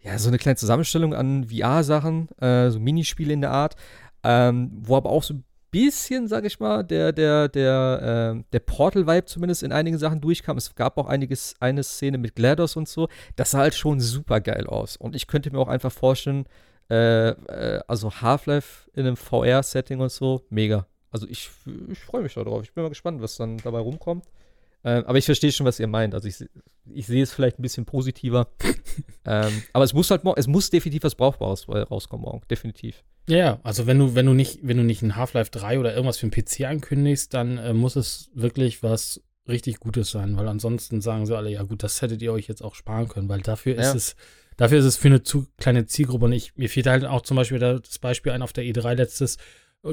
ja, 0.00 0.18
so 0.18 0.28
eine 0.28 0.38
kleine 0.38 0.56
Zusammenstellung 0.56 1.14
an 1.14 1.48
VR-Sachen, 1.48 2.28
äh, 2.38 2.70
so 2.70 2.80
Minispiele 2.80 3.32
in 3.32 3.42
der 3.42 3.50
Art, 3.50 3.76
ähm, 4.24 4.70
wo 4.80 4.96
aber 4.96 5.10
auch 5.10 5.22
so 5.22 5.34
bisschen, 5.76 6.26
sag 6.26 6.46
ich 6.46 6.58
mal, 6.58 6.82
der, 6.82 7.12
der, 7.12 7.48
der, 7.48 8.34
äh, 8.38 8.42
der 8.50 8.60
Portal-Vibe 8.60 9.26
zumindest 9.26 9.62
in 9.62 9.72
einigen 9.72 9.98
Sachen 9.98 10.22
durchkam. 10.22 10.56
Es 10.56 10.74
gab 10.74 10.96
auch 10.96 11.06
einiges, 11.06 11.54
eine 11.60 11.82
Szene 11.82 12.16
mit 12.16 12.34
GLaDOS 12.34 12.76
und 12.76 12.88
so. 12.88 13.08
Das 13.36 13.50
sah 13.50 13.58
halt 13.58 13.74
schon 13.74 14.00
super 14.00 14.40
geil 14.40 14.66
aus. 14.66 14.96
Und 14.96 15.14
ich 15.14 15.26
könnte 15.26 15.50
mir 15.50 15.58
auch 15.58 15.68
einfach 15.68 15.92
vorstellen, 15.92 16.46
äh, 16.88 17.28
äh, 17.28 17.82
also 17.88 18.10
Half-Life 18.10 18.90
in 18.94 19.06
einem 19.06 19.16
VR-Setting 19.16 20.00
und 20.00 20.10
so, 20.10 20.46
mega. 20.48 20.86
Also 21.10 21.26
ich, 21.28 21.50
ich 21.90 21.98
freue 21.98 22.22
mich 22.22 22.32
darauf. 22.32 22.62
Ich 22.62 22.72
bin 22.72 22.82
mal 22.82 22.88
gespannt, 22.88 23.20
was 23.20 23.36
dann 23.36 23.58
dabei 23.58 23.80
rumkommt. 23.80 24.24
Ähm, 24.86 25.04
aber 25.04 25.18
ich 25.18 25.24
verstehe 25.24 25.50
schon, 25.50 25.66
was 25.66 25.80
ihr 25.80 25.88
meint. 25.88 26.14
Also 26.14 26.28
ich, 26.28 26.36
ich 26.94 27.06
sehe 27.08 27.24
es 27.24 27.32
vielleicht 27.32 27.58
ein 27.58 27.62
bisschen 27.62 27.86
positiver. 27.86 28.52
ähm, 29.26 29.64
aber 29.72 29.84
es 29.84 29.92
muss 29.92 30.08
halt 30.12 30.22
es 30.36 30.46
muss 30.46 30.70
definitiv 30.70 31.02
was 31.02 31.16
Brauchbares 31.16 31.68
rauskommen 31.68 32.22
morgen. 32.22 32.42
Definitiv. 32.48 33.02
Ja, 33.28 33.58
also 33.64 33.88
wenn 33.88 33.98
du, 33.98 34.14
wenn 34.14 34.26
du 34.26 34.32
nicht, 34.32 34.60
wenn 34.62 34.76
du 34.76 34.84
nicht 34.84 35.02
ein 35.02 35.16
Half-Life 35.16 35.50
3 35.50 35.80
oder 35.80 35.92
irgendwas 35.92 36.18
für 36.18 36.28
den 36.28 36.44
PC 36.44 36.66
ankündigst, 36.66 37.34
dann 37.34 37.58
äh, 37.58 37.72
muss 37.72 37.96
es 37.96 38.30
wirklich 38.32 38.84
was 38.84 39.20
richtig 39.48 39.80
Gutes 39.80 40.12
sein, 40.12 40.36
weil 40.36 40.46
ansonsten 40.46 41.00
sagen 41.00 41.26
sie 41.26 41.36
alle, 41.36 41.50
ja 41.50 41.64
gut, 41.64 41.82
das 41.82 42.00
hättet 42.00 42.22
ihr 42.22 42.32
euch 42.32 42.46
jetzt 42.46 42.62
auch 42.62 42.76
sparen 42.76 43.08
können, 43.08 43.28
weil 43.28 43.40
dafür 43.40 43.74
ja. 43.74 43.80
ist 43.80 43.94
es, 43.94 44.16
dafür 44.56 44.78
ist 44.78 44.84
es 44.84 44.96
für 44.96 45.08
eine 45.08 45.24
zu 45.24 45.46
kleine 45.58 45.86
Zielgruppe 45.86 46.26
und 46.26 46.32
ich, 46.32 46.56
mir 46.56 46.68
fehlt 46.68 46.86
halt 46.86 47.04
auch 47.04 47.22
zum 47.22 47.36
Beispiel 47.36 47.58
das 47.58 47.98
Beispiel 47.98 48.30
ein 48.30 48.42
auf 48.42 48.52
der 48.52 48.64
E3 48.64 48.94
letztes, 48.94 49.38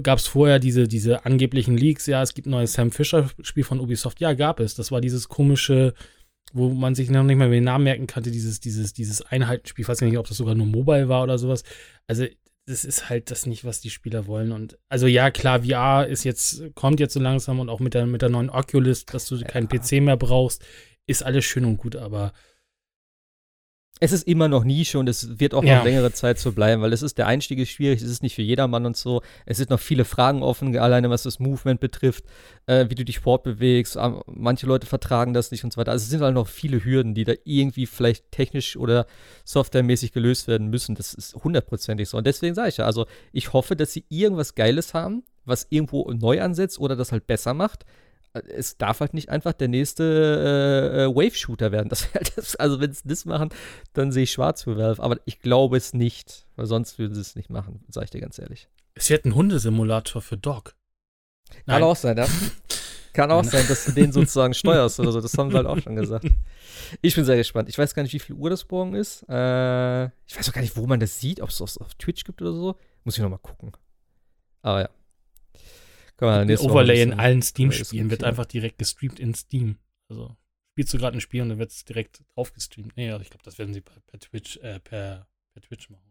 gab 0.02 0.20
es 0.20 0.28
vorher 0.28 0.60
diese, 0.60 0.88
diese 0.88 1.26
angeblichen 1.26 1.78
Leaks, 1.78 2.06
ja, 2.06 2.22
es 2.22 2.34
gibt 2.34 2.48
ein 2.48 2.52
neues 2.52 2.74
Sam 2.74 2.92
Fisher-Spiel 2.92 3.64
von 3.64 3.80
Ubisoft, 3.80 4.20
ja, 4.20 4.34
gab 4.34 4.60
es, 4.60 4.76
das 4.76 4.92
war 4.92 5.02
dieses 5.02 5.30
komische, 5.30 5.94
wo 6.54 6.70
man 6.70 6.96
sich 6.96 7.10
noch 7.10 7.24
nicht 7.24 7.38
mal 7.38 7.50
den 7.50 7.64
Namen 7.64 7.84
merken 7.84 8.08
konnte, 8.08 8.32
dieses, 8.32 8.60
dieses, 8.60 8.94
dieses 8.94 9.22
Einheitenspiel, 9.22 9.84
ich 9.84 9.90
weiß 9.90 10.02
nicht, 10.02 10.18
ob 10.18 10.28
das 10.28 10.38
sogar 10.38 10.56
nur 10.56 10.68
Mobile 10.68 11.10
war 11.10 11.24
oder 11.24 11.38
sowas, 11.38 11.64
also 12.08 12.26
das 12.66 12.86
ist 12.86 13.10
halt 13.10 13.30
das 13.30 13.46
nicht, 13.46 13.66
was 13.66 13.82
die 13.82 13.90
Spieler 13.90 14.26
wollen. 14.26 14.52
Und 14.52 14.78
also 14.88 15.06
ja, 15.06 15.32
klar, 15.32 15.64
VR 15.64 16.08
ist 16.08 16.24
jetzt, 16.24 16.64
kommt 16.76 17.00
jetzt 17.00 17.14
so 17.14 17.20
langsam 17.20 17.60
und 17.60 17.70
auch 17.70 17.82
mit 17.82 17.94
der, 17.94 18.06
mit 18.06 18.22
der 18.22 18.30
neuen 18.30 18.50
Oculus, 18.50 19.06
dass 19.06 19.28
du 19.28 19.36
ja. 19.36 19.46
keinen 19.46 19.68
PC 19.68 20.02
mehr 20.02 20.16
brauchst, 20.16 20.64
ist 21.06 21.24
alles 21.24 21.44
schön 21.44 21.66
und 21.66 21.78
gut, 21.78 21.96
aber 21.98 22.32
es 24.04 24.12
ist 24.12 24.28
immer 24.28 24.50
noch 24.50 24.66
Nische 24.66 25.00
und 25.00 25.08
es 25.08 25.40
wird 25.40 25.54
auch 25.54 25.64
ja. 25.64 25.78
noch 25.78 25.86
längere 25.86 26.12
Zeit 26.12 26.38
so 26.38 26.52
bleiben, 26.52 26.82
weil 26.82 26.92
es 26.92 27.02
ist, 27.02 27.18
der 27.18 27.26
Einstieg 27.26 27.58
ist 27.60 27.70
schwierig, 27.70 28.02
es 28.02 28.10
ist 28.10 28.22
nicht 28.22 28.36
für 28.36 28.42
jedermann 28.42 28.86
und 28.86 28.98
so. 28.98 29.22
Es 29.46 29.56
sind 29.56 29.70
noch 29.70 29.80
viele 29.80 30.04
Fragen 30.04 30.44
offen, 30.44 30.78
alleine 30.78 31.10
was 31.10 31.24
das 31.24 31.40
Movement 31.40 31.80
betrifft, 31.80 32.26
äh, 32.66 32.90
wie 32.90 32.96
du 32.96 33.06
dich 33.06 33.20
fortbewegst. 33.20 33.98
Manche 34.26 34.66
Leute 34.66 34.88
vertragen 34.88 35.34
das 35.34 35.52
nicht 35.52 35.64
und 35.64 35.72
so 35.72 35.78
weiter. 35.78 35.92
Also 35.92 36.04
es 36.04 36.10
sind 36.10 36.20
halt 36.20 36.34
noch 36.34 36.50
viele 36.50 36.84
Hürden, 36.84 37.14
die 37.14 37.24
da 37.24 37.32
irgendwie 37.46 37.86
vielleicht 37.86 38.30
technisch 38.32 38.76
oder 38.76 39.06
softwaremäßig 39.46 40.12
gelöst 40.12 40.50
werden 40.50 40.68
müssen. 40.68 40.96
Das 40.96 41.14
ist 41.14 41.36
hundertprozentig 41.36 42.10
so. 42.10 42.18
Und 42.18 42.28
deswegen 42.28 42.56
sage 42.56 42.68
ich 42.68 42.78
ja, 42.78 42.86
also 42.86 43.06
ich 43.32 43.54
hoffe, 43.54 43.78
dass 43.78 43.94
sie 43.94 44.04
irgendwas 44.10 44.56
Geiles 44.56 44.94
haben, 44.94 45.24
was 45.46 45.68
irgendwo 45.70 46.12
neu 46.12 46.42
ansetzt 46.42 46.78
oder 46.78 46.98
das 46.98 47.14
halt 47.14 47.26
besser 47.26 47.54
macht 47.54 47.86
es 48.34 48.78
darf 48.78 49.00
halt 49.00 49.14
nicht 49.14 49.30
einfach 49.30 49.54
der 49.54 49.68
nächste 49.68 50.04
äh, 50.04 51.04
äh 51.04 51.16
Wave-Shooter 51.16 51.72
werden. 51.72 51.90
Das 51.90 52.14
halt 52.14 52.60
also 52.60 52.80
wenn 52.80 52.94
sie 52.94 53.08
das 53.08 53.26
machen, 53.26 53.50
dann 53.94 54.12
sehe 54.12 54.24
ich 54.24 54.32
schwarz 54.32 54.64
für 54.64 54.78
Valve. 54.78 55.02
Aber 55.02 55.20
ich 55.26 55.40
glaube 55.40 55.78
es 55.78 55.94
nicht, 55.94 56.48
weil 56.56 56.66
sonst 56.66 56.98
würden 57.00 57.14
sie 57.14 57.22
es 57.22 57.36
nicht 57.36 57.50
machen, 57.50 57.84
sage 57.90 58.06
ich 58.06 58.12
dir 58.12 58.22
ganz 58.22 58.40
ehrlich. 58.40 58.70
Es 58.96 59.10
wird 59.10 59.26
ein 59.26 59.36
Hundesimulator 59.36 60.22
für 60.22 60.38
Dog. 60.38 60.76
Nein. 61.66 61.80
Kann 61.80 61.84
auch 61.84 61.96
sein, 61.96 62.18
ja. 62.18 62.28
Kann 63.14 63.30
auch 63.30 63.44
sein, 63.44 63.66
dass 63.68 63.86
du 63.86 63.92
den 63.92 64.12
sozusagen 64.12 64.54
steuerst 64.56 65.00
oder 65.00 65.12
so. 65.12 65.22
Das 65.22 65.38
haben 65.38 65.52
sie 65.52 65.58
halt 65.58 65.68
auch 65.68 65.78
schon 65.78 65.96
gesagt. 65.96 66.26
Ich 67.02 67.14
bin 67.14 67.26
sehr 67.26 67.38
gespannt. 67.38 67.70
Ich 67.70 67.78
weiß 67.78 67.94
gar 67.94 68.02
nicht, 68.02 68.14
wie 68.14 68.20
viel 68.20 68.36
Uhr 68.36 68.50
das 68.50 68.68
morgen 68.70 68.96
ist. 68.96 69.24
Äh, 69.30 70.06
ich 70.26 70.36
weiß 70.36 70.50
auch 70.50 70.54
gar 70.54 70.62
nicht, 70.62 70.76
wo 70.76 70.88
man 70.88 71.00
das 71.00 71.20
sieht, 71.20 71.40
ob 71.40 71.50
es 71.50 71.62
auf 71.62 71.94
Twitch 72.00 72.24
gibt 72.24 72.42
oder 72.42 72.54
so. 72.54 72.76
Muss 73.04 73.16
ich 73.16 73.22
noch 73.22 73.30
mal 73.30 73.38
gucken. 73.38 73.72
Aber 74.64 74.82
ja. 74.82 74.90
Kann 76.18 76.48
man 76.48 76.58
Overlay 76.58 77.02
in 77.02 77.14
allen 77.14 77.42
Steam-Spielen 77.42 78.10
wird 78.10 78.24
einfach 78.24 78.46
direkt 78.46 78.78
gestreamt 78.78 79.20
in 79.20 79.34
Steam. 79.34 79.78
Also 80.10 80.36
spielst 80.72 80.94
du 80.94 80.98
gerade 80.98 81.18
ein 81.18 81.22
Spiel 81.22 81.42
und 81.42 81.50
dann 81.50 81.60
wird 81.60 81.72
es 81.72 81.86
direkt 81.86 82.22
drauf 82.36 82.54
gestreamt. 82.54 82.96
Nee, 82.96 83.16
ich 83.18 83.30
glaube, 83.30 83.44
das 83.44 83.58
werden 83.58 83.74
sie 83.74 83.82
per, 83.82 84.00
per 84.08 84.20
Twitch, 84.20 84.58
äh, 84.58 84.80
per, 84.80 85.28
per 85.54 85.62
Twitch 85.62 85.90
machen. 85.90 86.04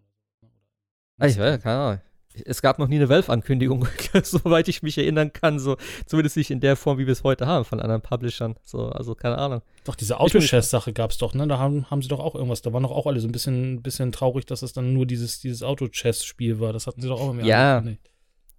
Ah, 1.18 1.26
ich 1.26 1.38
weiß, 1.38 1.62
keine 1.62 1.78
Ahnung. 1.78 2.00
Es 2.46 2.62
gab 2.62 2.78
noch 2.78 2.88
nie 2.88 2.96
eine 2.96 3.10
Valve-Ankündigung, 3.10 3.86
soweit 4.22 4.66
ich 4.68 4.82
mich 4.82 4.96
erinnern 4.96 5.32
kann. 5.34 5.58
So, 5.58 5.76
zumindest 6.06 6.36
nicht 6.36 6.50
in 6.50 6.60
der 6.60 6.76
Form, 6.76 6.96
wie 6.98 7.06
wir 7.06 7.12
es 7.12 7.24
heute 7.24 7.46
haben, 7.46 7.64
von 7.66 7.78
anderen 7.78 8.00
Publishern. 8.00 8.56
So, 8.64 8.88
also 8.88 9.14
keine 9.14 9.36
Ahnung. 9.36 9.60
Doch, 9.84 9.94
diese 9.94 10.18
Auto-Chess-Sache 10.18 10.94
gab 10.94 11.10
es 11.10 11.18
doch, 11.18 11.34
ne? 11.34 11.46
Da 11.46 11.58
haben, 11.58 11.90
haben 11.90 12.00
sie 12.00 12.08
doch 12.08 12.20
auch 12.20 12.34
irgendwas. 12.34 12.62
Da 12.62 12.72
waren 12.72 12.84
doch 12.84 12.90
auch 12.90 13.06
alle 13.06 13.20
so 13.20 13.28
ein 13.28 13.32
bisschen, 13.32 13.82
bisschen 13.82 14.12
traurig, 14.12 14.46
dass 14.46 14.62
es 14.62 14.72
dann 14.72 14.94
nur 14.94 15.04
dieses, 15.04 15.40
dieses 15.40 15.62
Auto-Chess-Spiel 15.62 16.58
war. 16.58 16.72
Das 16.72 16.86
hatten 16.86 17.02
sie 17.02 17.08
doch 17.08 17.20
auch 17.20 17.32
im 17.32 17.40
Jahr. 17.40 17.84
Ja. 17.84 17.92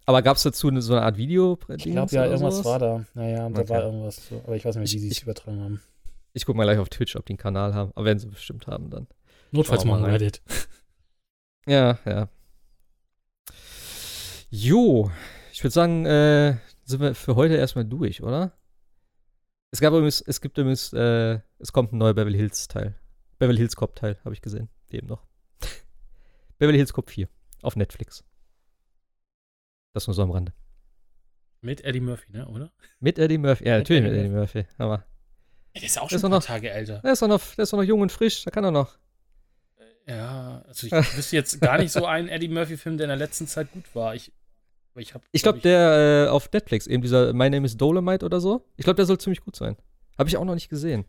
Aber 0.06 0.22
gab 0.22 0.36
es 0.36 0.42
dazu 0.42 0.68
eine, 0.68 0.82
so 0.82 0.94
eine 0.94 1.02
Art 1.02 1.16
Video? 1.16 1.58
Ich 1.76 1.84
glaube, 1.84 2.14
ja, 2.14 2.26
irgendwas 2.26 2.56
sowas? 2.56 2.66
war 2.66 2.78
da. 2.78 3.04
Naja, 3.14 3.48
da 3.48 3.60
okay. 3.60 3.68
war 3.70 3.82
irgendwas. 3.84 4.28
So. 4.28 4.42
Aber 4.46 4.56
ich 4.56 4.64
weiß 4.64 4.76
nicht, 4.76 4.92
wie 4.92 4.98
sie 4.98 5.08
es 5.08 5.22
übertragen 5.22 5.60
haben. 5.62 5.82
Ich 6.34 6.44
gucke 6.44 6.56
mal 6.56 6.64
gleich 6.64 6.78
auf 6.78 6.88
Twitch, 6.88 7.16
ob 7.16 7.24
die 7.26 7.32
einen 7.32 7.38
Kanal 7.38 7.74
haben. 7.74 7.92
Aber 7.94 8.04
wenn 8.04 8.18
sie 8.18 8.26
bestimmt 8.26 8.66
haben, 8.66 8.90
dann. 8.90 9.06
Notfalls 9.50 9.84
mal 9.84 10.04
Reddit. 10.04 10.42
Ja, 11.66 11.98
ja. 12.04 12.28
Jo, 14.50 15.10
ich 15.52 15.64
würde 15.64 15.72
sagen, 15.72 16.04
äh, 16.04 16.58
sind 16.84 17.00
wir 17.00 17.14
für 17.14 17.36
heute 17.36 17.54
erstmal 17.54 17.84
durch, 17.84 18.22
oder? 18.22 18.52
Es 19.70 19.80
gab 19.80 19.92
übrigens, 19.92 20.20
es 20.20 20.40
gibt 20.40 20.58
übrigens, 20.58 20.92
äh, 20.92 21.40
es 21.58 21.72
kommt 21.72 21.92
ein 21.92 21.98
neuer 21.98 22.14
Beverly 22.14 22.38
Hills 22.38 22.68
Teil. 22.68 22.94
Beverly 23.38 23.58
Hills 23.58 23.74
Cop 23.74 23.96
Teil, 23.96 24.18
habe 24.24 24.34
ich 24.34 24.42
gesehen. 24.42 24.68
Eben 24.90 25.08
noch. 25.08 25.24
Beverly 26.58 26.76
Hills 26.76 26.92
Cop 26.92 27.10
4 27.10 27.28
auf 27.62 27.74
Netflix. 27.74 28.24
Das 29.94 30.06
nur 30.06 30.14
so 30.14 30.22
am 30.22 30.30
Rande. 30.30 30.52
Mit 31.62 31.82
Eddie 31.82 32.00
Murphy, 32.00 32.32
ne, 32.32 32.46
oder? 32.46 32.70
Mit 33.00 33.18
Eddie 33.18 33.38
Murphy, 33.38 33.66
ja, 33.66 33.78
natürlich 33.78 34.02
mit 34.02 34.12
Eddie 34.12 34.28
Murphy. 34.28 34.58
Murphy. 34.58 34.74
Aber 34.76 35.06
der 35.74 35.82
ist 35.82 35.98
auch 35.98 36.10
schon 36.10 36.18
ein 36.18 36.22
paar 36.22 36.30
noch, 36.30 36.44
Tage 36.44 36.70
älter. 36.70 37.00
Der 37.02 37.12
ist, 37.12 37.22
doch 37.22 37.28
noch, 37.28 37.40
der 37.54 37.62
ist 37.62 37.72
doch 37.72 37.78
noch 37.78 37.84
jung 37.84 38.00
und 38.00 38.12
frisch, 38.12 38.44
da 38.44 38.50
kann 38.50 38.64
er 38.64 38.70
noch. 38.70 38.98
Ja, 40.06 40.62
also 40.68 40.86
ich 40.86 40.92
wüsste 40.92 41.36
jetzt 41.36 41.60
gar 41.60 41.78
nicht 41.78 41.90
so 41.92 42.04
einen 42.04 42.28
Eddie 42.28 42.48
Murphy-Film, 42.48 42.98
der 42.98 43.06
in 43.06 43.08
der 43.08 43.16
letzten 43.16 43.46
Zeit 43.46 43.72
gut 43.72 43.94
war. 43.94 44.14
Ich, 44.14 44.32
ich, 44.96 45.14
ich 45.32 45.42
glaube, 45.42 45.60
der 45.60 46.26
äh, 46.26 46.28
auf 46.28 46.52
Netflix, 46.52 46.86
eben 46.86 47.02
dieser 47.02 47.32
My 47.32 47.48
Name 47.48 47.64
is 47.64 47.76
Dolomite 47.76 48.26
oder 48.26 48.40
so, 48.40 48.66
ich 48.76 48.84
glaube, 48.84 48.96
der 48.96 49.06
soll 49.06 49.18
ziemlich 49.18 49.40
gut 49.40 49.56
sein. 49.56 49.76
Habe 50.18 50.28
ich 50.28 50.36
auch 50.36 50.44
noch 50.44 50.54
nicht 50.54 50.68
gesehen. 50.68 51.06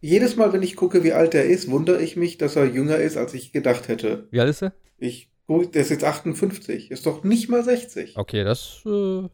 jedes 0.00 0.36
Mal, 0.36 0.52
wenn 0.52 0.62
ich 0.62 0.76
gucke, 0.76 1.04
wie 1.04 1.12
alt 1.12 1.34
er 1.34 1.44
ist, 1.44 1.70
wundere 1.70 2.02
ich 2.02 2.16
mich, 2.16 2.36
dass 2.36 2.56
er 2.56 2.64
jünger 2.64 2.96
ist, 2.96 3.16
als 3.16 3.32
ich 3.32 3.52
gedacht 3.52 3.88
hätte. 3.88 4.26
Wie 4.30 4.40
alt 4.40 4.50
ist 4.50 4.62
er? 4.62 4.72
Ich 4.98 5.29
guck, 5.58 5.72
der 5.72 5.82
ist 5.82 5.90
jetzt 5.90 6.04
58, 6.04 6.90
ist 6.92 7.06
doch 7.06 7.24
nicht 7.24 7.48
mal 7.48 7.64
60. 7.64 8.16
Okay, 8.16 8.44
das. 8.44 8.82
Äh, 8.86 9.28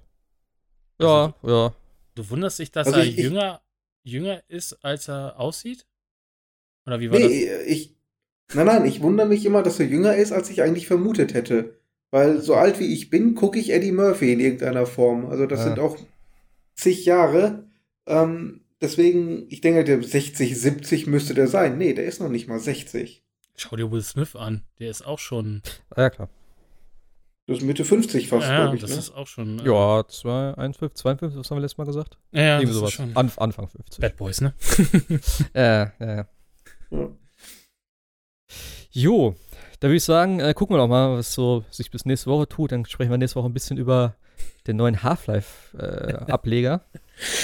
ja, 1.01 1.35
ja. 1.43 1.75
Du 2.15 2.31
wunderst 2.31 2.59
dich, 2.59 2.71
dass 2.73 2.87
Also 2.87 3.01
er 3.01 3.05
ich- 3.05 3.19
ich- 3.19 3.25
jünger, 3.25 3.61
jünger 4.03 4.43
ist, 4.49 4.73
als 4.83 5.09
er 5.09 5.39
aussieht? 5.39 5.87
Oder 6.87 7.01
wie 7.01 7.11
war 7.11 7.19
Nee, 7.19 7.49
ich. 7.67 7.95
Nein, 8.55 8.67
nein, 8.67 8.85
ich 8.87 9.03
wundere 9.03 9.27
mich 9.29 9.45
immer, 9.45 9.63
dass 9.63 9.79
er 9.81 9.87
jünger 9.87 10.17
ist, 10.17 10.33
als 10.33 10.49
ich 10.51 10.63
eigentlich 10.63 10.87
vermutet 10.87 11.35
hätte. 11.35 11.79
Weil 12.13 12.41
so 12.41 12.55
alt 12.55 12.79
wie 12.79 12.93
ich 12.95 13.11
bin, 13.11 13.35
gucke 13.35 13.59
ich 13.59 13.71
Eddie 13.71 13.93
Murphy 13.93 14.33
in 14.33 14.41
irgendeiner 14.41 14.87
Form. 14.87 15.27
Also 15.27 15.45
das 15.47 15.59
Ja. 15.61 15.65
sind 15.67 15.79
auch 15.81 15.99
zig 16.75 17.05
Jahre. 17.05 17.69
Ähm, 18.07 18.65
deswegen, 18.81 19.47
ich 19.51 19.61
denke, 19.61 19.83
der 19.85 20.03
60, 20.03 20.59
70 20.59 21.07
müsste 21.09 21.35
der 21.35 21.49
sein. 21.49 21.77
Nee, 21.77 21.93
der 21.93 22.05
ist 22.07 22.21
noch 22.21 22.29
nicht 22.31 22.47
mal 22.49 22.61
60. 22.61 23.23
Schau 23.57 23.77
dir 23.77 23.91
Will 23.91 24.03
Smith 24.03 24.37
an. 24.37 24.63
Der 24.79 24.91
ist 24.91 25.07
auch 25.07 25.19
schon. 25.19 25.63
Ja, 25.97 26.11
klar. 26.11 26.29
Das 27.47 27.59
ist 27.59 27.65
Mitte 27.65 27.85
50 27.85 28.29
fast, 28.29 28.47
ja, 28.49 28.63
glaube 28.63 28.77
ich. 28.77 28.83
das 28.83 28.91
Ne? 28.91 28.97
ist 28.99 29.15
auch 29.15 29.27
schon. 29.29 29.61
äh, 29.61 29.67
Ja, 29.67 30.03
2, 30.07 30.55
51, 30.59 30.97
52, 30.97 31.39
was 31.39 31.51
haben 31.51 31.57
wir 31.59 31.63
letztes 31.63 31.79
Mal 31.79 31.85
gesagt? 31.85 32.19
ja, 32.33 32.43
ja 32.43 32.55
Irgendwie 32.57 32.67
das 32.67 32.75
sowas. 32.77 32.91
ist 32.91 32.97
schon. 32.97 33.17
An, 33.17 33.31
Anfang 33.37 33.69
50. 33.69 34.01
Bad 34.01 34.17
Boys, 34.17 34.41
ne? 34.41 34.53
Äh, 35.55 35.61
ja, 35.61 35.93
ja. 36.01 36.27
Ja. 36.91 37.09
Jo, 38.91 39.35
da 39.81 39.89
würde 39.89 39.97
ich 39.97 40.05
sagen, 40.05 40.41
äh, 40.41 40.55
gucken 40.55 40.75
wir 40.75 40.79
doch 40.79 40.89
mal, 40.89 41.19
was 41.19 41.33
so 41.35 41.65
sich 41.71 41.91
bis 41.91 42.05
nächste 42.05 42.31
Woche 42.31 42.49
tut. 42.49 42.73
Dann 42.73 42.85
sprechen 42.87 43.11
wir 43.11 43.19
nächste 43.19 43.39
Woche 43.39 43.49
ein 43.49 43.53
bisschen 43.55 43.77
über 43.77 44.17
den 44.67 44.77
neuen 44.77 45.03
Half-Life-Ableger. 45.03 46.85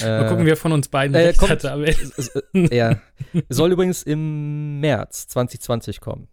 Mal 0.03 0.29
gucken, 0.29 0.47
wer 0.47 0.57
von 0.57 0.73
uns 0.73 0.89
beiden 0.89 1.15
äh, 1.15 1.33
kommt- 1.33 1.51
hatte. 1.51 1.85
Es, 1.87 2.19
es, 2.19 2.29
äh, 2.55 2.77
ja. 2.77 3.01
Soll 3.49 3.73
übrigens 3.73 4.03
im 4.03 4.81
März 4.81 5.29
2020 5.29 6.01
kommen. 6.01 6.29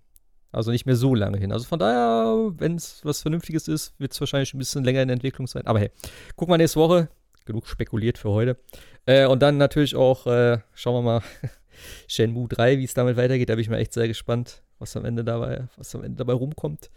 Also 0.51 0.71
nicht 0.71 0.85
mehr 0.85 0.95
so 0.95 1.13
lange 1.13 1.37
hin. 1.37 1.51
Also 1.51 1.65
von 1.65 1.77
daher, 1.79 2.51
wenn 2.57 2.75
es 2.75 3.01
was 3.03 3.21
Vernünftiges 3.21 3.67
ist, 3.67 3.93
wird 3.99 4.13
es 4.13 4.19
wahrscheinlich 4.19 4.53
ein 4.53 4.57
bisschen 4.57 4.83
länger 4.83 5.01
in 5.03 5.07
der 5.07 5.13
Entwicklung 5.13 5.45
sein. 5.47 5.65
Aber 5.67 5.79
hey, 5.79 5.91
gucken 6.35 6.53
wir 6.53 6.57
nächste 6.57 6.79
Woche. 6.79 7.07
Genug 7.45 7.67
spekuliert 7.67 8.17
für 8.17 8.29
heute. 8.29 8.57
Äh, 9.05 9.25
und 9.27 9.41
dann 9.41 9.57
natürlich 9.57 9.95
auch, 9.95 10.25
äh, 10.27 10.57
schauen 10.73 10.95
wir 10.95 11.01
mal, 11.01 11.21
Shenmue 12.07 12.47
3, 12.47 12.77
wie 12.79 12.83
es 12.83 12.93
damit 12.93 13.15
weitergeht. 13.15 13.49
Da 13.49 13.55
bin 13.55 13.61
ich 13.61 13.69
mir 13.69 13.77
echt 13.77 13.93
sehr 13.93 14.07
gespannt, 14.07 14.63
was 14.79 14.95
am 14.97 15.05
Ende 15.05 15.23
dabei, 15.23 15.67
was 15.77 15.93
am 15.95 16.03
Ende 16.03 16.17
dabei 16.17 16.33
rumkommt. 16.33 16.89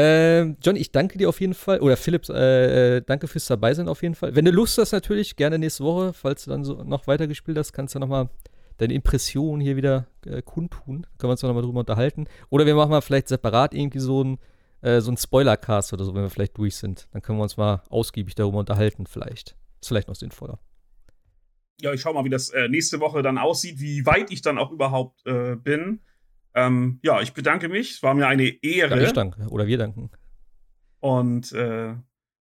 Ähm, 0.00 0.56
John, 0.62 0.76
ich 0.76 0.92
danke 0.92 1.18
dir 1.18 1.28
auf 1.28 1.40
jeden 1.40 1.54
Fall. 1.54 1.80
Oder 1.80 1.96
Philipp, 1.96 2.28
äh, 2.28 2.98
äh, 2.98 3.02
danke 3.04 3.26
fürs 3.26 3.46
Dabeisein 3.46 3.88
auf 3.88 4.00
jeden 4.02 4.14
Fall. 4.14 4.36
Wenn 4.36 4.44
du 4.44 4.52
Lust 4.52 4.78
hast, 4.78 4.92
natürlich, 4.92 5.34
gerne 5.34 5.58
nächste 5.58 5.82
Woche, 5.82 6.12
falls 6.12 6.44
du 6.44 6.52
dann 6.52 6.62
so 6.62 6.84
noch 6.84 7.08
weitergespielt 7.08 7.58
hast, 7.58 7.72
kannst 7.72 7.96
du 7.96 7.98
nochmal 7.98 8.28
deine 8.76 8.94
Impressionen 8.94 9.60
hier 9.60 9.74
wieder 9.74 10.06
äh, 10.24 10.40
kundtun. 10.40 11.02
Können 11.18 11.28
wir 11.28 11.30
uns 11.30 11.42
noch 11.42 11.52
mal 11.52 11.62
drüber 11.62 11.80
unterhalten. 11.80 12.28
Oder 12.48 12.64
wir 12.64 12.76
machen 12.76 12.90
mal 12.90 13.00
vielleicht 13.00 13.26
separat 13.26 13.74
irgendwie 13.74 13.98
so 13.98 14.22
ein, 14.22 14.38
äh, 14.82 15.00
so 15.00 15.12
Spoiler-Cast 15.16 15.92
oder 15.92 16.04
so, 16.04 16.14
wenn 16.14 16.22
wir 16.22 16.30
vielleicht 16.30 16.56
durch 16.58 16.76
sind. 16.76 17.08
Dann 17.10 17.20
können 17.20 17.40
wir 17.40 17.42
uns 17.42 17.56
mal 17.56 17.82
ausgiebig 17.88 18.36
darüber 18.36 18.58
unterhalten, 18.58 19.04
vielleicht. 19.04 19.56
Ist 19.80 19.88
vielleicht 19.88 20.06
noch 20.06 20.14
sinnvoller. 20.14 20.60
Ja, 21.80 21.92
ich 21.92 22.02
schau 22.02 22.12
mal, 22.12 22.24
wie 22.24 22.30
das 22.30 22.50
äh, 22.50 22.68
nächste 22.68 23.00
Woche 23.00 23.22
dann 23.22 23.36
aussieht, 23.36 23.80
wie 23.80 24.06
weit 24.06 24.30
ich 24.30 24.42
dann 24.42 24.58
auch 24.58 24.70
überhaupt 24.70 25.26
äh, 25.26 25.56
bin. 25.56 26.02
Ähm, 26.66 26.98
ja, 27.02 27.20
ich 27.20 27.32
bedanke 27.32 27.68
mich. 27.68 27.92
Es 27.92 28.02
war 28.02 28.14
mir 28.14 28.26
eine 28.26 28.44
Ehre. 28.62 28.96
Ja, 29.00 29.06
ich 29.06 29.12
danke. 29.12 29.42
Oder 29.48 29.66
wir 29.66 29.78
danken. 29.78 30.10
und 31.00 31.52
äh, 31.52 31.94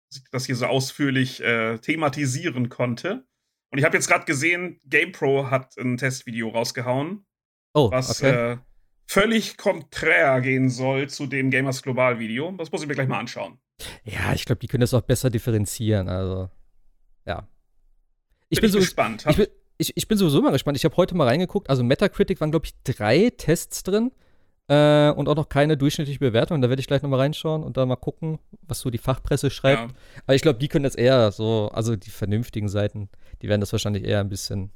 dass 0.09 0.17
ich 0.19 0.31
das 0.31 0.45
hier 0.47 0.57
so 0.57 0.67
ausführlich 0.67 1.43
äh, 1.43 1.79
thematisieren 1.79 2.69
konnte. 2.69 3.25
Und 3.71 3.79
ich 3.79 3.85
habe 3.85 3.97
jetzt 3.97 4.09
gerade 4.09 4.27
gesehen, 4.27 4.79
GamePro 4.85 5.51
hat 5.51 5.77
ein 5.79 5.97
Testvideo 5.97 6.51
rausgehauen, 6.51 7.25
Oh, 7.75 7.91
was 7.91 8.21
okay. 8.23 8.53
äh, 8.53 8.59
völlig 9.07 9.57
konträr 9.57 10.43
gehen 10.43 10.69
soll 10.69 11.09
zu 11.09 11.27
dem 11.27 11.51
Gamers 11.51 11.83
Global 11.83 12.19
Video. 12.19 12.53
Das 12.59 12.71
muss 12.71 12.83
ich 12.83 12.89
mir 12.89 12.95
gleich 12.95 13.09
mal 13.09 13.19
anschauen. 13.19 13.59
ja, 14.05 14.35
ich 14.35 14.45
glaube, 14.45 14.59
die 14.59 14.67
können 14.69 14.83
das 14.83 14.93
auch 14.93 15.01
besser 15.01 15.31
differenzieren. 15.31 16.11
Also, 16.11 16.51
ja. 17.25 17.49
Ich 18.51 18.61
Bin 18.61 18.67
bin, 18.67 18.73
so, 18.73 18.79
gespannt. 18.81 19.25
ich, 19.31 19.37
bin, 19.39 19.47
ich, 19.79 19.97
ich 19.97 20.09
bin 20.09 20.19
sowieso 20.19 20.41
mal 20.43 20.51
gespannt. 20.53 20.77
Ich 20.77 20.85
habe 20.85 20.97
heute 20.97 21.15
mal 21.17 21.27
reingeguckt. 21.27 21.69
Also 21.71 21.83
Metacritic 21.83 22.41
waren, 22.41 22.51
glaube 22.51 22.67
ich, 22.67 22.75
drei 22.85 23.31
Tests 23.37 23.83
drin. 23.83 24.13
Äh, 24.69 25.11
und 25.11 25.29
auch 25.29 25.35
noch 25.35 25.49
keine 25.49 25.77
durchschnittliche 25.77 26.21
Bewertung. 26.21 26.63
Da 26.63 26.69
werde 26.69 26.81
ich 26.81 26.87
gleich 26.87 27.03
noch 27.03 27.11
mal 27.11 27.19
reinschauen 27.19 27.65
und 27.65 27.77
dann 27.77 27.89
mal 27.89 27.97
gucken, 27.97 28.39
was 28.63 28.79
so 28.79 28.91
die 28.91 28.99
Fachpresse 28.99 29.51
schreibt. 29.51 29.91
ja. 29.91 29.97
Aber 30.25 30.35
ich 30.37 30.43
glaube, 30.43 30.61
die 30.61 30.69
können 30.69 30.85
das 30.85 30.95
eher 30.95 31.33
so, 31.33 31.69
also 31.75 31.97
die 31.97 32.11
vernünftigen 32.11 32.69
Seiten, 32.69 33.09
die 33.43 33.49
werden 33.49 33.61
das 33.61 33.73
wahrscheinlich 33.73 34.05
eher 34.05 34.21
ein 34.21 34.29
bisschen, 34.29 34.71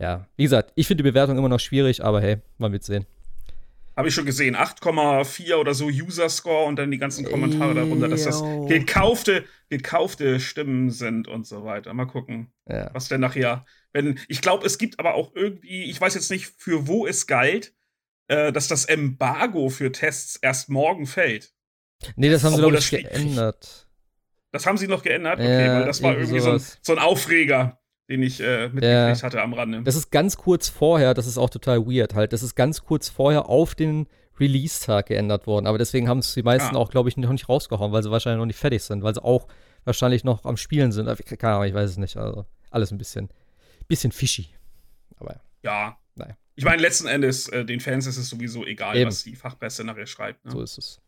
ja. 0.00 0.26
Wie 0.36 0.42
gesagt, 0.42 0.72
ich 0.74 0.88
finde 0.88 1.04
die 1.04 1.10
Bewertung 1.10 1.38
immer 1.38 1.48
noch 1.48 1.60
schwierig, 1.60 2.02
aber 2.04 2.20
hey, 2.20 2.38
mal 2.58 2.70
mitsehen. 2.70 3.06
Habe 3.96 4.08
ich 4.08 4.14
schon 4.14 4.26
gesehen. 4.26 4.56
8,4 4.56 5.54
oder 5.54 5.72
so 5.74 5.86
User-Score 5.86 6.64
und 6.66 6.76
dann 6.76 6.90
die 6.90 6.98
ganzen 6.98 7.24
Kommentare 7.24 7.74
darunter, 7.74 8.08
dass 8.08 8.24
das 8.24 8.42
gekaufte, 8.66 9.44
gekaufte 9.70 10.40
Stimmen 10.40 10.90
sind 10.90 11.28
und 11.28 11.46
so 11.46 11.64
weiter. 11.64 11.94
Mal 11.94 12.06
gucken, 12.06 12.48
Ja. 12.68 12.90
was 12.92 13.06
denn 13.08 13.20
nachher. 13.20 13.64
Wenn, 13.94 14.18
ich 14.28 14.42
glaube, 14.42 14.66
es 14.66 14.76
gibt 14.76 14.98
aber 14.98 15.14
auch 15.14 15.32
irgendwie, 15.34 15.84
ich 15.84 15.98
weiß 15.98 16.14
jetzt 16.14 16.30
nicht, 16.30 16.52
für 16.58 16.86
wo 16.86 17.06
es 17.06 17.26
galt, 17.26 17.72
äh, 18.28 18.52
dass 18.52 18.68
das 18.68 18.84
Embargo 18.84 19.70
für 19.70 19.90
Tests 19.92 20.36
erst 20.36 20.68
morgen 20.68 21.06
fällt. 21.06 21.54
Nee, 22.16 22.28
das 22.28 22.44
haben 22.44 22.52
sie, 22.54 22.58
glaube 22.60 22.74
das 22.74 22.92
ich, 22.92 23.02
geändert. 23.02 23.88
Das 24.52 24.66
haben 24.66 24.76
sie 24.76 24.88
noch 24.88 25.02
geändert? 25.02 25.38
Okay, 25.40 25.66
Ja, 25.66 25.78
weil 25.80 25.86
das 25.86 26.02
war 26.02 26.12
irgendwie 26.12 26.36
irgendwie 26.36 26.60
so 26.60 26.72
ein, 26.72 26.78
so 26.82 26.92
ein 26.92 26.98
Aufreger, 26.98 27.80
den 28.10 28.22
ich 28.22 28.40
äh, 28.40 28.68
mitgekriegt 28.68 29.22
hatte 29.22 29.40
am 29.40 29.54
Rande. 29.54 29.82
Das 29.82 29.94
ist 29.96 30.10
ganz 30.10 30.36
kurz 30.36 30.68
vorher, 30.68 31.14
das 31.14 31.26
ist 31.26 31.38
auch 31.38 31.50
total 31.50 31.86
weird 31.86 32.14
halt, 32.14 32.32
das 32.32 32.42
ist 32.42 32.54
ganz 32.54 32.82
kurz 32.84 33.08
vorher 33.08 33.48
auf 33.48 33.74
den 33.74 34.06
Release-Tag 34.38 35.06
geändert 35.06 35.46
worden. 35.46 35.66
Aber 35.66 35.78
deswegen 35.78 36.08
haben 36.08 36.18
es 36.18 36.34
die 36.34 36.42
meisten 36.42 36.74
Ah. 36.74 36.78
auch, 36.80 36.90
glaube 36.90 37.08
ich, 37.08 37.16
noch 37.16 37.30
nicht 37.30 37.48
rausgehauen, 37.48 37.92
weil 37.92 38.02
sie 38.02 38.10
wahrscheinlich 38.10 38.38
noch 38.40 38.46
nicht 38.46 38.58
fertig 38.58 38.82
sind, 38.82 39.02
weil 39.04 39.14
sie 39.14 39.22
auch 39.22 39.46
wahrscheinlich 39.84 40.24
noch 40.24 40.44
am 40.44 40.56
Spielen 40.56 40.90
sind. 40.92 41.06
Keine 41.38 41.54
Ahnung, 41.54 41.68
ich 41.68 41.74
weiß 41.74 41.90
es 41.90 41.96
nicht. 41.98 42.16
Also 42.16 42.44
alles 42.70 42.90
ein 42.90 42.98
bisschen, 42.98 43.28
bisschen 43.88 44.12
fishy. 44.12 44.48
Aber 45.16 45.40
ja. 45.62 45.96
Naja. 46.14 46.36
Ich 46.56 46.64
meine, 46.64 46.80
letzten 46.80 47.08
Endes, 47.08 47.48
äh, 47.48 47.64
den 47.64 47.80
Fans 47.80 48.06
ist 48.06 48.16
es 48.16 48.28
sowieso 48.28 48.64
egal, 48.64 48.96
Eben. 48.96 49.08
was 49.08 49.24
die 49.24 49.34
Fachpresse 49.34 49.84
nachher 49.84 50.06
schreibt. 50.06 50.44
Ne? 50.44 50.52
So 50.52 50.62
ist 50.62 50.78
es. 50.78 51.00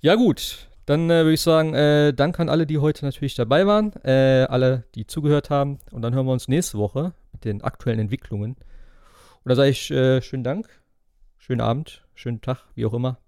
Ja, 0.00 0.14
gut. 0.14 0.68
Dann 0.86 1.10
äh, 1.10 1.24
würde 1.24 1.34
ich 1.34 1.42
sagen, 1.42 1.74
äh, 1.74 2.14
danke 2.14 2.40
an 2.40 2.48
alle, 2.48 2.66
die 2.66 2.78
heute 2.78 3.04
natürlich 3.04 3.34
dabei 3.34 3.66
waren, 3.66 3.92
äh, 4.04 4.46
alle, 4.48 4.84
die 4.94 5.06
zugehört 5.06 5.50
haben. 5.50 5.78
Und 5.90 6.02
dann 6.02 6.14
hören 6.14 6.26
wir 6.26 6.32
uns 6.32 6.48
nächste 6.48 6.78
Woche 6.78 7.12
mit 7.32 7.44
den 7.44 7.62
aktuellen 7.62 7.98
Entwicklungen. 7.98 8.56
Und 9.44 9.48
da 9.48 9.54
sage 9.54 9.68
ich 9.70 9.90
äh, 9.90 10.22
schönen 10.22 10.44
Dank, 10.44 10.68
schönen 11.36 11.60
Abend, 11.60 12.06
schönen 12.14 12.40
Tag, 12.40 12.64
wie 12.74 12.86
auch 12.86 12.94
immer. 12.94 13.18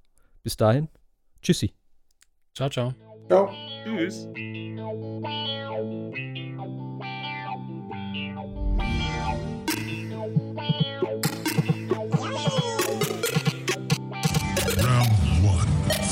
Bis 0.43 0.57
dahin. 0.57 0.89
Tschüssi. 1.43 1.75
Ciao, 2.55 2.71
ciao. 2.71 2.95
Ciao. 3.29 3.53
Tschüss. 3.85 4.27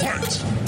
Fight! 0.09 0.68